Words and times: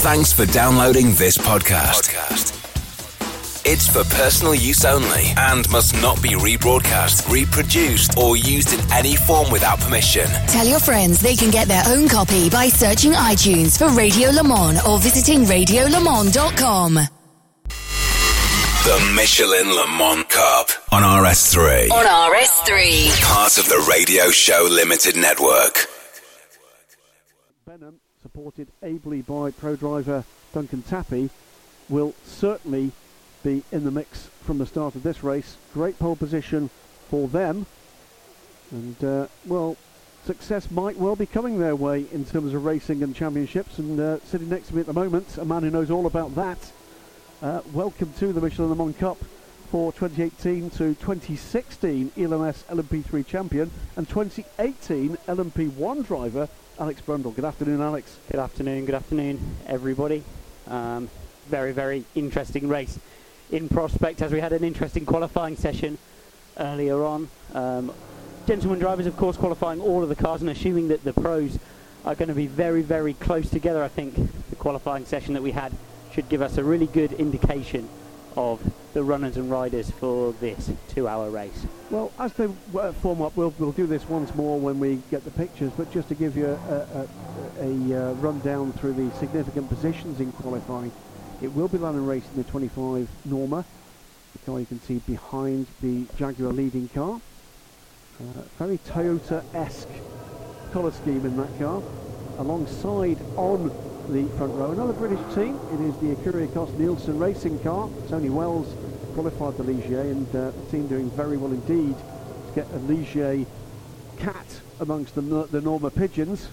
Thanks 0.00 0.32
for 0.32 0.46
downloading 0.46 1.12
this 1.14 1.36
podcast. 1.36 2.14
It's 3.66 3.88
for 3.88 4.04
personal 4.16 4.54
use 4.54 4.84
only 4.84 5.32
and 5.36 5.68
must 5.70 5.92
not 6.00 6.22
be 6.22 6.30
rebroadcast, 6.30 7.28
reproduced, 7.30 8.16
or 8.16 8.36
used 8.36 8.72
in 8.72 8.80
any 8.92 9.16
form 9.16 9.50
without 9.50 9.80
permission. 9.80 10.26
Tell 10.46 10.66
your 10.66 10.78
friends 10.78 11.20
they 11.20 11.34
can 11.34 11.50
get 11.50 11.68
their 11.68 11.82
own 11.86 12.08
copy 12.08 12.48
by 12.48 12.68
searching 12.68 13.12
iTunes 13.12 13.76
for 13.76 13.88
Radio 13.88 14.30
Le 14.30 14.44
Mans 14.44 14.80
or 14.86 14.98
visiting 14.98 15.44
radiolemans.com. 15.44 16.94
The 18.84 19.12
Michelin 19.14 19.68
Le 19.74 19.86
Mans 19.98 20.24
Cup 20.28 20.68
on 20.92 21.02
RS3. 21.02 21.90
On 21.90 22.06
RS3. 22.32 23.22
Part 23.22 23.58
of 23.58 23.68
the 23.68 23.84
Radio 23.90 24.30
Show 24.30 24.66
Limited 24.70 25.16
Network. 25.16 25.88
Supported 28.48 28.72
ably 28.82 29.20
by 29.20 29.50
pro 29.50 29.76
driver 29.76 30.24
Duncan 30.54 30.80
Tappy, 30.80 31.28
will 31.90 32.14
certainly 32.24 32.92
be 33.44 33.62
in 33.70 33.84
the 33.84 33.90
mix 33.90 34.30
from 34.42 34.56
the 34.56 34.64
start 34.64 34.94
of 34.94 35.02
this 35.02 35.22
race. 35.22 35.58
Great 35.74 35.98
pole 35.98 36.16
position 36.16 36.70
for 37.10 37.28
them. 37.28 37.66
And, 38.70 39.04
uh, 39.04 39.26
well, 39.44 39.76
success 40.24 40.70
might 40.70 40.96
well 40.96 41.14
be 41.14 41.26
coming 41.26 41.58
their 41.58 41.76
way 41.76 42.06
in 42.10 42.24
terms 42.24 42.54
of 42.54 42.64
racing 42.64 43.02
and 43.02 43.14
championships. 43.14 43.78
And 43.78 44.00
uh, 44.00 44.18
sitting 44.20 44.48
next 44.48 44.68
to 44.68 44.76
me 44.76 44.80
at 44.80 44.86
the 44.86 44.94
moment, 44.94 45.36
a 45.36 45.44
man 45.44 45.62
who 45.62 45.68
knows 45.68 45.90
all 45.90 46.06
about 46.06 46.34
that. 46.36 46.72
Uh, 47.42 47.60
welcome 47.74 48.14
to 48.14 48.32
the 48.32 48.40
Michelin 48.40 48.70
Le 48.70 48.76
Mans 48.76 48.96
Cup 48.96 49.18
for 49.70 49.92
2018 49.92 50.70
to 50.70 50.94
2016 50.94 52.12
ELMS 52.16 52.64
LMP3 52.70 53.26
champion 53.26 53.70
and 53.96 54.08
2018 54.08 55.18
LMP1 55.26 56.06
driver 56.06 56.48
Alex 56.80 57.00
Brundle. 57.00 57.34
Good 57.34 57.44
afternoon, 57.44 57.80
Alex. 57.80 58.16
Good 58.30 58.38
afternoon, 58.38 58.84
good 58.84 58.94
afternoon, 58.94 59.40
everybody. 59.66 60.22
Um, 60.68 61.10
very, 61.48 61.72
very 61.72 62.04
interesting 62.14 62.68
race 62.68 63.00
in 63.50 63.68
prospect 63.68 64.22
as 64.22 64.30
we 64.30 64.38
had 64.38 64.52
an 64.52 64.62
interesting 64.62 65.04
qualifying 65.04 65.56
session 65.56 65.98
earlier 66.56 67.02
on. 67.02 67.28
Um, 67.52 67.92
gentlemen 68.46 68.78
drivers, 68.78 69.06
of 69.06 69.16
course, 69.16 69.36
qualifying 69.36 69.80
all 69.80 70.04
of 70.04 70.08
the 70.08 70.14
cars 70.14 70.40
and 70.40 70.50
assuming 70.50 70.86
that 70.88 71.02
the 71.02 71.12
pros 71.12 71.58
are 72.04 72.14
going 72.14 72.28
to 72.28 72.34
be 72.34 72.46
very, 72.46 72.82
very 72.82 73.14
close 73.14 73.50
together. 73.50 73.82
I 73.82 73.88
think 73.88 74.14
the 74.48 74.56
qualifying 74.56 75.04
session 75.04 75.34
that 75.34 75.42
we 75.42 75.50
had 75.50 75.72
should 76.12 76.28
give 76.28 76.42
us 76.42 76.58
a 76.58 76.64
really 76.64 76.86
good 76.86 77.12
indication 77.14 77.88
of 78.36 78.62
the 78.98 79.04
runners 79.04 79.36
and 79.36 79.48
riders 79.48 79.92
for 79.92 80.32
this 80.40 80.72
two-hour 80.88 81.30
race. 81.30 81.64
Well, 81.88 82.10
as 82.18 82.32
they 82.32 82.48
uh, 82.76 82.90
form 82.94 83.22
up, 83.22 83.36
we'll, 83.36 83.54
we'll 83.56 83.70
do 83.70 83.86
this 83.86 84.08
once 84.08 84.34
more 84.34 84.58
when 84.58 84.80
we 84.80 85.00
get 85.08 85.24
the 85.24 85.30
pictures, 85.30 85.70
but 85.76 85.92
just 85.92 86.08
to 86.08 86.16
give 86.16 86.36
you 86.36 86.46
a, 86.46 86.74
a, 86.74 87.08
a, 87.60 87.92
a 87.92 88.14
rundown 88.14 88.72
through 88.72 88.94
the 88.94 89.16
significant 89.18 89.68
positions 89.68 90.18
in 90.18 90.32
qualifying, 90.32 90.90
it 91.40 91.54
will 91.54 91.68
be 91.68 91.78
Lanan 91.78 92.08
racing 92.08 92.32
the 92.34 92.42
25 92.42 93.08
Norma, 93.24 93.64
the 94.32 94.38
car 94.40 94.58
you 94.58 94.66
can 94.66 94.80
see 94.80 94.98
behind 95.06 95.68
the 95.80 96.04
Jaguar 96.16 96.52
leading 96.52 96.88
car. 96.88 97.20
Uh, 98.18 98.42
very 98.58 98.78
Toyota-esque 98.78 99.88
colour 100.72 100.90
scheme 100.90 101.24
in 101.24 101.36
that 101.36 101.56
car. 101.56 101.80
Alongside 102.38 103.18
on 103.36 103.68
the 104.08 104.24
front 104.36 104.54
row, 104.54 104.72
another 104.72 104.94
British 104.94 105.20
team. 105.34 105.60
It 105.72 105.80
is 105.82 105.94
the 105.98 106.16
Ecurie 106.16 106.48
Ecosse 106.48 106.76
Nielsen 106.78 107.18
racing 107.18 107.58
car. 107.60 107.90
Tony 108.08 108.30
Wells 108.30 108.66
qualified 109.18 109.56
the 109.56 109.64
Ligier 109.64 110.02
and 110.02 110.28
uh, 110.28 110.52
the 110.52 110.70
team 110.70 110.86
doing 110.86 111.10
very 111.10 111.36
well 111.36 111.50
indeed 111.50 111.96
to 111.98 112.54
get 112.54 112.64
a 112.68 112.78
Ligier 112.78 113.44
cat 114.16 114.60
amongst 114.78 115.16
the, 115.16 115.20
the 115.50 115.60
Norma 115.60 115.90
Pigeons. 115.90 116.46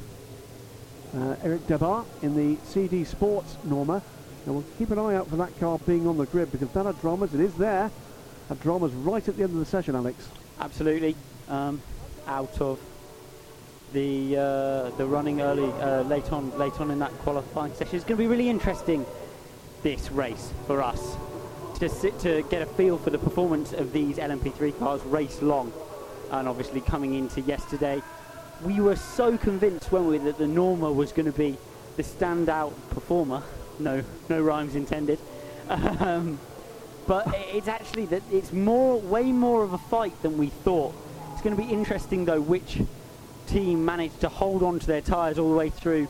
Uh, 1.16 1.36
Eric 1.44 1.68
Debard 1.68 2.06
in 2.24 2.36
the 2.36 2.60
CD 2.66 3.04
Sports 3.04 3.56
Norma. 3.66 4.02
And 4.48 4.56
we'll 4.56 4.66
keep 4.80 4.90
an 4.90 4.98
eye 4.98 5.14
out 5.14 5.28
for 5.30 5.36
that 5.36 5.60
car 5.60 5.78
being 5.86 6.08
on 6.08 6.18
the 6.18 6.26
grid 6.26 6.52
because 6.52 6.70
that 6.70 6.88
had 6.88 7.00
dramas. 7.02 7.36
It 7.36 7.40
is 7.40 7.54
there. 7.54 7.92
Had 8.50 8.60
dramas 8.62 8.92
right 8.94 9.28
at 9.28 9.38
the 9.38 9.44
end 9.44 9.54
of 9.54 9.60
the 9.60 9.66
session, 9.66 9.96
Alex. 9.96 10.28
Absolutely. 10.60 11.16
Um, 11.48 11.84
out 12.26 12.60
of 12.60 12.80
the 13.94 14.38
uh, 14.38 14.90
the 14.98 15.06
running 15.06 15.42
early 15.42 15.72
uh, 15.84 16.02
late 16.02 16.32
on 16.32 16.58
late 16.58 16.82
on 16.82 16.90
in 16.90 16.98
that 16.98 17.12
qualifying 17.20 17.76
session. 17.76 17.96
It's 17.96 18.06
going 18.06 18.18
to 18.18 18.24
be 18.24 18.28
really 18.28 18.50
interesting 18.50 19.06
this 19.84 20.12
race 20.12 20.52
for 20.66 20.82
us 20.82 21.16
to 21.76 21.90
sit 21.90 22.18
to 22.20 22.42
get 22.50 22.62
a 22.62 22.66
feel 22.66 22.98
for 22.98 23.10
the 23.10 23.18
performance 23.18 23.74
of 23.74 23.92
these 23.92 24.18
LMP3 24.18 24.78
cars 24.80 25.02
race 25.04 25.42
long, 25.42 25.74
and 26.32 26.48
obviously 26.48 26.80
coming 26.82 27.16
into 27.16 27.42
yesterday, 27.42 28.02
we 28.64 28.80
were 28.80 28.96
so 28.96 29.38
convinced, 29.38 29.92
weren't 29.92 30.08
we, 30.08 30.18
that 30.20 30.38
the 30.38 30.48
Norma 30.48 30.92
was 30.92 31.12
going 31.12 31.26
to 31.26 31.38
be 31.38 31.58
the 31.98 32.04
standout 32.04 32.74
performer. 32.92 33.44
No, 33.80 34.04
no 34.30 34.42
rhymes 34.42 34.76
intended. 34.76 35.20
Um, 35.70 36.40
but 37.08 37.28
it's 37.54 37.68
actually 37.68 38.06
that 38.08 38.24
it's 38.32 38.52
more, 38.52 39.00
way 39.00 39.32
more 39.32 39.64
of 39.64 39.74
a 39.74 39.78
fight 39.78 40.20
than 40.22 40.38
we 40.38 40.48
thought. 40.48 40.94
It's 41.34 41.42
going 41.42 41.56
to 41.56 41.62
be 41.62 41.70
interesting 41.70 42.26
though 42.26 42.42
which 42.42 42.80
team 43.48 43.86
managed 43.86 44.22
to 44.22 44.30
hold 44.30 44.64
on 44.64 44.80
to 44.80 44.88
their 44.88 45.02
tyres 45.02 45.38
all 45.38 45.50
the 45.50 45.56
way 45.56 45.70
through 45.70 46.08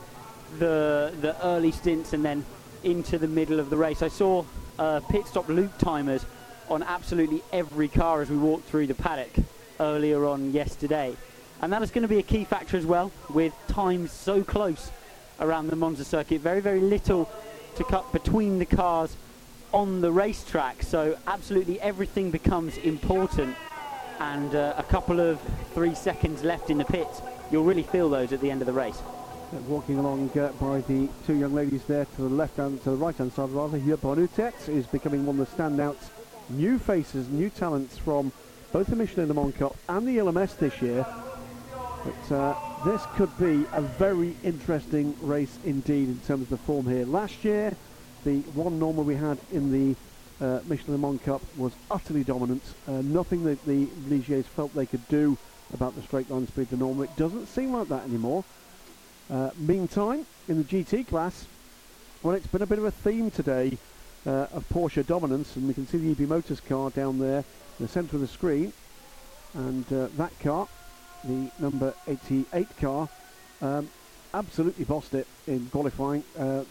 the 0.58 1.12
the 1.20 1.36
early 1.44 1.70
stints 1.70 2.12
and 2.12 2.24
then 2.24 2.44
into 2.82 3.18
the 3.18 3.28
middle 3.28 3.60
of 3.60 3.68
the 3.68 3.76
race. 3.76 4.02
I 4.02 4.08
saw 4.08 4.44
uh, 4.78 5.00
pit 5.08 5.26
stop 5.26 5.48
loop 5.48 5.76
timers 5.78 6.24
on 6.68 6.82
absolutely 6.82 7.42
every 7.52 7.88
car 7.88 8.22
as 8.22 8.30
we 8.30 8.36
walked 8.36 8.68
through 8.68 8.86
the 8.86 8.94
paddock 8.94 9.30
earlier 9.80 10.24
on 10.26 10.52
yesterday. 10.52 11.16
And 11.62 11.72
that 11.72 11.82
is 11.82 11.90
going 11.90 12.02
to 12.02 12.08
be 12.08 12.18
a 12.18 12.22
key 12.22 12.44
factor 12.44 12.76
as 12.76 12.84
well, 12.84 13.10
with 13.30 13.54
times 13.68 14.12
so 14.12 14.42
close 14.42 14.90
around 15.40 15.68
the 15.68 15.76
Monza 15.76 16.04
circuit. 16.04 16.40
Very, 16.40 16.60
very 16.60 16.80
little 16.80 17.30
to 17.76 17.84
cut 17.84 18.10
between 18.12 18.58
the 18.58 18.66
cars 18.66 19.16
on 19.72 20.00
the 20.00 20.10
racetrack. 20.10 20.82
So 20.82 21.16
absolutely 21.26 21.80
everything 21.80 22.30
becomes 22.30 22.76
important. 22.78 23.56
And 24.18 24.54
uh, 24.54 24.74
a 24.76 24.82
couple 24.82 25.20
of 25.20 25.40
three 25.74 25.94
seconds 25.94 26.42
left 26.42 26.70
in 26.70 26.78
the 26.78 26.84
pits, 26.84 27.20
you'll 27.50 27.64
really 27.64 27.82
feel 27.82 28.08
those 28.08 28.32
at 28.32 28.40
the 28.40 28.50
end 28.50 28.62
of 28.62 28.66
the 28.66 28.72
race. 28.72 28.98
Walking 29.52 29.98
along 29.98 30.30
uh, 30.36 30.48
by 30.60 30.80
the 30.82 31.08
two 31.24 31.34
young 31.34 31.54
ladies 31.54 31.84
there 31.84 32.04
to 32.04 32.22
the 32.22 32.28
left 32.28 32.56
hand, 32.56 32.82
to 32.82 32.90
the 32.90 32.96
right 32.96 33.14
hand 33.14 33.32
side 33.32 33.50
rather, 33.50 33.78
Hugh 33.78 33.96
Bonutet 33.96 34.68
is 34.68 34.86
becoming 34.86 35.24
one 35.24 35.38
of 35.38 35.48
the 35.48 35.62
standouts, 35.62 36.10
new 36.48 36.78
faces, 36.78 37.28
new 37.28 37.48
talents 37.48 37.96
from 37.96 38.32
both 38.72 38.88
the 38.88 38.96
Michelin 38.96 39.28
Le 39.28 39.34
Mans 39.34 39.54
Cup 39.54 39.76
and 39.88 40.06
the 40.06 40.16
LMS 40.18 40.58
this 40.58 40.82
year. 40.82 41.06
But 42.04 42.34
uh, 42.34 42.56
this 42.84 43.04
could 43.14 43.36
be 43.38 43.64
a 43.72 43.80
very 43.80 44.34
interesting 44.42 45.16
race 45.22 45.58
indeed 45.64 46.08
in 46.08 46.18
terms 46.26 46.42
of 46.42 46.48
the 46.50 46.56
form 46.58 46.86
here. 46.86 47.06
Last 47.06 47.44
year, 47.44 47.76
the 48.24 48.40
one 48.54 48.80
normal 48.80 49.04
we 49.04 49.14
had 49.14 49.38
in 49.52 49.70
the 49.70 50.44
uh, 50.44 50.60
Michelin 50.66 51.00
Le 51.00 51.08
Mans 51.08 51.22
Cup 51.22 51.40
was 51.56 51.72
utterly 51.88 52.24
dominant. 52.24 52.62
Uh, 52.88 53.00
nothing 53.02 53.44
that 53.44 53.64
the 53.64 53.86
Ligiers 54.08 54.44
felt 54.44 54.74
they 54.74 54.86
could 54.86 55.06
do 55.08 55.38
about 55.72 55.94
the 55.94 56.02
straight 56.02 56.28
line 56.30 56.48
speed 56.48 56.68
the 56.68 56.76
normal. 56.76 57.04
It 57.04 57.16
doesn't 57.16 57.46
seem 57.46 57.72
like 57.72 57.88
that 57.88 58.04
anymore. 58.04 58.44
Uh, 59.28 59.50
meantime, 59.56 60.24
in 60.48 60.58
the 60.58 60.64
GT 60.64 61.06
class, 61.08 61.46
well, 62.22 62.36
it's 62.36 62.46
been 62.46 62.62
a 62.62 62.66
bit 62.66 62.78
of 62.78 62.84
a 62.84 62.90
theme 62.92 63.30
today 63.30 63.76
uh, 64.24 64.46
of 64.52 64.64
Porsche 64.68 65.04
dominance, 65.04 65.56
and 65.56 65.66
we 65.66 65.74
can 65.74 65.86
see 65.86 65.98
the 65.98 66.10
EB 66.12 66.28
Motors 66.28 66.60
car 66.60 66.90
down 66.90 67.18
there 67.18 67.38
in 67.38 67.86
the 67.86 67.88
centre 67.88 68.16
of 68.16 68.20
the 68.20 68.28
screen. 68.28 68.72
And 69.54 69.84
uh, 69.92 70.08
that 70.16 70.38
car, 70.40 70.68
the 71.24 71.50
number 71.58 71.92
88 72.06 72.68
car, 72.78 73.08
um, 73.60 73.88
absolutely 74.32 74.84
bossed 74.84 75.14
it 75.14 75.26
in 75.48 75.66
qualifying. 75.70 76.22
Uh, 76.38 76.62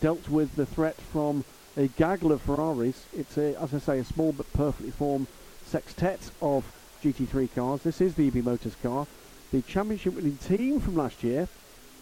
dealt 0.00 0.28
with 0.28 0.54
the 0.56 0.66
threat 0.66 0.96
from 0.96 1.44
a 1.78 1.86
gaggle 1.86 2.32
of 2.32 2.42
Ferraris. 2.42 3.06
It's, 3.16 3.38
a, 3.38 3.58
as 3.60 3.72
I 3.72 3.78
say, 3.78 3.98
a 4.00 4.04
small 4.04 4.32
but 4.32 4.52
perfectly 4.52 4.90
formed 4.90 5.28
sextet 5.64 6.30
of 6.42 6.64
GT3 7.02 7.54
cars. 7.54 7.82
This 7.82 8.02
is 8.02 8.14
the 8.14 8.26
EB 8.26 8.44
Motors 8.44 8.76
car. 8.82 9.06
The 9.50 9.62
championship 9.62 10.14
winning 10.14 10.36
team 10.36 10.80
from 10.80 10.96
last 10.96 11.22
year 11.22 11.48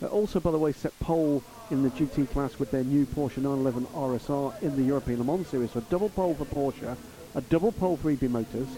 uh, 0.02 0.06
also, 0.06 0.40
by 0.40 0.50
the 0.50 0.58
way, 0.58 0.72
set 0.72 0.98
pole 1.00 1.42
in 1.70 1.82
the 1.82 1.90
GT 1.90 2.30
class 2.30 2.58
with 2.58 2.70
their 2.70 2.84
new 2.84 3.06
Porsche 3.06 3.38
911 3.38 3.86
RSR 3.86 4.62
in 4.62 4.76
the 4.76 4.82
European 4.82 5.18
Le 5.18 5.24
Mans 5.24 5.46
Series. 5.46 5.70
So, 5.72 5.80
a 5.80 5.82
double 5.82 6.08
pole 6.08 6.34
for 6.34 6.44
Porsche, 6.46 6.96
a 7.34 7.40
double 7.42 7.72
pole 7.72 7.96
for 7.96 8.10
EB 8.10 8.22
Motors. 8.22 8.68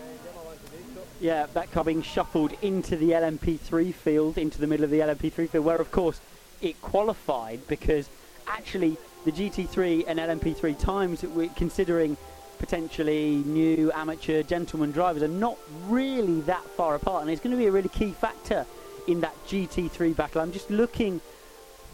Yeah, 1.20 1.46
that 1.54 1.70
car 1.70 1.84
being 1.84 2.02
shuffled 2.02 2.52
into 2.62 2.96
the 2.96 3.10
LMP3 3.10 3.94
field, 3.94 4.38
into 4.38 4.58
the 4.58 4.66
middle 4.66 4.84
of 4.84 4.90
the 4.90 4.98
LMP3 4.98 5.48
field, 5.48 5.64
where 5.64 5.80
of 5.80 5.92
course 5.92 6.20
it 6.60 6.80
qualified 6.82 7.60
because 7.68 8.08
actually 8.48 8.96
the 9.24 9.30
GT3 9.30 10.04
and 10.08 10.18
LMP3 10.18 10.76
times, 10.76 11.24
considering 11.54 12.16
potentially 12.58 13.36
new 13.46 13.92
amateur 13.92 14.42
gentleman 14.42 14.90
drivers, 14.90 15.22
are 15.22 15.28
not 15.28 15.56
really 15.88 16.40
that 16.42 16.64
far 16.70 16.96
apart, 16.96 17.22
and 17.22 17.30
it's 17.30 17.40
going 17.40 17.52
to 17.52 17.56
be 17.56 17.66
a 17.66 17.72
really 17.72 17.88
key 17.88 18.10
factor 18.10 18.66
in 19.06 19.20
that 19.20 19.34
GT3 19.46 20.14
battle. 20.14 20.40
I'm 20.40 20.52
just 20.52 20.70
looking 20.70 21.20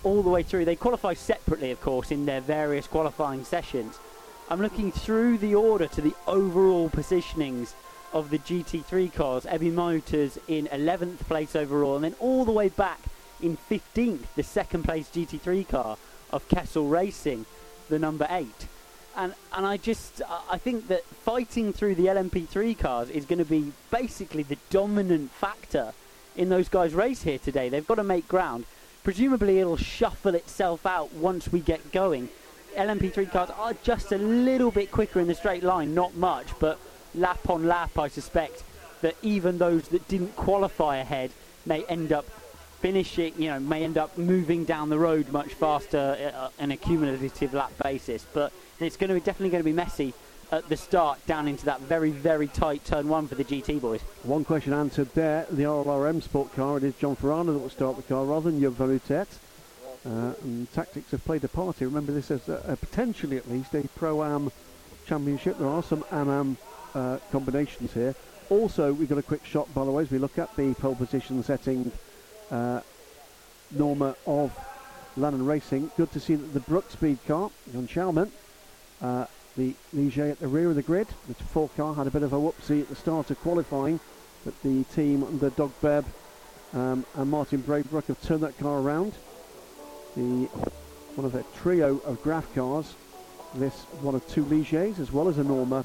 all 0.03 0.23
the 0.23 0.31
way 0.31 0.43
through. 0.43 0.65
They 0.65 0.77
qualify 0.77 1.15
separately, 1.15 1.71
of 1.71 1.81
course, 1.81 2.11
in 2.11 2.27
their 2.27 2.41
various 2.41 2.87
qualifying 2.87 3.45
sessions. 3.45 3.99
I'm 4.51 4.61
looking 4.61 4.93
through 4.93 5.39
the 5.39 5.55
order 5.55 5.87
to 5.89 6.01
the 6.01 6.15
overall 6.27 6.89
positionings 6.89 7.75
of 8.13 8.31
the 8.31 8.39
GT3 8.39 9.13
cars. 9.13 9.47
EB 9.47 9.63
Motors 9.63 10.39
in 10.49 10.67
11th 10.69 11.19
place 11.21 11.55
overall, 11.55 11.97
and 11.97 12.05
then 12.05 12.15
all 12.19 12.45
the 12.45 12.53
way 12.53 12.69
back 12.69 13.01
in 13.43 13.57
15th, 13.71 14.25
the 14.37 14.43
second 14.43 14.85
place 14.85 15.11
GT3 15.15 15.69
car 15.69 15.99
of 16.31 16.49
Kessel 16.49 16.89
Racing, 16.89 17.47
the 17.89 17.99
number 17.99 18.27
eight. 18.31 18.69
And, 19.17 19.35
and 19.53 19.67
I 19.67 19.77
just 19.77 20.23
I 20.49 20.59
think 20.59 20.89
that 20.89 21.05
fighting 21.05 21.73
through 21.73 21.97
the 21.97 22.07
LMP3 22.07 22.79
cars 22.79 23.11
is 23.11 23.25
going 23.25 23.41
to 23.41 23.45
be 23.45 23.73
basically 23.91 24.45
the 24.45 24.59
dominant 24.71 25.33
factor 25.33 25.93
in 26.39 26.49
those 26.49 26.69
guys' 26.69 26.95
race 26.95 27.23
here 27.25 27.39
today. 27.39 27.69
They've 27.69 27.87
got 27.87 27.97
to 27.97 28.05
make 28.05 28.29
ground. 28.29 28.65
Presumably 29.03 29.59
it'll 29.59 29.77
shuffle 29.77 30.35
itself 30.35 30.87
out 30.87 31.13
once 31.13 31.53
we 31.53 31.61
get 31.61 31.93
going. 31.93 32.29
LMP3 32.77 33.31
cars 33.31 33.51
are 33.51 33.75
just 33.83 34.13
a 34.13 34.19
little 34.19 34.71
bit 34.71 34.91
quicker 34.91 35.21
in 35.21 35.27
the 35.27 35.35
straight 35.35 35.65
line, 35.65 35.95
not 35.95 36.15
much, 36.15 36.47
but 36.61 36.79
lap 37.15 37.51
on 37.51 37.67
lap, 37.67 37.99
I 37.99 38.09
suspect 38.09 38.63
that 39.03 39.17
even 39.23 39.59
those 39.59 39.89
that 39.89 40.07
didn't 40.09 40.37
qualify 40.37 40.99
ahead 40.99 41.33
may 41.67 41.85
end 41.85 42.13
up 42.13 42.27
finishing, 42.81 43.35
you 43.37 43.51
know, 43.51 43.59
may 43.59 43.83
end 43.83 43.99
up 43.99 44.17
moving 44.17 44.65
down 44.65 44.89
the 44.89 44.99
road 44.99 45.31
much 45.33 45.55
faster 45.55 46.33
uh, 46.35 46.51
on 46.63 46.71
a 46.71 46.77
cumulative 46.77 47.53
lap 47.53 47.73
basis. 47.83 48.25
But 48.33 48.53
it's 48.79 48.97
going 48.97 49.09
to 49.09 49.15
be 49.15 49.21
definitely 49.21 49.51
going 49.51 49.63
to 49.63 49.69
be 49.69 49.73
messy 49.73 50.15
at 50.51 50.69
the 50.69 50.77
start 50.77 51.25
down 51.27 51.47
into 51.49 51.65
that 51.67 51.81
very, 51.83 52.11
very 52.11 52.49
tight 52.49 52.85
turn 52.85 53.09
one 53.09 53.29
for 53.29 53.35
the 53.35 53.45
GT 53.45 53.81
boys. 53.81 54.01
One 54.23 54.45
question 54.45 54.73
answered 54.73 55.15
there. 55.15 55.47
The 55.51 55.65
RLRM 55.65 56.23
Sport 56.23 56.55
car, 56.55 56.79
it 56.79 56.85
is 56.85 56.95
John 56.97 57.17
Farano 57.17 57.53
that 57.53 57.59
will 57.59 57.71
start 57.71 57.97
the 57.97 58.03
car 58.03 58.25
rather 58.25 58.51
than 58.51 58.61
Joop 58.61 58.73
van 58.73 59.27
Uh, 60.07 60.35
and 60.43 60.73
tactics 60.73 61.11
have 61.11 61.25
played 61.25 61.45
a 61.45 61.49
part 61.49 61.77
here. 61.77 61.89
Remember, 61.89 62.13
this 62.13 62.31
is 62.31 62.49
a, 62.49 62.63
a 62.67 62.77
potentially 62.77 63.37
at 63.37 63.51
least 63.51 63.75
a 63.75 63.83
Pro 63.97 64.23
Am 64.23 64.51
championship. 65.07 65.59
There 65.59 65.69
are 65.69 65.83
some 65.83 66.05
Am 66.11 66.31
Am 66.31 66.57
uh, 66.95 67.19
combinations 67.31 67.93
here. 67.93 68.15
Also, 68.49 68.93
we've 68.93 69.09
got 69.09 69.19
a 69.19 69.23
quick 69.23 69.45
shot, 69.45 69.73
by 69.75 69.85
the 69.85 69.91
way, 69.91 70.03
as 70.03 70.11
we 70.11 70.19
look 70.19 70.39
at 70.39 70.55
the 70.57 70.73
pole 70.75 70.95
position 70.95 71.43
setting 71.43 71.93
uh, 72.51 72.81
Norma 73.71 74.17
of 74.27 74.59
London 75.19 75.45
Racing. 75.45 75.91
Good 75.97 76.13
to 76.13 76.21
see 76.21 76.37
that 76.37 76.55
the 76.55 76.61
Brookspeed 76.61 77.19
car, 77.27 77.51
John 77.73 77.87
Schauman, 77.87 78.31
uh, 79.03 79.27
the 79.59 79.75
Ligier 79.93 80.31
at 80.31 80.39
the 80.39 80.47
rear 80.47 80.71
of 80.71 80.77
the 80.77 80.83
grid. 80.83 81.09
The 81.27 81.35
four 81.35 81.69
car 81.77 81.93
had 81.93 82.07
a 82.07 82.11
bit 82.11 82.23
of 82.23 82.33
a 82.33 82.37
whoopsie 82.37 82.83
at 82.83 82.89
the 82.89 82.95
start 82.95 83.31
of 83.31 83.41
qualifying, 83.41 83.99
but 84.45 84.55
the 84.63 84.85
team 84.95 85.25
under 85.25 85.51
Doug 85.51 85.73
Bebb 85.83 86.07
um, 86.73 87.05
and 87.17 87.29
Martin 87.29 87.63
Braybrook 87.63 88.07
have 88.07 88.23
turned 88.23 88.45
that 88.45 88.57
car 88.59 88.79
around. 88.79 89.15
The 90.17 90.47
one 91.17 91.25
of 91.25 91.35
a 91.35 91.45
trio 91.61 91.99
of 92.07 92.23
Graff 92.23 92.55
cars, 92.55 92.95
this 93.57 93.75
one 94.01 94.15
of 94.15 94.27
two 94.29 94.45
Ligiers 94.45 95.01
as 95.01 95.11
well 95.11 95.29
as 95.29 95.39
a 95.39 95.45
Norma, 95.45 95.85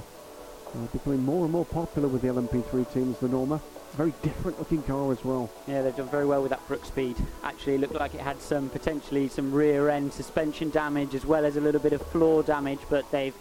uh, 0.75 0.86
becoming 0.92 1.24
more 1.24 1.44
and 1.44 1.52
more 1.52 1.66
popular 1.66 2.08
with 2.08 2.22
the 2.22 2.28
LMP3 2.28 2.94
teams, 2.94 3.18
the 3.18 3.28
Norma. 3.28 3.60
Very 3.94 4.14
different 4.22 4.60
looking 4.60 4.84
car 4.84 5.12
as 5.12 5.24
well. 5.24 5.50
Yeah, 5.68 5.81
they've 5.81 5.96
done 5.96 6.10
very 6.10 6.25
well 6.25 6.42
with 6.42 6.50
that 6.52 6.68
Brookspeed. 6.68 7.20
Actually, 7.44 7.78
looked 7.80 7.94
like 7.94 8.14
it 8.14 8.22
had 8.22 8.40
some 8.40 8.70
potentially 8.70 9.28
some 9.30 9.52
rear 9.52 9.90
end 9.90 10.14
suspension 10.14 10.70
damage 10.70 11.16
as 11.16 11.25
well 11.25 11.44
as 11.44 11.58
a 11.58 11.62
little 11.62 11.81
bit 11.81 11.94
of 11.94 12.02
floor 12.08 12.44
damage, 12.44 12.80
but 12.90 13.10
they've 13.12 13.36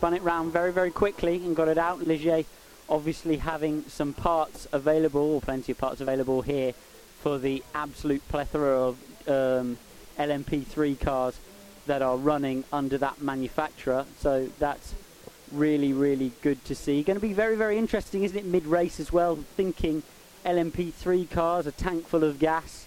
spun 0.00 0.14
it 0.14 0.22
round 0.22 0.50
very, 0.50 0.72
very 0.72 0.90
quickly 0.90 1.36
and 1.44 1.54
got 1.54 1.68
it 1.68 1.76
out. 1.76 1.98
Ligier 2.00 2.46
obviously 2.88 3.36
having 3.36 3.82
some 3.86 4.14
parts 4.14 4.66
available, 4.72 5.34
or 5.34 5.42
plenty 5.42 5.72
of 5.72 5.78
parts 5.78 6.00
available 6.00 6.40
here 6.40 6.72
for 7.20 7.36
the 7.36 7.62
absolute 7.74 8.26
plethora 8.30 8.80
of 8.80 8.96
um, 9.28 9.76
LMP3 10.18 10.98
cars 10.98 11.38
that 11.86 12.00
are 12.00 12.16
running 12.16 12.64
under 12.72 12.96
that 12.96 13.20
manufacturer. 13.20 14.06
So 14.20 14.48
that's 14.58 14.94
really, 15.52 15.92
really 15.92 16.32
good 16.40 16.64
to 16.64 16.74
see. 16.74 17.02
Going 17.02 17.18
to 17.18 17.20
be 17.20 17.34
very, 17.34 17.54
very 17.54 17.76
interesting, 17.76 18.24
isn't 18.24 18.38
it? 18.38 18.46
Mid 18.46 18.64
race 18.66 19.00
as 19.00 19.12
well. 19.12 19.36
Thinking 19.54 20.02
LMP3 20.46 21.30
cars, 21.30 21.66
a 21.66 21.72
tank 21.72 22.06
full 22.06 22.24
of 22.24 22.38
gas 22.38 22.86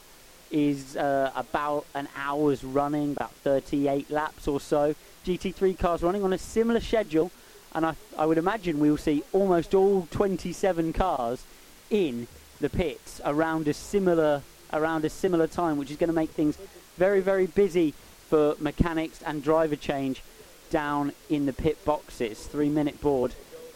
is 0.49 0.97
uh, 0.97 1.31
about 1.35 1.85
an 1.93 2.07
hour's 2.15 2.63
running, 2.63 3.11
about 3.11 3.33
38 3.43 4.09
laps 4.09 4.47
or 4.47 4.59
so. 4.59 4.95
GT3 5.25 5.77
cars 5.77 6.03
running 6.03 6.23
on 6.23 6.33
a 6.33 6.37
similar 6.37 6.79
schedule, 6.79 7.31
and 7.73 7.85
I, 7.85 7.95
I 8.17 8.25
would 8.25 8.37
imagine 8.37 8.79
we 8.79 8.89
will 8.89 8.97
see 8.97 9.23
almost 9.31 9.73
all 9.73 10.07
27 10.11 10.93
cars 10.93 11.45
in 11.89 12.27
the 12.59 12.69
pits 12.69 13.21
around 13.25 13.67
a 13.67 13.73
similar 13.73 14.41
around 14.71 15.05
a 15.05 15.09
similar 15.09 15.45
time, 15.45 15.77
which 15.77 15.91
is 15.91 15.97
going 15.97 16.07
to 16.07 16.15
make 16.15 16.31
things 16.31 16.57
very, 16.97 17.21
very 17.21 17.45
busy 17.45 17.93
for 18.29 18.55
mechanics 18.59 19.21
and 19.21 19.43
driver 19.43 19.75
change 19.75 20.23
down 20.71 21.13
in 21.29 21.45
the 21.45 21.53
pit 21.53 21.83
boxes. 21.85 22.47
Three 22.47 22.69
minute 22.69 22.99
board 22.99 23.35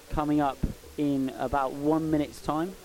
coming 0.09 0.41
up 0.41 0.57
in 0.97 1.31
about 1.37 1.73
one 1.73 2.09
minute's 2.09 2.41
time. 2.41 2.75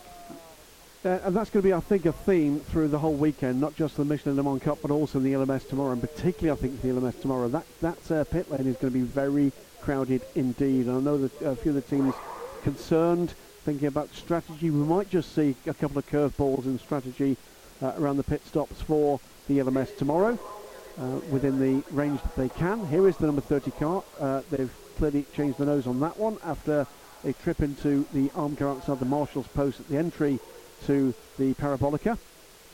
Uh, 1.05 1.19
and 1.25 1.35
that's 1.35 1.51
going 1.51 1.63
to 1.63 1.69
be, 1.69 1.73
I 1.73 1.81
think, 1.81 2.07
a 2.07 2.13
theme 2.13 2.61
through 2.61 2.87
the 2.87 2.99
whole 2.99 3.15
weekend, 3.15 3.61
not 3.61 3.75
just 3.75 3.97
the 3.97 4.05
Michelin 4.05 4.37
Le 4.37 4.43
Mans 4.45 4.63
Cup, 4.63 4.79
but 4.83 4.93
also 4.93 5.19
the 5.19 5.33
LMS 5.33 5.69
tomorrow, 5.69 5.91
and 5.91 6.01
particularly, 6.01 6.57
I 6.57 6.61
think, 6.61 6.81
the 6.81 6.89
LMS 6.89 7.21
tomorrow. 7.21 7.49
That 7.49 7.65
that 7.81 8.11
uh, 8.13 8.23
pit 8.23 8.49
lane 8.49 8.69
is 8.69 8.77
going 8.77 8.93
to 8.93 8.99
be 9.01 9.01
very 9.01 9.51
crowded 9.81 10.23
indeed. 10.37 10.87
And 10.87 10.97
I 10.97 11.01
know 11.01 11.19
that 11.19 11.43
a 11.43 11.57
few 11.57 11.71
of 11.71 11.75
the 11.75 11.83
teams 11.83 12.15
concerned, 12.63 13.35
thinking 13.65 13.89
about 13.89 14.15
strategy. 14.15 14.71
We 14.71 14.85
might 14.85 15.11
just 15.11 15.35
see 15.35 15.57
a 15.67 15.75
couple 15.75 15.99
of 15.99 16.09
curveballs 16.09 16.67
in 16.67 16.79
strategy 16.79 17.37
uh, 17.83 17.95
around 17.99 18.19
the 18.19 18.23
pit 18.23 18.47
stops 18.47 18.81
for 18.81 19.19
the 19.49 19.59
LMS 19.59 19.97
tomorrow, 19.97 20.39
uh, 21.01 21.05
within 21.33 21.59
the 21.59 21.83
range 21.93 22.23
that 22.23 22.37
they 22.37 22.49
can. 22.49 22.87
Here 22.87 23.09
is 23.09 23.17
the 23.17 23.27
number 23.27 23.41
30 23.41 23.73
car. 23.73 24.05
Uh, 24.21 24.43
they've 24.53 24.73
clearly 24.99 25.27
changed 25.35 25.59
the 25.59 25.67
nose 25.67 25.89
on 25.89 25.99
that 25.99 26.17
one 26.17 26.39
after 26.45 26.87
a 27.25 27.33
trip 27.33 27.61
into 27.61 28.07
the 28.13 28.31
arm 28.37 28.55
car 28.55 28.69
outside 28.69 29.01
the 29.01 29.05
marshal's 29.05 29.49
post 29.49 29.81
at 29.81 29.89
the 29.89 29.97
entry 29.97 30.39
to 30.87 31.15
the 31.39 31.55
Parabolica. 31.55 32.19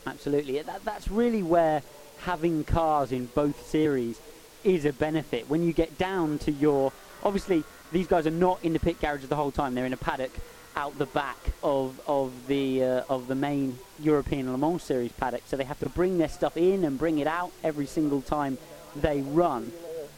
Absolutely. 0.07 0.61
That, 0.63 0.85
that's 0.85 1.09
really 1.09 1.43
where 1.43 1.83
having 2.21 2.65
cars 2.65 3.13
in 3.13 3.27
both 3.27 3.67
series 3.69 4.21
is 4.65 4.85
a 4.85 4.93
benefit. 4.93 5.49
When 5.49 5.63
you 5.63 5.73
get 5.73 5.99
down 5.99 6.39
to 6.41 6.51
your. 6.53 6.93
Obviously, 7.25 7.65
these 7.93 8.07
guys 8.07 8.27
are 8.27 8.31
not 8.33 8.59
in 8.63 8.73
the 8.73 8.79
pit 8.79 9.01
garage 9.01 9.25
the 9.25 9.37
whole 9.37 9.51
time, 9.51 9.75
they're 9.75 9.87
in 9.87 9.93
a 9.93 9.97
paddock 9.97 10.31
out 10.77 10.97
the 10.99 11.07
back 11.07 11.37
of, 11.65 12.01
of, 12.07 12.31
the, 12.47 12.85
uh, 12.85 13.03
of 13.09 13.27
the 13.27 13.35
main 13.35 13.77
European 13.99 14.53
Le 14.53 14.57
Mans 14.59 14.81
Series 14.81 15.11
paddock. 15.11 15.43
So 15.47 15.57
they 15.57 15.65
have 15.65 15.81
to 15.81 15.89
bring 15.89 16.19
their 16.19 16.29
stuff 16.29 16.57
in 16.57 16.85
and 16.85 16.97
bring 16.97 17.19
it 17.19 17.27
out 17.27 17.51
every 17.65 17.87
single 17.87 18.21
time 18.23 18.57
they 18.95 19.23
run. 19.23 19.73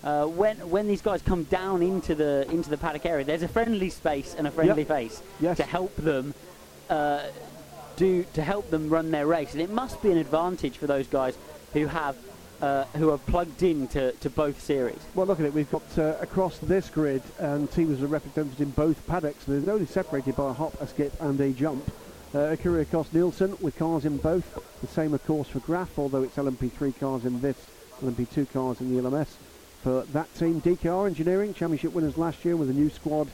Uh, 0.05 0.27
when 0.27 0.57
when 0.71 0.89
these 0.89 1.03
guys 1.03 1.21
come 1.23 1.45
down 1.45 1.83
into 1.83 2.15
the 2.15 2.47
into 2.51 2.69
the 2.71 2.77
paddock 2.79 3.05
area, 3.07 3.25
there's 3.25 3.43
a 3.43 3.49
friendly 3.49 3.91
space 3.91 4.35
and 4.37 4.47
a 4.47 4.51
friendly 4.51 4.83
Yep. 4.83 4.89
face 4.89 5.23
Yes. 5.41 5.57
to 5.59 5.63
help 5.63 5.95
them 5.97 6.33
uh, 6.89 7.23
do 8.01 8.25
to 8.33 8.43
help 8.43 8.71
them 8.71 8.89
run 8.89 9.11
their 9.11 9.27
race, 9.27 9.53
and 9.53 9.61
it 9.61 9.71
must 9.71 10.03
be 10.03 10.11
an 10.11 10.17
advantage 10.17 10.79
for 10.79 10.87
those 10.87 11.07
guys 11.07 11.37
who 11.75 11.87
have 11.87 12.17
uh, 12.63 12.85
who 12.97 13.11
are 13.11 13.19
plugged 13.19 13.63
in 13.63 13.87
to, 13.89 14.13
to 14.13 14.29
both 14.31 14.61
series. 14.61 14.99
Well, 15.15 15.27
look 15.27 15.39
at 15.39 15.47
it. 15.47 15.55
We've 15.55 15.71
got 15.71 15.99
uh, 15.99 16.17
across 16.21 16.59
this 16.59 16.89
grid, 16.91 17.23
and 17.39 17.71
teams 17.71 18.03
are 18.03 18.07
represented 18.07 18.61
in 18.61 18.71
both 18.71 19.07
paddocks. 19.07 19.45
They're 19.45 19.73
only 19.73 19.87
separated 19.87 20.37
by 20.37 20.51
a 20.51 20.53
hop, 20.53 20.79
a 20.81 20.87
skip, 20.87 21.13
and 21.21 21.39
a 21.41 21.53
jump. 21.53 21.91
Uh, 22.35 22.55
Ecurie 22.55 22.85
Ecosse 22.85 23.13
Nielsen 23.13 23.57
with 23.61 23.77
cars 23.79 24.05
in 24.05 24.17
both. 24.19 24.59
The 24.81 24.87
same, 24.87 25.15
of 25.15 25.25
course, 25.27 25.49
for 25.49 25.61
Graff, 25.61 25.99
although 25.99 26.23
it's 26.23 26.37
LMP3 26.37 26.99
cars 27.01 27.25
in 27.25 27.41
this, 27.41 27.57
LMP2 28.03 28.53
cars 28.53 28.81
in 28.81 28.95
the 28.95 29.03
LMS. 29.03 29.29
For 29.83 30.03
that 30.13 30.33
team, 30.35 30.61
DKR 30.61 31.07
Engineering, 31.07 31.55
championship 31.55 31.93
winners 31.93 32.19
last 32.19 32.45
year 32.45 32.57
with 32.57 32.71
a 32.71 32.75
new 32.75 32.91
squad 32.91 33.29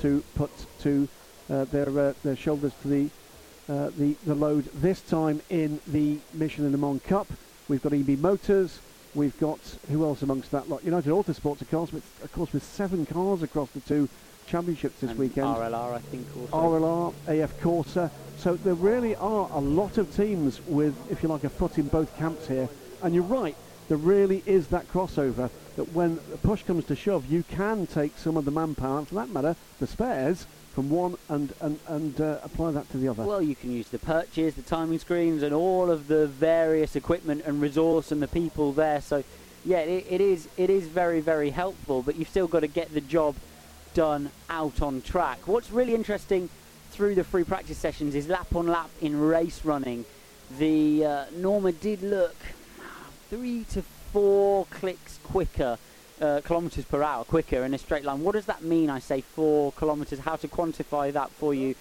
to 0.00 0.24
put 0.34 0.50
to 0.80 1.08
uh, 1.50 1.64
their 1.64 1.88
uh, 1.98 2.14
their 2.22 2.36
shoulders 2.36 2.72
to 2.82 2.88
the 2.88 3.10
uh, 3.70 3.90
the 3.96 4.16
the 4.26 4.34
load 4.34 4.64
this 4.74 5.00
time 5.00 5.40
in 5.48 5.80
the 5.86 6.18
Michelin 6.34 6.72
Le 6.72 6.78
Mans 6.78 7.00
Cup. 7.02 7.28
We've 7.68 7.82
got 7.82 7.92
EB 7.92 8.18
Motors. 8.18 8.80
We've 9.14 9.38
got 9.38 9.60
who 9.90 10.04
else 10.04 10.22
amongst 10.22 10.50
that 10.50 10.68
lot? 10.68 10.84
United 10.84 11.10
Autosports, 11.10 11.60
of 11.60 11.70
course, 11.70 11.92
with 11.92 12.04
of 12.24 12.32
course 12.32 12.52
with 12.52 12.64
seven 12.64 13.06
cars 13.06 13.42
across 13.42 13.70
the 13.70 13.80
two 13.80 14.08
championships 14.46 15.00
this 15.00 15.10
And 15.10 15.18
weekend. 15.18 15.46
RLR, 15.46 15.94
I 15.94 15.98
think, 16.00 16.26
also. 16.52 17.14
RLR, 17.26 17.42
AF 17.42 17.60
Corse. 17.60 17.96
So 18.38 18.56
there 18.56 18.74
really 18.74 19.14
are 19.16 19.48
a 19.52 19.60
lot 19.60 19.98
of 19.98 20.14
teams 20.16 20.60
with, 20.66 20.96
if 21.10 21.22
you 21.22 21.28
like, 21.28 21.44
a 21.44 21.50
foot 21.50 21.78
in 21.78 21.86
both 21.86 22.16
camps 22.16 22.48
here. 22.48 22.68
And 23.02 23.14
you're 23.14 23.22
right, 23.22 23.54
there 23.88 23.98
really 23.98 24.42
is 24.46 24.68
that 24.68 24.90
crossover 24.90 25.50
that 25.76 25.92
when 25.92 26.18
the 26.30 26.38
push 26.38 26.64
comes 26.64 26.84
to 26.86 26.96
shove, 26.96 27.30
you 27.30 27.44
can 27.44 27.86
take 27.86 28.16
some 28.18 28.36
of 28.36 28.44
the 28.44 28.50
manpower, 28.50 28.98
and 28.98 29.06
for 29.06 29.14
that 29.16 29.30
matter, 29.30 29.54
the 29.78 29.86
spares, 29.86 30.46
from 30.72 30.88
one 30.90 31.16
and, 31.28 31.52
and, 31.60 31.78
and 31.88 32.20
uh, 32.20 32.38
apply 32.42 32.70
that 32.72 32.88
to 32.90 32.96
the 32.96 33.08
other. 33.08 33.24
Well, 33.24 33.42
you 33.42 33.56
can 33.56 33.72
use 33.72 33.88
the 33.88 33.98
perches, 33.98 34.54
the 34.54 34.62
timing 34.62 34.98
screens, 34.98 35.42
and 35.42 35.54
all 35.54 35.90
of 35.90 36.06
the 36.06 36.26
various 36.26 36.96
equipment 36.96 37.42
and 37.44 37.60
resource 37.60 38.12
and 38.12 38.22
the 38.22 38.28
people 38.28 38.72
there. 38.72 39.00
So, 39.00 39.24
yeah, 39.64 39.80
it, 39.80 40.06
it 40.08 40.20
is 40.20 40.48
it 40.56 40.70
is 40.70 40.86
very 40.86 41.20
very 41.20 41.50
helpful. 41.50 42.02
But 42.02 42.16
you've 42.16 42.28
still 42.28 42.46
got 42.46 42.60
to 42.60 42.68
get 42.68 42.94
the 42.94 43.00
job 43.00 43.34
done 43.94 44.30
out 44.48 44.80
on 44.80 45.02
track. 45.02 45.46
What's 45.46 45.70
really 45.70 45.94
interesting 45.94 46.48
through 46.92 47.14
the 47.14 47.24
free 47.24 47.44
practice 47.44 47.78
sessions 47.78 48.14
is 48.14 48.28
lap 48.28 48.54
on 48.54 48.66
lap 48.66 48.90
in 49.00 49.18
race 49.18 49.64
running. 49.64 50.04
The 50.58 51.04
uh, 51.04 51.24
Norma 51.36 51.72
did 51.72 52.02
look 52.02 52.36
three 53.28 53.64
to 53.70 53.82
four 54.12 54.66
clicks 54.70 55.18
quicker, 55.22 55.78
uh, 56.20 56.40
kilometers 56.44 56.84
per 56.84 57.02
hour 57.02 57.24
quicker 57.24 57.64
in 57.64 57.74
a 57.74 57.78
straight 57.78 58.04
line. 58.04 58.22
What 58.22 58.32
does 58.32 58.46
that 58.46 58.62
mean? 58.62 58.90
I 58.90 58.98
say 58.98 59.20
four 59.20 59.72
kilometers. 59.72 60.20
How 60.20 60.36
to 60.36 60.48
quantify 60.48 61.12
that 61.12 61.30
for 61.30 61.54
you? 61.54 61.74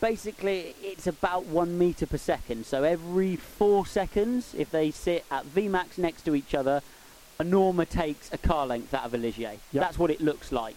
Basically, 0.00 0.74
it's 0.82 1.06
about 1.06 1.46
one 1.46 1.78
meter 1.78 2.06
per 2.06 2.16
second. 2.16 2.66
So 2.66 2.84
every 2.84 3.36
four 3.36 3.86
seconds, 3.86 4.54
if 4.56 4.70
they 4.70 4.90
sit 4.90 5.24
at 5.30 5.44
Vmax 5.46 5.98
next 5.98 6.22
to 6.22 6.34
each 6.34 6.54
other, 6.54 6.82
a 7.38 7.44
Norma 7.44 7.86
takes 7.86 8.32
a 8.32 8.38
car 8.38 8.66
length 8.66 8.94
out 8.94 9.04
of 9.04 9.14
a 9.14 9.18
Ligier. 9.18 9.58
Yep. 9.72 9.82
That's 9.82 9.98
what 9.98 10.10
it 10.10 10.20
looks 10.20 10.52
like 10.52 10.76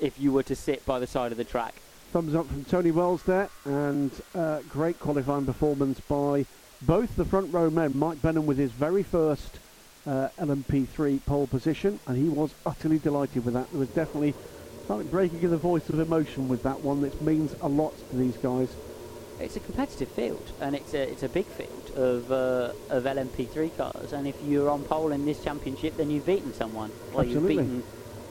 if 0.00 0.18
you 0.18 0.32
were 0.32 0.42
to 0.42 0.54
sit 0.54 0.84
by 0.84 0.98
the 0.98 1.06
side 1.06 1.32
of 1.32 1.38
the 1.38 1.44
track. 1.44 1.74
Thumbs 2.12 2.34
up 2.34 2.46
from 2.46 2.64
Tony 2.64 2.90
Wells 2.90 3.22
there, 3.24 3.50
and 3.64 4.10
uh, 4.34 4.60
great 4.68 4.98
qualifying 5.00 5.44
performance 5.44 6.00
by 6.00 6.46
both 6.82 7.16
the 7.16 7.24
front 7.24 7.52
row 7.52 7.68
men. 7.70 7.92
Mike 7.94 8.22
Benham 8.22 8.46
with 8.46 8.58
his 8.58 8.70
very 8.70 9.02
first 9.02 9.58
uh, 10.06 10.28
LMP3 10.38 11.24
pole 11.26 11.46
position, 11.46 11.98
and 12.06 12.16
he 12.16 12.28
was 12.28 12.54
utterly 12.64 12.98
delighted 12.98 13.44
with 13.44 13.54
that. 13.54 13.70
There 13.70 13.80
was 13.80 13.88
definitely 13.90 14.34
something 14.86 15.08
breaking 15.08 15.42
in 15.42 15.50
the 15.50 15.56
voice 15.56 15.88
of 15.88 15.98
emotion 15.98 16.48
with 16.48 16.62
that 16.62 16.80
one. 16.80 17.02
That 17.02 17.20
means 17.22 17.54
a 17.60 17.68
lot 17.68 17.92
to 18.10 18.16
these 18.16 18.36
guys. 18.36 18.68
It's 19.40 19.56
a 19.56 19.60
competitive 19.60 20.08
field, 20.08 20.50
and 20.60 20.74
it's 20.74 20.94
a 20.94 21.10
it's 21.10 21.22
a 21.22 21.28
big 21.28 21.44
field 21.44 21.90
of 21.94 22.32
uh, 22.32 22.72
of 22.88 23.04
LMP3 23.04 23.76
cars. 23.76 24.12
And 24.12 24.26
if 24.26 24.36
you're 24.44 24.70
on 24.70 24.84
pole 24.84 25.12
in 25.12 25.26
this 25.26 25.42
championship, 25.42 25.96
then 25.96 26.10
you've 26.10 26.26
beaten 26.26 26.54
someone. 26.54 26.90
Well, 27.12 27.24
Absolutely. 27.24 27.54
you've 27.56 27.64
beaten 27.64 27.82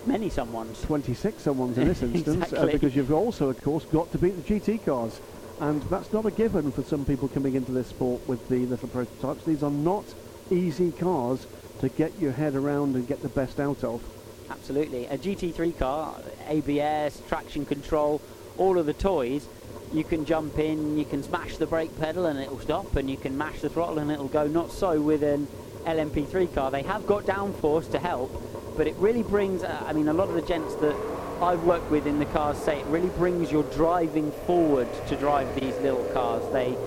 many 0.08 0.30
someones. 0.30 0.82
26 0.84 1.44
someones 1.44 1.78
in 1.78 1.88
this 1.88 2.02
instance, 2.02 2.54
uh, 2.54 2.68
because 2.68 2.96
you've 2.96 3.12
also, 3.12 3.50
of 3.50 3.62
course, 3.62 3.86
got 3.86 4.12
to 4.12 4.18
beat 4.18 4.36
the 4.36 4.60
GT 4.60 4.84
cars. 4.86 5.20
And 5.60 5.82
that's 5.84 6.12
not 6.12 6.26
a 6.26 6.32
given 6.32 6.72
for 6.72 6.84
some 6.84 7.06
people 7.06 7.30
coming 7.30 7.56
into 7.56 7.72
this 7.72 7.88
sport 7.88 8.28
with 8.28 8.46
the 8.50 8.66
little 8.66 8.90
prototypes. 8.90 9.46
These 9.46 9.64
are 9.64 9.72
not 9.72 10.04
easy 10.52 10.92
cars 10.92 11.48
to 11.82 11.90
get 11.90 12.18
your 12.20 12.32
head 12.32 12.56
around 12.56 12.96
and 12.96 13.08
get 13.08 13.22
the 13.22 13.30
best 13.30 13.60
out 13.60 13.84
of. 13.84 14.02
Absolutely. 14.50 15.06
A 15.08 15.18
GT3 15.18 15.78
car, 15.78 16.16
ABS, 16.48 17.22
traction 17.28 17.66
control, 17.66 18.22
all 18.58 18.78
of 18.78 18.86
the 18.86 18.94
toys, 18.94 19.48
you 19.94 20.04
can 20.04 20.26
jump 20.26 20.60
in, 20.60 20.98
you 20.98 21.06
can 21.06 21.24
smash 21.24 21.58
the 21.58 21.68
brake 21.68 21.98
pedal 22.00 22.26
and 22.26 22.40
it'll 22.40 22.60
stop, 22.60 22.96
and 22.96 23.10
you 23.10 23.18
can 23.18 23.38
mash 23.38 23.62
the 23.62 23.70
throttle 23.70 24.00
and 24.00 24.12
it'll 24.12 24.28
go. 24.28 24.48
Not 24.48 24.72
so 24.72 25.02
with 25.02 25.24
an 25.24 25.48
LMP3 25.86 26.54
car. 26.54 26.72
They 26.72 26.84
have 26.84 27.06
got 27.06 27.24
downforce 27.24 27.90
to 27.92 28.00
help, 28.00 28.32
but 28.76 28.88
it 28.88 28.96
really 28.98 29.24
brings, 29.24 29.64
uh, 29.64 29.84
I 29.86 29.94
mean, 29.94 30.08
a 30.08 30.14
lot 30.14 30.30
of 30.30 30.36
the 30.36 30.42
gents 30.42 30.76
that 30.76 30.96
I've 31.42 31.64
worked 31.64 31.92
with 31.92 32.08
in 32.08 32.20
the 32.20 32.26
cars 32.26 32.58
say 32.58 32.80
it 32.80 32.86
really 32.88 33.10
brings 33.10 33.52
your 33.52 33.64
driving 33.64 34.32
forward 34.46 34.88
to 35.08 35.16
drive 35.16 35.54
these 35.56 35.76
little 35.80 36.04
cars. 36.14 36.44
They 36.52 36.78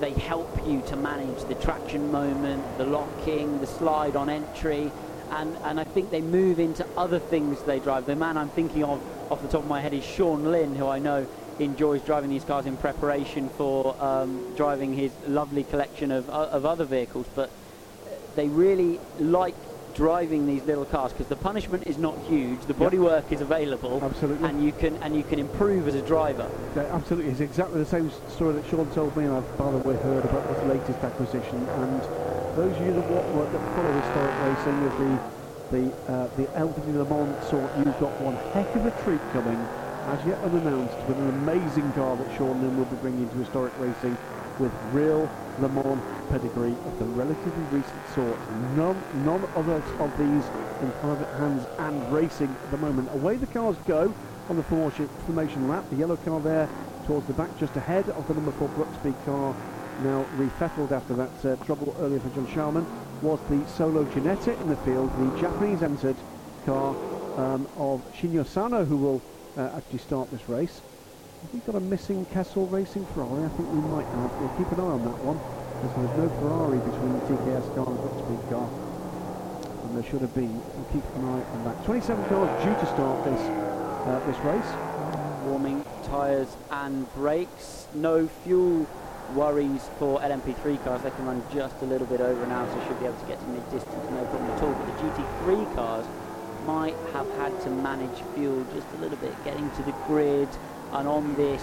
they 0.00 0.12
help 0.12 0.66
you 0.66 0.82
to 0.88 0.96
manage 0.96 1.44
the 1.44 1.54
traction 1.56 2.10
moment, 2.12 2.62
the 2.78 2.84
locking, 2.84 3.60
the 3.60 3.66
slide 3.66 4.16
on 4.16 4.28
entry, 4.28 4.90
and, 5.30 5.56
and 5.64 5.78
I 5.78 5.84
think 5.84 6.10
they 6.10 6.20
move 6.20 6.58
into 6.58 6.86
other 6.96 7.18
things 7.18 7.62
they 7.62 7.78
drive. 7.78 8.06
The 8.06 8.16
man 8.16 8.36
I'm 8.36 8.48
thinking 8.48 8.84
of 8.84 9.00
off 9.30 9.42
the 9.42 9.48
top 9.48 9.62
of 9.62 9.68
my 9.68 9.80
head 9.80 9.92
is 9.92 10.04
Sean 10.04 10.44
Lynn, 10.50 10.74
who 10.74 10.86
I 10.86 10.98
know 10.98 11.26
enjoys 11.58 12.00
driving 12.02 12.30
these 12.30 12.44
cars 12.44 12.66
in 12.66 12.76
preparation 12.76 13.48
for 13.50 13.96
um, 14.02 14.54
driving 14.56 14.94
his 14.94 15.12
lovely 15.26 15.64
collection 15.64 16.12
of, 16.12 16.28
of 16.30 16.64
other 16.64 16.84
vehicles. 16.84 17.26
But 17.34 17.50
they 18.36 18.48
really 18.48 19.00
like 19.18 19.54
driving 19.98 20.46
these 20.46 20.62
little 20.62 20.84
cars 20.84 21.12
because 21.12 21.26
the 21.26 21.34
punishment 21.34 21.84
is 21.88 21.98
not 21.98 22.16
huge, 22.28 22.60
the 22.66 22.72
bodywork 22.72 23.32
is 23.32 23.40
available, 23.40 23.98
Absolutely. 24.00 24.48
and 24.48 24.64
you 24.64 24.70
can 24.70 24.94
and 25.02 25.16
you 25.16 25.24
can 25.24 25.40
improve 25.40 25.88
as 25.88 25.96
a 25.96 26.02
driver. 26.02 26.48
Yeah, 26.76 26.82
absolutely, 26.94 27.32
it's 27.32 27.40
exactly 27.40 27.80
the 27.80 27.90
same 27.90 28.08
story 28.28 28.54
that 28.54 28.64
Sean 28.70 28.88
told 28.94 29.14
me, 29.16 29.24
and 29.24 29.34
I've 29.34 29.58
by 29.58 29.72
the 29.72 29.78
way 29.78 29.96
heard 29.96 30.24
about 30.24 30.46
this 30.54 30.64
latest 30.70 31.02
acquisition. 31.02 31.58
And 31.82 32.00
those 32.54 32.70
of 32.78 32.86
you 32.86 32.92
that, 32.94 33.08
that 33.10 33.62
follow 33.74 33.90
historic 34.00 34.34
racing 34.46 34.78
with 34.86 34.96
the 35.02 35.12
the 35.74 36.12
uh, 36.12 36.28
the 36.36 36.46
Elderly 36.56 36.92
Le 36.92 37.04
Mans 37.04 37.34
sort, 37.50 37.68
you've 37.78 37.98
got 37.98 38.14
one 38.22 38.36
heck 38.54 38.70
of 38.76 38.86
a 38.86 38.94
treat 39.02 39.20
coming, 39.34 39.58
as 40.14 40.24
yet 40.24 40.38
unannounced, 40.46 40.96
with 41.08 41.18
an 41.18 41.28
amazing 41.42 41.90
car 41.98 42.14
that 42.16 42.30
Sean 42.38 42.54
Lynn 42.62 42.78
will 42.78 42.86
be 42.86 42.96
bringing 43.02 43.28
to 43.28 43.36
historic 43.38 43.74
racing 43.80 44.16
with 44.58 44.72
real 44.92 45.28
Le 45.60 45.68
Mans 45.68 46.00
pedigree 46.30 46.74
of 46.86 46.98
the 46.98 47.04
relatively 47.04 47.78
recent 47.78 48.08
sort. 48.14 48.38
None, 48.76 49.00
none 49.24 49.44
others 49.56 49.84
of 49.98 50.10
these 50.18 50.44
in 50.82 50.90
private 51.00 51.28
hands 51.38 51.66
and 51.78 52.12
racing 52.12 52.54
at 52.64 52.70
the 52.70 52.76
moment. 52.76 53.08
Away 53.12 53.36
the 53.36 53.46
cars 53.46 53.76
go 53.86 54.12
on 54.48 54.56
the 54.56 54.62
formation, 54.62 55.68
lap. 55.68 55.84
The 55.90 55.96
yellow 55.96 56.16
car 56.16 56.40
there 56.40 56.68
towards 57.06 57.26
the 57.26 57.32
back, 57.34 57.56
just 57.58 57.76
ahead 57.76 58.08
of 58.10 58.26
the 58.28 58.34
number 58.34 58.52
four 58.52 58.68
Brookspeed 58.70 59.14
car, 59.24 59.54
now 60.04 60.24
refettled 60.36 60.92
after 60.92 61.14
that 61.14 61.44
uh, 61.44 61.64
trouble 61.64 61.96
earlier 62.00 62.20
for 62.20 62.28
John 62.30 62.46
Sharman, 62.52 62.86
was 63.22 63.40
the 63.48 63.66
Solo 63.66 64.04
Ginetta 64.04 64.60
in 64.60 64.68
the 64.68 64.76
field, 64.76 65.10
the 65.18 65.40
Japanese 65.40 65.82
entered 65.82 66.16
car 66.64 66.94
um, 67.36 67.66
of 67.76 68.02
Shinyo 68.14 68.46
Sano, 68.46 68.84
who 68.84 68.96
will 68.96 69.22
uh, 69.56 69.70
actually 69.76 69.98
start 69.98 70.30
this 70.30 70.48
race. 70.48 70.80
Have 71.38 71.66
got 71.66 71.74
a 71.76 71.80
missing 71.80 72.26
Kessel 72.26 72.66
Racing 72.66 73.06
Ferrari? 73.14 73.44
I 73.44 73.48
think 73.54 73.70
we 73.70 73.78
might 73.78 74.06
have. 74.06 74.32
We'll 74.42 74.50
keep 74.58 74.66
an 74.74 74.80
eye 74.82 74.90
on 74.90 75.04
that 75.06 75.18
one, 75.22 75.38
because 75.78 75.94
there's 75.94 76.16
no 76.18 76.28
Ferrari 76.42 76.82
between 76.82 77.14
the 77.14 77.22
TKS 77.30 77.66
car 77.78 77.86
and 77.86 77.94
the 77.94 78.02
Brookspeed 78.10 78.42
car. 78.50 78.66
And 79.86 79.90
there 79.94 80.02
should 80.02 80.20
have 80.20 80.34
been. 80.34 80.50
We'll 80.50 80.90
keep 80.90 81.06
an 81.14 81.30
eye 81.30 81.46
on 81.54 81.62
that. 81.62 81.78
27 81.86 82.26
cars 82.26 82.50
due 82.66 82.74
to 82.74 82.86
start 82.90 83.22
this 83.22 83.38
uh, 83.38 84.18
this 84.26 84.38
race. 84.42 84.70
warming 85.46 85.86
tyres 86.10 86.50
and 86.74 87.06
brakes. 87.14 87.86
No 87.94 88.26
fuel 88.42 88.82
worries 89.38 89.86
for 90.02 90.18
LMP3 90.18 90.82
cars. 90.82 91.06
They 91.06 91.14
can 91.14 91.24
run 91.24 91.38
just 91.54 91.78
a 91.82 91.86
little 91.86 92.08
bit 92.10 92.20
over 92.20 92.46
now, 92.50 92.66
so 92.66 92.74
should 92.90 92.98
be 92.98 93.06
able 93.06 93.20
to 93.22 93.30
get 93.30 93.38
to 93.38 93.46
mid-distance, 93.46 94.10
no 94.10 94.26
problem 94.26 94.50
at 94.50 94.62
all. 94.62 94.74
But 94.74 94.90
the 94.90 94.96
GT3 95.06 95.74
cars 95.76 96.06
might 96.66 96.98
have 97.14 97.30
had 97.38 97.54
to 97.62 97.70
manage 97.70 98.18
fuel 98.34 98.66
just 98.74 98.90
a 98.96 98.98
little 98.98 99.16
bit, 99.22 99.32
getting 99.44 99.70
to 99.78 99.82
the 99.84 99.94
grid 100.10 100.48
and 100.92 101.08
on 101.08 101.34
this 101.34 101.62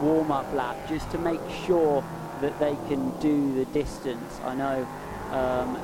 warm-up 0.00 0.52
lap, 0.54 0.76
just 0.88 1.10
to 1.10 1.18
make 1.18 1.40
sure 1.66 2.04
that 2.40 2.58
they 2.58 2.76
can 2.88 3.10
do 3.20 3.54
the 3.54 3.64
distance. 3.66 4.40
I 4.44 4.54
know 4.54 4.86
um, 5.30 5.78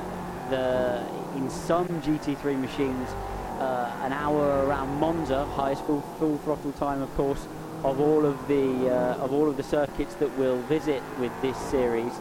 the 0.49 1.03
in 1.35 1.49
some 1.49 1.87
GT3 2.01 2.59
machines, 2.59 3.09
uh, 3.59 3.91
an 4.01 4.11
hour 4.11 4.65
around 4.65 4.99
Monza, 4.99 5.45
highest 5.45 5.85
full, 5.85 6.01
full 6.19 6.37
throttle 6.39 6.71
time, 6.73 7.01
of 7.01 7.13
course, 7.15 7.47
of 7.83 7.99
all 7.99 8.25
of 8.25 8.47
the 8.47 8.89
uh, 8.89 9.23
of 9.23 9.33
all 9.33 9.47
of 9.47 9.57
the 9.57 9.63
circuits 9.63 10.15
that 10.15 10.37
we'll 10.37 10.61
visit 10.63 11.01
with 11.19 11.31
this 11.41 11.57
series, 11.57 12.13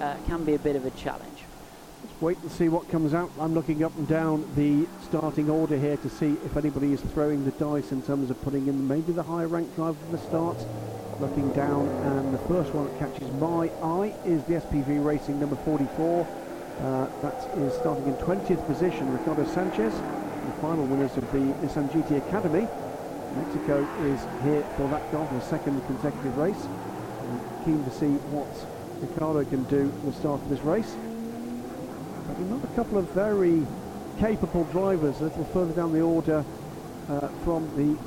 uh, 0.00 0.16
can 0.26 0.44
be 0.44 0.54
a 0.54 0.58
bit 0.58 0.76
of 0.76 0.86
a 0.86 0.90
challenge. 0.90 1.33
Wait 2.20 2.38
and 2.38 2.50
see 2.52 2.68
what 2.68 2.88
comes 2.90 3.12
out. 3.12 3.28
I'm 3.40 3.54
looking 3.54 3.82
up 3.82 3.94
and 3.98 4.06
down 4.06 4.48
the 4.54 4.86
starting 5.02 5.50
order 5.50 5.76
here 5.76 5.96
to 5.96 6.08
see 6.08 6.36
if 6.44 6.56
anybody 6.56 6.92
is 6.92 7.00
throwing 7.00 7.44
the 7.44 7.50
dice 7.52 7.90
in 7.90 8.02
terms 8.02 8.30
of 8.30 8.40
putting 8.42 8.68
in 8.68 8.86
maybe 8.86 9.12
the 9.12 9.22
higher 9.22 9.48
ranked 9.48 9.74
driver 9.74 9.98
for 10.06 10.16
the 10.16 10.22
start. 10.22 10.56
Looking 11.18 11.52
down, 11.52 11.88
and 11.88 12.32
the 12.32 12.38
first 12.46 12.72
one 12.72 12.86
that 12.86 12.98
catches 12.98 13.30
my 13.34 13.68
eye 13.82 14.14
is 14.24 14.44
the 14.44 14.54
SPV 14.54 15.04
Racing 15.04 15.40
number 15.40 15.56
44. 15.56 16.26
Uh, 16.80 17.06
that 17.22 17.58
is 17.58 17.74
starting 17.74 18.06
in 18.06 18.14
20th 18.14 18.64
position, 18.66 19.12
Ricardo 19.12 19.44
Sanchez, 19.46 19.94
the 19.94 20.52
final 20.60 20.86
winners 20.86 21.16
of 21.16 21.30
the 21.32 21.38
Nissan 21.38 21.90
GT 21.90 22.18
Academy. 22.28 22.68
Mexico 23.36 23.82
is 24.02 24.20
here 24.44 24.62
for 24.76 24.88
that 24.88 25.10
for 25.10 25.28
the 25.34 25.40
second 25.40 25.84
consecutive 25.86 26.36
race. 26.38 26.64
I'm 26.64 27.64
keen 27.64 27.84
to 27.84 27.90
see 27.90 28.14
what 28.30 28.48
Ricardo 29.00 29.44
can 29.44 29.64
do 29.64 29.92
at 29.94 30.04
the 30.04 30.12
start 30.12 30.40
of 30.40 30.48
this 30.48 30.60
race. 30.60 30.94
Another 32.28 32.66
couple 32.74 32.98
of 32.98 33.08
very 33.10 33.66
capable 34.18 34.64
drivers 34.64 35.20
a 35.20 35.24
little 35.24 35.44
further 35.46 35.72
down 35.72 35.92
the 35.92 36.00
order 36.00 36.44
uh, 37.08 37.28
from 37.44 37.68
the 37.76 37.98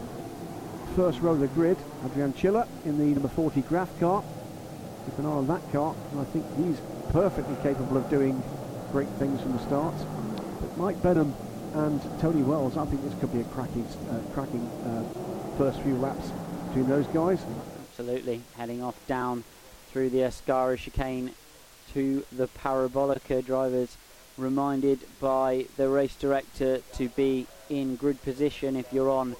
first 0.96 1.20
row 1.22 1.32
of 1.32 1.40
the 1.40 1.48
grid. 1.50 1.78
Adrian 2.04 2.34
Chiller 2.34 2.68
in 2.86 2.98
the 2.98 3.06
number 3.06 3.28
40 3.28 3.62
Graff 3.62 4.00
car. 4.00 4.24
Keep 5.06 5.20
an 5.20 5.26
eye 5.26 5.30
on 5.30 5.48
that 5.48 5.62
car, 5.72 5.96
and 6.12 6.20
I 6.20 6.24
think 6.26 6.46
he's 6.58 6.82
perfectly 7.12 7.56
capable 7.62 7.98
of 7.98 8.10
doing 8.10 8.42
great 8.92 9.08
things 9.20 9.40
from 9.42 9.54
the 9.54 9.60
start. 9.60 9.94
But 10.60 10.78
Mike 10.78 11.02
Benham 11.04 11.36
and 11.76 12.02
Tony 12.20 12.42
Wells, 12.42 12.76
I 12.76 12.86
think 12.86 13.04
this 13.04 13.14
could 13.20 13.32
be 13.32 13.42
a 13.42 13.44
cracking, 13.46 13.86
uh, 14.10 14.20
cracking 14.34 14.66
uh, 14.86 15.04
first 15.58 15.80
few 15.82 15.96
laps 15.98 16.32
between 16.68 16.90
those 16.90 17.06
guys. 17.08 17.40
Absolutely, 17.92 18.42
heading 18.58 18.82
off 18.82 18.96
down 19.08 19.44
through 19.92 20.10
the 20.10 20.20
Ascari 20.20 20.78
chicane 20.78 21.32
to 21.94 22.26
the 22.32 22.48
Parabolica 22.48 23.46
drivers 23.46 23.96
reminded 24.38 25.00
by 25.20 25.66
the 25.78 25.90
race 25.90 26.16
director 26.16 26.80
to 26.94 27.10
be 27.10 27.48
in 27.70 27.96
grid 27.96 28.22
position 28.24 28.76
if 28.76 28.92
you're 28.94 29.10
on 29.10 29.36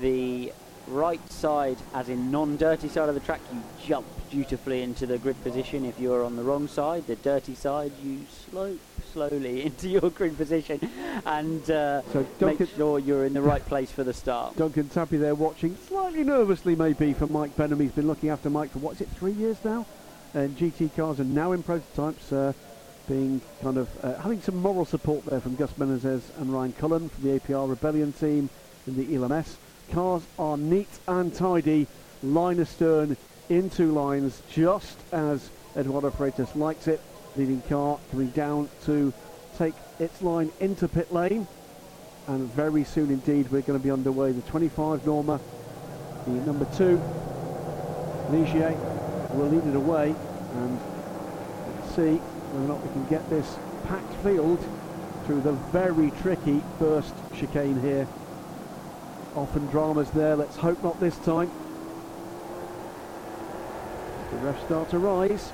the 0.00 0.52
right 0.88 1.30
side 1.30 1.76
as 1.94 2.08
in 2.08 2.30
non-dirty 2.30 2.88
side 2.88 3.08
of 3.08 3.14
the 3.14 3.20
track 3.20 3.40
you 3.52 3.62
jump 3.84 4.06
dutifully 4.30 4.82
into 4.82 5.06
the 5.06 5.18
grid 5.18 5.40
position 5.42 5.84
if 5.84 5.98
you're 6.00 6.24
on 6.24 6.36
the 6.36 6.42
wrong 6.42 6.66
side 6.66 7.06
the 7.06 7.16
dirty 7.16 7.54
side 7.54 7.92
you 8.02 8.20
slope 8.50 8.80
slowly 9.12 9.62
into 9.66 9.88
your 9.88 10.10
grid 10.10 10.36
position 10.36 10.80
and 11.26 11.70
uh, 11.70 12.02
So 12.12 12.26
make 12.40 12.66
sure 12.76 12.98
you're 12.98 13.26
in 13.26 13.34
the 13.34 13.42
right 13.42 13.64
place 13.66 13.90
for 13.90 14.04
the 14.04 14.14
start 14.14 14.56
Duncan 14.56 14.88
Tappy 14.88 15.18
there 15.18 15.34
watching, 15.34 15.76
slightly 15.88 16.24
nervously 16.24 16.74
maybe 16.74 17.12
for 17.12 17.26
Mike 17.26 17.56
Benham. 17.56 17.80
He's 17.80 17.92
been 17.92 18.06
looking 18.06 18.30
after 18.30 18.50
Mike 18.50 18.70
for 18.70 18.78
what's 18.80 19.00
it, 19.00 19.08
three 19.10 19.32
years 19.32 19.56
now? 19.64 19.86
And 20.34 20.56
GT 20.56 20.96
cars 20.96 21.20
are 21.20 21.24
now 21.24 21.52
in 21.52 21.62
prototypes, 21.62 22.32
uh, 22.32 22.54
being 23.08 23.40
kind 23.62 23.76
of 23.76 23.88
uh, 24.04 24.14
having 24.20 24.40
some 24.40 24.56
moral 24.56 24.84
support 24.84 25.24
there 25.26 25.40
from 25.40 25.56
Gus 25.56 25.72
Menezes 25.72 26.22
and 26.38 26.52
Ryan 26.52 26.72
Cullen 26.74 27.08
from 27.08 27.24
the 27.24 27.38
APR 27.38 27.68
Rebellion 27.68 28.12
team 28.12 28.48
in 28.86 28.96
the 28.96 29.14
ELMS. 29.14 29.56
Cars 29.90 30.22
are 30.38 30.56
neat 30.56 30.88
and 31.08 31.34
tidy, 31.34 31.86
line 32.22 32.60
astern 32.60 33.16
in 33.48 33.68
two 33.70 33.92
lines, 33.92 34.42
just 34.50 34.98
as 35.12 35.50
Eduardo 35.76 36.10
Freitas 36.10 36.54
likes 36.54 36.88
it. 36.88 37.00
Leading 37.36 37.62
car 37.62 37.98
coming 38.10 38.28
down 38.28 38.68
to 38.84 39.12
take 39.58 39.74
its 39.98 40.22
line 40.22 40.50
into 40.60 40.86
pit 40.88 41.12
lane. 41.12 41.46
And 42.28 42.52
very 42.52 42.84
soon 42.84 43.10
indeed 43.10 43.50
we're 43.50 43.62
going 43.62 43.78
to 43.78 43.82
be 43.82 43.90
underway. 43.90 44.32
The 44.32 44.42
25 44.42 45.06
Norma, 45.06 45.40
the 46.26 46.30
number 46.30 46.66
two, 46.76 47.00
Ligier, 48.30 48.76
will 49.34 49.48
lead 49.48 49.66
it 49.66 49.76
away. 49.76 50.14
And 50.54 50.78
see 51.94 52.20
whether 52.52 52.64
or 52.64 52.68
not 52.68 52.86
we 52.86 52.92
can 52.92 53.06
get 53.06 53.28
this 53.30 53.56
packed 53.86 54.12
field 54.22 54.62
through 55.24 55.40
the 55.40 55.52
very 55.52 56.10
tricky 56.20 56.62
first 56.78 57.14
chicane 57.34 57.80
here. 57.80 58.06
Often 59.34 59.68
dramas 59.68 60.10
there, 60.10 60.36
let's 60.36 60.56
hope 60.56 60.82
not 60.82 61.00
this 61.00 61.16
time. 61.18 61.50
The 64.30 64.36
refs 64.38 64.64
start 64.66 64.90
to 64.90 64.98
rise. 64.98 65.50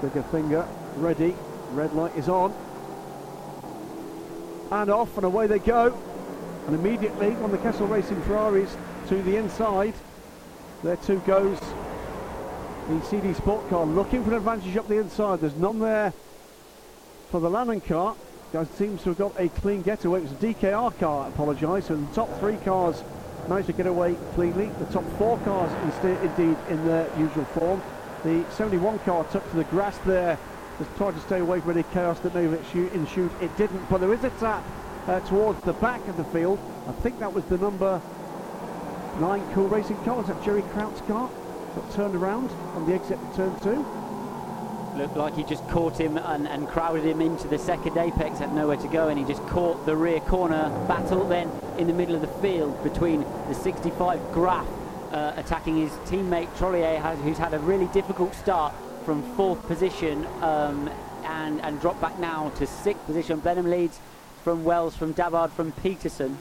Trigger 0.00 0.22
finger 0.24 0.68
ready. 0.96 1.34
Red 1.70 1.94
light 1.94 2.14
is 2.16 2.28
on. 2.28 2.54
And 4.70 4.90
off 4.90 5.16
and 5.16 5.24
away 5.24 5.46
they 5.46 5.58
go. 5.58 5.96
And 6.66 6.74
immediately 6.74 7.34
on 7.36 7.50
the 7.50 7.58
Kessel 7.58 7.86
Racing 7.86 8.20
Ferraris 8.22 8.76
to 9.08 9.22
the 9.22 9.36
inside. 9.36 9.94
There 10.82 10.96
two 10.96 11.20
goes 11.20 11.58
the 12.88 13.00
CD 13.02 13.32
Sport 13.32 13.68
car 13.70 13.86
looking 13.86 14.22
for 14.22 14.30
an 14.30 14.36
advantage 14.36 14.76
up 14.76 14.88
the 14.88 14.98
inside. 14.98 15.40
There's 15.40 15.56
none 15.56 15.78
there 15.78 16.12
for 17.30 17.40
the 17.40 17.48
Lanan 17.48 17.84
car. 17.84 18.14
Guy 18.52 18.64
seems 18.76 19.02
to 19.02 19.10
have 19.10 19.18
got 19.18 19.40
a 19.40 19.48
clean 19.48 19.80
getaway. 19.82 20.18
It 20.20 20.22
was 20.24 20.32
a 20.32 20.34
DKR 20.34 20.98
car, 20.98 21.24
I 21.24 21.28
apologise. 21.28 21.86
So 21.86 21.96
the 21.96 22.14
top 22.14 22.38
three 22.40 22.56
cars 22.58 23.02
managed 23.48 23.68
to 23.68 23.72
get 23.72 23.86
away 23.86 24.16
cleanly. 24.34 24.66
The 24.78 24.84
top 24.86 25.04
four 25.18 25.38
cars 25.38 25.72
indeed 26.04 26.56
in 26.68 26.86
their 26.86 27.08
usual 27.18 27.44
form. 27.46 27.82
The 28.22 28.44
71 28.52 28.98
car 29.00 29.24
took 29.32 29.48
to 29.50 29.56
the 29.56 29.64
grass 29.64 29.96
there. 30.04 30.38
Just 30.78 30.94
tried 30.96 31.14
to 31.14 31.20
stay 31.20 31.40
away 31.40 31.60
from 31.60 31.70
any 31.70 31.84
chaos 31.84 32.20
that 32.20 32.34
may 32.34 32.42
have 32.44 32.76
ensued. 32.94 33.30
It 33.40 33.56
didn't, 33.56 33.88
but 33.88 33.98
there 33.98 34.12
is 34.12 34.24
a 34.24 34.30
tap 34.30 34.62
uh, 35.06 35.20
towards 35.20 35.60
the 35.62 35.72
back 35.74 36.06
of 36.08 36.16
the 36.16 36.24
field. 36.24 36.58
I 36.86 36.92
think 36.92 37.18
that 37.20 37.32
was 37.32 37.44
the 37.46 37.58
number 37.58 38.00
nine 39.20 39.42
Cool 39.54 39.68
Racing 39.68 39.96
car. 40.04 40.16
Was 40.16 40.26
that 40.26 40.42
Jerry 40.44 40.62
Kraut's 40.72 41.00
car? 41.02 41.30
Got 41.74 41.90
turned 41.92 42.14
around 42.14 42.50
on 42.74 42.86
the 42.86 42.94
exit 42.94 43.18
of 43.18 43.36
turn 43.36 43.60
two. 43.60 43.84
Looked 44.96 45.16
like 45.16 45.34
he 45.34 45.42
just 45.42 45.66
caught 45.68 45.98
him 45.98 46.16
and, 46.18 46.46
and 46.46 46.68
crowded 46.68 47.04
him 47.04 47.20
into 47.20 47.48
the 47.48 47.58
second 47.58 47.96
apex, 47.96 48.38
had 48.38 48.54
nowhere 48.54 48.76
to 48.76 48.86
go, 48.86 49.08
and 49.08 49.18
he 49.18 49.24
just 49.24 49.42
caught 49.48 49.84
the 49.84 49.96
rear 49.96 50.20
corner 50.20 50.70
battle 50.86 51.26
then 51.26 51.50
in 51.78 51.88
the 51.88 51.92
middle 51.92 52.14
of 52.14 52.20
the 52.20 52.28
field 52.40 52.80
between 52.84 53.22
the 53.48 53.54
65 53.54 54.20
Graff 54.32 54.68
uh, 55.10 55.32
attacking 55.36 55.76
his 55.76 55.90
teammate 56.08 56.48
Trollier, 56.58 57.00
who's 57.16 57.38
had 57.38 57.54
a 57.54 57.58
really 57.58 57.86
difficult 57.86 58.34
start 58.36 58.72
from 59.04 59.22
fourth 59.34 59.60
position 59.66 60.24
um, 60.42 60.88
and, 61.24 61.60
and 61.62 61.80
dropped 61.80 62.00
back 62.00 62.18
now 62.20 62.50
to 62.50 62.66
sixth 62.68 63.04
position. 63.06 63.40
Benham 63.40 63.68
leads 63.68 63.98
from 64.44 64.62
Wells, 64.62 64.94
from 64.94 65.12
Debard, 65.12 65.50
from 65.50 65.72
Peterson 65.72 66.38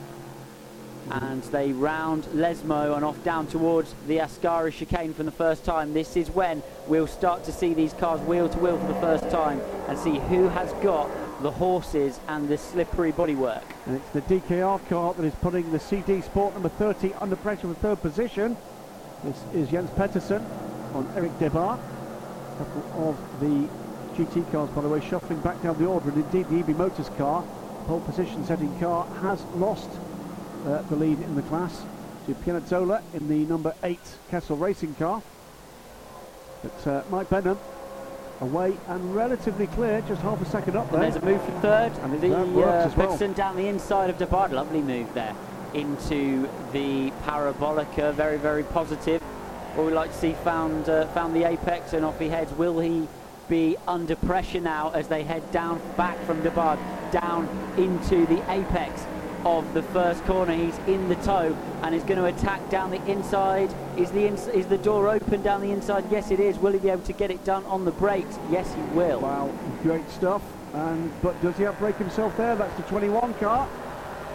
and 1.12 1.43
they 1.43 1.72
round 1.72 2.24
Lesmo 2.25 2.95
and 2.95 3.03
off 3.05 3.22
down 3.24 3.48
towards 3.48 3.93
the 4.07 4.17
Ascari 4.17 4.72
chicane 4.72 5.13
for 5.13 5.24
the 5.24 5.31
first 5.31 5.63
time. 5.65 5.93
This 5.93 6.15
is 6.15 6.29
when 6.31 6.63
we'll 6.88 7.07
start 7.07 7.43
to 7.45 7.51
see 7.51 7.74
these 7.74 7.93
cars 7.93 8.22
wheel 8.22 8.50
to 8.50 8.57
wheel 8.60 8.77
for 8.77 8.88
the 8.88 9.00
first 9.00 9.29
time 9.29 9.62
and 9.88 9.98
see 9.98 10.19
who 10.19 10.50
has 10.50 10.72
got 10.83 11.10
the 11.41 11.51
horses 11.51 12.19
and 12.27 12.48
the 12.48 12.57
slippery 12.57 13.12
bodywork. 13.12 13.63
And 13.86 13.98
it's 13.98 14.10
the 14.10 14.22
DKR 14.22 14.88
car 14.88 15.13
that 15.13 15.25
is 15.25 15.36
putting 15.36 15.72
the 15.72 15.79
CD 15.79 16.22
Sport 16.22 16.53
number 16.53 16.69
30 16.69 17.13
under 17.15 17.36
pressure 17.36 17.67
for 17.67 17.74
third 17.75 18.01
position. 18.01 18.55
This 19.24 19.43
is 19.53 19.69
Jens 19.69 19.89
Pettersson 19.91 20.43
on 20.93 21.12
Eric 21.15 21.31
Debard. 21.39 21.79
A 21.79 22.57
couple 22.57 23.10
of 23.10 23.39
the 23.39 23.67
GT 24.15 24.50
cars, 24.51 24.69
by 24.69 24.81
the 24.81 24.88
way, 24.88 25.01
shuffling 25.01 25.39
back 25.41 25.62
down 25.62 25.77
the 25.77 25.86
order. 25.86 26.10
And 26.10 26.24
indeed, 26.24 26.48
the 26.50 26.60
EB 26.60 26.77
Motors 26.77 27.10
car, 27.17 27.43
pole 27.88 28.00
position 28.01 28.45
setting 28.45 28.79
car, 28.79 29.05
has 29.22 29.41
lost 29.56 29.89
uh, 30.65 30.82
the 30.84 30.95
lead 30.95 31.19
in 31.19 31.36
the 31.36 31.41
class 31.43 31.84
to 32.26 32.34
Pianezzola 32.34 33.02
in 33.13 33.28
the 33.28 33.45
number 33.45 33.73
8 33.84 33.99
Kessel 34.30 34.58
Racing 34.58 34.95
car. 34.95 35.21
But 36.62 36.88
uh, 36.88 37.04
Mike 37.10 37.30
Benham 37.30 37.58
away 38.39 38.78
and 38.88 39.15
relatively 39.15 39.67
clear, 39.67 40.02
just 40.08 40.21
half 40.21 40.41
a 40.41 40.45
second 40.45 40.76
up 40.76 40.89
there. 40.91 41.02
And 41.02 41.13
there's 41.13 41.23
a 41.23 41.26
move 41.26 41.43
for 41.43 41.52
third. 41.62 41.91
And 42.02 42.21
the 42.21 42.38
uh, 42.38 42.91
well. 42.95 43.34
down 43.34 43.56
the 43.56 43.67
inside 43.67 44.10
of 44.10 44.17
Debard, 44.17 44.52
lovely 44.52 44.82
move 44.82 45.13
there 45.13 45.36
into 45.73 46.47
the 46.71 47.12
Parabolica, 47.26 48.13
very, 48.13 48.38
very 48.38 48.63
positive. 48.63 49.21
What 49.76 49.88
we 49.88 49.93
like 49.93 50.12
to 50.12 50.17
see 50.17 50.34
found 50.43 50.88
uh, 50.88 51.08
found 51.08 51.36
the 51.36 51.45
apex 51.45 51.93
and 51.93 52.06
off 52.06 52.19
he 52.19 52.30
heads. 52.30 52.52
Will 52.54 52.80
he 52.80 53.08
be 53.49 53.76
under 53.88 54.15
pressure 54.15 54.62
now 54.62 54.91
as 54.91 55.08
they 55.08 55.23
head 55.23 55.52
down 55.52 55.82
back 55.97 56.17
from 56.26 56.41
Debard 56.43 56.80
down 57.12 57.49
into 57.78 58.26
the 58.28 58.39
apex? 58.52 59.06
Of 59.45 59.73
the 59.73 59.84
first 59.84 60.23
corner. 60.23 60.56
He's 60.56 60.77
in 60.88 61.10
the 61.10 61.15
toe 61.15 61.56
and 61.82 61.93
is 61.93 62.03
going 62.03 62.17
to 62.17 62.25
attack 62.25 62.69
down 62.69 62.91
the 62.91 63.06
inside. 63.12 63.73
Is 63.97 64.10
the 64.12 64.25
ins 64.25 64.47
is 64.47 64.67
the 64.67 64.77
door 64.77 65.10
open 65.10 65.41
down 65.43 65.60
the 65.60 65.71
inside? 65.71 66.06
Yes, 66.10 66.32
it 66.32 66.39
is. 66.39 66.58
Will 66.58 66.71
he 66.71 66.79
be 66.79 66.89
able 66.89 67.03
to 67.03 67.13
get 67.13 67.29
it 67.29 67.43
done 67.43 67.65
on 67.65 67.84
the 67.84 67.91
brakes? 67.91 68.39
Yes, 68.49 68.73
he 68.73 68.82
will. 68.95 69.19
Wow, 69.19 69.51
great 69.82 70.10
stuff. 70.10 70.41
And 70.73 71.12
but 71.21 71.39
does 71.41 71.58
he 71.58 71.63
outbrake 71.63 71.97
himself 71.97 72.36
there? 72.38 72.56
That's 72.56 72.75
the 72.77 72.84
21 72.84 73.34
car. 73.36 73.67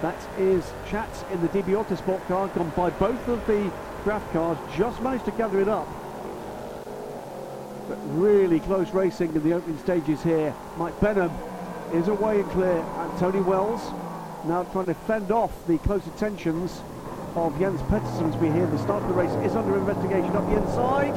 That 0.02 0.16
is 0.38 0.64
Schatz 0.88 1.24
in 1.32 1.40
the 1.40 1.48
DB 1.48 1.82
Autosport 1.82 2.24
car, 2.28 2.48
gone 2.48 2.70
by 2.76 2.90
both 2.90 3.26
of 3.28 3.44
the 3.46 3.72
Graff 4.04 4.32
cars, 4.32 4.56
just 4.76 5.02
managed 5.02 5.24
to 5.24 5.32
gather 5.32 5.60
it 5.60 5.68
up. 5.68 5.88
But 7.88 7.98
really 8.10 8.60
close 8.60 8.90
racing 8.90 9.34
in 9.34 9.42
the 9.42 9.54
opening 9.54 9.78
stages 9.78 10.22
here. 10.22 10.54
Mike 10.76 10.98
Benham 11.00 11.32
is 11.92 12.06
away 12.08 12.40
and 12.40 12.50
clear, 12.50 12.78
and 12.78 13.18
Tony 13.18 13.40
Wells 13.40 13.82
now 14.48 14.64
trying 14.64 14.86
to 14.86 14.94
fend 14.94 15.30
off 15.30 15.52
the 15.66 15.76
close 15.78 16.06
attentions 16.06 16.80
of 17.36 17.56
Jens 17.58 17.82
Pettersson 17.82 18.32
as 18.32 18.36
we 18.40 18.50
hear 18.50 18.66
the 18.66 18.78
start 18.78 19.02
of 19.02 19.08
the 19.08 19.14
race 19.14 19.30
is 19.44 19.54
under 19.54 19.76
investigation 19.76 20.34
up 20.34 20.46
the 20.46 20.56
inside. 20.56 21.14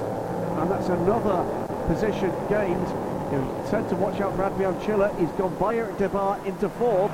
And 0.59 0.69
that's 0.69 0.89
another 0.89 1.47
position 1.87 2.29
gained. 2.49 2.87
He 3.31 3.69
said 3.69 3.87
to 3.87 3.95
watch 3.95 4.19
out 4.19 4.35
for 4.35 4.43
Adrian 4.43 4.79
Chiller 4.81 5.15
he's 5.17 5.31
gone 5.31 5.55
by 5.55 5.77
Eric 5.77 5.97
Debard 5.97 6.45
into 6.45 6.67
fourth. 6.71 7.11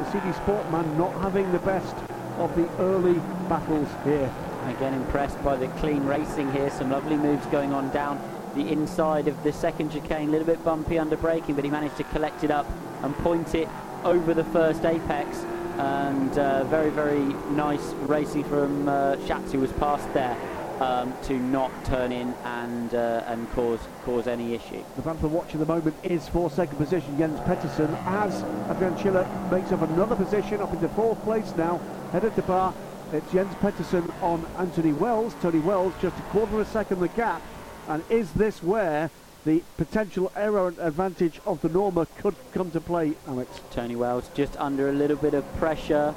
The 0.00 0.10
CD 0.10 0.32
Sportman 0.40 0.98
not 0.98 1.12
having 1.22 1.50
the 1.52 1.60
best 1.60 1.94
of 2.38 2.54
the 2.56 2.68
early 2.82 3.14
battles 3.48 3.88
here. 4.02 4.32
Again 4.66 4.94
impressed 4.94 5.42
by 5.44 5.54
the 5.54 5.68
clean 5.78 6.04
racing 6.04 6.50
here. 6.52 6.70
Some 6.70 6.90
lovely 6.90 7.16
moves 7.16 7.46
going 7.46 7.72
on 7.72 7.90
down 7.92 8.20
the 8.56 8.68
inside 8.68 9.28
of 9.28 9.40
the 9.44 9.52
second 9.52 9.92
chicane 9.92 10.28
a 10.28 10.32
little 10.32 10.46
bit 10.46 10.62
bumpy 10.64 10.98
under 10.98 11.16
braking 11.16 11.54
but 11.54 11.62
he 11.62 11.70
managed 11.70 11.96
to 11.96 12.02
collect 12.04 12.42
it 12.42 12.50
up 12.50 12.66
and 13.04 13.14
point 13.18 13.54
it 13.54 13.68
over 14.02 14.34
the 14.34 14.42
first 14.46 14.84
apex 14.84 15.44
and 15.78 16.38
uh, 16.38 16.64
very, 16.64 16.90
very 16.90 17.24
nice 17.52 17.92
racing 18.06 18.44
from 18.44 18.88
uh, 18.88 19.16
who 19.16 19.60
was 19.60 19.72
past 19.74 20.12
there. 20.14 20.36
Um, 20.80 21.12
to 21.24 21.34
not 21.34 21.70
turn 21.84 22.10
in 22.10 22.32
and 22.42 22.94
uh, 22.94 23.24
and 23.26 23.46
cause 23.50 23.80
cause 24.06 24.26
any 24.26 24.54
issue. 24.54 24.82
The 24.96 25.02
for 25.02 25.28
watch 25.28 25.52
at 25.52 25.60
the 25.60 25.66
moment 25.66 25.94
is 26.02 26.26
for 26.26 26.48
second 26.48 26.78
position 26.78 27.18
Jens 27.18 27.38
Pettersson 27.40 27.94
as 28.06 28.42
Adrian 28.74 28.96
Schiller 28.96 29.28
makes 29.52 29.72
up 29.72 29.82
another 29.82 30.16
position 30.16 30.62
up 30.62 30.72
into 30.72 30.88
fourth 30.88 31.22
place 31.22 31.54
now 31.54 31.78
headed 32.12 32.34
to 32.36 32.42
bar 32.42 32.72
it's 33.12 33.30
Jens 33.30 33.54
Pettersson 33.56 34.10
on 34.22 34.46
Anthony 34.56 34.94
Wells 34.94 35.34
Tony 35.42 35.58
Wells 35.58 35.92
just 36.00 36.18
a 36.18 36.22
quarter 36.30 36.54
of 36.54 36.66
a 36.66 36.70
second 36.70 37.00
the 37.00 37.08
gap 37.08 37.42
and 37.88 38.02
is 38.08 38.32
this 38.32 38.62
where 38.62 39.10
the 39.44 39.62
potential 39.76 40.30
error 40.36 40.74
advantage 40.78 41.40
of 41.46 41.60
the 41.62 41.68
Norma 41.68 42.06
could 42.18 42.34
come 42.52 42.70
to 42.72 42.80
play, 42.80 43.14
Alex. 43.26 43.60
Tony 43.70 43.96
Wells 43.96 44.28
just 44.34 44.56
under 44.58 44.88
a 44.88 44.92
little 44.92 45.16
bit 45.16 45.34
of 45.34 45.44
pressure. 45.56 46.14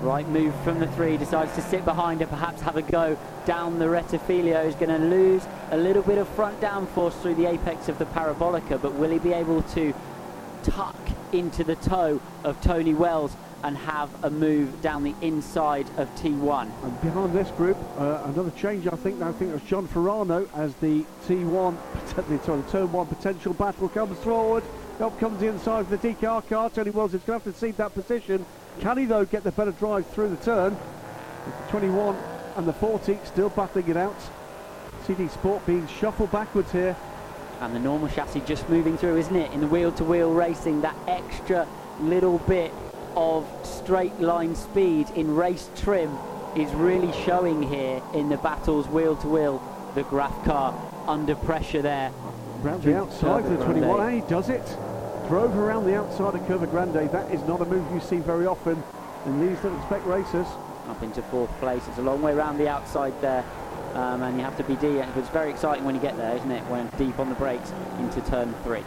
Right 0.00 0.28
move 0.28 0.54
from 0.62 0.80
the 0.80 0.86
three, 0.88 1.16
decides 1.16 1.54
to 1.54 1.62
sit 1.62 1.84
behind 1.84 2.20
and 2.20 2.30
perhaps 2.30 2.60
have 2.62 2.76
a 2.76 2.82
go 2.82 3.16
down 3.46 3.78
the 3.78 3.86
Rettifilo. 3.86 4.64
Is 4.66 4.74
going 4.74 4.88
to 4.90 5.06
lose 5.06 5.46
a 5.70 5.76
little 5.76 6.02
bit 6.02 6.18
of 6.18 6.28
front 6.28 6.60
downforce 6.60 7.18
through 7.22 7.36
the 7.36 7.46
apex 7.46 7.88
of 7.88 7.98
the 7.98 8.06
Parabolica, 8.06 8.80
but 8.80 8.94
will 8.94 9.10
he 9.10 9.18
be 9.18 9.32
able 9.32 9.62
to 9.62 9.94
tuck 10.62 10.96
into 11.32 11.64
the 11.64 11.76
toe 11.76 12.20
of 12.42 12.60
Tony 12.60 12.94
Wells 12.94 13.36
and 13.64 13.78
have 13.78 14.10
a 14.24 14.30
move 14.30 14.80
down 14.82 15.02
the 15.02 15.14
inside 15.22 15.88
of 15.96 16.08
T1. 16.16 16.70
And 16.82 17.00
behind 17.00 17.32
this 17.32 17.50
group, 17.52 17.78
uh, 17.98 18.22
another 18.26 18.50
change, 18.50 18.86
I 18.86 18.94
think. 18.96 19.18
Now 19.18 19.30
I 19.30 19.32
think 19.32 19.50
it 19.50 19.54
was 19.54 19.62
John 19.62 19.88
Farano 19.88 20.46
as 20.54 20.74
the 20.76 21.04
T1, 21.26 21.76
sorry, 22.14 22.36
the 22.36 22.62
turn 22.70 22.92
one 22.92 23.06
potential 23.06 23.54
battle 23.54 23.88
comes 23.88 24.18
forward. 24.18 24.62
Up 25.00 25.18
comes 25.18 25.40
the 25.40 25.48
inside 25.48 25.80
of 25.80 25.90
the 25.90 25.96
DKR 25.96 26.46
car. 26.46 26.68
Tony 26.70 26.90
Wells 26.90 27.14
is 27.14 27.22
going 27.22 27.40
to 27.40 27.44
have 27.46 27.54
to 27.54 27.58
cede 27.58 27.78
that 27.78 27.94
position. 27.94 28.44
Can 28.80 28.98
he, 28.98 29.06
though, 29.06 29.24
get 29.24 29.42
the 29.42 29.50
better 29.50 29.72
drive 29.72 30.06
through 30.08 30.28
the 30.28 30.44
turn? 30.44 30.76
The 31.46 31.70
21 31.70 32.16
and 32.56 32.68
the 32.68 32.72
40 32.74 33.18
still 33.24 33.48
battling 33.48 33.88
it 33.88 33.96
out. 33.96 34.14
CD 35.06 35.26
Sport 35.28 35.64
being 35.66 35.88
shuffled 35.88 36.30
backwards 36.30 36.70
here. 36.70 36.96
And 37.60 37.74
the 37.74 37.80
normal 37.80 38.08
chassis 38.08 38.40
just 38.40 38.68
moving 38.68 38.98
through, 38.98 39.16
isn't 39.16 39.34
it? 39.34 39.50
In 39.52 39.60
the 39.60 39.66
wheel-to-wheel 39.66 40.30
-wheel 40.30 40.36
racing, 40.36 40.82
that 40.82 40.96
extra 41.08 41.66
little 42.00 42.38
bit 42.38 42.72
of 43.16 43.46
straight 43.62 44.18
line 44.20 44.54
speed 44.54 45.10
in 45.10 45.34
race 45.34 45.70
trim 45.76 46.16
is 46.56 46.72
really 46.74 47.12
showing 47.24 47.62
here 47.62 48.02
in 48.14 48.28
the 48.28 48.36
battles 48.38 48.86
wheel 48.88 49.16
to 49.16 49.28
wheel. 49.28 49.62
The 49.94 50.02
Graff 50.04 50.44
car 50.44 50.74
under 51.06 51.34
pressure 51.34 51.82
there 51.82 52.12
Round 52.64 52.82
the 52.82 52.96
outside 52.96 53.42
for 53.42 53.50
the 53.50 53.62
21, 53.62 54.00
and 54.00 54.22
he 54.22 54.26
does 54.26 54.48
it. 54.48 54.64
Drove 55.28 55.54
around 55.54 55.84
the 55.84 55.96
outside 55.96 56.34
of 56.34 56.40
Curva 56.48 56.70
Grande. 56.70 57.10
That 57.10 57.30
is 57.30 57.42
not 57.42 57.60
a 57.60 57.66
move 57.66 57.84
you 57.92 58.00
see 58.00 58.16
very 58.16 58.46
often 58.46 58.82
in 59.26 59.38
these 59.38 59.62
little 59.62 59.78
spec 59.82 60.02
races. 60.06 60.46
Up 60.88 61.02
into 61.02 61.20
fourth 61.24 61.50
place. 61.60 61.86
It's 61.88 61.98
a 61.98 62.02
long 62.02 62.22
way 62.22 62.32
around 62.32 62.56
the 62.56 62.66
outside 62.66 63.12
there. 63.20 63.44
Um, 63.92 64.22
and 64.22 64.38
you 64.38 64.44
have 64.44 64.56
to 64.56 64.64
be 64.64 64.76
deep. 64.76 65.04
It's 65.14 65.28
very 65.28 65.50
exciting 65.50 65.84
when 65.84 65.94
you 65.94 66.00
get 66.00 66.16
there, 66.16 66.34
isn't 66.36 66.50
it? 66.50 66.62
When 66.64 66.88
deep 66.96 67.18
on 67.18 67.28
the 67.28 67.34
brakes 67.34 67.70
into 67.98 68.22
turn 68.22 68.54
three. 68.64 68.82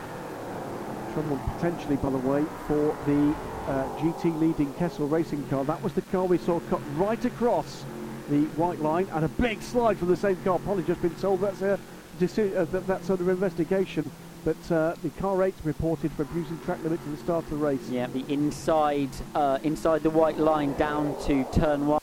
Trouble 1.18 1.40
potentially, 1.56 1.96
by 1.96 2.12
the 2.12 2.20
way, 2.20 2.46
for 2.68 2.96
the 3.08 3.34
uh, 3.68 3.88
GT 3.98 4.40
leading 4.40 4.72
Kessel 4.76 5.08
racing 5.08 5.44
car. 5.48 5.66
That 5.66 5.82
was 5.82 5.94
the 5.94 6.04
car 6.04 6.26
we 6.26 6.38
saw 6.38 6.60
cut 6.70 6.80
right 6.96 7.26
across 7.26 7.84
the 8.30 8.44
white 8.56 8.80
line 8.82 9.08
and 9.12 9.26
a 9.26 9.28
big 9.28 9.64
slide 9.64 9.98
from 9.98 10.10
the 10.10 10.16
same 10.16 10.36
car. 10.44 10.60
Probably 10.60 10.84
just 10.84 11.02
been 11.02 11.16
told 11.16 11.42
that's 11.42 11.64
a 11.64 11.74
uh, 11.74 12.66
that's 12.86 13.10
under 13.10 13.32
investigation. 13.32 14.12
But 14.46 14.72
uh, 14.72 14.94
the 15.02 15.10
car 15.20 15.36
rates 15.36 15.60
reported 15.64 16.12
for 16.12 16.22
abusing 16.22 16.60
track 16.60 16.84
limits 16.84 17.02
at 17.04 17.10
the 17.10 17.18
start 17.18 17.46
of 17.46 17.50
the 17.50 17.56
race. 17.56 17.90
Yeah, 17.90 18.06
the 18.06 18.24
inside 18.32 19.10
uh, 19.34 19.58
inside 19.64 20.04
the 20.04 20.12
white 20.12 20.38
line 20.38 20.76
down 20.78 21.20
to 21.24 21.44
turn 21.46 21.88
one 21.88 22.00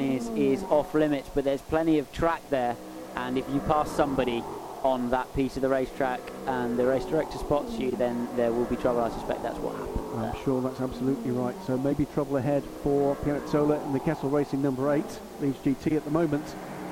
is 0.00 0.30
is 0.30 0.62
off 0.70 0.94
limits, 0.94 1.28
but 1.34 1.44
there's 1.44 1.60
plenty 1.60 1.98
of 1.98 2.10
track 2.14 2.40
there, 2.48 2.76
and 3.14 3.36
if 3.36 3.46
you 3.50 3.60
pass 3.60 3.90
somebody 3.90 4.42
on 4.84 5.10
that 5.10 5.32
piece 5.34 5.56
of 5.56 5.62
the 5.62 5.68
racetrack 5.68 6.20
and 6.46 6.78
the 6.78 6.86
race 6.86 7.04
director 7.04 7.38
spots 7.38 7.72
you, 7.74 7.90
then 7.92 8.28
there 8.36 8.52
will 8.52 8.64
be 8.64 8.76
trouble. 8.76 9.00
I 9.00 9.10
suspect 9.10 9.42
that's 9.42 9.58
what 9.58 9.76
happened. 9.76 9.98
I'm 10.14 10.22
there. 10.22 10.44
sure 10.44 10.60
that's 10.60 10.80
absolutely 10.80 11.30
right. 11.30 11.54
So 11.66 11.78
maybe 11.78 12.04
trouble 12.06 12.36
ahead 12.36 12.62
for 12.82 13.16
Pianezzola 13.16 13.84
in 13.86 13.92
the 13.92 14.00
Kessel 14.00 14.28
Racing 14.28 14.62
number 14.62 14.92
eight. 14.92 15.18
Leads 15.40 15.58
GT 15.58 15.96
at 15.96 16.04
the 16.04 16.10
moment. 16.10 16.44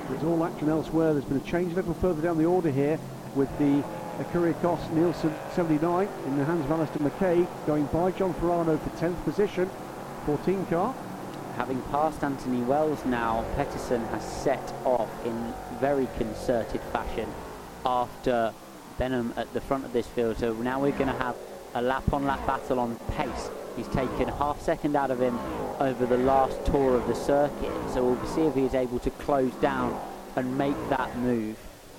There's 0.09 0.25
all 0.25 0.45
action 0.45 0.69
elsewhere. 0.69 1.13
There's 1.13 1.25
been 1.25 1.37
a 1.37 1.41
change 1.41 1.73
a 1.73 1.77
little 1.77 1.95
further 1.95 2.23
down 2.23 2.39
the 2.39 2.45
order 2.45 2.71
here 2.71 2.99
with 3.35 3.49
the 3.59 3.85
Kyrgios 4.33 4.91
Nielsen 4.93 5.35
79 5.55 6.09
in 6.27 6.39
the 6.39 6.45
hands 6.45 6.65
of 6.65 6.71
Alistair 6.71 7.09
McCaig 7.09 7.47
going 7.67 7.87
by 7.87 8.11
John 8.13 8.35
Farano 8.35 8.79
for 8.79 8.91
10th 8.99 9.23
position. 9.25 9.71
14 10.27 10.67
car. 10.67 10.95
Having 11.57 11.83
passed 11.83 12.23
Anthony 12.23 12.63
Wells 12.63 13.05
now, 13.05 13.45
Petterson 13.57 14.07
has 14.11 14.25
set 14.25 14.73
off 14.85 15.11
in 15.25 15.55
very 15.79 16.09
concerted 16.19 16.81
fashion 16.93 17.29
after 17.85 18.53
Benham 18.99 19.33
at 19.37 19.53
the 19.53 19.61
front 19.61 19.85
of 19.85 19.93
this 19.93 20.07
field. 20.07 20.39
So 20.39 20.53
now 20.55 20.81
we're 20.81 20.93
going 20.93 21.07
to 21.07 21.19
have 21.19 21.37
a 21.75 21.83
lap 21.83 22.13
on 22.13 22.25
lap 22.25 22.45
battle 22.47 22.79
on 22.81 22.97
pace. 23.13 23.51
He's 23.77 23.89
taken 23.89 24.29
half 24.29 24.61
second 24.61 24.97
out 24.97 25.11
of 25.11 25.21
him 25.21 25.39
over 25.79 26.05
the 26.05 26.19
last 26.19 26.65
tour 26.67 26.97
of 26.97 27.07
the 27.07 27.15
circuit. 27.15 27.73
So 27.95 28.05
we'll 28.05 28.27
see 28.27 28.43
if 28.43 28.55
he's 28.55 28.75
able 28.75 28.99
to 29.01 29.11
close 29.11 29.53
down 29.55 29.99
and 30.37 30.59
make 30.59 30.77
that 30.91 31.17
move 31.19 31.57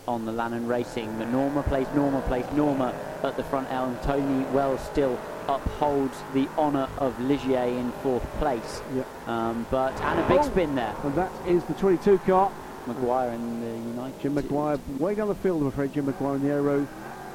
on 0.07 0.25
the 0.25 0.31
Lanan 0.31 0.67
Racing. 0.67 1.17
The 1.19 1.25
Norma 1.25 1.63
plays 1.63 1.87
Norma 1.95 2.21
plays 2.21 2.45
Norma 2.53 2.93
at 3.23 3.37
the 3.37 3.43
front 3.43 3.71
elm. 3.71 3.97
Tony 4.03 4.43
Wells 4.51 4.81
still 4.81 5.17
upholds 5.47 6.17
the 6.33 6.47
honour 6.57 6.87
of 6.97 7.15
Ligier 7.19 7.67
in 7.79 7.91
fourth 8.03 8.25
place. 8.39 8.81
Yep. 8.95 9.07
Um, 9.27 9.65
but 9.71 9.99
and 10.01 10.19
a 10.19 10.27
big 10.27 10.39
Oh. 10.39 10.43
spin 10.43 10.75
there. 10.75 10.93
And 11.03 11.15
that 11.15 11.31
is 11.47 11.63
the 11.65 11.73
22 11.75 12.19
car. 12.19 12.51
Maguire 12.87 13.31
in 13.31 13.61
the 13.61 13.89
United. 13.89 14.21
Jim 14.21 14.33
Maguire 14.33 14.79
way 14.99 15.15
down 15.15 15.27
the 15.27 15.35
field, 15.35 15.61
I'm 15.61 15.67
afraid. 15.67 15.93
Jim 15.93 16.05
Maguire 16.05 16.35
in 16.35 16.43
the 16.43 16.49
aero 16.49 16.87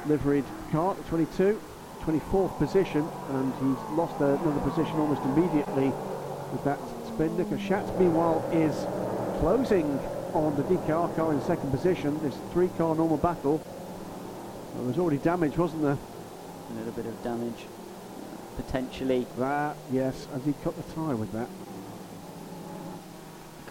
liveried 0.05 0.45
car 0.71 0.95
22, 1.09 1.59
24th 2.01 2.57
position, 2.57 3.07
and 3.31 3.53
he's 3.55 3.97
lost 3.97 4.19
another 4.21 4.59
position 4.61 4.99
almost 4.99 5.21
immediately 5.23 5.91
with 6.51 6.63
that. 6.63 6.79
Nico 7.19 7.57
Schatz, 7.57 7.89
meanwhile, 7.97 8.47
is 8.53 8.75
closing 9.39 9.99
on 10.33 10.55
the 10.55 10.63
DKR 10.63 11.15
car 11.15 11.33
in 11.33 11.41
second 11.41 11.71
position. 11.71 12.19
This 12.21 12.35
three-car 12.53 12.95
normal 12.95 13.17
battle. 13.17 13.59
There 14.75 14.85
was 14.85 14.99
already 14.99 15.17
damage, 15.17 15.57
wasn't 15.57 15.81
there? 15.81 15.97
A 16.69 16.73
little 16.77 16.91
bit 16.91 17.07
of 17.07 17.23
damage, 17.23 17.65
potentially. 18.55 19.25
That, 19.39 19.75
yes, 19.91 20.27
as 20.35 20.45
he 20.45 20.53
cut 20.63 20.75
the 20.77 20.93
tyre 20.93 21.15
with 21.15 21.31
that. 21.31 21.49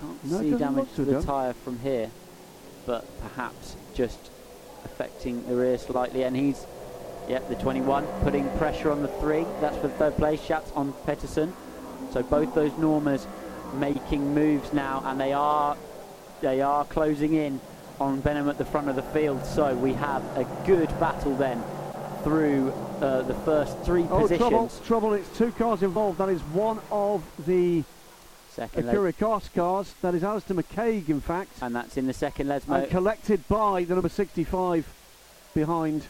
Can't 0.00 0.24
No, 0.24 0.40
see 0.40 0.50
damage 0.52 0.88
to 0.96 1.04
the 1.04 1.12
done. 1.12 1.22
tyre 1.24 1.52
from 1.52 1.78
here, 1.80 2.10
but 2.86 3.04
perhaps 3.22 3.76
just 3.94 4.18
affecting 4.84 5.46
the 5.48 5.54
rear 5.54 5.78
slightly. 5.78 6.22
And 6.24 6.36
he's, 6.36 6.66
yep, 7.28 7.48
the 7.48 7.54
21, 7.56 8.06
putting 8.22 8.48
pressure 8.58 8.90
on 8.90 9.02
the 9.02 9.08
three. 9.08 9.44
That's 9.60 9.76
for 9.78 9.88
third 9.88 10.16
place. 10.16 10.40
Schatz 10.42 10.70
on 10.72 10.92
Petterson. 11.06 11.52
So 12.12 12.22
both 12.22 12.54
those 12.54 12.70
Normas 12.72 13.26
making 13.74 14.34
moves 14.34 14.72
now, 14.72 15.02
and 15.06 15.20
they 15.20 15.32
are 15.32 15.76
they 16.40 16.60
are 16.60 16.84
closing 16.84 17.34
in 17.34 17.60
on 17.98 18.20
Benham 18.20 18.48
at 18.48 18.58
the 18.58 18.64
front 18.64 18.88
of 18.88 18.96
the 18.96 19.02
field. 19.02 19.44
So 19.44 19.74
we 19.74 19.94
have 19.94 20.22
a 20.36 20.44
good 20.66 20.88
battle 21.00 21.34
then 21.36 21.62
through 22.22 22.72
uh, 23.00 23.22
the 23.22 23.34
first 23.34 23.78
three 23.80 24.04
Oh, 24.10 24.20
positions. 24.20 24.38
trouble, 24.38 24.68
trouble, 24.84 25.12
it's 25.14 25.38
two 25.38 25.50
cars 25.52 25.82
involved. 25.82 26.18
That 26.18 26.28
is 26.28 26.42
one 26.42 26.80
of 26.90 27.22
the 27.46 27.82
Second 28.56 28.88
Akira 28.88 29.12
cars. 29.54 29.94
That 30.00 30.14
is 30.14 30.24
Alistair 30.24 30.56
McCaig, 30.56 31.10
in 31.10 31.20
fact. 31.20 31.50
and 31.60 31.76
that's 31.76 31.98
in 31.98 32.06
the 32.06 32.14
second 32.14 32.50
and 32.50 32.62
Lesmo. 32.64 32.88
collected 32.88 33.46
by 33.48 33.84
the 33.84 33.92
number 33.94 34.08
65 34.08 34.86
behind. 35.52 36.06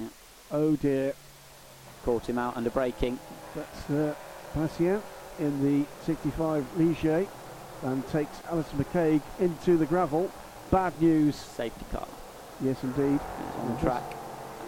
Yeah. 0.00 0.06
Oh 0.50 0.76
dear, 0.76 1.12
Caught 2.06 2.30
him 2.30 2.38
out 2.38 2.56
under 2.56 2.70
braking. 2.70 3.18
that's 3.54 3.90
uh, 3.90 4.14
Patient 4.54 5.02
in 5.40 5.62
the 5.62 5.86
65 6.06 6.64
Ligier 6.78 7.26
and 7.82 8.06
takes 8.08 8.38
Alistair 8.50 8.80
McCaig 8.80 9.20
into 9.40 9.76
the 9.76 9.84
gravel. 9.84 10.30
Bad 10.70 10.98
news, 11.02 11.36
Safety 11.36 11.84
car. 11.92 12.08
yes 12.62 12.82
indeed. 12.82 13.20
He's 13.20 13.60
on 13.60 13.74
the 13.74 13.80
track 13.82 14.02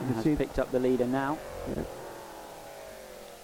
and 0.01 0.15
has 0.17 0.37
picked 0.37 0.59
up 0.59 0.71
the 0.71 0.81
leader 0.81 1.07
now. 1.07 1.39
Yeah. 1.75 1.83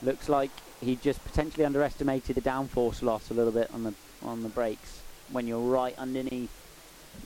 Looks 0.02 0.28
like 0.28 0.50
he 0.82 0.96
just 0.96 1.24
potentially 1.24 1.64
underestimated 1.64 2.36
the 2.36 2.40
downforce 2.40 3.02
loss 3.02 3.30
a 3.30 3.34
little 3.34 3.52
bit 3.52 3.70
on 3.72 3.84
the 3.84 3.94
on 4.22 4.42
the 4.42 4.48
brakes. 4.48 5.00
When 5.30 5.46
you're 5.46 5.60
right 5.60 5.96
underneath 5.96 6.50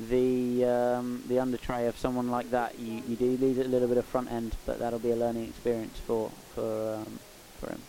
the 0.09 0.65
um, 0.65 1.25
the 1.27 1.41
under 1.41 1.57
tray 1.57 1.87
of 1.87 1.97
someone 1.99 2.31
like 2.31 2.51
that, 2.51 2.79
you, 2.79 3.03
you 3.09 3.17
do 3.17 3.37
lose 3.39 3.59
a 3.59 3.65
little 3.65 3.89
bit 3.89 3.97
of 3.97 4.05
front 4.05 4.31
end, 4.31 4.55
but 4.67 4.79
that'll 4.79 4.99
be 4.99 5.11
a 5.11 5.17
learning 5.17 5.45
experience 5.45 5.99
for 6.07 6.31
for 6.55 6.97
um, 6.97 7.19
for 7.59 7.71
him. 7.71 7.83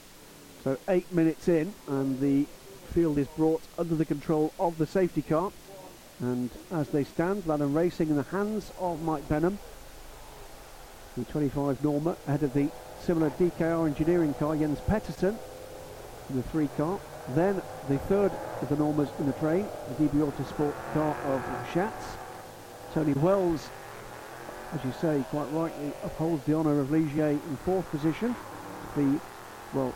So 0.63 0.77
eight 0.87 1.11
minutes 1.11 1.47
in, 1.47 1.73
and 1.87 2.19
the 2.19 2.45
field 2.93 3.17
is 3.17 3.27
brought 3.27 3.61
under 3.77 3.95
the 3.95 4.05
control 4.05 4.53
of 4.59 4.77
the 4.77 4.87
safety 4.87 5.21
car. 5.21 5.51
And 6.19 6.49
as 6.71 6.89
they 6.89 7.03
stand, 7.03 7.43
Lanan 7.43 7.75
Racing 7.75 8.09
in 8.09 8.15
the 8.15 8.23
hands 8.23 8.71
of 8.79 9.03
Mike 9.03 9.27
Benham. 9.29 9.59
The 11.15 11.25
25 11.25 11.83
Norma 11.83 12.15
ahead 12.27 12.43
of 12.43 12.53
the 12.53 12.69
similar 13.03 13.29
DKR 13.31 13.87
engineering 13.87 14.33
car, 14.33 14.55
Jens 14.55 14.79
Pettersson, 14.79 15.37
the 16.35 16.43
three 16.43 16.69
car. 16.77 16.99
Then 17.29 17.61
the 17.89 17.97
third 17.99 18.31
of 18.61 18.69
the 18.69 18.75
Normas 18.75 19.09
in 19.19 19.27
the 19.27 19.33
train, 19.33 19.65
the 19.97 20.07
DB 20.07 20.29
Autosport 20.29 20.73
car 20.93 21.15
of 21.25 21.43
Schatz. 21.73 22.05
Tony 22.93 23.13
Wells, 23.13 23.69
as 24.73 24.83
you 24.83 24.93
say, 25.01 25.23
quite 25.29 25.47
rightly 25.51 25.91
upholds 26.03 26.43
the 26.45 26.53
honour 26.53 26.79
of 26.79 26.89
Ligier 26.89 27.31
in 27.31 27.57
fourth 27.57 27.89
position. 27.91 28.35
The, 28.95 29.19
well, 29.73 29.93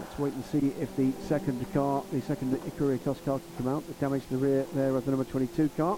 Let's 0.00 0.18
wait 0.18 0.32
and 0.32 0.44
see 0.46 0.72
if 0.80 0.96
the 0.96 1.12
second 1.28 1.64
car, 1.72 2.02
the 2.10 2.20
second 2.22 2.56
Ecurie 2.66 2.98
Ecosse 2.98 3.24
car 3.24 3.38
can 3.38 3.64
come 3.64 3.68
out. 3.68 3.86
The 3.86 3.92
damage 3.94 4.26
to 4.28 4.30
the 4.30 4.38
rear 4.38 4.66
there 4.74 4.96
of 4.96 5.04
the 5.04 5.12
number 5.12 5.24
22 5.24 5.68
car 5.76 5.96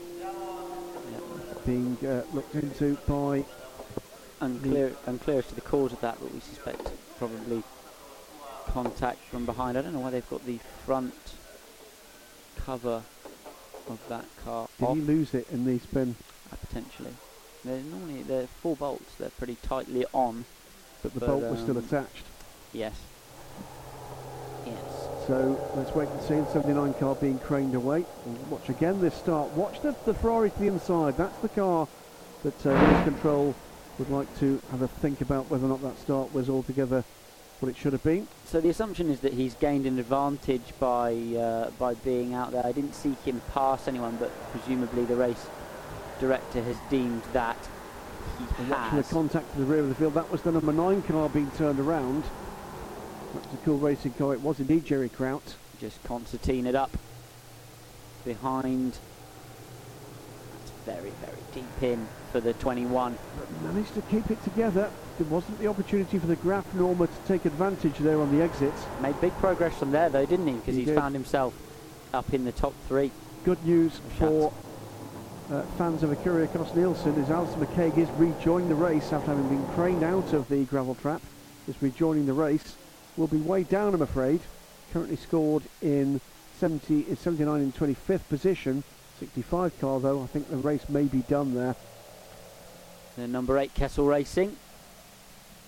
being 1.65 1.97
uh, 2.07 2.23
looked 2.35 2.55
into 2.55 2.99
by 3.09 3.45
Unclear, 4.41 4.93
unclear 5.07 5.39
as 5.39 5.47
to 5.47 5.55
the 5.55 5.63
cause 5.63 5.93
of 5.93 6.01
that, 6.03 6.19
but 6.21 6.31
we 6.35 6.41
suspect 6.41 6.91
probably 7.19 7.63
contact 8.67 9.19
from 9.31 9.47
behind. 9.47 9.77
I 9.79 9.83
don't 9.83 9.93
know 9.93 10.01
why 10.01 10.11
they've 10.11 10.29
got 10.31 10.45
the 10.47 10.59
front 10.85 11.15
cover 12.57 13.03
of 13.89 14.01
that 14.09 14.25
car 14.45 14.69
Did 14.79 14.85
off. 14.87 14.97
he 14.97 15.03
lose 15.03 15.35
it 15.35 15.47
in 15.53 15.65
the 15.65 15.79
spin? 15.79 16.17
Uh, 16.53 16.57
potentially. 16.57 17.13
They're 17.65 17.81
normally 17.83 18.23
they're 18.23 18.47
four 18.47 18.77
bolts. 18.77 19.15
They're 19.19 19.31
pretty 19.31 19.57
tightly 19.63 20.05
on. 20.13 20.45
But 21.03 21.15
the 21.15 21.21
But, 21.21 21.27
bolt 21.29 21.43
was 21.45 21.61
still 21.61 21.79
um, 21.79 21.85
attached. 21.85 22.25
Yes. 22.73 22.95
Yes. 24.67 24.83
So 25.27 25.59
let's 25.77 25.95
wait 25.95 26.09
and 26.09 26.21
see. 26.23 26.35
The 26.35 26.53
79 26.53 26.95
car 26.95 27.15
being 27.15 27.39
craned 27.39 27.75
away. 27.75 28.05
And 28.27 28.51
watch 28.51 28.69
again 28.69 29.01
this 29.01 29.15
start. 29.15 29.51
Watch 29.53 29.81
the, 29.83 29.95
the 30.05 30.15
Ferrari 30.15 30.51
to 30.51 30.59
the 30.59 30.67
inside. 30.67 31.17
That's 31.17 31.39
the 31.39 31.49
car 31.49 31.89
that 32.43 32.67
uh, 32.67 32.71
Race 32.71 33.05
Control 33.05 33.55
would 33.99 34.11
like 34.11 34.39
to 34.41 34.61
have 34.71 34.83
a 34.83 34.89
think 34.89 35.21
about 35.21 35.51
whether 35.51 35.65
or 35.65 35.69
not 35.69 35.83
that 35.83 35.99
start 35.99 36.33
was 36.35 36.51
altogether 36.51 37.05
what 37.65 37.75
it 37.75 37.81
should 37.81 37.95
have 37.95 38.03
been. 38.03 38.29
So 38.45 38.61
the 38.61 38.69
assumption 38.69 39.11
is 39.11 39.21
that 39.21 39.33
he's 39.33 39.55
gained 39.55 39.87
an 39.87 39.99
advantage 39.99 40.75
by 40.79 41.15
uh, 41.15 41.71
by 41.79 41.95
being 41.95 42.35
out 42.35 42.53
there. 42.53 42.65
I 42.65 42.73
didn't 42.73 42.95
see 42.95 43.15
him 43.25 43.41
pass 43.55 43.89
anyone, 43.89 44.17
but 44.17 44.31
presumably 44.53 45.07
the 45.07 45.17
race 45.17 45.47
director 46.21 46.63
has 46.63 46.77
deemed 46.91 47.23
that 47.33 47.57
he 48.39 48.45
And 48.59 48.69
watching 48.69 48.97
the 48.97 49.03
has. 49.03 49.11
contact 49.11 49.51
to 49.53 49.59
the 49.61 49.65
rear 49.65 49.81
of 49.81 49.89
the 49.89 49.95
field, 49.95 50.13
that 50.15 50.31
was 50.31 50.43
the 50.43 50.53
number 50.53 50.73
nine 50.75 51.01
car 51.03 51.31
being 51.31 51.51
turned 51.53 51.81
around. 51.81 52.25
That's 53.33 53.55
a 53.55 53.57
cool 53.65 53.79
racing 53.79 54.13
car. 54.13 54.35
It 54.35 54.43
was 54.43 54.61
indeed 54.61 54.85
Jerry 54.85 55.09
Kraut. 55.09 55.55
Just 55.81 56.03
concertinaed 56.05 56.75
up 56.75 56.91
behind 58.27 58.99
very, 60.85 61.11
very 61.21 61.39
deep 61.55 61.83
in 61.83 62.07
for 62.33 62.41
the 62.41 62.53
21. 62.55 63.17
But 63.39 63.63
managed 63.63 63.95
to 63.95 64.03
keep 64.03 64.31
it 64.31 64.43
together. 64.45 64.91
There 65.19 65.27
wasn't 65.29 65.59
the 65.61 65.69
opportunity 65.69 66.19
for 66.19 66.27
the 66.27 66.37
Graff 66.37 66.73
Norma 66.75 67.07
to 67.07 67.13
take 67.27 67.45
advantage 67.45 67.99
there 67.99 68.21
on 68.21 68.37
the 68.37 68.43
exit. 68.43 68.73
Made 69.01 69.21
big 69.21 69.33
progress 69.39 69.77
from 69.79 69.93
there 69.93 70.09
though, 70.09 70.27
didn't 70.27 70.47
he? 70.47 70.55
Because 70.55 70.75
He 70.75 70.81
he's 70.81 70.89
did. 70.89 70.97
found 70.99 71.15
himself 71.15 71.55
up 72.13 72.33
in 72.35 72.45
the 72.45 72.53
top 72.53 72.75
three. 72.89 73.11
Good 73.45 73.65
news 73.65 74.01
for 74.19 74.53
uh, 75.53 75.63
fans 75.77 76.03
of 76.03 76.11
Ecurie 76.11 76.47
Ecosse 76.49 76.75
Nielsen 76.75 77.15
is 77.17 77.31
Alistair 77.31 77.65
McCaig 77.67 77.99
is 77.99 78.09
rejoining 78.13 78.69
the 78.69 78.75
race 78.75 79.13
after 79.13 79.29
having 79.29 79.49
been 79.49 79.67
craned 79.75 80.03
out 80.03 80.33
of 80.33 80.49
the 80.49 80.65
gravel 80.65 80.95
trap. 80.97 81.21
Is 81.69 81.75
rejoining 81.81 82.27
the 82.27 82.33
race. 82.35 82.77
Will 83.17 83.27
be 83.27 83.39
way 83.39 83.63
down, 83.63 83.95
I'm 83.95 84.03
afraid. 84.03 84.41
Currently 84.93 85.17
scored 85.17 85.63
in 85.81 86.21
70, 86.59 87.07
in 87.09 87.17
79 87.17 87.61
in 87.61 87.73
25th 87.73 88.29
position. 88.29 88.85
65 89.19 89.79
car 89.81 90.01
though. 90.01 90.23
I 90.23 90.27
think 90.27 90.51
the 90.51 90.57
race 90.57 90.89
may 90.89 91.05
be 91.05 91.21
done 91.23 91.55
there. 91.55 91.77
The 93.17 93.29
number 93.29 93.59
eight 93.59 93.75
Kessel 93.75 94.07
Racing 94.07 94.57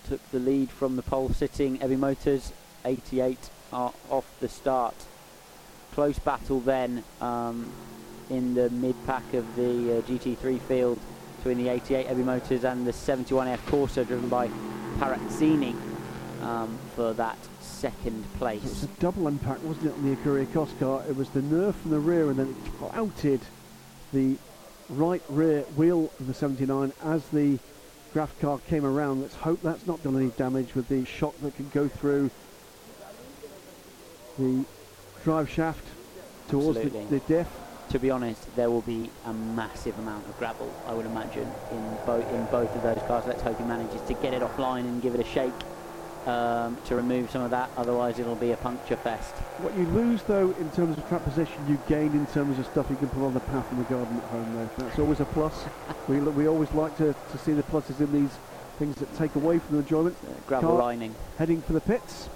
took 0.07 0.21
the 0.31 0.39
lead 0.39 0.69
from 0.69 0.95
the 0.95 1.01
pole 1.01 1.29
sitting 1.29 1.81
EB 1.81 1.91
Motors. 1.91 2.51
88 2.85 3.37
are 3.73 3.93
off 4.09 4.25
the 4.39 4.47
start. 4.47 4.95
Close 5.93 6.19
battle 6.19 6.59
then 6.59 7.03
um, 7.21 7.71
in 8.29 8.53
the 8.53 8.69
mid 8.69 8.95
pack 9.05 9.33
of 9.33 9.55
the 9.55 9.97
uh, 9.97 10.01
GT3 10.01 10.59
field 10.61 10.99
between 11.37 11.57
the 11.57 11.69
88 11.69 12.07
EB 12.07 12.17
Motors 12.17 12.63
and 12.63 12.85
the 12.85 12.91
71F 12.91 13.57
Corsa 13.67 14.05
driven 14.05 14.29
by 14.29 14.49
Perazzini 14.97 15.75
um, 16.41 16.77
for 16.95 17.13
that 17.13 17.37
second 17.77 18.25
place. 18.37 18.63
It 18.63 18.69
was 18.69 18.83
a 18.83 18.87
double 18.99 19.27
impact, 19.27 19.61
wasn't 19.61 19.87
it, 19.87 19.93
on 19.93 20.09
the 20.09 20.15
Ecurie 20.15 20.45
Ecosse 20.47 20.79
car? 20.79 21.03
It 21.07 21.15
was 21.15 21.29
the 21.29 21.43
nerve 21.43 21.75
from 21.75 21.91
the 21.91 21.99
rear 21.99 22.29
and 22.29 22.39
then 22.39 22.49
it 22.49 22.71
flouted 22.79 23.41
the 24.11 24.37
right 24.89 25.21
rear 25.29 25.61
wheel 25.75 26.09
of 26.19 26.27
the 26.27 26.33
79 26.33 26.91
as 27.03 27.27
the 27.29 27.59
Graff 28.13 28.39
car 28.39 28.59
came 28.67 28.85
around. 28.85 29.21
Let's 29.21 29.35
hope 29.35 29.61
that's 29.61 29.85
not 29.85 30.01
done 30.01 30.15
any 30.15 30.29
damage 30.29 30.73
with 30.73 30.87
the 30.87 31.05
shock 31.05 31.35
that 31.41 31.55
could 31.55 31.71
go 31.71 31.87
through 31.87 32.31
the 34.39 34.65
drive 35.23 35.49
shaft 35.49 35.83
towards 36.49 36.79
the, 36.79 36.89
the 36.89 37.19
diff. 37.27 37.47
to 37.89 37.99
be 37.99 38.09
honest, 38.09 38.55
there 38.55 38.71
will 38.71 38.81
be 38.81 39.11
a 39.25 39.33
massive 39.33 39.97
amount 39.99 40.25
of 40.25 40.37
gravel, 40.39 40.73
I 40.87 40.93
would 40.93 41.05
imagine, 41.05 41.47
in 41.71 41.97
both 42.05 42.27
in 42.31 42.45
both 42.45 42.73
of 42.75 42.81
those 42.81 43.05
cars. 43.07 43.25
Let's 43.27 43.41
hope 43.41 43.57
he 43.57 43.65
manages 43.65 44.01
to 44.03 44.13
get 44.15 44.33
it 44.33 44.41
offline 44.41 44.81
and 44.81 45.01
give 45.01 45.13
it 45.13 45.19
a 45.19 45.29
shake 45.29 45.53
um, 46.27 46.77
to 46.85 46.95
remove 46.95 47.31
some 47.31 47.41
of 47.41 47.51
that. 47.51 47.69
Otherwise, 47.77 48.19
it'll 48.19 48.35
be 48.35 48.51
a 48.51 48.57
puncture 48.57 48.97
fest. 48.97 49.33
What 49.63 49.75
you 49.77 49.85
lose, 49.87 50.21
though, 50.23 50.51
in 50.59 50.69
terms 50.71 50.97
of 50.97 51.07
track 51.07 51.23
position, 51.23 51.55
you 51.67 51.79
gain 51.87 52.11
in 52.11 52.25
terms 52.27 52.59
of 52.59 52.65
stuff 52.65 52.87
you 52.89 52.97
can 52.97 53.07
put 53.09 53.23
on 53.25 53.33
the 53.33 53.39
path 53.39 53.71
in 53.71 53.77
the 53.77 53.85
garden 53.85 54.17
at 54.17 54.23
home, 54.25 54.53
though. 54.55 54.69
That's 54.83 54.99
always 54.99 55.19
a 55.21 55.25
plus. 55.25 55.63
we, 56.07 56.19
we 56.19 56.47
always 56.47 56.71
like 56.73 56.95
to, 56.97 57.15
to 57.31 57.37
see 57.37 57.53
the 57.53 57.63
pluses 57.63 57.99
in 58.01 58.11
these 58.11 58.31
things 58.77 58.95
that 58.97 59.15
take 59.17 59.33
away 59.35 59.57
from 59.59 59.77
the 59.77 59.81
enjoyment. 59.81 60.15
Uh, 60.23 60.33
gravel 60.47 60.71
Car- 60.71 60.79
lining. 60.79 61.15
heading 61.37 61.61
for 61.61 61.73
the 61.73 61.81
pits. 61.81 62.29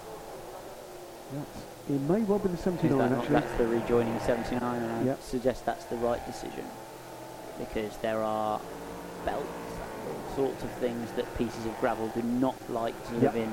That's, 1.34 1.58
it 1.90 2.02
may 2.10 2.22
well 2.22 2.40
be 2.40 2.50
the 2.50 2.58
79 2.58 2.98
that 2.98 3.18
actually. 3.18 3.34
that's 3.34 3.58
the 3.58 3.68
rejoining 3.68 4.18
79, 4.22 4.62
and 4.82 4.92
I 4.92 5.04
Yep. 5.04 5.22
suggest 5.22 5.66
that's 5.66 5.86
the 5.86 5.98
right 5.98 6.26
decision 6.26 6.64
because 7.60 7.96
there 7.98 8.22
are 8.24 8.60
belts, 9.26 9.46
all 10.08 10.36
sorts 10.36 10.64
of 10.64 10.72
things 10.74 11.12
that 11.14 11.38
pieces 11.38 11.66
of 11.66 11.78
gravel 11.80 12.08
do 12.10 12.22
not 12.24 12.56
like 12.70 12.96
to 13.10 13.16
live 13.16 13.36
in 13.36 13.52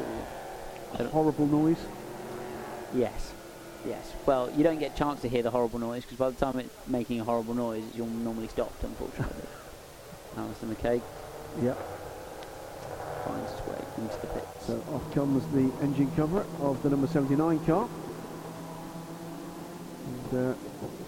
at. 0.00 1.00
A 1.00 1.08
horrible 1.08 1.46
noise. 1.46 1.78
Yes, 2.94 3.32
yes. 3.84 4.12
Well, 4.26 4.50
you 4.56 4.62
don't 4.62 4.78
get 4.78 4.94
a 4.94 4.96
chance 4.96 5.20
to 5.22 5.28
hear 5.28 5.42
the 5.42 5.50
horrible 5.50 5.80
noise 5.80 6.02
because 6.04 6.16
by 6.18 6.30
the 6.30 6.36
time 6.36 6.58
it's 6.60 6.70
making 6.86 7.20
a 7.20 7.24
horrible 7.24 7.54
noise, 7.54 7.82
you're 7.94 8.06
normally 8.06 8.46
stopped, 8.48 8.84
unfortunately. 8.84 9.48
Alistair 10.36 10.68
McCaig 10.68 11.02
Yep. 11.62 11.76
finds 13.24 13.50
his 13.52 13.60
way 13.68 13.84
into 13.98 14.20
the 14.20 14.26
pit. 14.28 14.48
So 14.60 14.82
off 14.92 15.14
comes 15.14 15.44
the 15.48 15.70
engine 15.82 16.10
cover 16.16 16.44
of 16.60 16.80
the 16.82 16.90
number 16.90 17.06
79 17.06 17.64
car. 17.66 17.88
And 20.06 20.48
uh, 20.50 20.54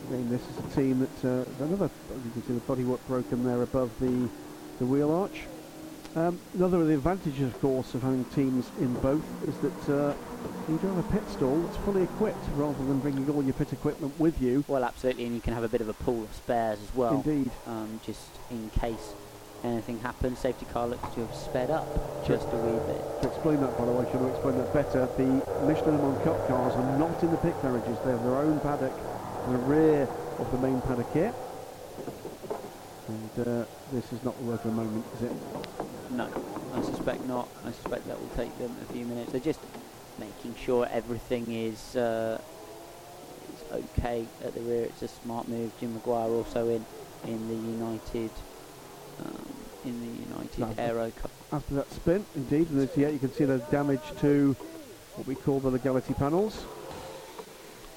again, 0.08 0.28
this 0.30 0.42
is 0.42 0.58
a 0.58 0.76
team 0.76 1.00
that 1.00 1.24
uh, 1.24 1.64
another. 1.64 1.90
You 2.24 2.30
can 2.32 2.42
see 2.46 2.52
the 2.54 2.60
bodywork 2.60 3.00
broken 3.06 3.44
there 3.44 3.62
above 3.62 3.90
the 4.00 4.28
the 4.78 4.84
wheel 4.86 5.10
arch. 5.12 5.42
Um, 6.16 6.40
another 6.54 6.80
of 6.80 6.88
the 6.88 6.94
advantages, 6.94 7.42
of 7.42 7.60
course, 7.60 7.92
of 7.92 8.00
having 8.00 8.24
teams 8.24 8.70
in 8.80 8.94
both 9.00 9.22
is 9.46 9.54
that 9.58 9.94
uh, 9.94 10.14
you 10.66 10.78
do 10.78 10.86
have 10.86 10.98
a 10.98 11.12
pit 11.12 11.22
stall 11.28 11.60
that's 11.60 11.76
fully 11.84 12.04
equipped 12.04 12.42
rather 12.54 12.82
than 12.86 13.00
bringing 13.00 13.28
all 13.28 13.42
your 13.42 13.52
pit 13.52 13.74
equipment 13.74 14.18
with 14.18 14.40
you. 14.40 14.64
Well, 14.66 14.82
absolutely, 14.82 15.26
and 15.26 15.34
you 15.34 15.42
can 15.42 15.52
have 15.52 15.62
a 15.62 15.68
bit 15.68 15.82
of 15.82 15.90
a 15.90 15.92
pool 15.92 16.22
of 16.22 16.34
spares 16.34 16.78
as 16.80 16.94
well. 16.94 17.16
Indeed. 17.16 17.50
um, 17.66 18.00
just 18.02 18.30
in 18.50 18.70
case 18.70 19.12
anything 19.62 20.00
happens. 20.00 20.38
Safety 20.38 20.64
car 20.72 20.86
looks 20.86 21.06
to 21.16 21.20
have 21.20 21.34
sped 21.34 21.70
up 21.70 21.86
just 22.26 22.46
a 22.50 22.56
wee 22.56 22.94
bit. 22.94 23.22
To 23.22 23.28
explain 23.28 23.60
that, 23.60 23.76
by 23.76 23.84
the 23.84 23.92
way, 23.92 24.10
should 24.10 24.22
I 24.22 24.30
explain 24.30 24.56
that 24.56 24.72
better? 24.72 25.06
The 25.18 25.66
Michelin 25.66 25.98
Mans 25.98 26.24
Cup 26.24 26.48
cars 26.48 26.72
are 26.72 26.98
not 26.98 27.22
in 27.22 27.30
the 27.30 27.36
pit 27.36 27.54
garages. 27.60 27.98
They 28.06 28.12
have 28.12 28.24
their 28.24 28.36
own 28.36 28.58
paddock, 28.60 28.96
the 29.50 29.58
rear 29.68 30.08
of 30.38 30.50
the 30.50 30.58
main 30.66 30.80
paddock 30.80 31.12
here. 31.12 31.34
And 33.08 33.46
uh, 33.46 33.64
this 33.92 34.12
is 34.14 34.24
not 34.24 34.36
the 34.38 34.44
work 34.44 34.64
of 34.64 34.70
the 34.70 34.76
moment, 34.76 35.04
is 35.16 35.22
it? 35.24 35.32
No, 36.10 36.28
I 36.74 36.82
suspect 36.82 37.24
not. 37.26 37.48
I 37.64 37.72
suspect 37.72 38.06
that 38.06 38.20
will 38.20 38.28
take 38.36 38.56
them 38.58 38.74
a 38.88 38.92
few 38.92 39.04
minutes. 39.04 39.32
They're 39.32 39.40
just 39.40 39.60
making 40.18 40.54
sure 40.54 40.86
everything 40.90 41.50
is, 41.50 41.96
uh, 41.96 42.40
is 43.52 43.84
okay 43.84 44.26
at 44.44 44.54
the 44.54 44.60
rear. 44.60 44.84
It's 44.84 45.02
a 45.02 45.08
smart 45.08 45.48
move. 45.48 45.72
Jim 45.80 46.00
McGuire 46.00 46.30
also 46.30 46.68
in 46.68 46.84
in 47.24 47.48
the 47.48 47.54
United 47.54 48.30
um, 49.20 49.54
in 49.84 50.00
the 50.00 50.66
United. 50.66 50.80
Aero 50.80 51.10
Cup. 51.10 51.30
After 51.52 51.74
that 51.74 51.90
spin, 51.92 52.24
indeed, 52.34 52.70
and 52.70 52.88
as 52.88 52.96
yet 52.96 53.12
you 53.12 53.18
can 53.18 53.32
see 53.32 53.44
the 53.44 53.58
damage 53.70 54.02
to 54.20 54.56
what 55.14 55.26
we 55.26 55.34
call 55.34 55.60
the 55.60 55.70
legality 55.70 56.14
panels. 56.14 56.64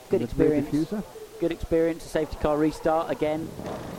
Good 0.09 0.23
experience. 0.23 0.69
diffuser. 0.69 1.03
Good 1.39 1.51
experience, 1.51 2.05
a 2.05 2.09
safety 2.09 2.37
car 2.41 2.57
restart 2.57 3.09
again 3.09 3.47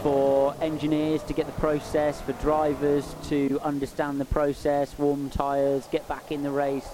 for 0.03 0.55
engineers 0.61 1.22
to 1.24 1.33
get 1.33 1.46
the 1.46 1.53
process, 1.53 2.20
for 2.20 2.33
drivers 2.35 3.14
to 3.29 3.59
understand 3.62 4.20
the 4.20 4.24
process, 4.26 4.96
warm 4.98 5.31
tyres, 5.31 5.88
get 5.90 6.07
back 6.07 6.31
in 6.31 6.42
the 6.42 6.50
race, 6.50 6.88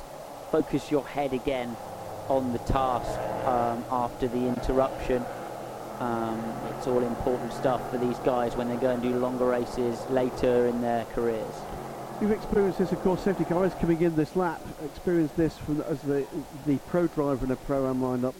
focus 0.52 0.90
your 0.90 1.04
head 1.04 1.32
again 1.32 1.76
on 2.28 2.52
the 2.52 2.58
task 2.60 3.10
um, 3.46 3.84
after 3.90 4.28
the 4.28 4.46
interruption. 4.46 5.24
Um, 5.98 6.40
it's 6.76 6.86
all 6.86 7.02
important 7.02 7.52
stuff 7.52 7.90
for 7.90 7.98
these 7.98 8.18
guys 8.18 8.54
when 8.54 8.68
they 8.68 8.76
go 8.76 8.90
and 8.90 9.02
do 9.02 9.16
longer 9.18 9.46
races 9.46 9.98
later 10.10 10.66
in 10.66 10.80
their 10.80 11.04
careers. 11.06 11.54
You've 12.20 12.32
experienced 12.32 12.78
this, 12.78 12.92
of 12.92 13.00
course, 13.00 13.22
safety 13.22 13.44
car 13.44 13.66
is 13.66 13.74
coming 13.74 14.00
in 14.00 14.14
this 14.14 14.36
lap. 14.36 14.60
Experienced 14.84 15.36
this 15.36 15.56
from 15.58 15.80
as 15.82 16.00
the 16.02 16.26
the 16.66 16.78
pro 16.88 17.06
driver 17.08 17.44
in 17.44 17.50
a 17.50 17.56
pro 17.56 17.88
am 17.90 18.00
lineup. 18.00 18.34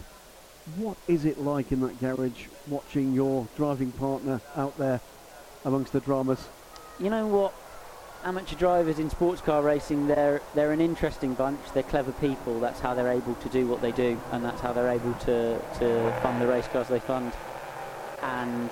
What 0.75 0.97
is 1.07 1.23
it 1.23 1.39
like 1.39 1.71
in 1.71 1.79
that 1.81 1.99
garage 1.99 2.47
watching 2.67 3.13
your 3.13 3.47
driving 3.55 3.93
partner 3.93 4.41
out 4.55 4.77
there 4.77 4.99
amongst 5.63 5.93
the 5.93 6.01
dramas? 6.01 6.45
You 6.99 7.09
know 7.09 7.25
what? 7.25 7.53
Amateur 8.25 8.57
drivers 8.57 8.99
in 8.99 9.09
sports 9.09 9.39
car 9.39 9.61
racing, 9.61 10.07
they're 10.07 10.41
they're 10.55 10.73
an 10.73 10.81
interesting 10.81 11.35
bunch. 11.35 11.59
They're 11.73 11.83
clever 11.83 12.11
people. 12.13 12.59
That's 12.59 12.81
how 12.81 12.93
they're 12.93 13.11
able 13.11 13.35
to 13.35 13.49
do 13.49 13.65
what 13.67 13.81
they 13.81 13.93
do, 13.93 14.19
and 14.33 14.43
that's 14.43 14.59
how 14.59 14.73
they're 14.73 14.89
able 14.89 15.13
to, 15.13 15.57
to 15.79 16.19
fund 16.21 16.41
the 16.41 16.47
race 16.47 16.67
cars 16.67 16.89
they 16.89 16.99
fund. 16.99 17.31
And 18.21 18.69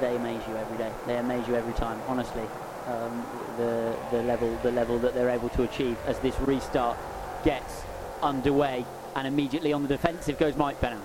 they 0.00 0.16
amaze 0.16 0.42
you 0.48 0.56
every 0.56 0.78
day. 0.78 0.90
They 1.06 1.16
amaze 1.18 1.46
you 1.46 1.54
every 1.54 1.74
time. 1.74 2.00
Honestly, 2.08 2.42
um, 2.86 3.24
the 3.56 3.94
the 4.10 4.22
level 4.24 4.52
the 4.64 4.72
level 4.72 4.98
that 4.98 5.14
they're 5.14 5.30
able 5.30 5.50
to 5.50 5.62
achieve 5.62 5.96
as 6.06 6.18
this 6.20 6.38
restart 6.40 6.98
gets 7.44 7.82
underway, 8.22 8.84
and 9.18 9.26
immediately 9.26 9.72
on 9.72 9.82
the 9.82 9.88
defensive 9.88 10.38
goes 10.38 10.56
Mike 10.56 10.80
Benham. 10.80 11.02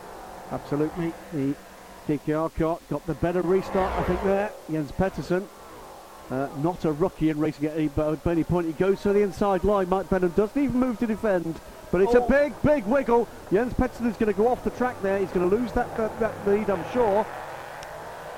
Absolutely. 0.52 1.12
The 1.34 1.56
DKR 2.08 2.54
car 2.56 2.78
got 2.90 3.06
the 3.08 3.16
better 3.16 3.42
restart, 3.42 3.92
I 3.94 4.04
think, 4.04 4.24
there. 4.24 4.52
Jens 4.72 4.92
Pettersson. 4.92 5.48
Uh, 6.30 6.48
not 6.60 6.86
a 6.86 6.92
rookie 6.92 7.30
in 7.30 7.40
racing 7.40 7.66
at 7.66 7.76
any, 7.76 7.90
at 7.98 8.28
any 8.28 8.44
point. 8.44 8.68
He 8.68 8.74
goes 8.74 9.02
to 9.02 9.14
the 9.14 9.22
inside 9.22 9.64
line. 9.64 9.90
Mike 9.90 10.10
Benham 10.10 10.30
doesn't 10.36 10.62
even 10.62 10.80
move 10.80 11.00
to 11.00 11.08
defend. 11.08 11.60
But 11.92 12.02
it's 12.02 12.14
Oh. 12.16 12.24
a 12.26 12.30
big, 12.30 12.54
big 12.62 12.86
wiggle. 12.86 13.28
Jens 13.52 13.74
Pettersson 13.74 14.08
is 14.10 14.16
going 14.18 14.32
to 14.32 14.38
go 14.38 14.48
off 14.48 14.64
the 14.64 14.70
track 14.72 15.02
there. 15.02 15.18
He's 15.18 15.32
going 15.32 15.50
to 15.50 15.56
lose 15.56 15.72
that, 15.74 15.96
that, 15.98 16.18
that 16.20 16.48
lead, 16.48 16.70
I'm 16.70 16.84
sure. 16.94 17.26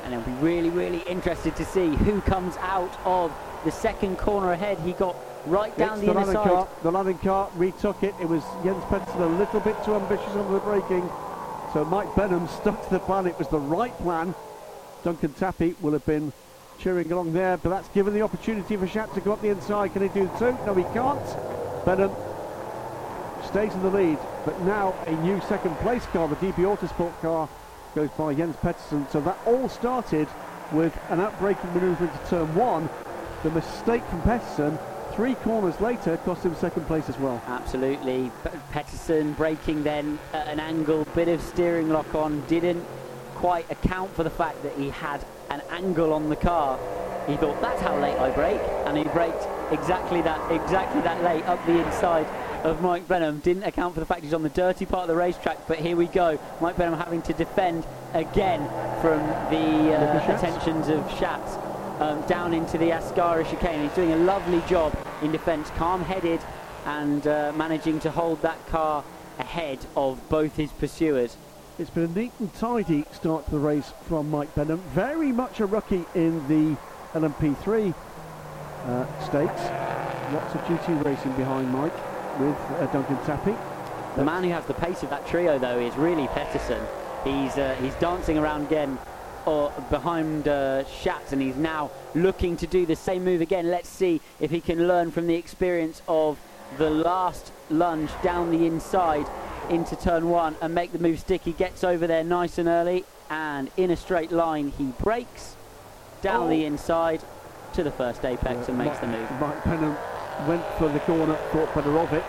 and 0.05 0.13
I'll 0.15 0.21
be 0.21 0.31
really, 0.33 0.69
really 0.69 0.99
interested 1.07 1.55
to 1.55 1.65
see 1.65 1.95
who 1.95 2.21
comes 2.21 2.55
out 2.57 2.95
of 3.05 3.31
the 3.65 3.71
second 3.71 4.17
corner 4.19 4.51
ahead. 4.51 4.77
He 4.79 4.93
got 4.93 5.15
right 5.47 5.75
down 5.77 5.93
It's 5.97 6.01
the, 6.07 6.13
the 6.13 6.21
inner 6.21 6.33
side. 6.33 6.47
car. 6.47 6.67
The 6.83 6.91
Lanning 6.91 7.17
car 7.19 7.49
retook 7.55 8.03
it. 8.03 8.13
It 8.21 8.27
was 8.27 8.43
Jens 8.63 8.83
Pettersson 8.85 9.21
a 9.21 9.25
little 9.39 9.59
bit 9.59 9.75
too 9.83 9.95
ambitious 9.95 10.29
on 10.29 10.51
the 10.51 10.59
braking. 10.59 11.07
So 11.73 11.85
Mike 11.85 12.13
Benham 12.15 12.47
stuck 12.61 12.83
to 12.85 12.89
the 12.89 12.99
plan. 12.99 13.27
It 13.27 13.37
was 13.37 13.47
the 13.49 13.59
right 13.59 13.95
plan. 13.99 14.33
Duncan 15.03 15.33
Tappy 15.33 15.75
will 15.81 15.91
have 15.93 16.05
been 16.05 16.33
cheering 16.79 17.11
along 17.11 17.33
there, 17.33 17.57
but 17.57 17.69
that's 17.69 17.87
given 17.89 18.13
the 18.13 18.21
opportunity 18.21 18.75
for 18.75 18.87
Shat 18.87 19.13
to 19.13 19.21
go 19.21 19.33
up 19.33 19.41
the 19.41 19.49
inside. 19.49 19.93
Can 19.93 20.01
he 20.01 20.07
do 20.09 20.27
the 20.27 20.37
two? 20.39 20.57
No, 20.65 20.73
he 20.73 20.83
can't. 20.93 21.85
Benham 21.85 22.11
stays 23.47 23.73
in 23.73 23.83
the 23.83 23.89
lead, 23.89 24.17
but 24.45 24.59
now 24.61 24.93
a 25.05 25.11
new 25.23 25.39
second 25.41 25.75
place 25.77 26.05
car, 26.07 26.27
the 26.27 26.35
DB 26.37 26.55
Autosport 26.65 27.19
car, 27.21 27.47
goes 27.93 28.09
by 28.17 28.33
Jens 28.33 28.55
Pettersson. 28.57 29.09
So 29.11 29.21
that 29.21 29.37
all 29.45 29.69
started 29.69 30.27
with 30.71 30.97
an 31.09 31.19
outbreaking 31.21 31.73
manoeuvre 31.75 32.07
into 32.07 32.29
turn 32.29 32.53
one. 32.55 32.89
The 33.43 33.51
mistake 33.51 34.03
from 34.05 34.21
Pettersson 34.23 34.77
three 35.15 35.35
corners 35.35 35.79
later 35.79 36.17
cost 36.17 36.43
him 36.43 36.53
second 36.55 36.85
place 36.87 37.09
as 37.09 37.17
well. 37.19 37.41
Absolutely. 37.47 38.31
Pettersson 38.71 39.35
braking 39.37 39.83
then 39.83 40.19
at 40.33 40.47
an 40.47 40.59
angle, 40.59 41.05
bit 41.15 41.27
of 41.27 41.41
steering 41.41 41.89
lock 41.89 42.13
on, 42.13 42.45
didn't 42.47 42.85
quite 43.35 43.69
account 43.71 44.13
for 44.13 44.23
the 44.23 44.29
fact 44.29 44.61
that 44.63 44.73
he 44.73 44.89
had 44.89 45.23
an 45.49 45.61
angle 45.69 46.13
on 46.13 46.29
the 46.29 46.35
car. 46.35 46.77
He 47.27 47.37
thought 47.37 47.59
that's 47.61 47.81
how 47.81 47.97
late 47.99 48.17
I 48.17 48.29
brake, 48.31 48.61
and 48.85 48.97
he 48.97 49.03
braked 49.05 49.47
exactly 49.71 50.21
that, 50.21 50.51
exactly 50.51 51.01
that 51.01 51.23
late 51.23 51.43
up 51.45 51.65
the 51.65 51.83
inside 51.83 52.27
of 52.63 52.81
Mike 52.81 53.07
Benham. 53.07 53.39
Didn't 53.39 53.63
account 53.63 53.93
for 53.93 53.99
the 53.99 54.05
fact 54.05 54.23
he's 54.23 54.33
on 54.33 54.43
the 54.43 54.49
dirty 54.49 54.85
part 54.85 55.03
of 55.03 55.07
the 55.07 55.15
racetrack, 55.15 55.67
but 55.67 55.77
here 55.77 55.95
we 55.95 56.07
go. 56.07 56.39
Mike 56.61 56.77
Benham 56.77 56.99
having 56.99 57.21
to 57.23 57.33
defend 57.33 57.85
again 58.13 58.59
from 59.01 59.19
the 59.49 59.95
uh, 59.95 60.35
attentions 60.35 60.87
of 60.89 61.09
Schatz 61.17 61.55
um, 61.99 62.21
down 62.27 62.53
into 62.53 62.77
the 62.77 62.89
Ascari 62.89 63.49
chicane. 63.49 63.83
He's 63.83 63.95
doing 63.95 64.11
a 64.11 64.17
lovely 64.17 64.61
job 64.67 64.97
in 65.21 65.31
defence, 65.31 65.69
calm-headed 65.71 66.41
and 66.85 67.25
uh, 67.25 67.51
managing 67.55 67.99
to 68.01 68.11
hold 68.11 68.41
that 68.41 68.65
car 68.67 69.03
ahead 69.39 69.79
of 69.95 70.27
both 70.29 70.55
his 70.55 70.71
pursuers. 70.71 71.37
It's 71.77 71.89
been 71.89 72.03
a 72.03 72.07
neat 72.07 72.31
and 72.39 72.53
tidy 72.53 73.05
start 73.11 73.45
to 73.45 73.51
the 73.51 73.59
race 73.59 73.91
from 74.07 74.29
Mike 74.31 74.53
Benham. 74.55 74.79
Very 74.93 75.31
much 75.31 75.59
a 75.59 75.65
rookie 75.65 76.05
in 76.15 76.47
the 76.47 76.77
LMP3 77.13 77.93
uh, 78.85 79.25
stakes. 79.25 79.61
Lots 80.33 80.55
of 80.55 80.61
GT 80.61 81.03
racing 81.03 81.33
behind 81.33 81.71
Mike 81.71 81.93
with 82.39 82.57
uh, 82.79 82.85
Duncan 82.93 83.17
Tappy. 83.25 83.55
The 84.15 84.23
man 84.23 84.43
who 84.43 84.49
has 84.51 84.65
the 84.65 84.73
pace 84.73 85.03
of 85.03 85.09
that 85.09 85.27
trio, 85.27 85.59
though, 85.59 85.79
is 85.79 85.95
really 85.95 86.27
Pettersson. 86.27 86.85
He's 87.23 87.57
uh, 87.57 87.75
he's 87.81 87.95
dancing 87.95 88.37
around 88.37 88.67
again 88.67 88.97
or 89.45 89.71
behind 89.89 90.47
uh, 90.47 90.85
Schatz 90.85 91.31
and 91.31 91.41
he's 91.41 91.55
now 91.55 91.91
looking 92.13 92.57
to 92.57 92.67
do 92.67 92.85
the 92.85 92.95
same 92.95 93.23
move 93.23 93.41
again. 93.41 93.69
Let's 93.69 93.89
see 93.89 94.21
if 94.39 94.51
he 94.51 94.61
can 94.61 94.87
learn 94.87 95.11
from 95.11 95.27
the 95.27 95.35
experience 95.35 96.01
of 96.07 96.39
the 96.77 96.89
last 96.89 97.51
lunge 97.69 98.09
down 98.23 98.51
the 98.51 98.65
inside 98.65 99.27
into 99.69 99.95
turn 99.95 100.29
one 100.29 100.55
and 100.61 100.73
make 100.73 100.91
the 100.91 100.99
move 100.99 101.19
stick. 101.19 101.41
He 101.41 101.51
gets 101.51 101.83
over 101.83 102.07
there 102.07 102.23
nice 102.23 102.57
and 102.57 102.67
early 102.67 103.05
and 103.29 103.69
in 103.77 103.91
a 103.91 103.95
straight 103.95 104.31
line 104.31 104.71
he 104.77 104.85
breaks 105.03 105.55
down 106.21 106.43
oh. 106.43 106.49
the 106.49 106.65
inside 106.65 107.21
to 107.73 107.83
the 107.83 107.91
first 107.91 108.23
apex 108.25 108.67
and 108.67 108.77
makes 108.77 108.91
Mike, 108.91 109.01
the 109.01 109.07
move. 109.07 109.31
Mike 109.39 109.63
Benham 109.63 109.97
went 110.47 110.63
for 110.77 110.89
the 110.89 110.99
corner, 110.99 111.35
thought 111.51 111.73
better 111.75 111.97
of 111.97 112.13
it 112.13 112.23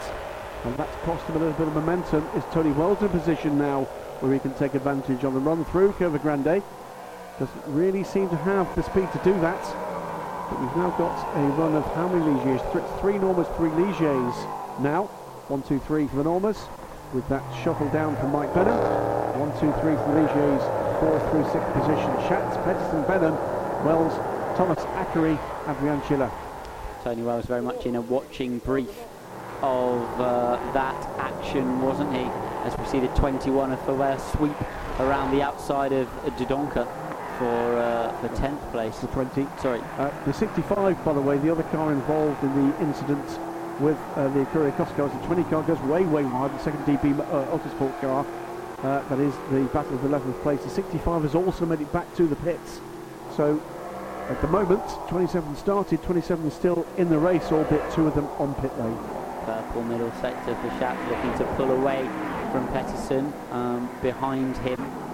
and 0.64 0.76
that's 0.76 0.94
cost 1.04 1.24
him 1.26 1.36
a 1.36 1.38
little 1.38 1.54
bit 1.54 1.68
of 1.68 1.74
momentum. 1.74 2.26
Is 2.36 2.44
Tony 2.52 2.72
Wells 2.72 3.00
in 3.02 3.08
position 3.08 3.58
now 3.58 3.84
where 4.20 4.32
he 4.32 4.38
can 4.38 4.54
take 4.54 4.74
advantage 4.74 5.24
on 5.24 5.34
the 5.34 5.40
run 5.40 5.64
through 5.66 5.92
Curva 5.92 6.20
Grande? 6.20 6.62
Doesn't 7.38 7.64
really 7.66 8.02
seem 8.02 8.30
to 8.30 8.36
have 8.36 8.74
the 8.76 8.82
speed 8.82 9.12
to 9.12 9.20
do 9.22 9.38
that. 9.40 9.60
But 10.48 10.58
we've 10.58 10.76
now 10.76 10.88
got 10.96 11.36
a 11.36 11.40
run 11.60 11.74
of 11.74 11.84
how 11.94 12.08
many 12.08 12.24
Ligiers? 12.24 12.62
Th 12.72 12.82
three 12.98 13.20
Normas, 13.20 13.44
three 13.58 13.68
Ligiers 13.68 14.34
now. 14.80 15.04
One, 15.48 15.62
two, 15.62 15.78
three 15.80 16.06
for 16.08 16.16
the 16.16 16.24
Normas. 16.24 16.56
With 17.12 17.28
that 17.28 17.44
shuffle 17.62 17.90
down 17.90 18.16
from 18.16 18.32
Mike 18.32 18.54
Benham. 18.54 18.78
One, 19.38 19.52
two, 19.60 19.68
three 19.82 19.96
for 20.00 20.16
the 20.16 20.24
Ligiers. 20.24 20.64
Four 20.96 21.20
through 21.28 21.44
sixth 21.52 21.68
position. 21.76 22.08
Schatz, 22.24 22.56
Pettersson, 22.64 23.06
Benham, 23.06 23.36
Wells, 23.84 24.16
Thomas 24.56 24.80
Akari, 24.96 25.36
Adrien 25.68 26.00
Chila. 26.08 26.32
Tony 27.04 27.20
Wells 27.20 27.44
very 27.44 27.60
much 27.60 27.84
in 27.84 27.96
a 27.96 28.00
watching 28.00 28.60
brief 28.60 28.96
of 29.60 30.20
uh, 30.20 30.56
that 30.72 30.96
action, 31.18 31.82
wasn't 31.82 32.10
he? 32.14 32.24
As 32.64 32.74
we 32.78 32.86
see 32.86 33.00
the 33.00 33.08
21 33.08 33.76
for 33.84 33.92
a 34.02 34.18
sweep 34.32 34.56
around 35.00 35.32
the 35.32 35.42
outside 35.42 35.92
of 35.92 36.08
Dodonka 36.38 37.05
for 37.38 37.78
uh, 37.78 38.12
for 38.20 38.28
10th 38.28 38.70
place. 38.72 38.98
The 38.98 39.08
20. 39.08 39.46
Sorry. 39.60 39.80
Uh, 39.98 40.10
the 40.24 40.32
65, 40.32 41.04
by 41.04 41.12
the 41.12 41.20
way, 41.20 41.38
the 41.38 41.50
other 41.50 41.62
car 41.64 41.92
involved 41.92 42.42
in 42.42 42.54
the 42.54 42.80
incident 42.82 43.24
with 43.80 43.98
uh, 44.14 44.28
the 44.28 44.40
Ecurie 44.40 44.72
Ecosse 44.72 44.94
cars. 44.96 45.12
The 45.12 45.26
20 45.26 45.44
car 45.44 45.62
goes 45.62 45.80
way, 45.80 46.04
way 46.04 46.24
wide. 46.24 46.52
The 46.54 46.62
second 46.62 46.84
DB 46.84 47.18
uh, 47.18 47.56
Autosport 47.56 48.00
car. 48.00 48.26
Uh, 48.82 49.08
that 49.08 49.18
is 49.18 49.34
the 49.50 49.64
battle 49.72 49.94
of 49.94 50.02
the 50.02 50.08
11th 50.08 50.42
place. 50.42 50.62
The 50.62 50.70
65 50.70 51.22
has 51.22 51.34
also 51.34 51.64
made 51.64 51.80
it 51.80 51.92
back 51.92 52.14
to 52.16 52.26
the 52.26 52.36
pits. 52.36 52.80
So 53.34 53.60
at 54.28 54.40
the 54.42 54.48
moment, 54.48 54.82
27 55.08 55.56
started, 55.56 56.02
27 56.02 56.50
still 56.50 56.86
in 56.96 57.08
the 57.08 57.18
race, 57.18 57.50
albeit 57.52 57.90
two 57.92 58.06
of 58.06 58.14
them 58.14 58.26
on 58.38 58.54
pit 58.56 58.76
lane. 58.78 58.98
Purple 59.44 59.82
middle 59.84 60.12
sector 60.20 60.54
for 60.56 60.68
Schatz 60.78 61.00
looking 61.10 61.38
to 61.38 61.54
pull 61.54 61.70
away 61.70 62.02
from 62.52 62.68
Pettersson 62.68 63.32
um, 63.52 63.88
behind 64.02 64.56
him 64.58 65.05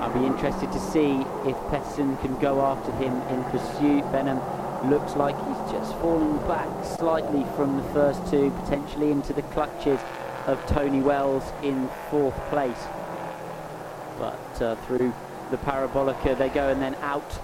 I'll 0.00 0.16
be 0.16 0.24
interested 0.24 0.70
to 0.70 0.78
see 0.78 1.10
if 1.44 1.56
Pettersson 1.70 2.20
can 2.20 2.38
go 2.38 2.60
after 2.60 2.92
him 2.92 3.12
in 3.28 3.42
pursuit. 3.50 4.02
Benham 4.12 4.40
looks 4.88 5.16
like 5.16 5.34
he's 5.36 5.72
just 5.72 5.92
fallen 5.96 6.38
back 6.46 6.68
slightly 6.84 7.44
from 7.56 7.76
the 7.76 7.82
first 7.92 8.24
two, 8.30 8.50
potentially 8.62 9.10
into 9.10 9.32
the 9.32 9.42
clutches 9.42 9.98
of 10.46 10.64
Tony 10.66 11.00
Wells 11.00 11.44
in 11.64 11.88
fourth 12.10 12.36
place. 12.48 12.86
But 14.18 14.62
uh, 14.62 14.76
through 14.86 15.12
the 15.50 15.56
Parabolica 15.58 16.38
they 16.38 16.48
go 16.48 16.68
and 16.68 16.80
then 16.80 16.94
out 16.96 17.40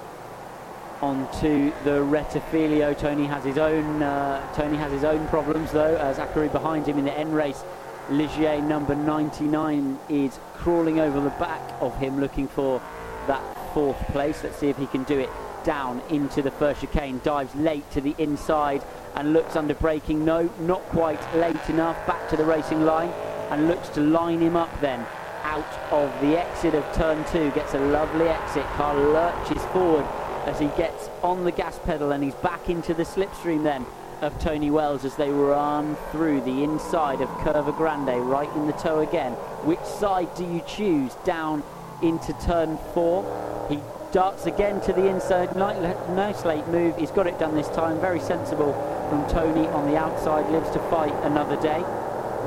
onto 1.03 1.73
the 1.83 2.01
Rettifilo. 2.01 2.97
Tony 2.97 3.27
has 3.27 3.45
his 3.45 3.59
own 3.59 4.03
uh, 4.03 4.55
Tony 4.55 4.77
has 4.77 4.93
his 4.93 5.05
own 5.05 5.27
problems 5.29 5.73
though, 5.73 5.97
as 5.97 6.17
Zachary 6.17 6.49
behind 6.49 6.87
him 6.87 6.99
in 6.99 7.05
the 7.05 7.19
end 7.19 7.35
race 7.35 7.65
Ligier 8.11 8.63
number 8.63 8.95
99 8.95 9.99
is 10.11 10.39
crawling 10.53 11.01
over 11.01 11.21
the 11.21 11.31
back 11.31 11.63
of 11.81 11.97
him 11.97 12.21
looking 12.21 12.47
for 12.47 12.83
that 13.27 13.43
fourth 13.73 13.99
place. 14.09 14.45
Let's 14.45 14.59
see 14.59 14.69
if 14.69 14.77
he 14.77 14.87
can 14.87 15.05
do 15.05 15.19
it 15.19 15.31
down 15.65 16.03
into 16.11 16.43
the 16.43 16.51
first 16.51 16.83
chicane. 16.83 17.21
Dives 17.25 17.55
late 17.55 17.91
to 17.93 18.03
the 18.03 18.15
inside 18.19 18.85
and 19.15 19.33
looks 19.33 19.57
under 19.57 19.75
braking. 19.75 20.23
No, 20.23 20.51
not 20.61 20.83
quite 20.89 21.35
late 21.35 21.69
enough. 21.71 21.97
Back 22.07 22.29
to 22.29 22.37
the 22.37 22.45
racing 22.45 22.85
line 22.85 23.09
and 23.51 23.69
looks 23.69 23.89
to 23.91 24.01
line 24.03 24.41
him 24.41 24.55
up 24.55 24.71
then 24.83 25.07
out 25.43 25.79
of 25.91 26.11
the 26.21 26.39
exit 26.39 26.75
of 26.75 26.85
turn 26.95 27.25
two. 27.33 27.51
Gets 27.53 27.73
a 27.73 27.81
lovely 27.81 28.29
exit. 28.29 28.65
Car 28.77 28.95
lurches 28.95 29.65
forward 29.73 30.07
as 30.45 30.59
he 30.59 30.67
gets 30.77 31.09
on 31.23 31.45
the 31.45 31.53
gas 31.53 31.79
pedal 31.85 32.13
and 32.13 32.23
he's 32.23 32.35
back 32.35 32.69
into 32.69 32.93
the 32.93 33.05
slipstream 33.05 33.63
then 33.63 33.87
of 34.25 34.39
Tony 34.41 34.71
Wells 34.71 35.05
as 35.05 35.15
they 35.17 35.31
run 35.31 35.97
through 36.11 36.41
the 36.41 36.65
inside 36.65 37.21
of 37.21 37.29
Curva 37.41 37.77
Grande, 37.77 38.19
right 38.29 38.49
in 38.57 38.67
the 38.67 38.73
toe 38.73 39.01
again. 39.01 39.33
Which 39.65 39.85
side 39.85 40.35
do 40.35 40.45
you 40.45 40.63
choose? 40.67 41.15
Down 41.25 41.63
into 42.03 42.33
turn 42.35 42.79
four. 42.95 43.23
He 43.69 43.81
darts 44.13 44.47
again 44.47 44.81
to 44.83 44.93
the 44.93 45.07
inside. 45.07 45.55
Nice 45.55 46.45
late 46.45 46.67
move. 46.69 46.97
He's 46.97 47.11
got 47.11 47.27
it 47.27 47.39
done 47.39 47.55
this 47.55 47.69
time. 47.69 48.01
Very 48.01 48.21
sensible 48.21 48.73
from 49.11 49.29
Tony 49.29 49.69
on 49.69 49.89
the 49.91 49.97
outside. 49.97 50.51
Lives 50.51 50.71
to 50.71 50.79
fight 50.91 51.13
another 51.25 51.61
day. 51.61 51.81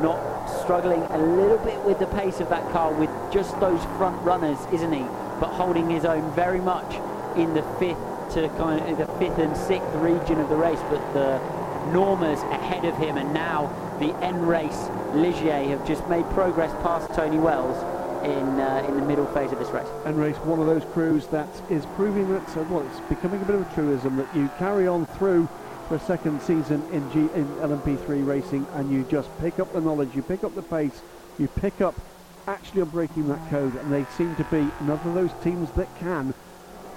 Not 0.02 0.48
struggling 0.64 1.02
a 1.02 1.18
little 1.18 1.60
bit 1.60 1.80
with 1.86 2.00
the 2.00 2.08
pace 2.08 2.40
of 2.40 2.50
that 2.50 2.72
car 2.72 2.92
with 2.94 3.10
just 3.32 3.60
those 3.60 3.84
front 3.98 4.22
runners, 4.24 4.58
isn't 4.74 4.92
he? 4.94 5.06
But 5.40 5.50
holding 5.50 5.90
his 5.90 6.06
own 6.06 6.32
very 6.34 6.60
much 6.60 6.96
in 7.36 7.54
the 7.54 7.64
fifth 7.80 7.98
to 8.34 8.50
kind 8.58 8.82
of 8.90 8.98
the 8.98 9.06
fifth 9.20 9.38
and 9.38 9.56
sixth 9.56 9.94
region 9.96 10.40
of 10.40 10.50
the 10.50 10.56
race. 10.56 10.80
But 10.90 11.14
the 11.14 11.40
Normas 11.94 12.42
ahead 12.52 12.86
of 12.86 12.96
him, 12.98 13.18
and 13.18 13.34
now 13.34 13.68
the 14.00 14.16
end 14.24 14.48
race 14.48 14.90
Ligier 15.14 15.68
have 15.70 15.88
just 15.88 16.08
made 16.08 16.26
progress 16.32 16.72
past 16.84 17.14
Tony 17.14 17.38
Wells 17.40 17.78
in 18.24 18.60
uh, 18.60 18.86
in 18.88 18.96
the 18.96 19.06
middle 19.06 19.26
phase 19.28 19.52
of 19.52 19.60
this 19.60 19.70
race. 19.70 19.88
End 20.06 20.18
race, 20.20 20.36
one 20.38 20.60
of 20.60 20.66
those 20.66 20.84
crews 20.94 21.28
that 21.28 21.50
is 21.70 21.86
proving 21.96 22.32
that 22.32 22.58
uh, 22.58 22.64
well, 22.70 22.86
it's 22.86 23.00
becoming 23.10 23.42
a 23.42 23.46
bit 23.46 23.56
of 23.56 23.62
a 23.62 23.74
truism 23.74 24.18
that 24.18 24.36
you 24.36 24.50
carry 24.58 24.88
on 24.88 25.06
through 25.06 25.48
for 25.88 25.96
a 25.96 26.00
second 26.00 26.42
season 26.42 26.84
in, 26.92 27.12
G, 27.12 27.20
in 27.34 27.46
LMP3 27.62 28.26
racing, 28.26 28.68
and 28.74 28.92
you 28.92 29.04
just 29.10 29.30
pick 29.40 29.60
up 29.60 29.72
the 29.72 29.80
knowledge, 29.80 30.14
you 30.14 30.22
pick 30.22 30.44
up 30.44 30.54
the 30.54 30.62
pace, 30.62 31.02
you 31.40 31.48
pick 31.48 31.80
up 31.80 31.96
actually 32.48 32.82
on 32.82 32.90
breaking 32.90 33.28
that 33.30 33.50
code, 33.50 33.74
and 33.76 33.92
they 33.92 34.04
seem 34.18 34.36
to 34.36 34.44
be 34.46 34.68
another 34.82 35.10
of 35.10 35.16
those 35.16 35.32
teams 35.44 35.72
that 35.72 35.88
can. 36.00 36.34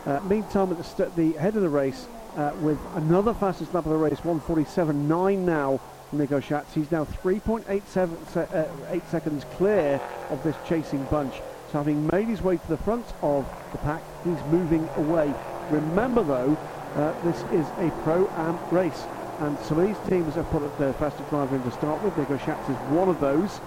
Uh, 0.07 0.18
meantime, 0.20 0.70
at 0.70 0.78
the, 0.78 0.84
st- 0.84 1.14
the 1.14 1.32
head 1.32 1.55
of 1.57 1.62
the 1.62 1.68
race, 1.68 2.07
uh, 2.37 2.53
with 2.61 2.78
another 2.95 3.35
fastest 3.35 3.74
lap 3.74 3.87
of 3.87 3.93
the 3.93 3.97
race, 3.97 4.20
147.9 4.20 5.39
now 5.39 5.81
Nico 6.12 6.41
Schatz. 6.41 6.74
He's 6.74 6.91
now 6.91 7.05
3.87 7.05 8.26
se 8.28 8.47
uh, 8.53 8.64
eight 8.91 9.07
seconds 9.09 9.45
clear 9.57 10.01
of 10.31 10.43
this 10.43 10.57
chasing 10.68 11.05
bunch. 11.05 11.35
So 11.70 11.78
having 11.78 12.09
made 12.12 12.26
his 12.26 12.43
way 12.43 12.57
to 12.57 12.68
the 12.68 12.76
front 12.78 13.07
of 13.22 13.49
the 13.72 13.78
pack, 13.78 14.03
he's 14.24 14.43
moving 14.51 14.89
away. 14.97 15.33
Remember 15.70 16.22
though, 16.22 16.57
uh, 16.97 17.12
this 17.22 17.39
is 17.53 17.66
a 17.78 17.91
pro-am 18.03 18.59
race. 18.70 19.05
And 19.39 19.59
some 19.61 19.78
of 19.78 19.87
these 19.87 20.09
teams 20.09 20.35
have 20.35 20.51
put 20.51 20.76
their 20.78 20.93
fastest 20.95 21.31
driver 21.31 21.57
in 21.57 21.62
to 21.62 21.70
start 21.70 22.03
with. 22.03 22.16
Nico 22.18 22.37
Schatz 22.39 22.68
is 22.68 22.76
one 22.91 23.09
of 23.09 23.20
those. 23.20 23.61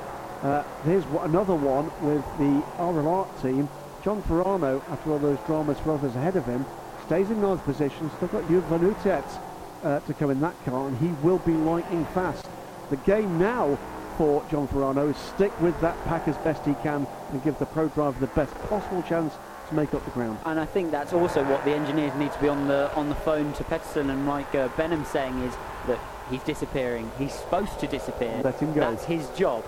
Uh, 0.43 0.63
here's 0.83 1.05
another 1.21 1.55
one 1.55 1.85
with 2.01 2.23
the 2.37 2.61
RLR 2.77 3.25
team. 3.41 3.69
John 4.03 4.21
Farano, 4.23 4.83
after 4.89 5.11
all 5.11 5.19
those 5.19 5.39
dramas 5.47 5.79
for 5.79 5.93
others 5.93 6.15
ahead 6.17 6.35
of 6.35 6.45
him, 6.45 6.65
stays 7.05 7.29
in 7.29 7.41
ninth 7.41 7.63
position. 7.63 8.09
Still 8.17 8.29
got 8.29 8.47
Jules 8.47 8.63
Van 8.65 9.23
uh, 9.83 9.99
to 9.99 10.13
come 10.13 10.31
in 10.31 10.39
that 10.41 10.55
car, 10.65 10.87
and 10.87 10.97
he 10.97 11.07
will 11.25 11.39
be 11.39 11.53
lightning 11.53 12.05
fast. 12.13 12.47
The 12.89 12.97
game 12.97 13.37
now 13.37 13.77
for 14.17 14.43
John 14.49 14.67
Farano 14.67 15.09
is 15.09 15.17
stick 15.17 15.59
with 15.61 15.79
that 15.81 16.01
pack 16.05 16.27
as 16.27 16.37
best 16.37 16.65
he 16.65 16.73
can 16.75 17.07
and 17.31 17.43
give 17.43 17.57
the 17.59 17.65
pro 17.65 17.87
driver 17.89 18.19
the 18.19 18.27
best 18.27 18.53
possible 18.69 19.01
chance 19.03 19.33
to 19.69 19.75
make 19.75 19.93
up 19.93 20.05
the 20.05 20.11
ground. 20.11 20.37
And 20.45 20.59
I 20.59 20.65
think 20.65 20.91
that's 20.91 21.13
also 21.13 21.43
what 21.45 21.63
the 21.65 21.71
engineers 21.71 22.13
need 22.15 22.31
to 22.31 22.39
be 22.39 22.47
on 22.47 22.67
the 22.67 22.93
on 22.95 23.09
the 23.09 23.15
phone 23.15 23.53
to 23.53 23.63
Pedersen 23.63 24.09
and 24.09 24.25
Mike 24.25 24.53
uh, 24.53 24.67
Benham 24.77 25.05
saying 25.05 25.37
is 25.41 25.53
that 25.87 25.99
he's 26.29 26.43
disappearing. 26.43 27.11
He's 27.17 27.33
supposed 27.33 27.79
to 27.79 27.87
disappear. 27.87 28.41
Let 28.43 28.59
him 28.59 28.73
go. 28.73 28.81
That's 28.81 29.05
his 29.05 29.27
job. 29.29 29.65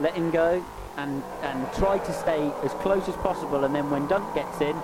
Let 0.00 0.14
him 0.14 0.30
go 0.30 0.64
and 0.96 1.22
and 1.42 1.72
try 1.74 1.98
to 1.98 2.12
stay 2.12 2.52
as 2.62 2.72
close 2.74 3.08
as 3.08 3.16
possible. 3.16 3.64
And 3.64 3.74
then 3.74 3.90
when 3.90 4.06
Dunk 4.06 4.34
gets 4.34 4.60
in, 4.60 4.76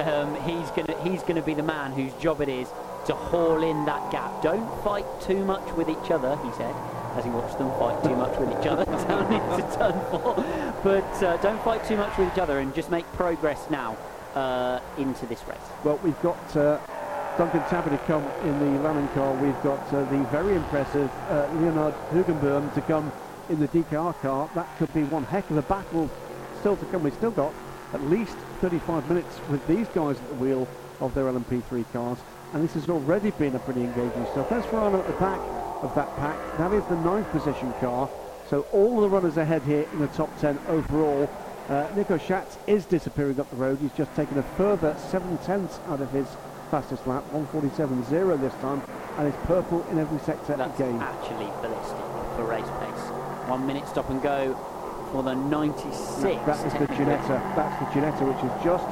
um, 0.00 0.34
he's 0.42 0.70
gonna 0.70 1.02
he's 1.02 1.22
gonna 1.22 1.42
be 1.42 1.54
the 1.54 1.62
man 1.62 1.92
whose 1.92 2.12
job 2.14 2.40
it 2.40 2.48
is 2.48 2.68
to 3.06 3.14
haul 3.14 3.62
in 3.62 3.84
that 3.84 4.10
gap. 4.10 4.42
Don't 4.42 4.68
fight 4.82 5.06
too 5.20 5.44
much 5.44 5.72
with 5.76 5.88
each 5.88 6.10
other, 6.10 6.36
he 6.44 6.52
said, 6.52 6.74
as 7.16 7.24
he 7.24 7.30
watched 7.30 7.58
them 7.58 7.70
fight 7.78 8.02
too 8.02 8.16
much 8.16 8.36
with 8.38 8.50
each 8.50 8.66
other 8.66 8.84
down 9.08 9.32
into 9.32 9.76
turn 9.76 10.00
four. 10.10 10.34
But 10.82 11.22
uh, 11.22 11.36
don't 11.38 11.62
fight 11.62 11.84
too 11.86 11.96
much 11.96 12.16
with 12.18 12.32
each 12.32 12.38
other 12.38 12.58
and 12.58 12.74
just 12.74 12.90
make 12.90 13.06
progress 13.12 13.70
now 13.70 13.96
uh, 14.34 14.80
into 14.98 15.26
this 15.26 15.42
race. 15.48 15.58
Well, 15.84 15.98
we've 16.02 16.20
got 16.20 16.56
uh, 16.56 16.78
Duncan 17.38 17.60
Tappy 17.68 17.90
to 17.90 17.98
come 17.98 18.24
in 18.44 18.58
the 18.58 18.88
Lanan 18.88 19.12
car. 19.14 19.32
We've 19.34 19.62
got 19.62 19.80
uh, 19.92 20.04
the 20.10 20.18
very 20.30 20.56
impressive 20.56 21.10
uh, 21.30 21.48
Leonard 21.54 21.94
Hoogenboom 22.10 22.74
to 22.74 22.80
come 22.82 23.12
in 23.48 23.60
the 23.60 23.68
DKR 23.68 24.18
car. 24.20 24.50
That 24.54 24.68
could 24.78 24.92
be 24.92 25.04
one 25.04 25.24
heck 25.24 25.48
of 25.50 25.56
a 25.56 25.62
battle 25.62 26.10
still 26.60 26.76
to 26.76 26.84
come. 26.86 27.04
We've 27.04 27.14
still 27.14 27.30
got 27.30 27.52
at 27.96 28.02
least 28.10 28.36
35 28.60 29.08
minutes 29.08 29.40
with 29.48 29.66
these 29.66 29.88
guys 29.88 30.18
at 30.18 30.28
the 30.28 30.34
wheel 30.34 30.68
of 31.00 31.14
their 31.14 31.24
LMP3 31.24 31.90
cars 31.94 32.18
and 32.52 32.62
this 32.62 32.74
has 32.74 32.90
already 32.90 33.30
been 33.32 33.54
a 33.54 33.58
pretty 33.60 33.80
engaging 33.80 34.26
stuff. 34.32 34.50
That's 34.50 34.66
Farano 34.66 35.00
at 35.00 35.06
the 35.06 35.14
back 35.14 35.40
of 35.82 35.94
that 35.94 36.14
pack. 36.16 36.58
That 36.58 36.72
is 36.72 36.84
the 36.84 36.96
ninth 36.96 37.30
position 37.30 37.72
car. 37.80 38.10
So 38.48 38.66
all 38.72 39.00
the 39.00 39.08
runners 39.08 39.38
ahead 39.38 39.62
here 39.62 39.88
in 39.92 39.98
the 39.98 40.08
top 40.08 40.30
10 40.40 40.58
overall. 40.68 41.28
Uh, 41.68 41.88
Nico 41.96 42.18
Schatz 42.18 42.58
is 42.66 42.84
disappearing 42.84 43.40
up 43.40 43.48
the 43.50 43.56
road. 43.56 43.78
He's 43.80 43.92
just 43.92 44.14
taken 44.14 44.38
a 44.38 44.42
further 44.42 44.94
seven 45.10 45.38
tenths 45.38 45.80
out 45.88 46.00
of 46.00 46.10
his 46.12 46.28
fastest 46.70 47.06
lap, 47.06 47.24
147.0 47.32 48.40
this 48.40 48.54
time, 48.54 48.82
and 49.18 49.28
it's 49.28 49.46
purple 49.46 49.84
in 49.90 49.98
every 49.98 50.18
sector 50.20 50.56
That's 50.56 50.78
again. 50.78 51.00
actually 51.00 51.46
ballistic 51.62 51.96
for 52.36 52.44
race 52.44 52.68
pace. 52.78 53.48
One 53.48 53.66
minute 53.66 53.88
stop 53.88 54.10
and 54.10 54.22
go 54.22 54.54
for 55.16 55.22
the 55.22 55.34
96. 55.34 56.44
That 56.44 56.66
is 56.66 56.72
the 56.74 56.86
Ginetta. 56.92 57.40
That's 57.56 57.78
the 57.80 57.86
Ginetta, 57.88 58.28
which 58.28 58.36
has 58.44 58.52
just 58.62 58.84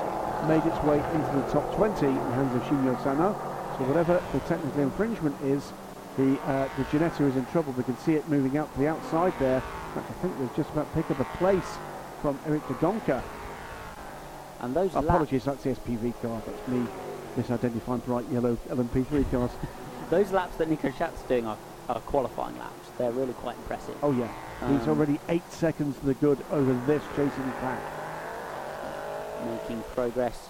made 0.49 0.65
its 0.65 0.81
way 0.85 0.97
into 1.13 1.31
the 1.37 1.53
top 1.53 1.77
20 1.77 2.07
in 2.07 2.15
the 2.15 2.33
hands 2.33 2.57
of 2.57 2.63
Shinyo 2.63 2.97
Sano. 3.05 3.35
So 3.77 3.85
whatever 3.85 4.23
the 4.33 4.41
technical 4.41 4.81
infringement 4.81 5.37
is, 5.43 5.73
the 6.17 6.41
uh, 6.49 6.69
the 6.79 6.85
Ginetta 6.85 7.29
is 7.29 7.37
in 7.37 7.45
trouble. 7.47 7.75
We 7.77 7.85
can 7.85 7.99
see 7.99 8.15
it 8.15 8.27
moving 8.31 8.57
out 8.57 8.73
to 8.73 8.79
the 8.81 8.89
outside 8.89 9.35
there. 9.39 9.63
I 9.97 10.01
think 10.23 10.39
there's 10.39 10.57
just 10.57 10.71
about 10.71 10.89
pick 10.95 11.11
up 11.11 11.21
a 11.21 11.29
place 11.37 11.77
from 12.23 12.39
Eric 12.47 12.67
de 12.69 12.75
Donker. 12.75 13.23
And 14.61 14.75
those 14.75 14.95
Apologies, 14.95 15.45
that's 15.45 15.63
the 15.63 15.71
SPV 15.77 16.15
car. 16.23 16.41
That's 16.47 16.69
me 16.69 16.87
misidentifying 17.37 18.03
bright 18.07 18.25
yellow 18.31 18.57
LMP3 18.71 19.31
cars. 19.31 19.51
those 20.11 20.33
laps 20.33 20.57
that 20.57 20.71
Nico 20.71 20.91
Schatz 20.91 21.21
is 21.21 21.29
doing 21.29 21.47
are, 21.47 21.59
are 21.91 22.01
qualifying 22.01 22.57
laps. 22.59 22.89
They're 22.97 23.13
really 23.13 23.35
quite 23.35 23.57
impressive. 23.57 23.97
Oh 24.03 24.13
yeah, 24.13 24.33
um, 24.63 24.79
he's 24.79 24.89
already 24.89 25.19
eight 25.29 25.51
seconds 25.53 25.99
to 25.99 26.07
the 26.07 26.15
good 26.15 26.39
over 26.51 26.73
this 26.87 27.03
chasing 27.17 27.53
pack. 27.61 27.81
Making 29.47 29.83
progress 29.95 30.49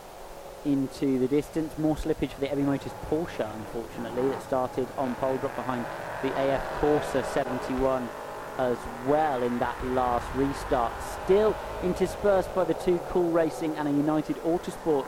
into 0.65 1.19
the 1.19 1.29
distance. 1.29 1.77
More 1.79 1.97
slippage 1.97 2.31
for 2.31 2.41
the 2.41 2.51
EB 2.51 2.59
Motors 2.59 2.93
Porsche, 3.11 3.49
unfortunately, 3.55 4.29
that 4.29 4.43
started 4.43 4.87
on 4.97 5.15
pole, 5.17 5.37
drop 5.39 5.55
behind 5.57 5.85
the 6.23 6.29
AF 6.29 6.63
Corse 6.81 7.07
71 7.33 8.09
as 8.59 8.79
well 9.07 9.43
in 9.43 9.59
that 9.59 9.85
last 9.89 10.27
restart. 10.35 10.93
Still 11.25 11.57
interspersed 11.83 12.55
by 12.55 12.65
the 12.65 12.75
two 12.75 12.99
Cool 13.11 13.31
Racing 13.31 13.75
and 13.77 13.89
a 13.89 13.91
United 13.91 14.37
Autosport 14.45 15.07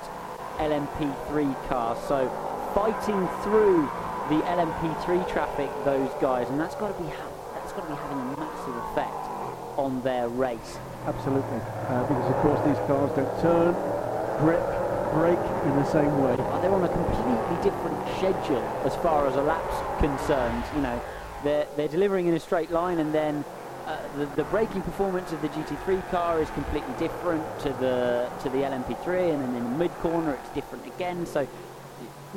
LMP3 0.58 1.68
car. 1.68 1.96
So 2.08 2.28
fighting 2.74 3.28
through 3.42 3.82
the 4.28 4.42
LMP3 4.44 5.30
traffic, 5.30 5.70
those 5.84 6.10
guys, 6.20 6.48
and 6.48 6.58
that's 6.58 6.74
got 6.74 6.96
to 6.96 7.02
be 7.02 7.08
that's 7.54 7.72
got 7.72 7.82
to 7.82 7.88
be 7.88 7.94
having 7.94 8.18
a 8.18 8.40
massive 8.40 8.76
effect 8.76 8.85
on 9.76 10.02
their 10.02 10.28
race. 10.28 10.78
Absolutely, 11.06 11.58
uh, 11.88 12.02
because 12.02 12.30
of 12.30 12.36
course 12.42 12.60
these 12.66 12.86
cars 12.86 13.10
don't 13.14 13.40
turn, 13.40 13.74
grip, 14.40 14.62
brake 15.12 15.38
in 15.64 15.76
the 15.76 15.84
same 15.90 16.22
way. 16.22 16.36
they're 16.36 16.74
on 16.74 16.84
a 16.84 16.88
completely 16.88 17.56
different 17.62 17.96
schedule 18.18 18.62
as 18.84 18.94
far 18.96 19.26
as 19.26 19.36
a 19.36 19.42
lap's 19.42 20.00
concerned. 20.00 20.64
You 20.74 20.82
know, 20.82 21.00
they're 21.44 21.66
they're 21.76 21.88
delivering 21.88 22.26
in 22.26 22.34
a 22.34 22.40
straight 22.40 22.70
line, 22.70 22.98
and 22.98 23.14
then 23.14 23.44
uh, 23.86 23.98
the, 24.16 24.26
the 24.36 24.44
braking 24.44 24.82
performance 24.82 25.32
of 25.32 25.40
the 25.42 25.48
GT3 25.48 26.10
car 26.10 26.40
is 26.40 26.50
completely 26.50 26.94
different 26.98 27.44
to 27.60 27.68
the 27.74 28.28
to 28.42 28.48
the 28.48 28.58
LMP3, 28.58 29.32
and 29.32 29.42
then 29.42 29.54
in 29.54 29.64
the 29.64 29.78
mid 29.78 29.92
corner 30.02 30.34
it's 30.34 30.50
different 30.50 30.86
again. 30.86 31.26
So 31.26 31.46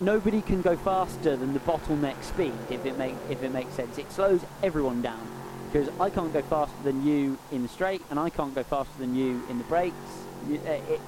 nobody 0.02 0.42
can 0.42 0.62
go 0.62 0.78
faster 0.78 1.36
than 1.36 1.54
the 1.54 1.60
bottleneck 1.60 2.24
speed 2.24 2.54
if 2.70 2.86
it 2.86 2.98
make 2.98 3.16
if 3.30 3.44
it 3.44 3.52
makes 3.52 3.74
sense. 3.74 3.98
It 3.98 4.12
slows 4.12 4.42
everyone 4.62 5.02
down 5.02 5.39
because 5.72 5.90
I 6.00 6.10
can't 6.10 6.34
go 6.34 6.42
faster 6.42 6.76
than 6.84 7.06
you 7.06 7.38
in 7.52 7.62
the 7.62 7.70
straight, 7.70 8.02
and 8.10 8.20
I 8.20 8.30
can't 8.30 8.54
go 8.56 8.64
faster 8.64 8.98
than 8.98 9.16
you 9.16 9.42
in 9.50 9.58
the 9.58 9.64
brakes. 9.66 9.96
Uh, 10.50 10.70
it, 10.70 11.02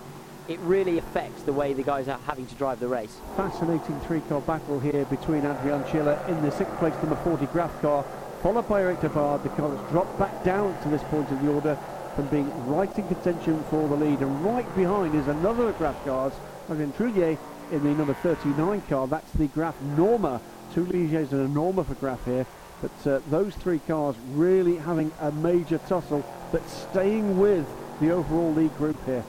it 0.47 0.59
really 0.59 0.97
affects 0.97 1.43
the 1.43 1.53
way 1.53 1.73
the 1.73 1.83
guys 1.83 2.07
are 2.07 2.19
having 2.25 2.45
to 2.45 2.55
drive 2.55 2.79
the 2.79 2.87
race. 2.87 3.17
Fascinating 3.37 3.99
three-car 4.01 4.41
battle 4.41 4.79
here 4.79 5.05
between 5.05 5.45
Adrien 5.45 5.83
Chila 5.85 6.27
in 6.27 6.41
the 6.41 6.51
sixth 6.51 6.75
place 6.77 6.93
number 6.95 7.15
40 7.17 7.45
Graff 7.47 7.81
car, 7.81 8.05
followed 8.41 8.67
by 8.67 8.81
Eric 8.81 8.99
Debard, 8.99 9.43
the 9.43 9.49
car 9.49 9.69
that's 9.69 9.91
dropped 9.91 10.17
back 10.19 10.43
down 10.43 10.79
to 10.83 10.89
this 10.89 11.03
point 11.03 11.29
of 11.31 11.41
the 11.41 11.51
order 11.51 11.77
from 12.15 12.27
being 12.27 12.67
right 12.67 12.95
in 12.97 13.07
contention 13.07 13.63
for 13.69 13.87
the 13.87 13.95
lead. 13.95 14.19
And 14.19 14.45
right 14.45 14.75
behind 14.75 15.15
is 15.15 15.27
another 15.27 15.71
Graff 15.73 16.03
cars, 16.05 16.33
Adrien 16.69 16.91
Trullier 16.93 17.37
in 17.71 17.83
the 17.83 17.89
number 17.89 18.13
39 18.13 18.81
car. 18.89 19.07
That's 19.07 19.31
the 19.33 19.47
Graff 19.47 19.79
Norma. 19.97 20.41
Two 20.73 20.85
Ligiers 20.85 21.31
and 21.31 21.41
a 21.41 21.47
Norma 21.47 21.83
for 21.83 21.95
Graff 21.95 22.23
here. 22.25 22.45
But 22.81 23.07
uh, 23.07 23.19
those 23.29 23.53
three 23.55 23.79
cars 23.79 24.15
really 24.33 24.77
having 24.77 25.11
a 25.19 25.31
major 25.31 25.77
tussle, 25.87 26.25
but 26.51 26.67
staying 26.67 27.37
with 27.39 27.67
the 27.99 28.11
overall 28.11 28.51
lead 28.53 28.75
group 28.77 28.97
here. 29.05 29.23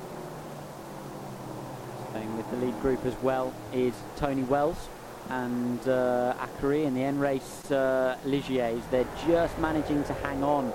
Staying 2.11 2.37
with 2.37 2.51
the 2.51 2.57
lead 2.57 2.81
group 2.81 3.05
as 3.05 3.15
well 3.23 3.53
is 3.75 3.95
Tony 4.17 4.43
Wells 4.43 4.89
and 5.29 5.81
uh, 5.87 6.35
Akari 6.41 6.85
in 6.85 6.95
the 6.95 7.03
N-Race 7.03 7.71
uh, 7.71 8.17
Ligiers. 8.25 8.83
They're 8.91 9.07
just 9.27 9.59
managing 9.59 10.03
to 10.05 10.15
hang 10.15 10.43
on 10.43 10.73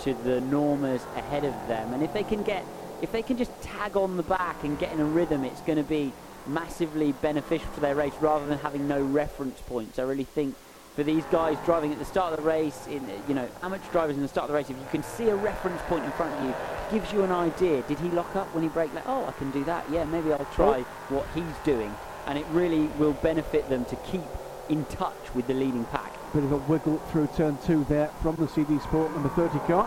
to 0.00 0.14
the 0.14 0.40
Normas 0.40 1.02
ahead 1.16 1.44
of 1.44 1.54
them. 1.68 1.94
And 1.94 2.02
if 2.02 2.12
they 2.12 2.24
can 2.24 2.42
get, 2.42 2.64
if 3.02 3.12
they 3.12 3.22
can 3.22 3.38
just 3.38 3.52
tag 3.62 3.96
on 3.96 4.16
the 4.16 4.22
back 4.22 4.64
and 4.64 4.78
get 4.78 4.92
in 4.92 5.00
a 5.00 5.04
rhythm, 5.04 5.44
it's 5.44 5.60
going 5.62 5.78
to 5.78 5.84
be 5.84 6.12
massively 6.46 7.12
beneficial 7.12 7.68
for 7.68 7.80
their 7.80 7.94
race 7.94 8.12
rather 8.20 8.46
than 8.46 8.58
having 8.58 8.86
no 8.86 9.02
reference 9.02 9.60
points. 9.62 9.98
I 9.98 10.02
really 10.02 10.24
think 10.24 10.54
for 10.96 11.02
these 11.02 11.24
guys 11.26 11.58
driving 11.66 11.92
at 11.92 11.98
the 11.98 12.04
start 12.06 12.32
of 12.32 12.42
the 12.42 12.48
race, 12.48 12.86
in 12.86 13.06
you 13.28 13.34
know, 13.34 13.46
amateur 13.62 13.92
drivers 13.92 14.16
in 14.16 14.22
the 14.22 14.28
start 14.28 14.44
of 14.44 14.48
the 14.48 14.54
race, 14.54 14.70
if 14.70 14.78
you 14.78 14.86
can 14.90 15.02
see 15.02 15.28
a 15.28 15.36
reference 15.36 15.80
point 15.82 16.02
in 16.02 16.10
front 16.12 16.34
of 16.34 16.44
you, 16.44 16.54
gives 16.90 17.12
you 17.12 17.22
an 17.22 17.30
idea. 17.30 17.82
Did 17.82 17.98
he 17.98 18.08
lock 18.08 18.34
up 18.34 18.52
when 18.54 18.62
he 18.62 18.70
braked? 18.70 18.94
Like, 18.94 19.06
oh, 19.06 19.26
I 19.26 19.32
can 19.32 19.50
do 19.50 19.62
that. 19.64 19.84
Yeah, 19.90 20.04
maybe 20.04 20.32
I'll 20.32 20.40
oh. 20.40 20.54
try 20.54 20.80
what 21.10 21.26
he's 21.34 21.44
doing, 21.64 21.94
and 22.26 22.38
it 22.38 22.46
really 22.50 22.86
will 22.98 23.12
benefit 23.12 23.68
them 23.68 23.84
to 23.84 23.96
keep 24.10 24.24
in 24.70 24.86
touch 24.86 25.34
with 25.34 25.46
the 25.46 25.54
leading 25.54 25.84
pack. 25.84 26.12
Bit 26.32 26.44
of 26.44 26.52
a 26.52 26.56
wiggle 26.56 26.98
through 27.10 27.28
turn 27.36 27.58
two 27.66 27.84
there 27.90 28.08
from 28.22 28.36
the 28.36 28.48
CD 28.48 28.78
Sport 28.78 29.12
number 29.12 29.28
30 29.28 29.58
car. 29.66 29.86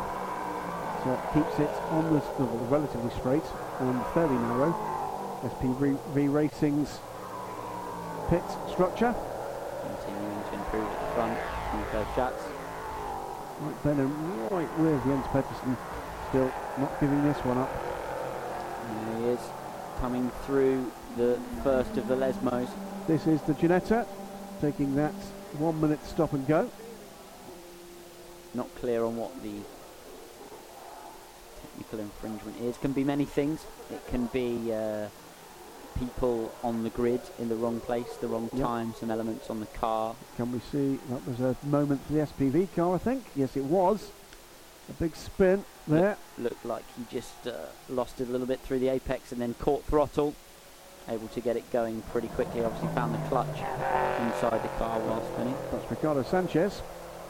So 1.03 1.13
it 1.13 1.33
keeps 1.33 1.59
it 1.59 1.75
on 1.89 2.03
the 2.13 2.19
well, 2.37 2.67
relatively 2.69 3.09
straight 3.17 3.43
and 3.79 4.05
fairly 4.13 4.35
narrow. 4.35 4.75
SPV 5.41 6.31
Racing's 6.31 6.99
pit 8.29 8.43
structure 8.69 9.15
the 11.19 11.25
front, 11.25 11.39
Nico 11.75 12.07
Schatz. 12.15 12.43
Right, 13.59 13.83
Benham 13.83 14.49
right 14.49 14.79
with 14.79 15.03
Jens 15.03 15.25
Pedersen, 15.27 15.77
still 16.29 16.51
not 16.77 16.99
giving 16.99 17.23
this 17.23 17.37
one 17.39 17.57
up. 17.57 17.69
And 18.87 19.23
he 19.23 19.29
is 19.31 19.39
coming 19.99 20.31
through 20.45 20.89
the 21.17 21.37
first 21.63 21.97
of 21.97 22.07
the 22.07 22.15
Lesmos. 22.15 22.69
This 23.07 23.27
is 23.27 23.41
the 23.41 23.53
Ginetta, 23.53 24.07
taking 24.61 24.95
that 24.95 25.13
one 25.57 25.79
minute 25.81 26.03
stop 26.05 26.31
and 26.33 26.47
go. 26.47 26.69
Not 28.53 28.73
clear 28.75 29.03
on 29.03 29.17
what 29.17 29.31
the 29.43 29.55
technical 31.61 31.99
infringement 31.99 32.61
is. 32.61 32.77
Can 32.77 32.93
be 32.93 33.03
many 33.03 33.25
things. 33.25 33.65
It 33.91 34.07
can 34.07 34.27
be 34.27 34.73
uh, 34.73 35.07
people 35.99 36.51
on 36.63 36.83
the 36.83 36.89
grid 36.89 37.21
in 37.37 37.49
the 37.49 37.55
wrong 37.55 37.79
place, 37.81 38.15
the 38.21 38.27
wrong 38.27 38.49
yep. 38.53 38.65
time, 38.65 38.93
some 38.97 39.11
elements 39.11 39.49
on 39.49 39.59
the 39.59 39.65
car. 39.67 40.15
Can 40.37 40.51
we 40.51 40.59
see 40.71 40.99
that 41.09 41.27
was 41.27 41.39
a 41.39 41.55
moment 41.65 42.01
for 42.05 42.13
the 42.13 42.19
SPV 42.19 42.73
car, 42.75 42.95
I 42.95 42.97
think? 42.97 43.25
Yes, 43.35 43.57
it 43.57 43.65
was. 43.65 44.11
A 44.89 44.93
big 44.93 45.15
spin 45.15 45.63
there. 45.87 46.17
Look, 46.37 46.51
looked 46.51 46.65
like 46.65 46.83
he 46.97 47.05
just 47.11 47.47
uh, 47.47 47.53
lost 47.89 48.21
it 48.21 48.27
a 48.27 48.31
little 48.31 48.47
bit 48.47 48.59
through 48.61 48.79
the 48.79 48.89
apex 48.89 49.31
and 49.31 49.39
then 49.39 49.53
caught 49.55 49.83
throttle. 49.83 50.33
Able 51.07 51.27
to 51.29 51.41
get 51.41 51.57
it 51.57 51.69
going 51.71 52.01
pretty 52.11 52.27
quickly. 52.29 52.63
Obviously 52.63 52.89
found 52.95 53.13
the 53.13 53.29
clutch 53.29 53.47
inside 53.47 54.63
the 54.63 54.69
car 54.79 54.99
while 54.99 55.23
spinning. 55.33 55.55
That's 55.71 55.89
Ricardo 55.91 56.23
Sanchez. 56.23 56.81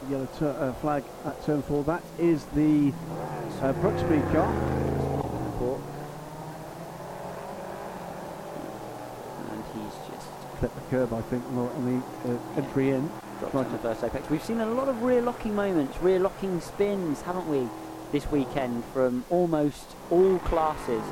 Yellow 0.08 0.28
uh, 0.40 0.72
flag 0.74 1.04
at 1.26 1.44
turn 1.44 1.60
four. 1.62 1.84
That 1.84 2.02
is 2.18 2.44
the 2.54 2.92
uh, 3.60 3.74
Brookspeed 3.74 4.32
car. 4.32 4.90
Curb, 10.90 11.12
I 11.12 11.22
think, 11.22 11.44
on 11.46 12.02
the, 12.24 12.32
uh, 12.32 12.38
entry 12.56 12.90
in. 12.90 13.08
Right. 13.40 13.54
on 13.54 13.72
the 13.72 13.78
first 13.78 14.04
apex. 14.04 14.28
We've 14.28 14.44
seen 14.44 14.60
a 14.60 14.66
lot 14.66 14.88
of 14.88 15.02
rear 15.02 15.22
locking 15.22 15.54
moments, 15.54 15.96
rear 16.02 16.18
locking 16.18 16.60
spins, 16.60 17.22
haven't 17.22 17.48
we, 17.48 17.68
this 18.12 18.30
weekend 18.30 18.84
from 18.92 19.24
almost 19.30 19.96
all 20.10 20.38
classes. 20.40 21.02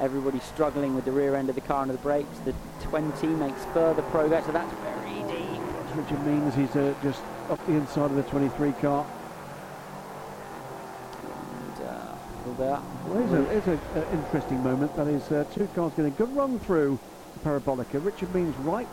Everybody 0.00 0.40
struggling 0.40 0.94
with 0.94 1.04
the 1.04 1.12
rear 1.12 1.34
end 1.34 1.50
of 1.50 1.54
the 1.54 1.60
car 1.60 1.82
under 1.82 1.92
the 1.92 2.02
brakes. 2.02 2.38
The 2.46 2.54
20 2.82 3.26
makes 3.26 3.62
further 3.74 4.02
progress, 4.02 4.46
so 4.46 4.52
that's 4.52 4.72
very 4.82 5.20
deep. 5.30 5.60
Richard 5.94 6.26
means 6.26 6.54
he's 6.54 6.74
uh, 6.76 6.94
just 7.02 7.20
up 7.50 7.64
the 7.66 7.72
inside 7.74 8.10
of 8.10 8.16
the 8.16 8.22
23 8.22 8.72
car. 8.72 9.06
And 11.22 11.86
uh, 11.86 12.14
well, 12.46 12.54
there. 12.54 12.80
Well, 13.06 13.44
here's 13.48 13.66
a, 13.66 13.72
a, 13.72 14.02
uh, 14.02 14.12
interesting 14.12 14.62
moment. 14.62 14.96
That 14.96 15.08
is, 15.08 15.30
uh, 15.30 15.44
two 15.52 15.68
cars 15.74 15.92
getting 15.94 16.12
a 16.12 16.16
good 16.16 16.34
run 16.34 16.58
through 16.60 16.98
Parabolica. 17.40 18.04
Richard 18.04 18.34
Means 18.34 18.56
right, 18.58 18.88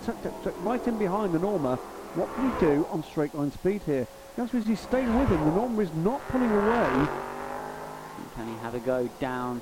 right 0.61 0.87
in 0.87 0.97
behind 0.97 1.33
the 1.33 1.39
Norma. 1.39 1.75
What 2.15 2.33
can 2.35 2.51
he 2.51 2.59
do 2.59 2.87
on 2.91 3.03
straight 3.03 3.33
line 3.33 3.51
speed 3.51 3.81
here? 3.85 4.07
Answer 4.37 4.57
is 4.57 4.79
staying 4.79 5.17
with 5.17 5.29
him. 5.29 5.39
The 5.39 5.51
Norma 5.51 5.81
is 5.81 5.93
not 5.93 6.21
pulling 6.29 6.51
away. 6.51 7.07
Can 8.35 8.47
he 8.47 8.55
have 8.61 8.75
a 8.75 8.79
go 8.79 9.09
down? 9.19 9.61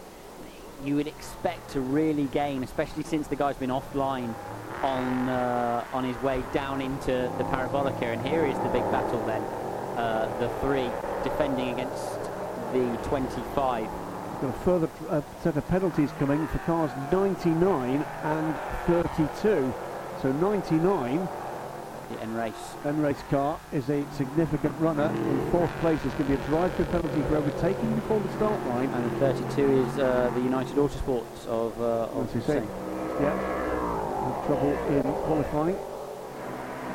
You 0.84 0.96
would 0.96 1.08
expect 1.08 1.70
to 1.72 1.82
really 1.82 2.26
gain, 2.26 2.64
especially 2.64 3.04
since 3.04 3.28
the 3.28 3.36
guy's 3.36 3.58
been 3.58 3.70
offline 3.70 4.34
on 4.82 5.30
uh, 5.30 5.86
on 5.94 6.04
his 6.04 6.16
way 6.24 6.44
down 6.54 6.82
into 6.82 7.32
the 7.38 7.44
Parabolica. 7.46 8.04
And 8.04 8.26
here 8.26 8.46
is 8.46 8.58
the 8.60 8.70
big 8.70 8.84
battle 8.92 9.24
then. 9.26 9.42
Uh, 9.98 10.28
the 10.40 10.50
three 10.60 10.90
defending 11.24 11.70
against 11.70 12.20
the 12.72 12.98
25. 13.04 13.88
Got 14.42 14.50
a 14.50 14.60
further 14.66 14.90
uh, 15.10 15.22
set 15.44 15.56
of 15.56 15.68
penalties 15.68 16.10
coming 16.18 16.48
for 16.48 16.58
cars 16.60 16.90
99 17.12 18.04
and 18.24 18.56
32. 18.88 19.72
So 20.20 20.32
99, 20.32 21.28
The 22.10 22.22
end 22.24 22.36
race. 22.36 22.54
N 22.84 23.02
race 23.04 23.22
car, 23.30 23.60
is 23.72 23.88
a 23.90 24.04
significant 24.14 24.74
runner. 24.80 25.12
In 25.14 25.52
fourth 25.52 25.70
place 25.80 26.04
is 26.04 26.12
going 26.14 26.32
to 26.32 26.38
be 26.38 26.44
a 26.44 26.48
drive-through 26.48 26.86
penalty 26.86 27.22
for 27.30 27.38
overtaking 27.38 27.94
before 27.94 28.20
the 28.20 28.34
start 28.34 28.60
line. 28.70 28.90
And 28.90 29.12
32 29.20 29.84
is 29.84 30.00
uh, 30.00 30.32
the 30.34 30.42
United 30.42 30.76
Autosports 30.76 31.46
of, 31.46 31.80
uh, 31.80 32.10
of 32.20 32.28
As 32.30 32.34
you 32.34 32.42
say. 32.42 32.60
Hussein. 32.62 32.70
Yeah. 33.22 33.38
Had 34.26 34.46
trouble 34.48 34.72
in 34.90 35.04
qualifying. 35.04 35.78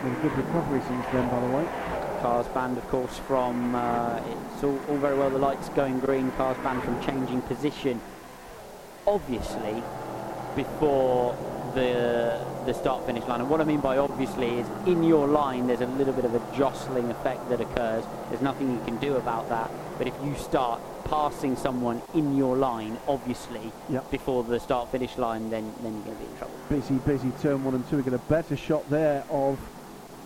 With 0.03 0.19
a 0.19 0.21
good 0.21 0.37
recovery 0.37 0.81
since 0.89 1.07
then, 1.13 1.31
by 1.31 1.41
the 1.41 1.57
way. 1.57 1.86
Cars 2.21 2.47
banned, 2.49 2.79
of 2.79 2.89
course, 2.89 3.19
from 3.19 3.75
uh, 3.75 4.21
it's 4.55 4.65
all, 4.65 4.79
all 4.89 4.97
very 4.97 5.17
well 5.17 5.31
the 5.31 5.39
lights 5.39 5.69
going 5.71 6.01
green. 6.01 6.31
Cars 6.33 6.57
banned 6.63 6.83
from 6.83 7.01
changing 7.05 7.43
position. 7.43 8.01
Obviously, 9.07 9.83
before 10.55 11.37
the 11.75 12.41
the 12.65 12.73
start 12.73 13.07
finish 13.07 13.25
line. 13.27 13.41
And 13.41 13.49
what 13.49 13.61
I 13.61 13.65
mean 13.65 13.81
by 13.81 13.99
obviously 13.99 14.59
is 14.59 14.67
in 14.87 15.05
your 15.05 15.29
line 15.29 15.69
there's 15.69 15.83
a 15.83 15.87
little 15.87 16.13
bit 16.13 16.25
of 16.25 16.35
a 16.35 16.57
jostling 16.57 17.11
effect 17.11 17.49
that 17.51 17.61
occurs. 17.61 18.05
There's 18.29 18.43
nothing 18.43 18.73
you 18.73 18.81
can 18.85 18.97
do 18.97 19.17
about 19.17 19.49
that. 19.51 19.71
But 19.99 20.09
if 20.09 20.15
you 20.25 20.35
start 20.35 20.81
passing 21.05 21.55
someone 21.55 22.03
in 22.15 22.37
your 22.37 22.57
line, 22.57 22.99
obviously, 23.07 23.71
Yep. 23.89 24.11
before 24.11 24.43
the 24.43 24.59
start 24.59 24.89
finish 24.91 25.17
line, 25.17 25.51
then 25.51 25.73
then 25.83 25.93
you're 25.95 26.05
going 26.07 26.17
to 26.17 26.25
be 26.25 26.31
in 26.31 26.37
trouble. 26.39 26.55
Busy, 26.69 26.95
busy 26.95 27.31
turn 27.41 27.63
one 27.65 27.75
and 27.75 27.89
two. 27.89 27.99
We 27.99 28.03
get 28.03 28.15
a 28.15 28.19
better 28.19 28.57
shot 28.57 28.89
there 28.91 29.23
of 29.31 29.61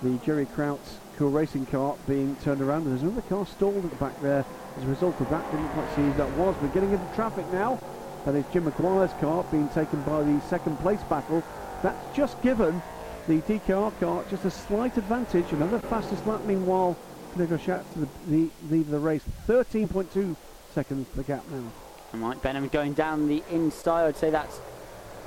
the 0.03 0.17
Jerry 0.25 0.47
Krauts 0.47 1.00
cool 1.21 1.29
racing 1.29 1.67
car 1.67 1.95
being 2.09 2.35
turned 2.37 2.63
around. 2.63 2.87
There's 2.87 3.03
another 3.03 3.21
car 3.21 3.47
stalled 3.47 3.85
at 3.85 3.91
the 3.91 3.97
back 3.97 4.19
there 4.23 4.43
as 4.79 4.85
a 4.85 4.87
result 4.87 5.21
of 5.21 5.29
that. 5.29 5.45
Didn't 5.51 5.69
quite 5.69 5.95
see 5.95 6.01
who 6.01 6.15
that 6.15 6.31
was. 6.31 6.57
We're 6.63 6.69
getting 6.69 6.93
into 6.93 7.05
traffic 7.15 7.45
now. 7.53 7.79
That 8.25 8.35
is 8.35 8.47
Jim 8.55 8.65
McGuire's 8.65 9.13
car 9.21 9.45
being 9.51 9.69
taken 9.69 10.01
by 10.05 10.23
the 10.23 10.41
second 10.49 10.79
place 10.79 11.03
battle. 11.11 11.45
That's 11.83 12.17
just 12.17 12.41
given 12.41 12.81
the 13.29 13.43
DKR 13.43 14.01
car 14.01 14.25
just 14.31 14.47
a 14.47 14.51
slight 14.51 14.97
advantage. 14.97 15.45
Another 15.53 15.79
fastest 15.79 16.27
lap, 16.27 16.43
meanwhile, 16.47 16.97
Nico 17.37 17.59
Schatz 17.59 17.93
to 17.93 17.99
the, 17.99 18.09
the 18.29 18.51
lead 18.71 18.87
of 18.87 18.91
the 18.91 18.99
race. 18.99 19.23
13.2 19.47 20.35
seconds 20.73 21.07
the 21.15 21.23
gap 21.23 21.47
now. 21.51 21.71
And 22.13 22.23
Mike 22.23 22.41
Benham 22.41 22.67
going 22.69 22.95
down 22.95 23.29
the 23.29 23.43
inside. 23.51 24.07
I'd 24.07 24.17
say 24.17 24.31
that's 24.31 24.59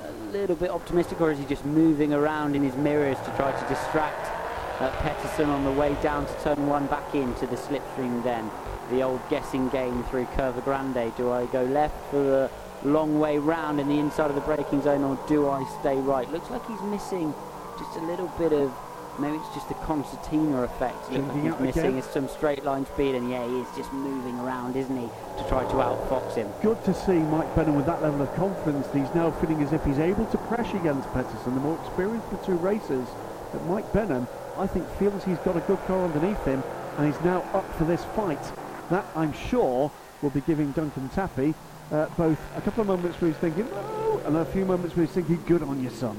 a 0.02 0.10
little 0.32 0.56
bit 0.56 0.70
optimistic, 0.70 1.20
or 1.20 1.30
is 1.30 1.38
he 1.38 1.44
just 1.44 1.64
moving 1.64 2.12
around 2.12 2.56
in 2.56 2.64
his 2.64 2.74
mirrors 2.74 3.16
to 3.18 3.32
try 3.36 3.52
to 3.52 3.68
distract 3.68 4.43
uh, 4.80 4.90
Petterson 5.02 5.48
on 5.48 5.64
the 5.64 5.72
way 5.72 5.96
down 6.02 6.26
to 6.26 6.34
turn 6.42 6.66
one 6.66 6.86
back 6.86 7.14
into 7.14 7.46
the 7.46 7.56
slipstream 7.56 8.22
then? 8.22 8.50
The 8.90 9.02
old 9.02 9.20
guessing 9.30 9.68
game 9.70 10.04
through 10.04 10.26
Curva 10.36 10.62
Grande. 10.64 11.14
Do 11.16 11.30
I 11.32 11.46
go 11.46 11.64
left 11.64 11.94
for 12.10 12.22
the 12.22 12.50
long 12.82 13.18
way 13.18 13.38
round 13.38 13.80
in 13.80 13.88
the 13.88 13.98
inside 13.98 14.28
of 14.28 14.34
the 14.34 14.42
braking 14.42 14.82
zone, 14.82 15.02
or 15.02 15.18
do 15.26 15.48
I 15.48 15.64
stay 15.80 15.96
right? 15.96 16.30
Looks 16.30 16.50
like 16.50 16.66
he's 16.66 16.82
missing 16.82 17.32
just 17.78 17.96
a 17.96 18.02
little 18.02 18.28
bit 18.38 18.52
of. 18.52 18.72
Maybe 19.16 19.36
it's 19.36 19.54
just 19.54 19.68
the 19.68 19.74
concertina 19.74 20.64
effect. 20.64 21.08
He's 21.08 21.20
missing 21.60 22.02
some 22.02 22.26
straight 22.26 22.64
line 22.64 22.84
speed, 22.84 23.14
and 23.14 23.30
yeah, 23.30 23.46
he 23.46 23.60
is 23.60 23.68
just 23.76 23.92
moving 23.92 24.36
around, 24.40 24.74
isn't 24.74 24.96
he, 24.96 25.06
to 25.06 25.48
try 25.48 25.62
to 25.62 25.74
outfox 25.74 26.34
him. 26.34 26.50
Good 26.60 26.84
to 26.84 26.92
see 26.92 27.12
Mike 27.12 27.54
Benham 27.54 27.76
with 27.76 27.86
that 27.86 28.02
level 28.02 28.22
of 28.22 28.34
confidence. 28.34 28.88
He's 28.92 29.14
now 29.14 29.30
feeling 29.30 29.62
as 29.62 29.72
if 29.72 29.84
he's 29.84 30.00
able 30.00 30.26
to 30.26 30.36
crash 30.36 30.74
against 30.74 31.08
Petterson. 31.10 31.54
The 31.54 31.60
more 31.60 31.78
experienced 31.86 32.26
of 32.32 32.40
the 32.40 32.46
two 32.46 32.56
racers, 32.56 33.06
but 33.52 33.64
Mike 33.66 33.92
Benham, 33.92 34.26
I 34.58 34.66
think, 34.66 34.86
feels 34.98 35.24
he's 35.24 35.38
got 35.38 35.56
a 35.56 35.60
good 35.60 35.78
car 35.86 36.04
underneath 36.04 36.42
him, 36.44 36.62
and 36.98 37.12
he's 37.12 37.22
now 37.24 37.40
up 37.52 37.70
for 37.74 37.84
this 37.84 38.04
fight. 38.16 38.42
That, 38.90 39.04
I'm 39.16 39.32
sure, 39.32 39.90
will 40.22 40.30
be 40.30 40.40
giving 40.42 40.72
Duncan 40.72 41.08
Tappy 41.10 41.54
uh, 41.92 42.06
both 42.16 42.38
a 42.56 42.60
couple 42.60 42.80
of 42.82 42.86
moments 42.88 43.20
where 43.20 43.30
he's 43.30 43.38
thinking, 43.40 43.68
no, 43.70 44.20
and 44.26 44.36
a 44.36 44.44
few 44.46 44.64
moments 44.64 44.96
where 44.96 45.04
he's 45.06 45.14
thinking, 45.14 45.42
good 45.46 45.62
on 45.62 45.82
you, 45.82 45.90
son. 45.90 46.18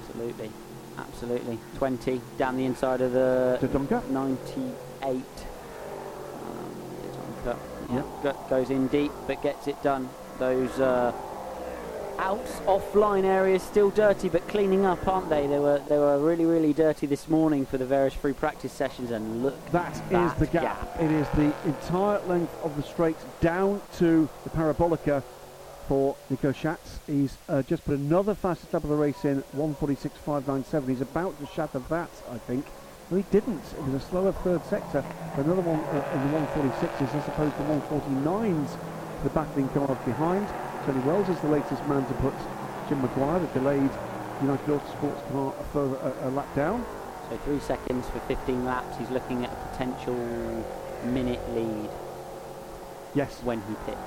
Absolutely, 0.00 0.50
absolutely. 0.98 1.58
20 1.76 2.20
down 2.38 2.56
the 2.56 2.64
inside 2.64 3.00
of 3.00 3.12
the 3.12 3.56
To 3.60 3.68
Duncan. 3.68 4.02
98. 4.12 5.24
Um, 7.46 7.56
yeah, 7.90 8.02
go- 8.22 8.36
goes 8.50 8.70
in 8.70 8.88
deep 8.88 9.12
but 9.26 9.42
gets 9.42 9.68
it 9.68 9.80
done. 9.82 10.08
Those 10.38 10.78
uh, 10.80 11.12
outs, 12.18 12.52
offline 12.66 13.24
areas 13.24 13.62
still 13.62 13.90
dirty 13.90 14.28
but 14.28 14.46
cleaning 14.48 14.84
up, 14.84 15.06
aren't 15.06 15.28
they? 15.28 15.46
They 15.46 15.58
were 15.58 15.80
they 15.88 15.98
were 15.98 16.18
really 16.18 16.44
really 16.44 16.72
dirty 16.72 17.06
this 17.06 17.28
morning 17.28 17.66
for 17.66 17.78
the 17.78 17.86
various 17.86 18.14
free 18.14 18.32
practice 18.32 18.72
sessions. 18.72 19.10
And 19.10 19.42
look, 19.42 19.70
That 19.70 19.94
is 19.94 20.10
that 20.10 20.38
the 20.38 20.46
gap. 20.46 21.00
It 21.00 21.10
is 21.10 21.28
the 21.30 21.52
entire 21.64 22.20
length 22.26 22.54
of 22.62 22.76
the 22.76 22.82
straight 22.82 23.16
down 23.40 23.80
to 23.98 24.28
the 24.44 24.50
parabolica 24.50 25.22
for 25.88 26.16
Nico 26.30 26.52
Schatz. 26.52 26.98
He's 27.06 27.36
uh, 27.48 27.62
just 27.62 27.84
put 27.84 27.98
another 27.98 28.34
fastest 28.34 28.72
lap 28.74 28.82
of 28.82 28.90
the 28.90 28.96
race 28.96 29.24
in, 29.24 29.42
146.597. 29.56 30.88
He's 30.88 31.00
about 31.00 31.38
to 31.38 31.46
shatter 31.46 31.78
that, 31.90 32.10
I 32.30 32.38
think. 32.38 32.66
Well, 33.08 33.22
he 33.22 33.26
didn't. 33.30 33.62
It 33.78 33.84
was 33.84 34.02
a 34.02 34.04
slower 34.04 34.32
third 34.32 34.64
sector. 34.66 35.04
But 35.36 35.46
another 35.46 35.62
one 35.62 35.78
uh, 35.78 36.02
in 36.12 36.32
the 36.32 36.38
146s 36.38 37.14
as 37.14 37.28
opposed 37.28 37.56
to 37.56 37.62
149s 37.62 38.76
the 39.22 39.30
battling 39.30 39.68
cars 39.70 39.98
behind. 40.04 40.46
Tony 40.86 41.00
Wells 41.00 41.28
is 41.28 41.38
the 41.40 41.48
latest 41.48 41.84
man 41.88 42.06
to 42.06 42.14
put 42.14 42.32
Jim 42.88 43.02
McGuire, 43.02 43.40
the 43.40 43.58
delayed 43.58 43.90
United 44.40 44.66
Autosports 44.66 45.32
car, 45.32 45.52
a, 45.58 45.64
further, 45.72 45.96
a, 46.22 46.28
a 46.28 46.30
lap 46.30 46.46
down. 46.54 46.86
so 47.28 47.36
three 47.38 47.58
seconds 47.58 48.08
for 48.08 48.20
15 48.20 48.64
laps. 48.64 48.96
He's 48.96 49.10
looking 49.10 49.44
at 49.44 49.50
a 49.50 49.68
potential 49.68 50.14
minute 51.06 51.40
lead 51.54 51.90
Yes. 53.14 53.40
when 53.42 53.60
he 53.62 53.74
pits. 53.84 53.98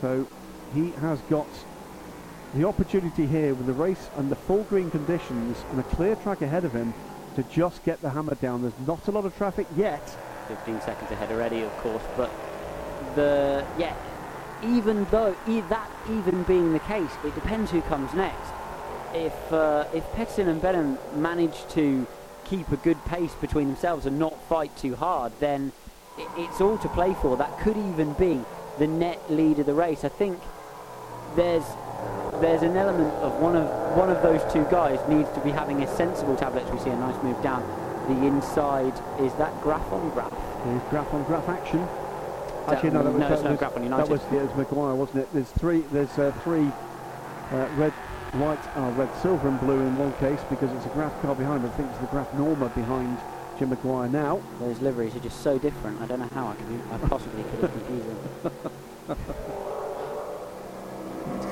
So 0.00 0.26
he 0.74 0.92
has 0.92 1.20
got 1.22 1.46
the 2.54 2.66
opportunity 2.66 3.26
here 3.26 3.54
with 3.54 3.66
the 3.66 3.74
race 3.74 4.08
and 4.16 4.30
the 4.30 4.36
full 4.36 4.62
green 4.64 4.90
conditions 4.90 5.58
and 5.70 5.80
a 5.80 5.82
clear 5.82 6.14
track 6.16 6.40
ahead 6.40 6.64
of 6.64 6.72
him 6.72 6.94
to 7.36 7.42
just 7.44 7.84
get 7.84 8.00
the 8.00 8.08
hammer 8.08 8.34
down. 8.36 8.62
There's 8.62 8.72
not 8.86 9.06
a 9.08 9.10
lot 9.10 9.26
of 9.26 9.36
traffic 9.36 9.66
yet. 9.76 10.08
15 10.48 10.80
seconds 10.80 11.10
ahead 11.10 11.30
already, 11.30 11.60
of 11.60 11.76
course. 11.78 12.02
But 12.16 12.30
the 13.14 13.66
yeah, 13.76 13.94
even 14.62 15.04
though 15.10 15.36
that 15.46 15.90
even 16.10 16.42
being 16.44 16.72
the 16.72 16.80
case, 16.80 17.10
it 17.24 17.34
depends 17.34 17.70
who 17.70 17.80
comes 17.82 18.12
next. 18.14 18.50
If 19.14 19.52
uh, 19.52 19.84
if 19.94 20.04
Petson 20.12 20.48
and 20.48 20.60
Benham 20.60 20.98
manage 21.14 21.66
to 21.70 22.06
keep 22.44 22.70
a 22.72 22.76
good 22.76 23.02
pace 23.04 23.34
between 23.34 23.68
themselves 23.68 24.06
and 24.06 24.18
not 24.18 24.40
fight 24.44 24.74
too 24.76 24.96
hard, 24.96 25.32
then 25.40 25.72
it's 26.36 26.60
all 26.60 26.78
to 26.78 26.88
play 26.88 27.14
for. 27.20 27.36
That 27.36 27.58
could 27.60 27.76
even 27.76 28.12
be 28.14 28.40
the 28.78 28.86
net 28.86 29.20
lead 29.30 29.58
of 29.58 29.66
the 29.66 29.74
race. 29.74 30.04
I 30.04 30.08
think 30.08 30.38
there's 31.36 31.64
there's 32.40 32.62
an 32.62 32.76
element 32.76 33.12
of 33.22 33.40
one 33.40 33.56
of 33.56 33.68
one 33.96 34.10
of 34.10 34.22
those 34.22 34.40
two 34.52 34.64
guys 34.70 34.98
needs 35.08 35.30
to 35.32 35.40
be 35.40 35.50
having 35.50 35.82
a 35.82 35.96
sensible 35.96 36.36
tablet. 36.36 36.70
We 36.72 36.78
see 36.78 36.90
a 36.90 36.96
nice 36.96 37.20
move 37.22 37.40
down 37.42 37.62
the 38.08 38.26
inside. 38.26 38.94
Is 39.20 39.32
that 39.34 39.60
Graff 39.62 39.92
on 39.92 40.10
Graff? 40.10 40.32
There's 40.64 40.82
Graff 40.90 41.12
on 41.12 41.24
Graff 41.24 41.48
action. 41.48 41.86
That- 42.68 42.74
Actually, 42.76 42.90
no, 42.90 43.02
that 43.02 43.12
was, 43.12 43.20
no, 43.20 43.28
that 43.28 43.50
was, 43.50 43.60
that 43.90 44.08
was, 44.08 44.20
yeah, 44.32 44.40
it 44.40 44.54
was 44.56 44.66
McGuire, 44.66 44.96
wasn't 44.96 45.18
it? 45.22 45.28
There's 45.32 45.50
three. 45.52 45.80
There's 45.92 46.18
uh, 46.18 46.32
three 46.44 46.66
uh, 47.50 47.66
red, 47.76 47.92
white, 48.36 48.58
uh, 48.76 48.90
red, 48.96 49.08
silver, 49.22 49.48
and 49.48 49.58
blue 49.60 49.80
in 49.80 49.96
one 49.96 50.12
case 50.14 50.40
because 50.50 50.70
it's 50.72 50.84
a 50.86 50.90
Graff 50.90 51.12
car 51.22 51.34
behind. 51.34 51.64
I 51.64 51.70
think 51.70 51.88
it's 51.90 51.98
the 52.00 52.06
Graff 52.08 52.32
Norma 52.34 52.68
behind 52.70 53.18
Jim 53.58 53.70
McGuire 53.70 54.10
now. 54.10 54.40
Those 54.60 54.80
liveries 54.80 55.16
are 55.16 55.20
just 55.20 55.40
so 55.42 55.58
different. 55.58 56.00
I 56.02 56.06
don't 56.06 56.20
know 56.20 56.28
how 56.34 56.48
I 56.48 56.54
could, 56.56 56.80
I 56.92 56.98
possibly 57.08 57.42
could 57.44 57.60
have 57.60 57.72
confused 57.72 58.06
them. 58.42 58.52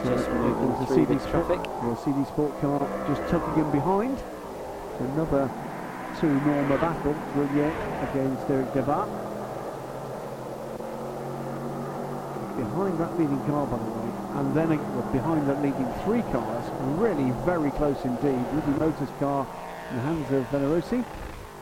Just 0.05 0.29
moving 0.31 0.69
there's 0.69 0.87
through 0.89 1.07
CD 1.07 1.31
traffic. 1.31 1.63
the 1.65 1.97
CD 1.97 2.25
Sport 2.27 2.61
car 2.61 2.79
just 3.09 3.29
tucking 3.31 3.65
in 3.65 3.71
behind. 3.73 4.23
Another 5.01 5.51
two 6.21 6.29
Norma 6.33 6.79
battle, 6.79 7.13
Grenier 7.35 7.73
against 8.11 8.49
Eric 8.49 8.73
Debard. 8.73 9.26
Behind 12.77 12.99
that 12.99 13.19
leading 13.19 13.43
car, 13.47 13.67
by 13.67 13.79
the 13.79 13.85
way, 13.85 14.13
and 14.35 14.55
then 14.55 14.69
behind 15.11 15.49
that 15.49 15.63
leading 15.63 15.91
three 16.05 16.21
cars, 16.31 16.65
really 16.99 17.31
very 17.47 17.71
close 17.71 17.97
indeed. 18.05 18.39
Ruby 18.53 18.79
Motors 18.79 19.09
car 19.19 19.47
in 19.89 19.97
the 19.97 20.03
hands 20.03 20.31
of 20.31 20.45
Venerosi 20.51 21.03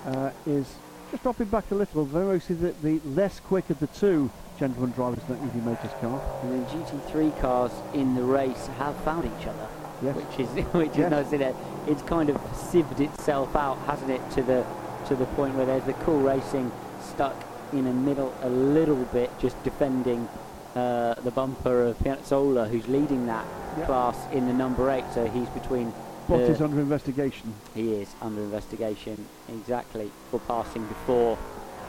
uh, 0.07 0.31
is 0.45 0.75
just 1.13 1.23
dropping 1.23 1.47
back 1.47 1.71
a 1.71 1.75
little. 1.77 2.05
Venerosi, 2.05 2.61
the, 2.61 2.75
the 2.83 3.01
less 3.11 3.39
quick 3.39 3.71
of 3.71 3.79
the 3.79 3.87
two 3.87 4.29
gentlemen 4.59 4.91
drivers 4.91 5.21
in 5.29 5.37
that 5.37 5.55
EB 5.55 5.65
Motors 5.65 5.93
car. 6.01 6.21
And 6.43 6.51
then 6.53 6.67
GT3 6.85 7.41
cars 7.41 7.71
in 7.93 8.17
the 8.17 8.23
race 8.25 8.67
have 8.79 8.97
found 9.05 9.25
each 9.25 9.47
other, 9.47 9.69
Yes. 10.03 10.17
which 10.17 10.41
is 10.41 10.49
which 10.75 10.97
Yes. 10.97 11.07
is 11.07 11.11
nice. 11.13 11.27
Isn't 11.29 11.43
it? 11.43 11.57
It's 11.87 12.03
kind 12.03 12.29
of 12.29 12.37
sieved 12.57 12.99
itself 12.99 13.55
out, 13.55 13.79
hasn't 13.87 14.11
it, 14.11 14.21
to 14.33 14.43
the 14.43 14.67
to 15.07 15.15
the 15.15 15.27
point 15.37 15.55
where 15.55 15.67
there's 15.67 15.85
the 15.85 15.93
cool 15.93 16.19
racing 16.19 16.73
stuck 17.01 17.37
in 17.73 17.85
the 17.85 17.93
middle 17.93 18.35
a 18.43 18.49
little 18.49 19.05
bit, 19.13 19.31
just 19.39 19.63
defending 19.63 20.29
uh, 20.75 21.15
the 21.23 21.31
bumper 21.31 21.83
of 21.87 21.99
Pianezzola, 21.99 22.69
who's 22.69 22.87
leading 22.89 23.27
that 23.27 23.45
Yep. 23.79 23.87
class 23.87 24.17
in 24.33 24.47
the 24.47 24.53
number 24.53 24.89
eight. 24.91 25.05
So 25.15 25.27
he's 25.27 25.49
between. 25.49 25.93
Bottas 26.29 26.59
the- 26.59 26.65
under 26.65 26.81
investigation. 26.81 27.53
He 27.75 27.95
is 27.95 28.15
under 28.23 28.41
investigation 28.41 29.27
exactly 29.49 30.11
for 30.31 30.39
passing 30.41 30.85
before 30.87 31.37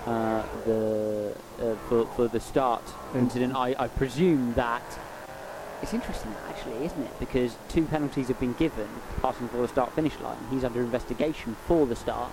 uh, 0.08 0.44
the 0.66 1.36
uh, 1.60 1.76
for, 1.88 2.06
for 2.16 2.28
the 2.28 2.40
start 2.40 2.84
Mm. 3.14 3.20
incident. 3.20 3.56
I, 3.56 3.76
I 3.80 3.88
presume 3.88 4.54
that 4.56 4.84
it's 5.82 5.94
interesting 5.94 6.34
actually, 6.50 6.86
isn't 6.86 7.02
it? 7.04 7.20
Because 7.20 7.56
two 7.70 7.86
penalties 7.86 8.28
have 8.30 8.40
been 8.40 8.54
given 8.54 8.88
for 9.16 9.22
passing 9.22 9.46
before 9.48 9.62
the 9.62 9.68
start 9.68 9.94
finish 9.94 10.20
line. 10.20 10.38
He's 10.52 10.64
under 10.64 10.82
investigation 10.82 11.56
for 11.68 11.86
the 11.86 11.96
start, 11.96 12.32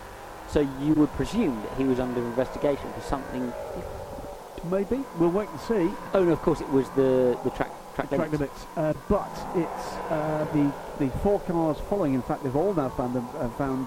so 0.50 0.60
you 0.80 0.94
would 0.94 1.12
presume 1.12 1.60
that 1.62 1.76
he 1.78 1.84
was 1.84 2.00
under 2.00 2.20
investigation 2.20 2.90
for 2.94 3.00
something. 3.02 3.52
Maybe. 4.70 5.04
We'll 5.18 5.30
wait 5.30 5.48
and 5.48 5.60
see. 5.60 5.90
Oh 6.14 6.24
no, 6.24 6.32
of 6.32 6.40
course 6.42 6.60
it 6.60 6.68
was 6.70 6.88
the 6.90 7.38
the 7.44 7.50
track 7.50 7.70
track, 7.94 8.08
track 8.08 8.30
limits. 8.32 8.40
limits. 8.40 8.66
Uh, 8.76 8.94
but 9.08 9.30
it's 9.56 9.94
uh, 10.10 10.46
the 10.52 10.72
the 11.04 11.10
four 11.18 11.40
cars 11.40 11.78
following. 11.88 12.14
In 12.14 12.22
fact, 12.22 12.44
they've 12.44 12.56
all 12.56 12.74
now 12.74 12.88
found 12.90 13.14
them, 13.14 13.28
uh, 13.38 13.48
found 13.50 13.86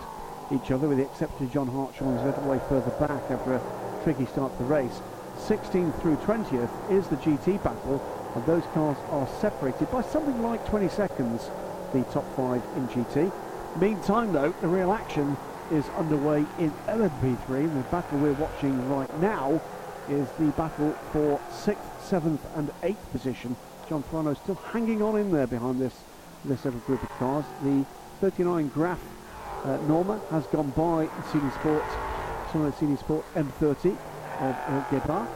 each 0.51 0.71
other, 0.71 0.87
with 0.87 0.97
the 0.97 1.05
exception 1.05 1.45
of 1.45 1.53
John 1.53 1.67
Hartshorne, 1.67 2.13
who's 2.17 2.23
a 2.23 2.25
little 2.25 2.43
way 2.49 2.59
further 2.69 2.91
back 2.99 3.31
after 3.31 3.55
a 3.55 3.61
tricky 4.03 4.25
start 4.25 4.51
to 4.57 4.63
the 4.63 4.69
race. 4.69 5.01
16th 5.37 5.99
through 6.01 6.15
20th 6.17 6.69
is 6.91 7.07
the 7.07 7.17
GT 7.17 7.61
battle, 7.63 8.01
and 8.35 8.45
those 8.45 8.63
cars 8.73 8.97
are 9.11 9.27
separated 9.41 9.91
by 9.91 10.01
something 10.01 10.41
like 10.41 10.65
20 10.67 10.87
seconds. 10.89 11.49
The 11.93 12.03
top 12.05 12.25
five 12.35 12.61
in 12.75 12.87
GT. 12.89 13.31
Meantime, 13.79 14.33
though, 14.33 14.53
the 14.61 14.67
real 14.67 14.91
action 14.91 15.37
is 15.71 15.85
underway 15.97 16.45
in 16.59 16.71
LMP3. 16.87 17.73
The 17.73 17.83
battle 17.91 18.19
we're 18.19 18.33
watching 18.33 18.89
right 18.89 19.19
now 19.19 19.61
is 20.09 20.27
the 20.39 20.51
battle 20.51 20.91
for 21.11 21.39
sixth, 21.51 22.05
seventh, 22.05 22.45
and 22.55 22.71
eighth 22.83 23.11
position. 23.11 23.55
John 23.89 24.03
Farano 24.03 24.35
still 24.35 24.55
hanging 24.55 25.01
on 25.01 25.17
in 25.17 25.31
there 25.31 25.47
behind 25.47 25.79
this 25.79 25.93
this 26.47 26.65
little 26.65 26.79
group 26.81 27.01
of 27.01 27.09
cars. 27.17 27.45
The 27.63 27.85
39 28.21 28.67
Graff 28.69 28.99
uh, 29.63 29.77
Norma 29.87 30.19
has 30.29 30.45
gone 30.47 30.69
by 30.71 31.09
CD 31.31 31.49
Sport, 31.51 31.83
the 32.53 32.71
CD 32.73 32.95
Sport 32.95 33.25
M30 33.35 33.97
of 34.39 35.09
uh. 35.09 35.27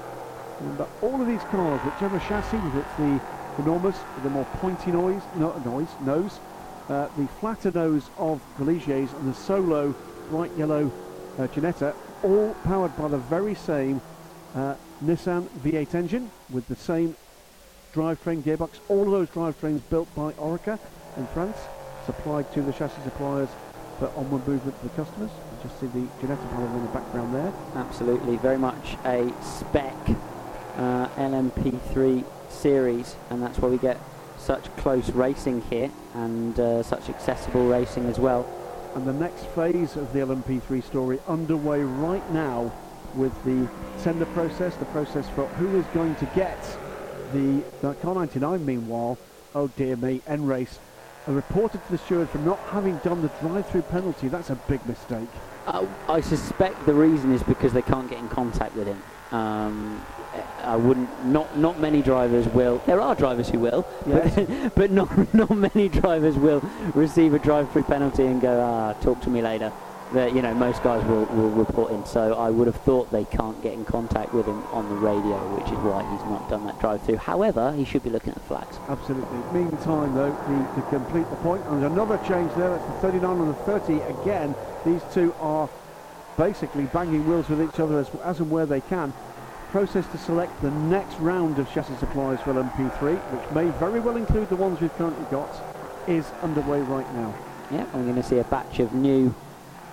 And, 0.59 0.77
but 0.77 0.89
all 1.01 1.19
of 1.21 1.27
these 1.27 1.41
cars, 1.43 1.81
whichever 1.81 2.19
chassis, 2.19 2.57
whether 2.57 2.79
it's 2.79 2.95
the, 2.97 3.19
Normas 3.63 3.95
the 4.23 4.29
more 4.29 4.45
pointy 4.61 4.91
noise, 4.91 5.21
no, 5.35 5.51
noise 5.65 5.89
nose, 6.05 6.39
uh, 6.87 7.09
the 7.17 7.27
flatter 7.39 7.71
nose 7.71 8.09
of 8.17 8.41
the 8.57 8.65
Ligiers 8.65 9.11
and 9.19 9.33
the 9.33 9.37
solo 9.37 9.93
bright 10.29 10.55
yellow 10.57 10.91
uh, 11.37 11.47
Ginetta, 11.47 11.93
all 12.23 12.55
powered 12.63 12.95
by 12.97 13.07
the 13.07 13.17
very 13.17 13.55
same 13.55 13.99
uh, 14.55 14.75
Nissan 15.03 15.47
V8 15.63 15.95
engine 15.95 16.31
with 16.49 16.67
the 16.67 16.75
same 16.75 17.15
drivetrain 17.93 18.41
gearbox. 18.41 18.79
All 18.87 19.03
of 19.03 19.11
those 19.11 19.29
drivetrains 19.29 19.81
built 19.89 20.13
by 20.15 20.31
Oreca 20.33 20.79
in 21.17 21.27
France, 21.27 21.57
supplied 22.05 22.51
to 22.53 22.61
the 22.61 22.71
chassis 22.71 23.01
suppliers 23.03 23.49
for 23.97 24.07
onward 24.15 24.47
movement 24.47 24.79
to 24.79 24.87
the 24.87 24.95
customers. 24.95 25.29
You 25.29 25.63
just 25.63 25.79
see 25.79 25.87
the 25.87 26.07
Ginetta 26.21 26.49
panel 26.51 26.75
in 26.77 26.85
the 26.85 26.91
background 26.91 27.35
there. 27.35 27.53
Absolutely, 27.75 28.37
very 28.37 28.57
much 28.57 28.95
a 29.05 29.31
spec 29.41 29.95
uh, 30.77 31.07
LMP3 31.17 32.23
series, 32.49 33.15
and 33.29 33.41
that's 33.41 33.59
why 33.59 33.69
we 33.69 33.77
get 33.77 33.99
such 34.37 34.63
close 34.77 35.09
racing 35.11 35.61
here 35.63 35.91
and 36.13 36.59
uh, 36.59 36.81
such 36.81 37.09
accessible 37.09 37.67
racing 37.67 38.05
as 38.05 38.17
well. 38.17 38.47
And 38.95 39.05
the 39.05 39.13
next 39.13 39.45
phase 39.47 39.95
of 39.95 40.13
the 40.13 40.19
LMP3 40.19 40.83
story 40.83 41.19
underway 41.27 41.81
right 41.81 42.27
now 42.31 42.71
with 43.15 43.33
the 43.43 43.67
tender 44.03 44.25
process, 44.27 44.75
the 44.75 44.85
process 44.85 45.27
for 45.29 45.45
who 45.47 45.77
is 45.77 45.85
going 45.87 46.15
to 46.15 46.25
get 46.35 46.59
the, 47.33 47.63
the 47.81 47.93
Car 47.95 48.15
99 48.15 48.65
meanwhile, 48.65 49.17
oh 49.55 49.67
dear 49.69 49.95
me, 49.95 50.21
N 50.27 50.45
race, 50.45 50.79
reported 51.27 51.83
to 51.85 51.91
the 51.91 51.97
steward 51.97 52.29
for 52.29 52.39
not 52.39 52.59
having 52.71 52.97
done 52.97 53.21
the 53.21 53.27
drive-through 53.41 53.83
penalty. 53.83 54.27
That's 54.27 54.49
a 54.49 54.55
big 54.55 54.85
mistake. 54.85 55.29
Uh, 55.67 55.85
I 56.07 56.21
suspect 56.21 56.85
the 56.85 56.93
reason 56.93 57.33
is 57.33 57.43
because 57.43 57.73
they 57.73 57.81
can't 57.81 58.09
get 58.09 58.19
in 58.19 58.29
contact 58.29 58.75
with 58.75 58.87
him. 58.87 59.01
Um, 59.31 60.03
I 60.63 60.75
wouldn't. 60.75 61.25
Not 61.25 61.57
not 61.57 61.79
many 61.79 62.01
drivers 62.01 62.47
will. 62.47 62.81
There 62.85 62.99
are 62.99 63.13
drivers 63.13 63.49
who 63.49 63.59
will, 63.59 63.85
but, 64.05 64.75
but 64.75 64.91
not 64.91 65.33
not 65.33 65.51
many 65.51 65.89
drivers 65.89 66.35
will 66.35 66.61
receive 66.95 67.33
a 67.33 67.39
drive-through 67.39 67.83
penalty 67.83 68.25
and 68.25 68.41
go, 68.41 68.59
ah, 68.59 68.93
talk 69.01 69.21
to 69.21 69.29
me 69.29 69.41
later. 69.41 69.71
That 70.13 70.33
you 70.35 70.41
know, 70.41 70.55
most 70.55 70.81
guys 70.81 71.05
will, 71.05 71.25
will 71.25 71.51
report 71.51 71.91
in. 71.91 72.03
So 72.05 72.33
I 72.33 72.49
would 72.49 72.65
have 72.65 72.77
thought 72.77 73.11
they 73.11 73.25
can't 73.25 73.61
get 73.61 73.73
in 73.73 73.85
contact 73.85 74.33
with 74.33 74.47
him 74.47 74.63
on 74.71 74.89
the 74.89 74.95
radio, 74.95 75.37
which 75.55 75.67
is 75.67 75.77
why 75.85 76.01
he's 76.11 76.23
not 76.25 76.49
done 76.49 76.65
that 76.65 76.79
drive-through. 76.79 77.17
However, 77.17 77.73
he 77.73 77.85
should 77.85 78.03
be 78.03 78.09
looking 78.09 78.33
at 78.33 78.41
flags. 78.41 78.79
Absolutely. 78.87 79.37
Meantime, 79.53 80.15
though, 80.15 80.31
the, 80.31 80.81
to 80.81 80.87
complete 80.89 81.29
the 81.29 81.35
point, 81.37 81.63
and 81.65 81.83
there's 81.83 81.91
another 81.91 82.17
change 82.27 82.51
there. 82.55 82.75
It's 82.75 82.85
the 82.85 82.93
39 83.01 83.37
and 83.37 83.49
the 83.49 83.53
30 83.53 83.99
again. 84.21 84.55
These 84.83 85.01
two 85.13 85.31
are 85.39 85.69
basically 86.37 86.85
banging 86.85 87.27
wheels 87.29 87.47
with 87.47 87.61
each 87.61 87.79
other 87.79 87.99
as, 87.99 88.09
as 88.23 88.39
and 88.39 88.49
where 88.49 88.65
they 88.65 88.81
can. 88.81 89.13
Process 89.71 90.07
to 90.07 90.17
select 90.17 90.59
the 90.63 90.71
next 90.71 91.19
round 91.19 91.59
of 91.59 91.71
chassis 91.71 91.95
supplies 91.97 92.41
for 92.41 92.53
LMP3, 92.53 93.17
which 93.17 93.51
may 93.53 93.69
very 93.77 93.99
well 93.99 94.15
include 94.15 94.49
the 94.49 94.55
ones 94.55 94.81
we've 94.81 94.93
currently 94.95 95.25
got, 95.29 95.49
is 96.07 96.25
underway 96.41 96.81
right 96.81 97.13
now. 97.13 97.35
Yeah, 97.69 97.85
I'm 97.93 98.05
going 98.05 98.15
to 98.15 98.23
see 98.23 98.39
a 98.39 98.43
batch 98.45 98.79
of 98.79 98.93
new 98.93 99.35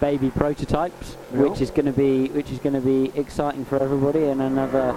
baby 0.01 0.31
prototypes, 0.31 1.17
Yeah. 1.33 1.43
which 1.43 1.61
is 1.61 1.71
going 1.71 1.87
to 1.87 1.93
be 1.93 2.29
which 2.29 2.51
is 2.51 2.59
going 2.59 2.75
to 2.75 2.81
be 2.81 3.13
exciting 3.19 3.65
for 3.65 3.83
everybody, 3.83 4.25
and 4.25 4.41
another 4.43 4.95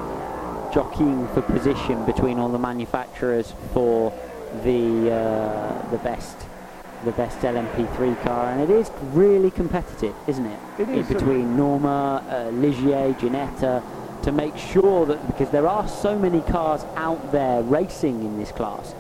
jockeying 0.74 1.28
for 1.30 1.42
position 1.42 2.06
between 2.06 2.38
all 2.40 2.50
the 2.50 2.60
manufacturers 2.60 3.54
for 3.74 4.12
the 4.64 5.12
uh, 5.12 5.92
the 5.92 5.98
best 6.00 6.38
the 7.06 7.12
best 7.14 7.38
LMP3 7.40 8.22
car, 8.24 8.52
and 8.52 8.62
it 8.62 8.70
is 8.70 8.92
really 9.14 9.52
competitive, 9.52 10.14
isn't 10.28 10.46
it? 10.46 10.60
It 10.80 10.90
In 10.90 10.96
is, 10.96 11.08
between 11.08 11.56
Norma, 11.56 12.22
uh, 12.30 12.52
Ligier, 12.52 13.14
Ginetta, 13.18 13.82
to 14.24 14.32
make 14.34 14.58
sure 14.58 15.06
that 15.06 15.26
because 15.28 15.50
there 15.50 15.66
are 15.66 15.88
so 15.88 16.20
many 16.20 16.42
cars 16.42 16.84
out 16.98 17.32
there 17.32 17.62
racing 17.64 18.20
in 18.22 18.38
this 18.38 18.52
class, 18.52 18.94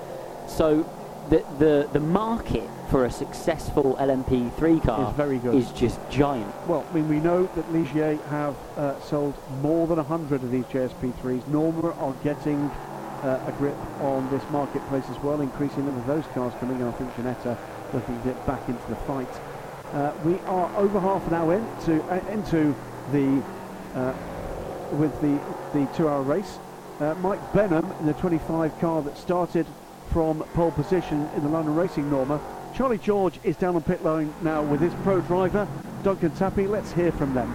so 0.47 0.85
the 1.29 1.43
the, 1.59 1.89
the 1.93 1.99
market 1.99 2.69
for 2.89 3.05
a 3.05 3.11
successful 3.11 3.95
LMP3 3.99 4.83
car 4.83 5.09
Is 5.11 5.15
very 5.15 5.37
good. 5.37 5.55
is 5.55 5.71
just 5.71 5.99
giant. 6.09 6.51
Well, 6.67 6.85
I 6.89 6.93
mean, 6.93 7.07
we 7.07 7.19
know 7.19 7.45
that 7.55 7.71
Ligier 7.71 8.19
have 8.29 8.55
uh, 8.77 8.99
sold 9.01 9.35
more 9.61 9.85
than 9.85 9.97
100 9.97 10.43
of 10.43 10.51
these 10.51 10.65
JSP3s. 10.65 11.47
Norma 11.47 11.91
are 11.99 12.13
getting 12.23 12.59
uh, 13.21 13.39
a 13.47 13.51
grip 13.59 13.75
on 14.01 14.27
this 14.31 14.43
marketplace 14.49 15.05
as 15.09 15.17
well, 15.19 15.41
increasing 15.41 15.85
number 15.85 15.99
of 16.01 16.07
those 16.07 16.25
cars 16.33 16.53
coming 16.59 16.79
in. 16.79 16.87
I 16.87 16.91
think 16.93 17.13
Ginetta 17.15 17.57
looking 17.93 18.17
to 18.19 18.23
get 18.27 18.47
back 18.47 18.67
into 18.67 18.87
the 18.89 18.95
fight. 18.95 19.29
Uh, 19.93 20.11
we 20.23 20.39
are 20.41 20.75
over 20.77 20.99
half 20.99 21.25
an 21.27 21.33
hour 21.33 21.55
into 21.55 22.01
uh, 22.03 22.19
into 22.31 22.75
the 23.11 23.43
uh, 23.95 24.13
with 24.93 25.19
the 25.21 25.39
the 25.73 25.87
two-hour 25.95 26.21
race. 26.23 26.59
Uh, 26.99 27.15
Mike 27.21 27.39
Benham 27.53 27.85
in 27.99 28.05
the 28.05 28.13
25 28.13 28.77
car 28.79 29.01
that 29.01 29.17
started 29.17 29.65
from 30.11 30.39
pole 30.53 30.71
position 30.71 31.29
in 31.35 31.43
the 31.43 31.49
Lanan 31.49 31.75
Racing 31.75 32.09
Norma. 32.09 32.39
Charlie 32.75 32.97
George 32.97 33.39
is 33.43 33.55
down 33.57 33.75
on 33.75 33.83
pit 33.83 34.03
lane 34.03 34.33
now 34.41 34.61
with 34.63 34.79
his 34.79 34.93
pro 35.03 35.21
driver 35.21 35.67
Duncan 36.03 36.31
Tappy. 36.31 36.67
Let's 36.67 36.91
hear 36.91 37.11
from 37.11 37.33
them. 37.33 37.53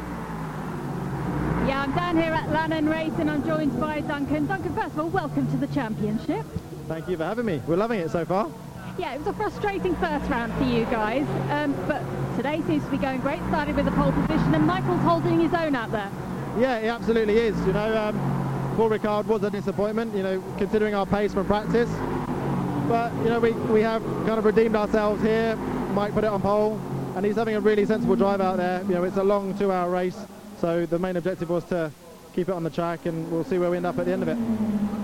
Yeah, 1.66 1.82
I'm 1.82 1.94
down 1.94 2.16
here 2.16 2.32
at 2.32 2.48
Lanan 2.50 2.90
Race 2.90 3.12
and 3.18 3.30
I'm 3.30 3.44
joined 3.44 3.78
by 3.80 4.00
Duncan. 4.00 4.46
Duncan, 4.46 4.74
first 4.74 4.94
of 4.94 5.00
all, 5.00 5.08
welcome 5.08 5.50
to 5.50 5.56
the 5.56 5.66
championship. 5.68 6.44
Thank 6.88 7.08
you 7.08 7.16
for 7.16 7.24
having 7.24 7.46
me. 7.46 7.62
We're 7.66 7.76
loving 7.76 8.00
it 8.00 8.10
so 8.10 8.24
far. 8.24 8.50
Yeah, 8.98 9.14
it 9.14 9.18
was 9.18 9.26
a 9.28 9.32
frustrating 9.32 9.96
first 9.96 10.30
round 10.30 10.52
for 10.54 10.64
you 10.64 10.84
guys, 10.84 11.26
um, 11.50 11.72
but 11.88 12.02
today 12.36 12.62
seems 12.66 12.84
to 12.84 12.90
be 12.90 12.98
going 12.98 13.20
great. 13.20 13.40
Started 13.48 13.74
with 13.74 13.86
the 13.86 13.90
pole 13.92 14.12
position 14.12 14.54
and 14.54 14.66
Michael's 14.66 15.00
holding 15.00 15.40
his 15.40 15.52
own 15.54 15.74
out 15.74 15.90
there. 15.90 16.10
Yeah, 16.58 16.78
it 16.78 16.88
absolutely 16.88 17.38
is. 17.38 17.58
You 17.66 17.72
know, 17.72 17.96
um, 17.96 18.74
Paul 18.76 18.90
Ricard 18.90 19.24
was 19.26 19.42
a 19.42 19.50
disappointment, 19.50 20.14
you 20.14 20.22
know, 20.22 20.42
considering 20.58 20.94
our 20.94 21.06
pace 21.06 21.32
from 21.32 21.46
practice. 21.46 21.88
But, 22.88 23.12
you 23.22 23.30
know, 23.30 23.40
we, 23.40 23.52
we 23.52 23.80
have 23.80 24.02
kind 24.26 24.38
of 24.38 24.44
redeemed 24.44 24.76
ourselves 24.76 25.22
here. 25.22 25.56
Mike 25.94 26.12
put 26.12 26.24
it 26.24 26.28
on 26.28 26.42
pole. 26.42 26.78
and 27.16 27.24
he's 27.24 27.36
having 27.36 27.54
a 27.56 27.60
really 27.60 27.86
sensible 27.86 28.16
drive 28.16 28.40
out 28.40 28.56
there. 28.56 28.82
You 28.82 28.94
know, 28.94 29.04
it's 29.04 29.16
a 29.16 29.22
long 29.22 29.56
two-hour 29.56 29.90
race, 29.90 30.18
so 30.60 30.84
the 30.86 30.98
main 30.98 31.16
objective 31.16 31.48
was 31.48 31.64
to 31.64 31.90
keep 32.34 32.48
it 32.48 32.52
on 32.52 32.64
the 32.64 32.70
track, 32.70 33.06
and 33.06 33.30
we'll 33.30 33.44
see 33.44 33.58
where 33.58 33.70
we 33.70 33.76
end 33.76 33.86
up 33.86 33.98
at 33.98 34.06
the 34.06 34.12
end 34.12 34.22
of 34.22 34.28
it. 34.28 34.36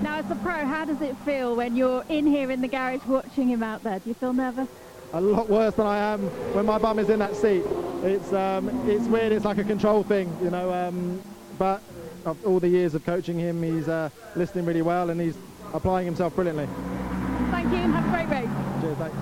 Now, 0.03 0.17
as 0.19 0.31
a 0.31 0.35
pro, 0.37 0.53
how 0.53 0.85
does 0.85 1.01
it 1.01 1.17
feel 1.19 1.55
when 1.55 1.77
you're 1.77 2.05
in 2.09 2.27
here 2.27 2.51
in 2.51 2.61
the 2.61 2.69
garage 2.69 3.05
watching 3.07 3.49
him 3.49 3.63
out 3.63 3.83
there? 3.85 3.99
Do 4.01 4.09
you 4.09 4.15
feel 4.15 4.33
nervous? 4.33 4.69
A 5.13 5.21
lot 5.21 5.49
worse 5.49 5.75
than 5.75 5.87
I 5.87 5.99
am 5.99 6.21
when 6.55 6.67
my 6.67 6.79
bum 6.79 6.99
is 6.99 7.09
in 7.11 7.19
that 7.21 7.35
seat. 7.35 7.65
It's 8.03 8.33
um, 8.33 8.69
it's 8.89 9.07
weird. 9.07 9.33
It's 9.33 9.45
like 9.45 9.59
a 9.59 9.65
control 9.65 10.03
thing, 10.05 10.37
you 10.43 10.51
know. 10.51 10.73
Um, 10.73 11.21
but 11.59 11.83
of 12.25 12.45
all 12.47 12.61
the 12.61 12.69
years 12.69 12.95
of 12.95 13.05
coaching 13.05 13.39
him, 13.39 13.63
he's 13.63 13.89
uh, 13.89 14.11
listening 14.37 14.65
really 14.67 14.83
well 14.83 15.11
and 15.11 15.21
he's 15.21 15.37
applying 15.75 16.07
himself 16.07 16.35
brilliantly. 16.37 16.69
Thank 17.61 17.75
you 17.75 17.79
and 17.81 17.93
have 17.93 18.07
a 18.07 18.27
great 18.27 18.41
race. 18.41 18.81
Cheers, 18.81 18.97
thanks. 18.97 19.17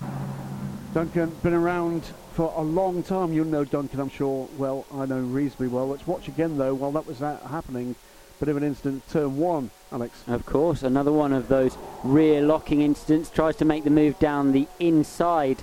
Duncan, 0.95 1.31
been 1.43 1.55
around 1.55 2.05
for 2.35 2.53
a 2.57 2.63
long 2.63 3.03
time. 3.03 3.33
You'll 3.33 3.47
know 3.47 3.65
Duncan, 3.65 3.99
I'm 3.99 4.09
sure. 4.11 4.49
Well, 4.57 4.87
I 4.95 5.07
know 5.07 5.19
reasonably 5.19 5.67
well. 5.67 5.89
Let's 5.89 6.07
watch 6.07 6.29
again, 6.29 6.57
though, 6.57 6.73
while 6.73 6.93
that 6.93 7.05
was 7.05 7.19
that 7.19 7.43
happening. 7.43 7.97
Bit 8.39 8.49
of 8.49 8.57
an 8.57 8.63
incident, 8.63 9.03
turn 9.11 9.39
one, 9.39 9.73
Alex. 9.91 10.23
Of 10.29 10.47
course, 10.47 10.85
another 10.85 11.11
one 11.11 11.33
of 11.33 11.49
those 11.49 11.77
rear 12.05 12.41
locking 12.41 12.81
incidents. 12.81 13.29
Tries 13.29 13.57
to 13.57 13.65
make 13.65 13.83
the 13.83 13.91
move 13.91 14.17
down 14.21 14.53
the 14.53 14.69
inside. 14.79 15.59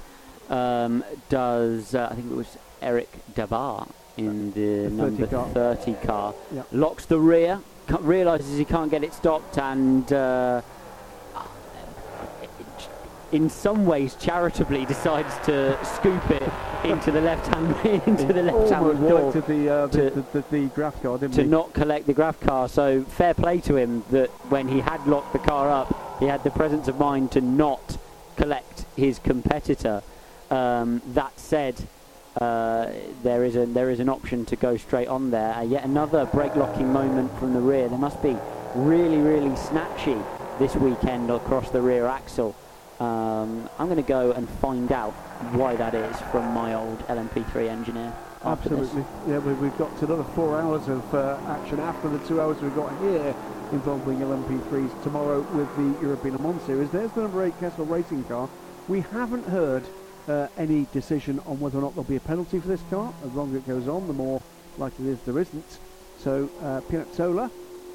Um, 0.49 1.01
does 1.29 1.95
uh, 1.95 2.09
I 2.11 2.15
think 2.15 2.29
it 2.29 2.35
was 2.35 2.57
Eric 2.81 3.09
Debard 3.35 3.87
in 4.17 4.51
the, 4.51 4.89
The 4.89 4.89
30 4.89 4.95
number 4.95 5.27
car. 5.27 5.47
30 5.47 5.93
car. 6.05 6.35
Yeah. 6.53 6.63
Locks 6.73 7.05
the 7.05 7.19
rear, 7.19 7.61
realizes 8.01 8.57
he 8.57 8.65
can't 8.65 8.91
get 8.91 9.01
it 9.01 9.13
stopped, 9.13 9.57
and 9.57 10.11
uh, 10.11 10.61
in 13.31 13.49
some 13.49 13.85
ways 13.85 14.15
charitably 14.15 14.85
decides 14.85 15.33
to 15.45 15.77
scoop 15.85 16.29
it 16.31 16.43
into 16.83 17.11
the 17.11 17.21
left 17.21 17.47
hand 17.47 17.75
into 18.07 18.31
the 18.31 18.43
left 18.43 18.69
hand 18.71 18.99
wall 18.99 19.31
collected 19.31 19.47
the, 19.47 19.69
uh, 19.69 19.87
the, 19.87 20.09
to- 20.09 20.15
the, 20.15 20.21
the, 20.41 20.45
the 20.51 20.65
Graff 20.67 21.01
didn't 21.01 21.31
to 21.31 21.43
he? 21.43 21.47
not 21.47 21.73
collect 21.73 22.05
the 22.07 22.13
Graff 22.13 22.39
car. 22.39 22.69
So 22.69 23.03
fair 23.03 23.33
play 23.33 23.59
to 23.61 23.75
him 23.75 24.03
that 24.11 24.29
when 24.49 24.67
he 24.67 24.79
had 24.79 25.05
locked 25.07 25.33
the 25.33 25.39
car 25.39 25.69
up, 25.69 26.17
he 26.19 26.25
had 26.25 26.43
the 26.43 26.51
presence 26.51 26.87
of 26.87 26.99
mind 26.99 27.31
to 27.33 27.41
not 27.41 27.97
collect 28.35 28.85
his 28.95 29.19
competitor. 29.19 30.03
Um, 30.51 31.01
that 31.07 31.39
said, 31.39 31.75
uh, 32.39 32.89
there 33.23 33.43
is 33.43 33.55
a 33.55 33.65
there 33.65 33.89
is 33.89 33.99
an 33.99 34.09
option 34.09 34.45
to 34.45 34.55
go 34.55 34.77
straight 34.77 35.07
on 35.07 35.31
there. 35.31 35.53
Uh, 35.53 35.61
yet 35.61 35.83
another 35.83 36.25
brake 36.25 36.55
locking 36.55 36.91
moment 36.91 37.35
from 37.39 37.53
the 37.53 37.61
rear. 37.61 37.89
They 37.89 37.97
must 37.97 38.21
be 38.21 38.37
really 38.75 39.17
really 39.17 39.49
snatchy 39.55 40.23
this 40.59 40.75
weekend 40.75 41.31
across 41.31 41.71
the 41.71 41.81
rear 41.81 42.05
axle. 42.05 42.55
Um, 42.99 43.69
I'm 43.77 43.87
going 43.87 44.01
to 44.01 44.07
go 44.07 44.31
and 44.31 44.49
find 44.49 44.91
out 44.91 45.11
why 45.51 45.75
that 45.75 45.93
is 45.93 46.15
from 46.31 46.53
my 46.53 46.75
old 46.75 46.99
LMP3 47.07 47.67
engineer. 47.67 48.13
after 48.43 48.69
this. 48.69 48.79
Absolutely. 48.79 49.31
Yeah, 49.31 49.39
we, 49.39 49.53
we've 49.53 49.77
got 49.77 50.01
another 50.01 50.23
four 50.23 50.59
hours 50.59 50.87
of 50.87 51.13
uh, 51.13 51.37
action 51.47 51.79
after 51.79 52.07
the 52.09 52.19
two 52.27 52.39
hours 52.39 52.61
we've 52.61 52.75
got 52.75 52.89
here 53.01 53.35
involving 53.71 54.19
LMP3s 54.19 55.03
tomorrow 55.03 55.41
with 55.53 55.75
the 55.75 56.01
European 56.01 56.35
Le 56.37 56.41
Mans 56.41 56.61
Series. 56.63 56.89
There's 56.91 57.11
the 57.11 57.21
number 57.21 57.43
eight 57.43 57.59
Kessel 57.59 57.85
racing 57.85 58.23
car. 58.25 58.47
We 58.87 59.01
haven't 59.01 59.45
heard 59.47 59.83
uh, 60.27 60.47
any 60.57 60.87
decision 60.93 61.39
on 61.45 61.59
whether 61.59 61.79
or 61.79 61.81
not 61.81 61.95
there'll 61.95 62.03
be 62.03 62.15
a 62.15 62.21
penalty 62.21 62.59
for 62.59 62.67
this 62.67 62.81
car. 62.89 63.13
The 63.23 63.27
longer 63.29 63.57
it 63.57 63.67
goes 63.67 63.87
on, 63.87 64.07
the 64.07 64.13
more 64.13 64.41
likely 64.77 65.09
it 65.09 65.13
is 65.13 65.21
there 65.21 65.39
isn't. 65.39 65.79
So 66.19 66.49
uh, 66.61 66.81
Pianezzola 66.81 67.51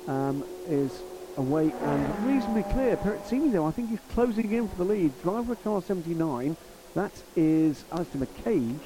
um, 0.08 0.44
is 0.66 1.00
away 1.36 1.72
and 1.82 2.26
reasonably 2.26 2.62
clear. 2.72 2.96
Perazzini, 2.96 3.52
though, 3.52 3.66
I 3.66 3.70
think 3.70 3.90
he's 3.90 4.00
closing 4.12 4.52
in 4.52 4.68
for 4.68 4.76
the 4.76 4.84
lead. 4.84 5.22
Driver 5.22 5.52
of 5.52 5.64
car 5.64 5.82
79, 5.82 6.56
that 6.94 7.12
is 7.36 7.84
Alistair 7.92 8.22
McCaig, 8.22 8.78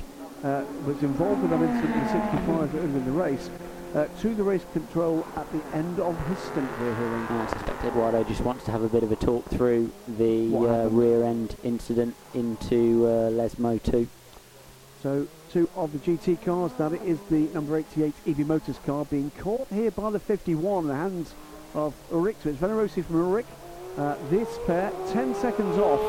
uh, 0.43 0.65
was 0.87 1.03
involved 1.03 1.43
with 1.43 1.51
that 1.51 1.63
incident 1.63 1.95
in 1.95 2.05
the 2.05 2.13
65 2.13 2.75
earlier 2.75 2.87
in 2.87 3.05
the 3.05 3.13
race. 3.13 3.51
Uh, 3.95 4.09
to 4.21 4.35
the 4.35 4.43
race 4.43 4.65
control 4.73 5.25
at 5.37 5.51
the 5.53 5.63
end 5.73 6.01
of 6.01 6.19
his 6.27 6.39
stint 6.39 6.69
we're 6.81 6.95
hearing. 6.97 7.27
I 7.29 7.47
suspect 7.47 7.85
Eduardo 7.85 8.25
just 8.25 8.41
wants 8.41 8.65
to 8.65 8.73
have 8.73 8.83
a 8.83 8.89
bit 8.89 9.05
of 9.05 9.13
a 9.13 9.17
talk 9.17 9.45
through 9.51 9.93
the 10.19 10.49
uh, 10.57 10.89
rear 10.89 11.23
end 11.23 11.55
incident 11.63 12.17
into 12.35 13.07
uh, 13.07 13.31
Lesmo 13.31 13.81
2. 13.81 14.09
So 15.01 15.29
two 15.53 15.71
of 15.77 15.93
the 15.93 15.99
GT 15.99 16.45
cars, 16.45 16.73
that 16.79 16.93
is 17.05 17.21
the 17.31 17.47
number 17.55 17.77
88 17.77 18.15
EB 18.27 18.39
Motors 18.39 18.81
car 18.85 19.05
being 19.05 19.31
caught 19.39 19.69
here 19.69 19.93
by 19.93 20.11
the 20.11 20.19
51 20.19 20.83
in 20.83 20.89
the 20.89 20.95
hands 20.97 21.35
of 21.75 21.95
Ulrich. 22.13 22.37
So 22.43 22.51
it's 22.51 22.59
Venerosi 22.59 23.05
from 23.05 23.17
Ulrich. 23.17 23.47
Uh, 23.97 24.17
this 24.31 24.49
pair 24.67 24.91
10 25.13 25.35
seconds 25.35 25.79
off 25.79 26.01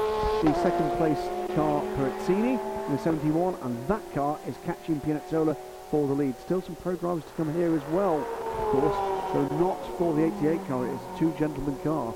the 0.44 0.54
second 0.64 0.90
place 0.98 1.20
car 1.56 1.82
Perazzini 1.96 2.60
in 2.88 2.92
the 2.92 2.98
71 3.00 3.56
and 3.62 3.88
that 3.88 4.02
car 4.14 4.40
is 4.48 4.56
catching 4.66 5.00
Pianezzola 5.02 5.56
for 5.92 6.08
the 6.08 6.14
lead. 6.14 6.36
Still 6.40 6.62
some 6.62 6.76
pro 6.78 6.96
drivers 6.96 7.24
to 7.24 7.32
come 7.38 7.54
here 7.54 7.76
as 7.76 7.84
well, 7.92 8.18
of 8.20 8.72
course. 8.72 8.96
So 9.34 9.58
not 9.58 9.98
for 9.98 10.14
the 10.14 10.26
88 10.26 10.68
car, 10.68 10.88
it 10.88 10.94
is 10.94 11.00
a 11.00 11.20
two 11.20 11.34
gentleman 11.38 11.78
car. 11.84 12.14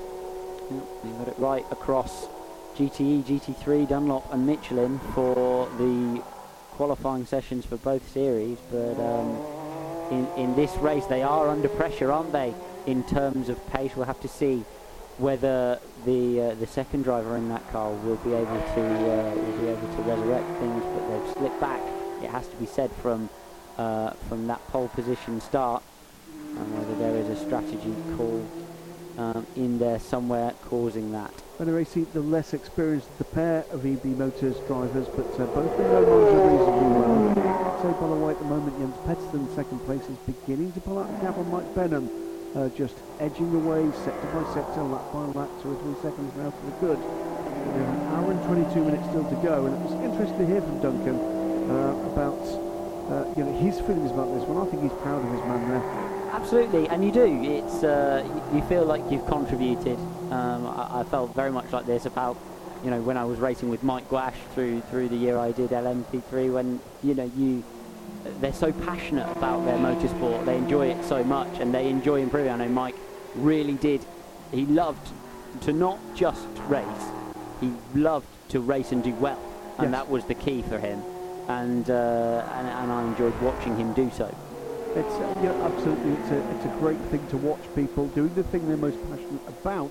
Yep, 0.70 0.84
you 1.04 1.12
got 1.18 1.28
it 1.28 1.38
right 1.38 1.64
across 1.70 2.26
GTE, 2.76 3.24
GT3, 3.24 3.88
Dunlop 3.88 4.32
and 4.32 4.46
Michelin 4.46 4.98
for 5.14 5.68
the 5.78 6.22
qualifying 6.72 7.26
sessions 7.26 7.64
for 7.64 7.76
both 7.76 8.08
series. 8.10 8.58
But 8.70 8.98
um, 8.98 9.36
in, 10.10 10.26
in 10.36 10.56
this 10.56 10.74
race, 10.76 11.06
they 11.06 11.22
are 11.22 11.48
under 11.48 11.68
pressure, 11.68 12.10
aren't 12.12 12.32
they, 12.32 12.54
in 12.86 13.04
terms 13.04 13.48
of 13.48 13.64
pace? 13.70 13.96
We'll 13.96 14.06
have 14.06 14.20
to 14.20 14.28
see 14.28 14.64
whether 15.18 15.78
the 16.06 16.40
uh, 16.40 16.54
the 16.54 16.66
second 16.66 17.02
driver 17.02 17.36
in 17.36 17.48
that 17.50 17.68
car 17.70 17.90
will 17.90 18.16
be 18.16 18.32
able 18.32 18.60
to 18.74 18.82
uh, 18.82 19.34
will 19.34 19.58
be 19.60 19.68
able 19.68 19.96
to 19.96 20.02
resurrect 20.02 20.48
things, 20.58 20.82
but 20.84 21.08
they've 21.08 21.32
slipped 21.34 21.60
back. 21.60 21.80
It 22.22 22.30
has 22.30 22.48
to 22.48 22.56
be 22.56 22.66
said 22.66 22.90
from 23.02 23.28
uh, 23.76 24.10
from 24.28 24.46
that 24.46 24.66
pole 24.68 24.88
position 24.88 25.40
start, 25.40 25.82
and 26.56 26.78
whether 26.78 26.94
there 26.96 27.16
is 27.16 27.28
a 27.28 27.44
strategy 27.44 27.94
call 28.16 28.46
um, 29.18 29.46
in 29.56 29.78
there 29.78 29.98
somewhere 29.98 30.54
causing 30.64 31.12
that. 31.12 31.32
Venerosi, 31.58 32.10
the 32.12 32.20
less 32.20 32.54
experienced 32.54 33.06
the 33.18 33.24
pair 33.24 33.64
of 33.70 33.84
EB 33.84 34.04
Motors 34.16 34.58
drivers, 34.66 35.06
but 35.08 35.26
uh, 35.38 35.44
both 35.46 35.78
in 35.78 35.84
no 35.84 36.06
margin 36.06 36.40
reasonably 36.48 37.44
well. 37.44 37.82
So 37.82 37.92
by 37.92 38.08
the 38.08 38.14
way, 38.14 38.32
at 38.32 38.38
the 38.38 38.44
moment, 38.46 38.78
Jens 38.78 38.96
Pettersson 39.06 39.54
second 39.54 39.78
place 39.80 40.02
is 40.02 40.16
beginning 40.26 40.72
to 40.72 40.80
pull 40.80 40.98
out 40.98 41.12
the 41.12 41.26
gap 41.26 41.36
on 41.36 41.50
Mike 41.50 41.74
Benham, 41.74 42.08
uh, 42.56 42.68
just 42.70 42.94
edging 43.20 43.54
away 43.54 43.90
sector 44.04 44.26
by 44.34 44.42
sector, 44.54 44.82
lap 44.82 45.04
by 45.12 45.24
lap, 45.38 45.50
two 45.62 45.72
or 45.72 45.78
three 45.82 45.94
seconds 46.02 46.34
now 46.36 46.50
for 46.50 46.66
the 46.66 46.76
good. 46.80 46.98
We 46.98 47.78
have 47.78 47.88
an 47.88 48.06
hour 48.14 48.30
and 48.32 48.42
22 48.44 48.84
minutes 48.84 49.06
still 49.08 49.24
to 49.28 49.36
go, 49.36 49.66
and 49.66 49.74
it 49.74 49.80
was 49.84 49.94
interesting 50.02 50.38
to 50.38 50.46
hear 50.46 50.60
from 50.60 50.80
Duncan 50.80 51.16
uh, 51.70 52.10
about 52.10 52.42
uh, 53.10 53.26
you 53.36 53.44
know 53.44 53.54
his 53.58 53.78
feelings 53.80 54.10
about 54.10 54.34
this 54.34 54.44
one. 54.48 54.66
I 54.66 54.70
think 54.70 54.82
he's 54.82 54.98
proud 55.02 55.24
of 55.24 55.30
his 55.30 55.42
man 55.46 55.68
there. 55.68 56.10
Absolutely, 56.32 56.88
and 56.88 57.04
you 57.04 57.12
do. 57.12 57.26
It's 57.42 57.84
uh, 57.84 58.26
you 58.54 58.62
feel 58.62 58.84
like 58.84 59.02
you've 59.10 59.26
contributed. 59.26 59.98
Um, 60.30 60.66
I, 60.66 61.00
I 61.00 61.04
felt 61.04 61.34
very 61.34 61.52
much 61.52 61.70
like 61.72 61.86
this 61.86 62.06
about 62.06 62.36
you 62.82 62.90
know 62.90 63.00
when 63.02 63.16
I 63.16 63.24
was 63.24 63.38
racing 63.38 63.68
with 63.68 63.82
Mike 63.82 64.08
Guasch 64.08 64.34
through 64.54 64.80
through 64.90 65.08
the 65.08 65.16
year 65.16 65.38
I 65.38 65.52
did 65.52 65.70
LMP3 65.70 66.52
when 66.52 66.80
you 67.02 67.14
know 67.14 67.30
you 67.36 67.62
they're 68.40 68.52
so 68.52 68.72
passionate 68.72 69.30
about 69.36 69.64
their 69.64 69.76
motorsport. 69.78 70.44
They 70.44 70.56
enjoy 70.56 70.88
it 70.88 71.04
so 71.04 71.24
much, 71.24 71.58
and 71.60 71.72
they 71.74 71.88
enjoy 71.88 72.20
improving. 72.22 72.52
I 72.52 72.56
know 72.56 72.68
Mike 72.68 72.96
really 73.36 73.74
did. 73.74 74.04
He 74.52 74.66
loved 74.66 75.08
to 75.62 75.72
not 75.72 75.98
just 76.14 76.46
race. 76.68 76.84
He 77.60 77.72
loved 77.94 78.26
to 78.50 78.60
race 78.60 78.92
and 78.92 79.02
do 79.02 79.12
well, 79.14 79.38
and 79.78 79.90
Yes. 79.90 79.92
that 79.92 80.10
was 80.10 80.24
the 80.24 80.34
key 80.34 80.62
for 80.62 80.78
him. 80.78 81.02
And, 81.48 81.90
uh, 81.90 82.46
and 82.54 82.68
and 82.68 82.92
I 82.92 83.02
enjoyed 83.04 83.38
watching 83.40 83.76
him 83.76 83.92
do 83.94 84.10
so. 84.10 84.32
It's 84.94 85.14
uh, 85.14 85.34
yeah, 85.42 85.52
absolutely. 85.66 86.12
It's 86.12 86.30
a 86.30 86.50
it's 86.56 86.64
a 86.66 86.78
great 86.78 86.98
thing 87.10 87.26
to 87.28 87.36
watch 87.36 87.60
people 87.74 88.06
doing 88.08 88.34
the 88.34 88.42
thing 88.44 88.66
they're 88.68 88.76
most 88.76 88.98
passionate 89.10 89.48
about, 89.48 89.90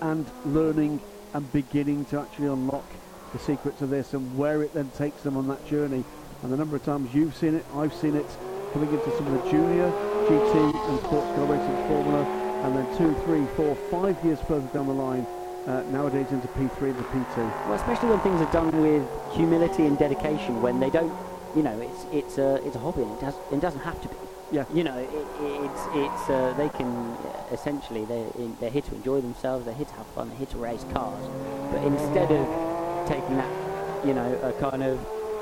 and 0.00 0.26
learning 0.46 1.00
and 1.34 1.50
beginning 1.52 2.04
to 2.06 2.20
actually 2.20 2.46
unlock 2.46 2.84
the 3.32 3.38
secrets 3.38 3.82
of 3.82 3.90
this 3.90 4.14
and 4.14 4.38
where 4.38 4.62
it 4.62 4.72
then 4.72 4.90
takes 4.96 5.22
them 5.22 5.36
on 5.36 5.48
that 5.48 5.66
journey. 5.66 6.04
And 6.42 6.52
the 6.52 6.56
number 6.56 6.76
of 6.76 6.84
times 6.84 7.12
you've 7.14 7.34
seen 7.34 7.54
it, 7.54 7.64
I've 7.74 7.92
seen 7.92 8.14
it, 8.14 8.26
coming 8.72 8.90
into 8.90 9.16
some 9.16 9.26
of 9.26 9.42
the 9.42 9.50
junior 9.50 9.90
GT 10.28 10.88
and 10.88 10.98
sports 11.00 11.26
car 11.34 11.46
racing 11.46 11.88
formula, 11.88 12.22
and 12.64 12.76
then 12.76 12.98
two, 12.98 13.14
three, 13.24 13.44
four, 13.56 13.74
five 13.90 14.22
years 14.24 14.38
further 14.42 14.66
down 14.68 14.86
the 14.86 14.92
line, 14.92 15.26
uh, 15.66 15.82
nowadays 15.90 16.26
into 16.30 16.48
P3 16.48 16.90
and 16.90 16.98
the 16.98 17.02
P2. 17.04 17.36
Well, 17.36 17.74
especially 17.74 18.10
when 18.10 18.20
things 18.20 18.40
are 18.40 18.52
done 18.52 18.80
with 18.80 19.06
humility 19.32 19.86
and 19.86 19.98
dedication, 19.98 20.62
when 20.62 20.80
they 20.80 20.90
don't, 20.90 21.12
you 21.56 21.62
know, 21.62 21.78
it's 21.80 22.06
it's 22.12 22.38
a 22.38 22.56
it's 22.66 22.76
a 22.76 22.78
hobby 22.78 23.02
and 23.02 23.12
it, 23.12 23.20
does, 23.20 23.34
it 23.52 23.60
doesn't 23.60 23.80
have 23.80 24.00
to 24.02 24.08
be. 24.08 24.16
Yeah. 24.50 24.64
You 24.72 24.84
know, 24.84 24.96
it, 24.96 25.10
it's 25.12 25.82
it's 25.92 26.30
uh, 26.30 26.54
they 26.56 26.68
can 26.70 27.16
essentially 27.52 28.04
they're 28.04 28.30
in, 28.36 28.56
they're 28.60 28.70
here 28.70 28.82
to 28.82 28.94
enjoy 28.94 29.20
themselves, 29.20 29.64
they're 29.66 29.74
here 29.74 29.86
to 29.86 29.94
have 29.94 30.06
fun, 30.08 30.28
they're 30.28 30.38
here 30.38 30.46
to 30.46 30.58
race 30.58 30.84
cars, 30.92 31.22
but 31.70 31.82
instead 31.82 32.30
of 32.30 33.08
taking 33.08 33.36
that, 33.36 34.06
you 34.06 34.14
know, 34.14 34.32
a 34.42 34.52
kind 34.60 34.82
of 34.82 34.98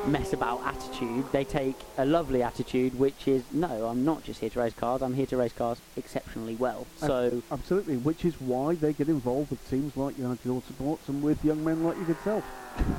mess 0.06 0.32
about 0.32 0.62
attitude. 0.64 1.24
They 1.32 1.44
take 1.44 1.76
a 1.98 2.04
lovely 2.04 2.42
attitude, 2.42 2.98
which 2.98 3.26
is 3.26 3.42
no, 3.52 3.86
I'm 3.86 4.04
not 4.04 4.24
just 4.24 4.40
here 4.40 4.50
to 4.50 4.60
race 4.60 4.74
cars. 4.74 5.02
I'm 5.02 5.14
here 5.14 5.26
to 5.26 5.36
race 5.36 5.52
cars 5.52 5.78
exceptionally 5.96 6.54
well. 6.54 6.86
So 6.98 7.42
absolutely, 7.50 7.96
which 7.96 8.24
is 8.24 8.40
why 8.40 8.74
they 8.74 8.92
get 8.92 9.08
involved 9.08 9.50
with 9.50 9.68
teams 9.68 9.96
like 9.96 10.18
United 10.18 10.46
Autosports 10.46 11.08
and 11.08 11.22
with 11.22 11.44
young 11.44 11.64
men 11.64 11.84
like 11.84 11.96
yourself. 12.08 12.44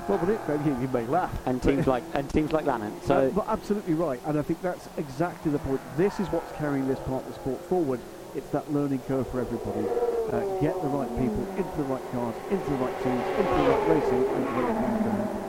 well, 0.10 0.18
but 0.18 0.30
it, 0.30 0.40
you, 0.66 0.78
you 0.82 0.88
may 0.88 1.06
laugh. 1.06 1.36
And 1.46 1.62
teams 1.62 1.88
like 1.88 2.04
and 2.14 2.30
teams 2.30 2.52
like 2.52 2.66
Lanan. 2.66 3.02
So, 3.04 3.32
but 3.32 3.48
absolutely 3.48 3.94
right, 3.94 4.20
and 4.26 4.38
I 4.38 4.42
think 4.42 4.62
that's 4.62 4.88
exactly 4.98 5.52
the 5.52 5.60
point. 5.60 5.82
This 5.98 6.20
is 6.20 6.28
what's 6.30 6.52
carrying 6.58 6.88
this 6.88 7.00
part 7.00 7.24
of 7.24 7.30
the 7.30 7.36
sport 7.36 7.62
forward. 7.70 8.00
It's 8.36 8.50
that 8.50 8.72
learning 8.72 9.00
curve 9.08 9.28
for 9.30 9.40
everybody. 9.40 9.88
Uh, 10.28 10.42
get 10.60 10.76
the 10.82 10.90
right 10.90 11.10
people 11.18 11.48
into 11.56 11.78
the 11.78 11.84
right 11.84 12.12
cars, 12.12 12.36
into 12.52 12.70
the 12.70 12.76
right 12.76 13.04
teams, 13.04 13.24
into 13.40 13.52
the 13.52 13.70
right 13.70 13.88
racing, 13.88 14.28
and 14.28 14.46
things 14.46 14.78
can. 15.02 15.48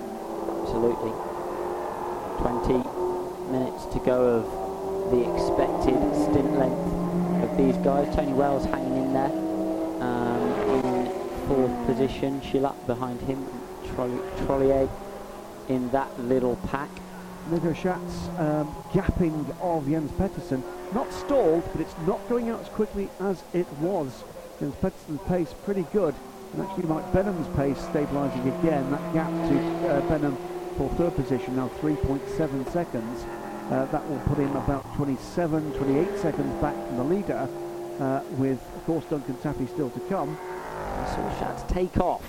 Absolutely. 0.63 1.28
20 2.39 2.73
minutes 3.51 3.87
to 3.87 3.99
go 4.05 4.39
of 4.39 5.11
the 5.11 5.21
expected 5.35 5.99
stint 6.15 6.59
length 6.59 7.43
of 7.43 7.57
these 7.57 7.77
guys. 7.79 8.15
Tony 8.15 8.33
Wells 8.33 8.65
hanging 8.67 8.97
in 8.97 9.13
there 9.13 9.31
um, 10.03 10.85
in 10.85 11.07
fourth 11.49 11.87
position. 11.87 12.41
Schillap 12.43 12.77
behind 12.87 13.21
him. 13.23 13.45
Trollier 14.47 14.89
in 15.69 15.91
that 15.91 16.09
little 16.21 16.57
pack. 16.69 16.91
Nico 17.51 17.73
Schatz 17.73 18.29
um, 18.39 18.75
gapping 18.93 19.57
of 19.61 19.89
Jens 19.89 20.13
Pettersson. 20.13 20.63
Not 20.95 21.13
stalled, 21.13 21.65
but 21.73 21.81
it's 21.81 21.95
not 22.07 22.27
going 22.29 22.51
out 22.51 22.61
as 22.61 22.69
quickly 22.69 23.09
as 23.21 23.43
it 23.53 23.67
was. 23.75 24.23
Jens 24.61 24.75
Pettersson's 24.77 25.21
pace 25.27 25.55
pretty 25.65 25.87
good. 25.93 26.15
And 26.53 26.63
actually 26.63 26.85
Mike 26.85 27.11
Benham's 27.13 27.49
pace 27.57 27.79
stabilising 27.87 28.61
again. 28.61 28.91
That 28.91 29.13
gap 29.13 29.31
to 29.31 29.89
uh, 29.89 30.01
Benham 30.09 30.37
for 30.79 30.89
third 30.91 31.15
position 31.17 31.57
now 31.57 31.69
3.7 31.81 32.71
seconds. 32.71 33.27
Uh, 33.69 33.85
that 33.87 34.09
will 34.09 34.21
put 34.21 34.39
him 34.39 34.55
about 34.57 34.95
27, 34.95 35.73
28 35.75 36.19
seconds 36.19 36.63
back 36.63 36.75
from 36.87 36.97
the 36.97 37.05
leader, 37.05 37.49
uh, 38.01 38.23
with 38.39 38.59
of 38.77 38.85
course 38.87 39.05
Duncan 39.07 39.37
Tappy 39.39 39.67
still 39.67 39.91
to 39.91 40.01
come. 40.09 40.39
I 40.41 41.15
saw 41.15 41.39
Schatz 41.39 41.71
take 41.71 41.99
off 41.99 42.23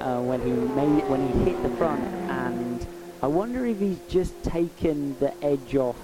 uh, 0.00 0.20
when 0.20 0.40
he 0.40 0.52
made 0.52 1.06
when 1.10 1.28
he 1.28 1.50
hit 1.50 1.62
the 1.62 1.68
front, 1.70 2.02
and 2.30 2.86
I 3.20 3.26
wonder 3.26 3.66
if 3.66 3.80
he's 3.80 3.98
just 4.08 4.40
taken 4.44 5.18
the 5.18 5.34
edge 5.44 5.74
off 5.74 5.96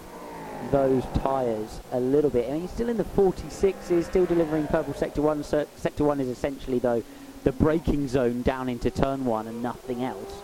those 0.72 1.04
tyres 1.22 1.80
a 1.92 2.00
little 2.00 2.28
bit. 2.28 2.50
I 2.50 2.54
mean, 2.54 2.62
he's 2.62 2.72
still 2.72 2.88
in 2.88 2.96
the 2.96 3.04
46s, 3.04 4.04
still 4.04 4.26
delivering 4.26 4.66
purple 4.66 4.94
sector 4.94 5.22
one. 5.22 5.44
So 5.44 5.66
sector 5.76 6.02
one 6.02 6.20
is 6.20 6.28
essentially 6.28 6.80
though 6.80 7.04
the 7.44 7.52
braking 7.52 8.08
zone 8.08 8.42
down 8.42 8.68
into 8.68 8.90
turn 8.90 9.24
one 9.24 9.46
and 9.46 9.62
nothing 9.62 10.02
else 10.02 10.42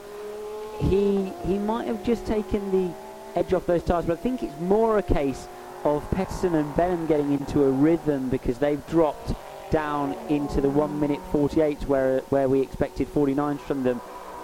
he 0.78 1.32
he 1.46 1.58
might 1.58 1.86
have 1.86 2.02
just 2.04 2.26
taken 2.26 2.70
the 2.70 2.94
edge 3.34 3.52
off 3.52 3.66
those 3.66 3.82
tyres, 3.82 4.06
but 4.06 4.18
I 4.18 4.22
think 4.22 4.42
it's 4.42 4.58
more 4.60 4.98
a 4.98 5.02
case 5.02 5.48
of 5.84 6.08
Pettersson 6.10 6.54
and 6.54 6.74
Benham 6.76 7.06
getting 7.06 7.32
into 7.32 7.64
a 7.64 7.70
rhythm 7.70 8.30
because 8.30 8.58
they've 8.58 8.84
dropped 8.86 9.34
down 9.70 10.14
into 10.28 10.60
the 10.60 10.70
1 10.70 11.00
minute 11.00 11.20
48 11.32 11.82
where 11.88 12.20
where 12.30 12.48
we 12.48 12.60
expected 12.60 13.08
49s 13.08 13.60
from 13.60 13.82
them 13.82 14.00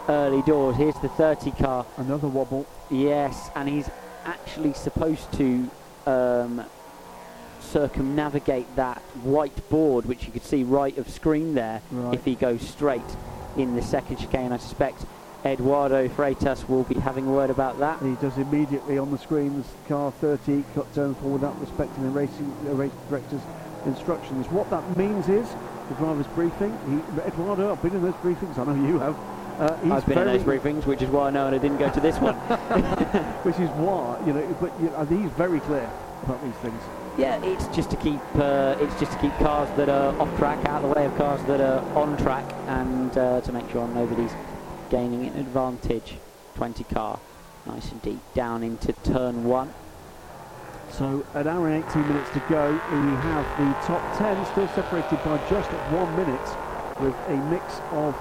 early 0.09 0.43
doors. 0.43 0.77
Here's 0.77 0.99
the 1.01 1.09
30 1.11 1.53
car. 1.53 1.87
Another 1.97 2.29
wobble. 2.29 2.67
Yes, 2.91 3.51
and 3.55 3.69
he's 3.69 3.89
actually 4.25 4.73
supposed 4.73 5.33
to 5.35 5.71
um, 6.07 6.65
circumnavigate 7.61 8.75
that 8.77 8.99
white 9.23 9.69
board, 9.71 10.07
which 10.07 10.27
you 10.27 10.33
could 10.33 10.45
see 10.45 10.65
right 10.65 10.97
of 10.99 11.09
screen 11.09 11.55
there, 11.55 11.81
right. 11.91 12.15
if 12.15 12.25
he 12.25 12.35
goes 12.35 12.61
straight 12.63 13.03
in 13.57 13.77
the 13.77 13.83
second 13.83 14.17
chicane. 14.17 14.53
I 14.53 14.57
suspect 14.57 15.05
Eduardo 15.45 16.07
Freitas 16.09 16.69
will 16.69 16.83
be 16.83 16.97
having 16.97 17.27
a 17.27 17.31
word 17.31 17.51
about 17.51 17.79
that. 17.79 18.01
He 18.03 18.15
does 18.17 18.37
immediately 18.37 18.99
on 18.99 19.11
the 19.11 19.19
screens, 19.19 19.67
car 19.89 20.13
30, 20.13 20.65
cut 20.75 20.93
turn 20.95 21.15
forward 21.15 21.41
without 21.41 21.59
respecting 21.61 22.05
the 22.05 22.11
racing 22.11 22.55
the 22.65 22.75
race 22.75 22.93
director's 23.09 23.41
instructions. 23.87 24.47
What 24.49 24.69
that 24.71 24.97
means 24.97 25.29
is 25.29 25.49
the 25.89 25.95
driver's 25.95 26.27
briefing. 26.29 26.77
He, 26.87 27.23
Eduardo, 27.23 27.73
I've 27.73 27.83
been 27.83 27.95
in 27.95 28.03
those 28.03 28.15
briefings, 28.15 28.59
I 28.59 28.65
know 28.65 28.87
you 28.87 28.99
have. 28.99 29.17
Uh, 29.59 29.95
I've 29.95 30.07
been 30.07 30.19
in 30.19 30.27
those 30.27 30.43
briefings, 30.43 30.87
which 30.87 31.03
is 31.03 31.09
why 31.09 31.29
I 31.29 31.31
know 31.31 31.47
and 31.47 31.55
I 31.55 31.59
didn't 31.59 31.79
go 31.79 31.91
to 31.91 32.01
this 32.01 32.17
one. 32.19 32.35
which 33.45 33.59
is 33.59 33.71
why, 33.71 34.23
you 34.27 34.35
know, 34.35 34.57
but 34.61 34.73
you 34.81 34.91
know, 34.91 35.05
he's 35.05 35.33
very 35.33 35.61
clear 35.61 35.91
about 36.23 36.43
these 36.45 36.55
things. 36.57 36.83
Yeah, 37.19 37.43
it's 37.45 37.67
just 37.69 37.91
to 37.91 37.97
keep 37.97 38.21
uh, 38.37 38.77
it's 38.79 38.99
just 39.01 39.13
to 39.13 39.19
keep 39.19 39.33
cars 39.39 39.69
that 39.77 39.89
are 39.89 40.19
off 40.21 40.35
track 40.39 40.65
out 40.67 40.83
of 40.85 40.91
the 40.91 40.97
way 40.97 41.07
of 41.07 41.17
cars 41.17 41.43
that 41.45 41.61
are 41.61 41.81
on 41.97 42.17
track, 42.19 42.45
and 42.69 43.17
uh, 43.19 43.41
to 43.43 43.53
make 43.53 43.69
sure 43.71 43.87
nobody's 43.89 44.33
gaining 44.91 45.27
an 45.27 45.39
advantage. 45.39 46.17
20 46.57 46.85
car, 46.85 47.19
nice 47.65 47.91
and 47.91 48.03
deep, 48.03 48.21
down 48.35 48.63
into 48.63 48.93
turn 49.05 49.45
one. 49.45 49.73
So 50.93 51.25
an 51.35 51.47
hour 51.47 51.69
and 51.69 51.85
18 51.85 52.09
minutes 52.09 52.31
to 52.33 52.43
go. 52.51 52.73
We 52.73 53.15
have 53.23 53.47
the 53.59 53.87
top 53.87 54.19
10 54.19 54.45
still 54.53 54.69
separated 54.69 55.25
by 55.25 55.39
just 55.49 55.71
one 55.95 56.15
minute 56.17 56.49
with 57.01 57.15
a 57.29 57.37
mix 57.49 57.81
of, 57.93 58.15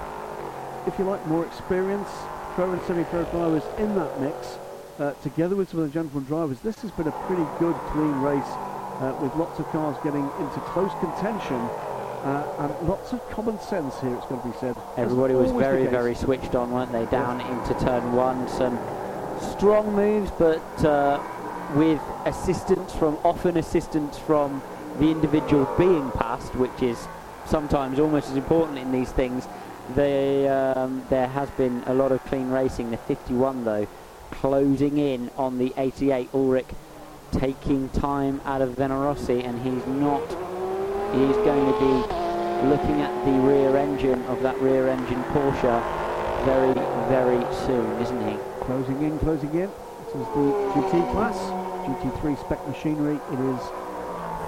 if 0.86 0.98
you 0.98 1.04
like, 1.04 1.26
more 1.26 1.44
experience, 1.44 2.08
pro 2.54 2.70
and 2.72 2.80
semi-pro 2.82 3.24
drivers 3.24 3.64
in 3.78 3.94
that 3.96 4.20
mix, 4.20 4.58
uh, 4.98 5.12
together 5.22 5.56
with 5.56 5.70
some 5.70 5.80
of 5.80 5.86
the 5.86 5.92
gentleman 5.92 6.24
drivers. 6.24 6.60
This 6.60 6.80
has 6.82 6.90
been 6.92 7.08
a 7.08 7.26
pretty 7.26 7.44
good, 7.58 7.74
clean 7.90 8.14
race 8.22 8.42
uh, 9.00 9.18
with 9.20 9.34
lots 9.34 9.58
of 9.58 9.66
cars 9.72 9.96
getting 10.04 10.24
into 10.38 10.60
close 10.60 10.92
contention 11.00 11.58
uh, 12.22 12.44
and 12.58 12.88
lots 12.88 13.12
of 13.12 13.30
common 13.30 13.58
sense 13.60 13.98
here, 14.00 14.14
it's 14.14 14.26
got 14.26 14.42
to 14.42 14.48
be 14.48 14.54
said. 14.58 14.76
Everybody 14.96 15.34
was 15.34 15.50
very, 15.52 15.86
very 15.86 16.14
switched 16.14 16.54
on, 16.54 16.70
weren't 16.70 16.92
they? 16.92 17.06
Down 17.06 17.40
into 17.40 17.84
turn 17.84 18.12
one, 18.12 18.48
some 18.48 18.78
strong 19.56 19.94
moves, 19.94 20.30
but 20.32 20.84
uh, 20.84 21.20
with 21.74 22.00
assistance 22.26 22.94
from, 22.94 23.16
often 23.24 23.56
assistance 23.56 24.18
from 24.18 24.62
the 24.98 25.10
individual 25.10 25.64
being 25.78 26.10
passed, 26.12 26.54
which 26.56 26.82
is 26.82 27.08
sometimes 27.46 27.98
almost 27.98 28.30
as 28.30 28.36
important 28.36 28.78
in 28.78 28.92
these 28.92 29.10
things. 29.12 29.46
They, 29.94 30.46
um, 30.48 31.04
there 31.10 31.26
has 31.26 31.50
been 31.50 31.82
a 31.86 31.94
lot 31.94 32.12
of 32.12 32.22
clean 32.26 32.50
racing. 32.50 32.90
The 32.90 32.96
51, 32.96 33.64
though, 33.64 33.88
closing 34.30 34.98
in 34.98 35.30
on 35.36 35.58
the 35.58 35.72
88. 35.76 36.28
Ulrich 36.34 36.66
taking 37.32 37.88
time 37.90 38.40
out 38.44 38.60
of 38.60 38.70
Venarossi, 38.70 39.44
and 39.44 39.60
he's 39.62 39.86
not 39.86 40.22
he's 41.12 41.36
going 41.42 41.66
to 41.66 41.78
be 41.80 42.20
looking 42.68 43.00
at 43.00 43.12
the 43.24 43.32
rear 43.40 43.76
engine 43.76 44.22
of 44.26 44.42
that 44.42 44.56
rear 44.60 44.88
engine 44.88 45.22
Porsche 45.34 45.82
very, 46.44 46.72
very 47.08 47.40
soon, 47.66 48.00
isn't 48.00 48.28
he? 48.28 48.38
Closing 48.60 49.02
in, 49.02 49.18
closing 49.18 49.50
in. 49.54 49.70
This 50.06 50.14
is 50.14 50.26
the 50.34 50.46
GT 50.74 51.12
class, 51.12 51.36
GT3 51.86 52.38
spec 52.44 52.68
machinery. 52.68 53.16
It 53.32 53.40
is 53.40 53.60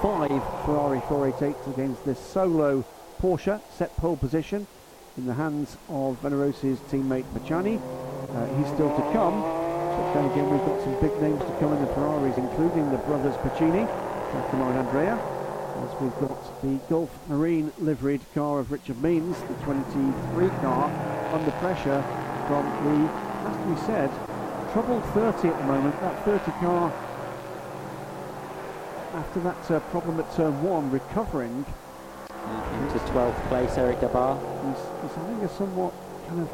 five 0.01 0.41
Ferrari 0.65 0.99
488s 1.01 1.73
against 1.73 2.05
this 2.05 2.19
solo 2.19 2.85
Porsche, 3.19 3.59
set 3.77 3.95
pole 3.97 4.17
position 4.17 4.65
in 5.17 5.25
the 5.25 5.33
hands 5.33 5.77
of 5.89 6.21
Venarossi's 6.21 6.79
teammate 6.91 7.25
Baciani. 7.33 7.79
Uh, 7.79 8.57
he's 8.57 8.67
still 8.73 8.89
to 8.95 9.03
come. 9.11 9.41
So 9.41 10.11
then 10.15 10.31
again, 10.31 10.49
we've 10.49 10.65
got 10.65 10.81
some 10.81 10.99
big 11.01 11.21
names 11.21 11.41
to 11.41 11.57
come 11.59 11.73
in 11.73 11.81
the 11.81 11.93
Ferraris, 11.93 12.37
including 12.37 12.89
the 12.91 12.97
brothers 12.99 13.35
Piccini, 13.37 13.85
Giacomo 14.31 14.69
and 14.69 14.79
Andrea 14.87 15.32
we've 16.03 16.19
got 16.19 16.61
the 16.61 16.79
Gulf 16.89 17.09
Marine 17.29 17.71
liveried 17.79 18.21
car 18.33 18.59
of 18.59 18.71
Richard 18.71 19.01
Means, 19.01 19.39
the 19.41 19.53
23 19.63 20.49
car, 20.59 20.91
under 21.33 21.51
pressure 21.51 22.03
from 22.47 22.65
the, 22.83 23.09
as 23.49 23.67
we 23.67 23.85
said, 23.85 24.09
troubled 24.73 25.03
30 25.13 25.47
at 25.47 25.57
the 25.57 25.65
moment. 25.65 25.99
That 26.01 26.25
30 26.25 26.51
car, 26.59 26.91
after 29.13 29.39
that 29.41 29.71
uh, 29.71 29.79
problem 29.91 30.19
at 30.19 30.35
turn 30.35 30.61
one, 30.61 30.91
recovering. 30.91 31.65
into 32.81 32.99
12th 33.13 33.47
place, 33.47 33.77
Eric 33.77 33.99
Debard. 33.99 34.39
He's, 34.67 34.85
he's 35.03 35.15
having 35.15 35.41
a 35.43 35.49
somewhat 35.49 35.93
kind 36.27 36.41
of 36.41 36.49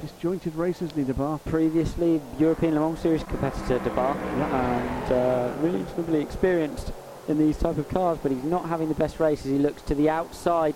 disjointed 0.00 0.54
race, 0.54 0.80
isn't 0.80 0.96
he, 0.96 1.12
Debard? 1.12 1.44
Previously, 1.44 2.20
European 2.38 2.74
Le 2.74 2.80
Mans 2.80 2.98
Series 3.00 3.24
competitor 3.24 3.80
Debard, 3.80 4.16
and 4.16 5.12
uh, 5.12 5.52
really 5.60 5.82
reasonably 5.82 6.20
experienced 6.20 6.92
in 7.28 7.38
these 7.38 7.56
type 7.58 7.78
of 7.78 7.88
cars, 7.88 8.18
but 8.22 8.32
he's 8.32 8.44
not 8.44 8.66
having 8.66 8.88
the 8.88 8.94
best 8.94 9.20
races. 9.20 9.46
He 9.46 9.58
looks 9.58 9.82
to 9.82 9.94
the 9.94 10.10
outside 10.10 10.74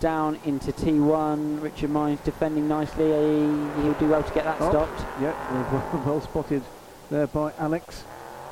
down 0.00 0.38
into 0.44 0.72
T1. 0.72 1.62
Richard 1.62 1.90
Mines 1.90 2.20
defending 2.20 2.68
nicely. 2.68 3.06
He, 3.06 3.86
will 3.86 3.94
do 3.94 4.08
well 4.08 4.22
to 4.22 4.34
get 4.34 4.44
that 4.44 4.60
oh, 4.60 4.70
stopped. 4.70 5.00
Yep, 5.20 5.34
well, 5.72 6.02
well 6.06 6.20
spotted 6.20 6.62
there 7.10 7.26
by 7.26 7.52
Alex. 7.58 8.04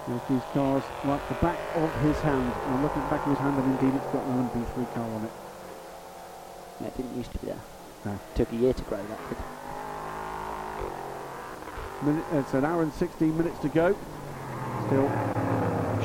There's 0.06 0.20
these 0.30 0.42
cars 0.54 0.82
like 1.04 1.26
the 1.28 1.34
back 1.34 1.58
of 1.74 1.92
his 2.00 2.16
hand. 2.20 2.52
And 2.64 2.74
I'm 2.74 2.82
looking 2.82 3.02
at 3.02 3.10
the 3.10 3.16
back 3.16 3.26
of 3.26 3.32
his 3.32 3.38
hand, 3.38 3.58
and 3.58 3.78
indeed 3.78 3.96
it's 3.96 4.12
got 4.12 4.24
an 4.24 4.48
LMP3 4.48 4.94
car 4.94 5.04
on 5.04 5.24
it. 5.24 5.32
Yeah, 6.80 6.86
it 6.86 6.96
didn't 6.96 7.16
used 7.16 7.32
to 7.32 7.38
be 7.38 7.46
there. 7.48 7.60
No. 8.04 8.18
Took 8.34 8.52
a 8.52 8.56
year 8.56 8.72
to 8.72 8.82
grow 8.84 8.98
that. 8.98 9.18
Minute, 12.04 12.24
uh, 12.32 12.38
it's 12.38 12.54
an 12.54 12.64
hour 12.64 12.82
and 12.82 12.92
16 12.92 13.36
minutes 13.36 13.58
to 13.58 13.68
go. 13.68 13.96
Still 14.86 15.47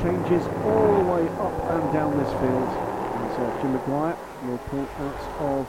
changes 0.04 0.44
all 0.66 0.98
the 0.98 1.12
way 1.12 1.28
up 1.40 1.72
and 1.72 1.94
down 1.94 2.12
this 2.18 2.28
field. 2.28 2.70
And 3.16 3.32
so 3.36 3.62
Jim 3.62 3.80
McGuire 3.80 4.18
will 4.46 4.58
pull 4.70 4.86
out 5.00 5.42
of 5.42 5.68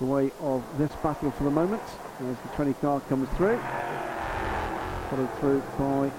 the 0.00 0.04
way 0.04 0.30
of 0.42 0.62
this 0.76 0.92
battle 0.96 1.30
for 1.30 1.44
the 1.44 1.50
moment 1.50 1.82
as 2.20 2.36
the 2.36 2.48
20 2.56 2.74
car 2.74 3.00
comes 3.08 3.26
through. 3.30 3.58
followed 5.08 5.38
through 5.40 5.62
by, 5.78 6.06
I 6.06 6.10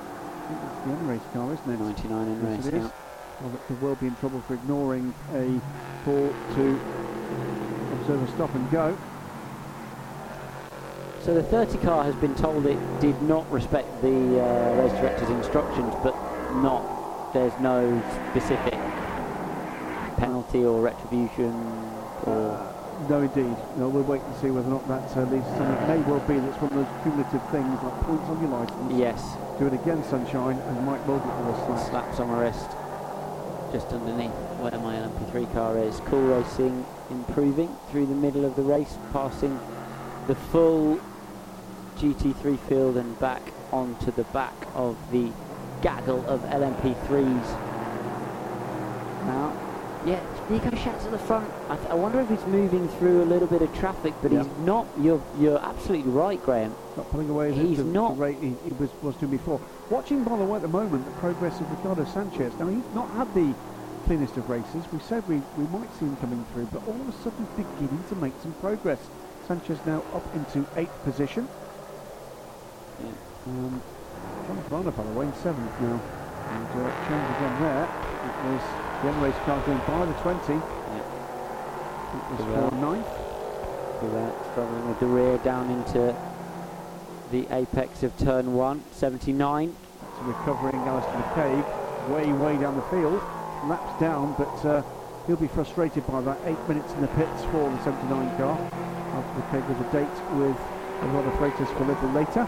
think 0.47 0.59
it's 0.63 0.85
the 0.85 1.05
race 1.05 1.21
car, 1.33 1.53
isn't 1.53 1.71
it? 1.71 1.79
99 1.79 2.27
in 2.27 2.57
race. 2.57 2.65
it 2.65 2.73
Well, 2.73 3.49
that 3.51 3.67
could 3.67 3.81
well 3.81 3.95
be 3.95 4.07
in 4.07 4.15
trouble 4.15 4.41
for 4.41 4.55
ignoring 4.55 5.13
a 5.33 5.61
call 6.03 6.33
to 6.55 6.79
observe 7.99 8.23
a 8.23 8.31
stop 8.33 8.55
and 8.55 8.71
go. 8.71 8.97
So 11.21 11.33
the 11.33 11.43
30 11.43 11.77
car 11.79 12.03
has 12.03 12.15
been 12.15 12.35
told 12.35 12.65
it 12.65 12.79
did 12.99 13.19
not 13.23 13.51
respect 13.51 13.87
the 14.01 14.07
uh, 14.07 14.81
race 14.81 14.93
director's 14.93 15.29
instructions, 15.29 15.93
but 16.03 16.15
not, 16.61 16.83
there's 17.35 17.59
no 17.59 18.01
specific 18.31 18.79
penalty 20.15 20.63
or 20.63 20.81
retribution 20.81 21.51
or... 22.23 22.71
No, 23.09 23.21
indeed. 23.21 23.57
No, 23.75 23.89
we'll 23.89 24.07
wait 24.07 24.21
and 24.21 24.35
see 24.37 24.49
whether 24.49 24.69
or 24.71 24.79
not 24.79 24.87
that 24.87 25.03
uh, 25.17 25.27
leads 25.27 25.43
to 25.43 25.57
something. 25.59 25.83
It 25.83 25.87
may 25.91 25.99
well 26.07 26.23
be 26.23 26.39
that 26.39 26.47
it's 26.47 26.61
one 26.63 26.71
of 26.71 26.79
those 26.79 26.93
cumulative 27.03 27.43
things 27.51 27.75
like 27.83 27.97
points 28.07 28.23
on 28.31 28.39
your 28.39 28.51
licence. 28.55 28.95
Yes, 28.95 29.19
Do 29.59 29.67
it 29.67 29.73
again, 29.73 30.01
Sunshine, 30.05 30.55
and 30.57 30.85
Mike 30.87 31.05
will 31.05 31.19
get 31.19 31.27
the 31.27 31.43
wrist 31.43 31.65
slap. 31.91 32.07
slaps 32.07 32.19
on 32.23 32.31
my 32.31 32.39
wrist 32.39 32.71
just 33.75 33.91
underneath 33.91 34.31
where 34.63 34.79
my 34.79 34.95
LMP3 34.95 35.51
car 35.51 35.77
is. 35.77 35.99
Cool 36.07 36.23
Racing 36.23 36.85
improving 37.11 37.67
through 37.91 38.05
the 38.05 38.15
middle 38.15 38.45
of 38.45 38.55
the 38.55 38.63
race, 38.63 38.97
passing 39.11 39.59
the 40.27 40.35
full 40.35 41.01
GT3 41.97 42.57
field 42.59 42.95
and 42.95 43.19
back 43.19 43.41
onto 43.73 44.11
the 44.11 44.23
back 44.31 44.55
of 44.73 44.95
the 45.11 45.31
gaggle 45.81 46.25
of 46.27 46.41
LMP3s. 46.41 47.61
Now, 49.25 49.53
yeah, 50.05 50.19
Nico 50.49 50.69
Schatz 50.75 51.05
at 51.05 51.11
the 51.11 51.17
front. 51.17 51.49
I, 51.69 51.75
th- 51.77 51.89
I 51.89 51.95
wonder 51.95 52.21
if 52.21 52.29
he's 52.29 52.45
moving 52.45 52.87
through 52.89 53.23
a 53.23 53.25
little 53.25 53.47
bit 53.47 53.61
of 53.63 53.73
traffic, 53.75 54.13
but 54.21 54.31
Yeah. 54.31 54.43
he's 54.43 54.51
not. 54.59 54.85
You're 54.99 55.21
you're 55.39 55.57
absolutely 55.59 56.11
right, 56.11 56.41
Graham. 56.43 56.75
Not 56.95 57.09
pulling 57.09 57.29
away 57.29 57.49
as 57.49 57.55
He's 57.55 57.77
the, 57.77 57.83
the 57.83 57.89
not- 57.91 58.17
rate 58.17 58.37
he, 58.39 58.49
he 58.63 58.71
was, 58.77 58.89
was 59.01 59.15
doing 59.15 59.31
before. 59.31 59.59
Watching, 59.89 60.23
by 60.23 60.37
the 60.37 60.43
way, 60.43 60.57
at 60.57 60.61
the 60.61 60.67
moment, 60.67 61.05
the 61.05 61.11
progress 61.19 61.59
of 61.59 61.69
Ricardo 61.71 62.05
Sanchez. 62.05 62.53
Now, 62.59 62.67
he's 62.67 62.83
not 62.93 63.09
had 63.11 63.33
the 63.33 63.53
cleanest 64.05 64.37
of 64.37 64.47
races. 64.49 64.85
We 64.93 64.99
said 64.99 65.27
we, 65.27 65.41
we 65.57 65.65
might 65.77 65.91
see 65.95 66.05
him 66.05 66.15
coming 66.17 66.45
through, 66.53 66.65
but 66.71 66.87
all 66.87 66.93
of 66.93 67.09
a 67.09 67.11
sudden 67.23 67.47
beginning 67.57 68.03
to 68.09 68.15
make 68.15 68.33
some 68.43 68.53
progress. 68.61 68.99
Sanchez 69.47 69.79
now 69.87 70.03
up 70.13 70.23
into 70.35 70.65
eighth 70.75 71.03
position. 71.03 71.47
Yeah. 73.03 73.09
Um, 73.47 73.81
John 74.47 74.61
Varner, 74.69 74.91
by 74.91 75.03
the 75.03 75.11
way, 75.11 75.25
in 75.25 75.33
seventh 75.33 75.81
now. 75.81 75.99
And 76.53 76.67
uh, 76.69 76.85
change 77.09 77.27
again 77.35 77.61
there. 77.61 77.85
It 77.85 78.37
was 78.45 78.61
the 79.01 79.09
M 79.09 79.21
race 79.21 79.35
car 79.45 79.59
going 79.65 79.79
by 79.89 80.05
the 80.05 80.13
20. 80.21 80.53
It 80.53 80.61
was 82.29 82.69
for 82.69 82.75
ninth. 82.77 83.07
Without 84.03 84.35
struggling 84.51 84.87
with 84.87 84.99
the 84.99 85.07
rear 85.07 85.37
down 85.39 85.71
into 85.71 86.15
the 87.31 87.47
apex 87.55 88.03
of 88.03 88.15
turn 88.19 88.53
one, 88.53 88.83
79. 88.91 89.69
It's 89.69 90.19
a 90.19 90.23
recovering 90.23 90.75
Alistair 90.75 91.13
McCaig, 91.13 92.11
way, 92.13 92.31
way 92.33 92.61
down 92.61 92.75
the 92.75 92.83
field. 92.83 93.21
Laps 93.65 93.99
down, 93.99 94.35
but 94.37 94.65
uh, 94.65 94.83
he'll 95.25 95.37
be 95.37 95.47
frustrated 95.47 96.05
by 96.05 96.21
that. 96.21 96.37
Eight 96.45 96.67
minutes 96.67 96.93
in 96.93 97.01
the 97.01 97.07
pits 97.07 97.43
for 97.45 97.67
the 97.69 97.83
79 97.83 98.37
car. 98.37 98.59
Alistair 98.61 99.41
McCaig 99.41 99.67
with 99.69 99.87
a 99.87 99.91
date 99.91 100.37
with 100.37 100.59
a 101.01 101.07
lot 101.13 101.25
of 101.25 101.33
Freitas 101.33 101.67
for 101.77 101.83
a 101.83 101.87
little 101.87 102.09
later. 102.11 102.47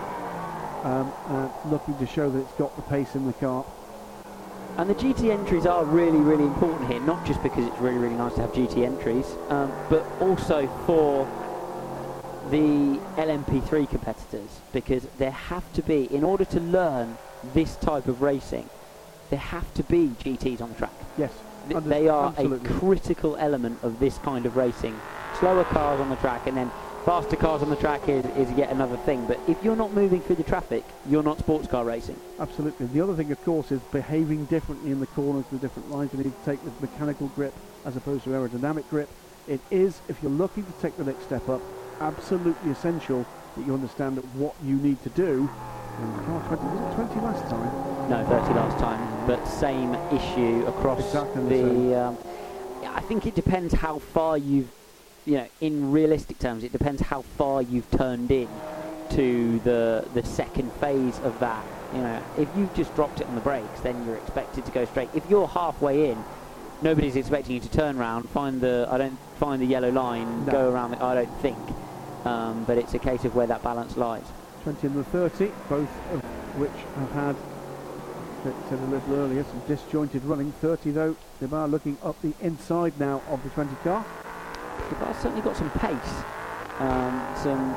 Um, 0.87 1.11
uh, 1.27 1.49
looking 1.65 1.97
to 1.97 2.07
show 2.07 2.29
that 2.29 2.39
it's 2.39 2.53
got 2.53 2.73
the 2.77 2.81
pace 2.83 3.13
in 3.13 3.27
the 3.27 3.33
car. 3.33 3.65
And 4.77 4.89
the 4.89 4.95
GT 4.95 5.31
entries 5.31 5.65
are 5.65 5.83
really, 5.83 6.17
really 6.17 6.45
important 6.45 6.89
here, 6.89 7.01
not 7.01 7.25
just 7.25 7.43
because 7.43 7.65
it's 7.65 7.77
really, 7.79 7.97
really 7.97 8.15
nice 8.15 8.35
to 8.35 8.41
have 8.43 8.53
GT 8.53 8.85
entries, 8.85 9.25
um, 9.49 9.69
but 9.89 10.05
also 10.21 10.65
for 10.85 11.25
the 12.51 13.01
LMP3 13.21 13.89
competitors, 13.89 14.61
because 14.71 15.05
there 15.17 15.31
have 15.31 15.73
to 15.73 15.81
be, 15.81 16.05
in 16.05 16.23
order 16.23 16.45
to 16.45 16.61
learn 16.61 17.17
this 17.53 17.75
type 17.75 18.07
of 18.07 18.21
racing, 18.21 18.69
there 19.29 19.39
have 19.39 19.73
to 19.73 19.83
be 19.83 20.07
GTs 20.23 20.61
on 20.61 20.69
the 20.69 20.75
track. 20.75 20.93
Yes, 21.17 21.33
Th- 21.67 21.83
they 21.83 22.07
are 22.07 22.29
absolutely. 22.29 22.69
a 22.69 22.79
critical 22.79 23.35
element 23.35 23.77
of 23.83 23.99
this 23.99 24.19
kind 24.19 24.45
of 24.45 24.55
racing. 24.55 24.97
Slower 25.37 25.65
cars 25.65 25.99
on 25.99 26.09
the 26.09 26.15
track 26.15 26.47
and 26.47 26.55
then 26.55 26.71
faster 27.07 27.37
cars 27.37 27.61
on 27.61 27.69
the 27.69 27.75
track 27.77 28.09
is, 28.09 28.25
is 28.35 28.51
yet 28.57 28.69
another 28.69 28.97
thing. 28.97 29.25
But 29.27 29.39
if 29.47 29.63
you're 29.63 29.77
not 29.77 29.93
moving 29.93 30.19
through 30.19 30.35
the 30.35 30.43
traffic, 30.43 30.83
you're 31.09 31.23
not 31.23 31.39
sports 31.39 31.65
car 31.65 31.85
racing. 31.85 32.19
Absolutely. 32.37 32.87
The 32.87 32.99
other 32.99 33.15
thing, 33.15 33.31
of 33.31 33.41
course, 33.45 33.71
is 33.71 33.79
behaving 33.93 34.43
differently 34.47 34.91
in 34.91 34.99
the 34.99 35.07
corners, 35.07 35.45
the 35.49 35.57
different 35.57 35.89
lines. 35.89 36.11
You 36.11 36.21
need 36.21 36.33
to 36.37 36.45
take 36.45 36.61
the 36.65 36.71
mechanical 36.81 37.27
grip 37.29 37.53
as 37.85 37.95
opposed 37.95 38.25
to 38.25 38.31
aerodynamic 38.31 38.89
grip. 38.89 39.07
It 39.47 39.61
is, 39.71 40.01
if 40.09 40.21
you're 40.21 40.33
looking 40.33 40.65
to 40.65 40.71
take 40.81 40.97
the 40.97 41.05
next 41.05 41.23
step 41.23 41.47
up, 41.47 41.61
absolutely 42.01 42.71
essential 42.71 43.25
that 43.55 43.65
you 43.65 43.73
understand 43.73 44.17
that 44.17 44.25
what 44.35 44.55
you 44.61 44.75
need 44.75 45.01
to 45.03 45.09
do. 45.11 45.49
Car 46.25 46.43
20, 46.47 46.63
was 46.65 46.91
it 46.91 46.95
20 47.07 47.21
last 47.21 47.49
time? 47.49 48.09
No, 48.09 48.25
30 48.25 48.53
last 48.53 48.79
time, 48.79 49.27
but 49.27 49.45
same 49.45 49.95
issue 50.11 50.65
across 50.67 50.99
Exactly 50.99 51.63
the 51.63 51.89
the. 51.89 52.01
Um, 52.01 52.17
I 52.85 52.99
think 52.99 53.25
it 53.25 53.33
depends 53.33 53.73
how 53.73 53.99
far 53.99 54.37
you've, 54.37 54.69
you 55.27 55.35
know, 55.35 55.47
in 55.59 55.91
realistic 55.91 56.39
terms, 56.39 56.63
it 56.63 56.71
depends 56.71 57.01
how 57.01 57.21
far 57.37 57.61
you've 57.61 57.89
turned 57.91 58.31
in 58.31 58.47
to 59.11 59.59
the 59.59 60.07
the 60.13 60.23
second 60.23 60.71
phase 60.73 61.19
of 61.19 61.37
that. 61.39 61.63
You 61.93 61.99
know, 61.99 62.23
if 62.37 62.47
you've 62.57 62.73
just 62.73 62.95
dropped 62.95 63.19
it 63.19 63.27
on 63.27 63.35
the 63.35 63.41
brakes, 63.41 63.79
then 63.81 64.05
you're 64.05 64.15
expected 64.15 64.65
to 64.65 64.71
go 64.71 64.85
straight. 64.85 65.09
If 65.13 65.29
you're 65.29 65.47
halfway 65.47 66.11
in, 66.11 66.23
nobody's 66.81 67.17
expecting 67.17 67.55
you 67.55 67.61
to 67.61 67.69
turn 67.69 67.97
around, 67.97 68.29
find 68.29 68.61
the 68.61 68.87
I 68.89 68.97
don't 68.97 69.19
find 69.37 69.61
the 69.61 69.65
yellow 69.65 69.91
line, 69.91 70.45
No. 70.45 70.51
go 70.51 70.69
around. 70.71 70.91
The, 70.91 71.03
I 71.03 71.15
don't 71.15 71.41
think, 71.41 71.57
um, 72.25 72.63
but 72.65 72.77
it's 72.77 72.93
a 72.93 72.99
case 72.99 73.25
of 73.25 73.35
where 73.35 73.47
that 73.47 73.61
balance 73.63 73.97
lies. 73.97 74.25
20 74.63 74.87
and 74.87 74.95
the 74.95 75.03
30, 75.03 75.51
both 75.69 75.89
of 76.13 76.21
which 76.57 76.71
have 76.95 77.11
had, 77.11 77.35
said 78.69 78.79
a 78.79 78.85
little 78.85 79.15
earlier, 79.15 79.43
some 79.43 79.61
disjointed 79.67 80.23
running. 80.23 80.51
30 80.53 80.91
though, 80.91 81.15
they 81.41 81.53
are 81.55 81.67
looking 81.67 81.97
up 82.01 82.21
the 82.21 82.33
inside 82.41 82.97
now 82.99 83.21
of 83.29 83.43
the 83.43 83.49
20 83.49 83.75
car. 83.83 84.05
I've 85.01 85.15
certainly 85.17 85.41
got 85.41 85.55
some 85.55 85.69
pace, 85.71 86.23
um, 86.79 87.35
some 87.35 87.75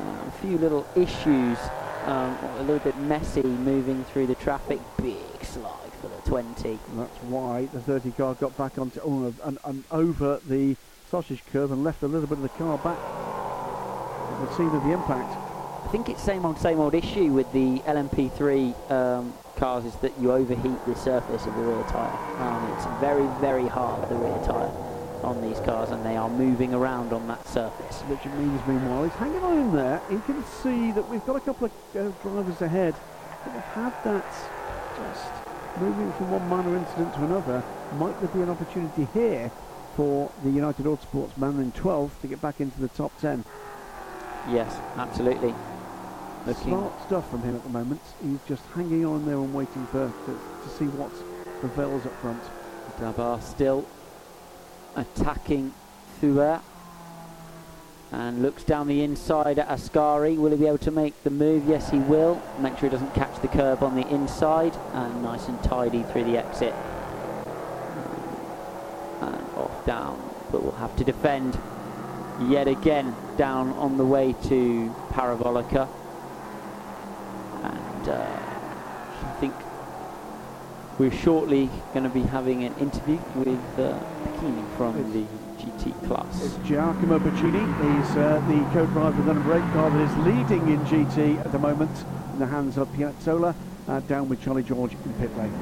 uh, 0.00 0.28
a 0.28 0.32
few 0.40 0.58
little 0.58 0.86
issues, 0.94 1.58
um, 2.06 2.36
a 2.58 2.62
little 2.62 2.78
bit 2.78 2.96
messy 2.98 3.42
moving 3.42 4.04
through 4.04 4.26
the 4.26 4.34
traffic. 4.36 4.80
Big 5.02 5.44
slide 5.44 5.92
for 6.00 6.08
the 6.08 6.20
20. 6.28 6.70
And 6.70 6.98
that's 6.98 7.16
why 7.24 7.66
the 7.72 7.80
30 7.80 8.12
car 8.12 8.34
got 8.34 8.56
back 8.56 8.78
onto 8.78 9.00
oh, 9.04 9.34
and, 9.44 9.58
and 9.64 9.84
over 9.90 10.40
the 10.46 10.76
sausage 11.10 11.42
curve 11.52 11.72
and 11.72 11.84
left 11.84 12.02
a 12.02 12.08
little 12.08 12.28
bit 12.28 12.38
of 12.38 12.42
the 12.42 12.48
car 12.50 12.78
back 12.78 12.98
at 12.98 14.48
the 14.48 14.56
scene 14.56 14.68
of 14.68 14.82
the 14.84 14.92
impact. 14.92 15.36
I 15.84 15.88
think 15.90 16.08
it's 16.08 16.22
same 16.22 16.44
old, 16.44 16.58
same 16.58 16.80
old 16.80 16.94
issue 16.94 17.32
with 17.32 17.50
the 17.52 17.78
LMP3 17.80 18.90
um, 18.90 19.32
cars 19.56 19.84
is 19.84 19.94
that 19.96 20.18
you 20.20 20.32
overheat 20.32 20.84
the 20.86 20.94
surface 20.94 21.46
of 21.46 21.54
the 21.54 21.62
rear 21.62 21.82
tyre. 21.84 22.40
Um, 22.40 22.72
it's 22.72 22.84
very, 23.00 23.26
very 23.40 23.66
hard, 23.66 24.08
the 24.08 24.16
rear 24.16 24.38
tyre 24.44 24.87
on 25.22 25.40
these 25.42 25.58
cars, 25.60 25.90
and 25.90 26.04
they 26.04 26.16
are 26.16 26.28
moving 26.28 26.74
around 26.74 27.12
on 27.12 27.26
that 27.28 27.46
surface. 27.46 28.00
Which 28.02 28.24
Means, 28.24 28.60
meanwhile, 28.66 29.04
he's 29.04 29.12
hanging 29.14 29.42
on 29.42 29.58
in 29.58 29.74
there. 29.74 30.00
He 30.08 30.18
can 30.20 30.44
see 30.62 30.92
that 30.92 31.08
we've 31.08 31.24
got 31.26 31.36
a 31.36 31.40
couple 31.40 31.66
of 31.66 31.72
uh, 31.96 32.10
drivers 32.22 32.62
ahead 32.62 32.94
that 33.44 33.50
have 33.52 33.92
had 33.92 34.04
that 34.04 34.24
just 34.96 35.80
moving 35.80 36.12
from 36.14 36.30
one 36.30 36.48
minor 36.48 36.76
incident 36.76 37.14
to 37.14 37.24
another. 37.24 37.62
Might 37.98 38.18
there 38.20 38.28
be 38.28 38.42
an 38.42 38.50
opportunity 38.50 39.06
here 39.14 39.50
for 39.96 40.30
the 40.44 40.50
United 40.50 40.86
Autosports 40.86 41.36
man 41.36 41.58
in 41.60 41.72
12th 41.72 42.20
to 42.20 42.26
get 42.26 42.40
back 42.40 42.60
into 42.60 42.80
the 42.80 42.88
top 42.88 43.12
10? 43.20 43.44
Yes, 44.50 44.76
absolutely. 44.96 45.54
Looking 46.46 46.64
Smart 46.64 47.02
stuff 47.06 47.30
from 47.30 47.42
him 47.42 47.56
at 47.56 47.62
the 47.62 47.70
moment. 47.70 48.00
He's 48.22 48.40
just 48.46 48.64
hanging 48.74 49.04
on 49.04 49.26
there 49.26 49.36
and 49.36 49.52
waiting 49.52 49.86
for 49.86 50.10
to, 50.26 50.32
to 50.32 50.76
see 50.76 50.86
what 50.86 51.10
prevails 51.60 52.06
up 52.06 52.14
front. 52.20 52.42
Debard 52.98 53.42
still 53.42 53.84
attacking 54.98 55.72
Thua 56.20 56.62
and 58.10 58.42
looks 58.42 58.64
down 58.64 58.88
the 58.88 59.02
inside 59.02 59.58
at 59.58 59.68
Ascari. 59.68 60.36
Will 60.36 60.50
he 60.50 60.56
be 60.56 60.66
able 60.66 60.78
to 60.78 60.90
make 60.90 61.22
the 61.24 61.30
move? 61.30 61.68
Yes, 61.68 61.90
he 61.90 61.98
will. 61.98 62.40
Make 62.58 62.78
sure 62.78 62.88
he 62.88 62.92
doesn't 62.92 63.14
catch 63.14 63.40
the 63.42 63.48
curb 63.48 63.82
on 63.82 63.94
the 63.94 64.06
inside 64.08 64.74
and 64.94 65.22
nice 65.22 65.46
and 65.48 65.62
tidy 65.62 66.02
through 66.04 66.24
the 66.24 66.38
exit. 66.38 66.72
And 69.20 69.44
off 69.56 69.84
down, 69.84 70.18
but 70.50 70.62
we'll 70.62 70.72
have 70.72 70.96
to 70.96 71.04
defend 71.04 71.58
yet 72.48 72.68
again 72.68 73.14
down 73.36 73.70
on 73.70 73.98
the 73.98 74.04
way 74.04 74.34
to 74.44 74.94
Parabolica. 75.10 75.88
And 77.62 78.08
uh, 78.08 78.26
I 79.22 79.36
think 79.40 79.54
we're 80.98 81.12
shortly 81.12 81.70
going 81.92 82.02
to 82.02 82.10
be 82.10 82.22
having 82.22 82.64
an 82.64 82.74
interview 82.78 83.18
with 83.36 83.78
uh, 83.78 83.98
Piccini 84.24 84.76
from 84.76 84.96
the 85.12 85.24
GT 85.62 86.06
class. 86.06 86.42
It's 86.42 86.56
Giacomo 86.68 87.20
Piccini. 87.20 87.62
He's 87.62 88.16
uh, 88.16 88.42
the 88.48 88.60
co-driver 88.72 89.08
of 89.08 89.26
the 89.26 89.34
number 89.34 89.56
eight 89.56 89.72
car 89.72 89.90
that 89.90 90.00
is 90.00 90.16
leading 90.26 90.68
in 90.68 90.80
GT 90.80 91.38
at 91.44 91.52
the 91.52 91.58
moment 91.58 91.90
in 92.32 92.40
the 92.40 92.46
hands 92.46 92.76
of 92.76 92.88
Pianezzola, 92.88 93.54
uh, 93.86 94.00
down 94.00 94.28
with 94.28 94.42
Charlie 94.42 94.64
George 94.64 94.92
in 94.92 95.12
pit 95.14 95.36
lane. 95.36 95.52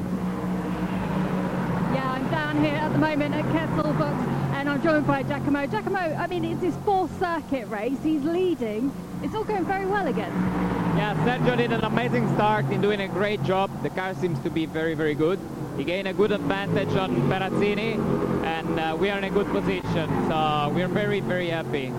Yeah, 1.95 2.13
I'm 2.13 2.31
down 2.31 2.65
here 2.65 2.75
at 2.75 2.93
the 2.93 2.99
moment 2.99 3.35
at 3.35 3.45
Kesselbox 3.47 4.29
and 4.55 4.71
I'm 4.71 4.83
joined 4.83 5.07
by 5.07 5.23
Giacomo. 5.23 5.67
Giacomo, 5.67 5.99
I 5.99 6.27
mean, 6.29 6.47
it's 6.47 6.63
his 6.63 6.77
fourth 6.79 7.17
circuit 7.19 7.69
race. 7.69 7.99
He's 8.03 8.25
leading. 8.25 8.91
It's 9.23 9.35
all 9.35 9.45
going 9.45 9.67
very 9.67 9.87
well 9.87 10.07
again. 10.07 10.76
Yeah, 10.97 11.15
Sergio 11.27 11.59
did 11.59 11.73
an 11.73 11.85
amazing 11.85 12.27
start 12.37 12.65
in 12.71 12.81
doing 12.81 13.03
a 13.03 13.09
great 13.09 13.43
job. 13.43 13.71
The 13.83 13.91
car 13.91 14.15
seems 14.15 14.39
to 14.41 14.49
be 14.49 14.65
very, 14.65 14.95
very 14.95 15.15
good. 15.15 15.39
He 15.77 15.85
gained 15.85 16.09
a 16.09 16.15
good 16.15 16.33
advantage 16.33 16.89
on 16.97 17.15
Perazzini, 17.29 17.99
and 18.47 18.81
uh, 18.81 18.97
we 18.99 19.11
are 19.11 19.19
in 19.19 19.25
a 19.25 19.31
good 19.31 19.47
position. 19.49 20.09
So 20.27 20.73
we're 20.75 20.89
very, 20.89 21.21
very 21.21 21.49
happy. 21.49 21.93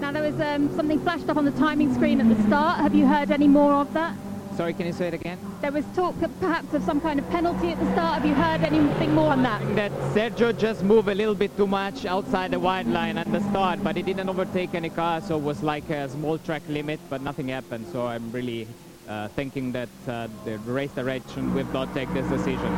Now 0.00 0.12
there 0.12 0.22
was 0.22 0.40
um, 0.40 0.72
something 0.76 1.00
flashed 1.00 1.28
up 1.28 1.36
on 1.36 1.46
the 1.46 1.50
timing 1.50 1.92
screen 1.92 2.20
at 2.20 2.28
the 2.28 2.40
start. 2.46 2.78
Have 2.78 2.94
you 2.94 3.08
heard 3.08 3.32
any 3.32 3.48
more 3.48 3.74
of 3.74 3.92
that? 3.94 4.14
Sorry, 4.58 4.74
can 4.74 4.86
you 4.86 4.92
say 4.92 5.06
it 5.06 5.14
again? 5.14 5.38
There 5.60 5.70
was 5.70 5.84
talk 5.94 6.20
of 6.20 6.40
perhaps 6.40 6.74
of 6.74 6.82
some 6.82 7.00
kind 7.00 7.20
of 7.20 7.30
penalty 7.30 7.68
at 7.68 7.78
the 7.78 7.92
start. 7.92 8.14
Have 8.14 8.26
you 8.26 8.34
heard 8.34 8.62
anything 8.62 9.14
more 9.14 9.30
on 9.30 9.44
that? 9.44 9.62
That 9.76 9.92
Sergio 10.16 10.50
just 10.50 10.82
moved 10.82 11.08
a 11.08 11.14
little 11.14 11.36
bit 11.36 11.56
too 11.56 11.68
much 11.68 12.04
outside 12.04 12.50
the 12.50 12.58
white 12.58 12.88
line 12.88 13.18
at 13.18 13.30
the 13.30 13.38
start, 13.50 13.84
but 13.84 13.94
he 13.94 14.02
didn't 14.02 14.28
overtake 14.28 14.74
any 14.74 14.90
car, 14.90 15.20
so 15.20 15.36
it 15.36 15.44
was 15.44 15.62
like 15.62 15.88
a 15.90 16.08
small 16.08 16.38
track 16.38 16.62
limit, 16.68 16.98
but 17.08 17.22
nothing 17.22 17.46
happened. 17.50 17.86
So 17.92 18.08
I'm 18.08 18.32
really 18.32 18.66
uh, 19.08 19.28
thinking 19.28 19.70
that 19.78 19.90
uh, 20.08 20.26
the 20.44 20.58
race 20.66 20.90
direction 20.90 21.54
will 21.54 21.72
not 21.72 21.94
take 21.94 22.12
this 22.12 22.26
decision. 22.26 22.72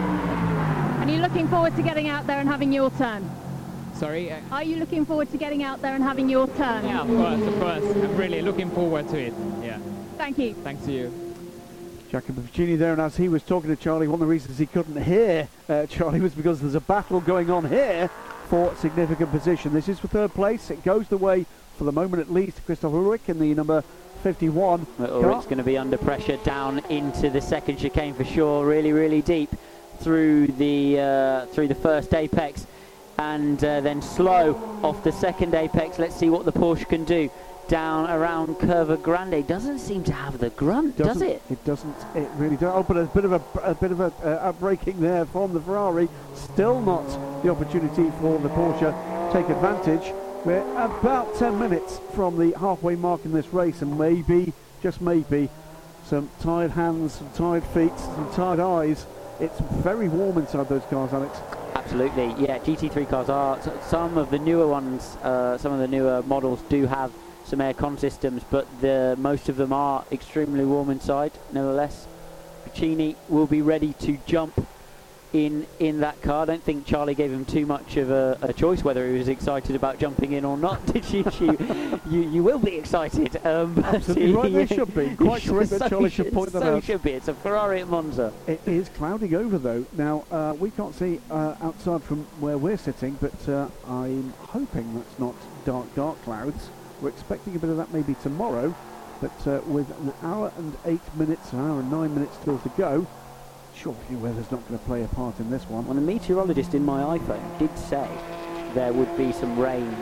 And 1.00 1.10
you're 1.10 1.22
looking 1.22 1.48
forward 1.48 1.74
to 1.76 1.82
getting 1.82 2.08
out 2.08 2.26
there 2.26 2.40
and 2.40 2.46
having 2.46 2.74
your 2.74 2.90
turn? 2.90 3.24
Sorry? 3.94 4.30
Uh, 4.30 4.40
Are 4.52 4.62
you 4.62 4.76
looking 4.76 5.06
forward 5.06 5.30
to 5.30 5.38
getting 5.38 5.62
out 5.62 5.80
there 5.80 5.94
and 5.94 6.04
having 6.04 6.28
your 6.28 6.46
turn? 6.46 6.84
yeah, 6.84 7.00
of 7.00 7.08
course, 7.08 7.40
of 7.40 7.58
course. 7.58 8.04
I'm 8.04 8.16
really 8.18 8.42
looking 8.42 8.70
forward 8.70 9.08
to 9.08 9.18
it. 9.18 9.32
Yeah. 9.62 9.78
Thank 10.18 10.36
you. 10.36 10.52
Thanks 10.62 10.84
to 10.84 10.92
you. 10.92 11.29
Jacopo 12.10 12.40
Piccini 12.40 12.76
there, 12.76 12.92
and 12.92 13.00
as 13.00 13.16
he 13.16 13.28
was 13.28 13.44
talking 13.44 13.70
to 13.70 13.76
Charlie, 13.76 14.08
one 14.08 14.14
of 14.14 14.20
the 14.20 14.26
reasons 14.26 14.58
he 14.58 14.66
couldn't 14.66 15.00
hear 15.00 15.46
uh, 15.68 15.86
Charlie 15.86 16.20
was 16.20 16.34
because 16.34 16.60
there's 16.60 16.74
a 16.74 16.80
battle 16.80 17.20
going 17.20 17.50
on 17.50 17.68
here 17.68 18.10
for 18.48 18.74
significant 18.76 19.30
position. 19.30 19.72
This 19.72 19.88
is 19.88 20.00
for 20.00 20.08
third 20.08 20.34
place. 20.34 20.72
It 20.72 20.82
goes 20.82 21.06
the 21.06 21.16
way, 21.16 21.46
for 21.78 21.84
the 21.84 21.92
moment 21.92 22.20
at 22.20 22.32
least, 22.32 22.66
Christoph 22.66 22.94
Ulrich 22.94 23.28
in 23.28 23.38
the 23.38 23.54
number 23.54 23.84
51 24.24 24.86
Well, 24.98 25.08
car. 25.08 25.16
Ulrich's 25.18 25.44
going 25.44 25.58
to 25.58 25.64
be 25.64 25.78
under 25.78 25.96
pressure 25.96 26.36
down 26.38 26.80
into 26.90 27.30
the 27.30 27.40
second 27.40 27.78
chicane 27.78 28.14
for 28.14 28.24
sure, 28.24 28.66
really, 28.66 28.92
really 28.92 29.22
deep 29.22 29.50
through 30.00 30.48
the 30.48 30.98
uh, 30.98 31.46
through 31.46 31.68
the 31.68 31.76
first 31.76 32.12
apex, 32.12 32.66
and 33.18 33.62
uh, 33.62 33.80
then 33.82 34.02
slow 34.02 34.56
off 34.82 35.04
the 35.04 35.12
second 35.12 35.54
apex. 35.54 36.00
Let's 36.00 36.16
see 36.16 36.28
what 36.28 36.44
the 36.44 36.52
Porsche 36.52 36.88
can 36.88 37.04
do 37.04 37.30
down 37.70 38.10
around 38.10 38.56
Curva 38.58 39.00
Grande. 39.00 39.46
Doesn't 39.46 39.78
seem 39.78 40.02
to 40.04 40.12
have 40.12 40.38
the 40.38 40.50
grunt, 40.50 40.96
does 40.96 41.06
Doesn't- 41.06 41.28
it? 41.28 41.42
It 41.50 41.64
doesn't. 41.64 41.94
It 42.16 42.28
really 42.36 42.56
does. 42.56 42.72
Oh, 42.74 42.82
but 42.82 42.96
a 42.96 43.04
bit 43.04 43.24
of 43.24 43.32
a, 43.32 43.40
a 43.62 43.74
bit 43.76 43.92
of 43.92 44.00
a 44.00 44.06
uh, 44.24 44.52
outbreaking 44.52 44.98
there 44.98 45.24
from 45.24 45.54
the 45.54 45.60
Ferrari. 45.60 46.08
Still 46.34 46.80
not 46.80 47.06
the 47.44 47.48
opportunity 47.50 48.10
for 48.20 48.38
the 48.40 48.48
Porsche 48.48 48.90
to 48.90 49.32
take 49.32 49.48
advantage. 49.48 50.12
We're 50.44 50.62
about 50.72 51.36
10 51.36 51.60
minutes 51.60 52.00
from 52.14 52.38
the 52.38 52.58
halfway 52.58 52.96
mark 52.96 53.24
in 53.24 53.32
this 53.32 53.46
race, 53.52 53.82
and 53.82 53.96
maybe, 53.96 54.52
just 54.82 55.00
maybe, 55.00 55.48
some 56.06 56.28
tired 56.40 56.72
hands, 56.72 57.12
some 57.14 57.30
tired 57.34 57.62
feet, 57.66 57.96
some 58.00 58.32
tired 58.32 58.58
eyes. 58.58 59.06
It's 59.38 59.60
very 59.60 60.08
warm 60.08 60.38
inside 60.38 60.68
those 60.68 60.82
cars, 60.90 61.12
Alex. 61.12 61.38
Absolutely, 61.76 62.34
yeah. 62.44 62.58
GT3 62.58 63.08
cars 63.08 63.28
are 63.28 63.60
some 63.86 64.18
of 64.18 64.30
the 64.30 64.40
newer 64.40 64.66
ones. 64.66 65.16
Uh, 65.22 65.56
some 65.56 65.72
of 65.72 65.78
the 65.78 65.88
newer 65.88 66.22
models 66.26 66.62
do 66.68 66.86
have 66.86 67.12
some 67.50 67.60
air 67.60 67.74
con 67.74 67.98
systems, 67.98 68.42
but 68.48 68.66
the 68.80 69.16
most 69.18 69.48
of 69.48 69.56
them 69.56 69.72
are 69.72 70.04
extremely 70.12 70.64
warm 70.64 70.88
inside. 70.88 71.32
Nevertheless, 71.52 72.06
Piccini 72.64 73.16
will 73.28 73.48
be 73.48 73.60
ready 73.60 73.92
to 73.94 74.16
jump 74.24 74.64
in 75.32 75.66
in 75.80 76.00
that 76.00 76.20
car. 76.22 76.42
I 76.42 76.44
don't 76.44 76.62
think 76.62 76.86
Charlie 76.86 77.16
gave 77.16 77.32
him 77.32 77.44
too 77.44 77.66
much 77.66 77.96
of 77.96 78.10
a, 78.10 78.38
a 78.42 78.52
choice 78.52 78.84
whether 78.84 79.08
he 79.08 79.18
was 79.18 79.26
excited 79.26 79.74
about 79.74 79.98
jumping 79.98 80.32
in 80.32 80.44
or 80.44 80.56
not. 80.56 80.84
Did 80.92 81.10
you? 81.10 81.24
you, 81.40 82.00
you, 82.08 82.20
you 82.20 82.42
will 82.44 82.60
be 82.60 82.76
excited. 82.76 83.44
Um, 83.44 83.82
Absolutely 83.84 84.32
right, 84.32 84.52
they 84.52 84.66
should 84.76 84.94
be. 84.94 85.16
Quite 85.16 85.42
correct 85.42 85.70
that 85.70 85.80
so 85.80 85.88
Charlie 85.88 86.10
should 86.10 86.32
point 86.32 86.52
that 86.52 86.62
so 86.62 86.76
out. 86.76 86.84
should 86.84 87.02
be. 87.02 87.12
It's 87.12 87.26
a 87.28 87.34
Ferrari 87.34 87.80
at 87.80 87.88
Monza. 87.88 88.32
It 88.46 88.60
is 88.64 88.88
clouding 88.90 89.34
over 89.34 89.58
though. 89.58 89.84
Now 89.96 90.24
uh, 90.30 90.54
we 90.56 90.70
can't 90.70 90.94
see 90.94 91.20
uh, 91.32 91.56
outside 91.60 92.04
from 92.04 92.24
where 92.38 92.58
we're 92.58 92.78
sitting, 92.78 93.18
but 93.20 93.48
uh, 93.48 93.68
I'm 93.88 94.32
hoping 94.38 94.94
that's 94.94 95.18
not 95.18 95.34
dark, 95.64 95.92
dark 95.96 96.22
clouds. 96.22 96.70
We're 97.00 97.08
expecting 97.08 97.56
a 97.56 97.58
bit 97.58 97.70
of 97.70 97.76
that 97.78 97.92
maybe 97.92 98.14
tomorrow, 98.22 98.74
but 99.20 99.46
uh, 99.46 99.60
with 99.66 99.90
an 100.00 100.12
hour 100.22 100.52
and 100.58 100.76
eight 100.84 101.00
minutes, 101.16 101.52
an 101.52 101.60
hour 101.60 101.80
and 101.80 101.90
nine 101.90 102.14
minutes 102.14 102.36
still 102.40 102.58
to 102.58 102.68
go, 102.70 103.06
surely 103.74 104.16
weather's 104.16 104.50
not 104.50 104.66
going 104.68 104.78
to 104.78 104.84
play 104.84 105.02
a 105.02 105.08
part 105.08 105.38
in 105.40 105.50
this 105.50 105.64
one. 105.64 105.86
Well, 105.86 105.94
the 105.94 106.00
meteorologist 106.02 106.74
in 106.74 106.84
my 106.84 107.18
iPhone 107.18 107.58
did 107.58 107.76
say 107.78 108.06
there 108.74 108.92
would 108.92 109.16
be 109.16 109.32
some 109.32 109.58
rain 109.58 109.96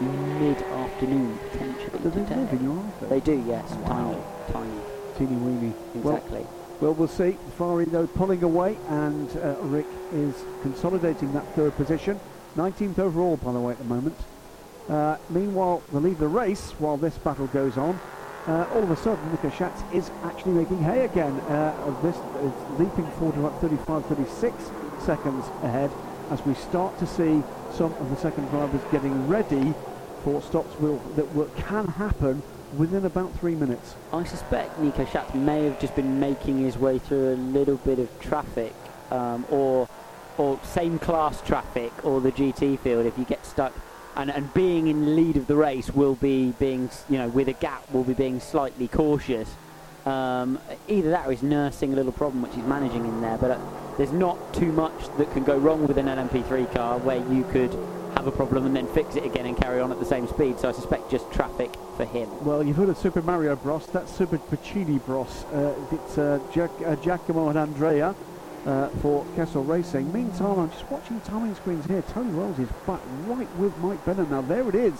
mid-afternoon 0.00 1.38
potentially. 1.50 1.98
Do 2.02 2.10
they 2.10 2.34
live 2.34 2.52
in 2.52 2.64
your 2.64 2.82
iPhone? 2.82 3.08
They 3.10 3.20
do, 3.20 3.44
yes. 3.46 3.70
Wow. 3.72 4.22
Tiny, 4.50 4.70
tiny. 4.70 4.80
Teeny 5.18 5.36
weeny. 5.36 5.74
Well, 5.96 6.16
Exactly. 6.16 6.46
Well, 6.80 6.94
we'll 6.94 7.08
see. 7.08 7.36
Ferrari, 7.58 7.84
though, 7.84 8.06
pulling 8.06 8.42
away, 8.42 8.78
and 8.88 9.28
uh, 9.36 9.56
Rick 9.60 9.84
is 10.14 10.34
consolidating 10.62 11.30
that 11.34 11.46
third 11.54 11.76
position. 11.76 12.18
19th 12.56 12.98
overall, 12.98 13.36
by 13.36 13.52
the 13.52 13.60
way, 13.60 13.72
at 13.72 13.78
the 13.78 13.84
moment. 13.84 14.16
Uh, 14.90 15.16
meanwhile, 15.30 15.82
the 15.92 16.00
lead 16.00 16.14
of 16.14 16.18
the 16.18 16.28
race, 16.28 16.72
while 16.78 16.96
this 16.96 17.16
battle 17.18 17.46
goes 17.48 17.78
on, 17.78 17.98
uh, 18.48 18.66
all 18.74 18.82
of 18.82 18.90
a 18.90 18.96
sudden, 18.96 19.30
Nico 19.30 19.48
Schatz 19.50 19.82
is 19.92 20.10
actually 20.24 20.52
making 20.52 20.82
hay 20.82 21.04
again. 21.04 21.32
Uh, 21.40 21.94
this 22.02 22.16
is 22.16 22.78
leaping 22.78 23.06
forward 23.12 23.34
to 23.34 23.46
about 23.46 23.60
35, 23.60 24.04
36 24.06 24.70
seconds 25.04 25.46
ahead 25.62 25.90
as 26.30 26.44
we 26.44 26.54
start 26.54 26.98
to 26.98 27.06
see 27.06 27.42
some 27.72 27.92
of 27.94 28.10
the 28.10 28.16
second 28.16 28.48
drivers 28.48 28.80
getting 28.90 29.28
ready 29.28 29.74
for 30.24 30.42
stops 30.42 30.78
will, 30.80 30.96
that 31.16 31.32
will, 31.34 31.46
can 31.56 31.86
happen 31.86 32.42
within 32.76 33.04
about 33.04 33.32
three 33.38 33.54
minutes. 33.54 33.94
I 34.12 34.24
suspect 34.24 34.78
Nico 34.78 35.04
Schatz 35.04 35.34
may 35.34 35.64
have 35.64 35.78
just 35.80 35.94
been 35.94 36.18
making 36.18 36.58
his 36.58 36.78
way 36.78 36.98
through 36.98 37.34
a 37.34 37.36
little 37.36 37.76
bit 37.76 37.98
of 37.98 38.20
traffic, 38.20 38.74
um, 39.10 39.44
or 39.50 39.88
or 40.38 40.58
same 40.62 40.98
class 40.98 41.42
traffic, 41.42 41.92
or 42.04 42.20
the 42.20 42.32
GT 42.32 42.78
field. 42.78 43.04
If 43.04 43.18
you 43.18 43.24
get 43.24 43.44
stuck, 43.44 43.74
and, 44.16 44.30
and 44.30 44.52
being 44.54 44.88
in 44.88 45.16
lead 45.16 45.36
of 45.36 45.46
the 45.46 45.56
race 45.56 45.90
will 45.90 46.14
be 46.16 46.52
being, 46.58 46.90
you 47.08 47.18
know, 47.18 47.28
with 47.28 47.48
a 47.48 47.52
gap, 47.54 47.90
will 47.92 48.04
be 48.04 48.14
being 48.14 48.40
slightly 48.40 48.88
cautious. 48.88 49.48
Um, 50.06 50.58
either 50.88 51.10
that 51.10 51.26
or 51.26 51.30
he's 51.30 51.42
nursing 51.42 51.92
a 51.92 51.96
little 51.96 52.12
problem 52.12 52.42
which 52.42 52.54
he's 52.54 52.64
managing 52.64 53.04
in 53.04 53.20
there. 53.20 53.36
But 53.38 53.52
uh, 53.52 53.60
there's 53.98 54.12
not 54.12 54.54
too 54.54 54.72
much 54.72 54.98
that 55.18 55.30
can 55.32 55.44
go 55.44 55.56
wrong 55.58 55.86
with 55.86 55.98
an 55.98 56.06
LMP3 56.06 56.74
car 56.74 56.98
where 56.98 57.18
you 57.30 57.44
could 57.52 57.72
have 58.16 58.26
a 58.26 58.32
problem 58.32 58.66
and 58.66 58.74
then 58.74 58.86
fix 58.88 59.16
it 59.16 59.24
again 59.24 59.46
and 59.46 59.56
carry 59.56 59.80
on 59.80 59.92
at 59.92 60.00
the 60.00 60.06
same 60.06 60.26
speed. 60.26 60.58
So 60.58 60.68
I 60.68 60.72
suspect 60.72 61.10
just 61.10 61.30
traffic 61.32 61.70
for 61.96 62.04
him. 62.04 62.28
Well, 62.44 62.62
you've 62.62 62.76
heard 62.76 62.88
of 62.88 62.98
Super 62.98 63.22
Mario 63.22 63.56
Bros. 63.56 63.86
That's 63.86 64.12
Super 64.14 64.38
Piccini 64.38 65.04
Bros. 65.04 65.44
Uh, 65.52 65.74
it's 65.92 66.18
uh, 66.18 66.40
Jac- 66.52 66.82
uh, 66.86 66.96
Giacomo 66.96 67.48
and 67.48 67.58
Andrea 67.58 68.14
uh, 68.66 68.88
for 69.00 69.24
Kessel 69.36 69.64
Racing. 69.64 70.12
Meantime, 70.12 70.58
I'm 70.58 70.70
just 70.70 70.90
watching 70.90 71.20
timing 71.22 71.54
screens 71.54 71.84
here. 71.86 72.02
Tony 72.12 72.32
Wells 72.32 72.58
is 72.58 72.68
back 72.86 73.00
right 73.26 73.56
with 73.56 73.76
Mike 73.78 74.04
Benham. 74.04 74.30
Now, 74.30 74.42
there 74.42 74.68
it 74.68 74.74
is. 74.74 74.94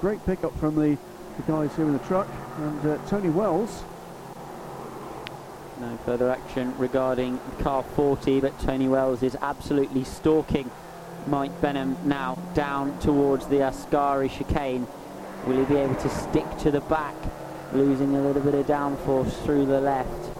Great 0.00 0.24
pickup 0.26 0.56
from 0.58 0.74
the, 0.74 0.96
the 1.36 1.42
guys 1.46 1.74
here 1.76 1.86
in 1.86 1.92
the 1.92 1.98
truck. 2.00 2.28
And 2.58 2.86
uh, 2.86 2.98
Tony 3.08 3.30
Wells, 3.30 3.82
No 5.80 5.96
further 6.04 6.30
action 6.30 6.76
regarding 6.78 7.40
car 7.60 7.82
40, 7.82 8.40
but 8.40 8.58
Tony 8.60 8.88
Wells 8.88 9.22
is 9.22 9.36
absolutely 9.40 10.04
stalking 10.04 10.70
Mike 11.26 11.60
Benham 11.60 11.96
now 12.04 12.38
down 12.54 12.98
towards 13.00 13.46
the 13.46 13.56
Ascari 13.56 14.30
chicane. 14.30 14.86
Will 15.46 15.58
he 15.58 15.64
be 15.64 15.76
able 15.76 15.94
to 15.96 16.08
stick 16.08 16.44
to 16.58 16.70
the 16.70 16.80
back, 16.82 17.14
losing 17.72 18.14
a 18.16 18.20
little 18.20 18.42
bit 18.42 18.54
of 18.54 18.66
downforce 18.66 19.32
through 19.44 19.66
the 19.66 19.80
left? 19.80 20.37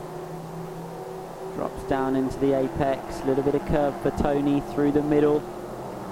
Drops 1.58 1.82
down 1.88 2.14
into 2.14 2.38
the 2.38 2.52
apex, 2.56 3.20
a 3.22 3.24
little 3.24 3.42
bit 3.42 3.56
of 3.56 3.66
curve 3.66 4.00
for 4.00 4.12
Tony 4.12 4.60
through 4.74 4.92
the 4.92 5.02
middle, 5.02 5.42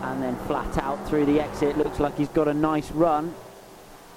and 0.03 0.21
then 0.21 0.35
flat 0.49 0.77
out 0.79 1.09
through 1.09 1.25
the 1.25 1.39
exit. 1.41 1.79
Looks 1.79 2.01
like 2.01 2.19
he's 2.19 2.29
got 2.31 2.49
a 2.49 2.53
nice 2.53 2.91
run. 2.91 3.33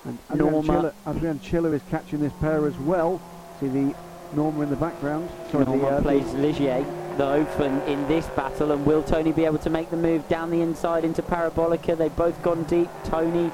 and 0.05 0.17
Adrian 0.31 0.51
Norma. 0.51 0.73
Chila, 0.73 0.93
Adrien 1.05 1.37
Chila 1.37 1.71
is 1.71 1.83
catching 1.91 2.19
this 2.19 2.33
pair 2.39 2.65
as 2.65 2.75
well. 2.79 3.21
See 3.59 3.67
the 3.67 3.93
Norma 4.33 4.61
in 4.61 4.71
the 4.71 4.75
background. 4.75 5.29
Sorry, 5.51 5.65
the, 5.65 5.75
Norman 5.75 5.93
uh, 5.93 6.01
plays 6.01 6.25
Ligier, 6.33 6.83
the 7.17 7.27
open 7.27 7.79
in 7.81 8.07
this 8.07 8.25
battle, 8.29 8.71
and 8.71 8.83
will 8.83 9.03
Tony 9.03 9.31
be 9.31 9.45
able 9.45 9.59
to 9.59 9.69
make 9.69 9.91
the 9.91 9.97
move 9.97 10.27
down 10.29 10.49
the 10.49 10.61
inside 10.61 11.05
into 11.05 11.21
Parabolica? 11.21 11.95
They've 11.95 12.15
both 12.15 12.41
gone 12.41 12.63
deep. 12.63 12.89
Tony 13.03 13.51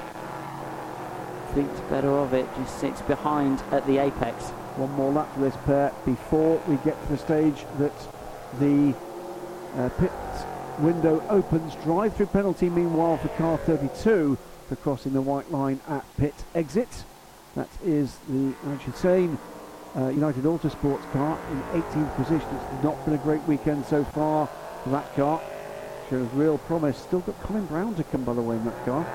thinks 1.52 1.78
better 1.90 2.08
of 2.08 2.32
it, 2.32 2.48
just 2.56 2.78
sits 2.80 3.02
behind 3.02 3.62
at 3.70 3.86
the 3.86 3.98
apex. 3.98 4.50
One 4.76 4.92
more 4.92 5.10
lap 5.10 5.32
for 5.34 5.40
this 5.40 5.56
pair 5.64 5.92
before 6.04 6.62
we 6.68 6.76
get 6.76 7.00
to 7.02 7.08
the 7.08 7.18
stage 7.18 7.64
that 7.78 7.92
the 8.60 8.94
uh, 9.74 9.88
pit 9.90 10.12
window 10.78 11.24
opens. 11.30 11.74
Drive-through 11.76 12.26
penalty, 12.26 12.68
meanwhile, 12.68 13.16
for 13.16 13.28
car 13.28 13.56
32 13.58 14.36
for 14.68 14.76
crossing 14.76 15.12
the 15.12 15.22
white 15.22 15.50
line 15.50 15.80
at 15.88 16.04
pit 16.16 16.34
exit. 16.54 17.04
That 17.54 17.68
is 17.84 18.18
the, 18.28 18.52
should 18.84 18.96
say, 18.96 19.30
uh, 19.96 20.08
United 20.08 20.44
Autosports 20.44 21.10
car 21.12 21.38
in 21.50 21.80
18th 21.80 22.16
position. 22.16 22.48
It's 22.74 22.84
not 22.84 23.02
been 23.04 23.14
a 23.14 23.18
great 23.18 23.42
weekend 23.44 23.86
so 23.86 24.04
far 24.04 24.46
for 24.84 24.90
that 24.90 25.14
car. 25.16 25.40
Shows 26.10 26.28
real 26.34 26.58
promise. 26.58 26.98
Still 26.98 27.20
got 27.20 27.40
Colin 27.40 27.64
Brown 27.66 27.94
to 27.94 28.04
come, 28.04 28.24
by 28.24 28.34
the 28.34 28.42
way, 28.42 28.56
in 28.56 28.64
that 28.66 28.84
car. 28.84 29.06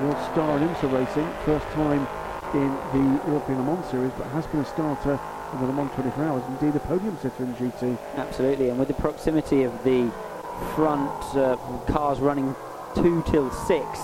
Real 0.00 0.12
star 0.32 0.56
in 0.56 0.68
IMSA 0.68 0.92
racing. 0.92 1.30
First 1.44 1.66
time 1.74 2.06
in 2.54 2.68
the 2.92 3.28
European 3.28 3.58
Le 3.58 3.64
Mans 3.64 3.90
Series, 3.90 4.12
but 4.16 4.26
has 4.28 4.46
been 4.46 4.60
a 4.60 4.64
starter 4.64 5.18
in 5.52 5.60
the 5.60 5.66
Le 5.66 5.72
Mans 5.72 5.90
24 5.94 6.24
Hours, 6.24 6.42
indeed 6.48 6.76
a 6.76 6.80
podium 6.80 7.16
sitter 7.20 7.42
in 7.42 7.54
GT. 7.54 7.98
Absolutely, 8.14 8.68
and 8.68 8.78
with 8.78 8.88
the 8.88 8.94
proximity 8.94 9.64
of 9.64 9.72
the 9.84 10.10
front 10.74 11.10
uh, 11.36 11.56
cars 11.88 12.20
running 12.20 12.54
two 12.94 13.24
till 13.26 13.50
six 13.50 13.98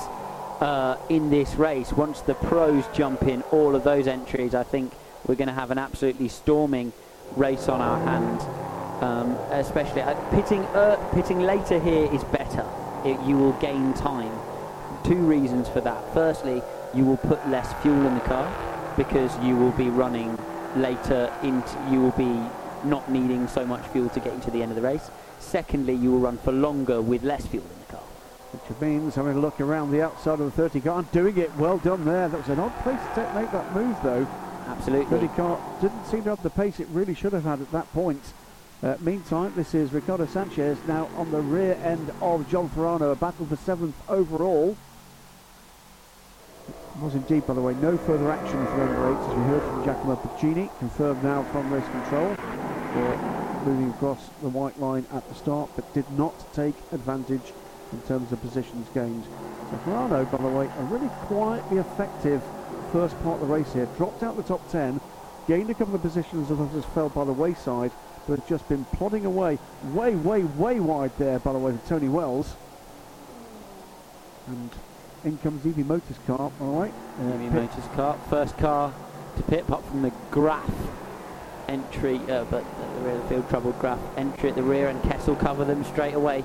uh, 0.61 0.97
in 1.09 1.31
this 1.31 1.55
race, 1.55 1.93
once 1.93 2.23
the 2.23 2.35
pros 2.35 2.85
jump 2.93 3.23
in 3.23 3.43
all 3.53 3.77
of 3.77 3.85
those 3.85 4.07
entries, 4.07 4.55
I 4.55 4.65
think 4.65 4.93
we're 5.27 5.37
going 5.37 5.49
to 5.49 5.55
have 5.55 5.71
an 5.71 5.79
absolutely 5.79 6.29
storming 6.29 6.93
race 7.37 7.69
on 7.69 7.81
our 7.81 8.01
hands. 8.01 8.43
Um, 9.01 9.31
especially 9.51 10.03
uh, 10.03 10.15
pitting 10.31 10.63
uh, 10.75 10.97
pitting 11.15 11.41
later 11.41 11.81
here 11.81 12.13
is 12.13 12.23
better. 12.25 12.67
It, 13.03 13.19
you 13.23 13.39
will 13.39 13.55
gain 13.55 13.95
time. 13.95 14.33
Two 15.05 15.17
reasons 15.17 15.71
for 15.71 15.81
that. 15.81 16.13
Firstly, 16.13 16.61
you 16.95 17.05
will 17.05 17.17
put 17.17 17.47
less 17.49 17.73
fuel 17.83 18.07
in 18.07 18.15
the 18.15 18.21
car 18.21 18.47
because 18.97 19.37
you 19.45 19.57
will 19.57 19.73
be 19.73 19.89
running 19.89 20.37
later 20.77 21.33
into 21.43 21.77
you 21.91 22.01
will 22.01 22.11
be 22.13 22.41
not 22.85 23.11
needing 23.11 23.47
so 23.49 23.67
much 23.67 23.87
fuel 23.89 24.09
to 24.11 24.21
get 24.21 24.35
you 24.35 24.41
to 24.41 24.51
the 24.51 24.63
end 24.63 24.71
of 24.71 24.77
the 24.77 24.83
race. 24.83 25.11
Secondly, 25.39 25.95
you 25.95 26.13
will 26.13 26.21
run 26.21 26.39
for 26.39 26.53
longer 26.53 27.01
with 27.01 27.23
less 27.23 27.47
fuel 27.47 27.65
in 27.65 27.79
the 27.87 27.93
car. 27.93 28.03
Which 28.53 28.81
means 28.81 29.15
having 29.15 29.37
a 29.37 29.41
look 29.41 29.61
around 29.61 29.91
the 29.91 30.03
outside 30.03 30.41
of 30.41 30.47
the 30.47 30.51
30 30.51 30.81
car 30.81 30.99
and 30.99 31.13
doing 31.13 31.37
it. 31.39 31.55
Well 31.57 31.79
done 31.79 32.05
there. 32.05 32.29
That 32.29 32.39
was 32.39 32.49
an 32.49 32.61
odd 32.61 32.77
place 32.83 33.01
to 33.15 33.33
make 33.35 33.51
that 33.53 33.75
move 33.75 33.97
though. 34.03 34.27
Absolutely. 34.67 35.19
30 35.19 35.29
car 35.35 35.61
didn't 35.81 36.05
seem 36.07 36.25
to 36.25 36.31
have 36.31 36.43
the 36.43 36.51
pace 36.51 36.81
it 36.81 36.89
really 36.89 37.15
should 37.15 37.33
have 37.33 37.45
had 37.45 37.61
at 37.61 37.71
that 37.73 37.93
point. 37.93 38.23
Uh, 38.83 38.97
meantime, 39.01 39.53
this 39.57 39.75
is 39.75 39.93
Ricardo 39.93 40.27
Sanchez 40.27 40.79
now 40.89 41.09
on 41.17 41.31
the 41.31 41.41
rear 41.41 41.75
end 41.85 42.11
of 42.23 42.49
John 42.49 42.71
Farano, 42.71 43.13
a 43.13 43.17
battle 43.17 43.45
for 43.45 43.57
seventh 43.57 43.95
overall. 44.09 44.77
Was 46.99 47.15
indeed, 47.15 47.47
by 47.47 47.55
the 47.55 47.63
way, 47.63 47.75
no 47.75 47.97
further 47.97 48.31
action 48.31 48.67
for 48.67 48.77
number 48.77 49.13
eight, 49.13 49.31
as 49.31 49.37
we 49.37 49.43
heard 49.45 49.63
from 49.63 49.85
Giacomo 49.85 50.17
Piccini, 50.17 50.79
confirmed 50.81 51.23
now 51.23 51.45
from 51.45 51.73
race 51.73 51.87
control, 51.87 52.35
for 52.35 53.65
moving 53.65 53.91
across 53.91 54.29
the 54.43 54.49
white 54.49 54.79
line 54.79 55.07
at 55.13 55.27
the 55.29 55.35
start, 55.35 55.71
but 55.77 55.95
did 55.95 56.11
not 56.19 56.35
take 56.53 56.75
advantage 56.93 57.53
in 57.93 58.03
terms 58.03 58.33
of 58.33 58.41
positions 58.41 58.87
gained. 58.93 59.25
So 59.71 59.77
Farano, 59.87 60.31
by 60.31 60.39
the 60.39 60.49
way, 60.49 60.69
a 60.79 60.83
really 60.85 61.09
quietly 61.27 61.79
effective 61.79 62.43
first 62.93 63.19
part 63.23 63.41
of 63.41 63.49
the 63.49 63.55
race 63.55 63.73
here, 63.73 63.87
dropped 63.97 64.23
out 64.23 64.37
the 64.37 64.43
top 64.43 64.69
10, 64.71 65.01
gained 65.47 65.71
a 65.71 65.75
couple 65.75 65.95
of 65.95 66.03
positions 66.03 66.51
as 66.51 66.61
others 66.61 66.85
fell 66.87 67.09
by 67.09 67.25
the 67.25 67.33
wayside, 67.33 67.93
but 68.29 68.47
just 68.47 68.69
been 68.69 68.85
plodding 68.87 69.25
away, 69.25 69.59
way, 69.93 70.15
way, 70.15 70.43
way 70.43 70.81
wide 70.81 71.13
there, 71.19 71.39
by 71.39 71.53
the 71.53 71.59
way, 71.59 71.73
to 71.73 71.79
Tony 71.89 72.09
Wells. 72.09 72.55
And 74.49 74.71
in 75.25 75.37
comes 75.39 75.65
EB 75.67 75.87
Motors 75.87 76.17
car, 76.27 76.51
all 76.61 76.81
right. 76.81 76.93
Uh, 77.21 77.47
EB 77.47 77.53
Motors 77.53 77.85
car, 77.95 78.19
first 78.29 78.57
car 78.59 78.93
to 79.37 79.43
pit, 79.45 79.61
apart 79.61 79.85
from 79.87 80.03
the 80.03 80.13
Graff 80.31 80.71
entry, 81.69 82.17
uh, 82.29 82.45
but 82.45 82.65
at 82.65 82.95
the 82.95 83.01
rear 83.01 83.15
of 83.15 83.23
the 83.23 83.29
field, 83.29 83.49
troubled 83.49 83.79
Graff 83.79 84.01
entry 84.17 84.51
at 84.51 84.57
the 84.57 84.63
rear, 84.63 84.89
and 84.89 85.03
Kessel 85.05 85.37
cover 85.37 85.65
them 85.65 85.85
straight 85.85 86.15
away. 86.15 86.45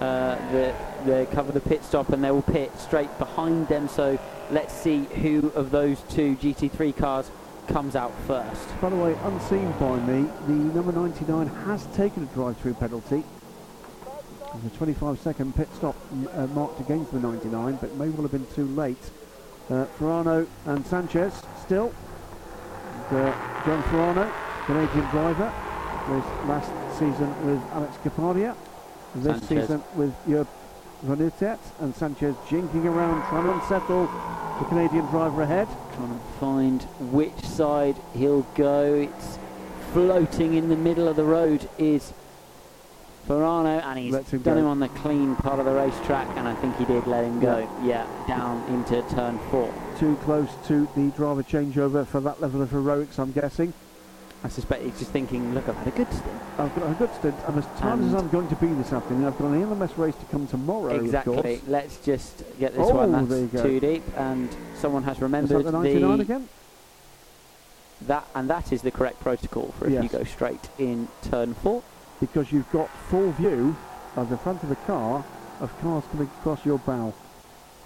Uh, 0.00 0.34
the, 0.50 0.74
they 1.06 1.26
cover 1.26 1.52
the 1.52 1.60
pit 1.60 1.84
stop 1.84 2.08
and 2.08 2.24
they 2.24 2.30
will 2.30 2.42
pit 2.42 2.72
straight 2.78 3.16
behind 3.18 3.68
them. 3.68 3.86
So 3.86 4.18
let's 4.50 4.74
see 4.74 5.04
who 5.04 5.52
of 5.54 5.70
those 5.70 6.00
two 6.10 6.34
GT3 6.36 6.96
cars 6.96 7.30
comes 7.68 7.94
out 7.94 8.12
first. 8.26 8.80
By 8.80 8.90
the 8.90 8.96
way, 8.96 9.16
unseen 9.22 9.70
by 9.78 9.98
me, 10.00 10.28
the 10.46 10.52
number 10.52 10.92
99 10.92 11.46
has 11.46 11.86
taken 11.94 12.24
a 12.24 12.26
drive-through 12.26 12.74
penalty. 12.74 13.22
There's 14.54 14.72
a 14.72 14.76
25 14.76 15.18
second 15.18 15.56
pit 15.56 15.68
stop 15.74 15.96
uh, 16.34 16.46
marked 16.48 16.80
against 16.80 17.12
the 17.12 17.18
99, 17.18 17.76
but 17.80 17.94
may 17.96 18.08
well 18.08 18.22
have 18.22 18.32
been 18.32 18.46
too 18.54 18.66
late. 18.66 19.10
Uh, 19.68 19.86
Farano 19.98 20.46
and 20.66 20.86
Sanchez 20.86 21.42
still. 21.64 21.92
And, 23.10 23.18
uh, 23.18 23.64
John 23.64 23.82
Farano, 23.84 24.32
Canadian 24.66 25.10
driver, 25.10 25.52
with 26.08 26.24
last 26.48 26.70
season 26.98 27.46
with 27.46 27.62
Alex 27.72 27.96
Kapadia. 28.04 28.54
This 29.16 29.38
Sanchez. 29.40 29.48
season 29.48 29.82
with 29.96 30.14
Joop 30.26 30.46
van 31.02 31.18
Uitert 31.18 31.58
and 31.80 31.94
Sanchez 31.94 32.34
jinking 32.48 32.84
around 32.84 33.26
trying 33.28 33.44
to 33.44 33.52
unsettle 33.52 34.06
the 34.58 34.64
Canadian 34.66 35.06
driver 35.06 35.42
ahead. 35.42 35.68
Trying 35.96 36.08
to 36.08 36.24
find 36.38 36.82
which 37.12 37.38
side 37.44 37.96
he'll 38.14 38.42
go. 38.54 38.94
It's 38.94 39.38
floating 39.92 40.54
in 40.54 40.68
the 40.68 40.76
middle 40.76 41.08
of 41.08 41.16
the 41.16 41.24
road 41.24 41.68
is 41.78 42.12
Farano, 43.28 43.82
and 43.84 43.98
he's 43.98 44.14
him 44.14 44.40
done 44.42 44.54
go. 44.54 44.60
him 44.60 44.66
on 44.66 44.80
the 44.80 44.88
clean 44.88 45.36
part 45.36 45.58
of 45.58 45.64
the 45.66 45.72
racetrack, 45.72 46.28
and 46.36 46.46
I 46.46 46.54
think 46.56 46.76
he 46.76 46.84
did 46.84 47.06
let 47.06 47.24
him 47.24 47.40
go. 47.40 47.68
Yeah, 47.82 48.06
down 48.28 48.62
into 48.68 49.02
turn 49.14 49.38
four. 49.50 49.72
Too 49.98 50.16
close 50.22 50.48
to 50.68 50.86
the 50.96 51.10
driver 51.16 51.42
changeover 51.42 52.06
for 52.06 52.20
that 52.20 52.40
level 52.40 52.60
of 52.62 52.70
heroics, 52.70 53.18
I'm 53.18 53.32
guessing. 53.32 53.72
I 54.42 54.48
suspect 54.48 54.82
he's 54.84 54.98
just 54.98 55.10
thinking, 55.10 55.54
look, 55.54 55.66
I've 55.70 55.76
had 55.76 55.88
a 55.88 55.90
good 55.92 56.12
stint. 56.12 56.40
I've 56.58 56.74
got 56.74 56.90
a 56.90 56.94
good 56.94 57.14
stint, 57.14 57.34
and 57.46 57.58
as 57.58 57.66
tired 57.78 58.00
as 58.00 58.12
I'm 58.14 58.28
going 58.28 58.48
to 58.48 58.56
be 58.56 58.66
this 58.66 58.92
afternoon, 58.92 59.24
I've 59.24 59.38
got 59.38 59.46
an 59.46 59.62
ELMS 59.62 59.96
race 59.96 60.14
to 60.16 60.24
come 60.26 60.46
tomorrow. 60.46 60.94
Exactly. 60.94 61.62
Let's 61.66 61.96
just 62.04 62.44
get 62.60 62.74
this 62.74 62.86
Oh, 62.86 62.94
one. 62.94 63.26
That's 63.26 63.62
too 63.62 63.80
deep, 63.80 64.02
and 64.18 64.54
someone 64.78 65.02
has 65.04 65.16
Is 65.16 65.22
remembered 65.22 65.64
that 65.64 65.70
the 65.70 65.72
99 65.72 66.20
again? 66.20 66.48
that, 68.02 68.26
and 68.34 68.50
that 68.50 68.70
is 68.70 68.82
the 68.82 68.90
correct 68.90 69.20
protocol 69.20 69.72
for 69.78 69.86
if 69.86 69.92
Yes. 69.94 70.02
you 70.02 70.08
go 70.10 70.24
straight 70.24 70.68
in 70.78 71.08
turn 71.22 71.54
four. 71.54 71.82
Because 72.26 72.50
you've 72.52 72.70
got 72.72 72.88
full 73.10 73.32
view 73.32 73.76
of 74.16 74.30
the 74.30 74.38
front 74.38 74.62
of 74.62 74.68
the 74.70 74.76
car 74.76 75.24
of 75.60 75.68
cars 75.80 76.04
coming 76.10 76.30
across 76.40 76.64
your 76.64 76.78
bow. 76.78 77.12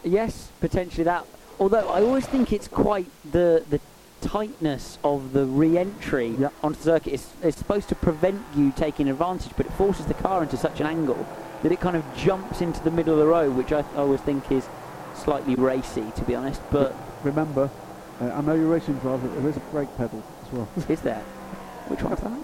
Yes, 0.04 0.50
potentially 0.60 1.04
that. 1.04 1.26
Although 1.58 1.88
I 1.88 2.02
always 2.02 2.24
think 2.26 2.52
it's 2.52 2.68
quite 2.68 3.06
the 3.32 3.64
the 3.68 3.80
tightness 4.20 4.98
of 5.02 5.32
the 5.32 5.44
re-entry 5.44 6.28
Yep. 6.38 6.52
onto 6.62 6.78
the 6.78 6.84
circuit 6.84 7.12
is, 7.14 7.26
is 7.42 7.54
supposed 7.56 7.88
to 7.88 7.94
prevent 7.94 8.40
you 8.56 8.72
taking 8.72 9.08
advantage, 9.08 9.52
but 9.56 9.66
it 9.66 9.72
forces 9.72 10.06
the 10.06 10.14
car 10.14 10.42
into 10.42 10.56
such 10.56 10.80
an 10.80 10.86
angle 10.86 11.26
that 11.62 11.72
it 11.72 11.80
kind 11.80 11.96
of 11.96 12.04
jumps 12.16 12.60
into 12.60 12.82
the 12.82 12.90
middle 12.90 13.12
of 13.14 13.18
the 13.20 13.26
road, 13.26 13.56
which 13.56 13.72
I, 13.72 13.80
I 13.94 13.98
always 13.98 14.20
think 14.20 14.50
is 14.52 14.66
slightly 15.14 15.54
racy, 15.56 16.04
to 16.16 16.22
be 16.24 16.34
honest. 16.36 16.60
But 16.70 16.94
Remember, 17.24 17.68
uh, 18.20 18.24
I 18.26 18.40
know 18.42 18.54
you're 18.54 18.66
racing 18.68 18.98
driver, 18.98 19.26
but 19.26 19.40
there 19.40 19.50
is 19.50 19.56
a 19.56 19.60
brake 19.72 19.88
pedal 19.96 20.22
as 20.44 20.52
well. 20.52 20.68
is 20.88 21.00
there? 21.00 21.22
Which 21.88 22.02
one's 22.02 22.20
that? 22.20 22.38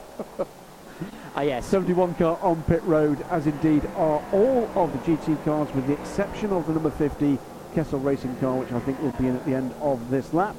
Ah, 1.36 1.40
yes. 1.40 1.66
71 1.66 2.14
car 2.14 2.38
on 2.42 2.62
pit 2.62 2.80
road, 2.84 3.20
as 3.28 3.48
indeed 3.48 3.84
are 3.96 4.22
all 4.30 4.70
of 4.76 4.92
the 4.92 4.98
GT 4.98 5.44
cars, 5.44 5.68
with 5.74 5.84
the 5.88 5.94
exception 5.94 6.52
of 6.52 6.64
the 6.68 6.72
number 6.72 6.92
50 6.92 7.40
Kessel 7.74 7.98
Racing 7.98 8.36
car, 8.36 8.54
which 8.54 8.70
I 8.70 8.78
think 8.78 9.02
will 9.02 9.10
be 9.12 9.26
in 9.26 9.34
at 9.34 9.44
the 9.44 9.54
end 9.54 9.74
of 9.80 10.10
this 10.10 10.32
lap. 10.32 10.54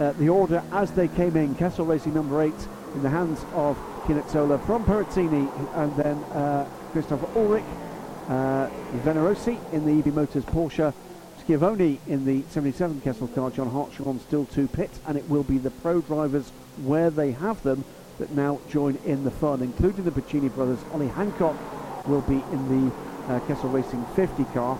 Uh, 0.00 0.10
the 0.12 0.28
order 0.28 0.64
as 0.72 0.90
they 0.90 1.06
came 1.06 1.36
in, 1.36 1.54
Kessel 1.54 1.86
Racing 1.86 2.12
number 2.12 2.42
8 2.42 2.52
in 2.94 3.04
the 3.04 3.08
hands 3.08 3.46
of 3.54 3.76
Pianezzola 4.02 4.60
from 4.66 4.84
Perazzini, 4.84 5.48
and 5.76 5.96
then 5.96 6.16
uh, 6.34 6.68
Christopher 6.90 7.28
Ulrich, 7.38 7.62
uh, 8.26 8.68
Venerosi 9.04 9.56
in 9.72 9.86
the 9.86 9.92
EB 9.92 10.12
Motors 10.12 10.44
Porsche, 10.46 10.92
Schiavone 11.44 12.00
in 12.08 12.24
the 12.24 12.42
77 12.50 13.00
Kessel 13.02 13.28
car, 13.28 13.52
John 13.52 13.70
Hartshorne 13.70 14.18
still 14.18 14.46
to 14.46 14.66
pit, 14.66 14.90
and 15.06 15.16
it 15.16 15.28
will 15.28 15.44
be 15.44 15.58
the 15.58 15.70
pro 15.70 16.00
drivers 16.00 16.50
where 16.82 17.10
they 17.10 17.30
have 17.30 17.62
them 17.62 17.84
that 18.18 18.30
now 18.32 18.58
join 18.70 18.96
in 19.04 19.24
the 19.24 19.30
fun, 19.30 19.62
including 19.62 20.04
the 20.04 20.10
Piccini 20.10 20.48
brothers. 20.54 20.78
Ollie 20.92 21.08
Hancock 21.08 21.56
will 22.06 22.22
be 22.22 22.42
in 22.52 22.88
the 22.88 22.94
uh, 23.34 23.40
Kessel 23.40 23.68
Racing 23.68 24.04
50 24.14 24.44
car, 24.54 24.78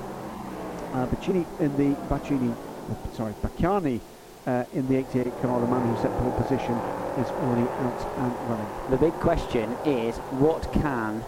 uh, 0.92 1.06
Pacini 1.06 1.44
in 1.60 1.76
the 1.76 1.94
Bacini, 2.08 2.52
uh, 2.52 3.12
sorry, 3.14 3.34
Bacciani 3.42 4.00
uh, 4.46 4.64
in 4.72 4.86
the 4.88 4.96
88 4.96 5.42
car. 5.42 5.60
The 5.60 5.66
man 5.66 5.86
who 5.94 6.00
set 6.02 6.10
pole 6.18 6.32
position 6.32 6.74
is 7.18 7.28
already 7.30 7.68
out 7.68 8.18
and 8.18 8.32
running. 8.48 8.66
The 8.90 8.96
big 8.96 9.12
question 9.14 9.70
is 9.84 10.16
what 10.38 10.72
can 10.72 11.24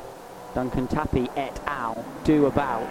Duncan 0.54 0.86
Tappy 0.88 1.28
et 1.36 1.60
al. 1.66 2.04
do 2.24 2.46
about 2.46 2.88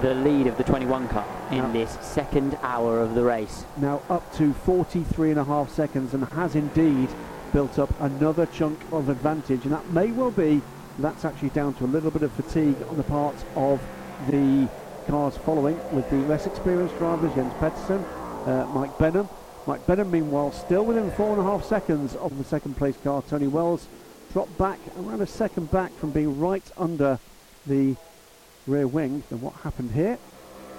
the 0.00 0.14
lead 0.14 0.46
of 0.46 0.56
the 0.56 0.64
21 0.64 1.06
car 1.08 1.24
in 1.50 1.58
Yeah. 1.58 1.70
this 1.72 1.98
second 2.00 2.58
hour 2.62 2.98
of 3.00 3.14
the 3.14 3.22
race? 3.22 3.64
now 3.76 4.00
up 4.08 4.32
to 4.36 4.52
43 4.54 5.30
and 5.32 5.38
a 5.38 5.44
half 5.44 5.68
seconds 5.70 6.14
and 6.14 6.24
has 6.24 6.54
indeed 6.56 7.08
built 7.52 7.78
up 7.78 7.90
another 8.00 8.46
chunk 8.46 8.78
of 8.92 9.08
advantage. 9.08 9.64
And 9.64 9.72
that 9.72 9.90
may 9.90 10.10
well 10.10 10.30
be 10.30 10.62
that's 10.98 11.24
actually 11.24 11.50
down 11.50 11.74
to 11.74 11.84
a 11.84 11.86
little 11.86 12.10
bit 12.10 12.22
of 12.22 12.32
fatigue 12.32 12.76
on 12.88 12.96
the 12.96 13.02
part 13.04 13.36
of 13.56 13.80
the 14.28 14.68
cars 15.06 15.36
following 15.38 15.78
with 15.94 16.08
the 16.10 16.16
less 16.16 16.46
experienced 16.46 16.96
drivers 16.98 17.34
Jens 17.34 17.52
Pettersson, 17.54 18.04
uh, 18.46 18.66
Mike 18.68 18.96
Benham. 18.98 19.28
Mike 19.66 19.86
Benham 19.86 20.10
meanwhile 20.10 20.52
still 20.52 20.84
within 20.84 21.10
four 21.12 21.30
and 21.30 21.40
a 21.40 21.44
half 21.44 21.64
seconds 21.64 22.14
of 22.16 22.36
the 22.36 22.44
second 22.44 22.76
place 22.76 22.96
car 23.02 23.22
Tony 23.22 23.46
Wells 23.46 23.86
dropped 24.32 24.56
back 24.58 24.78
around 24.98 25.20
a 25.20 25.26
second 25.26 25.70
back 25.70 25.92
from 25.92 26.10
being 26.10 26.38
right 26.38 26.64
under 26.76 27.18
the 27.66 27.96
rear 28.66 28.86
wing. 28.86 29.22
And 29.30 29.42
what 29.42 29.54
happened 29.54 29.92
here? 29.92 30.18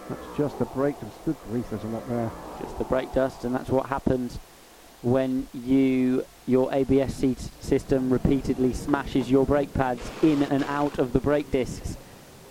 That's 0.09 0.37
just 0.37 0.59
a 0.59 0.65
brake 0.65 0.99
dust. 0.99 1.17
good 1.25 1.35
grief 1.49 1.69
there's 1.69 1.83
a 1.83 1.87
lot 1.87 2.07
there. 2.09 2.31
Just 2.61 2.77
the 2.77 2.83
brake 2.83 3.13
dust, 3.13 3.45
and 3.45 3.55
that's 3.55 3.69
what 3.69 3.85
happens 3.85 4.37
when 5.01 5.47
you 5.53 6.25
your 6.47 6.73
ABS 6.73 7.13
seat 7.13 7.39
system 7.59 8.11
repeatedly 8.11 8.73
smashes 8.73 9.31
your 9.31 9.45
brake 9.45 9.73
pads 9.73 10.09
in 10.21 10.43
and 10.43 10.63
out 10.65 10.99
of 10.99 11.13
the 11.13 11.19
brake 11.19 11.49
discs 11.51 11.97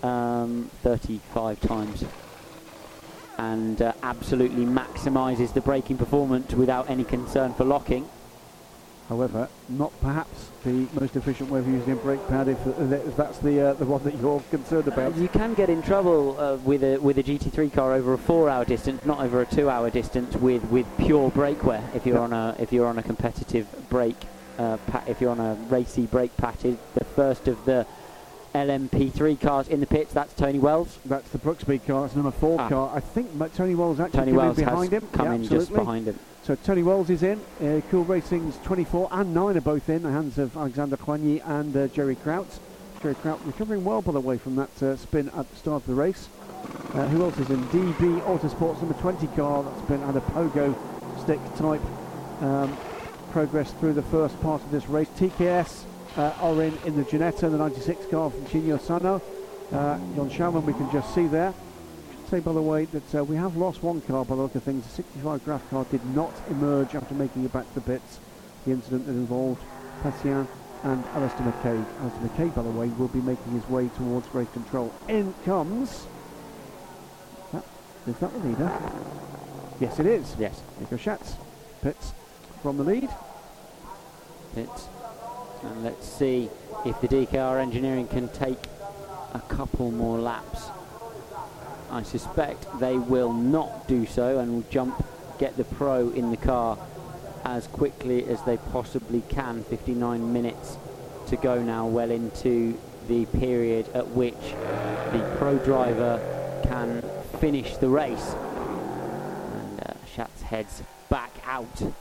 um, 0.02 0.70
35 0.82 1.60
times 1.60 2.04
and 3.38 3.82
uh, 3.82 3.92
absolutely 4.02 4.64
maximizes 4.64 5.52
the 5.52 5.60
braking 5.60 5.96
performance 5.96 6.52
without 6.52 6.88
any 6.88 7.04
concern 7.04 7.52
for 7.54 7.64
locking. 7.64 8.08
However, 9.12 9.46
not 9.68 9.92
perhaps 10.00 10.48
the 10.64 10.86
most 10.98 11.16
efficient 11.16 11.50
way 11.50 11.58
of 11.58 11.68
using 11.68 11.92
a 11.92 11.96
brake 11.96 12.26
pad 12.28 12.48
if, 12.48 12.56
if 12.66 13.14
that's 13.14 13.36
the 13.40 13.60
uh, 13.60 13.72
the 13.74 13.84
one 13.84 14.02
that 14.04 14.14
you're 14.14 14.40
concerned 14.50 14.88
about. 14.88 15.14
You 15.16 15.28
can 15.28 15.52
get 15.52 15.68
in 15.68 15.82
trouble 15.82 16.40
uh, 16.40 16.56
with 16.56 16.82
a 16.82 16.96
with 16.96 17.18
a 17.18 17.22
GT3 17.22 17.70
car 17.74 17.92
over 17.92 18.14
a 18.14 18.18
four-hour 18.18 18.64
distance, 18.64 19.04
not 19.04 19.20
over 19.20 19.42
a 19.42 19.46
two-hour 19.46 19.90
distance, 19.90 20.34
with, 20.36 20.64
with 20.70 20.86
pure 20.96 21.30
brake 21.30 21.62
wear. 21.62 21.84
If 21.94 22.06
you're 22.06 22.18
on 22.18 22.32
a 22.32 22.56
if 22.58 22.72
you're 22.72 22.86
on 22.86 22.96
a 22.96 23.02
competitive 23.02 23.66
brake, 23.90 24.16
uh, 24.58 24.78
pa- 24.86 25.04
if 25.06 25.20
you're 25.20 25.30
on 25.30 25.40
a 25.40 25.56
racy 25.68 26.06
brake 26.06 26.34
patch, 26.38 26.60
the 26.60 27.04
first 27.14 27.48
of 27.48 27.62
the 27.66 27.86
LMP3 28.54 29.40
cars 29.40 29.68
in 29.68 29.80
the 29.80 29.86
pits. 29.86 30.12
That's 30.12 30.32
Tony 30.34 30.58
Wells. 30.58 30.98
That's 31.06 31.28
the 31.30 31.38
Brookspeed 31.38 31.86
car. 31.86 32.06
It's 32.06 32.14
number 32.14 32.30
four 32.30 32.60
Ah. 32.60 32.68
car. 32.68 32.90
I 32.94 33.00
think 33.00 33.30
Tony 33.54 33.74
Wells 33.74 33.98
actually 34.00 34.18
Tony 34.20 34.32
Wells 34.32 34.58
in 34.58 34.64
behind 34.64 34.92
him. 34.92 35.08
come 35.12 35.26
Yeah, 35.26 35.32
in 35.34 35.44
just 35.44 35.72
behind 35.72 36.06
him. 36.08 36.18
So 36.44 36.54
Tony 36.56 36.82
Wells 36.82 37.08
is 37.08 37.22
in. 37.22 37.40
Uh, 37.62 37.80
cool 37.90 38.04
Racing's 38.04 38.56
24 38.64 39.08
and 39.12 39.32
9 39.32 39.56
are 39.56 39.60
both 39.60 39.88
in 39.88 40.02
the 40.02 40.10
hands 40.10 40.38
of 40.38 40.56
Alexander 40.56 40.96
Coigny 40.96 41.40
and 41.48 41.76
uh, 41.76 41.86
Jerry 41.88 42.16
Kraut. 42.16 42.46
Jerry 43.00 43.14
Kraut 43.14 43.40
recovering 43.46 43.84
well, 43.84 44.02
by 44.02 44.12
the 44.12 44.20
way, 44.20 44.38
from 44.38 44.56
that 44.56 44.82
uh, 44.82 44.96
spin 44.96 45.28
at 45.36 45.48
the 45.50 45.56
start 45.56 45.82
of 45.82 45.86
the 45.86 45.94
race. 45.94 46.28
Uh, 46.94 47.06
who 47.08 47.22
else 47.24 47.38
is 47.38 47.48
in? 47.50 47.62
DB 47.68 48.20
Autosports 48.22 48.78
number 48.80 48.94
20 49.00 49.26
car 49.28 49.62
that's 49.62 49.80
been 49.82 50.00
had 50.02 50.16
a 50.16 50.20
pogo 50.20 50.74
stick 51.20 51.40
type 51.56 51.80
um, 52.42 52.76
progress 53.30 53.72
through 53.72 53.92
the 53.94 54.02
first 54.02 54.40
part 54.42 54.62
of 54.62 54.70
this 54.70 54.86
race. 54.88 55.08
TKS 55.18 55.84
uh, 56.16 56.34
are 56.40 56.62
in 56.62 56.96
the 56.96 57.04
Ginetta, 57.04 57.50
the 57.50 57.58
96 57.58 58.06
car 58.06 58.30
from 58.30 58.46
Chino 58.46 58.78
Sano. 58.78 59.22
Uh, 59.72 59.98
John 60.14 60.30
Shalman 60.30 60.64
we 60.64 60.72
can 60.72 60.90
just 60.92 61.14
see 61.14 61.26
there. 61.26 61.54
Say 62.28 62.40
by 62.40 62.52
the 62.52 62.62
way 62.62 62.84
that 62.86 63.14
uh, 63.14 63.24
we 63.24 63.36
have 63.36 63.56
lost 63.56 63.82
one 63.82 64.00
car 64.02 64.24
by 64.24 64.34
the 64.34 64.42
look 64.42 64.54
of 64.54 64.62
things. 64.62 64.84
The 64.84 64.90
65 64.90 65.44
Graff 65.44 65.70
car 65.70 65.84
did 65.90 66.04
not 66.14 66.32
emerge 66.50 66.94
after 66.94 67.14
making 67.14 67.44
it 67.44 67.52
back 67.52 67.66
to 67.68 67.74
the 67.74 67.80
pits. 67.80 68.20
The 68.64 68.72
incident 68.72 69.06
that 69.06 69.12
involved 69.12 69.62
Patien 70.02 70.46
and 70.82 71.04
Alistair 71.14 71.46
McCaig. 71.46 71.84
Alistair 72.00 72.28
McCaig, 72.28 72.54
by 72.54 72.62
the 72.62 72.70
way, 72.70 72.88
will 72.88 73.08
be 73.08 73.20
making 73.20 73.52
his 73.52 73.68
way 73.68 73.88
towards 73.96 74.32
race 74.34 74.50
control. 74.52 74.92
In 75.08 75.34
comes. 75.44 76.06
That, 77.52 77.64
is 78.06 78.16
that 78.18 78.32
the 78.32 78.48
leader? 78.48 78.72
Yes, 79.80 79.98
it 79.98 80.06
is. 80.06 80.36
Yes, 80.38 80.62
Nico 80.80 80.96
Schatz 80.96 81.36
pits 81.82 82.12
from 82.62 82.76
the 82.76 82.84
lead. 82.84 83.08
pits. 84.54 84.88
And 85.62 85.84
let's 85.84 86.06
see 86.06 86.50
if 86.84 87.00
the 87.00 87.08
DKR 87.08 87.60
engineering 87.60 88.08
can 88.08 88.28
take 88.28 88.58
a 89.32 89.40
couple 89.40 89.90
more 89.90 90.18
laps. 90.18 90.68
I 91.90 92.02
suspect 92.02 92.66
they 92.80 92.96
will 92.96 93.32
not 93.32 93.86
do 93.86 94.06
so 94.06 94.38
and 94.38 94.54
will 94.54 94.70
jump, 94.70 95.04
get 95.38 95.56
the 95.56 95.64
pro 95.64 96.08
in 96.10 96.30
the 96.30 96.36
car 96.36 96.78
as 97.44 97.66
quickly 97.66 98.24
as 98.26 98.42
they 98.42 98.56
possibly 98.56 99.22
can. 99.28 99.62
59 99.64 100.32
minutes 100.32 100.78
to 101.28 101.36
go 101.36 101.62
now, 101.62 101.86
well 101.86 102.10
into 102.10 102.78
the 103.08 103.26
period 103.26 103.88
at 103.94 104.08
which 104.08 104.34
the 105.12 105.36
pro 105.38 105.58
driver 105.58 106.20
can 106.64 107.02
finish 107.40 107.76
the 107.76 107.88
race. 107.88 108.34
And 109.54 109.80
uh, 109.80 110.26
heads 110.44 110.82
back 111.08 111.32
out 111.46 111.92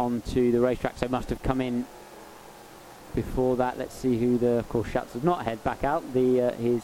onto 0.00 0.50
the 0.50 0.60
racetrack, 0.60 0.98
so 0.98 1.06
must 1.08 1.28
have 1.30 1.42
come 1.42 1.60
in 1.60 1.86
before 3.14 3.56
that. 3.56 3.78
Let's 3.78 3.94
see 3.94 4.18
who 4.18 4.38
the, 4.38 4.58
of 4.58 4.68
course, 4.68 4.88
Schatz 4.88 5.12
does 5.12 5.22
not 5.22 5.44
head 5.44 5.62
back 5.62 5.84
out. 5.84 6.02
The 6.14 6.40
uh, 6.40 6.52
his 6.54 6.82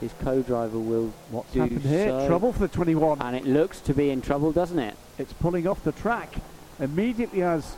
his 0.00 0.14
co-driver 0.22 0.78
will 0.78 1.12
What's 1.30 1.52
do 1.52 1.60
happened 1.60 1.82
here? 1.82 2.08
so. 2.08 2.26
Trouble 2.26 2.52
for 2.54 2.60
the 2.60 2.68
21. 2.68 3.20
and 3.20 3.36
it 3.36 3.44
looks 3.44 3.80
to 3.80 3.92
be 3.92 4.08
in 4.08 4.22
trouble, 4.22 4.50
doesn't 4.52 4.78
it? 4.78 4.94
It's 5.18 5.32
pulling 5.34 5.66
off 5.66 5.84
the 5.84 5.92
track 5.92 6.32
immediately 6.78 7.42
as 7.42 7.74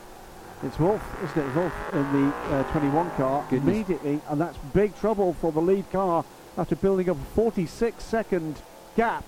it's 0.63 0.79
Wolf, 0.79 1.03
isn't 1.25 1.37
it? 1.45 1.55
Wolf 1.55 1.73
in 1.91 2.03
the 2.13 2.33
uh, 2.55 2.71
21 2.71 3.11
car 3.11 3.45
Goodness. 3.49 3.67
immediately, 3.75 4.21
and 4.29 4.39
that's 4.39 4.57
big 4.73 4.95
trouble 4.97 5.33
for 5.33 5.51
the 5.51 5.59
lead 5.59 5.91
car 5.91 6.23
after 6.57 6.77
building 6.77 7.09
up 7.09 7.17
a 7.17 7.25
46 7.35 8.01
second 8.01 8.61
gap. 8.95 9.25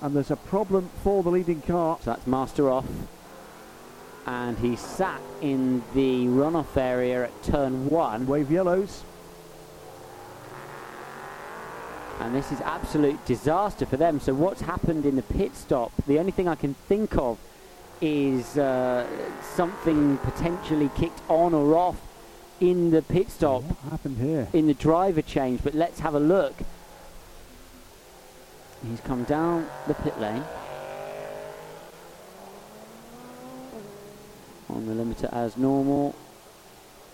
And 0.00 0.14
there's 0.14 0.30
a 0.30 0.36
problem 0.36 0.90
for 1.02 1.22
the 1.24 1.30
leading 1.30 1.62
car. 1.62 1.98
So 2.02 2.10
that's 2.12 2.26
Master 2.28 2.70
off, 2.70 2.86
and 4.26 4.56
he 4.58 4.76
sat 4.76 5.20
in 5.40 5.82
the 5.94 6.26
runoff 6.26 6.76
area 6.76 7.24
at 7.24 7.42
turn 7.42 7.88
one. 7.90 8.26
Wave 8.26 8.50
yellows. 8.50 9.02
and 12.20 12.34
this 12.36 12.52
is 12.52 12.60
absolute 12.60 13.24
disaster 13.26 13.84
for 13.84 13.96
them. 13.96 14.20
So 14.20 14.32
what's 14.32 14.60
happened 14.60 15.06
in 15.06 15.16
the 15.16 15.22
pit 15.22 15.56
stop? 15.56 15.90
The 16.06 16.20
only 16.20 16.30
thing 16.30 16.46
I 16.46 16.54
can 16.54 16.74
think 16.86 17.16
of 17.18 17.36
is 18.00 18.56
uh, 18.56 19.04
something 19.56 20.18
potentially 20.18 20.88
kicked 20.96 21.20
on 21.28 21.52
or 21.52 21.74
off 21.76 22.00
in 22.60 22.92
the 22.92 23.02
pit 23.02 23.28
stop 23.30 23.62
What 23.64 23.90
happened 23.90 24.18
here? 24.18 24.46
in 24.52 24.68
the 24.68 24.74
driver 24.74 25.22
change. 25.22 25.62
But 25.64 25.74
let's 25.74 25.98
have 25.98 26.14
a 26.14 26.20
look. 26.20 26.54
He's 28.88 29.00
come 29.00 29.24
down 29.24 29.66
the 29.88 29.94
pit 29.94 30.20
lane 30.20 30.44
on 34.72 34.86
the 34.86 34.94
limiter 34.94 35.32
as 35.32 35.56
normal 35.56 36.14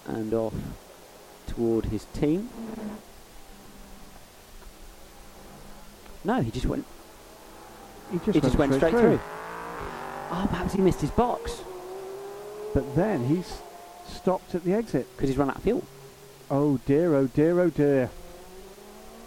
and 0.07 0.33
off 0.33 0.55
toward 1.47 1.87
his 1.87 2.05
team. 2.07 2.49
No, 6.25 6.41
he 6.41 6.51
just 6.51 6.67
went 6.67 6.85
He 8.11 8.19
just, 8.19 8.33
he 8.33 8.41
just 8.41 8.57
went 8.57 8.75
straight 8.75 8.91
through. 8.91 9.21
Oh, 10.31 10.47
perhaps 10.51 10.75
he 10.75 10.81
missed 10.83 11.01
his 11.01 11.11
box 11.11 11.63
But 12.75 12.95
then 12.97 13.27
he's 13.27 13.61
stopped 14.07 14.55
at 14.55 14.65
the 14.65 14.75
exit. 14.75 15.07
because 15.17 15.29
he's 15.31 15.39
run 15.39 15.51
out 15.51 15.57
of 15.57 15.63
fuel. 15.63 15.85
Oh 16.51 16.79
dear, 16.87 17.15
oh 17.15 17.27
dear, 17.27 17.61
oh 17.61 17.71
dear. 17.71 18.11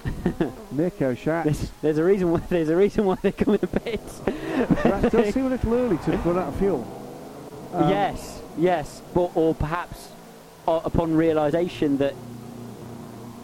Nico 0.71 1.13
Schatz. 1.13 1.45
There's, 1.45 1.71
there's 1.81 1.97
a 1.99 2.03
reason 2.03 2.31
why 2.31 2.39
there's 2.49 2.69
a 2.69 2.75
reason 2.75 3.05
why 3.05 3.15
they 3.21 3.31
come 3.31 3.53
in 3.53 3.59
the 3.61 3.67
pits. 3.67 4.19
That 4.19 5.11
does 5.11 5.33
seem 5.33 5.45
a 5.45 5.49
little 5.49 5.73
early 5.73 5.97
to 5.99 6.11
run 6.17 6.37
out 6.37 6.47
of 6.49 6.55
fuel. 6.57 7.00
Um, 7.73 7.89
yes, 7.89 8.41
yes, 8.57 9.01
but 9.13 9.31
or 9.35 9.55
perhaps 9.55 10.09
uh, 10.67 10.81
upon 10.83 11.13
realisation 11.15 11.97
that 11.97 12.13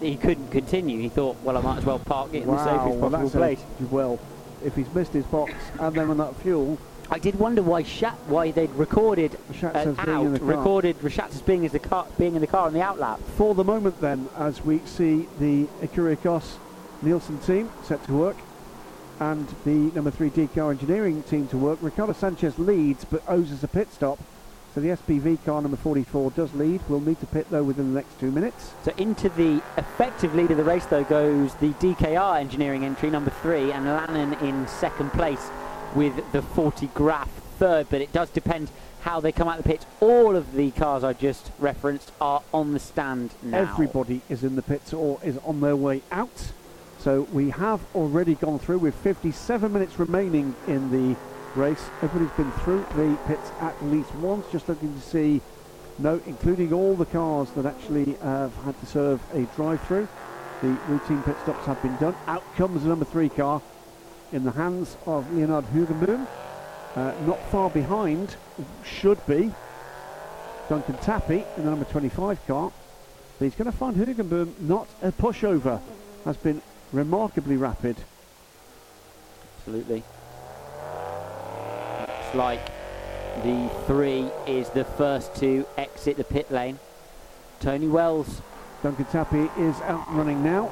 he 0.01 0.15
couldn't 0.15 0.49
continue, 0.49 0.99
he 0.99 1.09
thought, 1.09 1.37
well, 1.43 1.57
I 1.57 1.61
might 1.61 1.77
as 1.79 1.85
well 1.85 1.99
park 1.99 2.33
it 2.33 2.41
in 2.43 2.45
the 2.47 2.51
Wow, 2.53 2.65
safest 2.65 2.85
well, 2.99 3.09
possible 3.09 3.09
that's 3.23 3.33
a- 3.35 3.37
place. 3.37 3.63
well, 3.91 4.19
if 4.63 4.75
he's 4.75 4.91
missed 4.93 5.13
his 5.13 5.25
box 5.25 5.53
and 5.79 5.95
then 5.95 6.07
run 6.07 6.21
out 6.21 6.35
fuel, 6.41 6.77
I 7.09 7.19
did 7.19 7.39
wonder 7.39 7.61
why 7.61 7.83
Shat, 7.83 8.15
why 8.27 8.51
they'd 8.51 8.69
recorded 8.71 9.37
uh, 9.63 9.67
out, 9.67 9.85
in 9.87 10.33
the 10.33 10.39
car. 10.39 10.47
recorded 10.47 10.99
Rashat 10.99 11.29
as 11.29 11.41
being 11.41 11.65
as 11.65 11.71
the 11.71 11.79
car, 11.79 12.05
being 12.17 12.35
in 12.35 12.41
the 12.41 12.47
car 12.47 12.67
on 12.67 12.73
the 12.73 12.79
outlap. 12.79 13.19
For 13.37 13.55
the 13.55 13.63
moment, 13.63 14.01
then, 14.01 14.27
as 14.37 14.63
we 14.65 14.79
see 14.79 15.27
the 15.39 15.67
Ecurie 15.81 16.17
Ecosse 16.17 16.57
Nielsen 17.01 17.39
team 17.39 17.69
set 17.83 18.03
to 18.05 18.13
work 18.13 18.35
and 19.19 19.47
the 19.65 19.91
number 19.95 20.11
three 20.11 20.29
DKR 20.29 20.71
engineering 20.71 21.23
team 21.23 21.47
to 21.47 21.57
work, 21.57 21.79
Ricardo 21.81 22.13
Sanchez 22.13 22.57
leads 22.59 23.05
but 23.05 23.23
owes 23.27 23.51
us 23.51 23.63
a 23.63 23.67
pit 23.67 23.91
stop. 23.91 24.19
So 24.75 24.81
the 24.81 24.89
SPV 24.89 25.43
car 25.43 25.59
number 25.61 25.77
44 25.77 26.31
does 26.31 26.53
lead. 26.53 26.81
We'll 26.87 26.99
need 26.99 27.19
to 27.21 27.25
pit 27.25 27.47
though 27.49 27.63
within 27.63 27.93
the 27.93 27.99
next 27.99 28.19
two 28.19 28.29
minutes. 28.29 28.73
So 28.83 28.93
into 28.97 29.29
the 29.29 29.61
effective 29.77 30.35
lead 30.35 30.51
of 30.51 30.57
the 30.57 30.63
race, 30.63 30.85
though, 30.85 31.03
goes 31.03 31.55
the 31.55 31.69
DKR 31.73 32.39
engineering 32.39 32.85
entry, 32.85 33.09
number 33.09 33.31
three, 33.41 33.71
and 33.71 33.85
Lanan 33.85 34.39
in 34.43 34.67
second 34.67 35.11
place 35.13 35.49
with 35.95 36.13
the 36.31 36.43
40 36.43 36.87
Graff 36.93 37.29
third. 37.57 37.87
But 37.89 38.01
it 38.01 38.13
does 38.13 38.29
depend 38.29 38.69
how 39.01 39.19
they 39.19 39.31
come 39.31 39.47
out 39.47 39.57
of 39.57 39.63
the 39.63 39.69
pits. 39.69 39.85
All 39.99 40.35
of 40.35 40.53
the 40.53 40.69
cars 40.71 41.03
I 41.03 41.13
just 41.13 41.49
referenced 41.57 42.11
are 42.21 42.43
on 42.53 42.73
the 42.73 42.79
stand 42.79 43.31
now. 43.41 43.57
Everybody 43.57 44.21
is 44.29 44.43
in 44.43 44.55
the 44.55 44.61
pits 44.61 44.93
or 44.93 45.19
is 45.23 45.39
on 45.39 45.59
their 45.61 45.75
way 45.75 46.03
out. 46.11 46.51
So 47.07 47.25
we 47.31 47.51
have 47.51 47.79
already 47.95 48.35
gone 48.35 48.59
through 48.59 48.79
with 48.79 48.93
57 48.95 49.71
minutes 49.71 49.97
remaining 49.97 50.53
in 50.67 50.91
the 50.91 51.15
race. 51.55 51.89
Everybody's 52.01 52.35
been 52.35 52.51
through 52.63 52.85
the 52.97 53.17
pits 53.27 53.49
at 53.61 53.81
least 53.85 54.13
once, 54.15 54.45
just 54.51 54.67
looking 54.67 54.93
to 54.93 54.99
see, 54.99 55.39
no, 55.99 56.19
including 56.25 56.73
all 56.73 56.95
the 56.95 57.05
cars 57.05 57.49
that 57.51 57.65
actually 57.65 58.15
have 58.15 58.53
had 58.65 58.77
to 58.81 58.85
serve 58.85 59.21
a 59.33 59.43
drive-through. 59.55 60.05
The 60.61 60.67
routine 60.89 61.23
pit 61.23 61.37
stops 61.43 61.65
have 61.65 61.81
been 61.81 61.95
done. 61.95 62.13
Out 62.27 62.43
comes 62.57 62.83
the 62.83 62.89
number 62.89 63.05
three 63.05 63.29
car 63.29 63.61
in 64.33 64.43
the 64.43 64.51
hands 64.51 64.97
of 65.05 65.33
Leonard 65.33 65.63
Hoogenboom. 65.67 66.27
Uh, 66.93 67.13
not 67.25 67.41
far 67.49 67.69
behind, 67.69 68.35
should 68.83 69.25
be 69.25 69.53
Duncan 70.67 70.97
Tappy 70.97 71.45
in 71.55 71.63
the 71.63 71.69
number 71.69 71.85
25 71.85 72.45
car. 72.47 72.69
But 73.39 73.45
he's 73.45 73.55
going 73.55 73.71
to 73.71 73.77
find 73.77 73.95
Hoogenboom 73.95 74.59
not 74.59 74.89
a 75.01 75.13
pushover. 75.13 75.79
Has 76.25 76.35
been 76.35 76.61
remarkably 76.93 77.57
rapid. 77.57 77.97
Absolutely. 79.59 80.03
Looks 81.99 82.35
like 82.35 82.65
the 83.43 83.69
three 83.85 84.29
is 84.47 84.69
the 84.69 84.83
first 84.83 85.35
to 85.35 85.65
exit 85.77 86.17
the 86.17 86.23
pit 86.23 86.51
lane. 86.51 86.79
Tony 87.59 87.87
Wells 87.87 88.41
Duncan 88.83 89.05
Tappy 89.05 89.49
is 89.57 89.75
out 89.81 90.05
running 90.13 90.43
now. 90.43 90.71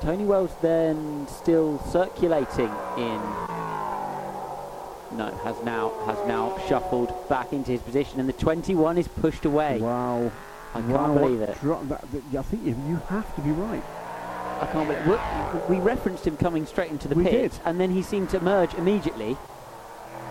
Tony 0.00 0.24
Wells 0.24 0.54
then 0.60 1.26
still 1.28 1.78
circulating 1.90 2.70
in 2.96 3.20
No, 5.16 5.32
has 5.44 5.56
now 5.64 5.92
has 6.06 6.18
now 6.26 6.58
shuffled 6.68 7.12
back 7.28 7.52
into 7.52 7.72
his 7.72 7.80
position, 7.82 8.20
and 8.20 8.28
the 8.28 8.32
21 8.34 8.98
is 8.98 9.08
pushed 9.08 9.44
away. 9.44 9.80
Wow. 9.80 10.30
I 10.74 10.80
can't 10.80 10.88
wow, 10.92 11.14
believe 11.14 11.40
it. 11.40 11.58
dro- 11.60 11.82
that, 11.84 12.02
that- 12.12 12.38
I 12.38 12.42
think 12.42 12.64
you, 12.64 12.76
you 12.88 12.96
have 13.08 13.34
to 13.36 13.40
be 13.40 13.50
right. 13.50 13.82
I 14.60 14.66
can't 14.66 14.88
believe. 14.88 15.66
We, 15.68 15.76
we 15.76 15.80
referenced 15.82 16.26
him 16.26 16.36
coming 16.36 16.66
straight 16.66 16.90
into 16.90 17.08
the 17.08 17.14
We 17.14 17.24
pit, 17.24 17.52
did. 17.52 17.60
and 17.64 17.80
then 17.80 17.90
he 17.90 18.02
seemed 18.02 18.30
to 18.30 18.38
emerge 18.38 18.74
immediately. 18.74 19.36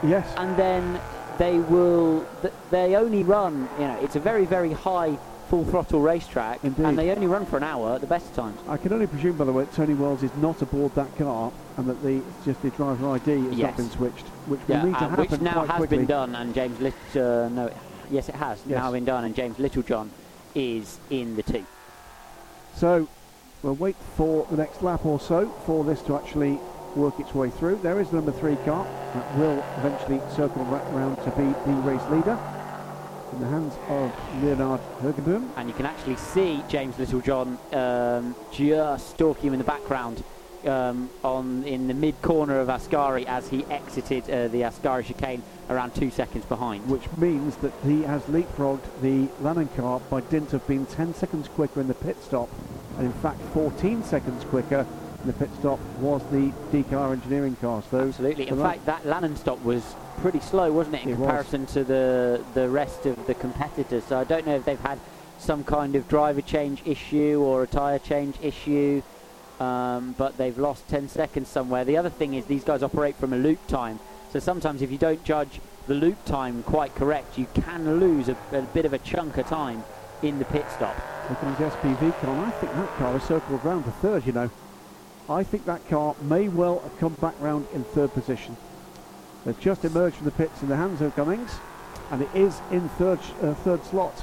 Yes. 0.04 0.32
and 0.38 0.56
then 0.58 1.00
they 1.40 1.58
will 1.58 2.24
th- 2.44 2.54
they 2.70 2.96
only 2.96 3.24
run 3.24 3.68
you 3.80 3.88
know 3.88 3.98
it's 4.02 4.16
a 4.16 4.20
very 4.20 4.46
very 4.46 4.72
high 4.72 5.18
full 5.50 5.66
throttle 5.66 6.02
racetrack 6.02 6.64
Indeed. 6.64 6.86
and 6.86 6.98
they 7.00 7.10
only 7.10 7.26
run 7.26 7.48
for 7.48 7.58
an 7.58 7.64
hour 7.64 7.96
at 7.96 8.02
the 8.02 8.08
best 8.08 8.28
of 8.30 8.36
times 8.36 8.60
I 8.68 8.78
can 8.78 8.94
only 8.94 9.08
presume, 9.08 9.38
by 9.38 9.46
the 9.46 9.52
way, 9.52 9.64
that 9.64 9.74
Tony 9.74 9.96
Wells 9.96 10.22
is 10.22 10.30
not 10.36 10.62
aboard 10.62 10.94
that 10.96 11.16
car, 11.18 11.52
and 11.78 11.88
that 11.88 12.04
the 12.04 12.22
just 12.46 12.62
the 12.62 12.70
driver 12.72 13.10
ID 13.10 13.40
has 13.48 13.54
Yes. 13.58 13.70
not 13.70 13.78
been 13.78 13.90
switched, 13.90 14.28
which 14.46 14.60
yeah, 14.68 14.82
will 14.84 14.90
need 14.92 15.00
to 15.00 15.06
uh, 15.06 15.10
happen 15.10 15.26
which 15.32 15.42
now 15.42 15.66
has 15.66 15.78
quickly. 15.78 15.98
been 15.98 16.06
done 16.06 16.36
and 16.36 16.54
James 16.54 16.80
Lit- 16.80 16.94
uh, 17.16 17.50
no 17.50 17.72
yes 18.12 18.30
it 18.30 18.36
has 18.36 18.60
Yes. 18.68 18.78
now 18.78 18.92
been 18.92 19.06
done 19.06 19.24
and 19.24 19.36
James 19.36 19.58
Littlejohn 19.58 20.12
is 20.58 21.00
in 21.12 21.36
the 21.36 21.44
two 21.44 21.66
So 22.76 23.08
we'll 23.62 23.76
wait 23.76 23.96
for 24.16 24.46
the 24.50 24.58
next 24.58 24.82
lap 24.82 25.06
or 25.06 25.20
so 25.20 25.48
for 25.66 25.84
this 25.84 26.02
to 26.04 26.18
actually 26.18 26.60
work 26.96 27.20
its 27.20 27.34
way 27.34 27.52
through. 27.52 27.80
There 27.84 28.00
is 28.02 28.10
the 28.10 28.16
number 28.16 28.32
three 28.32 28.56
car 28.66 28.86
that 29.14 29.38
will 29.38 29.64
eventually 29.78 30.20
circle 30.36 30.64
right 30.66 30.84
round 30.94 31.18
to 31.18 31.32
be 31.32 31.44
the 31.44 31.78
race 31.82 32.02
leader 32.10 32.38
in 33.34 33.40
the 33.40 33.48
hands 33.48 33.74
of 33.90 34.44
Leonard 34.44 34.82
Hoogenboom. 35.02 35.48
and 35.58 35.70
you 35.70 35.76
can 35.76 35.86
actually 35.86 36.16
see 36.16 36.64
James 36.68 36.98
Littlejohn 36.98 37.58
um, 37.74 38.36
just 38.52 39.12
stalking 39.12 39.48
him 39.48 39.54
in 39.54 39.60
the 39.60 39.66
background 39.66 40.24
um, 40.66 41.10
on 41.24 41.64
in 41.66 41.88
the 41.88 41.94
mid 41.94 42.20
corner 42.22 42.60
of 42.60 42.68
Ascari 42.68 43.26
as 43.26 43.48
he 43.50 43.64
exited 43.66 44.24
uh, 44.24 44.48
the 44.48 44.62
Ascari 44.62 45.06
chicane 45.06 45.44
around 45.70 45.94
two 45.94 46.10
seconds 46.10 46.46
behind 46.46 46.88
which 46.90 47.04
means 47.18 47.56
that 47.58 47.74
he 47.84 48.02
has 48.04 48.22
leapfrogged 48.24 48.84
the 49.02 49.28
Lanan 49.44 49.74
car 49.76 50.00
by 50.10 50.22
dint 50.22 50.54
of 50.54 50.66
being 50.68 50.86
10 50.86 51.14
seconds 51.14 51.48
quicker 51.48 51.82
in 51.82 51.88
the 51.88 51.94
pit 51.94 52.18
stop, 52.24 52.50
and 52.98 53.06
in 53.06 53.14
fact 53.14 53.42
14 53.54 54.04
seconds 54.04 54.44
quicker 54.46 54.86
in 55.22 55.28
the 55.28 55.34
pit 55.34 55.50
stop 55.60 55.80
was 56.00 56.22
the 56.32 56.52
DKR 56.72 57.12
engineering 57.12 57.56
car. 57.60 57.84
So 57.90 58.08
Absolutely. 58.08 58.48
In 58.48 58.58
fact, 58.62 58.86
that 58.86 59.04
Lanan 59.04 59.38
stop 59.38 59.62
was 59.64 59.96
pretty 60.22 60.40
slow, 60.40 60.72
wasn't 60.72 60.96
it, 60.96 61.04
in 61.04 61.10
It 61.10 61.18
was. 61.18 61.26
comparison 61.26 61.66
to 61.68 61.84
the 61.84 62.44
the 62.54 62.70
rest 62.70 63.06
of 63.06 63.26
the 63.28 63.34
competitors? 63.34 64.04
So 64.06 64.18
I 64.18 64.24
don't 64.24 64.46
know 64.46 64.56
if 64.56 64.66
they've 64.66 64.80
had 64.80 65.00
some 65.40 65.64
kind 65.64 65.96
of 65.96 66.08
driver 66.08 66.42
change 66.42 66.82
issue 66.86 67.42
or 67.44 67.64
a 67.64 67.68
tyre 67.68 68.00
change 68.00 68.36
issue, 68.42 69.02
um, 69.60 70.16
but 70.18 70.38
they've 70.38 70.58
lost 70.58 70.88
10 70.88 71.10
seconds 71.10 71.48
somewhere. 71.50 71.84
The 71.84 71.98
other 71.98 72.10
thing 72.10 72.34
is 72.36 72.46
these 72.46 72.64
guys 72.64 72.82
operate 72.84 73.16
from 73.16 73.34
a 73.34 73.38
loop 73.38 73.66
time, 73.68 74.00
so 74.32 74.40
sometimes 74.40 74.82
if 74.82 74.92
you 74.92 74.98
don't 74.98 75.24
judge 75.24 75.60
the 75.88 75.94
loop 75.94 76.24
time 76.26 76.64
quite 76.64 76.94
correct, 76.96 77.38
you 77.38 77.48
can 77.54 78.00
lose 78.00 78.30
a, 78.30 78.38
a 78.52 78.62
bit 78.62 78.86
of 78.86 78.94
a 78.94 79.00
chunk 79.00 79.38
of 79.38 79.48
time 79.48 79.84
in 80.22 80.38
the 80.40 80.46
pit 80.46 80.66
stop. 80.76 80.96
Looking 81.30 81.50
at 81.50 81.58
the 81.58 81.66
SPV 81.66 82.22
car, 82.22 82.46
I 82.46 82.52
think 82.52 82.74
that 82.74 82.90
car 82.98 83.14
has 83.14 83.24
circled 83.24 83.64
round 83.64 83.86
to 83.86 83.92
third, 83.92 84.26
you 84.26 84.34
know. 84.34 84.50
I 85.30 85.44
think 85.44 85.66
that 85.66 85.88
car 85.90 86.16
may 86.22 86.48
well 86.48 86.80
have 86.80 86.98
come 87.00 87.14
back 87.16 87.36
round 87.40 87.68
in 87.74 87.84
third 87.84 88.14
position. 88.14 88.56
They've 89.46 89.60
just 89.60 89.86
emerged 89.86 90.18
from 90.18 90.26
the 90.26 90.32
pits 90.32 90.62
in 90.62 90.70
the 90.70 90.76
hands 90.76 91.02
of 91.02 91.16
Cummings, 91.16 91.52
and 92.12 92.22
it 92.22 92.30
is 92.34 92.60
in 92.72 92.88
third 92.90 93.20
uh, 93.42 93.54
third 93.56 93.84
slot. 93.86 94.18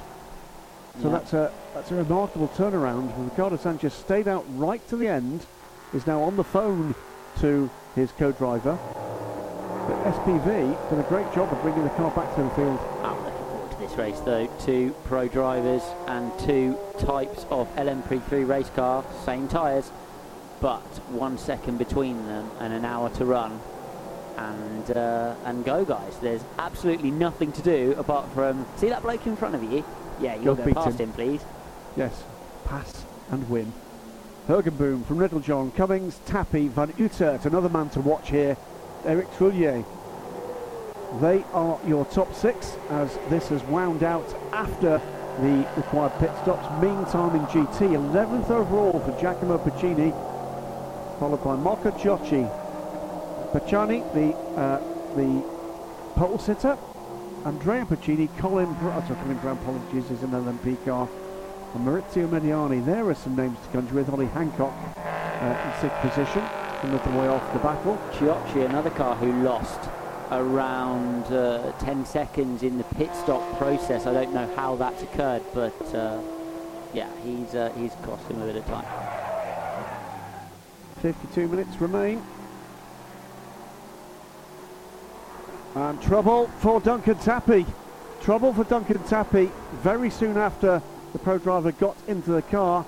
So 1.00 1.08
Yeah. 1.08 1.10
that's 1.10 1.32
a 1.32 1.52
that's 1.74 1.90
a 1.90 1.94
remarkable 1.94 2.48
turnaround. 2.48 3.12
Ricardo 3.30 3.56
Sanchez 3.56 3.92
stayed 3.94 4.28
out 4.28 4.44
right 4.56 4.86
to 4.88 4.96
the 4.96 5.08
end, 5.08 5.46
is 5.92 6.06
now 6.06 6.22
on 6.22 6.36
the 6.36 6.44
phone 6.44 6.94
to 7.40 7.68
his 7.94 8.10
co-driver. 8.12 8.78
But 9.86 10.02
SPV 10.14 10.90
done 10.90 10.98
a 10.98 11.08
great 11.10 11.30
job 11.34 11.52
of 11.52 11.60
bringing 11.60 11.84
the 11.84 11.90
car 11.90 12.10
back 12.12 12.34
to 12.36 12.42
the 12.42 12.50
field. 12.50 12.80
I'm 13.02 13.22
looking 13.22 13.44
forward 13.44 13.70
to 13.70 13.78
this 13.78 13.92
race 13.98 14.18
though. 14.20 14.46
Two 14.58 14.94
pro 15.04 15.28
drivers 15.28 15.82
and 16.06 16.32
two 16.38 16.78
types 16.98 17.44
of 17.50 17.68
LMP3 17.76 18.48
race 18.48 18.70
car, 18.70 19.04
same 19.26 19.46
tyres, 19.46 19.90
but 20.60 20.80
one 21.10 21.36
second 21.36 21.76
between 21.76 22.26
them 22.26 22.50
and 22.60 22.72
an 22.72 22.86
hour 22.86 23.10
to 23.10 23.26
run. 23.26 23.60
And 24.38 24.90
uh, 24.90 25.34
and 25.44 25.64
go 25.66 25.84
guys. 25.84 26.18
There's 26.18 26.42
absolutely 26.58 27.10
nothing 27.10 27.52
to 27.52 27.62
do 27.62 27.94
apart 27.98 28.32
from 28.32 28.64
see 28.76 28.88
that 28.88 29.02
bloke 29.02 29.26
in 29.26 29.36
front 29.36 29.54
of 29.54 29.62
you. 29.62 29.84
Yeah, 30.18 30.36
you'll 30.36 30.54
go 30.54 30.72
past 30.72 30.98
him. 30.98 31.08
him, 31.08 31.12
please. 31.12 31.44
Yes, 31.94 32.24
pass 32.64 33.04
and 33.30 33.48
win. 33.50 33.72
Hoogenboom 34.48 35.04
from 35.06 35.18
Littlejohn, 35.18 35.72
Cummings, 35.72 36.20
Tappy, 36.26 36.68
Van 36.68 36.92
Uitert, 36.94 37.46
another 37.46 37.68
man 37.68 37.88
to 37.90 38.00
watch 38.00 38.30
here, 38.30 38.56
Eric 39.06 39.30
Trouillet. 39.32 39.84
They 41.20 41.44
are 41.52 41.78
your 41.86 42.04
top 42.06 42.34
six 42.34 42.76
as 42.90 43.18
this 43.28 43.48
has 43.48 43.62
wound 43.64 44.02
out 44.02 44.34
after 44.52 45.00
the 45.40 45.66
required 45.76 46.12
pit 46.18 46.30
stops. 46.42 46.66
Meantime 46.82 47.36
in 47.36 47.46
GT, 47.46 47.90
11th 47.90 48.50
overall 48.50 49.00
for 49.00 49.20
Giacomo 49.20 49.58
Piccini, 49.58 50.10
followed 51.18 51.42
by 51.44 51.56
Marco 51.56 51.90
Cioci. 51.92 52.50
Pacciani, 53.52 54.02
the 54.14 54.34
uh, 54.58 54.80
the 55.14 55.44
pole 56.16 56.38
sitter, 56.38 56.76
Andrea 57.44 57.84
Piccini, 57.84 58.28
Colin, 58.38 58.72
Br- 58.74 58.88
oh, 58.88 59.04
sorry, 59.06 59.52
apologies, 59.52 60.10
is 60.10 60.22
an 60.22 60.30
LMP 60.30 60.82
car. 60.84 61.08
And 61.74 61.86
Maurizio 61.86 62.28
Mediani, 62.28 62.84
there 62.84 63.08
are 63.08 63.14
some 63.14 63.36
names 63.36 63.58
to 63.60 63.68
conjure 63.68 63.94
with. 63.94 64.08
Ollie 64.08 64.26
Hancock 64.26 64.72
uh, 64.72 65.72
in 65.74 65.80
sixth 65.80 66.00
position, 66.00 66.42
a 66.84 66.92
little 66.92 67.12
way 67.18 67.28
off 67.28 67.52
the 67.52 67.58
battle. 67.60 67.98
Cioci, 68.12 68.64
another 68.64 68.90
car 68.90 69.16
who 69.16 69.42
lost 69.42 69.80
around 70.30 71.24
uh, 71.32 71.72
10 71.78 72.04
seconds 72.04 72.62
in 72.62 72.78
the 72.78 72.84
pit 72.84 73.10
stop 73.14 73.58
process. 73.58 74.06
I 74.06 74.12
don't 74.12 74.34
know 74.34 74.52
how 74.56 74.76
that's 74.76 75.02
occurred, 75.02 75.42
but 75.54 75.94
uh, 75.94 76.20
yeah, 76.92 77.08
he's 77.22 77.54
uh, 77.54 77.72
he's 77.76 77.94
cost 78.02 78.28
him 78.30 78.42
a 78.42 78.46
bit 78.46 78.56
of 78.56 78.66
time. 78.66 78.86
52 81.00 81.48
minutes 81.48 81.80
remain. 81.80 82.22
And 85.74 86.00
trouble 86.00 86.48
for 86.58 86.80
Duncan 86.80 87.18
Tappy. 87.18 87.66
Trouble 88.20 88.54
for 88.54 88.64
Duncan 88.64 89.02
Tappy 89.04 89.50
very 89.82 90.08
soon 90.08 90.36
after 90.36 90.80
the 91.12 91.18
pro 91.18 91.38
driver 91.38 91.72
got 91.72 91.96
into 92.06 92.30
the 92.30 92.42
car. 92.42 92.86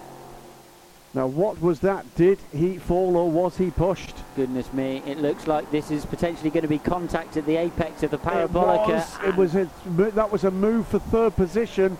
Now, 1.16 1.26
what 1.26 1.58
was 1.62 1.80
that? 1.80 2.14
Did 2.14 2.38
he 2.52 2.76
fall 2.76 3.16
or 3.16 3.30
was 3.30 3.56
he 3.56 3.70
pushed? 3.70 4.14
Goodness 4.36 4.70
me, 4.74 5.02
it 5.06 5.16
looks 5.16 5.46
like 5.46 5.70
this 5.70 5.90
is 5.90 6.04
potentially 6.04 6.50
going 6.50 6.60
to 6.62 6.68
be 6.68 6.78
contact 6.78 7.38
at 7.38 7.46
the 7.46 7.56
apex 7.56 8.02
of 8.02 8.10
the 8.10 8.18
It 8.18 8.50
was, 8.54 9.16
it 9.24 9.34
was 9.34 9.54
a, 9.54 10.10
that 10.10 10.30
was 10.30 10.44
a 10.44 10.50
move 10.50 10.86
for 10.86 10.98
third 10.98 11.34
position. 11.34 11.96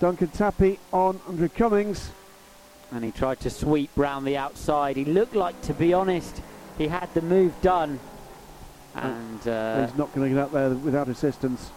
Duncan 0.00 0.26
Tappy 0.26 0.80
on 0.92 1.20
Andrew 1.28 1.48
Cummings. 1.48 2.10
and 2.90 3.04
he 3.04 3.12
tried 3.12 3.38
to 3.40 3.50
sweep 3.50 3.90
round 3.94 4.26
the 4.26 4.36
outside. 4.36 4.96
He 4.96 5.04
looked 5.04 5.36
like, 5.36 5.60
to 5.62 5.72
be 5.72 5.92
honest, 5.92 6.42
he 6.78 6.88
had 6.88 7.14
the 7.14 7.22
move 7.22 7.54
done. 7.62 8.00
And 8.96 9.46
uh, 9.46 9.86
He's 9.86 9.96
not 9.96 10.12
going 10.12 10.30
to 10.30 10.34
get 10.34 10.42
out 10.42 10.52
there 10.52 10.70
without 10.70 11.08
assistance. 11.08 11.70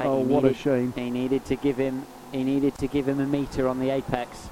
Oh, 0.00 0.18
what 0.18 0.44
a 0.44 0.52
shame. 0.52 0.92
He 0.94 1.08
needed 1.08 1.46
to 1.46 1.56
give 1.56 1.78
him. 1.78 2.04
He 2.30 2.44
needed 2.44 2.76
to 2.76 2.88
give 2.88 3.08
him 3.08 3.20
a 3.20 3.26
meter 3.26 3.66
on 3.66 3.80
the 3.80 3.88
apex. 3.88 4.50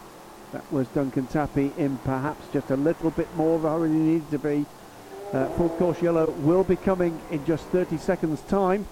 That 0.52 0.72
was 0.72 0.86
Duncan 0.88 1.26
Tappy 1.26 1.72
in 1.76 1.98
perhaps 1.98 2.46
just 2.52 2.70
a 2.70 2.76
little 2.76 3.10
bit 3.10 3.34
more 3.36 3.56
of 3.56 3.64
a 3.64 3.70
hurry 3.70 3.88
than 3.88 3.98
he 3.98 4.12
needed 4.12 4.30
to 4.30 4.38
be. 4.38 4.66
Uh, 5.32 5.48
full 5.50 5.70
course 5.70 6.00
yellow 6.00 6.30
will 6.30 6.62
be 6.62 6.76
coming 6.76 7.20
in 7.30 7.44
just 7.44 7.64
30 7.66 7.98
seconds 7.98 8.40
time. 8.42 8.86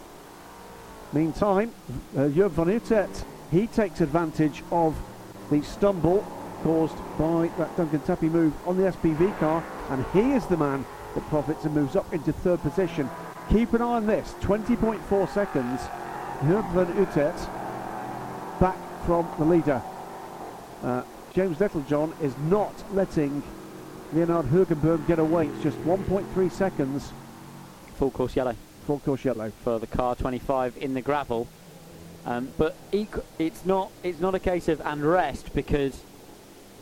Meantime, 1.13 1.73
uh, 2.17 2.23
Jörg 2.23 2.51
van 2.51 2.67
Uitert, 2.67 3.25
he 3.53 3.69
takes 3.69 4.01
advantage 4.01 4.65
of 4.73 4.97
the 5.51 5.63
stumble 5.63 6.27
caused 6.65 6.97
by 7.19 7.51
that 7.59 7.77
Duncan 7.77 8.01
Tappy 8.01 8.29
move 8.29 8.53
on 8.67 8.77
the 8.77 8.91
SPV 8.91 9.39
car 9.39 9.63
and 9.91 10.05
he 10.13 10.33
is 10.33 10.45
the 10.47 10.57
man 10.57 10.85
that 11.15 11.29
profits 11.29 11.65
and 11.65 11.75
moves 11.75 11.95
up 11.95 12.13
into 12.13 12.33
third 12.33 12.61
position. 12.63 13.09
Keep 13.51 13.75
an 13.75 13.83
eye 13.83 13.97
on 13.97 14.07
this, 14.07 14.35
20.4 14.41 15.29
seconds. 15.29 15.83
Jörg 16.43 16.73
van 16.73 16.87
Uitert 16.95 17.49
back 18.59 18.77
from 19.07 19.29
the 19.39 19.45
leader. 19.45 19.81
Uh, 20.83 21.03
James 21.35 21.59
Littlejohn 21.59 22.13
is 22.23 22.37
not 22.49 22.73
letting 22.93 23.43
Leonard 24.13 24.47
Hoogenboom 24.47 25.07
get 25.09 25.19
away. 25.19 25.49
It's 25.49 25.63
just 25.63 25.79
1.3 25.79 26.53
seconds 26.53 27.13
Full 27.97 28.11
course 28.11 28.37
yellow 28.37 28.55
for 28.87 29.01
course 29.01 29.25
yellow. 29.25 29.51
for 29.63 29.79
the 29.79 29.87
car 29.87 30.15
25 30.15 30.77
in 30.77 30.95
the 30.95 31.01
gravel. 31.01 31.49
Um, 32.27 32.51
but 32.59 32.77
equ- 32.93 33.25
it's 33.39 33.65
not. 33.65 33.91
It's 34.03 34.21
not 34.21 34.35
a 34.35 34.39
case 34.39 34.69
of 34.69 34.81
and 34.81 35.05
rest 35.05 35.55
because 35.55 36.03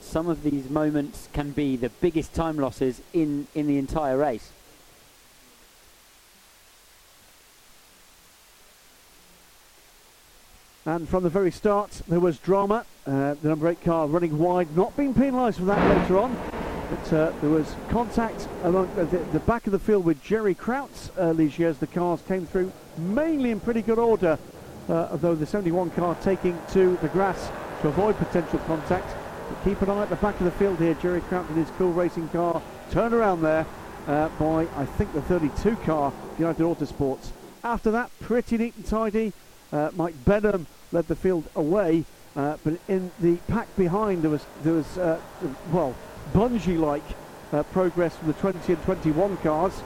some 0.00 0.28
of 0.28 0.42
these 0.42 0.68
moments 0.70 1.28
can 1.32 1.50
be 1.50 1.76
the 1.76 1.88
biggest 1.88 2.32
time 2.34 2.56
losses 2.56 3.02
in 3.12 3.46
in 3.54 3.66
the 3.66 3.78
entire 3.78 4.16
race. 4.16 4.50
And 10.84 11.08
from 11.08 11.22
the 11.22 11.30
very 11.30 11.52
start, 11.52 12.02
there 12.08 12.18
was 12.18 12.38
drama. 12.38 12.84
Uh, 13.06 13.34
the 13.34 13.48
number 13.48 13.68
eight 13.68 13.80
car 13.82 14.08
running 14.08 14.36
wide, 14.36 14.76
not 14.76 14.96
being 14.96 15.14
penalised 15.14 15.58
for 15.58 15.64
that 15.66 15.98
later 15.98 16.18
on. 16.18 16.36
But 16.90 17.12
uh, 17.12 17.32
there 17.40 17.50
was 17.50 17.74
contact 17.88 18.48
along 18.64 18.92
the, 18.96 19.04
the, 19.04 19.38
back 19.40 19.66
of 19.66 19.72
the 19.72 19.78
field 19.78 20.04
with 20.04 20.22
Jerry 20.24 20.54
Krautz 20.54 21.10
early 21.16 21.52
as 21.64 21.78
the 21.78 21.86
cars 21.86 22.20
came 22.26 22.46
through, 22.46 22.72
mainly 22.98 23.50
in 23.50 23.60
pretty 23.60 23.80
good 23.80 23.98
order, 23.98 24.38
uh, 24.88 25.08
although 25.12 25.36
the 25.36 25.46
71 25.46 25.90
car 25.90 26.16
taking 26.16 26.58
to 26.72 26.96
the 26.96 27.08
grass 27.08 27.50
to 27.80 27.88
avoid 27.88 28.16
potential 28.16 28.58
contact. 28.66 29.16
But 29.48 29.64
keep 29.64 29.80
an 29.82 29.90
eye 29.90 30.02
at 30.02 30.10
the 30.10 30.16
back 30.16 30.38
of 30.40 30.44
the 30.44 30.50
field 30.50 30.78
here. 30.78 30.94
Jerry 30.94 31.20
Krautz 31.22 31.48
in 31.50 31.56
his 31.56 31.70
cool 31.78 31.92
racing 31.92 32.28
car. 32.30 32.60
Turn 32.90 33.14
around 33.14 33.40
there 33.40 33.64
uh, 34.08 34.28
by, 34.30 34.66
I 34.76 34.84
think, 34.84 35.12
the 35.12 35.22
32 35.22 35.76
car, 35.76 36.12
United 36.38 36.62
Autosports. 36.62 37.30
After 37.64 37.92
that, 37.92 38.10
pretty 38.20 38.58
neat 38.58 38.74
and 38.76 38.84
tidy. 38.84 39.32
Uh, 39.72 39.90
Mike 39.96 40.14
Benham 40.24 40.66
led 40.92 41.08
the 41.08 41.16
field 41.16 41.44
away, 41.56 42.04
uh, 42.36 42.56
but 42.62 42.78
in 42.88 43.10
the 43.20 43.36
pack 43.48 43.74
behind 43.76 44.22
there 44.22 44.30
was 44.30 44.44
there 44.62 44.74
was 44.74 44.98
uh, 44.98 45.18
well 45.72 45.94
bungee-like 46.34 47.02
uh, 47.52 47.62
progress 47.64 48.16
from 48.16 48.28
the 48.28 48.34
20 48.34 48.72
and 48.72 48.82
21 48.82 49.36
cars, 49.38 49.82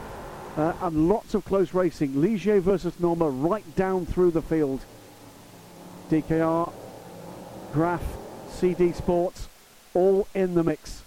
uh, 0.57 0.73
and 0.83 1.09
lots 1.09 1.35
of 1.35 1.45
close 1.45 1.73
racing. 1.73 2.15
Ligier 2.15 2.61
versus 2.61 2.99
Norma 2.99 3.29
right 3.29 3.77
down 3.77 4.07
through 4.07 4.33
the 4.33 4.43
field. 4.43 4.85
DKR, 6.11 6.73
Graff, 7.73 8.03
CD 8.51 8.93
Sports, 8.93 9.49
all 9.95 10.27
in 10.35 10.55
the 10.55 10.63
mix. 10.63 11.03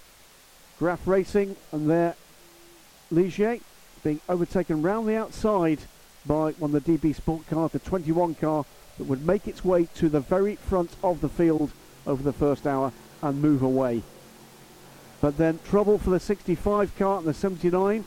Graff 0.78 1.06
Racing 1.06 1.56
and 1.72 1.90
their 1.90 2.16
Ligier 3.12 3.62
being 4.04 4.22
overtaken 4.30 4.82
round 4.82 5.08
the 5.08 5.16
outside 5.16 5.80
by 6.26 6.52
one 6.52 6.76
of 6.76 6.84
the 6.84 6.98
DB 6.98 7.16
Sport 7.16 7.48
cars, 7.48 7.72
the 7.72 7.80
21 7.80 8.36
car 8.36 8.66
that 8.98 9.06
would 9.06 9.26
make 9.26 9.48
its 9.48 9.64
way 9.64 9.88
to 9.96 10.10
the 10.10 10.20
very 10.20 10.56
front 10.56 10.92
of 11.04 11.22
the 11.22 11.30
field 11.30 11.72
over 12.06 12.22
the 12.22 12.34
first 12.34 12.68
hour 12.68 12.92
and 13.22 13.42
move 13.42 13.62
away. 13.62 14.04
But 15.22 15.38
then 15.38 15.60
trouble 15.66 15.98
for 15.98 16.10
the 16.10 16.20
65 16.20 16.98
car 16.98 17.20
and 17.20 17.28
the 17.28 17.34
79. 17.34 18.06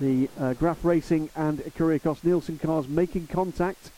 The 0.00 0.28
uh, 0.38 0.54
Graff 0.54 0.84
Racing 0.84 1.30
and 1.36 1.58
Kyrgios 1.76 2.24
Nielsen 2.24 2.58
cars 2.58 2.88
making 2.88 3.26
contact. 3.26 3.90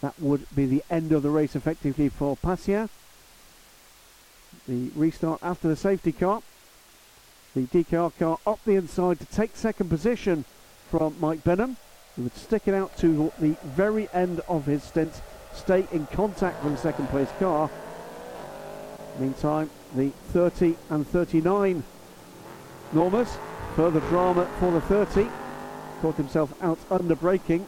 That 0.00 0.14
would 0.20 0.46
be 0.54 0.66
the 0.66 0.84
end 0.90 1.12
of 1.12 1.22
the 1.22 1.30
race 1.30 1.56
effectively 1.56 2.08
for 2.08 2.36
Passia. 2.36 2.88
The 4.66 4.90
restart 4.94 5.40
after 5.42 5.68
the 5.68 5.76
safety 5.76 6.12
car. 6.12 6.42
The 7.54 7.62
DKR 7.62 8.16
car 8.18 8.38
up 8.46 8.60
the 8.64 8.76
inside 8.76 9.18
to 9.20 9.26
take 9.26 9.56
second 9.56 9.88
position 9.88 10.44
from 10.90 11.16
Mike 11.20 11.44
Benham. 11.44 11.76
He 12.16 12.22
would 12.22 12.36
stick 12.36 12.66
it 12.66 12.74
out 12.74 12.96
to 12.98 13.32
the 13.38 13.56
very 13.64 14.08
end 14.12 14.40
of 14.48 14.66
his 14.66 14.82
stint, 14.82 15.22
stay 15.52 15.86
in 15.92 16.06
contact 16.06 16.62
with 16.64 16.74
the 16.74 16.80
second 16.80 17.08
place 17.08 17.28
car. 17.38 17.70
Meantime, 19.18 19.70
the 19.94 20.10
30 20.32 20.76
and 20.90 21.06
39 21.06 21.82
Normas, 22.92 23.36
further 23.76 24.00
drama 24.00 24.46
for 24.58 24.72
the 24.72 24.80
30. 24.80 25.28
Caught 26.00 26.16
himself 26.16 26.62
out 26.62 26.78
under 26.90 27.14
braking. 27.14 27.66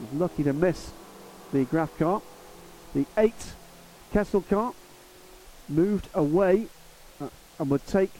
Was 0.00 0.12
lucky 0.20 0.42
to 0.44 0.52
miss 0.52 0.92
the 1.52 1.64
Graff 1.64 1.96
car. 1.98 2.22
The 2.94 3.06
8 3.18 3.32
Kessel 4.12 4.42
car 4.42 4.72
moved 5.68 6.08
away 6.14 6.68
uh, 7.20 7.28
and 7.58 7.70
would 7.70 7.86
take 7.86 8.12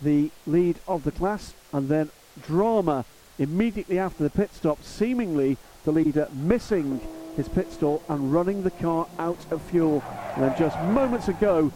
the 0.00 0.30
lead 0.46 0.78
of 0.88 1.04
the 1.04 1.12
class 1.12 1.54
and 1.72 1.88
then 1.88 2.10
drama 2.42 3.04
immediately 3.38 3.98
after 3.98 4.22
the 4.22 4.30
pit 4.30 4.50
stop, 4.54 4.82
seemingly 4.82 5.56
the 5.84 5.92
leader 5.92 6.28
missing 6.32 7.00
his 7.36 7.48
pit 7.48 7.70
stop 7.72 8.02
and 8.08 8.32
running 8.32 8.62
the 8.62 8.70
car 8.70 9.06
out 9.18 9.38
of 9.50 9.60
fuel. 9.62 10.02
And 10.34 10.44
then 10.44 10.58
just 10.58 10.78
moments 10.80 11.28
ago, 11.28 11.72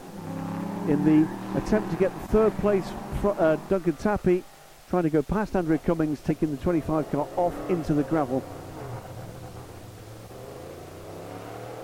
in 0.89 1.05
the 1.05 1.29
attempt 1.59 1.91
to 1.91 1.97
get 1.97 2.13
third 2.29 2.57
place, 2.59 2.89
uh, 3.25 3.57
Duncan 3.69 3.95
Tappy 3.95 4.45
trying 4.89 5.03
to 5.03 5.11
go 5.11 5.23
past 5.23 5.55
Andrew 5.55 5.79
Cummings, 5.79 6.21
taking 6.21 6.51
the 6.51 6.57
25 6.59 7.11
car 7.11 7.27
off 7.37 7.55
into 7.71 7.93
the 7.93 8.05
gravel. 8.05 8.43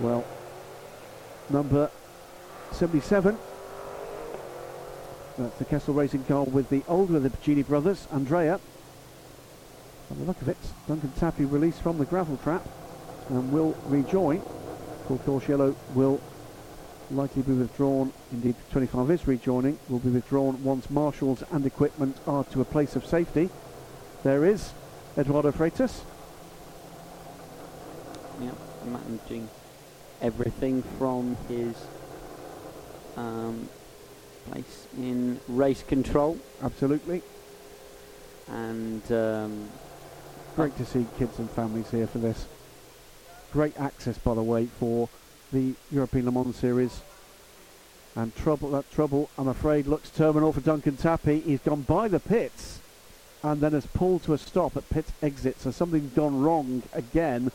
Well, 0.00 0.24
number 1.50 1.90
77 2.72 3.36
that's 5.36 5.56
the 5.56 5.64
Kessel 5.64 5.94
Racing 5.94 6.24
car 6.24 6.44
with 6.44 6.68
the 6.68 6.82
older 6.86 7.16
of 7.16 7.24
the 7.24 7.30
Piccini 7.30 7.66
brothers, 7.66 8.06
Andrea. 8.12 8.60
By 10.14 10.20
the 10.20 10.26
look 10.26 10.42
of 10.42 10.48
it, 10.48 10.56
Duncan 10.86 11.10
Tappy 11.18 11.44
released 11.44 11.80
from 11.80 11.98
the 11.98 12.04
gravel 12.04 12.36
trap 12.36 12.64
and 13.30 13.50
will 13.52 13.76
rejoin. 13.86 14.42
Full 15.08 15.18
course 15.18 15.48
yellow 15.48 15.74
will 15.92 16.20
likely 17.10 17.42
be 17.42 17.52
withdrawn. 17.52 18.12
Indeed, 18.30 18.54
25 18.70 19.10
is 19.10 19.26
rejoining. 19.26 19.76
Will 19.88 19.98
be 19.98 20.10
withdrawn 20.10 20.62
once 20.62 20.88
marshals 20.88 21.42
and 21.50 21.66
equipment 21.66 22.16
are 22.28 22.44
to 22.44 22.60
a 22.60 22.64
place 22.64 22.94
of 22.94 23.04
safety. 23.04 23.50
There 24.22 24.44
is 24.44 24.72
Eduardo 25.18 25.50
Freitas. 25.50 26.02
Yeah, 28.40 28.52
managing 28.86 29.48
everything 30.22 30.84
from 30.96 31.36
his 31.48 31.74
um, 33.16 33.68
place 34.48 34.86
in 34.96 35.40
race 35.48 35.82
control. 35.82 36.38
Absolutely. 36.62 37.22
And 38.48 39.10
um, 39.10 39.68
great 40.56 40.76
to 40.76 40.84
see 40.84 41.06
kids 41.18 41.38
and 41.38 41.50
families 41.50 41.90
here 41.90 42.06
for 42.06 42.18
this. 42.18 42.46
Great 43.52 43.78
access, 43.78 44.18
by 44.18 44.34
the 44.34 44.42
way, 44.42 44.66
for 44.66 45.08
the 45.52 45.74
European 45.90 46.26
Le 46.26 46.32
Mans 46.32 46.56
Series. 46.56 47.02
And 48.16 48.34
trouble, 48.36 48.70
that 48.70 48.90
trouble, 48.92 49.30
I'm 49.36 49.48
afraid, 49.48 49.86
looks 49.86 50.10
terminal 50.10 50.52
for 50.52 50.60
Duncan 50.60 50.96
Tappy. 50.96 51.40
He's 51.40 51.60
gone 51.60 51.82
by 51.82 52.08
the 52.08 52.20
pits 52.20 52.80
and 53.42 53.60
then 53.60 53.72
has 53.72 53.86
pulled 53.86 54.22
to 54.24 54.34
a 54.34 54.38
stop 54.38 54.76
at 54.76 54.88
pit 54.88 55.06
exit. 55.22 55.60
So 55.60 55.70
something's 55.70 56.12
gone 56.14 56.40
wrong 56.40 56.82
again 56.92 57.50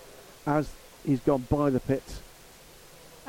as 0.46 0.70
he's 1.06 1.22
gone 1.22 1.46
by 1.50 1.70
the 1.70 1.80
pits 1.80 2.22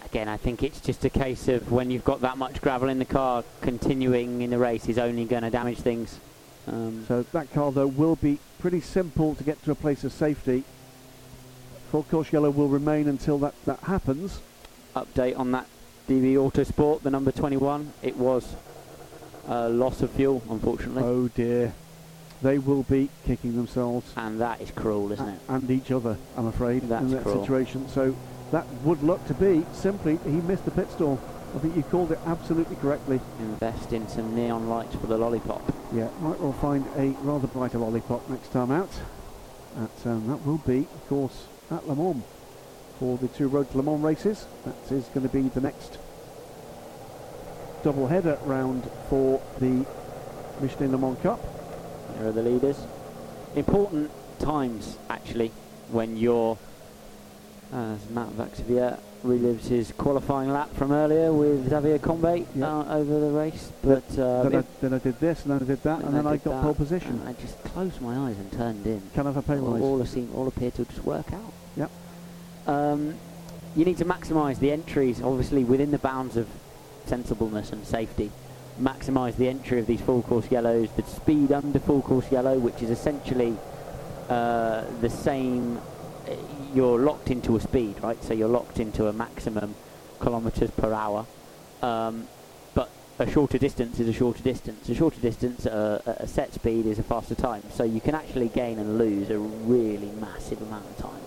again, 0.05 0.29
I 0.29 0.37
think 0.37 0.63
it's 0.63 0.81
just 0.81 1.05
a 1.05 1.11
case 1.11 1.49
of 1.49 1.71
when 1.71 1.91
you've 1.91 2.05
got 2.05 2.21
that 2.23 2.37
much 2.37 2.61
gravel 2.61 2.89
in 2.89 2.99
the 2.99 3.05
car, 3.05 3.45
continuing 3.61 4.43
in 4.43 4.51
the 4.51 4.59
race 4.59 4.89
is 4.89 4.99
only 4.99 5.25
going 5.25 5.43
to 5.43 5.51
damage 5.51 5.79
things. 5.79 6.19
Um, 6.67 7.05
so 7.07 7.23
that 7.23 7.53
car, 7.53 7.73
though, 7.73 7.87
will 7.87 8.17
be 8.17 8.39
pretty 8.61 8.81
simple 8.81 9.35
to 9.35 9.43
get 9.43 9.63
to 9.65 9.71
a 9.71 9.75
place 9.75 10.05
of 10.05 10.13
safety. 10.13 10.65
Full 11.91 12.03
course 12.05 12.33
yellow 12.33 12.51
will 12.51 12.69
remain 12.69 13.09
until 13.09 13.39
that, 13.39 13.55
that 13.65 13.81
happens. 13.81 14.41
Update 14.95 15.39
on 15.39 15.51
that 15.53 15.67
DB 16.09 16.35
Autosport, 16.35 17.03
the 17.03 17.11
number 17.11 17.33
21. 17.33 17.93
It 18.03 18.17
was 18.17 18.55
a 19.49 19.69
loss 19.69 20.03
of 20.03 20.11
fuel, 20.11 20.43
unfortunately. 20.51 21.03
Oh 21.03 21.29
dear. 21.29 21.73
They 22.43 22.59
will 22.59 22.85
be 22.85 23.09
kicking 23.27 23.57
themselves. 23.57 24.13
And 24.17 24.41
that 24.41 24.61
is 24.61 24.71
cruel, 24.71 25.11
isn't 25.13 25.29
it? 25.29 25.41
And 25.49 25.71
each 25.71 25.91
other, 25.91 26.17
I'm 26.37 26.47
afraid, 26.47 26.83
That's 26.83 27.03
in 27.03 27.11
that 27.13 27.23
cruel. 27.23 27.43
situation. 27.43 27.89
So 27.89 28.15
that 28.51 28.67
would 28.85 29.03
look 29.03 29.25
to 29.27 29.35
be 29.35 29.65
simply 29.73 30.19
he 30.25 30.31
missed 30.31 30.65
the 30.65 30.71
pit 30.71 30.91
stall. 30.91 31.21
I 31.55 31.59
think 31.59 31.75
you 31.75 31.83
called 31.83 32.13
it 32.13 32.19
absolutely 32.27 32.77
correctly. 32.77 33.21
Invest 33.41 33.93
in 33.93 34.09
some 34.09 34.35
neon 34.37 34.69
lights 34.69 34.95
for 34.95 35.09
the 35.09 35.19
lollipop. 35.19 35.63
Yeah, 35.93 36.09
might 36.21 36.39
well 36.39 36.53
find 36.53 36.87
a 36.97 37.09
rather 37.23 37.49
brighter 37.49 37.79
lollipop 37.79 38.29
next 38.29 38.53
time 38.53 38.71
out. 38.71 38.91
At, 39.77 40.07
um, 40.07 40.29
that 40.29 40.47
will 40.47 40.59
be, 40.59 40.81
of 40.81 41.09
course, 41.09 41.47
at 41.71 41.89
Le 41.89 41.97
Mans 41.97 42.23
for 43.01 43.19
the 43.19 43.29
two 43.29 43.49
Road 43.49 43.71
to 43.73 43.79
Le 43.79 43.83
Mans 43.83 44.01
races. 44.01 44.47
That 44.65 44.93
is 44.95 45.07
going 45.07 45.27
to 45.27 45.33
be 45.33 45.49
the 45.49 45.61
next 45.61 45.99
double 47.83 48.07
header 48.07 48.39
round 48.45 48.89
for 49.09 49.43
the 49.59 49.85
Michelin 50.61 50.93
Le 50.93 50.99
Mans 50.99 51.19
Cup. 51.21 51.41
Here 52.17 52.29
are 52.29 52.33
the 52.33 52.43
leaders. 52.43 52.77
Important 53.57 54.11
times, 54.39 54.99
actually, 55.09 55.51
when 55.91 56.17
you're 56.17 56.57
as 57.73 58.09
Matt 58.11 58.29
Vaxivier 58.31 58.99
relives 59.25 59.69
his 59.69 59.93
qualifying 59.93 60.51
lap 60.51 60.73
from 60.75 60.93
earlier 60.93 61.33
with 61.33 61.69
Xavier 61.69 61.99
Combet 61.99 62.47
yep. 62.55 62.69
uh, 62.69 62.97
over 62.97 63.21
the 63.21 63.31
race. 63.31 63.73
But 63.83 64.19
uh, 64.19 64.45
then, 64.45 64.57
I, 64.57 64.65
then, 64.81 64.95
I, 64.95 64.99
did 64.99 65.21
this, 65.21 65.43
and 65.43 65.53
then 65.53 65.63
I 65.63 65.65
did 65.65 65.83
that, 65.83 66.01
and 66.03 66.15
then 66.15 66.27
I, 66.27 66.33
I 66.33 66.37
got 66.39 66.63
pole 66.63 66.75
position. 66.75 67.23
I 67.27 67.33
just 67.35 67.63
closed 67.65 68.01
my 68.01 68.17
eyes 68.29 68.37
and 68.39 68.53
turned 68.53 68.87
in. 68.87 69.03
Can 69.15 69.27
I 69.27 69.33
have 69.33 69.37
a 69.37 69.43
pay 69.43 69.59
all, 69.59 69.83
all, 69.83 70.05
seem, 70.07 70.31
all 70.35 70.49
appear 70.49 70.71
to 70.73 70.85
just 70.85 71.05
work 71.05 71.33
out. 71.33 71.53
Yep. 71.77 71.91
Um, 72.67 73.15
you 73.77 73.85
need 73.85 73.99
to 73.99 74.05
maximise 74.05 74.59
the 74.59 74.73
entries, 74.73 75.23
obviously 75.23 75.65
within 75.65 75.91
the 75.91 75.99
bounds 75.99 76.37
of 76.37 76.49
sensibleness 77.07 77.73
and 77.73 77.87
safety. 77.87 78.31
Maximise 78.81 79.37
the 79.37 79.49
entry 79.49 79.79
of 79.79 79.87
these 79.87 80.01
full 80.01 80.23
course 80.23 80.51
yellows, 80.51 80.89
the 80.97 81.03
speed 81.05 81.53
under 81.53 81.79
full 81.79 82.03
course 82.03 82.31
yellow, 82.33 82.59
which 82.59 82.83
is 82.83 82.91
essentially 82.91 83.57
uh, 84.29 84.85
the 85.01 85.11
same 85.11 85.81
you're 86.75 86.99
locked 86.99 87.31
into 87.31 87.57
a 87.57 87.61
speed, 87.61 87.97
right? 88.03 88.23
So 88.23 88.35
you're 88.35 88.49
locked 88.49 88.79
into 88.79 89.09
a 89.09 89.13
maximum 89.13 89.75
kilometres 90.23 90.71
per 90.71 90.93
hour. 90.93 91.27
Um, 91.83 92.29
but 92.75 92.91
a 93.19 93.31
shorter 93.31 93.59
distance 93.59 94.01
is 94.01 94.09
a 94.09 94.13
shorter 94.13 94.43
distance. 94.43 94.89
A 94.89 94.95
shorter 94.95 95.21
distance 95.21 95.67
at 95.67 95.73
a, 95.73 96.27
set 96.27 96.55
speed 96.55 96.87
is 96.87 96.99
a 96.99 97.03
faster 97.03 97.35
time. 97.35 97.63
So 97.73 97.85
you 97.85 98.01
can 98.01 98.15
actually 98.15 98.49
gain 98.49 98.79
and 98.79 98.99
lose 98.99 99.31
a 99.31 99.39
really 99.39 100.11
massive 100.21 100.61
amount 100.63 100.87
of 100.87 100.97
time 100.99 101.23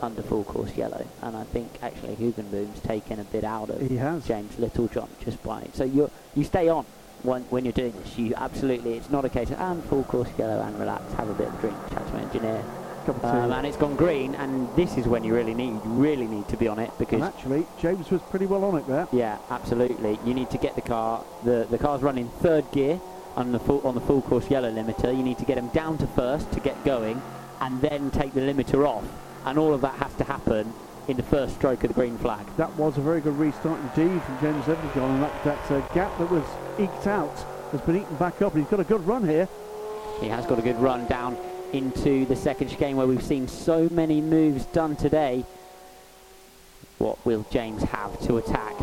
under 0.00 0.22
full 0.22 0.44
course 0.44 0.74
yellow. 0.76 1.06
And 1.22 1.36
I 1.36 1.44
think 1.44 1.70
actually 1.82 2.16
Hoogenboom's 2.16 2.80
taken 2.80 3.20
a 3.20 3.24
bit 3.24 3.44
out 3.44 3.70
of 3.70 3.80
he 3.80 3.96
has. 3.96 4.26
James 4.26 4.58
Littlejohn 4.58 5.08
just 5.24 5.42
by 5.42 5.66
so 5.72 5.82
you 5.84 6.10
you 6.36 6.44
stay 6.44 6.68
on 6.68 6.86
when, 7.22 7.42
when 7.44 7.64
you're 7.64 7.72
doing 7.72 7.92
this, 7.92 8.16
you 8.16 8.32
absolutely, 8.36 8.94
it's 8.94 9.10
not 9.10 9.24
a 9.24 9.28
case 9.28 9.50
of, 9.50 9.60
and 9.60 9.82
full 9.84 10.04
course 10.04 10.28
yellow 10.38 10.62
and 10.62 10.78
relax, 10.78 11.12
have 11.14 11.28
a 11.28 11.34
bit 11.34 11.48
of 11.48 11.60
drink, 11.60 11.76
chat 11.90 12.06
to 12.06 12.12
my 12.12 12.22
engineer. 12.22 12.64
Of. 13.08 13.24
Um, 13.24 13.52
and 13.52 13.66
it's 13.66 13.76
gone 13.76 13.96
green, 13.96 14.34
and 14.34 14.68
this 14.76 14.96
is 14.96 15.06
when 15.06 15.24
you 15.24 15.34
really 15.34 15.54
need, 15.54 15.72
you 15.72 15.80
really 15.84 16.26
need 16.26 16.48
to 16.48 16.56
be 16.56 16.68
on 16.68 16.78
it 16.78 16.90
because 16.98 17.22
and 17.22 17.24
actually, 17.24 17.66
James 17.80 18.10
was 18.10 18.20
pretty 18.22 18.46
well 18.46 18.64
on 18.64 18.76
it 18.76 18.86
there. 18.86 19.08
yeah, 19.12 19.38
absolutely. 19.50 20.18
You 20.24 20.34
need 20.34 20.50
to 20.50 20.58
get 20.58 20.74
the 20.74 20.82
car. 20.82 21.24
The 21.44 21.66
the 21.70 21.78
car's 21.78 22.02
running 22.02 22.28
third 22.40 22.70
gear 22.72 23.00
on 23.36 23.52
the 23.52 23.58
full 23.58 23.80
on 23.86 23.94
the 23.94 24.00
full 24.00 24.22
course 24.22 24.50
yellow 24.50 24.70
limiter. 24.70 25.16
You 25.16 25.22
need 25.22 25.38
to 25.38 25.44
get 25.44 25.58
him 25.58 25.68
down 25.68 25.98
to 25.98 26.06
first 26.08 26.50
to 26.52 26.60
get 26.60 26.82
going, 26.84 27.20
and 27.60 27.80
then 27.80 28.10
take 28.10 28.34
the 28.34 28.40
limiter 28.40 28.86
off. 28.86 29.04
And 29.44 29.58
all 29.58 29.72
of 29.72 29.80
that 29.80 29.94
has 29.94 30.14
to 30.14 30.24
happen 30.24 30.72
in 31.08 31.16
the 31.16 31.22
first 31.22 31.54
stroke 31.54 31.82
of 31.84 31.88
the 31.88 31.94
green 31.94 32.18
flag. 32.18 32.46
That 32.56 32.70
was 32.76 32.98
a 32.98 33.00
very 33.00 33.20
good 33.20 33.36
restart 33.36 33.80
indeed 33.80 34.22
from 34.22 34.40
James 34.40 34.66
Littlejohn, 34.68 35.10
and 35.10 35.22
that, 35.22 35.44
that 35.44 35.70
uh, 35.70 35.80
gap 35.94 36.16
that 36.18 36.30
was 36.30 36.44
eked 36.78 37.06
out 37.06 37.34
has 37.72 37.80
been 37.80 37.96
eaten 37.96 38.16
back 38.16 38.42
up, 38.42 38.54
and 38.54 38.62
he's 38.62 38.70
got 38.70 38.80
a 38.80 38.84
good 38.84 39.06
run 39.06 39.26
here. 39.26 39.48
He 40.20 40.28
has 40.28 40.44
got 40.46 40.58
a 40.58 40.62
good 40.62 40.76
run 40.76 41.06
down 41.06 41.36
into 41.72 42.24
the 42.26 42.36
second 42.36 42.68
chicane 42.68 42.96
where 42.96 43.06
we've 43.06 43.22
seen 43.22 43.48
so 43.48 43.88
many 43.90 44.20
moves 44.20 44.64
done 44.66 44.96
today. 44.96 45.44
What 46.98 47.24
will 47.24 47.46
James 47.50 47.82
have 47.84 48.20
to 48.26 48.38
attack? 48.38 48.76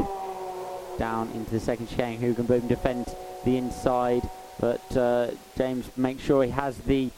Down 0.97 1.29
into 1.31 1.51
the 1.51 1.59
second 1.59 1.87
chicane. 1.89 2.19
Hoogenboom 2.19 2.67
defends 2.67 3.13
the 3.43 3.57
inside, 3.57 4.21
but 4.59 4.97
uh, 4.97 5.31
James 5.57 5.89
makes 5.97 6.23
sure 6.23 6.43
he 6.43 6.51
has 6.51 6.77
the 6.79 7.11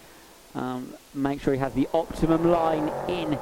um, 0.56 0.94
make 1.14 1.42
sure 1.42 1.54
he 1.54 1.60
has 1.60 1.74
the 1.74 1.88
optimum 1.94 2.50
line 2.50 2.92
in 3.08 3.38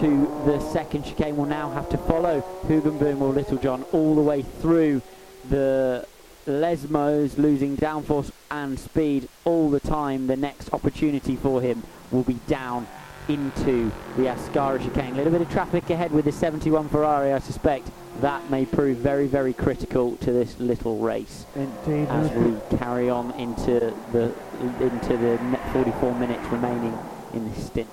to 0.00 0.42
the 0.46 0.58
second 0.72 1.04
chicane. 1.04 1.36
Will 1.36 1.46
now 1.46 1.70
have 1.70 1.88
to 1.90 1.98
follow 1.98 2.40
Hoogenboom 2.66 3.20
or 3.20 3.32
Littlejohn 3.32 3.84
all 3.92 4.14
the 4.14 4.22
way 4.22 4.42
through 4.42 5.02
the 5.48 6.06
Lesmos 6.46 7.36
losing 7.38 7.76
downforce 7.76 8.30
and 8.50 8.78
speed 8.78 9.28
all 9.44 9.70
the 9.70 9.80
time. 9.80 10.26
The 10.26 10.36
next 10.36 10.72
opportunity 10.72 11.36
for 11.36 11.60
him 11.60 11.82
will 12.10 12.22
be 12.22 12.38
down 12.46 12.86
into 13.28 13.92
the 14.16 14.24
Ascari 14.24 14.82
chicane. 14.82 15.12
A 15.12 15.16
little 15.16 15.32
bit 15.32 15.42
of 15.42 15.50
traffic 15.50 15.88
ahead 15.90 16.10
with 16.12 16.24
the 16.24 16.32
71 16.32 16.88
Ferrari, 16.88 17.32
I 17.32 17.38
suspect. 17.38 17.90
That 18.20 18.50
may 18.50 18.66
prove 18.66 18.98
very, 18.98 19.26
very 19.26 19.52
critical 19.52 20.16
to 20.16 20.32
this 20.32 20.58
little 20.58 20.98
race 20.98 21.46
Indeed. 21.54 22.08
as 22.08 22.30
we 22.32 22.76
carry 22.76 23.08
on 23.08 23.30
into 23.32 23.94
the 24.12 24.34
into 24.60 25.16
the 25.16 25.38
44 25.72 26.14
minutes 26.16 26.44
remaining 26.48 26.98
in 27.32 27.48
this 27.50 27.66
stint. 27.66 27.88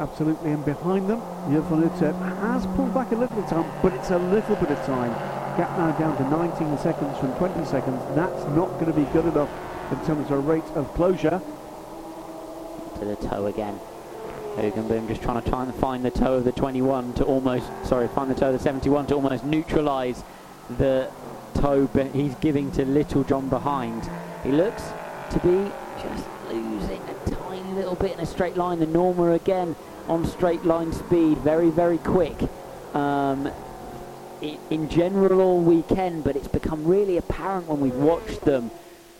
Absolutely, 0.00 0.52
and 0.52 0.64
behind 0.64 1.08
them, 1.10 1.20
Job 1.50 1.64
van 1.68 1.82
Uitert 1.90 2.14
has 2.40 2.66
pulled 2.76 2.94
back 2.94 3.10
a 3.10 3.16
little 3.16 3.34
bit 3.36 3.48
time, 3.48 3.68
but 3.82 3.92
it's 3.94 4.10
a 4.10 4.18
little 4.18 4.54
bit 4.56 4.70
of 4.70 4.78
time. 4.86 5.10
Gap 5.56 5.76
now 5.76 5.90
down 5.98 6.16
to 6.18 6.22
19 6.30 6.78
seconds 6.78 7.18
from 7.18 7.34
20 7.34 7.64
seconds. 7.64 8.00
That's 8.14 8.44
not 8.54 8.68
going 8.78 8.86
to 8.86 8.92
be 8.92 9.04
good 9.12 9.26
enough 9.26 9.50
in 9.90 9.98
terms 10.06 10.26
of 10.26 10.32
a 10.32 10.38
rate 10.38 10.62
of 10.76 10.92
closure. 10.94 11.40
to 13.00 13.04
the 13.04 13.16
tow 13.16 13.46
again. 13.46 13.78
Hoogenboom 14.56 15.08
just 15.08 15.22
trying 15.22 15.42
to 15.42 15.48
try 15.48 15.62
and 15.64 15.74
find 15.76 16.04
the 16.04 16.10
tow 16.10 16.34
of 16.34 16.44
the 16.44 16.52
21 16.52 17.14
to 17.14 17.24
almost, 17.24 17.66
sorry, 17.84 18.08
find 18.08 18.30
the 18.30 18.34
tow 18.34 18.48
of 18.48 18.52
the 18.54 18.58
71 18.58 19.06
to 19.06 19.14
almost 19.14 19.44
neutralise 19.44 20.22
the 20.78 21.10
tow 21.54 21.86
be- 21.88 22.08
he's 22.08 22.34
giving 22.36 22.70
to 22.72 22.84
Littlejohn 22.84 23.48
behind. 23.48 24.08
He 24.44 24.50
looks 24.52 24.82
to 25.30 25.38
be 25.40 25.70
just 26.02 26.24
losing 26.50 27.00
a 27.02 27.30
tiny 27.30 27.72
little 27.72 27.94
bit 27.94 28.12
in 28.12 28.20
a 28.20 28.26
straight 28.26 28.56
line. 28.56 28.78
The 28.80 28.86
Norma 28.86 29.32
again 29.32 29.76
on 30.08 30.26
straight 30.26 30.64
line 30.64 30.92
speed, 30.92 31.38
very, 31.38 31.70
very 31.70 31.98
quick. 31.98 32.36
Um, 32.94 33.50
in 34.40 34.88
general 34.88 35.40
all 35.40 35.60
weekend, 35.60 36.24
but 36.24 36.36
it's 36.36 36.48
become 36.48 36.84
really 36.84 37.16
apparent 37.16 37.66
when 37.66 37.80
we've 37.80 37.94
watched 37.94 38.42
them 38.42 38.70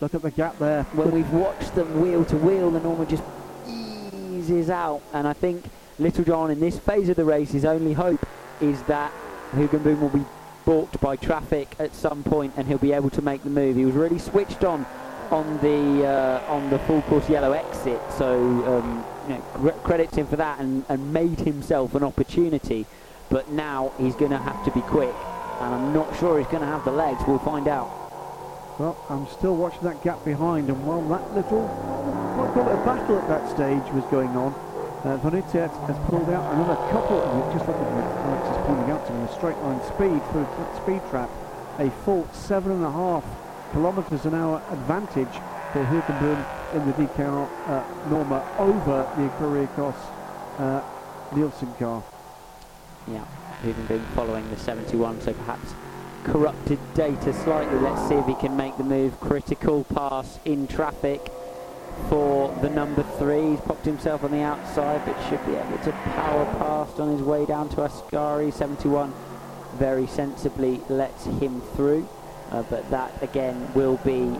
Look 0.01 0.15
at 0.15 0.21
the 0.21 0.31
gap 0.31 0.57
there. 0.59 0.83
when 0.93 1.11
we've 1.11 1.31
watched 1.31 1.75
them 1.75 2.01
wheel 2.01 2.23
to 2.25 2.37
wheel, 2.37 2.71
the 2.71 2.79
Norma 2.79 3.05
just 3.05 3.23
eases 3.67 4.69
out. 4.69 5.01
And 5.13 5.27
I 5.27 5.33
think 5.33 5.65
Littlejohn 5.99 6.51
in 6.51 6.59
this 6.61 6.79
phase 6.79 7.09
of 7.09 7.17
the 7.17 7.25
race, 7.25 7.51
his 7.51 7.65
only 7.65 7.93
hope 7.93 8.25
is 8.61 8.81
that 8.83 9.11
Hoogenboom 9.51 9.99
will 9.99 10.09
be 10.09 10.23
balked 10.65 11.01
by 11.01 11.15
traffic 11.17 11.75
at 11.79 11.93
some 11.93 12.23
point 12.23 12.53
and 12.55 12.67
he'll 12.67 12.77
be 12.77 12.93
able 12.93 13.09
to 13.09 13.21
make 13.21 13.43
the 13.43 13.49
move. 13.49 13.75
He 13.75 13.85
was 13.85 13.95
really 13.95 14.19
switched 14.19 14.63
on 14.63 14.85
on 15.31 15.57
the 15.59 16.07
uh, 16.07 16.51
on 16.51 16.69
the 16.69 16.79
full 16.79 17.01
course 17.03 17.29
yellow 17.29 17.51
exit, 17.51 18.01
so 18.17 18.33
um, 18.65 19.05
you 19.29 19.35
know, 19.35 19.41
cre- 19.53 19.79
credits 19.85 20.15
him 20.15 20.27
for 20.27 20.35
that 20.37 20.59
and, 20.59 20.83
and 20.89 21.13
made 21.13 21.39
himself 21.39 21.93
an 21.95 22.03
opportunity. 22.03 22.85
But 23.29 23.49
now 23.51 23.93
he's 23.99 24.15
going 24.15 24.31
to 24.31 24.39
have 24.39 24.65
to 24.65 24.71
be 24.71 24.81
quick, 24.81 25.13
and 25.61 25.75
I'm 25.75 25.93
not 25.93 26.17
sure 26.17 26.39
he's 26.39 26.47
going 26.47 26.61
to 26.61 26.67
have 26.67 26.83
the 26.83 26.91
legs. 26.91 27.21
We'll 27.27 27.37
find 27.37 27.67
out. 27.67 27.87
Well, 28.79 28.97
I'm 29.09 29.27
still 29.27 29.55
watching 29.55 29.83
that 29.83 30.01
gap 30.03 30.25
behind, 30.25 30.69
and 30.69 30.83
while 30.87 31.01
that 31.09 31.35
little, 31.35 31.67
call 32.53 32.67
it 32.67 32.73
a 32.73 32.85
battle 32.85 33.19
at 33.19 33.27
that 33.27 33.49
stage 33.51 33.93
was 33.93 34.03
going 34.09 34.29
on, 34.29 34.53
uh, 35.03 35.17
Van 35.17 35.31
Uitert 35.31 35.69
has 35.85 35.97
pulled 36.09 36.29
out 36.29 36.53
another 36.55 36.75
couple, 36.89 37.21
of 37.21 37.53
just 37.53 37.67
looking 37.67 37.85
at 37.85 38.17
Alex 38.25 38.57
is 38.57 38.65
pointing 38.65 38.91
out 38.91 39.05
to 39.05 39.13
me, 39.13 39.23
a 39.23 39.33
straight 39.35 39.57
line 39.59 39.79
speed 39.83 40.19
through 40.31 40.47
that 40.57 40.75
speed 40.81 41.01
trap, 41.11 41.29
a 41.77 41.91
full 42.03 42.27
seven 42.33 42.71
and 42.71 42.83
a 42.83 42.91
half 42.91 43.23
kilometres 43.73 44.25
an 44.25 44.33
hour 44.33 44.61
advantage 44.71 45.35
for 45.73 45.83
Hoogenboom 45.85 46.73
in 46.73 46.85
the 46.87 46.93
decal 46.93 47.47
uh, 47.67 48.09
Norma 48.09 48.43
over 48.57 49.07
the 49.17 49.25
Aquarius 49.27 49.95
uh, 50.57 50.81
Nielsen 51.35 51.73
car. 51.75 52.03
Yeah, 53.07 53.25
Hoogenboom 53.63 54.03
following 54.15 54.49
the 54.49 54.57
71, 54.57 55.21
so 55.21 55.33
perhaps 55.33 55.73
corrupted 56.23 56.79
data 56.95 57.33
slightly. 57.33 57.77
Let's 57.79 58.07
see 58.07 58.15
if 58.15 58.25
he 58.25 58.35
can 58.35 58.57
make 58.57 58.77
the 58.77 58.83
move. 58.83 59.19
Critical 59.19 59.83
pass 59.83 60.39
in 60.45 60.67
traffic 60.67 61.31
for 62.09 62.53
the 62.61 62.69
number 62.69 63.03
three. 63.17 63.51
He's 63.51 63.61
popped 63.61 63.85
himself 63.85 64.23
on 64.23 64.31
the 64.31 64.41
outside, 64.41 65.05
but 65.05 65.21
should 65.29 65.45
be 65.45 65.53
able 65.53 65.77
to 65.83 65.91
power 65.91 66.45
past 66.57 66.99
on 66.99 67.11
his 67.11 67.21
way 67.21 67.45
down 67.45 67.69
to 67.69 67.77
Ascari. 67.77 68.51
71 68.51 69.13
very 69.75 70.07
sensibly 70.07 70.81
lets 70.89 71.25
him 71.25 71.61
through, 71.75 72.07
uh, 72.51 72.63
but 72.63 72.89
that 72.89 73.11
again 73.21 73.71
will 73.75 73.97
be 73.97 74.35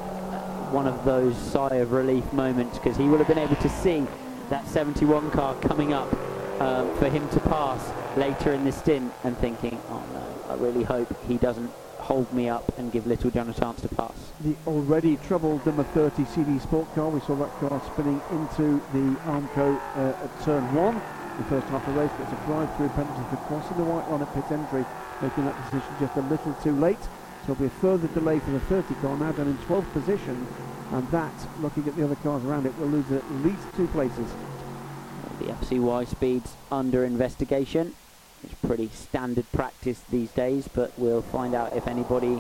one 0.72 0.88
of 0.88 1.04
those 1.06 1.38
sigh 1.38 1.76
of 1.76 1.92
relief 1.92 2.32
moments 2.34 2.78
because 2.78 2.98
he 2.98 3.04
will 3.04 3.18
have 3.18 3.28
been 3.28 3.38
able 3.38 3.56
to 3.58 3.70
see 3.70 4.06
that 4.50 4.68
71 4.68 5.32
car 5.32 5.56
coming 5.56 5.94
up 5.94 6.12
um, 6.62 6.96
for 6.98 7.10
him 7.10 7.28
to 7.30 7.40
pass 7.42 7.92
later 8.18 8.54
in 8.54 8.66
the 8.66 8.72
stint 8.72 9.12
and 9.24 9.38
thinking, 9.38 9.80
oh 9.90 10.04
no, 10.14 10.54
I 10.54 10.56
really 10.56 10.84
hope 10.84 11.08
he 11.28 11.38
doesn't 11.38 11.72
hold 11.98 12.32
me 12.34 12.50
up 12.50 12.78
and 12.78 12.92
give 12.92 13.06
Littlejohn 13.06 13.50
a 13.50 13.54
chance 13.54 13.82
to 13.82 13.88
pass. 13.90 14.14
the 14.42 14.56
already 14.66 15.18
troubled 15.18 15.64
number 15.66 15.84
30 15.84 16.26
CD 16.26 16.58
Sport 16.60 16.88
car. 16.96 17.10
We 17.10 17.20
saw 17.22 17.36
that 17.36 17.52
car 17.60 17.82
spinning 17.94 18.20
into 18.32 18.82
the 18.94 19.16
Armco 19.30 19.80
uh, 19.96 20.24
at 20.24 20.42
turn 20.44 20.74
one. 20.74 21.02
The 21.38 21.44
first 21.46 21.68
half 21.68 21.88
of 21.88 21.94
the 21.94 22.02
race 22.02 22.12
gets 22.18 22.34
a 22.34 22.46
drive-through 22.48 22.90
penalty 22.90 23.24
for 23.30 23.38
crossing 23.48 23.78
the 23.78 23.84
white 23.84 24.10
line 24.10 24.22
at 24.22 24.34
pit 24.34 24.44
entry, 24.52 24.84
making 25.22 25.46
that 25.46 25.56
decision 25.66 25.94
just 26.00 26.18
a 26.18 26.22
little 26.22 26.54
too 26.56 26.76
late. 26.76 27.00
There'll 27.50 27.62
be 27.62 27.66
a 27.66 27.80
further 27.82 28.08
delay 28.10 28.38
for 28.38 28.52
the 28.52 28.60
30 28.60 28.94
car, 29.02 29.18
now 29.18 29.32
down 29.32 29.48
in 29.48 29.58
12th 29.58 29.92
position, 29.92 30.46
and 30.92 31.10
that, 31.10 31.34
looking 31.62 31.88
at 31.88 31.96
the 31.96 32.04
other 32.04 32.14
cars 32.18 32.46
around 32.46 32.68
it, 32.68 32.78
will 32.78 32.90
lose 32.90 33.12
at 33.12 33.24
least 33.38 33.64
two 33.76 33.88
places. 33.88 34.32
The 35.40 35.46
FCY 35.46 36.08
speeds 36.08 36.54
under 36.72 37.04
investigation. 37.04 37.96
It's 38.44 38.54
pretty 38.54 38.90
standard 38.90 39.52
practice 39.52 40.00
these 40.12 40.30
days, 40.30 40.68
but 40.68 40.94
we'll 40.96 41.24
find 41.24 41.56
out 41.56 41.76
if 41.76 41.88
anybody 41.88 42.40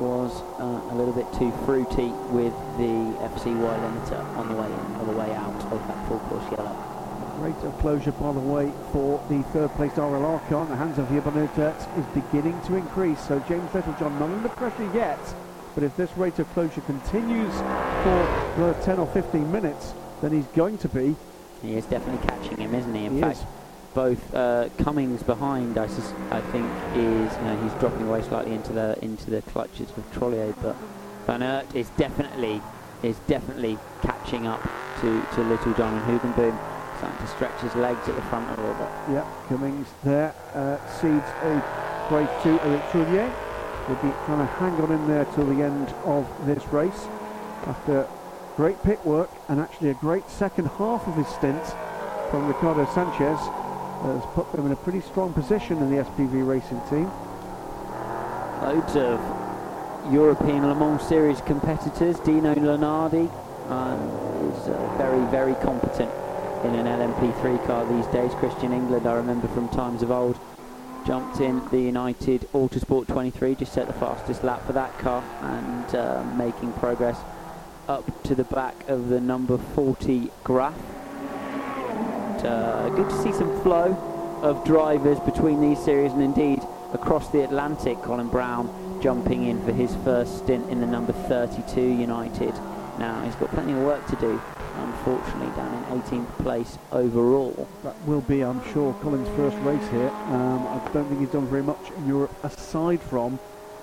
was 0.00 0.42
uh, 0.58 0.92
a 0.92 0.94
little 0.96 1.14
bit 1.14 1.32
too 1.38 1.52
fruity 1.64 2.08
with 2.34 2.54
the 2.76 3.14
FCY 3.38 3.54
limiter 3.54 4.24
on 4.36 4.48
the 4.48 4.54
way 4.56 4.66
in 4.66 4.96
or 4.96 5.12
the 5.12 5.16
way 5.16 5.32
out 5.32 5.72
of 5.72 5.86
that 5.86 6.08
full 6.08 6.18
course 6.18 6.50
yellow. 6.50 7.03
Rate 7.38 7.56
of 7.64 7.76
closure, 7.78 8.12
by 8.12 8.32
the 8.32 8.40
way, 8.40 8.72
for 8.92 9.22
the 9.28 9.42
third 9.52 9.70
place 9.72 9.96
RL 9.98 10.40
in 10.50 10.68
the 10.68 10.76
hands 10.76 10.98
of 10.98 11.08
Job 11.08 11.24
van 11.24 11.46
Uitert 11.48 11.98
is 11.98 12.06
beginning 12.22 12.58
to 12.62 12.76
increase. 12.76 13.20
So 13.26 13.38
James 13.40 13.72
Littlejohn 13.74 14.18
not 14.18 14.30
under 14.30 14.48
pressure 14.50 14.90
yet, 14.94 15.18
but 15.74 15.82
if 15.84 15.94
this 15.96 16.10
rate 16.16 16.38
of 16.38 16.48
closure 16.54 16.80
continues 16.82 17.52
for 17.54 18.54
another 18.56 18.76
10 18.82 18.98
or 18.98 19.06
15 19.08 19.50
minutes, 19.52 19.92
then 20.22 20.32
he's 20.32 20.46
going 20.48 20.78
to 20.78 20.88
be. 20.88 21.14
He 21.62 21.74
is 21.74 21.84
definitely 21.86 22.26
catching 22.26 22.56
him, 22.58 22.74
isn't 22.74 22.94
he? 22.94 23.04
In 23.06 23.14
He 23.16 23.20
fact, 23.20 23.38
is. 23.38 23.44
both 23.94 24.34
uh, 24.34 24.68
Cummings 24.78 25.22
behind, 25.22 25.76
I, 25.76 25.86
sus- 25.88 26.12
I 26.30 26.40
think, 26.40 26.66
is 26.94 27.36
you 27.36 27.42
know 27.44 27.58
he's 27.62 27.72
dropping 27.80 28.06
away 28.08 28.22
slightly 28.22 28.54
into 28.54 28.72
the 28.72 28.96
into 29.02 29.30
the 29.30 29.42
clutches 29.42 29.90
of 29.90 30.12
Trouillet, 30.12 30.54
but 30.62 30.76
Van 31.26 31.40
Uitert 31.40 31.74
is 31.74 31.88
definitely 31.96 32.62
is 33.02 33.18
definitely 33.26 33.76
catching 34.02 34.46
up 34.46 34.62
to, 35.00 35.22
to 35.34 35.42
Littlejohn 35.42 35.92
and 35.98 36.02
Hoogenboom, 36.20 36.58
starting 36.96 37.18
to 37.18 37.26
stretch 37.28 37.60
his 37.60 37.74
legs 37.76 38.08
at 38.08 38.14
the 38.16 38.22
front 38.22 38.46
a 38.46 38.60
little 38.60 38.74
bit. 38.74 38.88
Yep, 39.12 39.26
Cummings 39.48 39.88
there 40.02 40.34
uh, 40.54 40.78
cedes 41.00 41.28
a 41.42 41.62
place 42.08 42.28
to 42.42 42.60
Eric 42.66 42.82
Trouillet. 42.90 43.32
Will 43.88 43.96
be 43.96 44.14
trying 44.24 44.38
to 44.38 44.46
hang 44.54 44.72
on 44.80 44.92
in 44.92 45.06
there 45.06 45.26
till 45.34 45.46
the 45.46 45.62
end 45.62 45.88
of 46.04 46.26
this 46.46 46.64
race 46.68 47.06
after 47.66 48.08
great 48.56 48.82
pit 48.82 49.04
work 49.04 49.30
and 49.48 49.60
actually 49.60 49.90
a 49.90 49.94
great 49.94 50.28
second 50.30 50.66
half 50.66 51.06
of 51.06 51.14
his 51.16 51.26
stint 51.28 51.62
from 52.30 52.46
Ricardo 52.46 52.86
Sanchez 52.94 53.38
has 54.02 54.22
put 54.34 54.50
them 54.52 54.66
in 54.66 54.72
a 54.72 54.76
pretty 54.76 55.00
strong 55.00 55.32
position 55.32 55.78
in 55.78 55.90
the 55.90 56.02
SPV 56.02 56.46
racing 56.46 56.80
team. 56.88 57.10
Loads 58.62 58.96
of 58.96 59.20
European 60.12 60.66
Le 60.66 60.74
Mans 60.74 61.02
Series 61.02 61.40
competitors. 61.42 62.18
Dino 62.20 62.54
Lunardi 62.54 63.30
um, 63.70 64.00
is 64.50 64.68
uh, 64.68 64.96
very, 64.98 65.24
very 65.30 65.54
competent 65.56 66.10
in 66.64 66.74
an 66.74 66.86
LMP3 66.86 67.66
car 67.66 67.86
these 67.86 68.06
days. 68.06 68.32
Christian 68.34 68.72
England, 68.72 69.06
I 69.06 69.14
remember 69.14 69.48
from 69.48 69.68
times 69.68 70.02
of 70.02 70.10
old, 70.10 70.38
jumped 71.06 71.40
in 71.40 71.66
the 71.68 71.78
United 71.78 72.48
Autosport 72.52 73.06
23, 73.06 73.54
just 73.56 73.72
set 73.72 73.86
the 73.86 73.92
fastest 73.92 74.42
lap 74.42 74.64
for 74.66 74.72
that 74.72 74.98
car 74.98 75.22
and 75.42 75.94
uh, 75.94 76.24
making 76.36 76.72
progress 76.74 77.18
up 77.88 78.22
to 78.24 78.34
the 78.34 78.44
back 78.44 78.88
of 78.88 79.08
the 79.08 79.20
number 79.20 79.58
40 79.58 80.30
Graff. 80.42 80.74
uh, 82.44 82.88
good 82.90 83.10
to 83.10 83.22
see 83.22 83.32
some 83.32 83.60
flow 83.62 83.92
of 84.42 84.64
drivers 84.64 85.20
between 85.20 85.60
these 85.60 85.82
series 85.84 86.12
and 86.12 86.22
indeed 86.22 86.60
across 86.94 87.30
the 87.30 87.42
Atlantic. 87.42 88.00
Colin 88.02 88.28
Brown 88.28 89.00
jumping 89.02 89.46
in 89.46 89.62
for 89.64 89.72
his 89.72 89.94
first 89.96 90.38
stint 90.38 90.70
in 90.70 90.80
the 90.80 90.86
number 90.86 91.12
32 91.12 91.80
United. 91.80 92.54
Now 92.98 93.22
he's 93.22 93.34
got 93.36 93.50
plenty 93.50 93.72
of 93.72 93.78
work 93.78 94.06
to 94.06 94.16
do, 94.16 94.40
unfortunately, 94.76 95.54
down 95.56 95.74
in 95.74 96.02
18th 96.02 96.38
place 96.38 96.78
overall. 96.92 97.68
That 97.82 98.00
will 98.06 98.20
be, 98.20 98.42
I'm 98.42 98.64
sure, 98.72 98.94
Colin's 99.02 99.28
first 99.36 99.56
race 99.58 99.88
here. 99.90 100.10
Um, 100.28 100.66
I 100.66 100.80
don't 100.92 101.08
think 101.08 101.20
he's 101.20 101.30
done 101.30 101.46
very 101.46 101.62
much 101.62 101.90
in 101.96 102.06
Europe 102.06 102.32
aside 102.44 103.00
from 103.00 103.38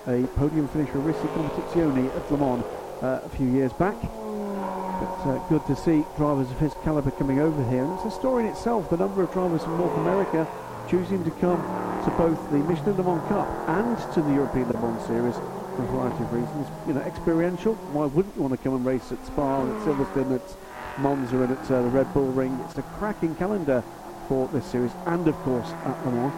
a 0.07 0.23
podium 0.35 0.67
finish 0.69 0.89
for 0.89 0.99
Risi 0.99 1.27
Competizione 1.35 2.15
at 2.15 2.31
Le 2.31 2.37
Mans 2.37 2.63
uh, 3.03 3.21
a 3.23 3.29
few 3.29 3.47
years 3.47 3.73
back. 3.73 3.99
But 4.01 5.17
uh, 5.25 5.47
good 5.49 5.65
to 5.65 5.75
see 5.75 6.05
drivers 6.15 6.49
of 6.51 6.59
his 6.59 6.73
calibre 6.83 7.11
coming 7.11 7.39
over 7.39 7.69
here. 7.69 7.83
And 7.83 7.93
it's 7.95 8.05
a 8.05 8.11
story 8.11 8.45
in 8.45 8.49
itself, 8.49 8.89
the 8.89 8.97
number 8.97 9.23
of 9.23 9.31
drivers 9.33 9.63
from 9.63 9.77
North 9.77 9.97
America 9.97 10.47
choosing 10.89 11.23
to 11.23 11.31
come 11.31 11.61
to 12.03 12.11
both 12.17 12.39
the 12.51 12.57
Michelin 12.57 12.97
Le 12.97 13.03
Mans 13.03 13.27
Cup 13.27 13.47
and 13.69 14.13
to 14.13 14.21
the 14.21 14.33
European 14.33 14.67
Le 14.69 14.79
Mans 14.79 15.05
Series 15.05 15.35
for 15.75 15.83
a 15.83 15.87
variety 15.87 16.23
of 16.23 16.33
reasons. 16.33 16.67
You 16.87 16.93
know, 16.93 17.01
experiential. 17.01 17.75
Why 17.93 18.05
wouldn't 18.05 18.35
you 18.35 18.41
want 18.41 18.53
to 18.53 18.63
come 18.63 18.75
and 18.75 18.85
race 18.85 19.11
at 19.11 19.25
Spa, 19.25 19.63
at 19.63 19.81
Silverstone, 19.85 20.35
at 20.35 20.99
Monza, 20.99 21.41
and 21.41 21.51
at 21.51 21.71
uh, 21.71 21.81
the 21.81 21.89
Red 21.89 22.13
Bull 22.13 22.31
Ring? 22.31 22.59
It's 22.65 22.77
a 22.77 22.83
cracking 22.99 23.35
calendar 23.35 23.83
for 24.27 24.47
this 24.49 24.65
series, 24.65 24.91
and 25.05 25.27
of 25.27 25.35
course 25.37 25.69
at 25.85 26.05
Le 26.05 26.11
Mans. 26.11 26.33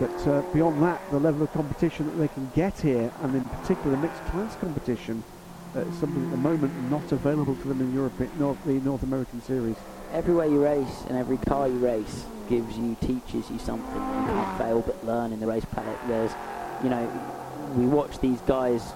But 0.00 0.26
uh, 0.26 0.42
beyond 0.52 0.82
that, 0.82 1.00
the 1.10 1.20
level 1.20 1.42
of 1.42 1.52
competition 1.52 2.06
that 2.06 2.16
they 2.16 2.28
can 2.28 2.50
get 2.54 2.80
here, 2.80 3.12
and 3.22 3.34
in 3.34 3.44
particular 3.44 3.96
the 3.96 4.02
mixed 4.02 4.24
class 4.26 4.56
competition, 4.56 5.22
uh, 5.76 5.80
is 5.80 5.98
something 5.98 6.24
at 6.24 6.30
the 6.30 6.36
moment 6.36 6.72
not 6.90 7.12
available 7.12 7.54
to 7.54 7.68
them 7.68 7.80
in 7.80 7.94
Europe, 7.94 8.12
North, 8.38 8.58
the 8.64 8.74
North 8.74 9.02
American 9.02 9.40
Series. 9.42 9.76
Everywhere 10.12 10.46
you 10.46 10.62
race 10.62 11.04
and 11.08 11.16
every 11.16 11.38
car 11.38 11.68
you 11.68 11.78
race 11.78 12.24
gives 12.48 12.76
you, 12.76 12.96
teaches 13.00 13.50
you 13.50 13.58
something. 13.58 13.94
You 13.94 14.26
can't 14.26 14.58
fail 14.58 14.80
but 14.82 15.04
learn 15.06 15.32
in 15.32 15.40
the 15.40 15.46
race 15.46 15.64
paddock. 15.64 15.98
There's, 16.06 16.32
you 16.82 16.90
know, 16.90 17.08
we 17.76 17.86
watch 17.86 18.18
these 18.20 18.40
guys 18.42 18.92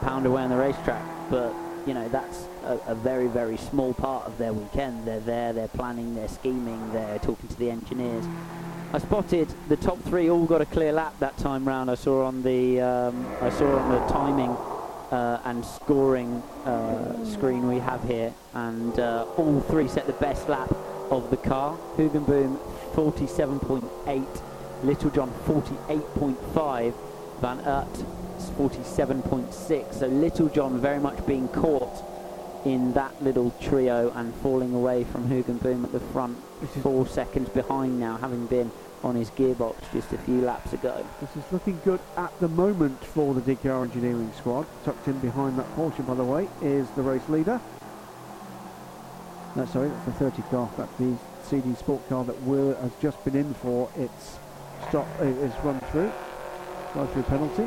pound 0.00 0.26
away 0.26 0.42
on 0.42 0.50
the 0.50 0.56
racetrack, 0.56 1.04
but 1.30 1.54
you 1.86 1.94
know 1.94 2.08
that's 2.08 2.46
a, 2.64 2.78
a, 2.88 2.94
very 2.94 3.28
very 3.28 3.56
small 3.56 3.94
part 3.94 4.26
of 4.26 4.36
their 4.38 4.52
weekend. 4.52 5.06
They're 5.06 5.20
there, 5.20 5.52
they're 5.52 5.68
planning, 5.68 6.14
they're 6.14 6.28
scheming, 6.28 6.92
they're 6.92 7.18
talking 7.18 7.48
to 7.48 7.56
the 7.56 7.70
engineers. 7.70 8.24
I 8.92 8.98
spotted 8.98 9.48
the 9.68 9.76
top 9.76 9.98
three 10.04 10.30
all 10.30 10.46
got 10.46 10.62
a 10.62 10.66
clear 10.66 10.92
lap 10.92 11.14
that 11.20 11.36
time 11.36 11.66
round. 11.66 11.90
I 11.90 11.94
saw 11.94 12.24
on 12.24 12.42
the 12.42 12.80
um, 12.80 13.26
I 13.42 13.50
saw 13.50 13.78
on 13.78 13.90
the 13.90 14.06
timing 14.12 14.50
uh, 15.10 15.40
and 15.44 15.64
scoring 15.64 16.42
uh, 16.64 17.24
screen 17.24 17.68
we 17.68 17.78
have 17.78 18.02
here, 18.04 18.32
and 18.54 18.98
uh, 18.98 19.26
all 19.36 19.60
three 19.62 19.88
set 19.88 20.06
the 20.06 20.12
best 20.14 20.48
lap 20.48 20.74
of 21.10 21.30
the 21.30 21.36
car. 21.36 21.76
Hoogenboom 21.96 22.58
47.8, 22.94 24.42
Littlejohn 24.84 25.30
48.5, 25.46 26.94
Van 27.40 27.58
Uitert 27.58 28.04
47.6. 28.58 29.94
So 29.94 30.06
Littlejohn 30.06 30.80
very 30.80 30.98
much 30.98 31.24
being 31.26 31.48
caught 31.48 32.04
in 32.64 32.92
that 32.94 33.22
little 33.22 33.52
trio 33.60 34.10
and 34.16 34.34
falling 34.36 34.74
away 34.74 35.04
from 35.04 35.28
Hoogenboom 35.28 35.84
at 35.84 35.92
the 35.92 36.00
front, 36.00 36.36
four 36.82 37.06
seconds 37.06 37.48
behind 37.50 38.00
now, 38.00 38.16
having 38.16 38.46
been 38.46 38.70
on 39.04 39.14
his 39.14 39.30
gearbox 39.30 39.76
just 39.92 40.12
a 40.12 40.18
few 40.18 40.40
laps 40.40 40.72
ago. 40.72 41.06
This 41.20 41.36
is 41.36 41.52
looking 41.52 41.80
good 41.84 42.00
at 42.16 42.36
the 42.40 42.48
moment 42.48 43.02
for 43.04 43.32
the 43.32 43.40
DKR 43.40 43.84
engineering 43.84 44.32
squad. 44.36 44.66
Tucked 44.84 45.06
in 45.06 45.18
behind 45.20 45.58
that 45.58 45.66
Porsche, 45.76 46.04
by 46.04 46.14
the 46.14 46.24
way, 46.24 46.48
is 46.62 46.90
the 46.90 47.02
race 47.02 47.28
leader. 47.28 47.60
No, 49.54 49.64
sorry, 49.66 49.88
that's 49.88 50.04
the 50.06 50.12
30 50.12 50.42
car. 50.50 50.68
That's 50.76 50.92
the 50.98 51.16
CD 51.44 51.74
Sport 51.74 52.06
car 52.08 52.24
that 52.24 52.40
will, 52.42 52.74
has 52.74 52.92
just 53.00 53.24
been 53.24 53.36
in 53.36 53.54
for 53.54 53.88
its 53.96 54.38
stop, 54.88 55.06
uh, 55.20 55.24
its 55.24 55.54
run 55.64 55.80
through, 55.92 56.12
run 56.94 57.08
through 57.08 57.22
penalty. 57.24 57.64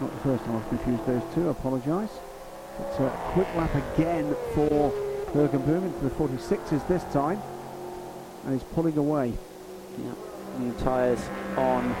Not 0.00 0.12
the 0.12 0.20
first 0.22 0.44
time 0.44 0.56
I've 0.56 0.68
confused 0.68 1.06
those 1.06 1.22
two. 1.34 1.48
I 1.48 1.50
apologise. 1.50 2.10
It's 2.80 3.00
a 3.00 3.10
quick 3.32 3.48
lap 3.56 3.74
again 3.74 4.36
for 4.54 4.92
Hoogenboom 5.32 5.86
into 5.86 5.98
the 6.00 6.10
46s 6.10 6.86
this 6.86 7.02
time, 7.12 7.40
and 8.44 8.52
he's 8.52 8.62
pulling 8.74 8.96
away. 8.96 9.32
New 10.58 10.72
tyres 10.74 11.20
on 11.56 11.94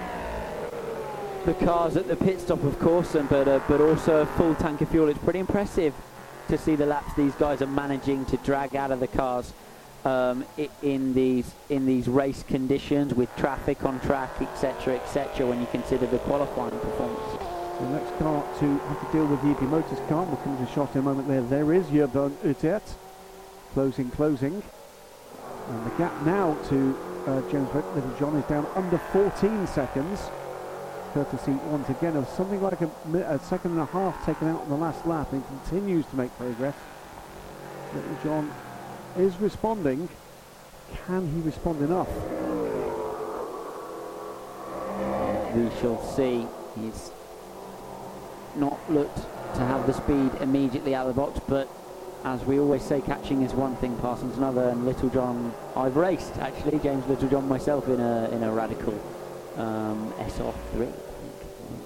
the 1.44 1.54
cars 1.54 1.96
at 1.96 2.06
the 2.06 2.16
pit 2.16 2.40
stop, 2.40 2.62
of 2.62 2.78
course, 2.78 3.14
and 3.14 3.28
but 3.28 3.48
uh, 3.48 3.60
but 3.68 3.80
also 3.80 4.22
a 4.22 4.26
full 4.26 4.54
tank 4.54 4.80
of 4.80 4.88
fuel. 4.88 5.08
It's 5.08 5.18
pretty 5.18 5.38
impressive 5.38 5.94
to 6.48 6.58
see 6.58 6.76
the 6.76 6.86
laps 6.86 7.12
these 7.14 7.34
guys 7.34 7.60
are 7.60 7.66
managing 7.66 8.24
to 8.26 8.36
drag 8.38 8.76
out 8.76 8.90
of 8.90 9.00
the 9.00 9.06
cars 9.06 9.52
um, 10.08 10.44
in 10.82 11.14
these 11.14 11.54
in 11.68 11.86
these 11.86 12.08
race 12.08 12.42
conditions 12.42 13.14
with 13.14 13.34
traffic 13.36 13.84
on 13.84 14.00
track, 14.00 14.30
etc., 14.40 14.96
etc. 14.96 15.46
When 15.46 15.60
you 15.60 15.66
consider 15.66 16.06
the 16.06 16.18
qualifying 16.18 16.78
performance. 16.78 17.44
The 17.80 17.90
next 17.90 18.18
car 18.18 18.42
to 18.58 18.78
have 18.78 19.06
to 19.06 19.12
deal 19.12 19.26
with 19.26 19.40
the 19.42 19.50
EB 19.50 19.62
Motors 19.70 20.00
car, 20.08 20.24
we'll 20.24 20.36
come 20.38 20.56
to 20.56 20.64
a 20.64 20.74
shot 20.74 20.92
in 20.94 20.98
a 20.98 21.02
moment 21.02 21.28
there. 21.28 21.42
There 21.42 21.72
is 21.72 21.86
Jurban 21.86 22.32
Utet. 22.42 22.82
Closing, 23.72 24.10
closing. 24.10 24.62
And 25.68 25.86
the 25.86 25.90
gap 25.96 26.12
now 26.26 26.56
to 26.70 26.98
uh, 27.26 27.40
James 27.50 27.68
Littlejohn 27.72 28.36
is 28.36 28.44
down 28.46 28.66
under 28.74 28.98
14 28.98 29.66
seconds. 29.68 30.28
Courtesy 31.14 31.52
once 31.70 31.88
again 31.88 32.16
of 32.16 32.28
something 32.30 32.60
like 32.60 32.80
a, 32.80 32.90
a, 33.14 33.38
second 33.38 33.72
and 33.72 33.80
a 33.80 33.86
half 33.86 34.26
taken 34.26 34.48
out 34.48 34.60
on 34.62 34.68
the 34.70 34.76
last 34.76 35.06
lap 35.06 35.32
and 35.32 35.46
continues 35.46 36.04
to 36.06 36.16
make 36.16 36.36
progress. 36.36 36.74
Littlejohn 37.94 38.50
is 39.16 39.36
responding. 39.36 40.08
Can 41.06 41.32
he 41.32 41.40
respond 41.40 41.82
enough? 41.82 42.08
We 45.54 45.70
shall 45.80 46.02
see. 46.14 46.46
He's 46.80 47.10
not 48.56 48.78
looked 48.90 49.16
to 49.54 49.60
have 49.60 49.86
the 49.86 49.92
speed 49.92 50.30
immediately 50.40 50.94
out 50.94 51.06
of 51.06 51.14
the 51.14 51.20
box, 51.20 51.40
but 51.48 51.68
as 52.24 52.44
we 52.44 52.58
always 52.58 52.82
say, 52.82 53.00
catching 53.00 53.42
is 53.42 53.52
one 53.52 53.76
thing, 53.76 53.96
Parsons 53.98 54.36
another, 54.36 54.68
and 54.68 54.84
Littlejohn, 54.84 55.52
I've 55.76 55.96
raced 55.96 56.36
actually, 56.38 56.78
James 56.80 57.06
Littlejohn 57.06 57.48
myself 57.48 57.88
in 57.88 58.00
a 58.00 58.28
in 58.30 58.42
a 58.42 58.50
radical 58.50 58.94
um, 59.56 60.12
SR3, 60.18 60.92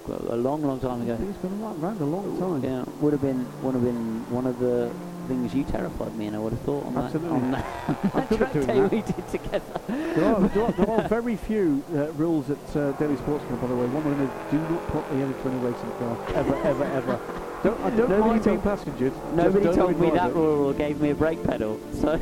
a 0.09 0.35
long, 0.35 0.63
long 0.63 0.79
time 0.79 1.01
ago. 1.01 1.17
It's 1.29 1.37
been 1.37 1.61
around 1.61 2.01
a 2.01 2.05
long 2.05 2.39
time. 2.39 2.63
Yeah, 2.63 2.83
would 2.99 3.13
have 3.13 3.21
been 3.21 3.45
would 3.61 3.75
have 3.75 3.83
been 3.83 4.29
one 4.29 4.47
of 4.47 4.59
the 4.59 4.91
things 5.27 5.53
you 5.53 5.63
terrified 5.63 6.15
me, 6.15 6.27
and 6.27 6.35
I 6.35 6.39
would 6.39 6.53
have 6.53 6.61
thought 6.61 6.85
on 6.85 6.97
Absolutely. 6.97 7.29
that 7.29 7.35
on 7.35 7.51
that, 7.51 8.13
that 8.13 8.37
track 8.37 8.53
day 8.53 8.61
that. 8.61 8.91
we 8.91 9.01
did 9.01 9.27
together. 9.29 9.81
There 9.87 10.25
are, 10.25 10.39
there 10.47 10.63
are, 10.63 10.71
there 10.71 10.89
are 10.89 11.07
very 11.07 11.35
few 11.35 11.83
uh, 11.93 12.11
rules 12.13 12.49
at 12.49 12.75
uh, 12.75 12.91
Daily 12.93 13.17
Sports 13.17 13.45
Club, 13.45 13.61
by 13.61 13.67
the 13.67 13.75
way. 13.75 13.85
One 13.87 14.05
of 14.05 14.17
them 14.17 14.21
is 14.21 14.51
do 14.51 14.57
not 14.73 14.87
put 14.87 15.09
the 15.09 15.23
other 15.23 15.33
20 15.33 15.57
racing 15.57 15.91
car 15.99 16.17
ever, 16.35 16.55
ever, 16.63 16.83
ever. 16.83 17.19
Don't, 17.63 17.79
I 17.81 17.89
don't 17.95 18.09
nobody 18.09 18.29
mind 18.29 18.43
being 18.43 18.61
passenger. 18.61 19.11
Nobody 19.33 19.65
told 19.73 19.99
me 19.99 20.09
that 20.11 20.33
rule 20.33 20.67
or 20.69 20.73
gave 20.73 20.99
me 20.99 21.09
a 21.11 21.15
brake 21.15 21.43
pedal. 21.43 21.79
So. 21.93 22.19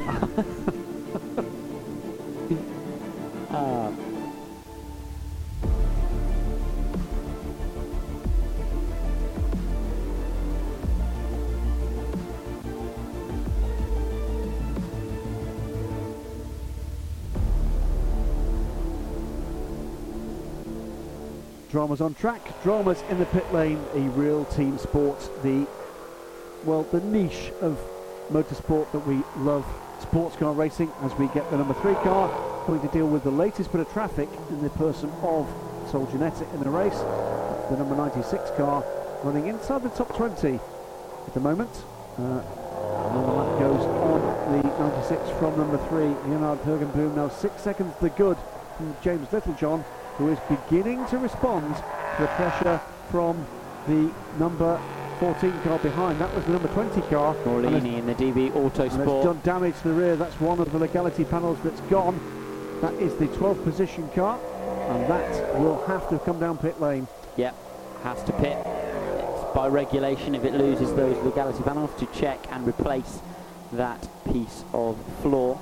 Dramas 21.82 22.02
on 22.02 22.14
track, 22.14 22.62
dramas 22.62 23.02
in 23.10 23.18
the 23.18 23.26
pit 23.26 23.52
lane, 23.52 23.84
a 23.96 24.02
real 24.10 24.46
team 24.46 24.78
sport, 24.78 25.20
the, 25.42 25.66
well, 26.64 26.84
the 26.84 27.00
niche 27.00 27.52
of 27.60 27.76
motorsport 28.30 28.92
that 28.92 29.00
we 29.00 29.24
love, 29.38 29.66
sports 30.00 30.36
car 30.36 30.54
racing, 30.54 30.92
as 31.02 31.12
we 31.16 31.26
get 31.30 31.50
the 31.50 31.58
number 31.58 31.74
three 31.74 31.96
car. 31.96 32.30
Coming 32.68 32.88
to 32.88 32.88
deal 32.90 33.08
with 33.08 33.24
the 33.24 33.32
latest 33.32 33.72
bit 33.72 33.82
of 33.82 33.92
traffic 33.92 34.30
in 34.52 34.62
the 34.62 34.70
person 34.70 35.10
of 35.24 35.52
Sol 35.90 36.06
Genetic 36.06 36.48
in 36.54 36.60
the 36.60 36.70
race. 36.70 37.00
The 37.72 37.78
number 37.78 37.96
96 37.96 38.52
car 38.58 38.86
running 39.24 39.48
inside 39.48 39.82
the 39.82 39.90
top 39.90 40.16
20 40.16 40.60
at 41.26 41.34
the 41.34 41.40
moment. 41.40 41.72
Uh, 42.20 42.44
another 43.10 43.34
lap 43.34 43.60
goes 43.60 43.82
on 43.82 44.62
the 44.62 44.70
96 44.78 45.40
from 45.40 45.58
number 45.58 45.80
three, 45.88 46.14
Leonard 46.30 46.60
Hoogenboom, 46.60 47.16
now 47.16 47.28
six 47.28 47.60
seconds 47.64 47.92
the 48.02 48.10
good 48.12 48.38
from 48.78 48.96
James 49.02 49.34
Littlejohn 49.34 49.84
who 50.18 50.30
is 50.30 50.40
beginning 50.50 51.06
to 51.08 51.18
respond 51.18 51.76
to 51.76 52.22
the 52.22 52.28
pressure 52.28 52.80
from 53.10 53.46
the 53.88 54.12
number 54.40 54.80
14 55.20 55.52
car 55.62 55.80
behind. 55.80 56.20
That 56.20 56.34
was 56.34 56.44
the 56.46 56.52
number 56.54 56.68
20 56.70 57.02
car. 57.10 57.36
Morlini 57.46 57.98
in 57.98 58.06
the 58.08 58.16
DB 58.16 58.52
Autosport. 58.52 59.24
done 59.24 59.42
damage 59.44 59.78
to 59.82 59.90
the 59.90 59.94
rear. 59.94 60.16
That's 60.16 60.40
one 60.40 60.60
of 60.60 60.72
the 60.72 60.80
legality 60.80 61.24
panels 61.26 61.58
that's 61.64 61.82
gone. 61.82 62.20
That 62.82 62.94
is 62.94 63.16
the 63.16 63.28
12th 63.28 63.64
position 63.64 64.10
car, 64.16 64.40
and 64.90 65.08
that 65.10 65.60
will 65.60 65.86
have 65.86 66.10
to 66.10 66.18
come 66.20 66.40
down 66.40 66.58
pit 66.58 66.82
lane. 66.82 67.08
Yep, 67.38 67.56
has 68.04 68.24
to 68.24 68.34
pit. 68.34 68.58
It's 68.66 69.54
by 69.54 69.68
regulation 69.68 70.34
if 70.34 70.44
it 70.44 70.54
loses 70.56 70.92
those 70.96 71.16
legality 71.24 71.62
panels 71.64 71.92
to 72.00 72.08
check 72.08 72.40
and 72.52 72.68
replace 72.68 73.20
that 73.74 74.08
piece 74.34 74.64
of 74.74 74.98
floor. 75.22 75.60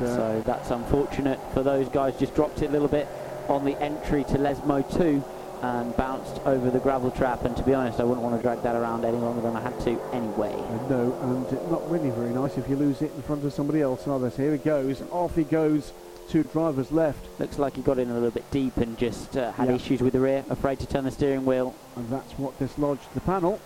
And, 0.00 0.08
uh, 0.08 0.16
So 0.16 0.42
that's 0.44 0.70
unfortunate 0.70 1.40
for 1.54 1.62
those 1.62 1.88
guys. 1.88 2.18
Just 2.18 2.34
dropped 2.34 2.60
it 2.60 2.68
a 2.68 2.72
little 2.72 2.88
bit 2.88 3.08
on 3.48 3.64
the 3.64 3.80
entry 3.80 4.24
to 4.24 4.34
Lesmo 4.38 4.82
2 4.98 5.22
and 5.62 5.94
bounced 5.96 6.40
over 6.46 6.70
the 6.70 6.78
gravel 6.78 7.10
trap. 7.10 7.44
And 7.44 7.56
to 7.56 7.62
be 7.62 7.74
honest, 7.74 8.00
I 8.00 8.04
wouldn't 8.04 8.22
want 8.24 8.36
to 8.36 8.42
drag 8.42 8.62
that 8.62 8.76
around 8.76 9.04
any 9.04 9.18
longer 9.18 9.42
than 9.42 9.54
I 9.56 9.60
had 9.60 9.78
to 9.80 10.00
anyway. 10.12 10.52
uh, 10.54 10.88
no, 10.88 11.12
and 11.22 11.70
not 11.70 11.88
really 11.90 12.10
very 12.10 12.30
nice 12.32 12.56
if 12.56 12.68
you 12.68 12.76
lose 12.76 13.02
it 13.02 13.12
in 13.14 13.22
front 13.22 13.44
of 13.44 13.52
somebody 13.52 13.82
else. 13.82 14.06
Either. 14.08 14.30
So 14.30 14.36
here 14.42 14.54
it 14.54 14.64
goes. 14.64 15.02
Off 15.10 15.34
he 15.36 15.44
goes. 15.44 15.92
Two 16.30 16.44
drivers 16.44 16.92
left, 16.92 17.26
Looks 17.40 17.58
like 17.58 17.74
he 17.74 17.82
got 17.82 17.98
in 17.98 18.08
a 18.08 18.14
little 18.14 18.30
bit 18.30 18.48
deep 18.52 18.76
and 18.76 18.96
just 18.96 19.36
uh, 19.36 19.50
had 19.50 19.68
Yeah. 19.68 19.74
issues 19.74 20.00
with 20.00 20.12
the 20.12 20.20
rear. 20.20 20.44
Afraid 20.48 20.78
to 20.78 20.86
turn 20.86 21.02
the 21.04 21.10
steering 21.10 21.44
wheel. 21.44 21.74
and 21.96 22.08
that's 22.08 22.32
what 22.38 22.56
dislodged 22.60 23.12
the 23.14 23.20
panel. 23.20 23.58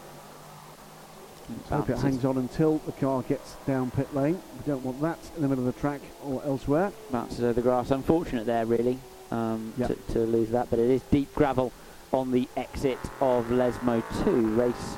Hope 1.68 1.90
it 1.90 1.98
hangs 1.98 2.24
on 2.24 2.38
until 2.38 2.78
the 2.86 2.92
car 2.92 3.20
gets 3.22 3.56
down 3.66 3.90
pit 3.90 4.14
lane. 4.14 4.40
We 4.58 4.64
don't 4.72 4.82
want 4.82 5.02
that 5.02 5.18
in 5.36 5.42
the 5.42 5.48
middle 5.48 5.68
of 5.68 5.74
the 5.74 5.78
track 5.78 6.00
or 6.24 6.42
elsewhere. 6.46 6.90
bounces 7.10 7.40
over 7.44 7.52
the 7.52 7.60
grass. 7.60 7.90
Unfortunate 7.90 8.46
there, 8.46 8.64
really, 8.64 8.98
um, 9.34 9.72
Yep. 9.78 9.88
to, 9.88 10.12
to 10.14 10.18
lose 10.20 10.50
that. 10.50 10.70
But 10.70 10.78
it 10.78 10.90
is 10.90 11.02
deep 11.10 11.34
gravel 11.34 11.72
on 12.12 12.30
the 12.30 12.48
exit 12.56 12.98
of 13.20 13.46
Lesmo 13.46 14.02
2. 14.24 14.30
Race 14.54 14.96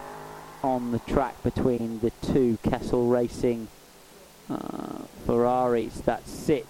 on 0.62 0.92
the 0.92 0.98
track 1.00 1.40
between 1.42 2.00
the 2.00 2.10
two 2.32 2.58
Kessel 2.62 3.06
Racing 3.08 3.68
uh, 4.50 4.56
Ferraris 5.26 6.00
that 6.06 6.26
sit. 6.28 6.66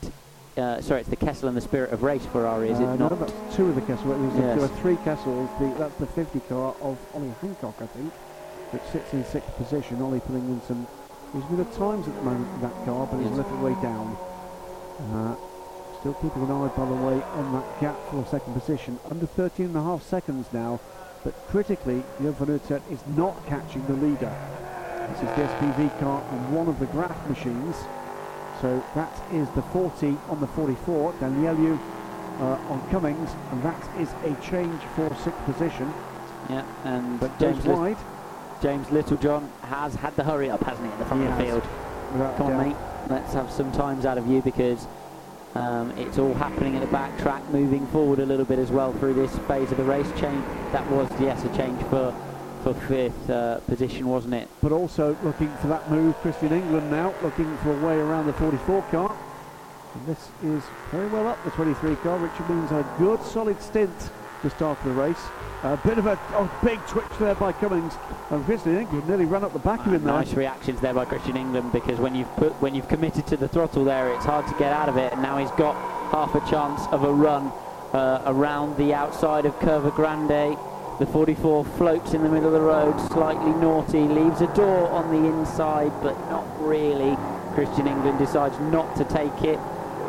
Uh, 0.56 0.80
sorry, 0.80 1.00
it's 1.00 1.10
the 1.10 1.16
Kessel 1.16 1.48
and 1.48 1.56
the 1.56 1.60
Spirit 1.60 1.92
of 1.92 2.02
Race 2.02 2.24
Ferrari, 2.26 2.70
is 2.70 2.78
Uh, 2.78 2.84
it 2.84 2.98
no, 2.98 3.08
not? 3.08 3.20
that's 3.20 3.56
two 3.56 3.66
of 3.68 3.74
the 3.74 3.82
Kessel. 3.82 4.08
There's 4.08 4.34
Yes. 4.34 4.56
There 4.56 4.64
are 4.64 4.80
three 4.80 4.96
Kessels. 5.04 5.50
The, 5.60 5.74
that's 5.78 5.94
the 5.96 6.06
50 6.06 6.40
car 6.48 6.74
of 6.80 6.96
Ollie 7.14 7.32
Hancock, 7.42 7.74
I 7.80 7.86
think, 7.86 8.10
which 8.72 8.82
sits 8.92 9.12
in 9.12 9.24
sixth 9.26 9.54
position. 9.56 10.00
Ollie 10.00 10.20
putting 10.20 10.46
in 10.48 10.60
some. 10.62 10.86
He's 11.34 11.44
with 11.50 11.58
the 11.70 11.76
times 11.76 12.08
at 12.08 12.14
the 12.16 12.22
moment 12.22 12.48
in 12.54 12.60
that 12.62 12.84
car, 12.86 13.06
but 13.06 13.18
he's 13.18 13.26
a 13.30 13.34
little 13.34 13.58
way 13.58 13.74
down. 13.82 14.16
Uh, 15.12 15.34
still 16.06 16.30
keeping 16.30 16.42
an 16.44 16.50
eye, 16.52 16.68
by 16.76 16.84
the 16.84 16.94
way, 16.94 17.20
on 17.34 17.52
that 17.52 17.80
gap 17.80 17.96
for 18.10 18.24
second 18.26 18.54
position. 18.54 18.96
Under 19.10 19.26
13 19.26 19.66
and 19.66 19.76
a 19.76 19.82
half 19.82 20.04
seconds 20.04 20.46
now, 20.52 20.78
but 21.24 21.34
critically, 21.48 22.00
Jan 22.22 22.32
van 22.34 22.46
Uitert 22.46 22.82
is 22.92 23.00
not 23.16 23.34
catching 23.46 23.84
the 23.86 23.94
leader. 23.94 24.32
This 25.10 25.18
is 25.18 25.34
the 25.34 25.42
SPV 25.42 25.98
car 25.98 26.22
on 26.22 26.52
one 26.54 26.68
of 26.68 26.78
the 26.78 26.86
Graff 26.86 27.28
machines. 27.28 27.74
So 28.60 28.80
that 28.94 29.12
is 29.32 29.48
the 29.56 29.62
40 29.62 30.16
on 30.28 30.40
the 30.40 30.46
44. 30.46 31.12
Danielu 31.14 31.76
uh, 32.38 32.44
on 32.70 32.88
Cummings, 32.90 33.30
and 33.50 33.62
that 33.64 33.82
is 33.98 34.08
a 34.22 34.32
change 34.48 34.80
for 34.94 35.08
sixth 35.24 35.44
position. 35.44 35.92
Yeah, 36.48 36.64
and 36.84 37.18
But 37.18 37.36
James, 37.40 37.64
wide. 37.64 37.96
James 38.62 38.88
Littlejohn 38.92 39.50
has 39.62 39.96
had 39.96 40.14
the 40.14 40.22
hurry 40.22 40.50
up, 40.50 40.62
hasn't 40.62 40.86
he, 40.86 40.92
at 40.92 40.98
the 41.00 41.04
front 41.06 41.22
He 41.24 41.28
of 41.28 41.36
the 41.36 41.44
has. 41.44 41.52
field? 41.52 41.86
without 42.12 42.36
Come 42.36 42.46
on, 42.52 42.68
mate. 42.68 42.76
Let's 43.08 43.32
have 43.34 43.50
some 43.50 43.72
times 43.72 44.06
out 44.06 44.18
of 44.18 44.26
you 44.26 44.42
because 44.42 44.86
um, 45.56 45.90
it's 45.92 46.18
all 46.18 46.34
happening 46.34 46.76
at 46.76 46.82
the 46.82 46.92
back 46.92 47.18
track, 47.18 47.42
moving 47.50 47.86
forward 47.86 48.18
a 48.18 48.26
little 48.26 48.44
bit 48.44 48.58
as 48.58 48.70
well 48.70 48.92
through 48.94 49.14
this 49.14 49.36
phase 49.40 49.70
of 49.70 49.78
the 49.78 49.84
race. 49.84 50.06
Change 50.20 50.44
that 50.72 50.88
was 50.90 51.10
yes 51.18 51.44
a 51.44 51.56
change 51.56 51.80
for 51.84 52.14
for 52.62 52.74
fifth 52.74 53.30
uh, 53.30 53.58
position, 53.60 54.06
wasn't 54.06 54.34
it? 54.34 54.48
But 54.62 54.72
also 54.72 55.16
looking 55.22 55.48
for 55.58 55.68
that 55.68 55.90
move, 55.90 56.14
Christian 56.16 56.52
England 56.52 56.90
now 56.90 57.14
looking 57.22 57.56
for 57.58 57.72
a 57.72 57.86
way 57.86 57.96
around 57.96 58.26
the 58.26 58.32
44 58.34 58.82
car. 58.90 59.16
And 59.94 60.06
this 60.06 60.28
is 60.42 60.62
very 60.90 61.06
well 61.08 61.28
up 61.28 61.42
the 61.44 61.50
23 61.52 61.96
car, 61.96 62.18
which 62.18 62.48
means 62.48 62.70
a 62.72 62.84
good 62.98 63.22
solid 63.22 63.62
stint 63.62 64.10
to 64.48 64.54
start 64.54 64.78
of 64.78 64.84
the 64.84 64.92
race. 64.92 65.20
A 65.64 65.76
bit 65.78 65.98
of 65.98 66.06
a 66.06 66.18
oh, 66.34 66.50
big 66.64 66.78
twitch 66.86 67.10
there 67.18 67.34
by 67.34 67.50
Cummings, 67.52 67.94
and 68.30 68.44
Christian 68.44 68.76
England 68.76 69.08
nearly 69.08 69.24
ran 69.24 69.42
up 69.42 69.52
the 69.52 69.58
back 69.58 69.80
of 69.80 69.92
him 69.92 70.04
there. 70.04 70.12
Nice 70.12 70.34
reactions 70.34 70.80
there 70.80 70.94
by 70.94 71.04
Christian 71.04 71.36
England 71.36 71.72
because 71.72 71.98
when 71.98 72.14
you've 72.14 72.30
put 72.36 72.52
when 72.62 72.74
you've 72.74 72.88
committed 72.88 73.26
to 73.26 73.36
the 73.36 73.48
throttle 73.48 73.84
there, 73.84 74.12
it's 74.14 74.24
hard 74.24 74.46
to 74.46 74.54
get 74.54 74.72
out 74.72 74.88
of 74.88 74.96
it. 74.96 75.12
And 75.12 75.22
now 75.22 75.38
he's 75.38 75.50
got 75.52 75.74
half 76.12 76.34
a 76.36 76.50
chance 76.50 76.86
of 76.92 77.02
a 77.02 77.12
run 77.12 77.50
uh, 77.92 78.22
around 78.26 78.76
the 78.76 78.94
outside 78.94 79.46
of 79.46 79.58
Curva 79.58 79.92
Grande. 79.94 80.56
The 81.00 81.06
44 81.06 81.64
floats 81.64 82.14
in 82.14 82.22
the 82.22 82.28
middle 82.28 82.46
of 82.46 82.52
the 82.54 82.60
road, 82.60 82.98
slightly 83.08 83.50
naughty, 83.60 84.00
leaves 84.00 84.40
a 84.40 84.54
door 84.54 84.88
on 84.88 85.10
the 85.10 85.28
inside, 85.28 85.92
but 86.02 86.16
not 86.30 86.46
really. 86.60 87.16
Christian 87.54 87.86
England 87.88 88.18
decides 88.18 88.58
not 88.60 88.94
to 88.96 89.04
take 89.04 89.42
it 89.42 89.58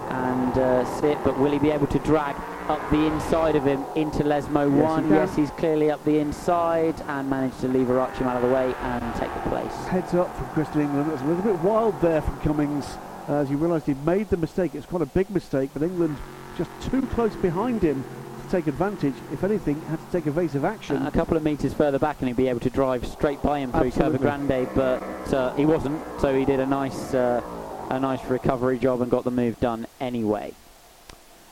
and 0.10 0.58
uh, 0.58 0.86
sit, 1.00 1.18
but 1.24 1.38
will 1.40 1.52
he 1.52 1.60
be 1.60 1.72
able 1.72 1.88
to 1.88 2.00
drag 2.00 2.36
up 2.69 2.89
the 2.91 3.06
inside 3.06 3.56
of 3.56 3.64
him 3.64 3.84
into 3.95 4.23
Lesmo 4.23 4.69
Yes, 4.73 4.84
1? 4.84 5.03
can. 5.03 5.11
Yes, 5.14 5.35
he's 5.35 5.52
clearly 5.52 5.89
up 5.91 6.03
the 6.06 6.19
inside 6.19 6.95
and 7.07 7.30
managed 7.30 7.60
to 7.61 7.68
leave 7.68 7.88
Arachim 7.88 8.23
out 8.27 8.35
of 8.35 8.41
the 8.41 8.53
way 8.53 8.73
and 8.81 9.15
take 9.15 9.34
the 9.34 9.49
place. 9.49 9.73
Heads 9.88 10.14
up 10.14 10.35
from 10.38 10.48
Christian 10.49 10.81
England. 10.81 11.07
It 11.10 11.14
was 11.14 11.22
a 11.22 11.26
little 11.26 11.44
bit 11.44 11.60
wild 11.61 11.99
there 12.02 12.22
from 12.22 12.39
Cummings 12.41 12.98
uh, 13.30 13.35
as 13.35 13.49
you 13.49 13.57
realised 13.57 13.85
he'd 13.85 14.06
made 14.06 14.30
the 14.30 14.38
mistake. 14.38 14.76
It's 14.76 14.85
quite 14.85 15.02
a 15.02 15.06
big 15.07 15.30
mistake, 15.30 15.69
but 15.73 15.81
England 15.81 16.18
just 16.57 16.69
too 16.89 17.02
close 17.07 17.35
behind 17.35 17.81
him 17.81 18.03
to 18.44 18.49
take 18.49 18.68
advantage. 18.68 19.14
If 19.31 19.44
anything, 19.44 19.80
had 19.84 19.99
to 19.99 20.11
take 20.11 20.27
evasive 20.27 20.65
action. 20.65 21.06
a 21.06 21.11
couple 21.11 21.38
of 21.38 21.44
metres 21.44 21.73
further 21.73 21.99
back 21.99 22.18
and 22.19 22.27
he'd 22.27 22.38
be 22.38 22.48
able 22.49 22.60
to 22.61 22.69
drive 22.69 23.06
straight 23.07 23.41
by 23.41 23.60
him 23.60 23.72
through 23.72 23.91
Curva 23.91 24.19
Grande, 24.19 24.68
but 24.76 25.02
uh, 25.34 25.53
he 25.56 25.65
wasn't, 25.65 26.02
so 26.19 26.35
he 26.38 26.45
did 26.45 26.60
a 26.60 26.65
nice, 26.65 27.14
uh, 27.14 27.41
a 27.89 27.99
nice 27.99 28.23
recovery 28.26 28.77
job 28.80 29.02
and 29.02 29.10
got 29.11 29.23
the 29.23 29.31
move 29.31 29.60
done 29.60 29.85
anyway. 30.02 30.53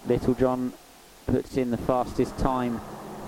Littlejohn 0.08 0.74
puts 1.28 1.58
in 1.58 1.72
the 1.72 1.78
fastest 1.78 2.38
time 2.38 2.80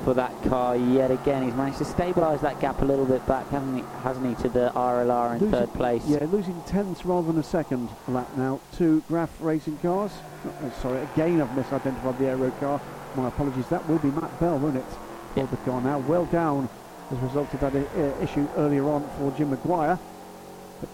for 0.03 0.13
that 0.13 0.31
car 0.43 0.75
yet 0.75 1.09
again. 1.11 1.43
He's 1.43 1.55
managed 1.55 1.79
to 1.79 1.83
stabilise 1.83 2.41
that 2.41 2.59
gap 2.59 2.81
a 2.81 2.85
little 2.85 3.05
bit 3.05 3.25
back, 3.25 3.49
hasn't 3.49 3.77
he, 3.77 3.83
hasn't 4.03 4.27
he 4.37 4.43
to 4.43 4.49
the 4.49 4.71
RLR 4.75 5.33
in 5.35 5.39
Losing- 5.39 5.51
third 5.51 5.73
place. 5.73 6.03
Yeah, 6.07 6.25
losing 6.31 6.61
tenths 6.67 7.03
rather 7.05 7.27
than 7.27 7.39
a 7.39 7.43
second 7.43 7.89
lap 8.07 8.29
now 8.37 8.59
to 8.77 9.01
Graff 9.07 9.31
Racing 9.41 9.77
Cars. 9.81 10.11
Oh, 10.45 10.71
sorry, 10.81 11.01
again 11.01 11.41
I've 11.41 11.49
misidentified 11.49 12.19
the 12.19 12.25
aero 12.27 12.51
car. 12.59 12.79
My 13.15 13.29
apologies. 13.29 13.67
That 13.69 13.87
will 13.89 13.97
be 13.97 14.09
Matt 14.11 14.39
Bell, 14.39 14.59
won't 14.59 14.75
it? 14.77 14.85
For 15.33 15.39
Yeah. 15.39 15.45
the 15.47 15.57
car 15.57 15.81
now. 15.81 15.97
Well 15.99 16.25
down 16.25 16.69
as 17.11 17.17
a 17.17 17.21
result 17.21 17.51
of 17.55 17.59
that 17.61 17.73
uh, 17.75 18.23
issue 18.23 18.47
earlier 18.57 18.87
on 18.87 19.03
for 19.17 19.31
Jim 19.35 19.55
McGuire. 19.55 19.97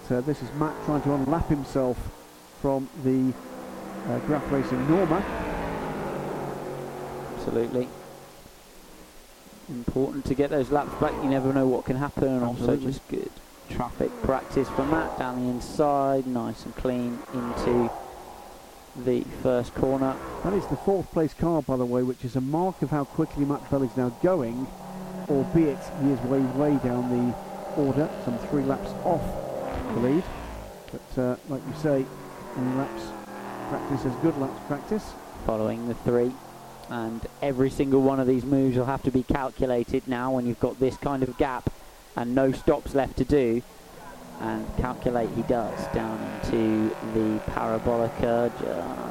But 0.08 0.16
uh, 0.16 0.22
this 0.22 0.42
is 0.42 0.50
Matt 0.54 0.74
trying 0.86 1.02
to 1.02 1.10
unlap 1.10 1.50
himself 1.50 1.98
from 2.62 2.88
the 3.04 3.34
uh, 4.10 4.20
Graff 4.20 4.50
Racing 4.50 4.90
Norma. 4.90 5.22
Absolutely. 7.46 7.90
Important 9.68 10.24
to 10.26 10.34
get 10.34 10.50
those 10.50 10.72
laps 10.72 10.94
back. 11.02 11.12
You 11.22 11.30
never 11.30 11.52
know 11.52 11.68
what 11.68 11.84
can 11.84 11.98
happen. 11.98 12.24
And 12.24 12.42
also 12.42 12.78
just 12.78 13.06
good 13.10 13.30
traffic 13.70 14.10
practice 14.22 14.70
from 14.70 14.92
Matt 14.92 15.20
down 15.20 15.44
the 15.44 15.50
inside, 15.50 16.26
nice 16.26 16.64
and 16.64 16.74
clean 16.78 17.20
into 17.34 17.92
the 18.96 19.24
first 19.42 19.76
corner. 19.76 20.16
That 20.46 20.54
is 20.54 20.66
the 20.68 20.78
fourth 20.78 21.12
place 21.12 21.34
car, 21.34 21.62
by 21.62 21.76
the 21.76 21.86
way, 21.86 22.02
which 22.02 22.24
is 22.24 22.38
a 22.38 22.42
mark 22.42 22.82
of 22.82 22.92
how 22.92 23.04
quickly 23.04 23.44
Matt 23.44 23.70
Bell 23.70 23.84
is 23.84 23.98
now 23.98 24.10
going, 24.24 24.66
albeit 25.28 25.80
he 26.02 26.12
is 26.12 26.20
way, 26.22 26.40
way 26.40 26.80
down 26.82 27.10
the 27.10 27.82
order, 27.82 28.10
some 28.24 28.38
three 28.48 28.64
laps 28.64 28.92
off 29.04 29.22
the 29.96 30.00
lead. 30.00 30.24
But 30.94 31.22
uh, 31.22 31.36
like 31.50 31.62
you 31.68 31.82
say, 31.82 32.06
any 32.58 32.76
laps 32.78 33.04
practice 33.68 34.06
is 34.06 34.14
good 34.22 34.38
laps 34.38 34.62
practice. 34.68 35.12
following 35.46 35.90
the 35.90 35.96
three. 35.96 36.32
And 36.90 37.26
every 37.44 37.70
single 37.70 38.02
one 38.02 38.22
of 38.22 38.26
these 38.28 38.46
moves 38.46 38.78
will 38.78 38.86
have 38.86 39.04
to 39.04 39.12
be 39.12 39.22
calculated 39.22 40.08
now 40.08 40.32
when 40.32 40.48
you've 40.48 40.62
got 40.62 40.80
this 40.80 40.96
kind 40.98 41.22
of 41.24 41.38
gap 41.38 41.70
and 42.16 42.34
no 42.34 42.54
stops 42.54 42.96
left 42.96 43.18
to 43.18 43.26
do. 43.26 43.62
And 44.40 44.66
calculate 44.78 45.30
he 45.36 45.44
does 45.44 45.88
down 45.94 46.20
into 46.36 46.90
the 47.14 47.40
parabolica, 47.52 48.52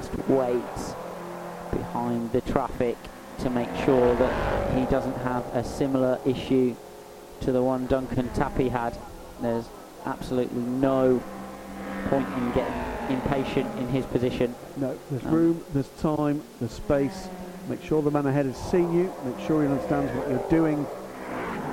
just 0.00 0.28
waits 0.28 0.94
behind 1.70 2.32
the 2.32 2.40
traffic 2.40 2.96
to 3.38 3.50
make 3.50 3.68
sure 3.84 4.14
that 4.16 4.78
he 4.78 4.84
doesn't 4.86 5.16
have 5.18 5.44
a 5.54 5.62
similar 5.62 6.18
issue 6.26 6.74
to 7.40 7.52
the 7.52 7.62
one 7.62 7.86
Duncan 7.86 8.28
Tappy 8.30 8.68
had. 8.68 8.96
There's 9.40 9.64
absolutely 10.04 10.60
no 10.60 11.22
point 12.08 12.28
in 12.36 12.52
getting 12.52 12.74
impatient 13.08 13.78
in 13.78 13.88
his 13.88 14.04
position. 14.06 14.54
No, 14.76 14.98
there's 15.10 15.22
No. 15.22 15.30
room, 15.30 15.64
there's 15.72 15.88
time, 16.00 16.42
there's 16.60 16.72
space. 16.72 17.28
Make 17.68 17.82
sure 17.82 18.02
the 18.02 18.10
man 18.10 18.26
ahead 18.26 18.46
has 18.46 18.56
seen 18.56 18.92
you. 18.92 19.12
Make 19.24 19.38
sure 19.46 19.62
he 19.62 19.68
understands 19.68 20.12
what 20.16 20.28
you're 20.28 20.50
doing. 20.50 20.86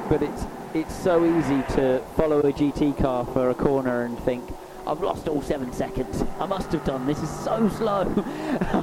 but 0.09 0.21
it's 0.21 0.45
it's 0.73 0.95
so 0.95 1.25
easy 1.25 1.63
to 1.75 1.99
follow 2.15 2.39
a 2.41 2.53
GT 2.53 2.95
car 2.99 3.25
for 3.25 3.49
a 3.49 3.55
corner 3.55 4.03
and 4.03 4.19
think 4.19 4.43
I've 4.85 5.01
lost 5.01 5.27
all 5.27 5.41
seven 5.41 5.73
seconds. 5.73 6.23
I 6.39 6.45
must 6.45 6.71
have 6.71 6.83
done. 6.85 7.07
This 7.07 7.21
is 7.21 7.29
so 7.29 7.69
slow. 7.69 8.11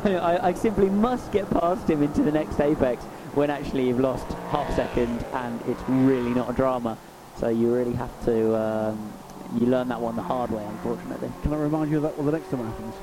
I, 0.05 0.15
I, 0.21 0.49
I 0.49 0.53
simply 0.55 0.89
must 0.89 1.31
get 1.33 1.49
past 1.51 1.89
him 1.89 2.03
into 2.03 2.23
the 2.23 2.33
next 2.33 2.61
apex. 2.61 3.05
when 3.35 3.51
actually 3.51 3.87
you've 3.87 4.01
lost 4.01 4.27
half 4.51 4.69
a 4.69 4.75
second 4.75 5.25
and 5.33 5.61
it's 5.69 5.83
really 5.89 6.31
not 6.31 6.51
a 6.51 6.53
drama. 6.53 6.99
So 7.39 7.49
you 7.49 7.73
really 7.75 7.93
have 7.95 8.25
to, 8.25 8.57
um, 8.57 9.13
you 9.59 9.67
learn 9.67 9.89
that 9.89 10.01
one 10.01 10.17
the 10.17 10.23
hard 10.23 10.51
way, 10.51 10.65
unfortunately. 10.65 11.31
Can 11.43 11.53
I 11.53 11.57
remind 11.57 11.91
you 11.91 11.99
of 11.99 12.03
that 12.05 12.17
well, 12.17 12.27
the 12.27 12.33
next 12.33 12.51
time 12.51 12.61
it 12.61 12.65
happens? 12.65 12.95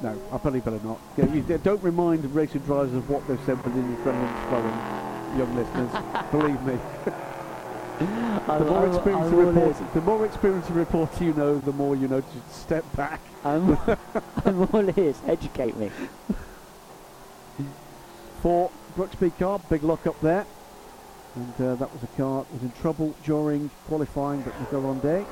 No, 0.00 0.10
I 0.32 0.38
probably 0.38 0.60
better 0.60 0.80
not. 0.84 0.98
Don't 1.64 1.82
remind 1.82 2.24
racing 2.34 2.60
drivers 2.62 2.94
of 2.94 3.10
what 3.10 3.26
they've 3.26 3.40
said 3.44 3.62
within 3.64 3.88
your 3.90 3.98
friendly 4.02 4.28
flowing, 4.48 5.38
young 5.38 5.56
listeners. 5.56 6.30
Believe 6.30 6.62
me. 6.62 6.78
the, 8.46 8.64
more 8.64 8.86
experience 8.86 9.32
report, 9.32 9.94
the 9.94 10.00
more 10.02 10.24
experience 10.24 10.70
reports 10.70 11.20
you 11.20 11.34
know, 11.34 11.58
the 11.58 11.72
more 11.72 11.96
you 11.96 12.06
know 12.06 12.20
to 12.20 12.54
step 12.54 12.84
back. 12.94 13.20
I'm, 13.44 13.76
I'm 14.44 14.68
all 14.72 14.98
ears. 14.98 15.20
Educate 15.26 15.76
me. 15.76 15.90
For 18.40 18.70
Brookspeed 18.96 19.36
car, 19.36 19.60
big 19.68 19.82
lock 19.82 20.06
up 20.06 20.20
there. 20.20 20.46
And 21.34 21.54
uh, 21.54 21.74
that 21.74 21.92
was 21.92 22.02
a 22.04 22.16
car 22.16 22.44
that 22.44 22.52
was 22.52 22.62
in 22.62 22.72
trouble 22.80 23.14
during 23.24 23.68
qualifying, 23.88 24.42
but 24.42 24.58
Nico 24.60 24.80
Ronde. 24.80 25.26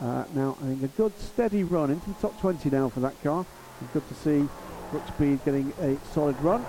Uh, 0.00 0.24
now, 0.34 0.56
I 0.62 0.66
think 0.66 0.82
a 0.84 0.88
good 0.88 1.18
steady 1.18 1.64
run 1.64 1.90
into 1.90 2.06
the 2.08 2.14
top 2.14 2.38
20 2.40 2.70
now 2.70 2.88
for 2.88 3.00
that 3.00 3.20
car. 3.22 3.44
It's 3.82 3.92
good 3.92 4.08
to 4.08 4.14
see 4.14 4.48
Brookspeed 4.90 5.44
getting 5.44 5.72
a 5.80 5.96
solid 6.12 6.40
run. 6.40 6.64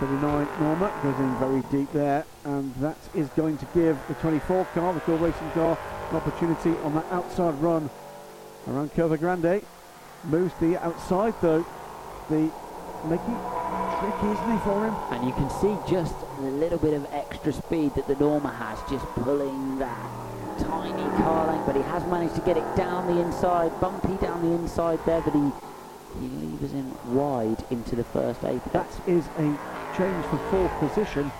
39 0.00 0.48
Norma 0.60 0.92
goes 1.02 1.18
in 1.18 1.36
very 1.38 1.62
deep 1.72 1.92
there, 1.92 2.24
and 2.44 2.74
that 2.76 2.96
is 3.14 3.28
going 3.30 3.58
to 3.58 3.66
give 3.74 3.98
the 4.06 4.14
24 4.14 4.64
car, 4.66 4.94
the 4.94 5.00
Cool 5.00 5.18
Racing 5.18 5.50
car, 5.50 5.76
an 6.10 6.16
opportunity 6.16 6.70
on 6.84 6.94
that 6.94 7.04
outside 7.10 7.54
run 7.56 7.90
around 8.68 8.94
Curva 8.94 9.18
Grande. 9.18 9.62
Moves 10.24 10.54
the 10.60 10.82
outside 10.84 11.34
though, 11.40 11.66
the 12.28 12.50
Mickey 13.04 13.34
tricky, 13.98 14.32
isn't 14.32 14.52
he, 14.52 14.58
for 14.64 14.86
him? 14.86 14.94
And 15.10 15.26
you 15.26 15.32
can 15.32 15.50
see 15.50 15.76
just 15.90 16.14
a 16.38 16.42
little 16.42 16.78
bit 16.78 16.94
of 16.94 17.06
extra 17.12 17.52
speed 17.52 17.94
that 17.96 18.06
the 18.06 18.14
Norma 18.16 18.50
has, 18.50 18.78
just 18.88 19.04
pulling 19.16 19.78
that 19.78 20.10
tiny 20.64 21.02
car 21.22 21.46
length, 21.46 21.66
but 21.66 21.76
he 21.76 21.82
has 21.82 22.04
managed 22.06 22.34
to 22.36 22.40
get 22.42 22.56
it 22.56 22.76
down 22.76 23.06
the 23.06 23.20
inside, 23.22 23.72
bumpy 23.80 24.16
down 24.24 24.42
the 24.42 24.54
inside 24.54 24.98
there, 25.06 25.20
but 25.20 25.32
he 25.32 25.50
he 26.20 26.28
leaves 26.28 26.72
him 26.72 27.14
wide 27.14 27.62
into 27.70 27.94
the 27.94 28.04
first 28.04 28.42
apex. 28.44 28.72
That 28.72 29.08
is 29.08 29.26
a 29.36 29.58
change 29.96 30.24
for 30.26 30.38
fourth 30.50 30.72
position. 30.78 31.30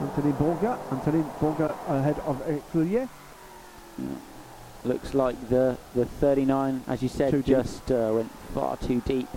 Anthony 0.00 0.32
Borga, 0.32 0.78
Anthony 0.90 1.22
Borga 1.40 1.76
ahead 1.88 2.18
of 2.20 2.42
Eric 2.46 2.70
Trouillet. 2.72 3.08
Yeah. 3.98 4.06
Looks 4.84 5.14
like 5.14 5.48
the, 5.48 5.78
the 5.94 6.04
39, 6.04 6.84
as 6.86 7.02
you 7.02 7.08
said, 7.08 7.30
too 7.30 7.42
just 7.42 7.90
uh, 7.90 8.12
went 8.14 8.30
far 8.52 8.76
too 8.76 9.00
deep. 9.06 9.28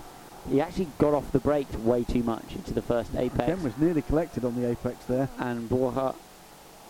He 0.50 0.62
actually 0.62 0.88
got 0.98 1.14
off 1.14 1.32
the 1.32 1.40
brake 1.40 1.68
way 1.80 2.04
too 2.04 2.24
much 2.24 2.56
into 2.56 2.74
the 2.74 2.82
first 2.82 3.16
apex. 3.16 3.44
Again 3.44 3.64
was 3.64 3.78
nearly 3.78 4.02
collected 4.02 4.46
on 4.46 4.60
the 4.60 4.70
apex 4.70 5.06
there. 5.06 5.30
And 5.40 5.70
Borja 5.70 6.16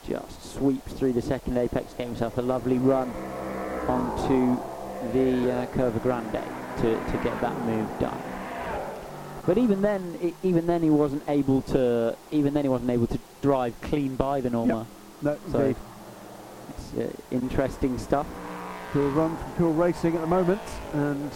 just 0.08 0.56
sweeps 0.56 0.94
through 0.94 1.14
the 1.14 1.22
second 1.22 1.58
apex, 1.58 1.94
gave 1.94 2.08
himself 2.08 2.38
a 2.38 2.42
lovely 2.42 2.78
run 2.78 3.10
onto 3.88 4.58
the 5.14 5.52
uh, 5.52 5.66
Curva 5.68 6.02
Grande 6.02 6.44
to, 6.82 7.12
to 7.12 7.24
get 7.24 7.40
that 7.42 7.60
move 7.66 7.88
done. 8.00 8.22
But 9.46 9.58
even 9.58 9.82
then, 9.82 10.18
it, 10.22 10.34
even 10.44 10.68
then 10.68 10.84
he 10.84 10.90
wasn't 10.90 11.24
able 11.28 11.62
to. 11.64 12.16
Even 12.32 12.54
then 12.54 12.66
he 12.66 12.70
wasn't 12.70 12.90
able 12.90 13.08
to 13.08 13.20
drive 13.42 13.80
clean 13.82 14.16
by 14.16 14.42
the 14.42 14.50
Norma. 14.50 14.86
Yep. 15.22 15.40
No, 15.46 15.52
so 15.52 15.60
indeed. 15.60 15.76
it's 16.70 16.94
uh, 16.98 17.22
interesting 17.32 17.98
stuff. 17.98 18.28
Cool 18.92 19.10
run 19.12 19.38
from 19.38 19.54
Cool 19.58 19.74
Racing 19.74 20.16
at 20.16 20.22
the 20.22 20.28
moment, 20.28 20.62
and 20.94 21.32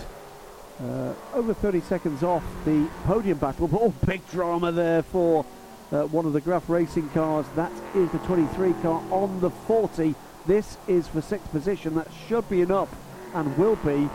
uh, 0.84 1.14
over 1.34 1.53
30 1.53 1.81
seconds 1.81 2.22
off 2.22 2.43
the 2.65 2.88
podium 3.06 3.38
battle. 3.38 3.68
But 3.72 3.81
oh, 3.81 3.93
big 4.06 4.27
drama 4.30 4.73
there 4.73 5.03
for 5.03 5.45
uh, 5.92 6.04
one 6.04 6.26
of 6.26 6.34
the 6.34 6.42
Graff 6.42 6.70
Racing 6.70 7.10
cars. 7.10 7.46
That 7.56 7.72
is 7.96 8.10
the 8.12 8.20
23 8.20 8.74
car 8.82 9.04
on 9.12 9.40
the 9.42 9.50
40. 9.50 10.16
This 10.46 10.78
is 10.88 11.08
for 11.08 11.22
sixth 11.22 11.52
position. 11.52 11.96
That 11.96 12.08
should 12.28 12.50
be 12.50 12.62
enough 12.62 12.90
and 13.34 13.56
will 13.58 13.76
be 13.78 14.10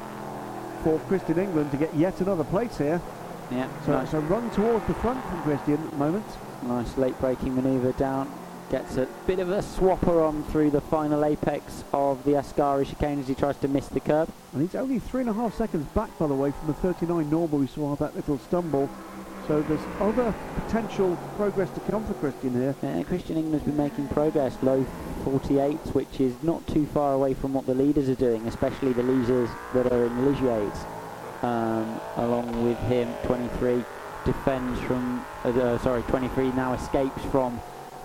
for 0.82 0.98
Christian 1.08 1.38
England 1.38 1.70
to 1.70 1.76
get 1.76 1.94
yet 1.94 2.20
another 2.20 2.44
place 2.44 2.78
here. 2.78 3.00
Yeah. 3.50 3.68
So 3.84 3.92
nice. 3.92 4.12
a 4.12 4.20
run 4.20 4.50
towards 4.50 4.86
the 4.86 4.94
front 4.94 5.24
from 5.24 5.42
Christian 5.42 5.74
at 5.74 5.90
the 5.90 5.96
moment. 5.96 6.26
Nice 6.62 6.96
late 6.96 7.18
braking 7.20 7.54
manoeuvre 7.54 7.92
down. 7.92 8.30
Gets 8.70 8.96
a 8.96 9.06
bit 9.28 9.38
of 9.38 9.50
a 9.50 9.60
swapper 9.62 10.26
on 10.26 10.42
through 10.44 10.70
the 10.70 10.80
final 10.80 11.24
apex 11.24 11.84
of 11.92 12.24
the 12.24 12.32
Ascari 12.32 12.84
chicane 12.84 13.20
as 13.20 13.28
he 13.28 13.34
tries 13.36 13.56
to 13.58 13.68
miss 13.68 13.86
the 13.86 14.00
curb. 14.00 14.28
And 14.52 14.62
he's 14.62 14.74
only 14.74 14.98
three 14.98 15.20
and 15.20 15.30
a 15.30 15.32
half 15.32 15.54
seconds 15.54 15.86
back, 15.94 16.16
by 16.18 16.26
the 16.26 16.34
way, 16.34 16.50
from 16.50 16.66
the 16.66 16.74
39 16.74 17.30
Norma 17.30 17.56
we 17.56 17.68
saw 17.68 17.94
that 17.96 18.16
little 18.16 18.38
stumble. 18.38 18.90
So 19.46 19.62
there's 19.62 19.80
other 20.00 20.34
potential 20.64 21.16
progress 21.36 21.70
to 21.70 21.80
come 21.80 22.04
for 22.04 22.14
Christian 22.14 22.52
here. 22.52 23.04
Christian 23.04 23.36
England's 23.36 23.64
been 23.64 23.76
making 23.76 24.08
progress, 24.08 24.56
low 24.60 24.84
48s, 25.24 25.94
which 25.94 26.20
is 26.20 26.34
not 26.42 26.66
too 26.66 26.84
far 26.86 27.12
away 27.12 27.32
from 27.32 27.54
what 27.54 27.64
the 27.64 27.74
leaders 27.74 28.08
are 28.08 28.16
doing, 28.16 28.46
especially 28.48 28.92
the 28.92 29.04
leaders 29.04 29.48
that 29.72 29.92
are 29.92 30.06
in 30.06 30.12
Ligiers. 30.24 30.76
Um, 31.42 32.00
along 32.16 32.64
with 32.64 32.78
him, 32.88 33.08
23 33.26 33.84
defends 34.24 34.80
from, 34.80 35.24
uh, 35.44 35.50
uh, 35.50 35.78
sorry, 35.78 36.02
23 36.02 36.50
now 36.52 36.72
escapes 36.72 37.22
from 37.26 37.60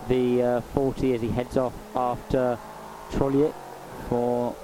the 0.09 0.43
uh, 0.43 0.61
40 0.61 1.15
as 1.15 1.21
he 1.21 1.29
heads 1.29 1.57
off 1.57 1.73
after 1.95 2.59
Trouillet 3.11 3.53
for 4.07 4.55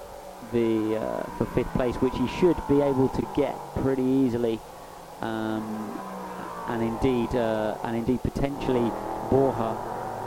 the 0.52 0.96
uh, 0.96 1.22
for 1.36 1.46
fifth 1.46 1.72
place, 1.72 1.96
which 1.96 2.14
he 2.14 2.28
should 2.38 2.56
be 2.68 2.80
able 2.80 3.08
to 3.08 3.26
get 3.34 3.56
pretty 3.74 4.02
easily. 4.02 4.60
Um, 5.20 6.00
and 6.68 6.82
indeed, 6.82 7.34
uh, 7.34 7.76
and 7.84 7.96
indeed 7.96 8.22
potentially 8.22 8.92
Borja, 9.30 9.76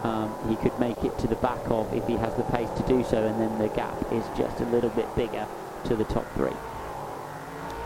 um, 0.04 0.34
he 0.50 0.56
could 0.56 0.78
make 0.80 1.04
it 1.04 1.18
to 1.20 1.28
the 1.28 1.36
back 1.36 1.62
of 1.70 1.94
if 1.94 2.06
he 2.08 2.16
has 2.16 2.34
the 2.36 2.44
pace 2.44 2.70
to 2.78 2.84
do 2.88 3.04
so, 3.04 3.24
and 3.24 3.40
then 3.40 3.58
the 3.60 3.70
gap 3.70 3.96
is 4.12 4.26
just 4.36 4.60
a 4.60 4.66
little 4.66 4.90
bit 4.92 5.14
bigger 5.16 5.48
to 5.86 5.96
the 5.96 6.04
top 6.06 6.26
three. 6.34 6.56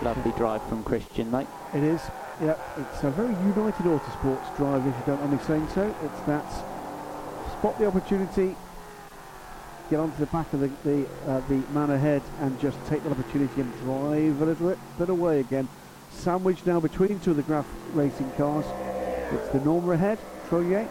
Lovely 0.01 0.31
drive 0.33 0.63
from 0.69 0.83
Christian, 0.83 1.29
mate. 1.31 1.47
It 1.73 1.83
is. 1.83 2.01
Yeah, 2.41 2.55
it's 2.77 3.03
a 3.03 3.11
very 3.11 3.33
United 3.33 3.85
Autosports 3.85 4.57
drive, 4.57 4.85
if 4.85 4.95
you 4.95 5.03
don't 5.05 5.19
mind 5.21 5.33
me 5.33 5.39
saying 5.45 5.67
so. 5.73 5.93
It's 6.03 6.21
that 6.21 6.49
spot 7.53 7.77
the 7.79 7.87
opportunity, 7.87 8.55
get 9.89 9.99
onto 9.99 10.17
the 10.17 10.25
back 10.27 10.51
of 10.53 10.61
the 10.61 10.71
the, 10.83 11.05
uh, 11.27 11.41
the 11.47 11.61
man 11.73 11.91
ahead, 11.91 12.21
and 12.39 12.59
just 12.59 12.77
take 12.87 13.03
that 13.03 13.11
opportunity 13.11 13.61
and 13.61 13.73
drive 13.81 14.41
a 14.41 14.45
little 14.45 14.69
bit, 14.69 14.79
bit 14.97 15.09
away 15.09 15.41
again 15.41 15.67
sandwiched 16.15 16.65
now 16.65 16.79
between 16.79 17.19
two 17.19 17.31
of 17.31 17.37
the 17.37 17.43
Graff 17.43 17.67
racing 17.93 18.29
cars. 18.31 18.65
It's 19.31 19.49
the 19.49 19.59
Norma 19.59 19.91
ahead, 19.91 20.17
Trouillet, 20.49 20.87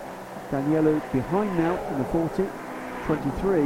Daniello 0.50 1.00
behind 1.12 1.56
now 1.58 1.76
in 1.88 1.98
the 1.98 2.04
40. 2.06 2.46
23 3.06 3.62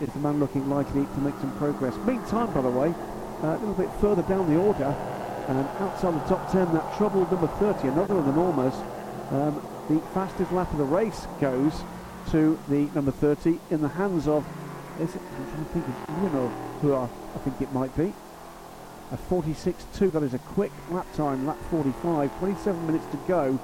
is 0.00 0.12
the 0.12 0.18
man 0.20 0.38
looking 0.38 0.68
likely 0.68 1.04
to 1.04 1.20
make 1.20 1.34
some 1.40 1.56
progress. 1.58 1.96
Meantime, 2.06 2.52
by 2.52 2.60
the 2.60 2.68
way, 2.68 2.94
uh, 3.42 3.46
a 3.46 3.58
little 3.58 3.74
bit 3.74 3.90
further 4.00 4.22
down 4.22 4.52
the 4.52 4.60
order, 4.60 4.94
and 5.48 5.58
outside 5.80 6.14
the 6.14 6.28
top 6.28 6.50
10, 6.52 6.72
that 6.74 6.96
troubled 6.96 7.30
number 7.30 7.46
30, 7.46 7.88
another 7.88 8.16
of 8.16 8.26
the 8.26 8.32
Normas. 8.32 8.74
Um, 9.32 9.62
the 9.88 10.00
fastest 10.12 10.52
lap 10.52 10.70
of 10.72 10.78
the 10.78 10.84
race 10.84 11.26
goes 11.40 11.82
to 12.30 12.58
the 12.68 12.88
number 12.94 13.10
30 13.10 13.58
in 13.70 13.80
the 13.80 13.88
hands 13.88 14.28
of, 14.28 14.46
is 15.00 15.14
it, 15.14 15.22
I'm 15.36 15.46
trying 15.46 15.64
to 15.64 15.70
think, 15.72 15.86
you 16.22 16.28
know 16.30 16.48
who 16.80 16.94
I, 16.94 17.04
I 17.04 17.38
think 17.38 17.60
it 17.60 17.72
might 17.72 17.96
be 17.96 18.12
a 19.10 19.16
46.2. 19.16 20.12
That 20.12 20.22
is 20.22 20.34
a 20.34 20.38
quick 20.38 20.72
lap 20.90 21.06
time, 21.14 21.46
lap 21.46 21.58
45. 21.70 22.38
27 22.38 22.86
minutes 22.86 23.06
to 23.10 23.16
go. 23.28 23.58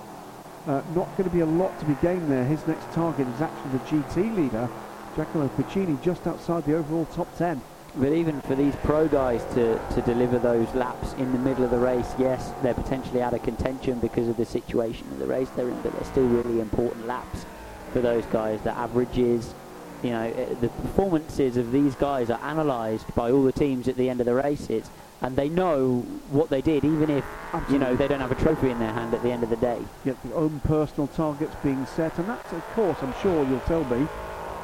Uh, 0.67 0.83
not 0.95 1.09
going 1.17 1.29
to 1.29 1.35
be 1.35 1.41
a 1.41 1.47
lot 1.47 1.79
to 1.81 1.87
be 1.87 1.95
gained 2.03 2.31
there. 2.31 2.45
His 2.45 2.67
next 2.67 2.91
target 2.93 3.27
is 3.29 3.41
actually 3.41 3.71
the 3.73 3.79
GT 3.79 4.37
leader, 4.37 4.69
Giacomo 5.17 5.49
Piccini, 5.49 6.03
just 6.03 6.27
outside 6.27 6.65
the 6.65 6.75
overall 6.75 7.07
top 7.07 7.35
10. 7.39 7.61
But 7.97 8.13
even 8.13 8.41
for 8.43 8.55
these 8.55 8.77
pro 8.85 9.09
guys 9.09 9.43
to, 9.55 9.81
to 9.95 10.03
deliver 10.03 10.39
those 10.39 10.73
laps 10.75 11.15
in 11.15 11.33
the 11.33 11.39
middle 11.39 11.65
of 11.65 11.71
the 11.71 11.79
race, 11.79 12.13
yes, 12.19 12.53
they're 12.63 12.75
potentially 12.75 13.23
out 13.23 13.33
of 13.33 13.43
contention 13.43 13.99
because 13.99 14.29
of 14.29 14.37
the 14.37 14.45
situation 14.45 15.07
of 15.11 15.19
the 15.19 15.27
race 15.27 15.49
they're 15.57 15.69
in, 15.69 15.81
but 15.81 15.93
they're 15.93 16.05
still 16.05 16.27
really 16.27 16.61
important 16.61 17.07
laps 17.07 17.47
for 17.93 18.01
those 18.01 18.27
guys. 18.27 18.61
The 18.61 18.77
averages, 18.77 19.55
you 20.03 20.11
know, 20.11 20.33
eh, 20.37 20.55
the 20.61 20.69
performances 20.69 21.57
of 21.57 21.73
these 21.73 21.95
guys 21.95 22.29
are 22.29 22.41
analysed 22.43 23.13
by 23.15 23.33
all 23.33 23.43
the 23.43 23.53
teams 23.53 23.89
at 23.89 23.97
the 23.97 24.11
end 24.11 24.21
of 24.21 24.27
the 24.27 24.35
races 24.35 24.91
and 25.21 25.37
they 25.37 25.49
know 25.49 26.01
what 26.31 26.49
they 26.49 26.61
did, 26.61 26.85
even 26.85 27.11
if 27.11 27.25
Absolutely. 27.53 27.73
you 27.75 27.79
know 27.79 27.97
they 27.97 28.09
don't 28.09 28.21
have 28.21 28.33
a 28.33 28.37
trophy 28.37 28.71
in 28.71 28.79
their 28.79 28.93
hand 28.93 29.13
at 29.15 29.23
the 29.23 29.31
end 29.31 29.43
of 29.43 29.51
the 29.51 29.57
day. 29.57 29.81
Yet 30.05 30.17
the 30.23 30.35
own 30.35 30.61
personal 30.61 31.09
targets 31.09 31.55
being 31.63 31.85
set, 31.87 32.17
and 32.19 32.29
that, 32.29 32.53
of 32.53 32.65
course, 32.75 32.99
I'm 33.03 33.15
sure 33.21 33.45
you'll 33.49 33.61
tell 33.61 33.85
me, 33.85 34.07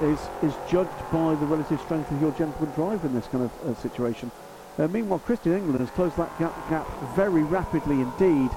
is 0.02 0.20
is 0.42 0.54
judged 0.68 0.90
by 1.12 1.34
the 1.34 1.46
relative 1.46 1.80
strength 1.80 2.10
of 2.10 2.20
your 2.20 2.32
gentleman 2.32 2.72
drive 2.74 3.04
in 3.04 3.14
this 3.14 3.26
kind 3.26 3.44
of 3.44 3.52
uh, 3.66 3.74
situation. 3.80 4.30
Uh, 4.78 4.88
meanwhile, 4.88 5.20
Christian 5.20 5.52
England 5.52 5.80
has 5.80 5.90
closed 5.90 6.16
that 6.16 6.36
gap, 6.38 6.54
gap, 6.68 6.86
very 7.14 7.42
rapidly 7.42 8.00
indeed, 8.00 8.50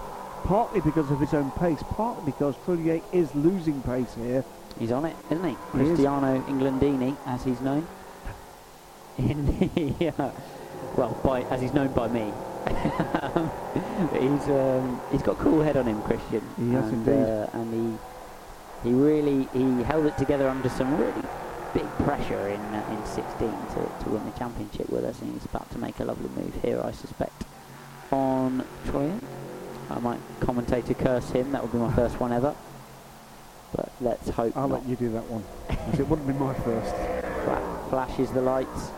partly 0.44 0.82
because 0.82 1.12
of 1.12 1.20
his 1.20 1.34
own 1.34 1.52
pace, 1.52 1.84
partly 1.90 2.26
because 2.26 2.56
Trouillet 2.58 3.04
is 3.12 3.34
losing 3.36 3.82
pace 3.84 4.14
here. 4.16 4.44
He's 4.80 4.92
on 4.92 5.06
it, 5.06 5.16
isn't 5.32 5.44
he? 5.44 5.52
he 5.52 5.56
Cristiano 5.72 6.36
is. 6.36 6.44
Englandini, 6.44 7.16
as 7.26 7.44
he's 7.44 7.62
known. 7.62 7.88
In 9.18 9.46
the, 9.46 10.14
uh, 10.18 10.32
well, 10.96 11.20
by 11.24 11.42
as 11.44 11.62
he's 11.62 11.74
known 11.74 11.92
by 11.94 12.08
me. 12.08 12.34
he's 14.20 14.50
um, 14.50 15.02
he's 15.12 15.22
got 15.22 15.40
a 15.40 15.44
cool 15.44 15.62
head 15.62 15.78
on 15.78 15.86
him, 15.86 16.02
Christian. 16.04 16.42
He 16.58 16.72
has 16.72 16.86
and, 16.86 17.08
indeed. 17.08 17.24
Uh, 17.24 17.50
and 17.54 18.00
he 18.84 18.90
he 18.90 18.96
really 18.96 19.48
he 19.54 19.84
held 19.84 20.06
it 20.06 20.18
together 20.18 20.48
under 20.50 20.70
some 20.70 20.98
really 20.98 21.24
big 21.74 21.88
pressure 22.06 22.48
in 22.48 22.60
uh, 22.60 22.98
in 22.98 23.06
16 23.06 23.26
to, 23.40 24.04
to 24.04 24.10
win 24.10 24.26
the 24.26 24.38
championship 24.38 24.90
with 24.90 25.04
us, 25.04 25.22
and 25.22 25.34
he's 25.34 25.46
about 25.46 25.70
to 25.72 25.78
make 25.78 26.00
a 26.00 26.06
lovely 26.06 26.30
move 26.42 26.54
here, 26.62 26.82
I 26.84 26.92
suspect, 26.92 27.44
on 28.12 28.64
Troyan. 28.86 29.22
I 29.90 30.00
might 30.00 30.20
commentator 30.42 30.94
curse 30.94 31.30
him. 31.32 31.52
That 31.52 31.62
would 31.62 31.72
be 31.72 31.78
my 31.78 31.94
first 31.94 32.20
one 32.20 32.34
ever. 32.34 32.54
But 33.74 33.92
let's 34.02 34.30
hope 34.30 34.56
I'll 34.58 34.68
not. 34.68 34.82
let 34.82 34.90
you 34.90 34.96
do 34.96 35.12
that 35.12 35.24
one. 35.30 35.44
it 35.94 36.08
wouldn't 36.08 36.28
be 36.28 36.34
my 36.34 36.54
first. 36.66 36.96
Fla- 37.46 37.86
flashes 37.90 38.32
the 38.32 38.42
lights 38.42 38.92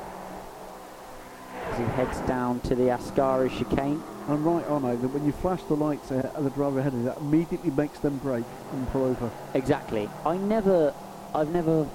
as 1.71 1.77
he 1.77 1.83
heads 1.85 2.19
down 2.27 2.59
to 2.61 2.75
the 2.75 2.83
Ascari 2.83 3.49
chicane. 3.57 4.01
I'm 4.27 4.43
right, 4.43 4.63
I? 4.69 4.95
That 4.95 5.07
when 5.09 5.25
you 5.25 5.31
flash 5.31 5.61
the 5.63 5.75
lights 5.75 6.11
uh, 6.11 6.31
at 6.35 6.43
the 6.43 6.49
driver 6.51 6.79
ahead 6.79 6.93
of 6.93 6.99
you, 6.99 7.05
that 7.05 7.17
immediately 7.17 7.71
makes 7.71 7.99
them 7.99 8.17
brake 8.19 8.45
and 8.73 8.87
pull 8.89 9.03
over. 9.05 9.29
Exactly. 9.53 10.09
I 10.25 10.37
never, 10.37 10.93
I've 11.33 11.49
never 11.49 11.87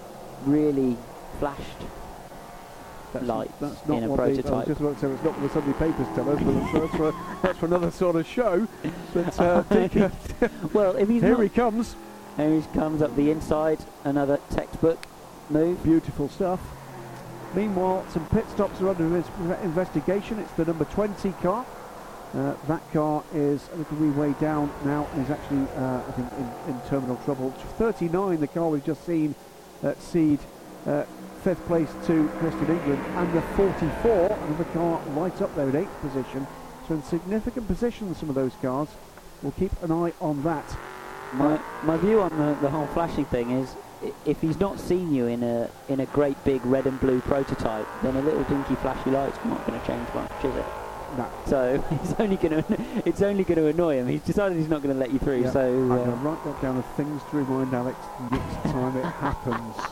really 0.44 0.96
flashed 1.38 1.60
That's, 3.12 3.24
lights 3.26 3.52
that's 3.60 3.86
not 3.86 3.98
in 3.98 4.04
a 4.04 4.06
they- 4.08 4.12
I 4.12 4.16
was 4.26 4.36
prototype. 4.42 4.66
just 4.66 4.80
about 4.80 4.94
to 4.94 5.00
say 5.00 5.12
it's 5.12 5.22
not 5.24 5.38
what 5.38 5.42
the 5.42 5.60
Sunday 5.60 5.78
papers 5.78 6.06
tell 6.14 6.30
us, 6.30 6.42
but 6.42 6.80
that's 6.80 6.96
for, 6.96 7.14
that's 7.42 7.58
for 7.58 7.66
another 7.66 7.90
sort 7.90 8.16
of 8.16 8.26
show. 8.26 8.66
But 9.12 9.40
uh, 9.40 9.62
Dick, 9.70 9.96
uh, 9.96 10.08
well, 10.72 10.96
if 10.96 11.08
he's 11.08 11.22
here 11.22 11.32
not, 11.32 11.40
he 11.42 11.48
comes. 11.48 11.94
here 12.36 12.50
he 12.60 12.62
comes 12.74 13.00
up 13.00 13.14
the 13.14 13.30
inside. 13.30 13.78
Another 14.04 14.40
textbook 14.50 14.98
move. 15.50 15.82
Beautiful 15.84 16.28
stuff. 16.28 16.60
Meanwhile, 17.54 18.04
some 18.10 18.26
pit 18.28 18.44
stops 18.50 18.80
are 18.80 18.88
under 18.88 19.04
investigation. 19.62 20.38
It's 20.40 20.52
the 20.52 20.64
number 20.64 20.84
20 20.86 21.32
car. 21.42 21.64
Uh, 22.34 22.54
that 22.66 22.82
car 22.92 23.22
is 23.32 23.68
a 23.72 23.76
little 23.76 23.96
wee 23.98 24.10
way 24.10 24.34
down 24.40 24.68
now 24.84 25.06
and 25.12 25.24
is 25.24 25.30
actually, 25.30 25.68
uh, 25.76 26.02
I 26.08 26.12
think, 26.12 26.32
in, 26.32 26.74
in 26.74 26.80
terminal 26.88 27.16
trouble. 27.24 27.50
39, 27.78 28.40
the 28.40 28.48
car 28.48 28.68
we've 28.68 28.84
just 28.84 29.06
seen 29.06 29.36
at 29.84 30.02
Seed, 30.02 30.40
uh, 30.86 31.04
fifth 31.44 31.64
place 31.66 31.90
to 32.06 32.28
Christian 32.38 32.70
England, 32.70 33.04
and 33.14 33.32
the 33.32 33.42
44, 33.42 34.32
another 34.32 34.64
car 34.72 35.00
right 35.10 35.42
up 35.42 35.54
there 35.54 35.68
in 35.68 35.76
eighth 35.76 36.00
position. 36.00 36.44
So 36.88 36.94
in 36.94 37.02
significant 37.04 37.68
positions, 37.68 38.18
some 38.18 38.28
of 38.28 38.34
those 38.34 38.54
cars. 38.60 38.88
We'll 39.42 39.52
keep 39.52 39.70
an 39.82 39.92
eye 39.92 40.12
on 40.20 40.42
that. 40.42 40.64
My 41.34 41.60
my 41.82 41.96
view 41.98 42.20
on 42.20 42.36
the, 42.36 42.56
the 42.60 42.70
whole 42.70 42.86
flashing 42.88 43.26
thing 43.26 43.50
is, 43.50 43.74
if 44.24 44.40
he's 44.40 44.58
not 44.58 44.78
seen 44.78 45.14
you 45.14 45.26
in 45.26 45.42
a 45.42 45.70
in 45.88 46.00
a 46.00 46.06
great 46.06 46.42
big 46.44 46.64
red 46.66 46.86
and 46.86 46.98
blue 47.00 47.20
prototype, 47.20 47.86
then 48.02 48.16
a 48.16 48.22
little 48.22 48.42
dinky 48.44 48.74
flashy 48.76 49.10
light's 49.10 49.38
not 49.44 49.66
going 49.66 49.80
to 49.80 49.86
change 49.86 50.08
much, 50.14 50.44
is 50.44 50.54
it? 50.54 50.66
No. 51.16 51.30
So 51.46 51.84
it's 51.90 52.14
only 52.18 52.36
going 52.36 52.62
to 52.62 52.80
it's 53.04 53.22
only 53.22 53.44
going 53.44 53.58
to 53.58 53.66
annoy 53.66 53.96
him. 53.96 54.08
He's 54.08 54.22
decided 54.22 54.58
he's 54.58 54.68
not 54.68 54.82
going 54.82 54.94
to 54.94 54.98
let 54.98 55.12
you 55.12 55.18
through. 55.18 55.42
Yeah, 55.42 55.50
So 55.52 55.60
I'm 55.60 55.92
uh, 55.92 55.96
going 55.96 56.10
to 56.10 56.16
write 56.16 56.44
that 56.44 56.62
down 56.62 56.78
as 56.78 56.84
things 56.96 57.22
to 57.30 57.36
remind 57.36 57.74
Alex 57.74 57.98
next 58.30 58.62
time 58.64 58.96
it 58.96 59.04
happens. 59.04 59.76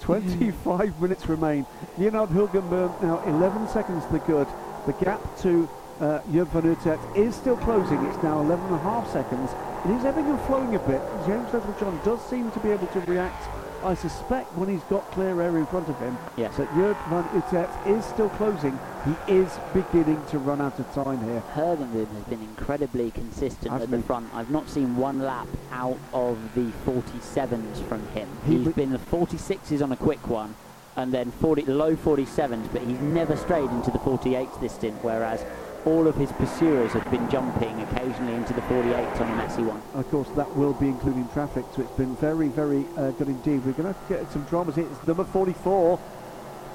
25 0.00 1.00
minutes 1.00 1.28
remain. 1.28 1.66
Leonard 1.98 2.30
Hoogenboom 2.30 3.02
now 3.02 3.22
11 3.26 3.68
seconds 3.68 4.04
to 4.06 4.12
the 4.12 4.18
good. 4.20 4.48
The 4.86 4.92
gap 5.04 5.20
to 5.40 5.68
uh, 6.00 6.20
Jurgen 6.30 6.50
van 6.62 6.62
Uitert 6.76 7.16
is 7.16 7.34
still 7.34 7.56
closing. 7.56 7.98
It's 8.06 8.22
now 8.22 8.40
11 8.40 8.66
and 8.66 8.74
a 8.74 8.78
half 8.78 9.10
seconds. 9.12 9.50
It 9.84 9.90
is 9.92 10.04
ebbing 10.04 10.26
and 10.26 10.40
flowing 10.42 10.74
a 10.74 10.78
bit. 10.80 11.00
James 11.26 11.52
Littlejohn 11.52 12.00
does 12.04 12.20
seem 12.28 12.50
to 12.52 12.60
be 12.60 12.70
able 12.70 12.86
to 12.88 13.00
react, 13.00 13.42
I 13.82 13.94
suspect, 13.94 14.52
when 14.56 14.68
he's 14.68 14.82
got 14.90 15.10
clear 15.12 15.40
air 15.40 15.56
in 15.56 15.66
front 15.66 15.88
of 15.88 15.98
him. 15.98 16.16
Yes. 16.36 16.56
That 16.56 16.68
Jurgen 16.74 16.96
van 17.08 17.24
Uitert 17.34 17.86
is 17.86 18.04
still 18.04 18.28
closing. 18.30 18.78
He 19.06 19.34
is 19.34 19.58
beginning 19.72 20.22
to 20.30 20.38
run 20.38 20.60
out 20.60 20.78
of 20.78 20.92
time 20.92 21.22
here. 21.24 21.42
Hoogenboom 21.54 22.08
has 22.14 22.24
been 22.24 22.42
incredibly 22.42 23.10
consistent 23.12 23.70
Hasn't 23.72 23.82
at 23.84 23.90
the 23.90 23.96
he? 23.96 24.02
front. 24.02 24.28
I've 24.34 24.50
not 24.50 24.68
seen 24.68 24.96
one 24.96 25.20
lap 25.20 25.46
out 25.72 25.96
of 26.12 26.36
the 26.54 26.70
47s 26.86 27.82
from 27.88 28.06
him. 28.08 28.28
He 28.46 28.56
He's 28.56 28.66
would- 28.66 28.74
been 28.76 28.90
the 28.92 28.98
46s 28.98 29.80
on 29.82 29.92
a 29.92 29.96
quick 29.96 30.28
one, 30.28 30.54
and 30.96 31.12
then 31.12 31.30
40 31.30 31.62
low 31.64 31.96
47s, 31.96 32.68
but 32.72 32.82
he's 32.82 33.00
never 33.00 33.36
strayed 33.36 33.70
into 33.70 33.90
the 33.90 33.98
48s 33.98 34.58
this 34.60 34.74
stint. 34.74 34.96
Whereas 35.02 35.42
all 35.86 36.06
of 36.06 36.14
his 36.16 36.30
pursuers 36.32 36.92
have 36.92 37.10
been 37.10 37.28
jumping 37.30 37.80
occasionally 37.82 38.34
into 38.34 38.52
the 38.52 38.62
48 38.62 38.94
on 38.94 39.30
a 39.30 39.36
messy 39.36 39.62
one. 39.62 39.82
Of 39.94 40.10
course, 40.10 40.28
that 40.36 40.54
will 40.56 40.74
be 40.74 40.88
including 40.88 41.28
traffic, 41.28 41.64
so 41.74 41.82
it's 41.82 41.90
been 41.92 42.14
very, 42.16 42.48
very 42.48 42.84
uh, 42.96 43.10
good 43.12 43.28
indeed. 43.28 43.64
We're 43.64 43.72
going 43.72 43.92
to 43.94 44.00
get 44.08 44.30
some 44.32 44.44
dramas 44.44 44.74
here. 44.74 44.86
It's 44.90 45.06
number 45.06 45.24
44, 45.24 45.98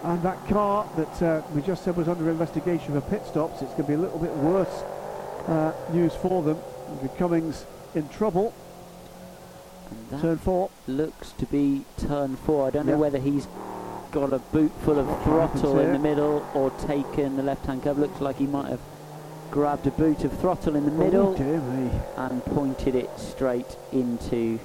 and 0.03 0.21
that 0.23 0.47
car 0.47 0.87
that 0.97 1.21
uh, 1.21 1.41
we 1.53 1.61
just 1.61 1.83
said 1.83 1.95
was 1.95 2.07
under 2.07 2.29
investigation 2.29 2.93
for 2.93 3.01
pit 3.09 3.25
stops. 3.25 3.61
It's 3.61 3.71
going 3.73 3.83
to 3.83 3.87
be 3.89 3.93
a 3.93 3.97
little 3.97 4.19
bit 4.19 4.31
worse 4.37 4.83
uh, 5.47 5.73
news 5.91 6.13
for 6.15 6.41
them. 6.43 6.57
Andrew 6.89 7.09
Cummings 7.17 7.65
in 7.93 8.07
trouble. 8.09 8.53
Turn 10.19 10.37
four. 10.37 10.69
looks 10.87 11.31
to 11.33 11.45
be 11.45 11.85
turn 11.97 12.35
four. 12.37 12.67
I 12.67 12.69
don't 12.71 12.87
Yeah. 12.87 12.93
know 12.93 12.99
whether 12.99 13.19
he's 13.19 13.47
got 14.11 14.33
a 14.33 14.39
boot 14.39 14.71
full 14.81 14.97
of 14.99 15.23
throttle 15.23 15.79
in 15.79 15.93
the 15.93 15.99
middle 15.99 16.45
or 16.53 16.71
taken 16.87 17.35
the 17.37 17.43
left-hand 17.43 17.83
curve. 17.83 17.97
Looks 17.99 18.21
like 18.21 18.37
he 18.37 18.47
might 18.47 18.69
have 18.69 18.79
grabbed 19.55 19.87
a 19.87 19.91
boot 19.91 20.25
of 20.25 20.37
throttle 20.39 20.75
in 20.75 20.83
the 20.83 20.91
middle. 20.91 21.33
Oh, 21.39 22.01
and 22.17 22.43
pointed 22.43 22.93
it 22.93 23.09
straight 23.17 23.77
into 23.93 24.59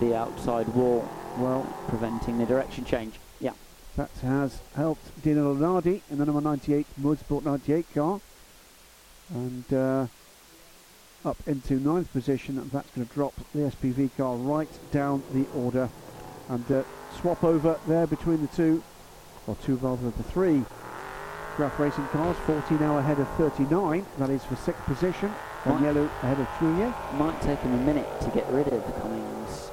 the 0.00 0.16
outside 0.16 0.66
wall, 0.70 1.08
Well, 1.38 1.64
preventing 1.86 2.38
the 2.38 2.44
direction 2.44 2.84
change. 2.84 3.20
Yeah, 3.38 3.52
that 3.96 4.10
has 4.22 4.58
helped 4.74 5.22
Dino 5.22 5.54
Lunardi 5.54 6.00
in 6.10 6.18
the 6.18 6.24
number 6.24 6.40
98 6.40 6.88
Motorsport 7.00 7.44
98 7.44 7.94
car. 7.94 8.20
And 9.32 9.72
uh, 9.72 10.06
up 11.24 11.36
into 11.46 11.74
ninth 11.74 12.12
position, 12.12 12.58
and 12.58 12.72
that's 12.72 12.90
going 12.96 13.06
to 13.06 13.14
drop 13.14 13.34
the 13.54 13.60
SPV 13.60 14.10
car 14.16 14.34
right 14.34 14.68
down 14.90 15.22
the 15.32 15.46
order. 15.56 15.88
And 16.48 16.68
uh, 16.68 16.82
swap 17.20 17.44
over 17.44 17.78
there 17.86 18.08
between 18.08 18.42
the 18.42 18.48
two, 18.48 18.82
or 19.46 19.54
two 19.62 19.76
rather 19.76 20.02
than 20.02 20.14
the 20.16 20.24
three 20.24 20.64
Graff 21.56 21.78
Racing 21.78 22.06
cars, 22.08 22.36
40 22.46 22.74
now 22.76 22.98
ahead 22.98 23.20
of 23.20 23.28
39. 23.36 24.04
That 24.18 24.30
is 24.30 24.44
for 24.44 24.56
sixth 24.56 24.82
position. 24.86 25.32
And 25.64 25.74
Right. 25.76 25.84
yellow 25.84 26.04
ahead 26.22 26.40
of 26.40 26.46
Trouillet. 26.58 26.92
might 27.18 27.40
take 27.42 27.58
him 27.60 27.72
a 27.72 27.82
minute 27.84 28.20
to 28.22 28.28
get 28.30 28.44
rid 28.50 28.68
of 28.68 28.82
Cummings 29.00 29.70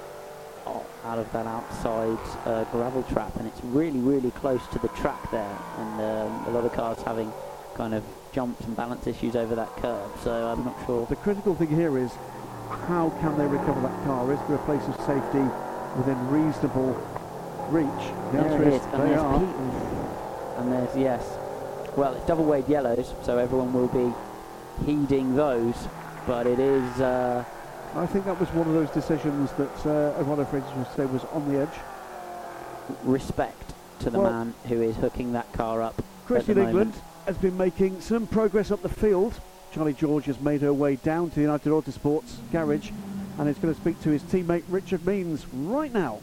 o- 0.67 0.83
out 1.05 1.17
of 1.19 1.29
that 1.33 1.47
outside 1.47 2.17
uh, 2.45 2.63
gravel 2.71 3.03
trap, 3.11 3.35
and 3.37 3.47
it's 3.47 3.61
really, 3.65 3.99
really 3.99 4.31
close 4.31 4.61
to 4.73 4.79
the 4.79 4.87
track 4.89 5.29
there, 5.31 5.57
and 5.79 6.01
um, 6.01 6.45
a 6.47 6.51
lot 6.51 6.63
of 6.65 6.71
cars 6.71 7.01
having 7.03 7.31
kind 7.75 7.93
of 7.93 8.03
jumps 8.31 8.63
and 8.65 8.75
balance 8.77 9.05
issues 9.07 9.35
over 9.35 9.55
that 9.55 9.75
curve. 9.77 10.09
So 10.23 10.31
I'm 10.47 10.63
not 10.63 10.75
sure. 10.85 11.05
The 11.07 11.15
critical 11.17 11.55
thing 11.55 11.69
here 11.75 11.97
is 11.97 12.11
how 12.87 13.09
can 13.21 13.37
they 13.37 13.47
recover 13.47 13.81
that 13.81 14.03
car? 14.05 14.31
Is 14.31 14.39
there 14.47 14.55
a 14.55 14.59
place 14.59 14.83
of 14.87 14.95
safety 15.05 15.43
within 15.97 16.29
reasonable 16.29 16.93
reach? 17.69 17.87
The 18.31 18.37
There 18.37 18.45
answer 18.47 18.63
is 18.69 18.73
is, 18.75 18.85
and 18.93 19.03
they 19.03 19.07
there's 19.09 19.21
are. 19.21 19.39
Pete. 19.39 19.49
And 20.59 20.71
there's 20.71 20.95
yes. 20.95 21.37
Well, 21.97 22.13
it's 22.15 22.25
double 22.25 22.45
wave 22.45 22.69
yellows, 22.69 23.13
so 23.23 23.37
everyone 23.37 23.73
will 23.73 23.87
be 23.87 24.13
heeding 24.85 25.35
those. 25.35 25.75
But 26.25 26.47
it 26.47 26.59
is 26.59 27.01
uh, 27.01 27.43
I 27.95 28.05
think 28.05 28.25
that 28.25 28.39
was 28.39 28.47
one 28.49 28.67
of 28.67 28.73
those 28.73 28.89
decisions 28.91 29.51
that 29.53 29.85
uh, 29.85 30.19
Eduardo 30.21 30.45
Freitas 30.45 30.75
would 30.77 30.87
say 30.95 31.05
was 31.05 31.25
on 31.33 31.51
the 31.51 31.59
edge. 31.59 31.79
respect 33.03 33.73
to 33.99 34.09
the 34.09 34.19
Well- 34.19 34.31
man 34.31 34.53
who 34.67 34.81
is 34.81 34.95
hooking 34.95 35.33
that 35.33 35.51
car 35.53 35.81
up. 35.81 36.01
Christian 36.25 36.57
moment. 36.57 36.69
England 36.75 36.93
has 37.25 37.37
been 37.37 37.57
making 37.57 38.01
some 38.01 38.27
progress 38.27 38.71
up 38.71 38.81
the 38.81 38.89
field. 38.89 39.39
Charlie 39.73 39.93
George 39.93 40.25
has 40.25 40.39
made 40.39 40.61
her 40.61 40.73
way 40.73 40.95
down 40.97 41.29
to 41.29 41.35
the 41.35 41.41
United 41.41 41.69
Autosports 41.69 42.35
garage 42.51 42.91
and 43.37 43.47
is 43.49 43.57
going 43.57 43.73
to 43.73 43.79
speak 43.79 44.01
to 44.01 44.09
his 44.09 44.21
teammate 44.23 44.63
Richard 44.69 45.01
Meins 45.05 45.45
right 45.53 45.93
now. 45.93 46.19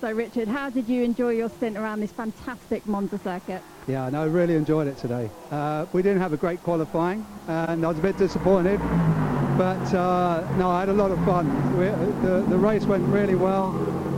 So, 0.00 0.10
Richard, 0.12 0.48
how 0.48 0.70
did 0.70 0.88
you 0.88 1.02
enjoy 1.04 1.30
your 1.30 1.48
stint 1.48 1.76
around 1.76 2.00
this 2.00 2.10
fantastic 2.12 2.86
Monza 2.86 3.18
circuit? 3.18 3.62
Yeah, 3.88 4.08
no, 4.10 4.28
really 4.28 4.54
enjoyed 4.54 4.86
it 4.86 4.96
today. 4.96 5.28
Uh, 5.50 5.86
we 5.92 6.02
didn't 6.02 6.20
have 6.20 6.32
a 6.32 6.36
great 6.36 6.62
qualifying, 6.62 7.26
and 7.48 7.84
I 7.84 7.88
was 7.88 7.98
a 7.98 8.02
bit 8.02 8.16
disappointed. 8.16 8.78
But 9.58 9.92
uh, 9.92 10.48
no, 10.56 10.70
I 10.70 10.80
had 10.80 10.88
a 10.88 10.92
lot 10.92 11.10
of 11.10 11.22
fun. 11.24 11.46
We, 11.76 11.86
the, 12.26 12.44
the 12.48 12.56
race 12.56 12.84
went 12.84 13.04
really 13.08 13.34
well. 13.34 13.74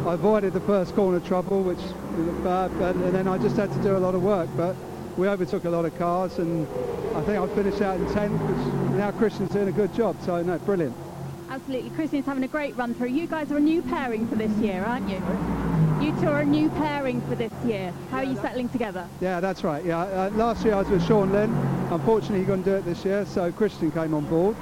I 0.07 0.15
avoided 0.15 0.53
the 0.53 0.61
first 0.61 0.95
corner 0.95 1.19
trouble, 1.19 1.63
which 1.63 1.79
was 1.79 2.45
bad, 2.45 2.79
but, 2.79 2.95
and 2.95 3.15
then 3.15 3.27
I 3.27 3.39
just 3.39 3.57
had 3.57 3.73
to 3.73 3.83
do 3.83 3.97
a 3.97 3.99
lot 3.99 4.15
of 4.15 4.23
work. 4.23 4.51
But 4.55 4.77
we 5.17 5.29
overtook 5.29 5.65
a 5.65 5.71
lot 5.71 5.87
of 5.87 5.97
cars, 5.99 6.39
and 6.39 6.69
I 7.17 7.23
think 7.23 7.39
I 7.39 7.47
finished 7.55 7.81
out 7.81 7.97
in 7.97 8.07
10th, 8.07 8.39
which 8.47 8.97
now 8.99 9.13
Christian's 9.13 9.51
doing 9.51 9.69
a 9.69 9.73
good 9.73 9.95
job. 9.95 10.17
So 10.23 10.43
no, 10.43 10.59
brilliant. 10.59 10.95
Absolutely. 11.49 11.91
Christian's 11.91 12.27
having 12.27 12.45
a 12.45 12.49
great 12.49 12.77
run 12.77 12.95
through. 12.95 13.09
You 13.09 13.27
guys 13.27 13.51
are 13.51 13.57
a 13.57 13.61
new 13.61 13.81
pairing 13.81 14.29
for 14.29 14.35
this 14.35 14.53
year, 14.59 14.85
aren't 14.85 15.09
you? 15.09 15.23
You 16.05 16.13
two 16.21 16.29
are 16.29 16.41
a 16.41 16.45
new 16.45 16.69
pairing 16.69 17.23
for 17.23 17.35
this 17.35 17.51
year. 17.65 17.91
How 18.11 18.19
are 18.19 18.25
you 18.25 18.37
settling 18.37 18.69
together? 18.69 19.09
Yeah, 19.23 19.41
that's 19.41 19.65
right. 19.65 19.83
Yeah, 19.83 20.01
uh, 20.01 20.31
last 20.35 20.63
year 20.63 20.75
I 20.75 20.81
was 20.81 20.89
with 20.89 21.07
Sean 21.07 21.33
Lynn. 21.33 21.51
Unfortunately, 21.91 22.41
he 22.41 22.45
couldn't 22.45 22.65
do 22.67 22.75
it 22.75 22.85
this 22.85 23.07
year, 23.07 23.25
so 23.25 23.51
Christian 23.51 23.91
came 23.91 24.13
on 24.13 24.27
board. 24.27 24.55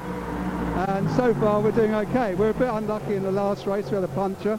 And 0.89 1.11
so 1.11 1.35
far, 1.35 1.61
we're 1.61 1.73
doing 1.73 1.97
okay. 1.97 2.37
We're 2.37 2.51
a 2.51 2.55
bit 2.55 2.69
unlucky 2.69 3.17
in 3.17 3.25
the 3.25 3.33
last 3.33 3.67
race. 3.67 3.87
We 3.87 3.97
had 3.97 4.05
a 4.05 4.09
puncture, 4.09 4.57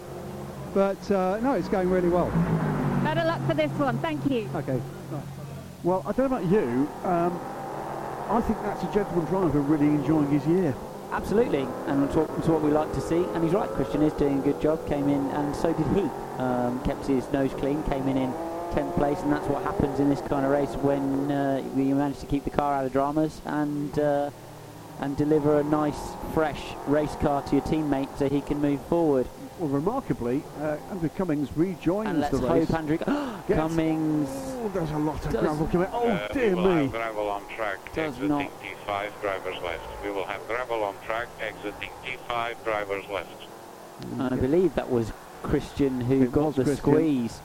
but 0.73 1.10
uh, 1.10 1.39
no, 1.41 1.53
it's 1.53 1.69
going 1.69 1.89
really 1.89 2.10
well. 2.10 2.30
Better 3.01 3.23
luck 3.23 3.39
for 3.47 3.53
this 3.53 3.72
one. 3.80 3.97
Thank 3.99 4.30
you. 4.30 4.49
Okay. 4.53 4.81
Well, 5.84 6.03
I 6.05 6.11
don't 6.11 6.30
know 6.30 6.38
about 6.38 6.51
you. 6.51 6.89
Um, 7.05 7.39
I 8.30 8.41
think 8.41 8.61
that's 8.61 8.84
a 8.84 8.93
gentleman 8.93 9.23
driver 9.27 9.61
really 9.61 9.88
enjoying 9.88 10.30
his 10.30 10.45
year. 10.47 10.76
Absolutely, 11.14 11.65
and 11.88 12.03
it's 12.03 12.15
what, 12.15 12.30
it's 12.38 12.49
what 12.49 12.61
we 12.61 12.72
like 12.72 12.91
to 12.91 12.99
see. 12.99 13.23
And 13.35 13.41
he's 13.41 13.53
right, 13.53 13.69
Christian 13.69 14.01
is 14.01 14.11
doing 14.11 14.39
a 14.39 14.41
good 14.41 14.60
job. 14.60 14.85
Came 14.89 15.07
in, 15.07 15.30
and 15.30 15.55
so 15.55 15.72
did 15.72 15.88
he. 15.95 16.10
Um, 16.38 16.81
kept 16.84 17.05
his 17.05 17.31
nose 17.31 17.51
clean, 17.53 17.84
came 17.84 18.07
in 18.07 18.18
in 18.18 18.31
10th 18.72 18.95
place, 18.95 19.19
and 19.22 19.31
that's 19.31 19.47
what 19.47 19.61
happens 19.64 19.99
in 19.99 20.10
this 20.10 20.19
kind 20.22 20.43
of 20.45 20.51
race 20.51 20.72
when 20.81 21.31
uh, 21.31 21.64
you 21.76 21.93
manage 21.93 22.19
to 22.19 22.26
keep 22.26 22.43
the 22.43 22.49
car 22.49 22.73
out 22.73 22.85
of 22.85 22.91
dramas 22.91 23.39
and 23.45 23.97
uh, 23.99 24.31
and 24.99 25.15
deliver 25.18 25.60
a 25.60 25.64
nice, 25.64 25.99
fresh 26.34 26.61
race 26.88 27.15
car 27.18 27.41
to 27.43 27.55
your 27.57 27.65
teammate 27.65 28.07
so 28.18 28.27
he 28.30 28.41
can 28.41 28.60
move 28.61 28.81
forward. 28.88 29.27
Well, 29.60 29.69
remarkably, 29.69 30.43
uh, 30.60 30.77
Andrew 30.89 31.10
Cummings 31.10 31.49
rejoins 31.55 32.10
and 32.10 32.19
let's 32.22 32.39
the 32.39 32.47
race. 32.47 32.68
hope 32.68 32.80
Andrew 32.80 32.97
Cummings. 33.47 34.30
Oh, 34.31 34.72
there's 34.73 34.89
a 34.91 34.97
lot 34.97 35.23
of 35.26 35.31
gravel 35.31 35.68
coming. 35.68 35.88
Oh 35.93 36.07
Uh, 36.10 36.27
dear 36.30 36.49
we 36.49 36.55
will 36.55 36.76
me! 36.76 36.81
have 36.84 36.91
gravel 36.91 37.30
on 37.30 37.47
track, 37.55 37.77
Does 37.93 38.14
exiting 38.15 38.30
not- 38.30 38.49
T5, 38.88 39.22
drivers 39.22 39.55
left. 39.64 40.03
We 40.03 40.10
will 40.11 40.26
have 40.26 40.45
gravel 40.47 40.84
on 40.84 40.95
track, 41.05 41.27
exiting 41.41 41.89
T5, 42.03 42.64
drivers 42.64 43.05
left. 43.11 43.30
And 44.14 44.22
I 44.34 44.35
believe 44.35 44.73
that 44.76 44.89
was 44.89 45.11
Christian 45.43 46.01
who 46.01 46.23
It 46.23 46.31
got 46.31 46.55
the 46.55 46.63
Christian. 46.63 46.77
squeeze. 46.77 47.39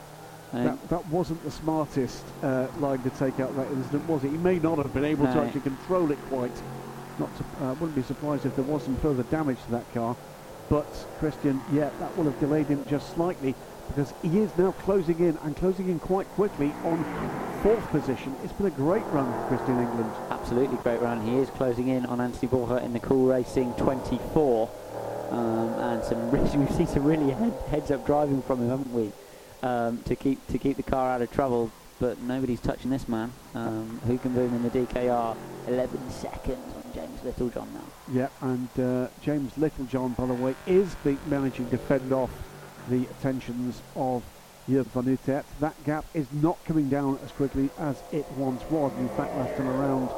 That, 0.52 0.88
that 0.88 1.06
wasn't 1.08 1.44
the 1.44 1.50
smartest 1.50 2.24
uh, 2.42 2.68
line 2.78 3.02
to 3.02 3.10
take 3.10 3.38
out 3.38 3.54
that 3.56 3.66
incident, 3.70 4.08
was 4.08 4.24
it? 4.24 4.30
He 4.30 4.38
may 4.38 4.58
not 4.58 4.78
have 4.78 4.94
been 4.94 5.04
able 5.04 5.26
to 5.26 5.40
actually 5.42 5.60
control 5.60 6.10
it 6.10 6.18
quite. 6.30 6.62
Not 7.18 7.28
to, 7.36 7.64
uh, 7.64 7.74
wouldn't 7.74 7.96
be 7.96 8.02
surprised 8.02 8.46
if 8.46 8.56
there 8.56 8.64
was 8.64 8.82
some 8.84 8.96
further 8.96 9.24
damage 9.24 9.58
to 9.66 9.70
that 9.72 9.92
car. 9.92 10.16
But 10.70 10.86
Christian, 11.18 11.60
yeah, 11.72 11.90
that 12.00 12.16
will 12.16 12.24
have 12.24 12.38
delayed 12.40 12.66
him 12.68 12.84
just 12.88 13.14
slightly 13.14 13.54
because 13.88 14.12
he 14.22 14.38
is 14.38 14.50
now 14.56 14.72
closing 14.72 15.18
in 15.18 15.36
and 15.42 15.56
closing 15.56 15.88
in 15.88 15.98
quite 15.98 16.26
quickly 16.28 16.72
on 16.84 17.04
fourth 17.62 17.86
position. 17.88 18.34
It's 18.44 18.52
been 18.52 18.66
a 18.66 18.70
great 18.70 19.04
run 19.06 19.26
for 19.32 19.56
Christian 19.56 19.78
England. 19.80 20.10
absolutely 20.30 20.76
great 20.78 21.00
run. 21.00 21.20
He 21.26 21.36
is 21.38 21.50
closing 21.50 21.88
in 21.88 22.06
on 22.06 22.20
Anthony 22.20 22.48
Borja 22.48 22.84
in 22.84 22.92
the 22.92 23.00
Cool 23.00 23.26
Racing 23.26 23.72
24. 23.74 24.68
Um, 25.30 25.68
and 25.74 26.05
some 26.05 26.30
really, 26.32 26.56
we've 26.56 26.70
seen 26.72 26.86
some 26.86 27.05
really 27.05 27.30
head, 27.30 27.52
heads-up 27.70 28.06
driving 28.06 28.42
from 28.42 28.60
him, 28.60 28.70
haven't 28.70 28.92
we? 28.92 29.12
Um, 29.62 29.98
to 30.05 30.14
keep 30.14 30.46
to 30.48 30.59
keep 30.59 30.76
the 30.76 30.82
car 30.82 31.10
out 31.10 31.22
of 31.22 31.30
trouble. 31.32 31.70
But 32.00 32.20
nobody's 32.20 32.60
touching 32.60 32.90
this 32.90 33.09
man. 33.09 33.32
Um, 33.55 34.00
Hoogenboom 34.06 34.55
in 34.55 34.62
the 34.62 34.70
DKR? 34.70 35.36
11 35.66 36.10
seconds 36.10 36.74
on 36.76 36.92
James 36.94 37.24
Littlejohn 37.24 37.68
now. 37.74 37.84
Yeah, 38.12 38.28
and 38.40 38.68
uh, 38.78 39.09
James 39.20 39.59
Littlejohn, 39.59 40.12
by 40.12 40.26
the 40.26 40.34
way, 40.34 40.55
is 40.68 40.94
the 41.02 41.16
managing 41.26 41.68
to 41.70 41.76
fend 41.76 42.12
off 42.12 42.30
the 42.88 43.02
attentions 43.06 43.82
of 43.96 44.22
Jurgen 44.68 44.84
van 44.84 45.05
Uitert. 45.05 45.44
That 45.60 45.84
gap 45.84 46.05
is 46.14 46.26
not 46.32 46.62
coming 46.64 46.88
down 46.88 47.18
as 47.24 47.32
quickly 47.32 47.68
as 47.78 48.00
it 48.12 48.26
once 48.36 48.62
was. 48.70 48.92
In 48.98 49.09
fact, 49.10 49.34
last 49.34 49.56
time 49.56 49.68
around, 49.68 50.09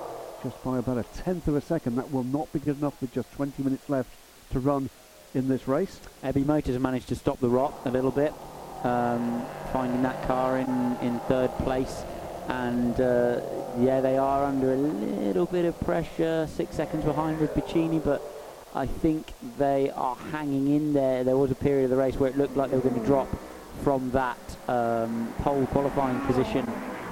just 0.42 0.62
by 0.62 0.78
about 0.78 0.98
a 0.98 1.04
tenth 1.22 1.48
of 1.48 1.56
a 1.56 1.60
second. 1.60 1.96
That 1.96 2.10
will 2.12 2.24
not 2.24 2.52
be 2.52 2.58
good 2.58 2.78
enough 2.78 3.00
with 3.00 3.12
just 3.12 3.32
20 3.32 3.62
minutes 3.62 3.88
left 3.88 4.10
to 4.52 4.60
run 4.60 4.90
in 5.34 5.48
this 5.48 5.68
race. 5.68 6.00
EB 6.22 6.36
Motors 6.46 6.78
managed 6.78 7.08
to 7.08 7.14
stop 7.14 7.38
the 7.40 7.48
rot 7.48 7.74
a 7.84 7.90
little 7.90 8.10
bit, 8.10 8.32
um, 8.84 9.44
finding 9.72 10.02
that 10.02 10.26
car 10.26 10.58
in, 10.58 10.96
in 11.02 11.18
third 11.20 11.50
place. 11.58 12.02
And 12.48 13.00
uh, 13.00 13.40
yeah, 13.78 14.00
they 14.00 14.16
are 14.16 14.44
under 14.44 14.72
a 14.72 14.76
little 14.76 15.46
bit 15.46 15.64
of 15.64 15.78
pressure, 15.80 16.48
six 16.52 16.74
seconds 16.76 17.04
behind 17.04 17.38
with 17.38 17.54
Piccini, 17.54 18.02
but 18.02 18.22
I 18.74 18.86
think 18.86 19.32
they 19.58 19.90
are 19.90 20.16
hanging 20.32 20.74
in 20.74 20.92
there. 20.92 21.24
There 21.24 21.36
was 21.36 21.50
a 21.50 21.56
period 21.56 21.84
of 21.84 21.90
the 21.90 21.96
race 21.96 22.16
where 22.16 22.30
it 22.30 22.36
looked 22.36 22.56
like 22.56 22.70
they 22.70 22.76
were 22.76 22.88
going 22.88 23.00
to 23.00 23.06
drop 23.06 23.28
from 23.82 24.10
that 24.10 24.38
um, 24.68 25.32
pole 25.38 25.66
qualifying 25.66 26.20
position 26.20 26.66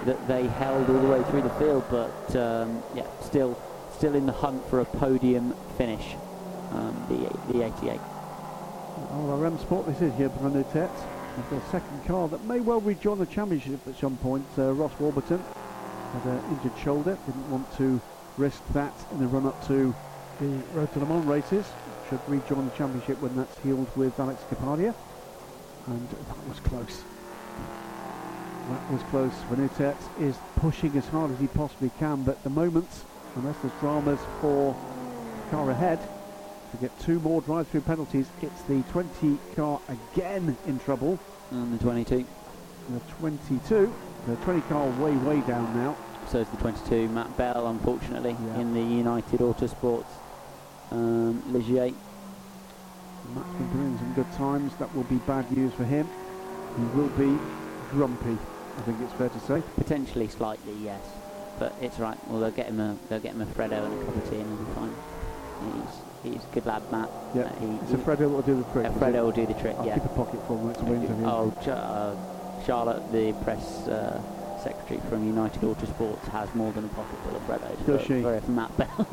that 0.04 0.28
they 0.28 0.46
held 0.46 0.88
all 0.90 1.00
the 1.00 1.08
way 1.08 1.22
through 1.24 1.42
the 1.42 1.50
field, 1.50 1.84
but 1.90 2.36
um, 2.36 2.82
yeah, 2.94 3.06
still, 3.20 3.60
still 3.96 4.14
in 4.14 4.26
the 4.26 4.32
hunt 4.32 4.64
for 4.68 4.80
a 4.80 4.84
podium 4.84 5.54
finish. 5.76 6.14
Um, 6.72 6.94
the 7.08 7.52
the 7.52 7.64
88. 7.64 8.00
RM 9.12 9.58
Sport, 9.58 9.86
this 9.86 10.02
is 10.02 10.14
here 10.16 10.28
the 10.28 10.64
Tet. 10.64 10.90
We've 11.50 11.62
second 11.70 12.04
car 12.04 12.28
that 12.28 12.44
may 12.44 12.60
well 12.60 12.80
rejoin 12.80 13.18
the 13.18 13.26
championship 13.26 13.86
at 13.86 13.96
some 13.96 14.16
point. 14.16 14.44
Uh, 14.58 14.72
Ross 14.72 14.92
Warburton 14.98 15.42
had 16.12 16.24
an 16.24 16.42
injured 16.50 16.76
shoulder, 16.78 17.16
didn't 17.26 17.50
want 17.50 17.76
to 17.76 18.00
risk 18.36 18.60
that 18.72 18.92
in 19.12 19.20
the 19.20 19.26
run 19.28 19.46
up 19.46 19.66
to 19.68 19.94
the 20.40 20.46
Road 20.74 20.92
to 20.92 20.98
Le 20.98 21.06
Mans 21.06 21.24
races. 21.26 21.66
Should 22.10 22.20
rejoin 22.26 22.68
the 22.68 22.76
championship 22.76 23.20
when 23.20 23.36
that's 23.36 23.56
healed 23.60 23.88
with 23.96 24.18
Alex 24.18 24.42
Kapadia. 24.50 24.94
And 25.86 26.08
that 26.10 26.48
was 26.48 26.58
close. 26.60 27.02
That 28.68 28.92
was 28.92 29.02
close. 29.04 29.32
Van 29.48 29.68
Uitert 29.68 29.96
is 30.20 30.36
pushing 30.56 30.96
as 30.96 31.06
hard 31.08 31.30
as 31.30 31.38
he 31.38 31.46
possibly 31.46 31.90
can, 31.98 32.22
but 32.24 32.42
the 32.42 32.50
moment, 32.50 32.88
unless 33.36 33.56
there's 33.62 33.72
dramas 33.80 34.20
for 34.40 34.76
car 35.50 35.70
ahead, 35.70 35.98
to 36.72 36.76
get 36.78 36.98
two 37.00 37.18
more 37.20 37.40
drive-through 37.40 37.82
penalties, 37.82 38.26
it's 38.42 38.62
the 38.62 38.82
20 38.92 39.38
car 39.56 39.80
again 39.88 40.56
in 40.66 40.78
trouble. 40.80 41.18
And 41.50 41.78
the 41.78 41.82
22. 41.82 42.26
The 42.90 43.00
22, 43.20 43.94
the 44.26 44.36
20 44.36 44.60
car 44.62 44.86
way, 45.00 45.12
way 45.16 45.40
down 45.46 45.74
now. 45.76 45.96
So 46.30 46.38
is 46.38 46.48
the 46.48 46.56
22. 46.58 47.08
Matt 47.08 47.34
Bell, 47.36 47.68
unfortunately, 47.68 48.36
Yeah. 48.46 48.60
in 48.60 48.74
the 48.74 48.82
United 48.82 49.40
Autosports 49.40 50.06
um, 50.90 51.42
Ligier. 51.52 51.92
Matt's 53.34 53.48
been 53.58 53.72
doing 53.72 53.98
some 53.98 54.12
good 54.14 54.32
times. 54.32 54.74
That 54.76 54.94
will 54.94 55.04
be 55.04 55.16
bad 55.26 55.50
news 55.54 55.72
for 55.74 55.84
him. 55.84 56.08
He 56.76 56.84
will 56.98 57.08
be 57.10 57.38
grumpy, 57.90 58.38
I 58.78 58.80
think 58.82 58.98
it's 59.02 59.12
fair 59.14 59.28
to 59.28 59.40
say. 59.40 59.62
Potentially, 59.76 60.28
slightly, 60.28 60.74
yes. 60.82 61.00
But 61.58 61.74
it's 61.80 61.98
right. 61.98 62.16
Well, 62.28 62.40
they'll 62.40 62.50
get 62.50 62.66
him 62.66 62.78
a 62.80 62.96
they'll 63.08 63.20
get 63.20 63.32
him 63.34 63.40
a 63.42 63.46
Freddo 63.46 63.84
and 63.84 64.00
a 64.00 64.04
cup 64.04 64.16
of 64.16 64.30
tea, 64.30 64.36
and 64.40 64.48
he'll 64.48 64.64
be 64.66 64.72
fine. 64.74 64.94
He's 65.74 65.94
he's 66.22 66.42
a 66.42 66.46
good 66.54 66.66
lad, 66.66 66.82
Matt. 66.90 67.08
Yeah, 67.34 67.42
Uh, 67.42 67.54
he, 67.60 67.66
it's 67.82 67.92
a 67.92 67.96
Fredo 67.98 68.30
will 68.30 68.42
do 68.42 68.56
the 68.56 68.64
trick. 68.72 68.86
uh? 68.86 68.90
Freddo 68.92 69.22
will 69.24 69.32
do 69.32 69.46
the 69.46 69.54
trick. 69.54 69.76
I'll 69.78 69.86
yeah. 69.86 69.94
keep 69.94 70.04
a 70.04 70.08
pocket 70.08 70.40
for 70.46 70.56
him 70.58 70.66
next 70.68 70.80
to 70.80 70.86
interview. 70.86 71.24
Oh, 71.26 71.52
uh, 71.70 72.64
Charlotte, 72.64 73.12
the 73.12 73.32
press 73.44 73.86
uh, 73.88 74.20
secretary 74.62 75.00
from 75.08 75.26
United 75.26 75.60
Autosports, 75.62 76.24
has 76.28 76.52
more 76.54 76.72
than 76.72 76.84
a 76.84 76.88
pocket 76.88 77.18
full 77.24 77.36
of 77.36 77.42
Freddos. 77.46 77.86
Does 77.86 78.00
for, 78.02 78.06
she? 78.06 78.22
For 78.22 78.34
if 78.34 78.48
Matt 78.48 78.76
Bell, 78.76 78.88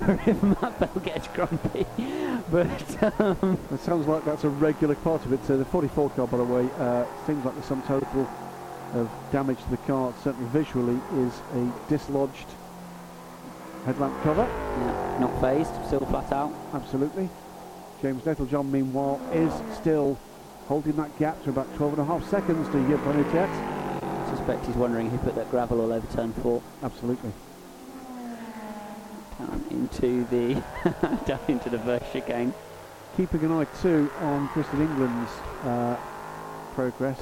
for 0.00 0.20
if 0.26 0.42
Matt 0.42 0.78
Bell 0.80 1.02
gets 1.04 1.28
grumpy. 1.28 1.86
But 2.50 3.20
um, 3.20 3.58
It 3.72 3.80
sounds 3.80 4.06
like 4.06 4.24
that's 4.26 4.44
a 4.44 4.48
regular 4.50 4.94
part 4.96 5.24
of 5.24 5.32
it. 5.32 5.42
So 5.46 5.56
the 5.56 5.64
44 5.64 6.10
car, 6.10 6.26
by 6.26 6.36
the 6.36 6.44
way, 6.44 6.68
uh, 6.78 7.04
seems 7.26 7.44
like 7.44 7.56
the 7.56 7.62
sum 7.62 7.82
total 7.82 8.28
of 8.92 9.10
damage 9.32 9.58
to 9.64 9.70
the 9.70 9.76
car, 9.78 10.12
certainly 10.22 10.48
visually, 10.50 11.00
is 11.24 11.32
a 11.54 11.72
dislodged 11.88 12.46
headlamp 13.84 14.22
cover. 14.22 14.42
yeah, 14.42 15.18
not 15.20 15.40
phased, 15.40 15.72
still 15.86 16.00
flat 16.06 16.32
out. 16.32 16.52
Absolutely. 16.72 17.28
James 18.02 18.24
Littlejohn, 18.26 18.70
meanwhile, 18.70 19.20
is 19.32 19.52
still 19.76 20.18
holding 20.66 20.96
that 20.96 21.16
gap 21.18 21.42
to 21.44 21.50
about 21.50 21.72
12 21.76 21.98
and 21.98 22.02
a 22.02 22.04
half 22.04 22.28
seconds 22.28 22.66
to 22.68 22.72
Van 22.78 23.24
Uitert. 23.24 23.48
I 24.02 24.36
suspect 24.36 24.66
he's 24.66 24.76
wondering 24.76 25.10
who 25.10 25.18
put 25.18 25.34
that 25.34 25.50
gravel 25.50 25.80
all 25.80 25.92
over 25.92 26.06
turn 26.12 26.32
four. 26.34 26.62
Absolutely. 26.82 27.32
Down 29.38 29.64
into 29.70 30.24
the 30.24 30.54
down 31.26 31.40
into 31.48 31.68
the 31.68 31.78
first 31.78 32.12
chicane. 32.12 32.54
Keeping 33.16 33.44
an 33.44 33.52
eye 33.52 33.66
too 33.80 34.10
on 34.20 34.48
Christian 34.48 34.80
England's 34.80 35.30
uh, 35.64 35.96
progress. 36.74 37.20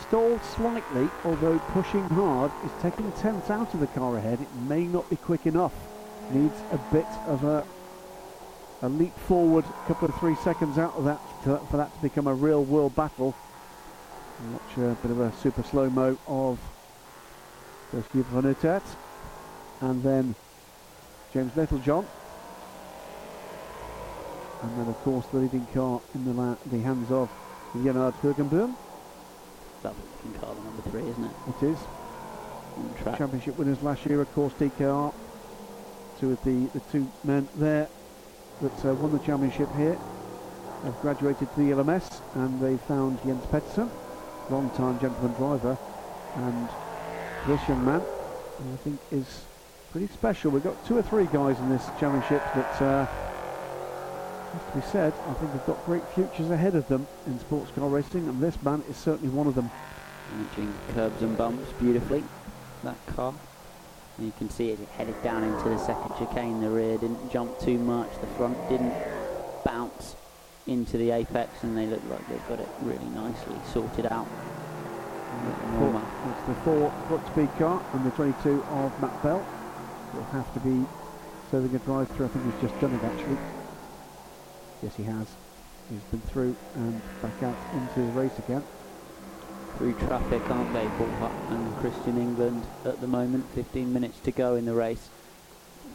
Stalled 0.00 0.42
slightly, 0.44 1.08
although 1.24 1.58
pushing 1.70 2.02
hard, 2.10 2.50
is 2.64 2.72
taking 2.80 3.10
tenths 3.12 3.50
out 3.50 3.72
of 3.74 3.80
the 3.80 3.86
car 3.88 4.16
ahead. 4.16 4.40
It 4.40 4.54
may 4.68 4.84
not 4.84 5.08
be 5.10 5.16
quick 5.16 5.46
enough. 5.46 5.74
Needs 6.30 6.60
a 6.70 6.78
bit 6.92 7.06
of 7.26 7.44
a 7.44 7.64
a 8.82 8.88
leap 8.88 9.16
forward, 9.16 9.64
a 9.64 9.86
couple 9.86 10.08
of 10.08 10.14
three 10.16 10.34
seconds 10.36 10.76
out 10.76 10.92
of 10.96 11.04
that 11.04 11.20
to, 11.44 11.56
for 11.70 11.76
that 11.76 11.94
to 11.94 12.02
become 12.02 12.26
a 12.26 12.34
real 12.34 12.64
world 12.64 12.94
battle. 12.96 13.34
Watch 14.50 14.76
a 14.78 14.96
bit 15.02 15.12
of 15.12 15.20
a 15.20 15.32
super 15.34 15.62
slow 15.62 15.88
mo 15.88 16.18
of 16.26 16.58
Yves 17.92 18.26
Van 18.26 18.42
Uitert, 18.42 18.82
and 19.82 20.02
then 20.02 20.34
James 21.32 21.56
Littlejohn. 21.56 22.04
And 24.62 24.78
then, 24.78 24.88
of 24.88 24.96
course, 25.02 25.26
the 25.26 25.38
leading 25.38 25.66
car 25.66 26.00
in 26.14 26.24
the, 26.24 26.58
the 26.66 26.78
hands 26.80 27.10
of 27.10 27.30
Leonard 27.74 28.14
Hoogenboom. 28.14 28.74
That's 29.82 29.96
the 30.22 30.46
number 30.46 30.82
three, 30.90 31.02
isn't 31.02 31.24
it? 31.24 31.30
It 31.48 31.66
is. 31.66 31.78
Championship 33.16 33.58
winners 33.58 33.82
last 33.82 34.06
year, 34.06 34.20
of 34.20 34.32
course, 34.34 34.52
DKR. 34.54 35.12
Two 36.20 36.32
of 36.32 36.44
the, 36.44 36.66
the 36.66 36.80
two 36.92 37.10
men 37.24 37.48
there 37.56 37.88
that 38.60 38.84
uh, 38.84 38.94
won 38.94 39.12
the 39.12 39.18
championship 39.18 39.68
here 39.76 39.98
have 40.84 41.00
graduated 41.00 41.52
to 41.54 41.60
the 41.60 41.70
LMS 41.70 42.20
and 42.34 42.60
they 42.60 42.76
found 42.76 43.20
Jens 43.24 43.44
Petersen, 43.46 43.90
long-time 44.50 44.98
gentleman 45.00 45.32
driver, 45.34 45.76
and 46.36 46.68
this 47.46 47.68
young 47.68 47.84
man, 47.84 48.00
I 48.72 48.76
think 48.78 49.00
is 49.10 49.44
pretty 49.90 50.08
special. 50.08 50.50
We've 50.50 50.62
got 50.62 50.84
two 50.86 50.96
or 50.96 51.02
three 51.02 51.26
guys 51.26 51.58
in 51.58 51.68
this 51.68 51.84
championship 51.98 52.42
that, 52.54 52.82
uh, 52.82 53.06
has 54.52 54.72
to 54.72 54.78
be 54.78 54.92
said, 54.92 55.12
I 55.28 55.34
think 55.34 55.52
they've 55.52 55.66
got 55.66 55.84
great 55.86 56.06
futures 56.14 56.50
ahead 56.50 56.74
of 56.74 56.86
them 56.88 57.06
in 57.26 57.38
sports 57.40 57.70
car 57.72 57.88
racing, 57.88 58.28
and 58.28 58.40
this 58.42 58.60
man 58.62 58.82
is 58.88 58.96
certainly 58.96 59.28
one 59.34 59.46
of 59.46 59.54
them. 59.54 59.70
Managing 60.34 60.74
curbs 60.94 61.22
and 61.22 61.36
bumps 61.36 61.72
beautifully. 61.80 62.22
That 62.84 62.96
car. 63.06 63.34
You 64.18 64.32
can 64.38 64.50
see 64.50 64.70
it 64.70 64.78
headed 64.96 65.20
down 65.22 65.42
into 65.42 65.68
the 65.68 65.78
second 65.78 66.14
chicane. 66.18 66.60
The 66.60 66.68
rear 66.68 66.98
didn't 66.98 67.32
jump 67.32 67.58
too 67.60 67.78
much. 67.78 68.10
The 68.20 68.26
front 68.38 68.56
didn't 68.68 68.94
bounce 69.64 70.16
into 70.66 70.98
the 70.98 71.10
apex, 71.10 71.62
and 71.62 71.76
they 71.76 71.86
look 71.86 72.02
like 72.08 72.26
they've 72.28 72.48
got 72.48 72.60
it 72.60 72.68
really 72.82 73.08
nicely 73.14 73.56
sorted 73.72 74.06
out. 74.06 74.28
Four, 75.78 76.02
it's 76.28 76.46
the 76.46 76.54
four 76.62 76.92
foot 77.08 77.26
speed 77.32 77.48
car 77.58 77.82
and 77.94 78.04
the 78.04 78.10
22 78.10 78.62
of 78.62 79.00
Matt 79.00 79.22
Bell. 79.22 79.44
Will 80.12 80.22
have 80.24 80.52
to 80.54 80.60
be 80.60 80.86
serving 81.50 81.74
a 81.74 81.78
drive 81.80 82.08
through. 82.10 82.26
I 82.26 82.28
think 82.28 82.52
he's 82.52 82.70
just 82.70 82.80
done 82.80 82.94
it 82.94 83.02
actually. 83.02 83.38
Yes, 84.82 84.96
he 84.96 85.04
has. 85.04 85.28
He's 85.88 86.02
been 86.10 86.20
through 86.22 86.56
and 86.74 87.00
back 87.22 87.42
out 87.42 87.56
into 87.74 88.00
the 88.00 88.18
race 88.18 88.36
again. 88.38 88.64
Through 89.78 89.94
traffic, 89.94 90.42
aren't 90.50 90.72
they, 90.72 90.86
Paul 90.98 91.30
and 91.50 91.76
Christian 91.76 92.18
England 92.18 92.64
at 92.84 93.00
the 93.00 93.06
moment? 93.06 93.46
15 93.54 93.92
minutes 93.92 94.18
to 94.20 94.32
go 94.32 94.56
in 94.56 94.64
the 94.64 94.74
race. 94.74 95.08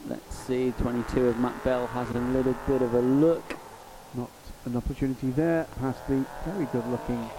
Let's 0.07 0.35
see, 0.35 0.73
22 0.79 1.27
of 1.27 1.39
Matt 1.39 1.61
Bell 1.63 1.87
has 1.87 2.09
a 2.11 2.19
little 2.19 2.55
bit 2.65 2.81
of 2.81 2.93
a 2.93 3.01
look. 3.01 3.57
Not 4.13 4.29
an 4.65 4.77
opportunity 4.77 5.31
there 5.31 5.65
past 5.79 5.99
the 6.07 6.25
very 6.45 6.65
good 6.71 6.87
looking 6.87 7.29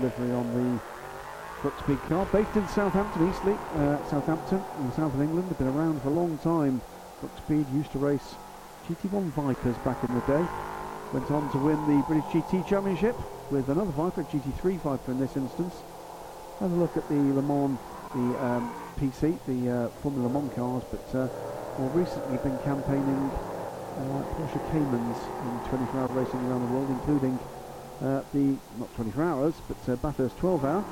livery 0.00 0.32
on 0.32 0.80
the 1.62 1.70
speed 1.84 2.00
car. 2.08 2.26
Based 2.32 2.56
in 2.56 2.66
Southampton, 2.68 3.30
Eastleigh, 3.30 3.58
uh, 3.76 4.08
Southampton 4.08 4.60
in 4.80 4.88
the 4.88 4.96
south 4.96 5.14
of 5.14 5.20
England. 5.20 5.48
They've 5.48 5.58
been 5.58 5.68
around 5.68 6.02
for 6.02 6.08
a 6.08 6.12
long 6.12 6.38
time. 6.38 6.80
Speed 7.44 7.66
used 7.72 7.92
to 7.92 7.98
race 7.98 8.34
GT1 8.88 9.30
Vipers 9.30 9.76
back 9.84 10.02
in 10.08 10.14
the 10.14 10.20
day. 10.22 10.71
Went 11.12 11.30
on 11.30 11.52
to 11.52 11.58
win 11.58 11.76
the 11.86 12.02
British 12.08 12.24
GT 12.30 12.66
Championship 12.66 13.14
with 13.50 13.68
another 13.68 13.90
Viper, 13.90 14.22
GT3 14.24 14.78
Viper 14.78 15.12
in 15.12 15.20
this 15.20 15.36
instance. 15.36 15.74
Have 16.58 16.72
a 16.72 16.74
look 16.74 16.96
at 16.96 17.06
the 17.10 17.16
Le 17.16 17.42
Mans, 17.42 17.78
the 18.14 18.44
um, 18.46 18.74
PC, 18.96 19.36
the 19.46 19.70
uh, 19.70 19.88
Formula 20.00 20.26
Le 20.26 20.32
Mans 20.32 20.54
cars, 20.54 20.82
but 20.90 21.14
uh, 21.14 21.28
more 21.78 21.90
recently 21.90 22.38
been 22.38 22.56
campaigning 22.60 23.30
uh, 23.98 24.24
Porsche 24.36 24.72
Caymans 24.72 25.18
in 25.44 25.60
24-hour 25.68 26.08
racing 26.18 26.40
around 26.46 26.66
the 26.66 26.72
world, 26.72 26.88
including 26.88 27.38
uh, 28.00 28.22
the, 28.32 28.56
not 28.78 28.94
24 28.96 29.22
hours, 29.22 29.54
but 29.68 29.92
uh, 29.92 29.96
Bathurst 29.96 30.38
12 30.38 30.64
hour. 30.64 30.84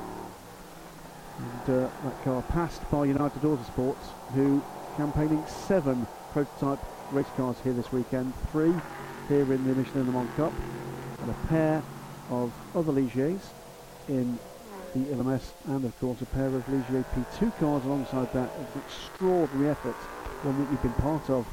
And 1.39 1.75
uh, 1.77 1.89
that 2.03 2.23
car 2.23 2.43
passed 2.43 2.87
by 2.91 3.05
United 3.05 3.41
Autosports, 3.41 4.05
who 4.35 4.61
campaigning 4.97 5.43
seven 5.47 6.05
prototype 6.31 6.79
race 7.11 7.25
cars 7.35 7.57
here 7.63 7.73
this 7.73 7.91
weekend, 7.91 8.33
three 8.51 8.75
here 9.31 9.53
in 9.53 9.65
the 9.65 9.73
Michelin 9.73 10.07
Le 10.07 10.11
Mans 10.11 10.29
Cup, 10.35 10.51
and 11.21 11.31
a 11.31 11.47
pair 11.47 11.81
of 12.31 12.51
other 12.75 12.91
Ligiers 12.91 13.39
in 14.09 14.37
the 14.93 14.99
LMS, 15.15 15.53
and 15.67 15.85
of 15.85 15.97
course 16.01 16.19
a 16.21 16.25
pair 16.25 16.47
of 16.47 16.65
Ligier 16.67 17.05
P2 17.15 17.57
cars 17.57 17.85
alongside 17.85 18.33
that. 18.33 18.49
It's 18.59 18.75
an 18.75 18.81
extraordinary 18.85 19.69
effort, 19.69 19.95
one 20.43 20.61
that 20.61 20.69
you've 20.69 20.81
been 20.81 20.91
part 20.93 21.29
of 21.29 21.47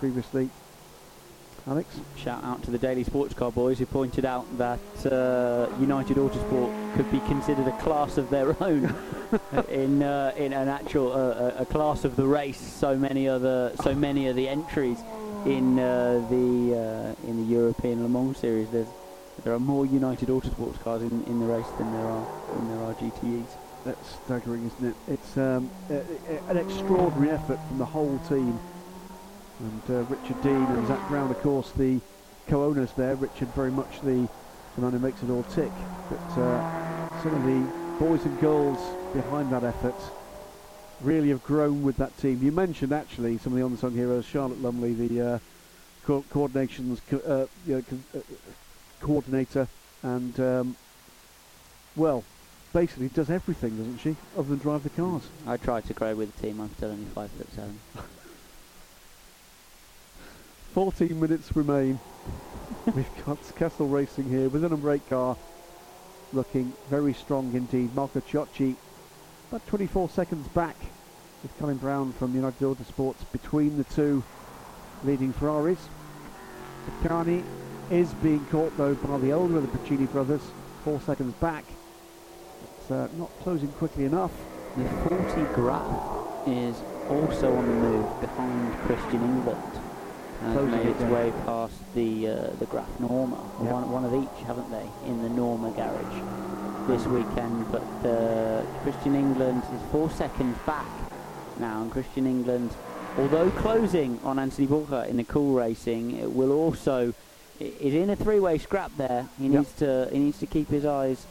previously. 0.00 0.50
Alex? 1.68 1.94
Shout 2.16 2.42
out 2.42 2.60
to 2.64 2.72
the 2.72 2.78
Daily 2.78 3.04
Sports 3.04 3.34
Car 3.34 3.52
boys 3.52 3.78
who 3.78 3.86
pointed 3.86 4.24
out 4.24 4.58
that 4.58 4.80
uh, 5.06 5.68
United 5.78 6.16
Autosport 6.16 6.96
could 6.96 7.08
be 7.12 7.20
considered 7.20 7.68
a 7.68 7.78
class 7.78 8.18
of 8.18 8.30
their 8.30 8.60
own 8.64 8.92
in 9.68 10.02
uh, 10.02 10.32
in 10.36 10.52
an 10.52 10.66
actual 10.66 11.12
uh, 11.12 11.52
a 11.56 11.64
class 11.64 12.04
of 12.04 12.16
the 12.16 12.26
race. 12.26 12.60
So 12.60 12.96
many 12.96 13.28
other 13.28 13.72
so 13.80 13.94
many 13.94 14.26
of 14.26 14.34
the 14.34 14.48
entries 14.48 14.98
in 15.46 15.78
uh, 15.78 16.24
the 16.30 17.14
uh, 17.16 17.28
in 17.28 17.36
the 17.36 17.52
European 17.52 18.02
Le 18.02 18.08
Mans 18.08 18.36
series. 18.36 18.70
There's 18.70 18.88
there 19.44 19.54
are 19.54 19.58
more 19.58 19.86
United 19.86 20.28
Autosports 20.28 20.80
cars 20.82 21.02
in, 21.02 21.24
in 21.24 21.40
the 21.40 21.46
race 21.46 21.66
than 21.78 21.92
there 21.92 22.06
are 22.06 22.26
than 22.54 22.68
there 22.68 22.84
are 22.86 22.94
GTEs. 22.94 23.46
That's 23.84 24.18
staggering, 24.24 24.66
isn't 24.66 24.90
it? 24.90 25.12
It's 25.12 25.36
um, 25.36 25.68
a, 25.90 25.94
a, 25.94 26.50
an 26.50 26.56
extraordinary 26.56 27.30
effort 27.30 27.58
from 27.66 27.78
the 27.78 27.84
whole 27.84 28.18
team. 28.28 28.58
And 29.58 29.82
uh, 29.90 30.02
Richard 30.04 30.40
Dean 30.42 30.54
and 30.54 30.86
Zak 30.86 31.08
Brown, 31.08 31.30
of 31.30 31.40
course, 31.42 31.72
the 31.72 32.00
co-owners 32.46 32.92
there. 32.96 33.16
Richard 33.16 33.48
very 33.48 33.70
much 33.72 34.00
the, 34.02 34.28
the 34.76 34.82
man 34.82 34.92
who 34.92 34.98
makes 35.00 35.22
it 35.22 35.30
all 35.30 35.42
tick. 35.44 35.72
But 36.08 36.40
uh, 36.40 37.22
some 37.22 37.34
of 37.34 37.44
the 37.44 38.04
boys 38.04 38.24
and 38.24 38.40
girls 38.40 38.78
behind 39.12 39.50
that 39.52 39.64
effort 39.64 39.94
really 41.02 41.30
have 41.30 41.42
grown 41.42 41.82
with 41.82 41.96
that 41.96 42.16
team. 42.16 42.42
You 42.42 42.52
mentioned 42.52 42.92
actually 42.92 43.38
some 43.38 43.52
of 43.52 43.58
the 43.58 43.66
unsung 43.66 43.94
heroes, 43.94 44.24
Charlotte 44.24 44.60
Lumley, 44.60 44.94
the 44.94 45.20
uh, 45.20 45.38
co- 46.04 46.24
coordinations 46.30 47.00
co- 47.06 47.18
uh, 47.18 47.46
you 47.66 47.74
know, 47.76 47.82
co- 47.82 48.18
uh, 48.18 48.22
coordinator, 49.00 49.68
and 50.02 50.38
um, 50.40 50.76
well, 51.96 52.24
basically 52.72 53.08
does 53.08 53.30
everything, 53.30 53.76
doesn't 53.76 53.98
she, 53.98 54.16
other 54.36 54.48
than 54.48 54.58
drive 54.58 54.82
the 54.82 54.90
cars? 54.90 55.30
I 55.46 55.56
try 55.56 55.80
to 55.80 55.92
grow 55.92 56.14
with 56.14 56.34
the 56.34 56.42
team. 56.42 56.60
I'm 56.60 56.72
still 56.74 56.90
only 56.90 57.06
five 57.06 57.30
foot 57.32 57.52
seven. 57.52 57.80
14 60.72 61.20
minutes 61.20 61.54
remain. 61.54 62.00
We've 62.94 63.24
got 63.26 63.38
Kessel 63.54 63.86
Racing 63.88 64.30
here 64.30 64.48
with 64.48 64.64
an 64.64 64.74
brake 64.76 65.06
car 65.08 65.36
looking 66.32 66.72
very 66.88 67.12
strong 67.12 67.52
indeed. 67.54 67.94
Marco 67.94 68.20
Cioci 68.20 68.76
about 69.52 69.66
24 69.66 70.08
seconds 70.08 70.48
back 70.48 70.76
with 71.42 71.54
Colin 71.58 71.76
Brown 71.76 72.10
from 72.14 72.34
United 72.34 72.58
Autosports 72.64 73.30
between 73.32 73.76
the 73.76 73.84
two 73.84 74.22
leading 75.04 75.30
Ferraris. 75.34 75.88
Carney 77.04 77.44
is 77.90 78.14
being 78.14 78.42
caught 78.46 78.74
though 78.78 78.94
by 78.94 79.18
the 79.18 79.30
elder 79.30 79.58
of 79.58 79.70
the 79.70 79.78
Piccini 79.78 80.10
brothers, 80.10 80.40
four 80.84 80.98
seconds 81.02 81.34
back. 81.34 81.64
It's 82.78 82.90
uh, 82.90 83.08
not 83.18 83.28
closing 83.40 83.68
quickly 83.72 84.06
enough. 84.06 84.32
The 84.78 84.88
40 85.10 85.42
Graf 85.52 85.84
is 86.46 86.74
also 87.10 87.54
on 87.54 87.66
the 87.66 87.74
move 87.74 88.20
behind 88.22 88.74
Christian 88.86 89.22
England. 89.22 89.62
Has 90.40 90.56
Closing 90.56 90.70
made 90.70 90.86
its 90.86 91.00
down. 91.00 91.12
way 91.12 91.32
past 91.44 91.94
the 91.94 92.26
uh, 92.28 92.50
the 92.58 92.64
Graf 92.64 92.88
Norma, 92.98 93.36
Yeah. 93.62 93.72
one, 93.74 93.90
one 93.90 94.04
of 94.06 94.14
each, 94.14 94.46
haven't 94.46 94.70
they, 94.70 94.88
in 95.06 95.22
the 95.22 95.28
Norma 95.28 95.72
garage 95.72 96.71
this 96.86 97.04
weekend. 97.06 97.70
But 97.70 97.82
uh, 98.08 98.62
Christian 98.82 99.14
England 99.14 99.62
is 99.74 99.80
four 99.90 100.10
seconds 100.10 100.56
back 100.66 100.86
now, 101.58 101.82
and 101.82 101.90
Christian 101.90 102.26
England, 102.26 102.70
although 103.18 103.50
closing 103.50 104.18
on 104.24 104.38
Anthony 104.38 104.66
Walker 104.66 105.04
in 105.08 105.16
the 105.16 105.24
cool 105.24 105.54
racing, 105.54 106.16
it 106.18 106.32
will 106.32 106.52
also 106.52 107.14
is 107.60 107.94
in 107.94 108.10
a 108.10 108.16
three-way 108.16 108.58
scrap 108.58 108.90
there. 108.96 109.26
He 109.38 109.44
Yep. 109.46 109.52
needs 109.52 109.72
to 109.74 110.08
he 110.12 110.18
needs 110.18 110.38
to 110.40 110.46
keep 110.46 110.68
his 110.68 110.84
eyes 110.84 111.26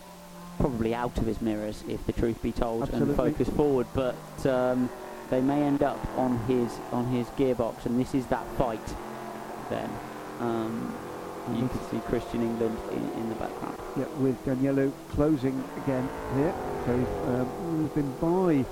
probably 0.59 0.93
out 0.93 1.17
of 1.17 1.25
his 1.25 1.41
mirrors, 1.41 1.83
if 1.89 2.05
the 2.05 2.13
truth 2.13 2.41
be 2.41 2.51
told, 2.51 2.83
Absolutely. 2.83 3.09
and 3.09 3.17
focus 3.17 3.49
forward. 3.55 3.87
But 3.93 4.45
um, 4.45 4.89
they 5.29 5.41
may 5.41 5.61
end 5.63 5.81
up 5.83 5.99
on 6.17 6.37
his 6.47 6.71
on 6.91 7.05
his 7.07 7.27
gearbox, 7.29 7.85
and 7.85 7.99
this 7.99 8.13
is 8.13 8.25
that 8.27 8.45
fight. 8.57 8.79
Then 9.69 9.89
um, 10.39 10.95
you 11.53 11.67
can 11.67 11.79
see 11.89 11.99
Christian 12.07 12.41
England 12.43 12.77
in, 12.91 13.21
in 13.21 13.29
the 13.29 13.35
background. 13.35 13.77
Yeah, 13.97 14.05
with 14.19 14.41
Daniello 14.45 14.89
closing 15.09 15.61
again 15.83 16.07
here. 16.35 16.53
So 16.85 16.97
he's, 16.97 17.07
um, 17.27 17.81
he's 17.81 17.91
been 17.91 18.11
by 18.21 18.65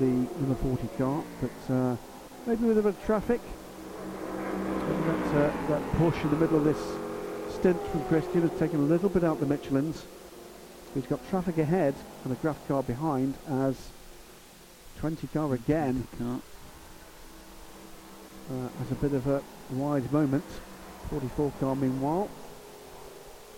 the 0.00 0.06
number 0.40 0.56
40 0.56 0.88
car, 0.98 1.22
but 1.40 1.72
uh, 1.72 1.96
maybe 2.46 2.64
with 2.64 2.78
a 2.78 2.82
bit 2.82 2.94
of 2.94 3.04
traffic. 3.04 3.40
That, 4.02 5.26
uh, 5.36 5.68
that 5.68 5.92
push 5.92 6.20
in 6.24 6.30
the 6.30 6.36
middle 6.36 6.58
of 6.58 6.64
this 6.64 6.78
stint 7.54 7.80
from 7.88 8.04
Christian 8.06 8.42
has 8.42 8.58
taken 8.58 8.80
a 8.80 8.82
little 8.82 9.08
bit 9.08 9.22
out 9.22 9.38
the 9.38 9.46
Michelin's. 9.46 10.04
He's 10.94 11.06
got 11.06 11.20
traffic 11.30 11.58
ahead 11.58 11.94
and 12.24 12.32
a 12.32 12.36
Graf 12.36 12.56
car 12.66 12.82
behind 12.82 13.34
as 13.48 13.76
20 14.98 15.28
car 15.28 15.54
again 15.54 16.08
uh, 16.20 16.38
has 18.78 18.90
a 18.90 18.96
bit 18.96 19.12
of 19.12 19.26
a 19.28 19.40
wide 19.70 20.12
moment. 20.12 20.44
44 21.10 21.52
car 21.60 21.76
meanwhile. 21.76 22.28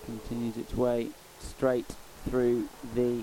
Continues 0.07 0.57
its 0.57 0.75
way 0.75 1.09
straight 1.41 1.95
through 2.29 2.69
the 2.95 3.23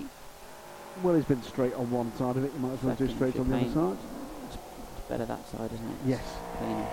Well, 1.02 1.14
he's 1.14 1.24
been 1.24 1.42
straight 1.42 1.74
on 1.74 1.90
one 1.90 2.12
side 2.16 2.36
of 2.36 2.44
it. 2.44 2.52
You 2.54 2.60
might 2.60 2.72
as 2.74 2.82
well 2.82 2.94
do 2.94 3.08
straight 3.08 3.36
on 3.38 3.48
the 3.48 3.56
other 3.56 3.70
side. 3.72 3.96
it's 4.48 5.08
better 5.08 5.24
that 5.26 5.48
side, 5.48 5.70
isn't 5.72 5.86
it? 5.88 5.96
Yes. 6.06 6.22
Cleaner. 6.58 6.86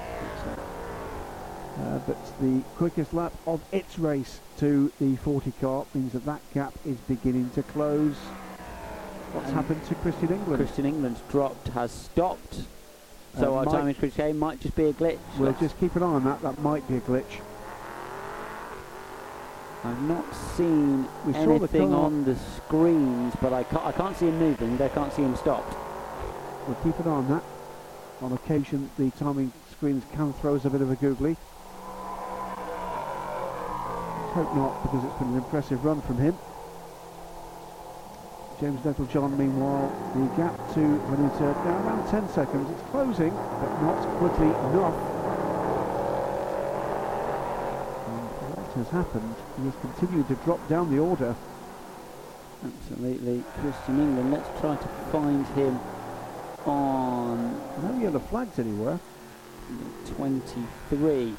Uh, 1.79 1.99
but 2.07 2.17
the 2.41 2.61
quickest 2.75 3.13
lap 3.13 3.31
of 3.47 3.61
its 3.71 3.97
race 3.97 4.39
to 4.57 4.91
the 4.99 5.15
40 5.17 5.53
car 5.61 5.85
means 5.93 6.11
that 6.13 6.25
that 6.25 6.41
gap 6.53 6.73
is 6.85 6.97
beginning 7.07 7.49
to 7.55 7.63
close. 7.63 8.15
What's 9.33 9.47
And 9.47 9.55
happened 9.55 9.85
to 9.85 9.95
Christian 9.95 10.33
England? 10.33 10.57
Christian 10.63 10.85
England's 10.85 11.21
dropped, 11.29 11.69
has 11.69 11.91
stopped. 11.91 12.63
So 13.37 13.53
Uh, 13.53 13.57
our 13.59 13.65
time 13.65 13.87
is 13.87 13.97
Christian 13.97 14.37
might 14.39 14.59
just 14.59 14.75
be 14.75 14.85
a 14.85 14.93
glitch. 14.93 15.19
We'll 15.37 15.49
Let's- 15.49 15.59
just 15.61 15.79
keep 15.79 15.95
an 15.95 16.03
eye 16.03 16.07
on 16.07 16.23
that. 16.25 16.41
That 16.41 16.61
might 16.61 16.87
be 16.87 16.97
a 16.97 17.01
glitch. 17.01 17.39
I've 19.83 20.01
not 20.01 20.25
seen 20.57 21.07
We 21.25 21.31
the 21.31 21.39
anything 21.39 21.93
on 21.93 22.25
the 22.25 22.35
screens, 22.35 23.33
but 23.41 23.53
I 23.53 23.63
can't, 23.63 23.85
I 23.85 23.91
can't 23.93 24.17
see 24.17 24.27
him 24.27 24.37
moving. 24.37 24.81
I 24.81 24.89
can't 24.89 25.13
see 25.13 25.21
him 25.21 25.35
stopped. 25.37 25.73
We'll 26.67 26.75
keep 26.83 26.99
an 26.99 27.07
eye 27.07 27.15
on 27.15 27.29
that. 27.29 27.43
On 28.21 28.33
occasion, 28.33 28.89
the 28.97 29.09
timing 29.11 29.53
screens 29.71 30.03
can 30.13 30.33
throw 30.33 30.55
us 30.55 30.65
a 30.65 30.69
bit 30.69 30.81
of 30.81 30.91
a 30.91 30.95
googly. 30.95 31.37
Let's 34.19 34.33
hope 34.33 34.53
not, 34.55 34.83
because 34.83 35.05
it's 35.05 35.17
been 35.19 35.29
an 35.29 35.37
impressive 35.37 35.85
run 35.85 36.01
from 36.01 36.17
him. 36.17 36.35
James 38.59 38.83
Littlejohn, 38.83 39.37
meanwhile, 39.37 39.87
the 40.13 40.25
gap 40.35 40.57
to 40.73 40.81
Van 41.07 41.29
Uitert 41.29 41.63
now 41.63 41.77
around 41.87 42.05
10 42.09 42.27
seconds. 42.27 42.69
It's 42.69 42.81
closing, 42.91 43.31
but 43.31 43.81
not 43.81 44.05
quickly 44.19 44.47
enough. 44.47 44.99
And 48.03 48.27
what 48.51 48.68
has 48.79 48.89
happened? 48.89 49.35
He 49.57 49.65
has 49.65 49.75
continued 49.81 50.27
to 50.29 50.35
drop 50.35 50.67
down 50.69 50.89
the 50.93 50.99
order. 50.99 51.35
Absolutely. 52.63 53.43
Christian 53.59 53.99
England, 53.99 54.31
let's 54.31 54.59
try 54.59 54.75
to 54.75 54.87
find 55.11 55.45
him 55.47 55.79
on 56.65 57.53
No 57.83 57.99
yellow 58.01 58.19
flags 58.19 58.57
anywhere. 58.59 58.99
23. 60.15 61.35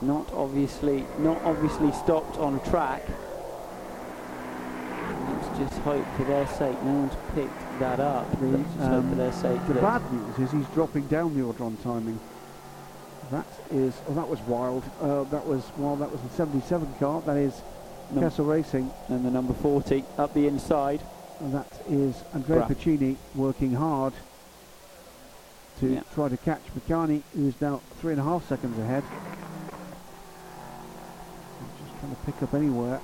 Not 0.00 0.32
obviously, 0.32 1.06
not 1.18 1.40
obviously 1.42 1.92
stopped 1.92 2.36
on 2.38 2.60
track. 2.64 3.06
Let's 5.28 5.58
just 5.58 5.80
hope 5.82 6.04
for 6.16 6.24
their 6.24 6.46
sake 6.48 6.82
no 6.82 6.92
one's 6.92 7.14
picked 7.34 7.71
that 7.82 7.98
up. 8.00 8.30
Just 8.30 8.80
um, 8.80 9.08
for 9.10 9.14
their 9.16 9.32
sake 9.32 9.60
The 9.66 9.74
bad 9.74 10.02
news 10.12 10.38
is 10.38 10.52
he's 10.52 10.66
dropping 10.74 11.06
down 11.08 11.34
the 11.36 11.42
order 11.42 11.64
on 11.64 11.76
timing. 11.78 12.18
That 13.32 13.46
is, 13.72 13.94
oh, 14.08 14.14
that 14.14 14.28
was 14.28 14.38
wild. 14.42 14.84
Uh, 15.00 15.24
that 15.24 15.44
was, 15.46 15.64
well, 15.76 15.96
that 15.96 16.10
was 16.12 16.20
the 16.20 16.28
77 16.30 16.94
car. 17.00 17.22
That 17.22 17.36
is 17.36 17.60
Num- 18.12 18.22
Kessel 18.22 18.44
Racing. 18.44 18.88
and 19.08 19.24
the 19.24 19.30
number 19.30 19.52
40 19.54 20.04
up 20.16 20.32
the 20.32 20.46
inside. 20.46 21.00
And 21.40 21.52
that 21.54 21.66
is 21.88 22.14
Andrea 22.34 22.62
Piccini 22.68 23.16
working 23.34 23.74
hard 23.74 24.12
to 25.80 25.86
Yeah. 25.94 26.02
try 26.14 26.28
to 26.28 26.36
catch 26.36 26.62
Bacani, 26.78 27.22
who's 27.34 27.60
now 27.60 27.80
three 28.00 28.12
and 28.12 28.20
a 28.20 28.24
half 28.24 28.46
seconds 28.48 28.78
ahead. 28.78 29.02
Just 31.84 31.98
trying 32.00 32.14
to 32.14 32.20
pick 32.26 32.40
up 32.42 32.54
anywhere 32.54 33.00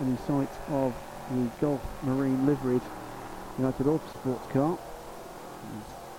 any 0.00 0.16
sight 0.26 0.50
of 0.70 0.92
the 1.30 1.48
Gulf 1.60 1.80
Marine 2.02 2.44
liveried 2.44 2.82
United 3.58 3.86
Autosports 3.86 4.50
car. 4.50 4.78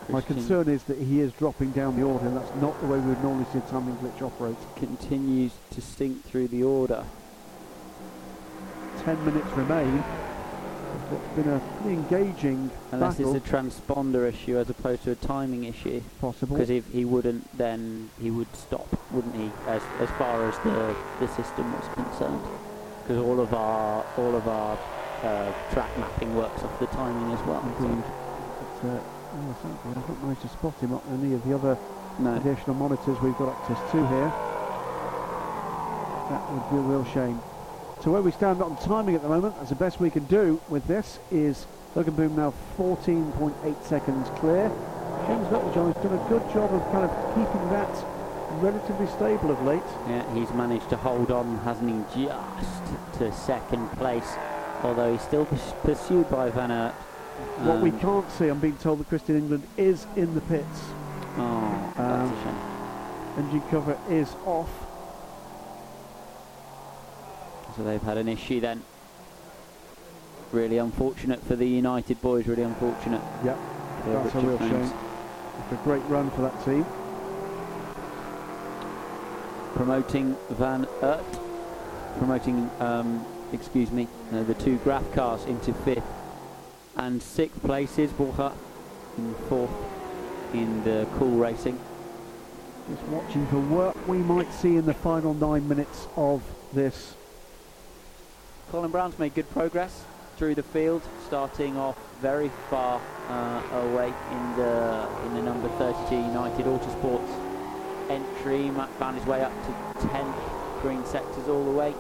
My 0.10 0.22
concern 0.22 0.70
is 0.70 0.84
that 0.84 0.98
he 0.98 1.20
is 1.20 1.34
dropping 1.34 1.72
down 1.72 1.98
the 1.98 2.04
order, 2.04 2.28
and 2.28 2.38
that's 2.38 2.56
not 2.62 2.80
the 2.80 2.88
way 2.88 2.98
we 3.00 3.08
would 3.08 3.24
normally 3.24 3.46
see 3.52 3.58
a 3.60 3.62
timing 3.62 3.96
glitch 3.98 4.22
operate. 4.22 4.56
continues 4.78 5.52
to 5.72 5.82
sink 5.82 6.24
through 6.24 6.48
the 6.48 6.64
order. 6.64 7.04
Ten 9.04 9.24
minutes 9.26 9.50
remain. 9.52 10.04
It's 11.12 11.36
been 11.36 11.50
a 11.54 11.60
pretty 11.82 11.96
engaging 11.96 12.72
Unless 12.92 13.18
battle, 13.18 13.36
it's 13.36 13.46
a 13.46 13.50
transponder 13.50 14.28
issue 14.28 14.58
as 14.58 14.70
opposed 14.70 15.04
to 15.04 15.12
a 15.12 15.16
timing 15.16 15.66
issue. 15.66 16.02
possible. 16.20 16.56
Because 16.56 16.70
if 16.70 16.88
he 16.92 17.06
wouldn't, 17.06 17.58
then 17.58 18.10
he 18.20 18.32
would 18.32 18.54
stop, 18.56 18.88
wouldn't 19.12 19.36
he? 19.36 19.52
As 19.68 19.82
as 20.00 20.10
far 20.12 20.48
as 20.50 20.58
the 20.60 20.96
the 21.20 21.28
system 21.34 21.72
was 21.74 21.88
concerned, 21.94 22.42
because 23.04 23.22
all 23.22 23.40
of 23.40 23.54
our 23.54 24.06
all 24.18 24.36
of 24.36 24.48
our 24.48 24.78
uh, 25.24 25.52
track 25.74 25.98
mapping 25.98 26.36
works 26.36 26.62
off 26.64 26.80
the 26.80 26.88
timing 26.88 27.32
as 27.34 27.42
well. 27.46 27.62
Indeed. 27.80 28.04
But, 28.82 28.90
uh, 28.90 29.00
oh, 29.00 29.56
I've 29.90 30.10
not 30.10 30.24
managed 30.24 30.42
to 30.42 30.50
spot 30.50 30.74
him 30.80 30.94
on 30.94 31.02
any 31.22 31.34
of 31.34 31.44
the 31.46 31.56
other 31.56 31.78
No. 32.20 32.36
additional 32.36 32.76
monitors 32.76 33.20
we've 33.22 33.38
got 33.38 33.56
access 33.56 33.80
to 33.92 34.08
here. 34.08 34.32
That 36.30 36.52
would 36.52 36.70
be 36.72 36.78
a 36.78 36.82
real 36.82 37.06
shame. 37.14 37.40
So 38.04 38.12
where 38.12 38.22
we 38.22 38.32
stand 38.32 38.62
on 38.62 38.76
timing 38.78 39.16
at 39.16 39.22
the 39.24 39.30
moment, 39.30 39.56
that's 39.58 39.70
the 39.70 39.76
best 39.76 40.00
we 40.00 40.10
can 40.10 40.26
do 40.26 40.60
with 40.70 40.86
this, 40.88 41.20
is 41.32 41.66
Hoogenboom 41.96 42.36
now 42.36 42.54
14.8 42.78 43.84
seconds 43.84 44.30
clear. 44.40 44.70
James 45.26 45.52
Littlejohn 45.52 45.94
has 45.94 46.04
done 46.04 46.14
a 46.14 46.30
good 46.30 46.44
job 46.54 46.72
of 46.74 46.82
kind 46.92 47.06
of 47.06 47.12
keeping 47.36 47.70
that 47.72 47.90
relatively 48.62 49.08
stable 49.08 49.52
of 49.52 49.62
late. 49.64 49.82
Yeah, 50.08 50.34
he's 50.34 50.52
managed 50.54 50.90
to 50.90 50.98
hold 50.98 51.32
on, 51.32 51.58
hasn't 51.60 51.90
he? 51.90 52.24
Just 52.26 53.18
to 53.20 53.32
second 53.32 53.90
place, 53.94 54.36
although 54.84 55.12
he's 55.12 55.22
still 55.22 55.46
pursued 55.84 56.30
by 56.30 56.50
Van 56.50 56.70
Uitert. 56.70 56.94
What 57.64 57.82
we 57.82 57.92
Um, 57.92 58.00
can't 58.00 58.32
see, 58.32 58.48
I'm 58.48 58.60
being 58.60 58.78
told 58.78 59.00
that 59.00 59.10
Christian 59.10 59.38
England 59.38 59.64
is 59.78 60.06
in 60.16 60.34
the 60.34 60.42
pits. 60.42 60.80
Oh, 61.38 61.94
that's 61.96 62.32
Um, 62.32 62.34
a 62.38 62.44
shame. 62.44 63.46
Engine 63.46 63.62
cover 63.70 63.98
is 64.10 64.36
off. 64.46 64.70
So 67.76 67.84
they've 67.84 68.02
had 68.02 68.18
an 68.18 68.28
issue 68.28 68.60
then. 68.60 68.82
Really 70.52 70.78
unfortunate 70.80 71.44
for 71.44 71.56
the 71.56 71.68
United 71.68 72.20
boys. 72.22 72.48
Really 72.48 72.64
unfortunate. 72.64 73.22
Yep, 73.44 73.58
for 74.04 74.10
that's 74.10 74.36
a 74.36 74.40
real 74.40 74.58
Jones. 74.58 74.90
shame. 74.90 74.98
It's 75.64 75.80
a 75.80 75.84
great 75.84 76.02
run 76.08 76.30
for 76.32 76.42
that 76.42 76.66
team. 76.66 76.86
promoting 79.76 80.36
Van 80.50 80.88
Uitert, 81.02 81.24
promoting, 82.18 82.68
um, 82.80 83.24
excuse 83.54 83.92
me, 83.92 84.08
uh, 84.34 84.44
the 84.44 84.54
two 84.56 84.78
Graf 84.78 85.12
cars 85.14 85.46
into 85.46 85.74
fifth 85.74 86.04
and 86.96 87.22
sixth 87.22 87.62
places. 87.64 88.12
Borga 88.12 88.54
in 89.18 89.34
fourth 89.50 89.72
in 90.54 90.84
the 90.84 91.08
Cool 91.18 91.38
Racing. 91.38 91.80
Just 92.90 93.04
watching 93.04 93.46
for 93.48 93.60
what 93.60 94.08
we 94.08 94.18
might 94.18 94.52
see 94.54 94.78
in 94.78 94.86
the 94.86 94.94
final 94.94 95.34
nine 95.34 95.68
minutes 95.68 96.08
of 96.16 96.42
this. 96.74 97.16
Colin 98.72 98.92
Brown's 98.92 99.18
made 99.20 99.34
good 99.34 99.50
progress 99.52 100.04
through 100.38 100.56
the 100.56 100.64
field, 100.64 101.02
starting 101.26 101.78
off 101.78 101.98
very 102.22 102.52
far 102.70 103.02
uh, 103.30 103.62
away 103.72 104.08
in 104.08 104.58
the 104.58 105.08
in 105.26 105.34
the 105.36 105.42
number 105.42 105.70
32 105.78 106.16
United 106.16 106.66
Autosports 106.66 108.10
entry. 108.10 108.70
Matt 108.70 108.90
found 108.92 109.18
his 109.18 109.26
way 109.26 109.42
up 109.42 109.52
to 109.66 110.08
10 110.08 110.34
green 110.82 111.06
sectors 111.06 111.48
all 111.48 111.66
the 111.66 111.72
way 111.72 111.94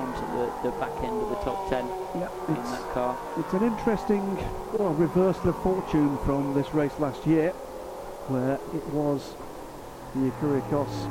onto 0.00 0.24
the, 0.32 0.70
the 0.70 0.70
back 0.80 0.92
end 1.04 1.20
of 1.22 1.28
the 1.28 1.40
top 1.44 1.68
10 1.68 1.86
Yeah, 2.16 2.28
in 2.48 2.56
it's, 2.56 2.70
that 2.70 2.90
car. 2.92 3.16
it's 3.38 3.52
an 3.52 3.62
interesting 3.62 4.24
well, 4.78 4.94
reversal 4.94 5.50
of 5.50 5.62
fortune 5.62 6.16
from 6.24 6.54
this 6.54 6.72
race 6.74 6.96
last 6.98 7.26
year, 7.26 7.50
where 8.32 8.54
it 8.74 8.86
was 8.90 9.34
the 10.14 10.30
Ecurie 10.32 10.62
Ecosse 10.66 11.06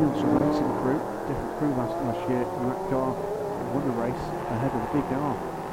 Nielsen 0.00 0.32
Racing 0.40 0.72
crew, 0.80 0.98
different 1.28 1.52
crew 1.60 1.72
last, 1.76 1.94
last 2.08 2.22
year, 2.30 2.42
and 2.42 2.70
that 2.72 2.80
car 2.88 3.12
won 3.76 3.84
the 3.84 3.94
race 4.00 4.24
ahead 4.48 4.72
of 4.72 4.80
the 4.80 4.90
big 4.96 5.06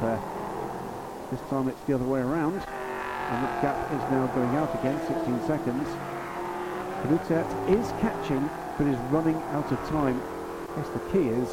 there. 0.00 0.20
This 1.30 1.40
time 1.50 1.68
it's 1.68 1.80
the 1.86 1.94
other 1.94 2.04
way 2.04 2.20
around, 2.20 2.54
and 2.54 3.38
that 3.44 3.62
gap 3.62 3.76
is 3.92 4.04
now 4.12 4.26
going 4.34 4.54
out 4.56 4.72
again, 4.78 4.98
16 5.08 5.46
seconds. 5.46 5.88
Van 7.02 7.18
Uitert 7.18 7.50
is 7.68 7.90
catching, 8.00 8.48
but 8.76 8.86
is 8.86 8.98
running 9.10 9.36
out 9.52 9.70
of 9.70 9.78
time. 9.88 10.20
I 10.72 10.80
guess 10.80 10.88
the 10.90 11.00
key 11.12 11.28
is 11.28 11.48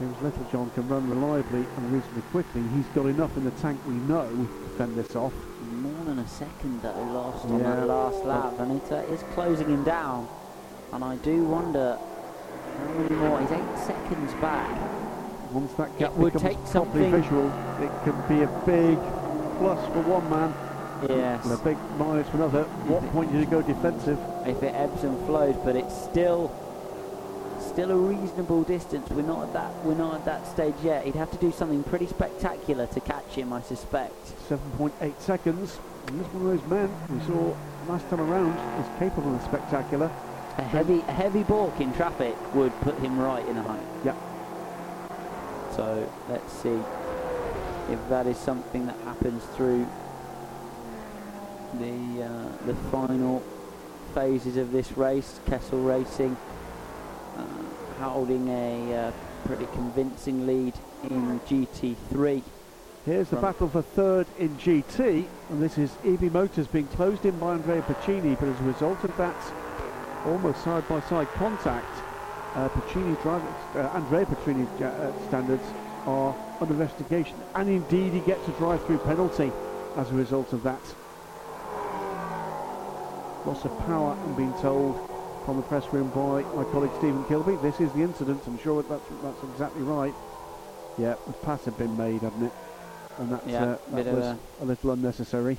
James 0.00 0.16
Littlejohn 0.22 0.70
can 0.70 0.88
run 0.88 1.08
reliably 1.10 1.66
and 1.76 1.92
reasonably 1.92 2.22
quickly. 2.32 2.62
He's 2.74 2.86
got 2.94 3.04
enough 3.04 3.36
in 3.36 3.44
the 3.44 3.50
tank, 3.52 3.78
we 3.86 3.92
know, 3.94 4.26
to 4.28 4.68
fend 4.78 4.96
this 4.96 5.14
off. 5.14 5.34
More 5.72 6.04
than 6.04 6.18
a 6.20 6.26
second 6.26 6.80
though 6.80 6.88
lost 7.12 7.44
on 7.44 7.62
that 7.62 7.86
last 7.86 8.24
lap, 8.24 8.54
and 8.60 8.80
it 8.80 8.90
uh, 8.92 8.96
is 9.12 9.22
closing 9.34 9.68
him 9.68 9.84
down. 9.84 10.26
And 10.94 11.04
I 11.04 11.16
do 11.16 11.44
wonder 11.44 11.98
how 12.78 12.94
many 12.94 13.14
more. 13.14 13.40
He's 13.42 13.50
eight 13.52 13.78
seconds 13.86 14.32
back. 14.40 14.70
Once 15.52 15.72
that 15.74 15.96
gap 15.98 16.12
It 16.12 16.16
would 16.16 16.32
take 16.38 16.56
something- 16.64 17.10
visual, 17.10 17.48
it 17.80 17.90
can 18.04 18.16
be 18.26 18.42
a 18.42 18.48
big 18.64 18.96
plus 19.58 19.84
for 19.92 20.00
one 20.08 20.30
man 20.30 20.54
Yes. 21.08 21.44
and 21.44 21.52
a 21.52 21.58
big 21.62 21.76
minus 21.98 22.26
for 22.30 22.36
another. 22.38 22.62
What 22.88 23.02
point 23.12 23.32
did 23.32 23.40
you 23.40 23.46
go 23.46 23.60
defensive? 23.60 24.18
if 24.46 24.62
it 24.62 24.74
ebbs 24.74 25.04
and 25.04 25.14
flows, 25.26 25.54
but 25.64 25.76
it's 25.76 25.94
still 25.94 26.50
still 27.70 27.92
a 27.92 27.96
reasonable 27.96 28.64
distance. 28.64 29.08
We're 29.10 29.22
not 29.22 29.44
at 29.44 29.52
that 29.52 29.84
we're 29.84 29.94
not 29.94 30.14
at 30.14 30.24
that 30.24 30.46
stage 30.46 30.74
yet. 30.82 31.04
He'd 31.04 31.14
have 31.14 31.30
to 31.30 31.36
do 31.36 31.52
something 31.52 31.84
pretty 31.84 32.08
spectacular 32.08 32.86
to 32.88 33.00
catch 33.00 33.26
him, 33.34 33.52
I 33.52 33.62
suspect. 33.62 34.14
7.8 34.48 35.20
seconds. 35.20 35.78
And 36.08 36.20
this 36.20 36.26
one 36.32 36.54
of 36.54 36.60
those 36.60 36.70
men 36.70 36.90
we 37.08 37.24
saw 37.26 37.54
last 37.88 38.08
time 38.10 38.20
around 38.20 38.58
is 38.80 38.98
capable 38.98 39.34
of 39.34 39.42
spectacular. 39.42 40.10
A 40.58 40.62
heavy 40.62 40.98
a 40.98 41.12
heavy 41.12 41.44
balk 41.44 41.80
in 41.80 41.94
traffic 41.94 42.34
would 42.54 42.72
put 42.80 42.98
him 42.98 43.18
right 43.18 43.46
in 43.46 43.56
a 43.56 43.62
hunt. 43.62 43.86
Yep. 44.04 44.16
So 45.76 46.12
let's 46.28 46.52
see 46.52 46.78
if 47.88 48.08
that 48.08 48.26
is 48.26 48.36
something 48.36 48.86
that 48.86 48.96
happens 49.04 49.44
through 49.56 49.86
the 51.74 52.24
uh, 52.24 52.66
the 52.66 52.74
final 52.90 53.44
phases 54.12 54.56
of 54.56 54.72
this 54.72 54.96
race. 54.96 55.38
Kessel 55.46 55.80
Racing 55.80 56.36
holding 57.98 58.48
a 58.48 58.94
uh, 58.94 59.12
pretty 59.44 59.66
convincing 59.72 60.46
lead 60.46 60.74
in 61.04 61.40
GT3. 61.40 62.42
Here's 63.06 63.30
the 63.30 63.36
battle 63.36 63.68
for 63.68 63.82
third 63.82 64.26
in 64.38 64.50
GT, 64.56 65.24
and 65.48 65.62
this 65.62 65.78
is 65.78 65.96
EB 66.04 66.32
Motors 66.32 66.66
being 66.66 66.86
closed 66.88 67.24
in 67.24 67.38
by 67.38 67.54
Andrea 67.54 67.82
Piccini, 67.82 68.38
but 68.38 68.48
as 68.48 68.60
a 68.60 68.64
result 68.64 69.02
of 69.04 69.16
that 69.16 69.34
almost 70.26 70.62
side-by-side 70.64 71.28
contact, 71.28 71.86
uh, 72.54 72.68
Piccini 72.68 73.20
driver, 73.22 73.54
uh, 73.74 73.96
Andrea 73.96 74.26
Piccini 74.26 74.66
uh, 74.80 74.84
uh, 74.84 75.28
standards 75.28 75.64
are 76.06 76.34
under 76.60 76.74
investigation, 76.74 77.36
and 77.54 77.68
indeed 77.68 78.12
he 78.12 78.20
gets 78.20 78.46
a 78.48 78.52
drive-through 78.52 78.98
penalty 78.98 79.50
as 79.96 80.10
a 80.10 80.14
result 80.14 80.52
of 80.52 80.62
that. 80.62 80.80
Loss 83.46 83.64
of 83.64 83.78
power, 83.86 84.16
I'm 84.22 84.34
being 84.34 84.52
told, 84.60 85.09
from 85.50 85.56
the 85.56 85.62
press 85.64 85.92
room 85.92 86.08
by 86.10 86.42
my 86.54 86.62
colleague 86.70 86.92
Stephen 86.98 87.24
Kilbey. 87.24 87.60
This 87.60 87.80
is 87.80 87.90
the 87.94 88.02
incident. 88.02 88.40
I'm 88.46 88.56
sure 88.60 88.84
that's 88.84 89.02
that's 89.20 89.42
exactly 89.52 89.82
right. 89.82 90.14
Yeah, 90.96 91.16
the 91.26 91.32
pass 91.32 91.64
had 91.64 91.76
been 91.76 91.96
made, 91.96 92.20
hadn't 92.22 92.44
it? 92.44 92.52
And 93.18 93.32
that's, 93.32 93.46
Yeah, 93.48 93.64
uh, 93.64 93.78
bit 93.96 94.04
that 94.04 94.14
was 94.14 94.26
a- 94.26 94.38
a 94.62 94.64
little 94.64 94.92
unnecessary. 94.92 95.58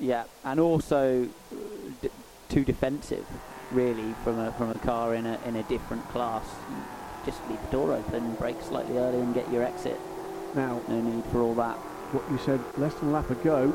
Yeah, 0.00 0.24
and 0.44 0.58
also 0.58 1.28
uh, 1.52 1.56
d- 2.02 2.10
too 2.48 2.64
defensive, 2.64 3.24
really, 3.70 4.14
from 4.24 4.40
a 4.40 4.50
from 4.54 4.70
a 4.70 4.78
car 4.80 5.14
in 5.14 5.26
a 5.26 5.38
in 5.46 5.54
a 5.54 5.62
different 5.62 6.08
class. 6.10 6.44
Just 7.24 7.38
leave 7.48 7.60
the 7.66 7.70
door 7.70 7.92
open, 7.92 8.34
brake 8.34 8.60
slightly 8.62 8.98
early, 8.98 9.20
and 9.20 9.32
get 9.32 9.48
your 9.52 9.62
exit. 9.62 10.00
Now, 10.56 10.80
No 10.88 11.00
need 11.00 11.24
for 11.26 11.38
all 11.40 11.54
that. 11.54 11.76
what 12.10 12.24
you 12.32 12.38
said 12.38 12.58
less 12.78 12.94
than 12.94 13.10
a 13.10 13.12
lap 13.12 13.30
ago 13.30 13.72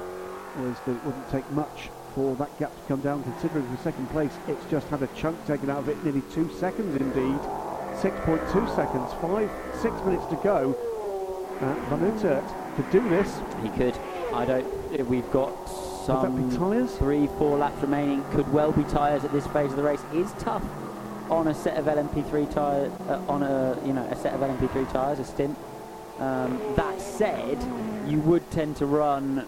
was 0.60 0.76
that 0.86 0.92
it 0.98 1.06
wouldn't 1.06 1.30
take 1.32 1.50
much 1.52 1.90
for 2.14 2.36
that 2.36 2.58
gap 2.60 2.76
to 2.76 2.82
come 2.88 3.02
down, 3.02 3.24
considering 3.24 3.66
for 3.76 3.82
second 3.84 4.10
place 4.10 4.32
it's 4.48 4.66
just 4.72 4.88
had 4.88 5.02
a 5.04 5.08
chunk 5.16 5.46
taken 5.46 5.70
out 5.70 5.80
of 5.80 5.90
it, 5.90 6.04
nearly 6.04 6.24
two 6.34 6.50
seconds 6.56 6.96
indeed. 7.00 7.40
6.2 8.02 8.76
seconds, 8.76 9.12
five, 9.22 9.52
six 9.82 9.94
minutes 10.06 10.26
to 10.28 10.40
go. 10.42 10.74
Uh, 11.60 11.74
Van 11.90 12.00
Uitert 12.00 12.76
could 12.78 12.90
do 12.92 13.10
this. 13.10 13.42
He 13.62 13.70
could. 13.70 13.98
I 14.34 14.46
don't. 14.46 15.10
We've 15.10 15.30
got 15.32 15.52
Would 16.08 16.16
that 16.24 16.36
be 16.36 16.56
some 16.56 16.72
tyres? 16.72 16.96
three, 16.96 17.28
four 17.38 17.58
laps 17.58 17.82
remaining. 17.82 18.24
Could 18.32 18.52
well 18.54 18.72
be 18.72 18.84
tyres 18.86 19.26
at 19.26 19.34
this 19.34 19.46
phase 19.48 19.72
of 19.72 19.76
the 19.76 19.84
race. 19.84 20.00
Is 20.14 20.32
tough 20.40 20.64
on 21.30 21.50
a 21.50 21.54
set 21.54 21.76
of 21.78 21.86
LMP3 21.86 22.54
tyres. 22.54 22.94
Uh, 23.02 23.22
on 23.28 23.44
a 23.44 23.78
you 23.86 23.92
know 23.92 24.06
a 24.06 24.16
set 24.16 24.34
of 24.34 24.40
LMP3 24.40 24.90
tyres, 24.94 25.20
a 25.20 25.26
stint. 25.26 25.58
Um, 26.20 26.58
that 26.76 27.02
said, 27.02 27.58
you 28.08 28.20
would 28.22 28.50
tend 28.52 28.78
to 28.78 28.86
run 28.86 29.46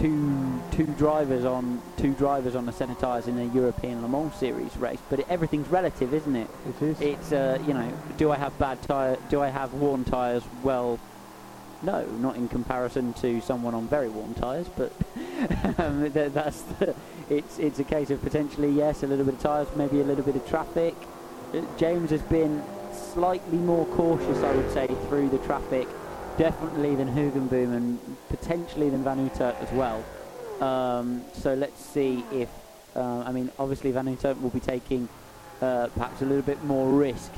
two 0.00 0.60
two 0.70 0.86
drivers 0.94 1.44
on 1.44 1.80
two 1.96 2.12
drivers 2.14 2.54
on 2.54 2.68
a 2.68 2.72
set 2.72 2.88
of 2.90 2.98
tyres 2.98 3.26
in 3.26 3.38
a 3.38 3.44
European 3.54 4.02
Le 4.02 4.08
Mans 4.08 4.34
Series 4.34 4.76
race. 4.76 5.00
But 5.10 5.20
it, 5.20 5.26
everything's 5.28 5.68
relative, 5.68 6.14
isn't 6.14 6.36
it? 6.36 6.48
It 6.68 6.82
is. 6.82 7.00
It's 7.00 7.32
uh, 7.32 7.58
you 7.66 7.74
know, 7.74 7.92
do 8.16 8.30
I 8.30 8.36
have 8.36 8.56
bad 8.58 8.80
tyre? 8.82 9.18
Do 9.28 9.40
I 9.40 9.48
have 9.48 9.74
worn 9.74 10.04
tyres? 10.04 10.42
Well, 10.62 10.98
no, 11.82 12.04
not 12.06 12.36
in 12.36 12.48
comparison 12.48 13.12
to 13.14 13.40
someone 13.40 13.74
on 13.74 13.88
very 13.88 14.08
worn 14.08 14.34
tyres, 14.34 14.68
but 14.76 14.92
um, 15.78 16.10
th- 16.12 16.32
that's 16.32 16.62
the, 16.62 16.94
it's 17.28 17.58
it's 17.58 17.78
a 17.78 17.84
case 17.84 18.10
of 18.10 18.22
potentially 18.22 18.70
yes, 18.70 19.02
a 19.02 19.06
little 19.06 19.24
bit 19.24 19.34
of 19.34 19.40
tyres, 19.40 19.68
maybe 19.76 20.00
a 20.00 20.04
little 20.04 20.24
bit 20.24 20.36
of 20.36 20.46
traffic. 20.48 20.94
Uh, 21.54 21.62
James 21.76 22.10
has 22.10 22.22
been 22.22 22.62
slightly 22.92 23.58
more 23.58 23.86
cautious, 23.86 24.38
I 24.42 24.54
would 24.54 24.70
say, 24.72 24.86
through 25.08 25.30
the 25.30 25.38
traffic, 25.38 25.88
definitely 26.38 26.94
than 26.94 27.08
Hoogenboom 27.08 27.76
and 27.76 27.98
potentially 28.28 28.88
than 28.88 29.04
Van 29.04 29.28
Uitert 29.28 29.60
as 29.60 29.70
well. 29.72 30.02
Um, 30.60 31.22
so 31.34 31.54
let's 31.54 31.84
see 31.84 32.24
if 32.32 32.48
uh, 32.96 33.22
I 33.26 33.32
mean, 33.32 33.50
obviously 33.58 33.92
Van 33.92 34.06
Uitert 34.06 34.40
will 34.40 34.50
be 34.50 34.60
taking 34.60 35.08
uh, 35.60 35.88
perhaps 35.94 36.22
a 36.22 36.24
little 36.24 36.42
bit 36.42 36.62
more 36.64 36.90
risk 36.90 37.32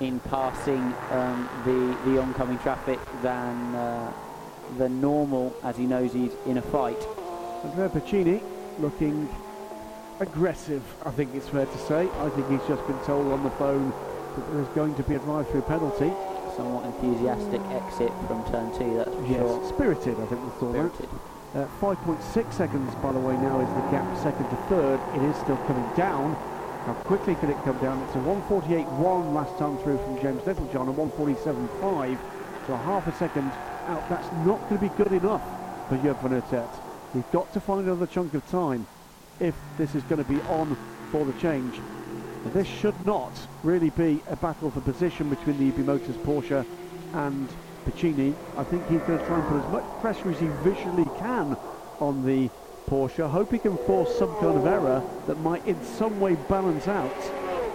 in 0.00 0.20
passing 0.20 0.92
um, 1.10 1.48
the 1.64 2.10
the 2.10 2.20
oncoming 2.20 2.58
traffic 2.58 2.98
than 3.22 3.74
uh, 3.74 4.12
than 4.78 5.00
normal, 5.00 5.54
as 5.62 5.76
he 5.76 5.86
knows 5.86 6.12
he's 6.12 6.32
in 6.46 6.58
a 6.58 6.62
fight. 6.62 6.98
Andrea 7.64 7.88
Piccini 7.88 8.42
looking 8.78 9.28
aggressive, 10.20 10.82
I 11.04 11.10
think 11.10 11.34
it's 11.34 11.48
fair 11.48 11.66
to 11.66 11.78
say. 11.78 12.08
I 12.20 12.28
think 12.30 12.50
he's 12.50 12.68
just 12.68 12.86
been 12.86 12.98
told 13.04 13.32
on 13.32 13.42
the 13.42 13.50
phone 13.50 13.90
that 13.90 14.52
there's 14.52 14.68
going 14.68 14.94
to 14.96 15.02
be 15.02 15.14
a 15.14 15.18
drive-through 15.18 15.62
penalty. 15.62 16.12
Somewhat 16.56 16.86
enthusiastic 16.86 17.60
exit 17.70 18.12
from 18.26 18.42
turn 18.50 18.72
two, 18.78 18.96
that's 18.96 19.10
for 19.14 19.22
Yes, 19.26 19.40
sure. 19.40 19.68
spirited, 19.68 20.16
I 20.20 20.26
think 20.26 20.40
we 20.44 20.50
call 20.58 20.72
that. 20.72 20.94
Spirited. 20.94 21.08
Uh, 21.54 21.66
5.6 21.80 22.52
seconds, 22.52 22.94
by 22.96 23.12
the 23.12 23.18
way, 23.18 23.36
now 23.36 23.60
is 23.60 23.68
the 23.68 23.90
gap 23.92 24.16
second 24.22 24.48
to 24.48 24.56
third. 24.68 25.00
It 25.16 25.22
is 25.22 25.36
still 25.36 25.56
coming 25.68 25.88
down. 25.96 26.34
How 26.86 26.94
quickly 27.04 27.34
can 27.36 27.50
it 27.50 27.56
come 27.64 27.78
down? 27.78 28.00
It's 28.04 28.14
a 28.14 28.18
148.1 28.20 29.34
last 29.34 29.58
time 29.58 29.76
through 29.78 29.98
from 29.98 30.20
James 30.22 30.44
Littlejohn 30.46 30.88
and 30.88 30.96
147.5. 30.96 32.18
So 32.66 32.72
a 32.74 32.76
half 32.78 33.06
a 33.06 33.12
second 33.12 33.50
out. 33.88 34.08
That's 34.08 34.30
not 34.44 34.60
going 34.68 34.80
to 34.80 34.88
be 34.88 34.94
good 34.96 35.12
enough 35.12 35.42
for 35.88 35.96
Job 35.98 36.20
van 36.22 36.40
Uitert. 36.40 36.68
We've 37.14 37.30
got 37.32 37.52
to 37.54 37.60
find 37.60 37.86
another 37.86 38.06
chunk 38.06 38.34
of 38.34 38.46
time 38.50 38.86
if 39.40 39.54
this 39.78 39.94
is 39.94 40.02
going 40.04 40.22
to 40.24 40.28
be 40.30 40.40
on 40.42 40.76
for 41.10 41.24
the 41.24 41.32
change. 41.34 41.80
This 42.52 42.66
should 42.66 43.06
not 43.06 43.32
really 43.62 43.90
be 43.90 44.20
a 44.28 44.36
battle 44.36 44.70
for 44.70 44.80
position 44.80 45.28
between 45.28 45.58
the 45.58 45.68
EB 45.68 45.86
Motors 45.86 46.16
Porsche 46.16 46.64
and 47.14 47.48
Piccini. 47.84 48.34
I 48.56 48.64
think 48.64 48.86
he's 48.88 49.00
going 49.00 49.18
to 49.18 49.26
try 49.26 49.38
and 49.38 49.48
put 49.48 49.64
as 49.64 49.72
much 49.72 50.00
pressure 50.00 50.30
as 50.30 50.38
he 50.38 50.46
visually 50.62 51.06
can 51.18 51.56
on 52.00 52.24
the 52.24 52.50
Porsche. 52.88 53.28
Hope 53.28 53.52
he 53.52 53.58
can 53.58 53.76
force 53.78 54.16
some 54.16 54.34
kind 54.36 54.56
of 54.58 54.66
error 54.66 55.02
that 55.26 55.38
might 55.40 55.66
in 55.66 55.82
some 55.84 56.20
way 56.20 56.34
balance 56.48 56.88
out 56.88 57.14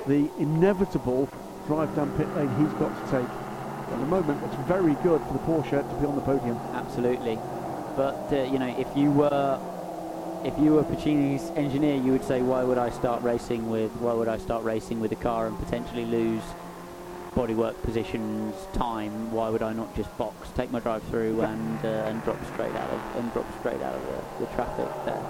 the 0.07 0.29
inevitable 0.39 1.29
drive 1.67 1.93
down 1.95 2.11
pit 2.17 2.27
lane 2.35 2.49
he's 2.57 2.73
got 2.79 2.89
to 2.89 3.11
take. 3.11 3.29
At 3.93 3.99
the 3.99 4.05
moment, 4.05 4.41
it's 4.45 4.55
very 4.67 4.93
good 5.03 5.21
for 5.21 5.33
the 5.33 5.39
Porsche 5.39 5.87
to 5.87 5.95
be 5.99 6.05
on 6.05 6.15
the 6.15 6.21
podium. 6.21 6.57
Absolutely. 6.73 7.35
But 7.95 8.31
uh, 8.31 8.43
you 8.43 8.57
know, 8.57 8.73
if 8.77 8.87
you 8.95 9.11
were 9.11 9.59
if 10.43 10.57
you 10.57 10.73
were 10.73 10.83
Piccini's 10.83 11.49
engineer, 11.51 11.95
you 11.95 12.11
would 12.11 12.23
say, 12.23 12.41
why 12.41 12.63
would 12.63 12.77
I 12.77 12.89
start 12.89 13.21
racing 13.21 13.69
with 13.69 13.91
why 13.97 14.13
would 14.13 14.27
I 14.27 14.37
start 14.37 14.63
racing 14.63 14.99
with 14.99 15.11
a 15.11 15.15
car 15.15 15.47
and 15.47 15.57
potentially 15.59 16.05
lose 16.05 16.41
bodywork 17.35 17.81
positions 17.83 18.55
time? 18.73 19.31
Why 19.31 19.49
would 19.49 19.61
I 19.61 19.73
not 19.73 19.95
just 19.95 20.15
box, 20.17 20.49
take 20.55 20.71
my 20.71 20.79
drive 20.79 21.03
through, 21.03 21.41
and 21.41 21.85
uh, 21.85 22.09
and 22.09 22.23
drop 22.23 22.43
straight 22.53 22.75
out 22.75 22.89
of 22.89 23.15
and 23.17 23.31
drop 23.33 23.45
straight 23.59 23.81
out 23.81 23.93
of 23.93 24.01
the, 24.07 24.45
the 24.45 24.51
traffic 24.55 24.89
there? 25.05 25.27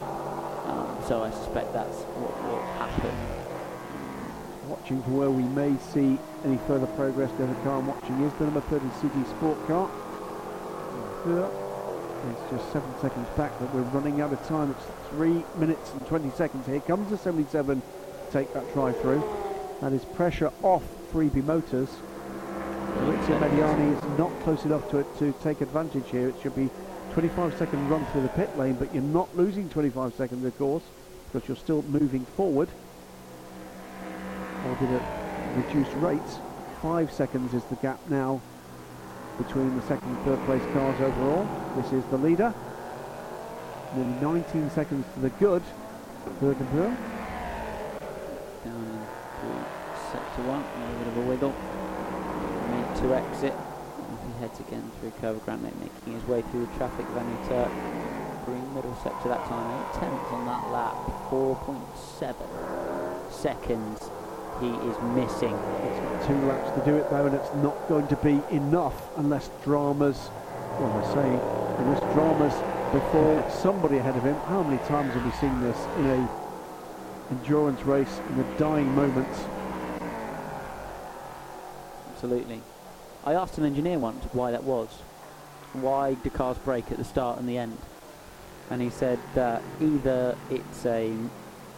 Um, 0.71 0.97
so 1.07 1.23
I 1.23 1.31
suspect 1.31 1.73
that's 1.73 1.97
what 2.15 2.33
will 2.45 2.63
happen. 2.79 3.11
Watching 4.69 5.03
for 5.03 5.11
where 5.11 5.31
we 5.31 5.43
may 5.43 5.75
see 5.93 6.17
any 6.45 6.57
further 6.67 6.88
progress. 6.88 7.31
The 7.38 7.43
other 7.43 7.55
car 7.63 7.79
I'm 7.79 7.88
watching 7.88 8.21
is 8.21 8.31
the 8.33 8.45
number 8.45 8.61
30 8.61 8.85
CD 9.01 9.27
Sport 9.29 9.67
car. 9.67 9.91
Yeah. 11.27 11.60
It's 12.30 12.52
just 12.52 12.72
seven 12.72 12.89
seconds 13.02 13.27
back, 13.35 13.52
but 13.60 13.73
we're 13.73 13.81
running 13.81 14.22
out 14.22 14.31
of 14.31 14.45
time. 14.48 14.69
It's 14.72 15.10
three 15.10 15.43
minutes 15.57 15.91
and 15.91 16.06
20 16.06 16.30
seconds. 16.31 16.68
Here 16.68 16.80
comes 16.81 17.10
the 17.10 17.18
77 17.18 17.81
to 17.81 18.31
take 18.31 18.53
that 18.53 18.72
try 18.73 18.91
through. 18.91 19.23
That 19.81 19.91
is 19.93 20.06
pressure 20.06 20.52
off 20.61 20.84
Freebie 21.11 21.43
Motors. 21.43 21.89
Maurizio 22.98 23.39
Mediani 23.39 23.98
is 23.98 24.18
not 24.19 24.31
close 24.41 24.65
enough 24.65 24.88
to 24.91 24.99
it 24.99 25.18
to 25.18 25.34
take 25.41 25.61
advantage 25.61 26.10
here. 26.11 26.30
It 26.30 26.35
should 26.43 26.56
be 26.56 26.69
25 27.14 27.57
second 27.57 27.89
run 27.89 28.06
through 28.07 28.22
the 28.22 28.30
pit 28.30 28.56
lane, 28.57 28.76
but 28.76 28.93
you're 28.93 29.03
not 29.03 29.35
losing 29.35 29.68
25 29.69 30.14
seconds, 30.14 30.45
of 30.45 30.56
course, 30.60 30.84
because 31.31 31.48
you're 31.48 31.57
still 31.57 31.81
moving 31.84 32.26
forward. 32.26 32.69
Albeit 34.68 35.02
at 35.02 35.57
reduced 35.57 35.93
rates. 35.95 36.38
Five 36.84 37.11
seconds 37.11 37.53
is 37.53 37.64
the 37.65 37.76
gap 37.77 37.99
now 38.10 38.41
between 39.43 39.76
the 39.76 39.81
second 39.88 40.09
and 40.09 40.23
third 40.23 40.39
place 40.45 40.63
cars 40.73 41.01
overall. 41.01 41.47
This 41.76 41.91
is 41.93 42.03
the 42.11 42.18
leader. 42.18 42.53
Nearly 43.95 44.13
19 44.22 44.69
seconds 44.69 45.05
to 45.15 45.19
the 45.19 45.31
good. 45.31 45.63
Bergenburg. 46.39 46.95
Down 48.63 48.85
into 48.85 49.65
sector 50.11 50.43
one, 50.45 50.61
a 50.61 50.63
little 50.80 50.97
bit 50.99 51.07
of 51.07 51.18
a 51.18 51.19
wiggle. 51.30 51.53
Made 52.69 52.91
to 53.01 53.07
exit. 53.15 53.55
He 54.27 54.34
heads 54.39 54.59
again 54.59 54.85
through 54.99 55.13
Curva 55.22 55.39
Grande, 55.43 55.72
making 55.81 56.13
his 56.13 56.23
way 56.27 56.43
through 56.51 56.65
the 56.68 56.73
traffic. 56.77 57.07
Van 57.07 57.26
Uitert, 57.26 57.72
green 58.45 58.73
middle 58.76 58.95
sector 59.01 59.30
that 59.30 59.43
time, 59.47 59.85
8 59.95 59.99
tenths 59.99 60.31
on 60.31 60.45
that 60.45 60.69
lap, 60.72 60.95
4.7 61.31 62.35
seconds. 63.31 64.11
He 64.61 64.67
is 64.67 64.95
missing. 65.15 65.55
It's 65.83 65.99
got 65.99 66.27
two 66.27 66.38
laps 66.45 66.69
to 66.79 66.85
do 66.85 66.95
it 66.95 67.09
though, 67.09 67.25
and 67.25 67.35
it's 67.35 67.53
not 67.55 67.75
going 67.89 68.07
to 68.09 68.15
be 68.17 68.39
enough 68.51 69.09
unless 69.17 69.49
dramas, 69.63 70.17
what 70.77 70.91
am 70.91 71.03
I 71.03 71.13
saying, 71.15 71.39
unless 71.79 72.13
dramas 72.13 72.53
before 72.93 73.49
somebody 73.49 73.97
ahead 73.97 74.15
of 74.15 74.23
him. 74.23 74.35
How 74.47 74.61
many 74.61 74.77
times 74.85 75.13
have 75.15 75.25
we 75.25 75.31
seen 75.31 75.59
this 75.61 75.77
in 75.97 76.05
a 76.05 76.29
endurance 77.31 77.81
race 77.81 78.19
in 78.29 78.38
the 78.38 78.43
dying 78.59 78.93
moments? 78.93 79.39
Absolutely. 82.13 82.61
I 83.25 83.33
asked 83.33 83.57
an 83.57 83.65
engineer 83.65 83.97
once 83.97 84.23
why 84.31 84.51
that 84.51 84.63
was. 84.63 84.89
Why 85.73 86.13
do 86.13 86.29
cars 86.29 86.57
brake 86.59 86.91
at 86.91 86.97
the 86.97 87.03
start 87.03 87.39
and 87.39 87.49
the 87.49 87.57
end? 87.57 87.77
And 88.69 88.81
he 88.81 88.91
said 88.91 89.17
that 89.33 89.63
either 89.81 90.38
it's 90.49 90.85
a 90.85 91.13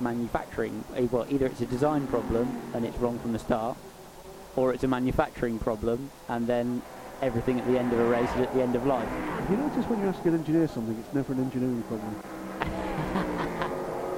manufacturing, 0.04 0.84
eh, 0.96 1.08
well, 1.12 1.26
either 1.30 1.48
it's 1.48 1.62
a 1.62 1.66
design 1.66 2.06
problem 2.08 2.62
and 2.74 2.86
it's 2.86 2.98
wrong 2.98 3.18
from 3.20 3.34
the 3.34 3.40
start, 3.40 3.78
or 4.56 4.74
it's 4.74 4.84
a 4.84 4.88
manufacturing 4.88 5.58
problem 5.58 6.12
and 6.30 6.46
then 6.46 6.82
everything 7.22 7.60
at 7.60 7.66
the 7.66 7.80
end 7.80 7.92
of 7.94 8.00
a 8.00 8.06
race 8.06 8.30
is 8.36 8.42
at 8.42 8.54
the 8.54 8.62
end 8.62 8.76
of 8.76 8.86
life. 8.86 9.10
You 9.50 9.58
notice 9.58 9.86
when 9.86 10.00
you 10.02 10.08
ask 10.08 10.24
an 10.26 10.36
engineer 10.36 10.68
something, 10.68 10.98
it's 11.00 11.14
never 11.14 11.34
an 11.34 11.40
engineering 11.40 11.84
problem. 11.84 12.22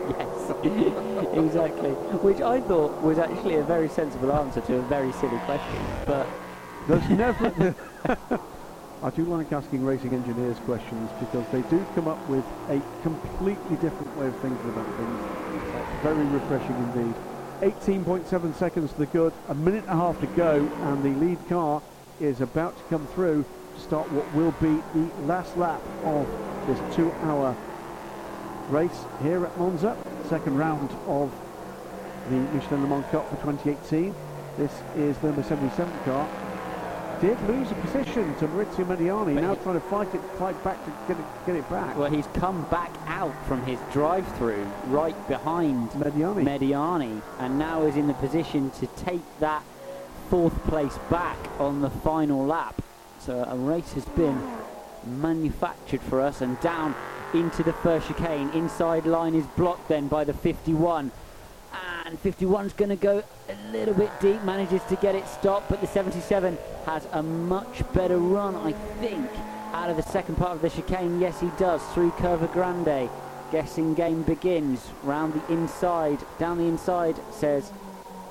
Yes, 0.05 0.51
exactly. 1.33 1.89
Which 2.21 2.39
I 2.39 2.61
thought 2.61 3.01
was 3.01 3.17
actually 3.17 3.55
a 3.55 3.63
very 3.63 3.89
sensible 3.89 4.31
answer 4.31 4.61
to 4.61 4.75
a 4.75 4.81
very 4.83 5.11
silly 5.13 5.39
question. 5.39 5.81
But 6.05 6.27
There's 6.87 7.09
never. 7.09 7.73
I 9.01 9.09
do 9.09 9.23
like 9.23 9.51
asking 9.51 9.83
racing 9.83 10.13
engineers 10.13 10.59
questions 10.65 11.09
because 11.19 11.43
they 11.51 11.61
do 11.63 11.83
come 11.95 12.07
up 12.07 12.29
with 12.29 12.45
a 12.69 12.79
completely 13.01 13.77
different 13.77 14.15
way 14.15 14.27
of 14.27 14.35
thinking 14.37 14.69
about 14.69 14.85
things. 14.97 15.74
Very 16.05 16.25
refreshing 16.25 16.75
indeed. 16.93 17.15
18.7 17.61 18.53
seconds 18.53 18.93
to 18.93 18.99
the 18.99 19.05
good, 19.07 19.33
a 19.47 19.55
minute 19.55 19.85
and 19.85 19.93
a 19.93 19.95
half 19.95 20.19
to 20.19 20.27
go, 20.27 20.57
and 20.83 21.03
the 21.03 21.19
lead 21.19 21.39
car 21.49 21.81
is 22.19 22.41
about 22.41 22.77
to 22.77 22.83
come 22.91 23.07
through 23.07 23.43
to 23.75 23.81
start 23.81 24.11
what 24.11 24.31
will 24.35 24.51
be 24.61 24.83
the 24.93 25.09
last 25.23 25.57
lap 25.57 25.81
of 26.03 26.27
this 26.67 26.95
two-hour 26.95 27.55
race 28.69 29.03
here 29.23 29.43
at 29.47 29.57
Monza, 29.57 29.97
second 30.29 30.55
round 30.55 30.91
of 31.07 31.31
the 32.29 32.35
Michelin 32.35 32.83
Le 32.83 32.87
Mans 32.87 33.05
Cup 33.07 33.27
for 33.27 33.37
2018. 33.37 34.13
This 34.57 34.71
is 34.95 35.17
the 35.17 35.27
number 35.29 35.41
77 35.41 35.91
car. 36.03 36.29
Did 37.21 37.41
lose 37.47 37.71
a 37.71 37.75
position 37.75 38.35
to 38.35 38.47
Maurizio 38.47 38.85
Mediani, 38.85 39.35
But 39.35 39.41
now 39.41 39.55
trying 39.55 39.79
to 39.79 39.87
fight 39.87 40.13
it, 40.13 40.21
fight 40.37 40.61
back 40.63 40.83
to 40.83 40.91
get 41.07 41.17
it, 41.17 41.25
get 41.45 41.55
it 41.55 41.69
back. 41.69 41.97
Well, 41.97 42.11
he's 42.11 42.27
come 42.33 42.63
back 42.69 42.91
out 43.07 43.33
from 43.47 43.65
his 43.65 43.79
drive-through 43.93 44.67
right 44.87 45.15
behind 45.27 45.91
Mediani. 45.91 46.43
Mediani, 46.43 47.21
and 47.39 47.57
now 47.57 47.83
is 47.83 47.95
in 47.95 48.07
the 48.07 48.13
position 48.15 48.69
to 48.71 48.87
take 48.87 49.21
that 49.39 49.63
fourth 50.29 50.61
place 50.65 50.97
back 51.09 51.37
on 51.57 51.81
the 51.81 51.89
final 51.89 52.45
lap. 52.45 52.81
So 53.19 53.43
a 53.47 53.55
race 53.55 53.93
has 53.93 54.05
been 54.05 54.41
manufactured 55.05 56.01
for 56.01 56.19
us, 56.19 56.41
and 56.41 56.59
down 56.59 56.93
into 57.33 57.63
the 57.63 57.73
first 57.73 58.07
chicane. 58.07 58.49
Inside 58.51 59.05
line 59.05 59.35
is 59.35 59.45
blocked 59.55 59.87
then 59.87 60.07
by 60.07 60.23
the 60.25 60.33
51. 60.33 61.11
And 62.05 62.21
51's 62.21 62.73
going 62.73 62.89
to 62.89 62.95
go 62.95 63.23
a 63.49 63.71
little 63.71 63.95
bit 63.95 64.11
deep, 64.21 64.39
manages 64.43 64.83
to 64.89 64.95
get 64.97 65.15
it 65.15 65.27
stopped, 65.27 65.69
but 65.69 65.81
the 65.81 65.87
77 65.87 66.55
has 66.85 67.07
a 67.13 67.23
much 67.23 67.81
better 67.93 68.19
run, 68.19 68.55
I 68.55 68.73
think, 68.99 69.27
out 69.73 69.89
of 69.89 69.97
the 69.97 70.03
second 70.03 70.35
part 70.35 70.51
of 70.51 70.61
the 70.61 70.69
chicane. 70.69 71.19
Yes, 71.19 71.39
he 71.41 71.49
does, 71.57 71.81
through 71.93 72.11
Curva 72.11 72.51
Grande. 72.53 73.09
Guessing 73.51 73.95
game 73.95 74.21
begins 74.21 74.87
round 75.01 75.33
the 75.33 75.53
inside, 75.53 76.19
down 76.37 76.59
the 76.59 76.65
inside, 76.65 77.15
says 77.31 77.71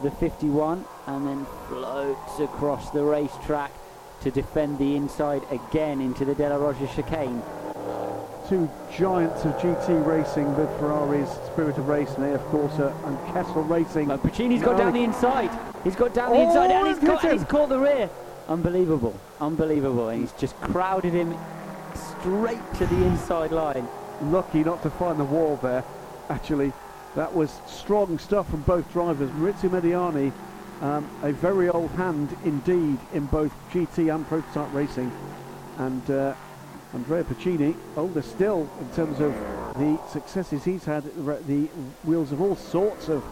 the 0.05 0.11
51, 0.13 0.85
and 1.09 1.27
then 1.27 1.45
floats 1.69 2.39
across 2.39 2.91
the 2.91 3.03
racetrack 3.03 3.73
to 4.21 4.31
defend 4.31 4.79
the 4.79 4.95
inside 4.95 5.43
again 5.51 6.01
into 6.01 6.25
the 6.25 6.35
Della 6.37 6.59
Roggia 6.59 6.95
chicane. 6.95 7.43
Two 8.49 8.69
giants 8.95 9.43
of 9.47 9.53
GT 9.55 10.05
racing 10.07 10.55
with 10.57 10.69
Ferrari's 10.79 11.31
Spirit 11.51 11.79
of 11.79 11.89
Race 11.89 12.11
and 12.17 12.35
AF 12.35 12.43
Corse 12.47 12.75
and 12.79 13.19
Kessel 13.33 13.63
Racing. 13.63 14.09
But 14.09 14.23
Piccini's 14.23 14.63
got 14.63 14.77
down 14.77 14.93
the 14.93 15.03
inside. 15.03 15.51
He's 15.83 15.97
got 15.97 16.13
down 16.13 16.31
the 16.31 16.37
Oh, 16.37 16.47
inside 16.49 16.71
and 16.71 16.89
he's, 16.89 16.99
got, 16.99 17.25
and 17.25 17.33
he's 17.39 17.49
caught 17.49 17.71
the 17.71 17.79
rear. 17.79 18.11
Unbelievable. 18.49 19.19
Unbelievable. 19.41 20.11
And 20.11 20.21
he's 20.21 20.33
just 20.33 20.61
crowded 20.61 21.15
him 21.15 21.35
straight 22.21 22.61
to 22.75 22.87
the 22.87 23.05
inside 23.07 23.51
line. 23.51 23.89
Lucky 24.25 24.63
not 24.63 24.83
to 24.83 24.91
find 24.91 25.19
the 25.19 25.25
wall 25.25 25.59
there. 25.63 25.83
Actually, 26.29 26.71
that 27.17 27.35
was 27.35 27.51
strong 27.67 28.19
stuff 28.19 28.51
from 28.51 28.61
both 28.63 28.91
drivers. 28.93 29.31
Maurizio 29.31 29.71
Mediani, 29.71 30.33
um, 30.83 31.09
a 31.23 31.33
very 31.33 31.71
old 31.71 31.91
hand 31.93 32.37
indeed 32.45 32.99
in 33.15 33.25
both 33.27 33.53
GT 33.73 34.15
and 34.15 34.27
prototype 34.29 34.73
racing. 34.75 35.11
And 35.79 36.11
uh, 36.11 36.35
Andrea 36.95 37.25
Piccini, 37.25 37.75
older 37.97 38.23
still 38.23 38.71
in 38.81 38.89
terms 38.91 39.19
of 39.21 39.33
the 39.77 39.99
successes 40.13 40.63
he's 40.63 40.85
had 40.85 41.05
at 41.05 41.47
the 41.49 41.65
wheels 42.05 42.31
of 42.31 42.41
all 42.41 42.55
sorts 42.55 43.09
of 43.09 43.25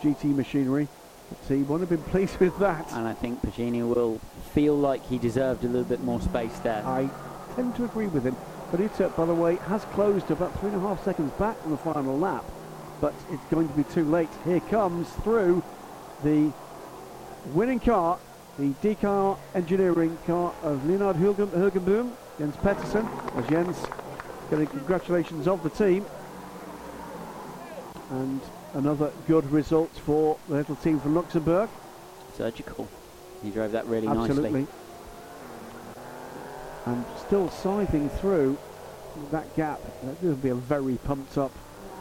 GT 0.00 0.34
machinery. 0.34 0.88
But 1.30 1.56
he 1.56 1.62
won't 1.62 1.80
have 1.80 1.88
been 1.88 2.02
pleased 2.02 2.38
with 2.38 2.58
that. 2.58 2.90
And 2.92 3.06
I 3.06 3.14
think 3.14 3.40
Piccini 3.40 3.82
will 3.82 4.18
feel 4.52 4.76
like 4.76 5.06
he 5.06 5.18
deserved 5.18 5.64
a 5.64 5.68
little 5.68 5.84
bit 5.84 6.02
more 6.02 6.20
space 6.20 6.58
there. 6.58 6.84
I 6.84 7.08
tend 7.54 7.76
to 7.76 7.84
agree 7.84 8.08
with 8.08 8.24
him. 8.24 8.36
But 8.72 8.80
Utet, 8.80 9.06
uh, 9.06 9.08
by 9.10 9.26
the 9.26 9.34
way, 9.34 9.56
has 9.56 9.84
closed 9.86 10.30
about 10.32 10.58
three 10.58 10.70
and 10.70 10.78
a 10.78 10.80
half 10.80 11.04
seconds 11.04 11.32
back 11.34 11.56
on 11.64 11.70
the 11.70 11.76
final 11.76 12.18
lap. 12.18 12.44
But 13.00 13.14
it's 13.30 13.44
going 13.44 13.68
to 13.68 13.74
be 13.74 13.84
too 13.84 14.04
late. 14.04 14.28
Here 14.44 14.60
comes 14.60 15.08
through 15.22 15.62
the 16.24 16.52
winning 17.52 17.78
car, 17.78 18.18
the 18.58 18.70
DKR 18.82 19.38
engineering 19.54 20.18
car 20.26 20.52
of 20.62 20.84
Leonard 20.88 21.16
Hoogenboom, 21.16 22.10
Jens 22.38 22.56
Petersen. 22.56 23.08
As 23.36 23.46
Jens 23.48 23.76
getting 24.50 24.66
congratulations 24.66 25.46
of 25.46 25.62
the 25.62 25.70
team. 25.70 26.04
And 28.10 28.40
another 28.74 29.12
good 29.26 29.50
result 29.50 29.90
for 29.90 30.38
the 30.48 30.56
little 30.56 30.76
team 30.76 31.00
from 31.00 31.14
Luxembourg. 31.14 31.68
Surgical. 32.36 32.88
He 33.42 33.50
drove 33.50 33.72
that 33.72 33.86
really 33.86 34.08
Absolutely. 34.08 34.60
nicely. 34.60 34.66
And 36.86 37.04
still 37.26 37.48
scything 37.50 38.08
through 38.10 38.58
that 39.30 39.54
gap. 39.56 39.80
That 40.02 40.22
will 40.22 40.34
be 40.34 40.50
a 40.50 40.54
very 40.54 40.96
pumped 40.96 41.38
up 41.38 41.52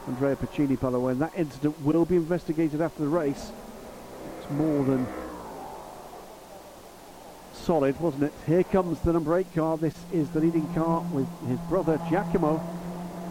Andrea 0.08 0.36
Piccini, 0.36 0.80
by 0.80 0.90
the 0.90 1.00
way. 1.00 1.14
And 1.14 1.22
that 1.22 1.34
incident 1.38 1.80
will 1.82 2.06
be 2.06 2.16
investigated 2.16 2.82
after 2.82 3.04
the 3.04 3.10
race. 3.10 3.52
It's 4.40 4.50
more 4.52 4.84
than 4.84 5.08
solid, 7.64 7.98
wasn't 8.02 8.24
it? 8.24 8.34
Here 8.46 8.64
comes 8.64 9.00
the 9.00 9.14
number 9.14 9.38
eight 9.38 9.54
car. 9.56 9.78
This 9.78 9.96
is 10.12 10.30
the 10.32 10.42
leading 10.42 10.72
car 10.74 11.02
with 11.14 11.28
his 11.48 11.60
brother 11.70 11.98
Giacomo. 12.10 12.62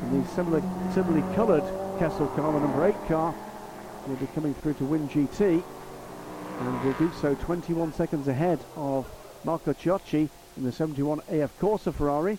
And 0.00 0.24
the 0.24 0.28
similar, 0.30 0.62
similarly 0.94 1.22
coloured 1.34 1.64
Kessel 1.98 2.26
car, 2.28 2.52
the 2.52 2.60
number 2.60 2.86
eight 2.86 3.08
car, 3.08 3.34
will 4.06 4.16
be 4.16 4.26
coming 4.34 4.54
through 4.54 4.74
to 4.74 4.84
win 4.84 5.08
GT. 5.08 5.62
And 6.60 6.84
will 6.84 6.92
do 6.94 7.12
so 7.20 7.34
21 7.34 7.92
seconds 7.92 8.26
ahead 8.26 8.58
of 8.76 9.06
Marco 9.44 9.72
Cioci 9.74 10.28
in 10.56 10.64
the 10.64 10.72
71 10.72 11.20
AF 11.28 11.58
Corse 11.58 11.84
Ferrari. 11.84 12.38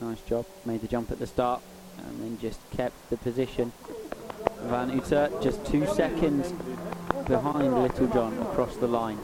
Nice 0.00 0.20
job. 0.22 0.44
Made 0.66 0.82
the 0.82 0.88
jump 0.88 1.10
at 1.10 1.18
the 1.18 1.26
start 1.26 1.62
and 1.98 2.20
then 2.20 2.38
just 2.38 2.60
kept 2.70 2.94
the 3.10 3.16
position. 3.16 3.72
Van 4.64 4.90
Uitert 4.90 5.42
just 5.42 5.64
two 5.64 5.86
seconds 5.86 6.52
behind 7.26 7.82
Littlejohn 7.82 8.38
across 8.42 8.76
the 8.76 8.86
line. 8.86 9.18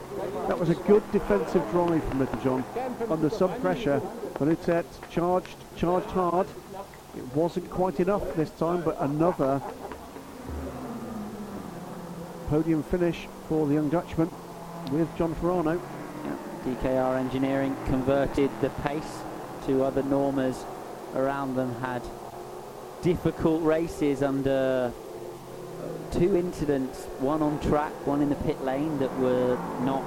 That 0.47 0.59
was 0.59 0.69
a 0.69 0.75
good 0.75 1.03
defensive 1.11 1.63
drive 1.71 2.03
from 2.03 2.19
Littlejohn 2.19 2.63
under 3.09 3.29
some 3.29 3.53
pressure. 3.61 4.01
Van 4.37 4.55
Uitert 4.55 4.85
charged, 5.09 5.55
charged 5.75 6.09
hard. 6.11 6.47
It 7.17 7.35
wasn't 7.35 7.69
quite 7.69 7.99
enough 7.99 8.23
this 8.35 8.51
time, 8.51 8.81
but 8.83 9.01
another 9.01 9.61
podium 12.49 12.83
finish 12.83 13.27
for 13.47 13.65
the 13.65 13.73
young 13.73 13.89
Dutchman 13.89 14.29
with 14.91 15.07
John 15.17 15.33
Farano. 15.35 15.79
DKR 16.65 17.17
Engineering 17.17 17.75
converted 17.85 18.49
the 18.61 18.69
pace. 18.69 19.21
to 19.65 19.83
other 19.83 20.03
Normas 20.03 20.65
around 21.15 21.55
them 21.55 21.73
had 21.81 22.01
difficult 23.01 23.63
races 23.63 24.23
under 24.23 24.91
two 26.11 26.35
incidents, 26.35 27.05
one 27.19 27.41
on 27.41 27.59
track, 27.59 27.91
one 28.05 28.21
in 28.21 28.29
the 28.29 28.35
pit 28.35 28.61
lane 28.63 28.99
that 28.99 29.15
were 29.19 29.55
not 29.83 30.03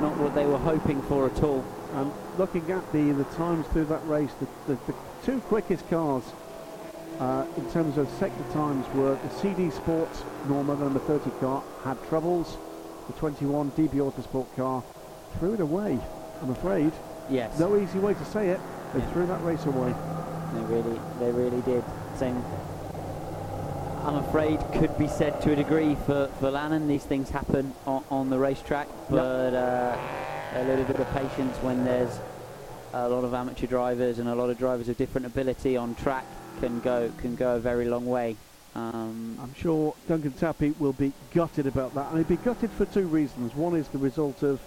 not 0.00 0.16
what 0.18 0.34
they 0.34 0.46
were 0.46 0.58
hoping 0.58 1.00
for 1.02 1.26
at 1.26 1.42
all. 1.42 1.64
And 1.94 2.10
looking 2.38 2.68
at 2.72 2.90
the, 2.92 3.12
the 3.12 3.24
times 3.36 3.66
through 3.68 3.84
that 3.86 4.04
race, 4.08 4.32
the, 4.40 4.46
the, 4.66 4.78
the 4.86 4.94
two 5.24 5.38
quickest 5.42 5.88
cars 5.88 6.24
uh, 7.20 7.46
in 7.56 7.70
terms 7.70 7.98
of 7.98 8.08
sector 8.18 8.42
times 8.52 8.84
were 8.94 9.14
the 9.22 9.30
CD 9.40 9.70
Sports 9.70 10.24
Norma, 10.48 10.74
the 10.74 10.84
number 10.84 10.98
30 11.00 11.30
car, 11.38 11.62
had 11.84 12.02
troubles. 12.08 12.56
The 13.06 13.12
21 13.14 13.70
DB 13.72 13.94
Autosport 13.94 14.46
car 14.56 14.82
threw 15.38 15.54
it 15.54 15.60
away, 15.60 16.00
I'm 16.40 16.50
afraid. 16.50 16.92
Yes. 17.30 17.58
No 17.58 17.76
easy 17.76 17.98
way 17.98 18.14
to 18.14 18.24
say 18.24 18.48
it. 18.48 18.60
They 18.94 19.00
Yeah. 19.00 19.10
threw 19.12 19.26
that 19.26 19.44
race 19.44 19.64
away. 19.66 19.94
They 20.54 20.60
really, 20.74 21.00
they 21.20 21.30
really 21.30 21.60
did. 21.62 21.84
Same. 22.16 22.42
I'm 24.04 24.16
afraid 24.16 24.58
could 24.72 24.98
be 24.98 25.06
said 25.06 25.40
to 25.42 25.52
a 25.52 25.56
degree 25.56 25.94
for 26.06 26.26
for 26.40 26.50
Lanan. 26.50 26.88
These 26.88 27.04
things 27.04 27.30
happen 27.30 27.72
on, 27.86 28.02
on 28.10 28.30
the 28.30 28.38
racetrack, 28.38 28.88
but 29.08 29.54
uh, 29.54 29.96
a 30.54 30.64
little 30.64 30.84
bit 30.84 30.96
of 30.96 31.08
patience 31.12 31.56
when 31.58 31.84
there's 31.84 32.18
a 32.94 33.08
lot 33.08 33.22
of 33.22 33.32
amateur 33.32 33.68
drivers 33.68 34.18
and 34.18 34.28
a 34.28 34.34
lot 34.34 34.50
of 34.50 34.58
drivers 34.58 34.88
of 34.88 34.96
different 34.96 35.28
ability 35.28 35.76
on 35.76 35.94
track 35.94 36.26
can 36.58 36.80
go 36.80 37.12
can 37.18 37.36
go 37.36 37.54
a 37.54 37.60
very 37.60 37.84
long 37.84 38.04
way. 38.04 38.36
Um, 38.74 39.38
I'm 39.40 39.54
sure 39.54 39.94
Duncan 40.08 40.32
Tappy 40.32 40.74
will 40.80 40.94
be 40.94 41.12
gutted 41.32 41.68
about 41.68 41.94
that, 41.94 42.08
and 42.08 42.18
he'll 42.18 42.36
be 42.36 42.42
gutted 42.42 42.72
for 42.72 42.86
two 42.86 43.06
reasons. 43.06 43.54
One 43.54 43.76
is 43.76 43.86
the 43.86 43.98
result 43.98 44.42
of 44.42 44.60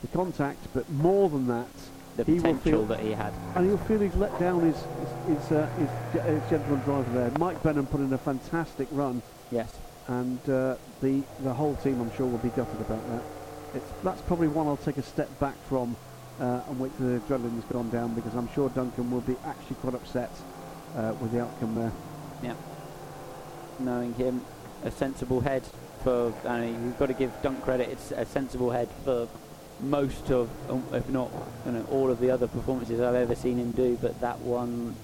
the 0.00 0.08
contact, 0.08 0.58
but 0.74 0.90
more 0.90 1.28
than 1.28 1.46
that, 1.46 1.70
the 2.16 2.24
he 2.24 2.36
potential 2.36 2.60
feel 2.62 2.86
that 2.86 3.00
he 3.00 3.12
had. 3.12 3.32
and 3.54 3.66
he'll 3.66 3.78
feel 3.78 3.98
he's 4.00 4.14
let 4.16 4.38
down 4.38 4.60
his 4.60 4.76
his, 4.76 5.38
his, 5.38 5.52
uh, 5.52 5.66
his, 6.12 6.22
his 6.22 6.50
gentleman 6.50 6.80
driver 6.84 7.10
there. 7.12 7.30
Mike 7.38 7.62
Benham 7.62 7.86
put 7.86 8.00
in 8.00 8.12
a 8.12 8.18
fantastic 8.18 8.88
run, 8.90 9.22
Yes. 9.50 9.72
and 10.08 10.38
uh, 10.48 10.76
the 11.00 11.22
the 11.42 11.52
whole 11.54 11.74
team, 11.76 12.00
I'm 12.00 12.14
sure, 12.16 12.26
will 12.26 12.38
be 12.38 12.50
gutted 12.50 12.80
about 12.80 13.06
that. 13.10 13.22
It's, 13.74 13.90
that's 14.04 14.20
probably 14.22 14.48
one 14.48 14.66
I'll 14.66 14.76
take 14.76 14.98
a 14.98 15.02
step 15.02 15.28
back 15.40 15.54
from 15.68 15.96
uh, 16.40 16.60
and 16.68 16.78
wait 16.78 16.94
till 16.98 17.06
the 17.06 17.20
adrenaline's 17.20 17.64
gone 17.72 17.88
down, 17.90 18.14
because 18.14 18.34
I'm 18.34 18.48
sure 18.52 18.68
Duncan 18.70 19.10
will 19.10 19.20
be 19.22 19.36
actually 19.46 19.76
quite 19.76 19.94
upset 19.94 20.30
uh, 20.96 21.14
with 21.20 21.32
the 21.32 21.40
outcome 21.40 21.74
there. 21.74 21.92
Yeah. 22.42 22.54
Knowing 23.78 24.12
him, 24.14 24.42
a 24.84 24.90
sensible 24.90 25.40
head 25.40 25.62
for. 26.04 26.32
I 26.46 26.60
mean, 26.60 26.84
you've 26.84 26.98
got 26.98 27.06
to 27.06 27.14
give 27.14 27.32
Dunk 27.42 27.62
credit. 27.62 27.88
It's 27.88 28.10
a 28.12 28.26
sensible 28.26 28.70
head 28.70 28.88
for 29.04 29.26
most 29.82 30.30
of, 30.30 30.48
um, 30.70 30.84
if 30.92 31.08
not, 31.08 31.30
you 31.66 31.72
know, 31.72 31.84
all 31.90 32.10
of 32.10 32.20
the 32.20 32.30
other 32.30 32.46
performances 32.46 33.00
I've 33.00 33.14
ever 33.14 33.34
seen 33.34 33.58
him 33.58 33.72
do. 33.72 33.98
But 34.00 34.20
that 34.20 34.38
one, 34.40 34.94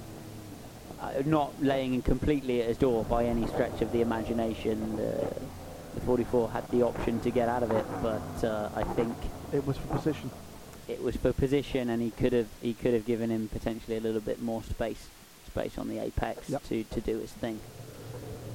uh, 1.01 1.23
not 1.25 1.53
laying 1.63 1.95
in 1.95 2.03
completely 2.03 2.63
at 2.63 2.69
his 2.69 2.79
door 2.79 3.05
by 3.05 3.25
any 3.25 3.47
stretch 3.47 3.83
of 3.83 3.93
the 3.93 4.01
imagination. 4.01 4.97
The, 4.97 5.35
the 5.95 6.01
44 6.03 6.51
had 6.51 6.69
the 6.71 6.83
option 6.83 7.21
to 7.21 7.31
get 7.31 7.49
out 7.49 7.63
of 7.63 7.71
it, 7.71 7.85
but 8.03 8.45
uh, 8.47 8.71
I 8.75 8.85
think 8.85 9.15
it 9.53 9.67
was 9.67 9.77
for 9.77 9.97
position. 9.97 10.31
It 10.87 11.03
was 11.03 11.17
for 11.17 11.33
position, 11.33 11.91
and 11.91 12.01
he 12.01 12.11
could 12.11 12.33
have 12.33 12.47
he 12.63 12.73
could 12.73 12.95
have 12.95 13.05
given 13.05 13.31
him 13.31 13.49
potentially 13.49 13.97
a 13.97 14.01
little 14.01 14.21
bit 14.21 14.41
more 14.41 14.63
space 14.63 15.09
space 15.47 15.77
on 15.77 15.89
the 15.89 15.99
apex 15.99 16.49
yep. 16.49 16.63
to, 16.65 16.85
to 16.85 17.01
do 17.01 17.19
his 17.19 17.33
thing. 17.33 17.59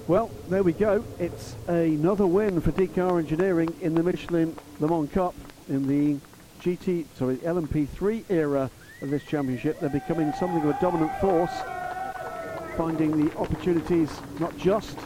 Well, 0.07 0.29
there 0.49 0.63
we 0.63 0.73
go. 0.73 1.03
It's 1.19 1.55
another 1.67 2.27
win 2.27 2.59
for 2.61 2.71
DKR 2.71 3.19
Engineering 3.19 3.73
in 3.81 3.95
the 3.95 4.03
Michelin 4.03 4.55
Le 4.79 4.87
Mans 4.87 5.09
Cup 5.11 5.33
in 5.69 5.87
the 5.87 6.19
GT, 6.61 7.05
sorry, 7.17 7.37
LMP3 7.37 8.25
era 8.29 8.69
of 9.01 9.09
this 9.09 9.23
championship. 9.23 9.79
They're 9.79 9.89
becoming 9.89 10.31
something 10.33 10.61
of 10.61 10.75
a 10.75 10.81
dominant 10.81 11.11
force, 11.19 11.51
finding 12.77 13.25
the 13.25 13.35
opportunities 13.37 14.09
not 14.39 14.57
just 14.57 14.97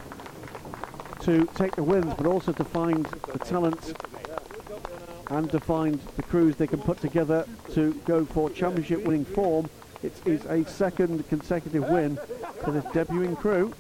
to 1.21 1.45
take 1.55 1.75
the 1.75 1.83
wins, 1.83 2.13
but 2.15 2.25
also 2.25 2.51
to 2.53 2.63
find 2.63 3.05
the 3.05 3.39
talent 3.39 3.93
and 5.29 5.51
to 5.51 5.59
find 5.59 5.99
the 6.15 6.23
crews 6.23 6.55
they 6.55 6.67
can 6.67 6.79
put 6.79 7.01
together 7.01 7.45
to 7.73 7.93
go 8.05 8.23
for 8.23 8.49
championship 8.49 9.03
winning 9.03 9.25
form. 9.25 9.69
It 10.03 10.13
is 10.25 10.45
a 10.45 10.63
second 10.65 11.27
consecutive 11.27 11.89
win 11.89 12.17
for 12.63 12.71
this 12.71 12.85
debuting 12.85 13.37
crew. 13.37 13.73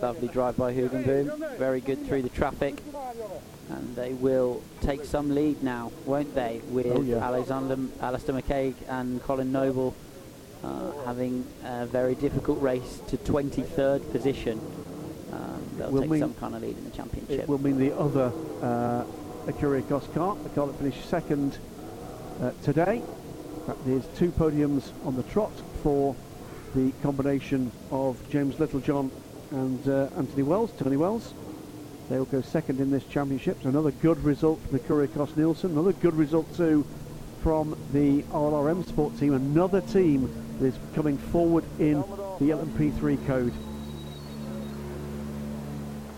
Lovely 0.00 0.28
drive 0.28 0.56
by 0.56 0.72
Hoogenboom, 0.72 1.58
very 1.58 1.80
good 1.80 2.06
through 2.06 2.22
the 2.22 2.28
traffic. 2.30 2.76
And 3.70 3.96
they 3.96 4.12
will 4.12 4.62
take 4.82 5.04
some 5.04 5.34
lead 5.34 5.62
now, 5.62 5.90
won't 6.04 6.34
they, 6.34 6.60
with 6.68 6.86
oh, 6.86 7.00
yeah. 7.00 7.16
Alexander, 7.16 7.78
Alistair 8.00 8.34
McCaig 8.34 8.74
and 8.88 9.22
Colin 9.22 9.52
Noble 9.52 9.94
uh, 10.62 10.92
having 11.04 11.46
a 11.64 11.86
very 11.86 12.14
difficult 12.14 12.60
race 12.60 13.00
to 13.08 13.16
23rd 13.16 14.10
position. 14.12 14.60
Um, 15.32 15.62
they'll 15.76 15.90
will 15.90 16.08
take 16.08 16.20
some 16.20 16.34
kind 16.34 16.54
of 16.54 16.62
lead 16.62 16.76
in 16.76 16.84
the 16.84 16.90
championship. 16.90 17.40
It 17.40 17.48
will 17.48 17.62
mean 17.62 17.78
the 17.78 17.96
other 17.98 18.32
uh, 18.62 19.04
Ecurie 19.46 19.82
Ecosse 19.82 20.12
car, 20.14 20.36
the 20.42 20.48
car 20.50 20.66
that 20.66 20.78
finished 20.78 21.08
second 21.08 21.58
uh, 22.40 22.52
today. 22.62 23.02
There's 23.86 24.06
two 24.16 24.30
podiums 24.30 24.90
on 25.04 25.16
the 25.16 25.22
trot 25.24 25.52
for 25.82 26.14
the 26.74 26.92
combination 27.02 27.70
of 27.90 28.18
James 28.30 28.58
Littlejohn 28.58 29.10
and 29.50 29.88
uh, 29.88 30.08
Anthony 30.16 30.42
Wells, 30.42 30.72
Tony 30.78 30.96
Wells. 30.96 31.32
They 32.08 32.18
will 32.18 32.26
go 32.26 32.42
second 32.42 32.80
in 32.80 32.90
this 32.90 33.04
championship. 33.04 33.62
So 33.62 33.70
another 33.70 33.90
good 33.90 34.22
result 34.22 34.60
for 34.60 34.72
the 34.72 34.78
Ecurie 34.78 35.08
Ecosse 35.08 35.36
Nielsen. 35.36 35.72
Another 35.72 35.92
good 35.92 36.14
result 36.14 36.54
too 36.54 36.86
from 37.42 37.76
the 37.92 38.22
RLRM 38.24 38.86
Sport 38.86 39.18
team. 39.18 39.32
Another 39.34 39.80
team 39.80 40.30
that 40.58 40.66
is 40.66 40.78
coming 40.94 41.16
forward 41.16 41.64
in 41.78 42.00
the 42.38 42.50
LMP3 42.50 43.26
code. 43.26 43.52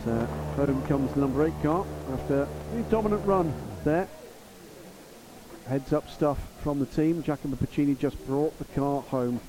So 0.04 0.14
home 0.56 0.86
comes 0.86 1.12
the 1.14 1.20
number 1.20 1.46
eight 1.46 1.62
car 1.62 1.84
after 2.12 2.42
a 2.42 2.82
dominant 2.90 3.24
run 3.26 3.52
there. 3.84 4.08
Heads 5.68 5.92
up 5.92 6.08
stuff 6.08 6.38
from 6.62 6.78
the 6.78 6.86
team. 6.86 7.22
Giacomo 7.22 7.56
Piccini 7.56 7.98
just 7.98 8.24
brought 8.26 8.56
the 8.58 8.64
car 8.66 9.02
home 9.02 9.40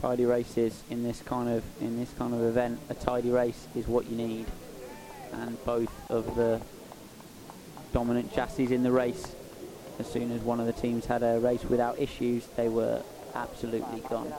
tidy 0.00 0.24
races 0.24 0.82
in 0.90 1.02
this 1.02 1.22
kind 1.22 1.48
of 1.48 1.64
in 1.80 1.98
this 1.98 2.12
kind 2.18 2.32
of 2.32 2.40
event 2.42 2.78
a 2.88 2.94
tidy 2.94 3.30
race 3.30 3.66
is 3.74 3.88
what 3.88 4.08
you 4.08 4.16
need 4.16 4.46
and 5.32 5.62
both 5.64 6.10
of 6.10 6.36
the 6.36 6.60
dominant 7.92 8.32
chassis 8.34 8.72
in 8.72 8.82
the 8.82 8.92
race. 8.92 9.34
As 9.98 10.10
soon 10.10 10.30
as 10.30 10.40
one 10.42 10.60
of 10.60 10.66
the 10.66 10.72
teams 10.72 11.06
had 11.06 11.22
a 11.22 11.40
race 11.40 11.64
without 11.64 11.98
issues 11.98 12.46
they 12.56 12.68
were 12.68 13.02
absolutely 13.34 14.00
gone. 14.08 14.32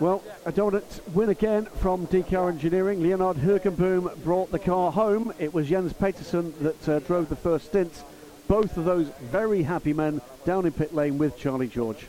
Well 0.00 0.22
a 0.44 0.50
dominant 0.50 1.00
win 1.12 1.28
again 1.28 1.66
from 1.76 2.06
DKR 2.08 2.48
Engineering. 2.48 3.02
Leonard 3.02 3.36
Hoogenboom 3.36 4.16
brought 4.24 4.50
the 4.50 4.58
car 4.58 4.90
home. 4.90 5.32
It 5.38 5.54
was 5.54 5.68
Jens 5.68 5.92
Petersen 5.92 6.52
that 6.60 6.88
uh, 6.88 6.98
drove 7.00 7.28
the 7.28 7.36
first 7.36 7.66
stint. 7.66 8.04
Both 8.48 8.76
of 8.76 8.84
those 8.84 9.08
very 9.30 9.62
happy 9.62 9.92
men 9.92 10.20
down 10.44 10.66
in 10.66 10.72
pit 10.72 10.94
lane 10.94 11.16
with 11.16 11.38
Charlie 11.38 11.68
George 11.68 12.06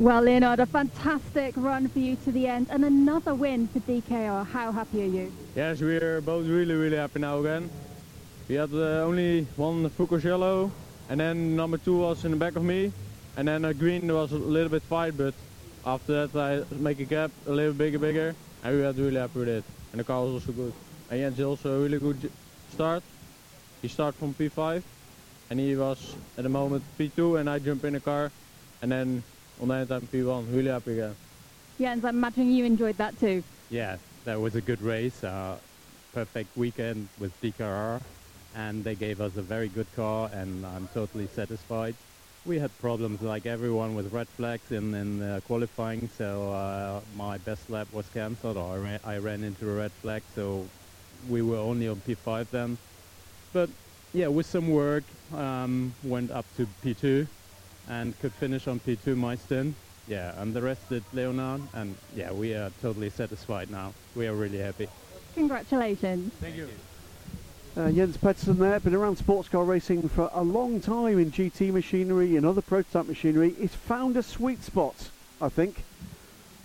well, 0.00 0.22
Leonard, 0.22 0.60
a 0.60 0.66
fantastic 0.66 1.54
run 1.58 1.86
for 1.88 1.98
you 1.98 2.16
to 2.24 2.32
the 2.32 2.46
end 2.46 2.68
and 2.70 2.86
another 2.86 3.34
win 3.34 3.68
for 3.68 3.80
DKR. 3.80 4.46
How 4.46 4.72
happy 4.72 5.02
are 5.02 5.06
you? 5.06 5.32
Yes, 5.54 5.82
we 5.82 5.96
are 5.96 6.22
both 6.22 6.46
really, 6.46 6.74
really 6.74 6.96
happy 6.96 7.18
now 7.20 7.38
again. 7.38 7.68
We 8.48 8.54
had 8.54 8.72
uh, 8.72 9.04
only 9.04 9.46
one 9.56 9.90
yellow 10.24 10.72
and 11.10 11.20
then 11.20 11.54
number 11.54 11.76
two 11.76 11.98
was 11.98 12.24
in 12.24 12.30
the 12.30 12.38
back 12.38 12.56
of 12.56 12.64
me 12.64 12.92
and 13.36 13.46
then 13.46 13.66
a 13.66 13.74
green 13.74 14.10
was 14.10 14.32
a 14.32 14.38
little 14.38 14.70
bit 14.70 14.82
fight 14.84 15.18
but 15.18 15.34
after 15.84 16.26
that 16.26 16.64
I 16.70 16.74
make 16.76 16.98
a 17.00 17.04
gap 17.04 17.30
a 17.46 17.50
little 17.50 17.74
bigger, 17.74 17.98
bigger 17.98 18.34
and 18.64 18.74
we 18.74 18.82
were 18.82 18.92
really 18.92 19.20
happy 19.20 19.40
with 19.40 19.48
it. 19.48 19.64
And 19.92 20.00
the 20.00 20.04
car 20.04 20.24
was 20.24 20.32
also 20.32 20.52
good. 20.52 20.72
And 21.10 21.20
Jens 21.20 21.40
also 21.40 21.78
a 21.78 21.82
really 21.82 21.98
good 21.98 22.32
start. 22.72 23.02
He 23.82 23.88
started 23.88 24.18
from 24.18 24.32
P5 24.32 24.82
and 25.50 25.60
he 25.60 25.76
was 25.76 26.16
at 26.38 26.44
the 26.44 26.48
moment 26.48 26.84
P2 26.98 27.38
and 27.38 27.50
I 27.50 27.58
jump 27.58 27.84
in 27.84 27.92
the 27.92 28.00
car 28.00 28.32
and 28.80 28.90
then 28.90 29.22
on 29.60 29.68
the 29.68 29.84
time 29.84 30.08
P1. 30.12 30.54
Really 30.54 30.70
happy 30.70 30.92
again. 30.92 31.14
Yeah, 31.78 31.92
and 31.92 32.04
I'm 32.04 32.16
imagining 32.16 32.52
you 32.52 32.64
enjoyed 32.64 32.96
that 32.98 33.18
too. 33.18 33.42
Yeah, 33.70 33.96
that 34.24 34.40
was 34.40 34.54
a 34.54 34.60
good 34.60 34.80
race. 34.82 35.22
Uh, 35.22 35.58
perfect 36.12 36.56
weekend 36.56 37.08
with 37.18 37.32
DKR 37.40 38.00
and 38.56 38.82
they 38.82 38.94
gave 38.94 39.20
us 39.20 39.36
a 39.36 39.42
very 39.42 39.68
good 39.68 39.86
car 39.94 40.28
and 40.32 40.66
I'm 40.66 40.88
totally 40.92 41.28
satisfied. 41.28 41.94
We 42.44 42.58
had 42.58 42.76
problems 42.80 43.20
like 43.20 43.46
everyone 43.46 43.94
with 43.94 44.12
red 44.12 44.26
flags 44.28 44.72
in, 44.72 44.94
in 44.94 45.22
uh, 45.22 45.40
qualifying, 45.46 46.08
so 46.16 46.50
uh, 46.52 47.00
my 47.16 47.38
best 47.38 47.70
lap 47.70 47.86
was 47.92 48.06
cancelled 48.12 48.56
or 48.56 48.72
I 48.72 48.76
ran, 48.76 49.00
I 49.04 49.16
ran 49.18 49.44
into 49.44 49.70
a 49.70 49.74
red 49.74 49.92
flag, 50.02 50.22
so 50.34 50.66
we 51.28 51.42
were 51.42 51.58
only 51.58 51.86
on 51.86 51.96
P5 51.96 52.46
then. 52.50 52.78
But 53.52 53.68
yeah, 54.12 54.26
with 54.26 54.46
some 54.46 54.70
work, 54.70 55.04
um, 55.34 55.94
went 56.02 56.30
up 56.30 56.46
to 56.56 56.66
P2 56.82 57.28
and 57.88 58.18
could 58.20 58.32
finish 58.32 58.68
on 58.68 58.80
P2 58.80 59.16
Maestin. 59.16 59.74
Yeah, 60.08 60.40
and 60.40 60.52
the 60.54 60.62
rest 60.62 60.88
did 60.88 61.04
Leonard, 61.12 61.62
and 61.72 61.94
yeah, 62.16 62.32
we 62.32 62.54
are 62.54 62.70
totally 62.82 63.10
satisfied 63.10 63.70
now. 63.70 63.92
We 64.16 64.26
are 64.26 64.34
really 64.34 64.58
happy. 64.58 64.88
Congratulations. 65.34 66.32
Thank 66.40 66.56
you. 66.56 66.68
Uh, 67.76 67.90
Jens 67.92 68.16
Petersen 68.16 68.58
there, 68.58 68.80
been 68.80 68.96
around 68.96 69.16
sports 69.16 69.48
car 69.48 69.64
racing 69.64 70.08
for 70.08 70.28
a 70.32 70.42
long 70.42 70.80
time 70.80 71.18
in 71.18 71.30
GT 71.30 71.72
machinery 71.72 72.36
and 72.36 72.44
other 72.44 72.60
prototype 72.60 73.06
machinery. 73.06 73.54
He's 73.56 73.74
found 73.74 74.16
a 74.16 74.24
sweet 74.24 74.64
spot, 74.64 75.10
I 75.40 75.48
think. 75.48 75.84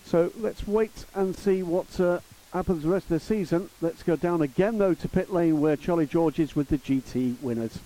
So 0.04 0.32
let's 0.40 0.68
wait 0.68 1.06
and 1.14 1.36
see 1.36 1.62
what 1.62 2.00
uh, 2.00 2.22
happens 2.54 2.84
the 2.84 2.90
rest 2.90 3.06
of 3.06 3.10
the 3.10 3.20
season. 3.20 3.70
Let's 3.82 4.02
go 4.02 4.16
down 4.16 4.42
again, 4.42 4.80
though, 4.80 4.96
to 4.96 5.08
pit 5.08 5.32
lane 5.32 5.62
where 5.62 5.76
Charlie 5.76 6.08
George 6.08 6.40
is 6.40 6.56
with 6.56 6.70
the 6.70 6.80
GT 6.80 7.40
winners. 7.42 7.80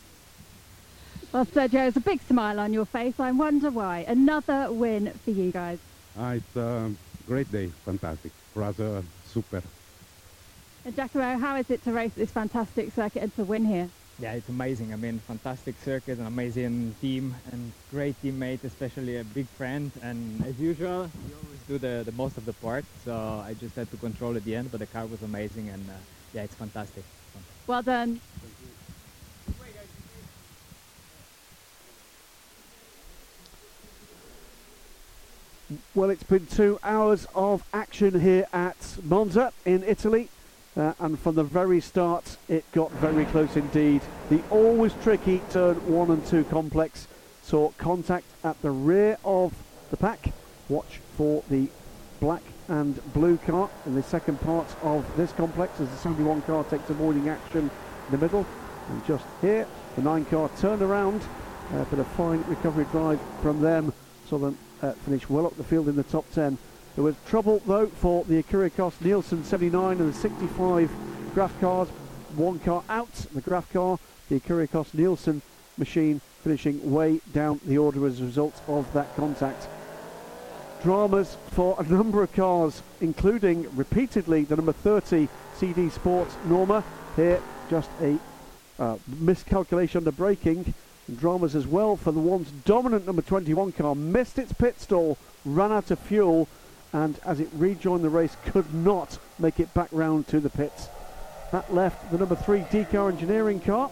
Well, 1.31 1.45
Sergio, 1.45 1.71
there's 1.71 1.95
a 1.95 1.99
big 1.99 2.21
smile 2.21 2.59
on 2.59 2.73
your 2.73 2.85
face. 2.85 3.19
I 3.19 3.31
wonder 3.31 3.69
why. 3.69 4.03
Another 4.07 4.71
win 4.71 5.11
for 5.23 5.29
you 5.29 5.51
guys. 5.51 5.77
Uh, 6.17 6.37
it's 6.37 6.55
a 6.55 6.91
great 7.27 7.51
day. 7.51 7.67
Fantastic. 7.85 8.31
For 8.51 8.63
us, 8.63 8.79
uh, 8.79 9.03
super. 9.27 9.61
And 10.85 10.95
Giacomo, 10.95 11.37
how 11.37 11.55
is 11.57 11.69
it 11.69 11.83
to 11.83 11.91
race 11.91 12.13
this 12.15 12.31
fantastic 12.31 12.91
circuit 12.93 13.21
and 13.21 13.35
to 13.35 13.43
win 13.43 13.65
here? 13.65 13.89
Yeah, 14.19 14.33
it's 14.33 14.49
amazing. 14.49 14.91
I 14.91 14.95
mean, 14.95 15.19
fantastic 15.19 15.75
circuit, 15.85 16.17
an 16.17 16.25
amazing 16.25 16.95
team, 16.99 17.35
and 17.51 17.71
great 17.91 18.15
teammate, 18.23 18.63
especially 18.63 19.17
a 19.17 19.23
big 19.23 19.45
friend. 19.49 19.91
And 20.01 20.43
as 20.45 20.59
usual, 20.59 21.11
we 21.27 21.33
always 21.35 21.61
do 21.67 21.77
the, 21.77 22.01
the 22.03 22.11
most 22.13 22.37
of 22.37 22.45
the 22.45 22.53
part. 22.53 22.85
So 23.05 23.13
I 23.45 23.53
just 23.53 23.75
had 23.75 23.91
to 23.91 23.97
control 23.97 24.35
at 24.35 24.43
the 24.45 24.55
end, 24.55 24.71
but 24.71 24.79
the 24.79 24.87
car 24.87 25.05
was 25.05 25.21
amazing, 25.21 25.69
and 25.69 25.87
uh, 25.89 25.93
yeah, 26.33 26.41
it's 26.41 26.55
fantastic. 26.55 27.03
Well 27.67 27.83
done. 27.83 28.19
Well, 35.93 36.09
it's 36.09 36.23
been 36.23 36.47
two 36.47 36.79
hours 36.81 37.27
of 37.35 37.63
action 37.73 38.21
here 38.21 38.47
at 38.51 38.97
Monza 39.03 39.53
in 39.65 39.83
Italy. 39.83 40.29
Uh, 40.75 40.93
and 40.99 41.19
from 41.19 41.35
the 41.35 41.43
very 41.43 41.79
start, 41.79 42.37
it 42.47 42.63
got 42.71 42.91
very 42.93 43.25
close 43.25 43.55
indeed. 43.55 44.01
The 44.31 44.41
always 44.49 44.93
tricky 45.03 45.41
turn 45.51 45.75
one 45.87 46.09
and 46.09 46.25
two 46.25 46.43
complex 46.45 47.07
saw 47.43 47.69
contact 47.77 48.25
at 48.43 48.59
the 48.63 48.71
rear 48.71 49.19
of 49.23 49.53
the 49.91 49.97
pack. 49.97 50.31
Watch 50.69 51.01
for 51.15 51.43
the 51.51 51.67
black 52.19 52.43
and 52.67 52.99
blue 53.13 53.37
car 53.37 53.69
in 53.85 53.93
the 53.93 54.03
second 54.03 54.41
part 54.41 54.67
of 54.81 55.05
this 55.17 55.31
complex 55.33 55.79
as 55.79 55.89
the 55.89 55.97
71 55.97 56.41
car 56.43 56.63
takes 56.63 56.89
avoiding 56.89 57.29
action 57.29 57.69
in 58.05 58.11
the 58.11 58.17
middle. 58.17 58.45
And 58.89 59.05
just 59.05 59.25
here, 59.41 59.67
the 59.95 60.01
9 60.01 60.25
car 60.25 60.49
turned 60.57 60.81
around, 60.81 61.21
uh, 61.73 61.85
but 61.91 61.99
a 61.99 62.03
fine 62.03 62.43
recovery 62.47 62.85
drive 62.91 63.19
from 63.43 63.61
them 63.61 63.93
saw 64.27 64.39
them 64.39 64.57
uh, 64.81 64.91
finish 64.91 65.29
well 65.29 65.45
up 65.45 65.55
the 65.57 65.63
field 65.63 65.87
in 65.87 65.95
the 65.95 66.03
top 66.03 66.25
10. 66.33 66.57
There 66.95 67.03
was 67.03 67.15
trouble 67.27 67.61
though 67.65 67.87
for 67.87 68.23
the 68.25 68.41
Ecurie 68.41 68.71
Ecosse 68.71 69.01
Nielsen 69.01 69.43
79 69.43 69.99
and 69.99 70.13
the 70.13 70.17
65 70.17 70.91
Graf 71.33 71.59
cars. 71.61 71.87
One 72.35 72.59
car 72.59 72.83
out, 72.89 73.13
the 73.33 73.41
Graf 73.41 73.71
car, 73.71 73.97
the 74.29 74.39
Ecurie 74.39 74.67
Ecosse 74.67 74.93
Nielsen 74.93 75.41
machine 75.77 76.21
finishing 76.43 76.91
way 76.91 77.19
down 77.33 77.59
the 77.65 77.77
order 77.77 78.05
as 78.05 78.19
a 78.19 78.25
result 78.25 78.61
of 78.67 78.91
that 78.93 79.15
contact. 79.15 79.67
dramas 80.83 81.37
for 81.51 81.75
a 81.79 81.83
number 81.83 82.23
of 82.23 82.31
cars, 82.33 82.81
including 83.01 83.67
repeatedly 83.75 84.43
the 84.43 84.55
number 84.55 84.71
30 84.71 85.27
CD 85.57 85.89
Sports 85.89 86.35
Norma. 86.45 86.83
Here, 87.15 87.41
just 87.69 87.89
a 88.01 88.17
uh, 88.79 88.97
miscalculation 89.19 89.99
under 89.99 90.11
braking. 90.11 90.73
Dramas 91.17 91.55
as 91.55 91.67
well 91.67 91.95
for 91.95 92.11
the 92.11 92.19
once 92.19 92.51
dominant 92.65 93.05
number 93.05 93.21
21 93.21 93.71
car. 93.73 93.95
Missed 93.95 94.39
its 94.39 94.53
pit 94.53 94.79
stall, 94.79 95.17
ran 95.45 95.71
out 95.71 95.91
of 95.91 95.99
fuel, 95.99 96.47
and 96.93 97.19
as 97.25 97.39
it 97.39 97.49
rejoined 97.53 98.03
the 98.03 98.09
race, 98.09 98.35
could 98.45 98.73
not 98.73 99.17
make 99.37 99.59
it 99.59 99.73
back 99.73 99.89
round 99.91 100.27
to 100.27 100.39
the 100.39 100.49
pits. 100.49 100.89
That 101.51 101.73
left 101.73 102.11
the 102.11 102.17
number 102.17 102.35
three 102.35 102.61
DKR 102.61 103.11
engineering 103.11 103.59
car 103.59 103.89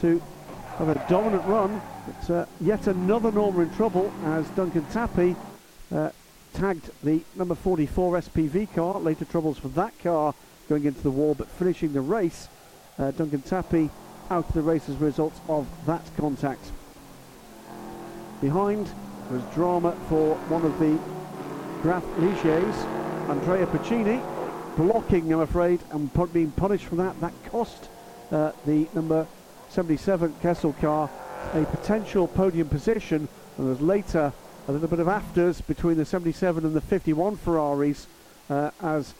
to 0.00 0.22
have 0.76 0.88
a 0.88 1.06
dominant 1.08 1.44
run. 1.46 1.80
But 2.06 2.30
uh, 2.30 2.46
yet 2.60 2.86
another 2.86 3.30
Norma 3.30 3.60
in 3.60 3.74
trouble 3.74 4.12
as 4.24 4.48
Duncan 4.50 4.84
Tappy 4.86 5.36
uh, 5.94 6.10
tagged 6.54 6.90
the 7.02 7.22
number 7.36 7.54
44 7.54 8.20
SPV 8.20 8.74
car. 8.74 8.98
Later 8.98 9.24
troubles 9.24 9.58
for 9.58 9.68
that 9.68 9.98
car 10.00 10.34
going 10.68 10.84
into 10.84 11.00
the 11.02 11.10
wall, 11.10 11.34
but 11.34 11.48
finishing 11.48 11.92
the 11.92 12.00
race. 12.00 12.48
Uh, 12.98 13.10
Duncan 13.12 13.42
Tappy 13.42 13.90
out 14.30 14.48
of 14.48 14.54
the 14.54 14.62
race 14.62 14.88
as 14.88 14.96
a 14.96 15.04
result 15.04 15.34
of 15.48 15.66
that 15.86 16.02
contact. 16.16 16.72
Behind 18.40 18.88
was 19.30 19.42
drama 19.54 19.96
for 20.08 20.34
one 20.48 20.64
of 20.64 20.78
the 20.78 20.98
Graf 21.82 22.04
Ligiers, 22.18 22.74
Andrea 23.28 23.66
Piccini, 23.66 24.22
blocking, 24.76 25.32
I'm 25.32 25.40
afraid, 25.40 25.80
and 25.90 26.10
being 26.32 26.50
punished 26.52 26.86
for 26.86 26.96
that. 26.96 27.20
That 27.20 27.32
cost 27.46 27.88
uh, 28.30 28.52
the 28.66 28.88
number 28.94 29.26
77 29.68 30.34
Kessel 30.40 30.72
car 30.74 31.10
a 31.54 31.64
potential 31.64 32.28
podium 32.28 32.68
position, 32.68 33.28
and 33.58 33.68
was 33.68 33.80
later 33.80 34.32
a 34.68 34.72
little 34.72 34.88
bit 34.88 35.00
of 35.00 35.08
afters 35.08 35.60
between 35.60 35.96
the 35.96 36.04
77 36.04 36.64
and 36.64 36.74
the 36.74 36.80
51 36.80 37.36
Ferraris 37.36 38.06
uh, 38.48 38.70
as 38.80 39.14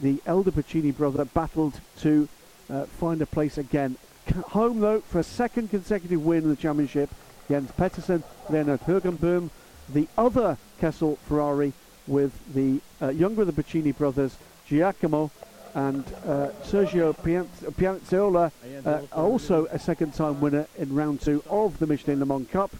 the 0.00 0.20
elder 0.26 0.50
Piccini 0.50 0.96
brother 0.96 1.24
battled 1.24 1.80
to 1.98 2.28
uh, 2.70 2.84
find 2.84 3.20
a 3.20 3.26
place 3.26 3.58
again. 3.58 3.96
Home 4.34 4.80
though 4.80 5.00
for 5.00 5.20
a 5.20 5.24
second 5.24 5.70
consecutive 5.70 6.24
win 6.24 6.44
in 6.44 6.50
the 6.50 6.56
championship. 6.56 7.10
Jens 7.48 7.70
Petersen, 7.72 8.24
Leonard 8.50 8.80
Hoogenboom, 8.80 9.50
the 9.88 10.08
other 10.18 10.58
Kessel 10.80 11.16
Ferrari 11.28 11.72
with 12.06 12.32
the 12.54 12.80
uh, 13.00 13.08
younger 13.10 13.42
of 13.42 13.54
the 13.54 13.62
Piccini 13.62 13.96
brothers, 13.96 14.36
Giacomo 14.66 15.30
and 15.74 16.04
uh, 16.24 16.48
Sergio 16.64 17.14
Pianezzola, 17.16 18.50
uh, 18.84 19.00
also 19.14 19.66
a 19.66 19.78
second 19.78 20.14
time 20.14 20.40
winner 20.40 20.66
in 20.78 20.94
round 20.94 21.20
two 21.20 21.42
of 21.48 21.78
the 21.78 21.86
Michelin 21.86 22.18
Le 22.18 22.26
Mans 22.26 22.48
Cup. 22.48 22.74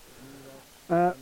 Uh, 0.88 1.12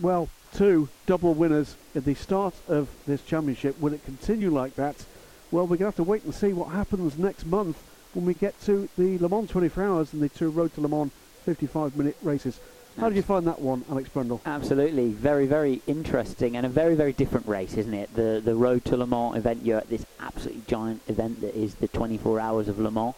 well, 0.00 0.28
two 0.54 0.88
double 1.06 1.34
winners 1.34 1.76
at 1.94 2.04
the 2.04 2.14
start 2.14 2.54
of 2.68 2.88
this 3.06 3.22
championship. 3.22 3.78
Will 3.80 3.92
it 3.92 4.04
continue 4.04 4.50
like 4.50 4.76
that? 4.76 5.04
Well, 5.50 5.64
we're 5.64 5.76
going 5.76 5.78
to 5.78 5.84
have 5.86 5.96
to 5.96 6.02
wait 6.04 6.24
and 6.24 6.34
see 6.34 6.52
what 6.52 6.68
happens 6.68 7.18
next 7.18 7.44
month 7.44 7.76
when 8.14 8.24
we 8.24 8.34
get 8.34 8.58
to 8.62 8.88
the 8.96 9.18
Le 9.18 9.28
Mans 9.28 9.48
24 9.50 9.84
hours 9.84 10.12
and 10.12 10.22
the 10.22 10.28
two 10.28 10.50
Road 10.50 10.74
to 10.74 10.80
Le 10.80 10.88
Mans 10.88 11.10
55 11.44 11.96
minute 11.96 12.16
races. 12.22 12.60
How 12.98 13.08
did 13.08 13.16
you 13.16 13.22
find 13.22 13.46
that 13.48 13.60
one, 13.60 13.84
Alex 13.90 14.08
Brundle? 14.08 14.40
Absolutely, 14.46 15.10
very, 15.10 15.46
very 15.46 15.82
interesting 15.88 16.56
and 16.56 16.64
a 16.64 16.68
very, 16.68 16.94
very 16.94 17.12
different 17.12 17.46
race, 17.48 17.74
isn't 17.76 17.92
it? 17.92 18.14
The 18.14 18.40
the 18.44 18.54
Road 18.54 18.84
to 18.86 18.96
Le 18.96 19.06
Mans 19.06 19.36
event. 19.36 19.64
You're 19.64 19.78
at 19.78 19.88
this 19.88 20.06
absolutely 20.20 20.62
giant 20.68 21.02
event 21.08 21.40
that 21.40 21.56
is 21.56 21.74
the 21.74 21.88
24 21.88 22.38
Hours 22.38 22.68
of 22.68 22.78
Le 22.78 22.92
Mans, 22.92 23.14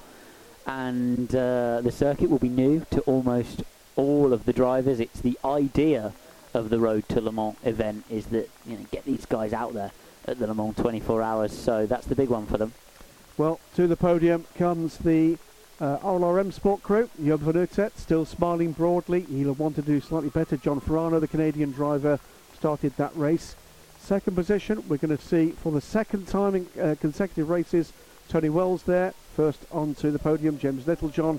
and 0.67 1.35
uh, 1.35 1.83
the 1.83 1.93
circuit 1.93 2.31
will 2.31 2.39
be 2.39 2.49
new 2.49 2.87
to 2.91 3.01
almost 3.03 3.63
all 3.97 4.33
of 4.33 4.47
the 4.47 4.53
drivers. 4.53 4.99
It's 4.99 5.21
the 5.21 5.39
idea 5.45 6.15
of 6.55 6.71
the 6.71 6.79
Road 6.79 7.07
to 7.11 7.21
Le 7.21 7.33
Mans 7.33 7.57
event 7.65 8.05
is 8.09 8.27
that 8.27 8.49
you 8.65 8.79
know 8.79 8.87
get 8.91 9.05
these 9.05 9.27
guys 9.27 9.53
out 9.53 9.75
there 9.75 9.91
at 10.27 10.39
the 10.39 10.47
Le 10.47 10.55
Mans 10.55 10.75
24 10.77 11.21
Hours. 11.21 11.53
So 11.53 11.85
that's 11.85 12.07
the 12.07 12.15
big 12.15 12.31
one 12.31 12.47
for 12.47 12.57
them. 12.57 12.73
Well, 13.39 13.61
to 13.75 13.87
the 13.87 13.97
podium 13.97 14.47
comes 14.57 14.97
the 14.97 15.37
uh, 15.79 16.51
Sport 16.51 16.83
Crew, 16.83 17.11
Job 17.23 17.41
van 17.41 17.53
Uitert, 17.53 17.91
still 17.99 18.25
smiling 18.25 18.73
broadly. 18.73 19.27
He'll 19.29 19.53
want 19.53 19.77
to 19.77 19.83
do 19.83 20.01
slightly 20.01 20.31
better. 20.31 20.57
John 20.57 20.81
Farano, 20.81 21.21
the 21.21 21.29
Canadian 21.29 21.71
driver, 21.73 22.19
started 22.57 22.97
that 22.97 23.15
race. 23.15 23.55
Second 23.99 24.37
position, 24.37 24.83
we're 24.89 24.97
going 24.97 25.15
to 25.15 25.23
see 25.23 25.51
for 25.51 25.71
the 25.71 25.83
second 25.83 26.27
time 26.29 26.55
in 26.55 26.67
uh, 26.81 26.95
consecutive 26.99 27.51
races, 27.51 27.93
Tony 28.31 28.49
Wells 28.49 28.85
there. 28.85 29.13
First 29.35 29.67
onto 29.71 30.11
the 30.11 30.19
podium, 30.19 30.59
James 30.59 30.87
Littlejohn, 30.87 31.39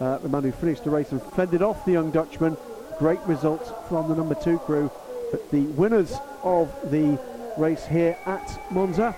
uh, 0.00 0.18
the 0.18 0.28
man 0.28 0.42
who 0.42 0.52
finished 0.52 0.84
the 0.84 0.90
race 0.90 1.12
and 1.12 1.22
fended 1.32 1.62
off 1.62 1.82
the 1.86 1.92
young 1.92 2.10
Dutchman. 2.10 2.58
Great 2.98 3.20
results 3.20 3.72
from 3.88 4.10
the 4.10 4.14
number 4.14 4.34
two 4.34 4.58
crew. 4.58 4.90
But 5.30 5.50
the 5.50 5.62
winners 5.62 6.14
of 6.42 6.70
the 6.90 7.18
race 7.56 7.86
here 7.86 8.18
at 8.26 8.60
Monza, 8.70 9.16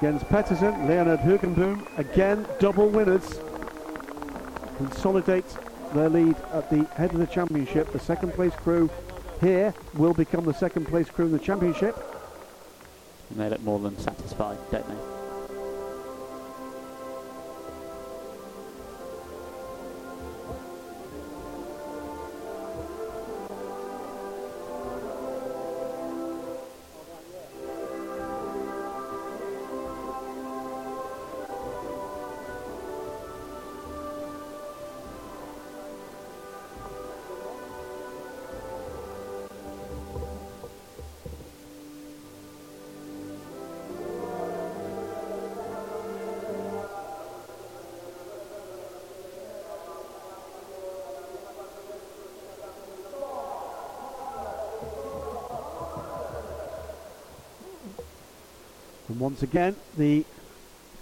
Jens 0.00 0.22
Petersen, 0.24 0.86
Leonard 0.86 1.20
Hoogenboom, 1.20 1.82
again 1.98 2.46
double 2.58 2.88
winners 2.88 3.40
consolidate 4.76 5.46
their 5.94 6.10
lead 6.10 6.36
at 6.52 6.68
the 6.68 6.84
head 6.96 7.12
of 7.12 7.18
the 7.18 7.26
championship. 7.26 7.90
The 7.92 7.98
second 7.98 8.34
place 8.34 8.52
crew 8.56 8.90
here 9.40 9.72
will 9.94 10.12
become 10.12 10.44
the 10.44 10.52
second 10.52 10.86
place 10.86 11.08
crew 11.08 11.26
in 11.26 11.32
the 11.32 11.38
championship. 11.38 11.96
And 13.30 13.40
they 13.40 13.48
look 13.48 13.62
more 13.62 13.78
than 13.78 13.98
satisfied, 13.98 14.58
don't 14.70 14.86
they? 14.86 15.15
And 59.08 59.20
once 59.20 59.42
again, 59.42 59.76
the 59.96 60.24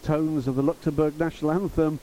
tones 0.02 0.46
of 0.46 0.56
the 0.56 0.62
Luxembourg 0.62 1.18
national 1.18 1.52
anthem 1.52 1.98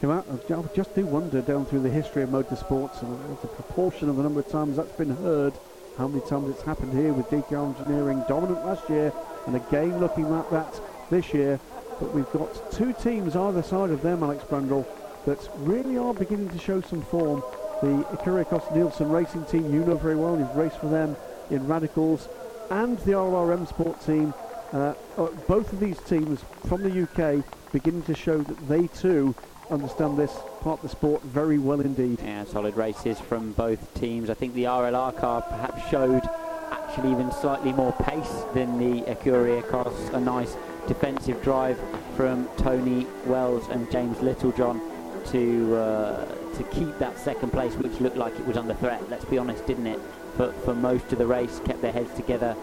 come 0.00 0.10
out. 0.10 0.26
I 0.28 0.74
just 0.74 0.94
do 0.94 1.04
wonder 1.04 1.40
down 1.42 1.66
through 1.66 1.80
the 1.80 1.90
history 1.90 2.22
of 2.22 2.30
motorsports 2.30 3.02
and 3.02 3.38
the 3.38 3.48
proportion 3.48 4.08
of 4.08 4.16
the 4.16 4.22
number 4.22 4.40
of 4.40 4.48
times 4.48 4.76
that's 4.76 4.92
been 4.92 5.14
heard, 5.16 5.52
how 5.98 6.08
many 6.08 6.24
times 6.26 6.50
it's 6.50 6.62
happened 6.62 6.92
here 6.92 7.12
with 7.12 7.26
DK 7.26 7.52
Engineering 7.52 8.24
dominant 8.28 8.64
last 8.64 8.88
year 8.88 9.12
and 9.46 9.56
again 9.56 9.98
looking 9.98 10.32
at 10.32 10.50
that 10.50 10.80
this 11.10 11.32
year. 11.34 11.58
But 12.00 12.14
we've 12.14 12.30
got 12.32 12.72
two 12.72 12.92
teams 12.94 13.36
either 13.36 13.62
side 13.62 13.90
of 13.90 14.02
them, 14.02 14.22
Alex 14.22 14.44
Brundle, 14.44 14.86
that 15.26 15.38
really 15.58 15.98
are 15.98 16.14
beginning 16.14 16.48
to 16.50 16.58
show 16.58 16.80
some 16.80 17.02
form. 17.02 17.42
The 17.80 18.04
Ecurie 18.12 18.44
Ecosse 18.44 18.74
Nielsen 18.74 19.10
racing 19.10 19.44
team, 19.46 19.72
you 19.72 19.84
know 19.84 19.96
very 19.96 20.16
well, 20.16 20.38
you've 20.38 20.56
raced 20.56 20.78
for 20.78 20.88
them 20.88 21.16
in 21.50 21.66
Radicals, 21.66 22.28
and 22.70 22.98
the 23.00 23.12
RLR 23.12 23.58
MSport 23.58 24.04
team 24.06 24.32
uh, 24.72 24.94
uh, 25.16 25.26
both 25.46 25.72
of 25.72 25.80
these 25.80 25.98
teams 26.00 26.40
from 26.66 26.82
the 26.82 27.02
UK 27.02 27.44
beginning 27.72 28.02
to 28.02 28.14
show 28.14 28.38
that 28.38 28.68
they 28.68 28.86
too 28.88 29.34
understand 29.70 30.18
this 30.18 30.32
part 30.60 30.78
of 30.78 30.82
the 30.82 30.88
sport 30.88 31.22
very 31.22 31.58
well 31.58 31.80
indeed. 31.80 32.18
Yeah, 32.22 32.44
solid 32.44 32.76
races 32.76 33.18
from 33.18 33.52
both 33.52 33.92
teams. 33.94 34.30
I 34.30 34.34
think 34.34 34.54
the 34.54 34.64
RLR 34.64 35.16
car 35.16 35.42
perhaps 35.42 35.88
showed 35.90 36.22
actually 36.70 37.10
even 37.10 37.30
slightly 37.32 37.72
more 37.72 37.92
pace 37.92 38.44
than 38.54 38.78
the 38.78 39.02
Ecurie 39.02 39.66
cars. 39.68 39.94
A 40.10 40.20
nice 40.20 40.56
defensive 40.86 41.42
drive 41.42 41.78
from 42.16 42.48
Tony 42.56 43.06
Wells 43.26 43.68
and 43.68 43.90
James 43.90 44.20
Littlejohn 44.20 44.80
to 45.26 45.76
uh, 45.76 46.24
to 46.56 46.64
keep 46.64 46.98
that 46.98 47.18
second 47.18 47.50
place, 47.50 47.74
which 47.74 48.00
looked 48.00 48.16
like 48.16 48.34
it 48.38 48.46
was 48.46 48.56
under 48.56 48.74
threat. 48.74 49.08
Let's 49.08 49.24
be 49.24 49.38
honest, 49.38 49.66
didn't 49.66 49.86
it? 49.86 50.00
For 50.36 50.52
for 50.64 50.74
most 50.74 51.12
of 51.12 51.18
the 51.18 51.26
race, 51.26 51.60
kept 51.64 51.80
their 51.82 51.92
heads 51.92 52.12
together 52.14 52.56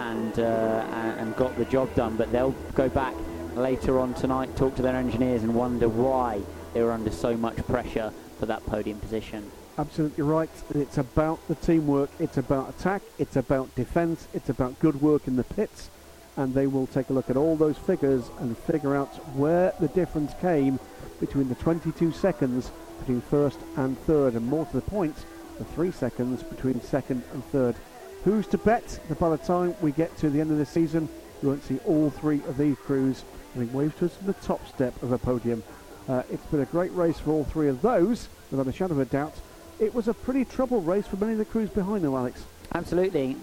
and, 0.00 0.38
uh, 0.38 0.84
and 1.18 1.36
got 1.36 1.56
the 1.56 1.64
job 1.66 1.94
done. 1.94 2.16
But 2.16 2.32
they'll 2.32 2.54
go 2.74 2.88
back 2.88 3.14
later 3.54 3.98
on 3.98 4.14
tonight, 4.14 4.56
talk 4.56 4.74
to 4.76 4.82
their 4.82 4.96
engineers, 4.96 5.42
and 5.42 5.54
wonder 5.54 5.88
why 5.88 6.40
they 6.72 6.82
were 6.82 6.92
under 6.92 7.10
so 7.10 7.36
much 7.36 7.56
pressure 7.66 8.12
for 8.38 8.46
that 8.46 8.64
podium 8.66 8.98
position. 9.00 9.50
Absolutely 9.78 10.24
right. 10.24 10.50
It's 10.74 10.98
about 10.98 11.46
the 11.48 11.54
teamwork. 11.54 12.10
It's 12.18 12.38
about 12.38 12.70
attack. 12.70 13.02
It's 13.18 13.36
about 13.36 13.74
defence. 13.74 14.28
It's 14.34 14.48
about 14.48 14.78
good 14.80 15.00
work 15.00 15.26
in 15.26 15.36
the 15.36 15.44
pits. 15.44 15.90
And 16.36 16.54
they 16.54 16.66
will 16.66 16.86
take 16.86 17.10
a 17.10 17.12
look 17.12 17.28
at 17.28 17.36
all 17.36 17.56
those 17.56 17.76
figures 17.78 18.30
and 18.38 18.56
figure 18.56 18.94
out 18.94 19.14
where 19.36 19.72
the 19.80 19.88
difference 19.88 20.32
came 20.40 20.78
between 21.18 21.48
the 21.48 21.54
22 21.56 22.12
seconds 22.12 22.70
between 23.00 23.20
first 23.20 23.58
and 23.76 23.98
third, 24.00 24.34
and 24.34 24.46
more 24.46 24.64
to 24.66 24.72
the 24.72 24.82
point, 24.82 25.16
the 25.58 25.64
three 25.64 25.90
seconds 25.90 26.42
between 26.42 26.80
second 26.80 27.22
and 27.32 27.44
third. 27.46 27.74
Who's 28.24 28.46
to 28.48 28.58
bet 28.58 29.00
that 29.08 29.18
by 29.18 29.30
the 29.30 29.38
time 29.38 29.74
we 29.80 29.92
get 29.92 30.16
to 30.18 30.30
the 30.30 30.40
end 30.40 30.50
of 30.50 30.58
the 30.58 30.66
season, 30.66 31.08
we 31.42 31.48
won't 31.48 31.64
see 31.64 31.78
all 31.86 32.10
three 32.10 32.42
of 32.46 32.58
these 32.58 32.76
crews 32.76 33.24
having 33.54 33.72
waved 33.72 33.98
to 33.98 34.06
us 34.06 34.14
from 34.14 34.26
the 34.26 34.34
top 34.34 34.66
step 34.68 35.02
of 35.02 35.12
a 35.12 35.18
podium. 35.18 35.62
Uh, 36.08 36.22
it's 36.30 36.44
been 36.46 36.60
a 36.60 36.66
great 36.66 36.92
race 36.94 37.18
for 37.18 37.30
all 37.30 37.44
three 37.44 37.68
of 37.68 37.80
those, 37.82 38.28
without 38.50 38.66
a 38.66 38.72
shadow 38.72 38.94
of 38.94 39.00
a 39.00 39.04
doubt. 39.06 39.34
It 39.78 39.94
was 39.94 40.08
a 40.08 40.14
pretty 40.14 40.44
troubled 40.44 40.86
race 40.86 41.06
for 41.06 41.16
many 41.16 41.32
of 41.32 41.38
the 41.38 41.44
crews 41.46 41.70
behind 41.70 42.04
them, 42.04 42.14
Alex. 42.14 42.44
Absolutely. 42.74 43.36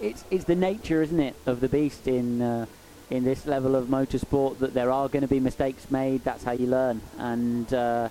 It's, 0.00 0.24
it's 0.30 0.44
the 0.44 0.54
nature, 0.54 1.02
isn't 1.02 1.18
it, 1.18 1.34
of 1.46 1.60
the 1.60 1.68
beast 1.68 2.06
in 2.06 2.42
uh, 2.42 2.66
in 3.10 3.24
this 3.24 3.46
level 3.46 3.76
of 3.76 3.86
motorsport 3.86 4.58
that 4.58 4.74
there 4.74 4.90
are 4.90 5.08
going 5.08 5.22
to 5.22 5.28
be 5.28 5.40
mistakes 5.40 5.90
made. 5.90 6.24
That's 6.24 6.42
how 6.44 6.52
you 6.52 6.66
learn. 6.66 7.00
And 7.18 7.72
uh, 7.72 8.08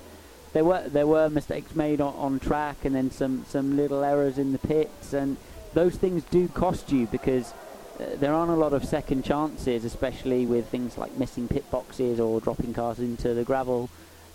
there 0.54 0.64
were 0.64 0.88
there 0.88 1.08
were 1.08 1.30
mistakes 1.30 1.76
made 1.76 2.02
on, 2.02 2.14
on 2.16 2.40
track, 2.40 2.86
and 2.86 2.96
then 2.96 3.12
some 3.12 3.46
some 3.48 3.76
little 3.76 4.04
errors 4.04 4.38
in 4.38 4.52
the 4.52 4.58
pits, 4.60 5.14
and 5.14 5.38
those 5.76 5.96
things 5.96 6.24
do 6.32 6.48
cost 6.48 6.92
you 6.92 7.06
because 7.08 7.54
uh, 8.00 8.06
there 8.16 8.34
aren't 8.34 8.52
a 8.52 8.56
lot 8.56 8.74
of 8.74 8.84
second 8.84 9.24
chances, 9.24 9.86
especially 9.86 10.46
with 10.46 10.68
things 10.70 10.98
like 10.98 11.16
missing 11.18 11.48
pit 11.48 11.70
boxes 11.70 12.20
or 12.20 12.42
dropping 12.42 12.74
cars 12.74 13.00
into 13.00 13.34
the 13.34 13.44
gravel. 13.44 13.90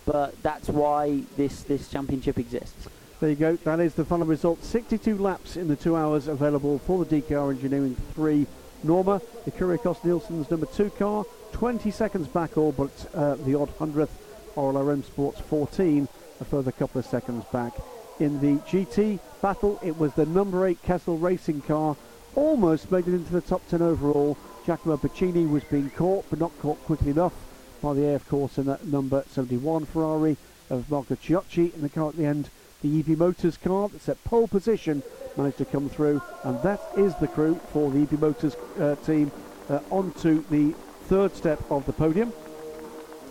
But 0.05 0.41
that's 0.41 0.69
why 0.69 1.23
this, 1.37 1.63
this 1.63 1.89
championship 1.89 2.37
exists. 2.37 2.87
There 3.19 3.29
you 3.29 3.35
go. 3.35 3.55
That 3.57 3.79
is 3.79 3.93
the 3.95 4.05
final 4.05 4.25
result. 4.25 4.63
62 4.63 5.17
laps 5.17 5.57
in 5.57 5.67
the 5.67 5.75
two 5.75 5.95
hours 5.95 6.27
available 6.27 6.79
for 6.79 7.03
the 7.03 7.21
DKR 7.21 7.51
Engineering 7.51 7.95
3 8.15 8.47
Norma. 8.83 9.21
The 9.45 9.51
Ecurie 9.51 9.77
Ecosse 9.77 10.03
Nielsen's 10.03 10.49
number 10.49 10.65
two 10.67 10.89
car. 10.91 11.25
20 11.53 11.91
seconds 11.91 12.27
back 12.27 12.57
all 12.57 12.71
but 12.71 12.89
uh, 13.13 13.35
the 13.35 13.55
odd 13.55 13.69
hundredth. 13.77 14.15
RLR 14.55 15.01
MSports 15.01 15.41
14. 15.43 16.07
A 16.39 16.45
further 16.45 16.71
couple 16.71 16.99
of 16.99 17.05
seconds 17.05 17.45
back. 17.51 17.73
In 18.19 18.39
the 18.41 18.59
GT 18.63 19.19
battle, 19.41 19.79
it 19.83 19.97
was 19.97 20.13
the 20.13 20.25
number 20.25 20.67
8 20.67 20.81
Kessel 20.83 21.17
Racing 21.17 21.61
car 21.61 21.95
almost 22.35 22.91
made 22.91 23.07
it 23.07 23.13
into 23.13 23.31
the 23.31 23.41
top 23.41 23.67
10 23.69 23.81
overall. 23.81 24.37
Giacomo 24.65 24.97
Piccini 24.97 25.49
was 25.49 25.63
being 25.65 25.89
caught, 25.89 26.25
but 26.29 26.39
not 26.39 26.57
caught 26.59 26.83
quickly 26.85 27.11
enough 27.11 27.33
by 27.81 27.93
the 27.93 28.13
AF 28.13 28.27
Corse, 28.29 28.57
in 28.57 28.65
that 28.65 28.85
number 28.85 29.23
71 29.31 29.85
Ferrari 29.85 30.37
of 30.69 30.89
Marco 30.89 31.15
Cioci 31.15 31.73
in 31.73 31.81
the 31.81 31.89
car 31.89 32.09
at 32.09 32.15
the 32.15 32.25
end. 32.25 32.49
The 32.81 32.99
EB 32.99 33.17
Motors 33.17 33.57
car 33.57 33.89
that's 33.89 34.09
at 34.09 34.23
pole 34.23 34.47
position 34.47 35.03
managed 35.37 35.57
to 35.57 35.65
come 35.65 35.89
through, 35.89 36.21
and 36.43 36.61
that 36.63 36.81
is 36.97 37.15
the 37.15 37.27
crew 37.27 37.59
for 37.71 37.91
the 37.91 38.01
EB 38.01 38.19
Motors 38.19 38.55
uh, 38.79 38.95
team 38.97 39.31
uh, 39.69 39.79
onto 39.89 40.43
the 40.49 40.73
third 41.05 41.35
step 41.35 41.59
of 41.71 41.85
the 41.85 41.93
podium. 41.93 42.33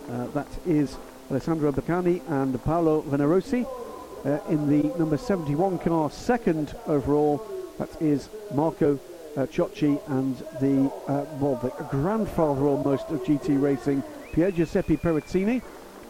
Uh, 0.09 0.27
that 0.27 0.47
is 0.65 0.97
Alessandro 1.29 1.71
Baccani 1.71 2.21
and 2.29 2.61
Paolo 2.63 3.01
Venerosi. 3.03 3.65
Uh, 4.23 4.39
in 4.49 4.67
the 4.67 4.95
number 4.99 5.17
71 5.17 5.79
car, 5.79 6.11
second 6.11 6.75
overall, 6.85 7.43
that 7.79 7.89
is 7.99 8.29
Marco 8.53 8.99
uh, 9.35 9.47
Cioci 9.47 9.99
and 10.09 10.37
the, 10.59 10.91
uh, 11.07 11.25
well, 11.39 11.55
the 11.55 11.69
grandfather 11.85 12.61
almost 12.67 13.09
of 13.09 13.23
GT 13.23 13.59
racing, 13.59 14.03
Pier 14.31 14.51
Giuseppe 14.51 14.97
Perazzini. 14.97 15.61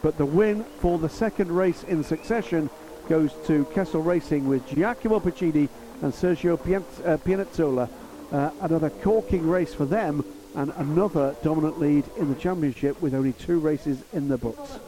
But 0.02 0.18
the 0.18 0.26
win 0.26 0.64
for 0.80 0.98
the 0.98 1.08
second 1.08 1.50
race 1.52 1.84
in 1.84 2.04
succession 2.04 2.68
goes 3.08 3.32
to 3.46 3.64
Kessel 3.66 4.02
Racing 4.02 4.46
with 4.46 4.66
Giacomo 4.68 5.20
Piccini 5.20 5.68
and 6.02 6.12
Sergio 6.12 6.54
uh, 6.54 7.16
Pianezzola. 7.18 7.88
Uh, 8.30 8.50
another 8.60 8.90
corking 8.90 9.48
race 9.48 9.72
for 9.72 9.84
them 9.84 10.24
and 10.54 10.72
another 10.76 11.34
dominant 11.42 11.78
lead 11.78 12.04
in 12.18 12.28
the 12.28 12.34
championship 12.34 13.00
with 13.00 13.14
only 13.14 13.32
two 13.32 13.58
races 13.58 14.02
in 14.12 14.28
the 14.28 14.36
books. 14.36 14.78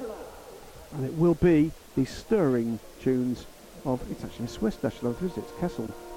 And 0.93 1.07
it 1.07 1.15
will 1.15 1.35
be 1.35 1.71
the 1.97 2.05
stirring 2.05 2.81
tunes 3.05 3.47
of, 3.85 4.01
it's 4.11 4.25
actually 4.25 4.47
a 4.47 4.49
Swiss 4.49 4.83
national 4.83 5.13
anthem, 5.13 5.31
it's 5.37 5.53
Kessel. 5.61 6.14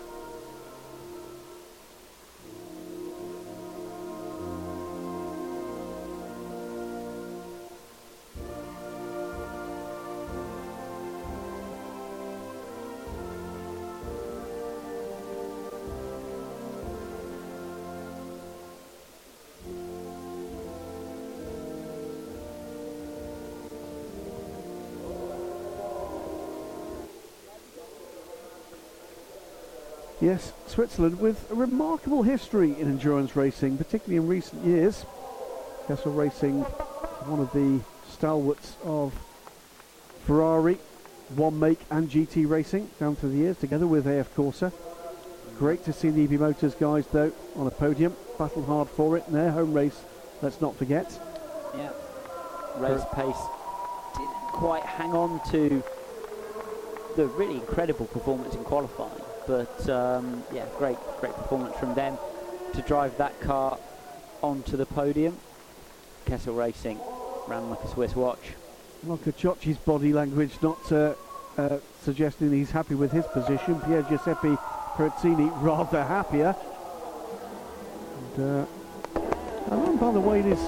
Yes, 30.28 30.52
Switzerland 30.68 31.22
with 31.22 31.50
a 31.52 31.56
remarkable 31.56 32.22
history 32.22 32.78
in 32.78 32.90
endurance 32.90 33.34
racing, 33.38 33.78
particularly 33.78 34.18
in 34.18 34.28
recent 34.28 34.66
years. 34.66 35.06
Kessel 35.88 36.12
Racing, 36.12 36.64
one 36.64 37.40
of 37.40 37.50
the 37.54 37.80
stalwarts 38.12 38.76
of 38.84 39.14
Ferrari, 40.26 40.80
one 41.30 41.58
make 41.58 41.80
and 41.90 42.10
GT 42.10 42.46
racing 42.46 42.90
down 43.00 43.16
through 43.16 43.30
the 43.30 43.38
years, 43.38 43.58
together 43.58 43.88
with 43.88 44.06
AF 44.06 44.36
Corse. 44.36 44.64
Great 45.58 45.86
to 45.86 45.94
see 45.94 46.10
the 46.10 46.26
EB 46.26 46.42
Motors 46.42 46.76
guys, 46.76 47.08
though, 47.08 47.32
on 47.56 47.66
a 47.68 47.72
podium, 47.72 48.14
battled 48.38 48.66
hard 48.66 48.90
for 48.90 49.16
it 49.16 49.24
in 49.28 49.34
their 49.34 49.52
home 49.52 49.74
race, 49.74 50.02
let's 50.42 50.60
not 50.60 50.76
forget. 50.76 51.10
Yeah, 51.74 51.92
race 52.80 53.06
pace 53.14 53.44
didn't 54.18 54.52
quite 54.52 54.84
hang 54.84 55.14
on 55.14 55.40
to 55.52 55.82
the 57.16 57.28
really 57.28 57.56
incredible 57.56 58.08
performance 58.08 58.56
in 58.56 58.66
qualifying. 58.66 59.24
But 59.48 59.90
um, 59.90 60.44
yeah, 60.54 60.66
great, 60.78 60.98
great 61.22 61.34
performance 61.34 61.76
from 61.78 61.96
them 61.96 62.18
to 62.74 62.82
drive 62.82 63.18
that 63.18 63.40
car 63.40 63.80
onto 64.44 64.76
the 64.76 64.86
podium. 64.86 65.38
Kessel 66.26 66.54
Racing 66.54 67.00
ran 67.48 67.70
like 67.70 67.82
a 67.82 67.88
Swiss 67.88 68.16
watch. 68.16 68.54
Marco 69.04 69.32
body 69.86 70.12
language 70.12 70.52
not 70.62 70.92
uh, 70.92 71.14
uh, 71.58 71.78
suggesting 72.04 72.52
he's 72.52 72.72
happy 72.72 72.96
with 72.96 73.12
his 73.12 73.26
position. 73.28 73.80
Pier 73.82 74.02
Giuseppe 74.04 74.58
Perazzini 74.96 75.50
rather 75.62 76.04
happier. 76.04 76.56
And, 78.36 78.66
uh, 78.66 78.66
and 79.72 80.00
by 80.00 80.12
the 80.12 80.20
way, 80.20 80.42
his 80.42 80.60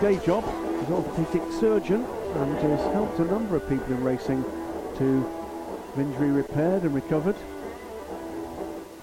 day 0.00 0.18
job, 0.24 0.44
an 0.44 0.92
orthopedic 0.92 1.42
surgeon 1.60 2.04
and 2.34 2.58
has 2.58 2.92
helped 2.92 3.18
a 3.20 3.24
number 3.24 3.56
of 3.56 3.68
people 3.68 3.86
in 3.86 4.02
racing 4.02 4.42
to 4.98 5.26
injury 5.96 6.30
repaired 6.30 6.82
and 6.82 6.94
recovered 6.94 7.36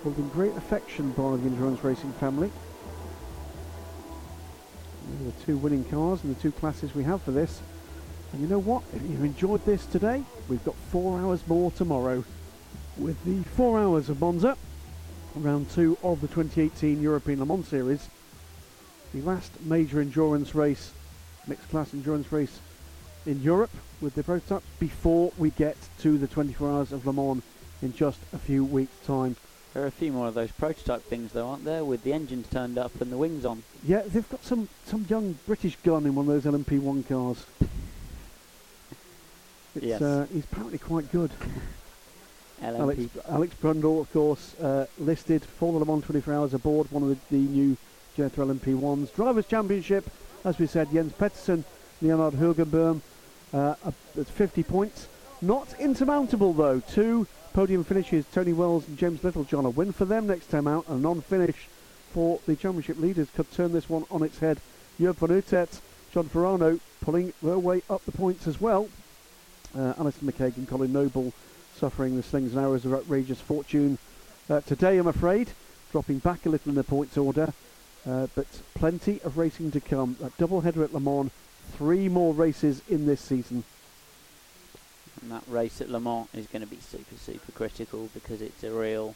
held 0.04 0.18
in 0.18 0.28
great 0.30 0.56
affection 0.58 1.12
by 1.12 1.38
the 1.38 1.44
endurance 1.44 1.82
racing 1.84 2.12
family. 2.14 2.52
the 5.24 5.32
two 5.46 5.58
winning 5.58 5.86
cars 5.86 6.22
and 6.24 6.36
the 6.36 6.42
two 6.42 6.52
classes 6.52 6.94
we 6.94 7.04
have 7.04 7.22
for 7.22 7.32
this. 7.32 7.62
And 8.34 8.42
you 8.42 8.48
know 8.48 8.60
what? 8.60 8.84
If 8.94 9.02
you've 9.04 9.24
enjoyed 9.24 9.64
this 9.66 9.86
today, 9.86 10.24
we've 10.50 10.64
got 10.66 10.76
four 10.76 11.20
hours 11.20 11.48
more 11.48 11.72
tomorrow 11.72 12.24
with 12.98 13.24
the 13.24 13.48
four 13.52 13.80
hours 13.80 14.10
of 14.10 14.20
Monza, 14.20 14.58
round 15.36 15.70
two 15.72 15.98
of 16.04 16.20
the 16.20 16.28
2018 16.28 17.02
European 17.02 17.40
Le 17.40 17.46
Mans 17.46 17.68
Series. 17.68 18.10
The 19.14 19.22
last 19.22 19.52
major 19.62 20.02
endurance 20.02 20.54
race, 20.54 20.92
mixed 21.48 21.70
class 21.70 21.94
endurance 21.94 22.32
race 22.32 22.60
in 23.26 23.42
Europe 23.42 23.72
with 24.02 24.16
the 24.16 24.24
prototypes 24.24 24.66
before 24.80 25.32
we 25.38 25.52
get 25.52 25.78
to 26.00 26.18
the 26.18 26.28
24 26.28 26.70
hours 26.70 26.92
of 26.92 27.06
Le 27.06 27.14
Mans 27.14 27.44
in 27.82 27.94
just 27.94 28.20
a 28.34 28.38
few 28.38 28.66
weeks' 28.66 29.06
time. 29.06 29.38
There 29.74 29.84
are 29.84 29.88
a 29.88 29.92
few 29.92 30.12
more 30.12 30.28
of 30.28 30.36
those 30.36 30.52
prototype 30.52 31.02
things, 31.04 31.32
though, 31.32 31.48
aren't 31.48 31.66
there, 31.66 31.84
with 31.84 32.04
the 32.04 32.14
engines 32.14 32.48
turned 32.48 32.78
up 32.78 33.02
and 33.02 33.12
the 33.12 33.18
wings 33.18 33.44
on? 33.44 33.64
Yeah, 33.84 34.04
they've 34.06 34.30
got 34.30 34.44
some, 34.44 34.70
some 34.86 35.08
young 35.10 35.40
British 35.48 35.78
gun 35.78 36.06
in 36.06 36.14
one 36.14 36.30
of 36.30 36.44
those 36.44 36.52
LMP1 36.52 37.08
cars. 37.08 37.46
It's, 39.76 39.86
yes. 39.86 40.02
Uh, 40.04 40.28
he's 40.32 40.44
apparently 40.44 40.78
quite 40.78 41.12
good. 41.12 41.32
Alex, 42.62 43.02
Alex 43.28 43.56
Brundle, 43.60 44.02
of 44.02 44.14
course, 44.14 44.54
uh, 44.60 44.86
listed 45.00 45.44
for 45.44 45.74
the 45.74 45.80
Le 45.80 45.86
Mans 45.86 46.06
24 46.06 46.32
Hours 46.32 46.54
aboard 46.54 46.92
one 46.92 47.02
of 47.02 47.10
the, 47.10 47.18
the 47.32 47.38
new 47.38 47.76
Jethro 48.16 48.46
LMP1s. 48.46 49.16
Drivers' 49.16 49.48
Championship, 49.48 50.08
as 50.46 50.60
we 50.60 50.68
said, 50.68 50.92
Jens 50.92 51.14
Petersen, 51.14 51.66
Leonard 52.04 52.36
Hoogenboom, 52.36 53.02
uh, 53.52 53.74
at 53.84 54.28
50 54.28 54.62
points. 54.62 55.08
Not 55.42 55.74
insurmountable, 55.80 56.54
though. 56.54 56.80
Two 56.80 57.26
Podium 57.54 57.84
finishes 57.84 58.26
Tony 58.34 58.52
Wells 58.52 58.88
and 58.88 58.98
James 58.98 59.24
Littlejohn. 59.24 59.66
A 59.66 59.70
win 59.70 59.92
for 59.92 60.06
them 60.06 60.26
next 60.26 60.48
time 60.48 60.68
out, 60.68 60.88
a 60.88 60.96
non-finish 60.96 61.68
for 62.12 62.40
the 62.48 62.56
championship 62.56 63.00
leaders 63.00 63.30
could 63.36 63.52
turn 63.52 63.72
this 63.72 63.88
one 63.88 64.06
on 64.10 64.24
its 64.24 64.40
head. 64.40 64.60
Job 65.00 65.16
van 65.18 65.30
Uitert, 65.30 65.80
John 66.12 66.30
Farano 66.30 66.80
pulling 67.02 67.32
their 67.44 67.60
way 67.60 67.84
up 67.92 68.04
the 68.06 68.12
points 68.12 68.48
as 68.48 68.60
well. 68.60 68.90
Uh, 69.78 69.94
Alistair 70.00 70.32
McCaig, 70.32 70.68
Colin 70.68 70.92
Noble 70.92 71.32
suffering 71.76 72.16
the 72.16 72.24
slings 72.24 72.54
and 72.56 72.62
arrows 72.62 72.86
of 72.86 72.94
outrageous 72.94 73.40
fortune 73.40 74.00
uh, 74.50 74.60
today, 74.62 74.98
I'm 74.98 75.08
afraid, 75.08 75.52
dropping 75.92 76.20
back 76.20 76.46
a 76.46 76.50
little 76.50 76.70
in 76.70 76.76
the 76.76 76.84
points 76.84 77.18
order. 77.18 77.54
Uh, 78.06 78.28
but 78.36 78.48
plenty 78.74 79.22
of 79.22 79.38
racing 79.38 79.72
to 79.72 79.80
come. 79.80 80.18
A 80.22 80.30
double 80.38 80.62
header 80.62 80.84
at 80.84 80.94
Le 80.94 81.00
Mans, 81.00 81.32
three 81.78 82.10
more 82.10 82.34
races 82.34 82.82
in 82.90 83.06
this 83.06 83.22
season. 83.22 83.64
And 85.24 85.32
that 85.32 85.44
race 85.48 85.80
at 85.80 85.90
Le 85.90 86.02
Mans 86.02 86.28
is 86.34 86.48
going 86.48 86.64
to 86.64 86.68
be 86.68 86.80
super, 86.82 87.16
super 87.16 87.52
critical 87.54 88.10
because 88.14 88.42
it's 88.42 88.62
a 88.64 88.72
real 88.72 89.16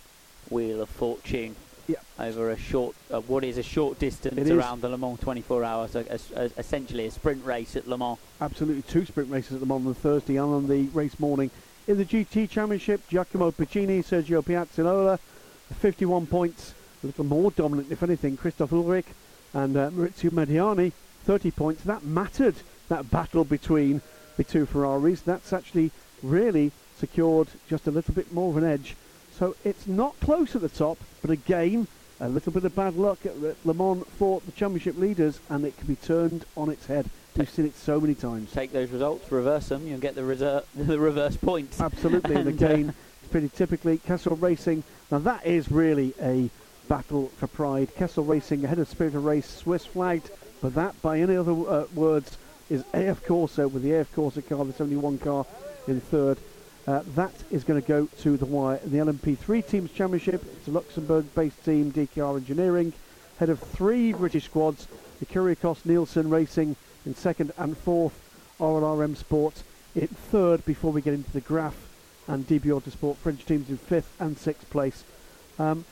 Wheel 0.50 0.82
of 0.82 0.88
Fortune 0.88 1.58
yeah. 1.86 1.98
over 2.18 2.50
a 2.50 2.58
short, 2.58 2.96
uh, 3.12 3.20
what 3.20 3.44
is 3.44 3.58
a 3.58 3.64
short 3.64 4.00
distance 4.00 4.38
It 4.38 4.48
is. 4.48 4.52
around 4.52 4.82
the 4.82 4.88
Le 4.88 4.98
Mans 4.98 5.20
24 5.20 5.66
hours, 5.66 5.96
a, 5.96 6.06
a- 6.36 6.44
a- 6.46 6.52
essentially 6.58 7.08
a 7.08 7.12
sprint 7.12 7.44
race 7.46 7.76
at 7.76 7.90
Le 7.90 7.98
Mans. 7.98 8.18
Absolutely, 8.40 8.84
two 8.84 9.06
sprint 9.06 9.30
races 9.30 9.56
at 9.56 9.60
Le 9.60 9.66
Mans 9.68 9.86
on 9.86 9.94
Thursday 9.96 10.38
and 10.38 10.54
on 10.54 10.68
the 10.70 10.84
race 10.94 11.20
morning. 11.20 11.52
In 11.90 11.98
the 11.98 12.06
GT 12.06 12.50
Championship, 12.50 13.06
Giacomo 13.10 13.52
Piccini, 13.52 14.00
Sergio 14.02 14.42
Pianezzola, 14.42 15.20
51 15.80 16.26
points, 16.28 16.74
a 17.04 17.08
little 17.08 17.26
more 17.26 17.52
dominant, 17.52 17.92
if 17.92 18.02
anything, 18.02 18.38
Christoph 18.38 18.72
Ulrich 18.72 19.08
and 19.54 19.76
uh, 19.76 19.90
Maurizio 19.90 20.30
Mediani, 20.32 20.94
30 21.26 21.52
points. 21.52 21.84
That 21.84 22.06
mattered, 22.06 22.56
that 22.88 23.12
battle 23.12 23.44
between 23.44 24.02
the 24.38 24.44
two 24.44 24.66
Ferraris. 24.66 25.22
That's 25.22 25.52
actually 25.52 25.92
really 26.24 26.72
secured 26.98 27.48
just 27.70 27.88
a 27.88 27.92
little 27.92 28.14
bit 28.14 28.32
more 28.32 28.50
of 28.50 28.58
an 28.58 28.64
edge. 28.64 28.96
So 29.38 29.56
it's 29.64 29.86
not 29.86 30.20
close 30.20 30.56
at 30.56 30.62
the 30.62 30.70
top, 30.70 30.98
but 31.22 31.30
again, 31.30 31.88
a 32.20 32.30
little 32.30 32.52
bit 32.52 32.64
of 32.64 32.76
bad 32.76 32.96
luck 32.96 33.26
at 33.26 33.40
Le- 33.42 33.74
Mans 33.74 34.04
for 34.18 34.42
the 34.46 34.52
championship 34.54 34.98
leaders, 34.98 35.40
and 35.50 35.66
it 35.66 35.78
can 35.78 35.88
be 35.88 35.96
turned 35.96 36.46
on 36.56 36.70
its 36.70 36.88
head. 36.88 37.10
We've 37.36 37.50
seen 37.50 37.68
it 37.68 37.76
so 37.76 38.02
many 38.02 38.16
times. 38.16 38.52
Take 38.52 38.72
those 38.72 38.90
results, 38.90 39.32
reverse 39.32 39.70
them, 39.70 39.86
you'll 39.86 40.00
get 40.00 40.16
the, 40.16 40.22
reser- 40.22 40.64
the 40.76 40.98
reverse 41.00 41.38
points. 41.38 41.80
Absolutely, 41.80 42.36
and, 42.36 42.48
And, 42.48 42.64
uh, 42.64 42.66
again, 42.66 42.94
pretty 43.30 43.50
typically, 43.50 44.00
Kessel 44.00 44.36
Racing. 44.36 44.84
Now 45.12 45.20
that 45.20 45.46
is 45.46 45.72
really 45.72 46.16
a 46.20 46.50
battle 46.88 47.28
for 47.38 47.46
pride. 47.46 47.94
Kessel 47.96 48.24
Racing 48.24 48.66
ahead 48.66 48.80
of 48.80 48.88
Spirit 48.88 49.14
of 49.14 49.24
Race, 49.24 49.48
Swiss 49.48 49.86
flagged, 49.86 50.32
but 50.62 50.74
that, 50.74 51.00
by 51.04 51.20
any 51.20 51.36
other 51.36 51.52
uh, 51.52 51.86
words, 51.94 52.38
is 52.70 52.84
AF 52.94 53.24
Corse 53.26 53.58
with 53.58 53.84
the 53.84 53.94
AF 53.94 54.14
Corse 54.14 54.38
car, 54.48 54.66
the 54.66 54.74
71 54.74 55.20
car, 55.20 55.46
in 55.88 56.02
third. 56.02 56.38
Uh, 56.88 57.02
that 57.16 57.34
is 57.52 57.64
going 57.64 57.82
to 57.82 57.88
go 57.88 58.08
to 58.20 58.38
the 58.38 58.46
wire 58.46 58.80
in 58.84 58.92
the 58.92 58.98
LMP3 58.98 59.68
Teams 59.68 59.92
Championship. 59.92 60.44
It's 60.58 60.68
a 60.68 60.72
Luxembourg-based 60.72 61.66
team, 61.66 61.92
DKR 61.92 62.38
Engineering, 62.38 62.94
head 63.40 63.50
of 63.50 63.60
three 63.60 64.14
British 64.14 64.46
squads, 64.46 64.88
the 65.20 65.26
Kyrgios 65.26 65.86
Nielsen 65.86 66.30
Racing 66.30 66.76
in 67.06 67.16
second 67.16 67.52
and 67.58 67.78
fourth, 67.78 68.14
RLR 68.60 69.16
MSport 69.16 69.64
in 69.96 70.08
third 70.08 70.64
before 70.66 70.92
we 70.92 71.02
get 71.02 71.14
into 71.14 71.32
the 71.32 71.42
Graff, 71.42 71.76
and 72.28 72.48
DB 72.48 72.66
Autosport 72.66 73.16
French 73.18 73.46
teams 73.46 73.70
in 73.70 73.78
fifth 73.78 74.14
and 74.20 74.38
sixth 74.38 74.70
place. 74.70 75.04
Um, 75.60 75.86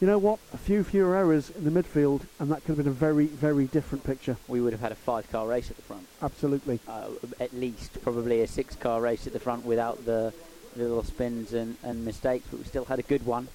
you 0.00 0.06
know 0.06 0.18
what? 0.18 0.38
A 0.52 0.58
few 0.58 0.84
fewer 0.84 1.16
errors 1.16 1.50
in 1.50 1.64
the 1.64 1.70
midfield, 1.70 2.22
and 2.38 2.50
that 2.50 2.60
could 2.64 2.76
have 2.76 2.78
been 2.78 2.88
a 2.88 2.90
very, 2.90 3.26
very 3.26 3.64
different 3.64 4.04
picture. 4.04 4.36
We 4.46 4.60
would 4.60 4.72
have 4.72 4.82
had 4.82 4.92
a 4.92 4.96
five-car 4.96 5.46
race 5.46 5.70
at 5.70 5.76
the 5.76 5.82
front. 5.82 6.06
Absolutely. 6.22 6.80
uh, 6.86 7.08
at 7.40 7.54
least 7.54 8.02
probably 8.02 8.42
a 8.42 8.46
six 8.46 8.76
car 8.76 9.00
race 9.00 9.26
at 9.26 9.32
the 9.32 9.40
front 9.40 9.64
without 9.64 10.04
the 10.04 10.34
little 10.76 11.02
spins 11.02 11.54
and, 11.54 11.76
and 11.82 12.04
mistakes, 12.04 12.46
but 12.50 12.58
we 12.58 12.64
still 12.64 12.84
had 12.84 12.98
a 12.98 13.02
good 13.02 13.24
one, 13.24 13.48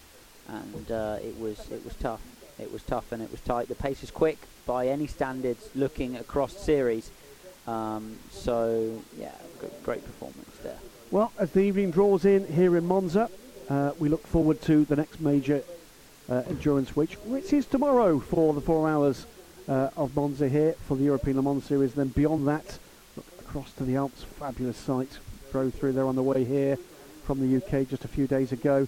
and 0.47 0.91
uh, 0.91 1.17
it 1.21 1.39
was 1.39 1.69
it 1.69 1.83
was 1.85 1.95
tough. 1.95 2.21
It 2.59 2.71
was 2.71 2.83
tough 2.83 3.11
and 3.11 3.21
it 3.23 3.31
was 3.31 3.41
tight. 3.41 3.67
The 3.67 3.75
pace 3.75 4.03
is 4.03 4.11
quick 4.11 4.37
by 4.65 4.87
any 4.87 5.07
standards, 5.07 5.69
looking 5.73 6.15
across 6.15 6.53
series. 6.53 7.09
Um, 7.67 8.17
so 8.31 9.01
yeah, 9.17 9.33
great 9.83 10.03
performance 10.03 10.57
there. 10.63 10.77
Well, 11.11 11.31
as 11.37 11.51
the 11.51 11.61
evening 11.61 11.91
draws 11.91 12.25
in 12.25 12.47
here 12.47 12.77
in 12.77 12.85
Monza, 12.85 13.29
uh, 13.69 13.91
we 13.99 14.09
look 14.09 14.25
forward 14.27 14.61
to 14.63 14.85
the 14.85 14.95
next 14.95 15.21
major 15.21 15.63
uh, 16.31 16.43
endurance 16.47 16.95
week, 16.95 17.17
which 17.25 17.51
is 17.51 17.65
tomorrow 17.65 18.19
for 18.19 18.53
the 18.53 18.61
four 18.61 18.87
hours 18.87 19.25
uh, 19.67 19.89
of 19.97 20.15
Monza 20.15 20.47
here 20.47 20.73
for 20.87 20.95
the 20.95 21.03
European 21.03 21.35
Le 21.35 21.43
Mans 21.43 21.63
Series. 21.63 21.93
Then 21.93 22.07
beyond 22.07 22.47
that, 22.47 22.79
look 23.17 23.25
across 23.41 23.71
to 23.73 23.83
the 23.83 23.97
Alps, 23.97 24.23
fabulous 24.39 24.77
sight. 24.77 25.09
Drove 25.51 25.73
through 25.73 25.91
there 25.91 26.05
on 26.05 26.15
the 26.15 26.23
way 26.23 26.45
here 26.45 26.77
from 27.25 27.41
the 27.41 27.57
UK 27.57 27.87
just 27.89 28.05
a 28.05 28.07
few 28.07 28.27
days 28.27 28.53
ago. 28.53 28.87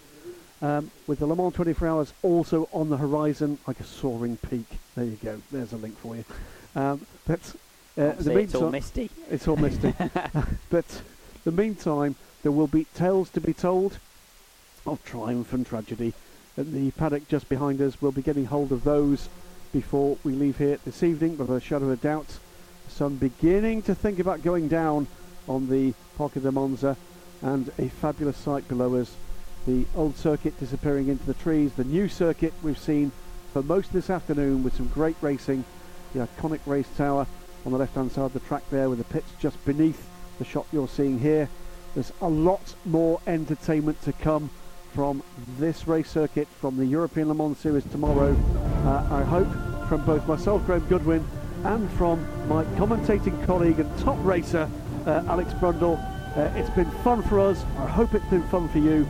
Um, 0.61 0.89
with 1.07 1.19
the 1.19 1.25
Le 1.25 1.35
Mans 1.35 1.53
24 1.53 1.87
Hours 1.89 2.13
also 2.23 2.69
on 2.71 2.89
the 2.89 2.95
horizon, 2.95 3.57
like 3.67 3.81
a 3.81 3.83
soaring 3.83 4.37
peak. 4.37 4.79
There 4.95 5.03
you 5.03 5.17
go. 5.21 5.41
There's 5.51 5.73
a 5.73 5.77
link 5.77 5.97
for 5.97 6.15
you. 6.15 6.23
Um, 6.77 7.05
but 7.27 7.41
uh, 7.97 8.13
the 8.13 8.23
say 8.23 8.43
it's 8.43 8.55
all 8.55 8.71
misty. 8.71 9.09
It's 9.29 9.47
all 9.49 9.57
misty. 9.57 9.93
but 10.69 11.01
the 11.43 11.51
meantime, 11.51 12.15
there 12.41 12.53
will 12.53 12.67
be 12.67 12.85
tales 12.95 13.29
to 13.31 13.41
be 13.41 13.53
told 13.53 13.97
of 14.85 15.03
triumph 15.03 15.51
and 15.51 15.65
tragedy. 15.65 16.13
At 16.55 16.71
the 16.71 16.91
paddock 16.91 17.27
just 17.27 17.49
behind 17.49 17.81
us, 17.81 17.99
we'll 17.99 18.11
be 18.11 18.21
getting 18.21 18.45
hold 18.45 18.71
of 18.71 18.83
those 18.83 19.27
before 19.71 20.17
we 20.23 20.33
leave 20.33 20.59
here 20.59 20.77
this 20.85 21.01
evening, 21.01 21.35
without 21.35 21.55
a 21.55 21.59
shadow 21.59 21.85
of 21.85 21.91
a 21.93 21.95
doubt. 21.95 22.27
The 22.85 22.91
sun 22.91 23.15
beginning 23.15 23.81
to 23.83 23.95
think 23.95 24.19
about 24.19 24.43
going 24.43 24.67
down 24.67 25.07
on 25.47 25.67
the 25.67 25.95
Parc 26.15 26.33
de 26.33 26.51
Monza, 26.51 26.95
and 27.41 27.71
a 27.79 27.89
fabulous 27.89 28.37
sight 28.37 28.67
below 28.67 28.93
us. 28.95 29.15
The 29.65 29.87
old 29.95 30.15
circuit 30.15 30.59
disappearing 30.59 31.07
into 31.07 31.25
the 31.25 31.33
trees, 31.33 31.73
the 31.73 31.85
new 31.85 32.07
circuit 32.07 32.53
we've 32.61 32.77
seen 32.77 33.11
for 33.51 33.63
most 33.63 33.87
of 33.87 33.93
this 33.93 34.11
afternoon 34.11 34.63
with 34.63 34.75
some 34.75 34.89
great 34.89 35.15
racing. 35.21 35.65
The 36.13 36.27
iconic 36.27 36.59
race 36.67 36.89
tower 36.95 37.25
on 37.65 37.71
the 37.71 37.79
left 37.79 37.95
hand 37.95 38.11
side 38.11 38.25
of 38.25 38.33
the 38.33 38.39
track 38.41 38.63
there 38.69 38.91
with 38.91 38.99
the 38.99 39.05
pits 39.05 39.31
just 39.39 39.63
beneath 39.65 40.07
the 40.37 40.45
shot 40.45 40.67
you're 40.71 40.87
seeing 40.87 41.17
here. 41.17 41.49
There's 41.95 42.13
a 42.21 42.29
lot 42.29 42.75
more 42.85 43.19
entertainment 43.25 43.99
to 44.03 44.13
come 44.13 44.51
from 44.93 45.23
this 45.57 45.87
race 45.87 46.09
circuit, 46.09 46.47
from 46.59 46.77
the 46.77 46.85
European 46.85 47.27
Le 47.27 47.33
Mans 47.33 47.57
Series 47.57 47.83
tomorrow. 47.85 48.35
Uh, 48.85 49.07
I 49.11 49.23
hope 49.23 49.47
from 49.89 50.05
both 50.05 50.27
myself, 50.27 50.65
Graham 50.65 50.85
Goodwin, 50.87 51.25
and 51.63 51.89
from 51.93 52.25
my 52.47 52.63
commentating 52.75 53.45
colleague 53.45 53.79
and 53.79 53.99
top 53.99 54.17
racer, 54.21 54.69
uh, 55.05 55.23
Alex 55.27 55.53
Brundle. 55.53 55.97
Uh, 56.37 56.51
it's 56.55 56.69
been 56.71 56.89
fun 57.03 57.21
for 57.23 57.39
us. 57.39 57.63
I 57.77 57.87
hope 57.87 58.13
it's 58.13 58.25
been 58.25 58.47
fun 58.49 58.69
for 58.69 58.79
you. 58.79 59.07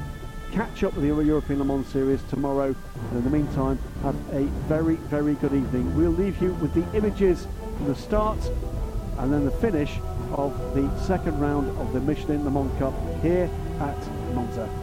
Catch 0.51 0.83
up 0.83 0.93
with 0.93 1.03
the 1.03 1.23
European 1.23 1.59
Le 1.59 1.65
Mans 1.65 1.87
Series 1.87 2.21
tomorrow. 2.29 2.75
And 3.09 3.17
in 3.17 3.23
the 3.23 3.29
meantime, 3.29 3.79
have 4.03 4.15
a 4.33 4.43
very, 4.67 4.95
very 4.95 5.33
good 5.35 5.53
evening. 5.53 5.95
We'll 5.95 6.11
leave 6.11 6.41
you 6.41 6.53
with 6.55 6.73
the 6.73 6.85
images 6.95 7.47
from 7.77 7.87
the 7.87 7.95
start 7.95 8.39
and 9.17 9.33
then 9.33 9.45
the 9.45 9.51
finish 9.51 9.99
of 10.33 10.53
the 10.75 10.89
second 10.99 11.39
round 11.39 11.69
of 11.79 11.93
the 11.93 11.99
Michelin 11.99 12.43
Le 12.43 12.51
Mans 12.51 12.79
Cup 12.79 12.93
here 13.21 13.49
at 13.79 14.33
Monza. 14.33 14.82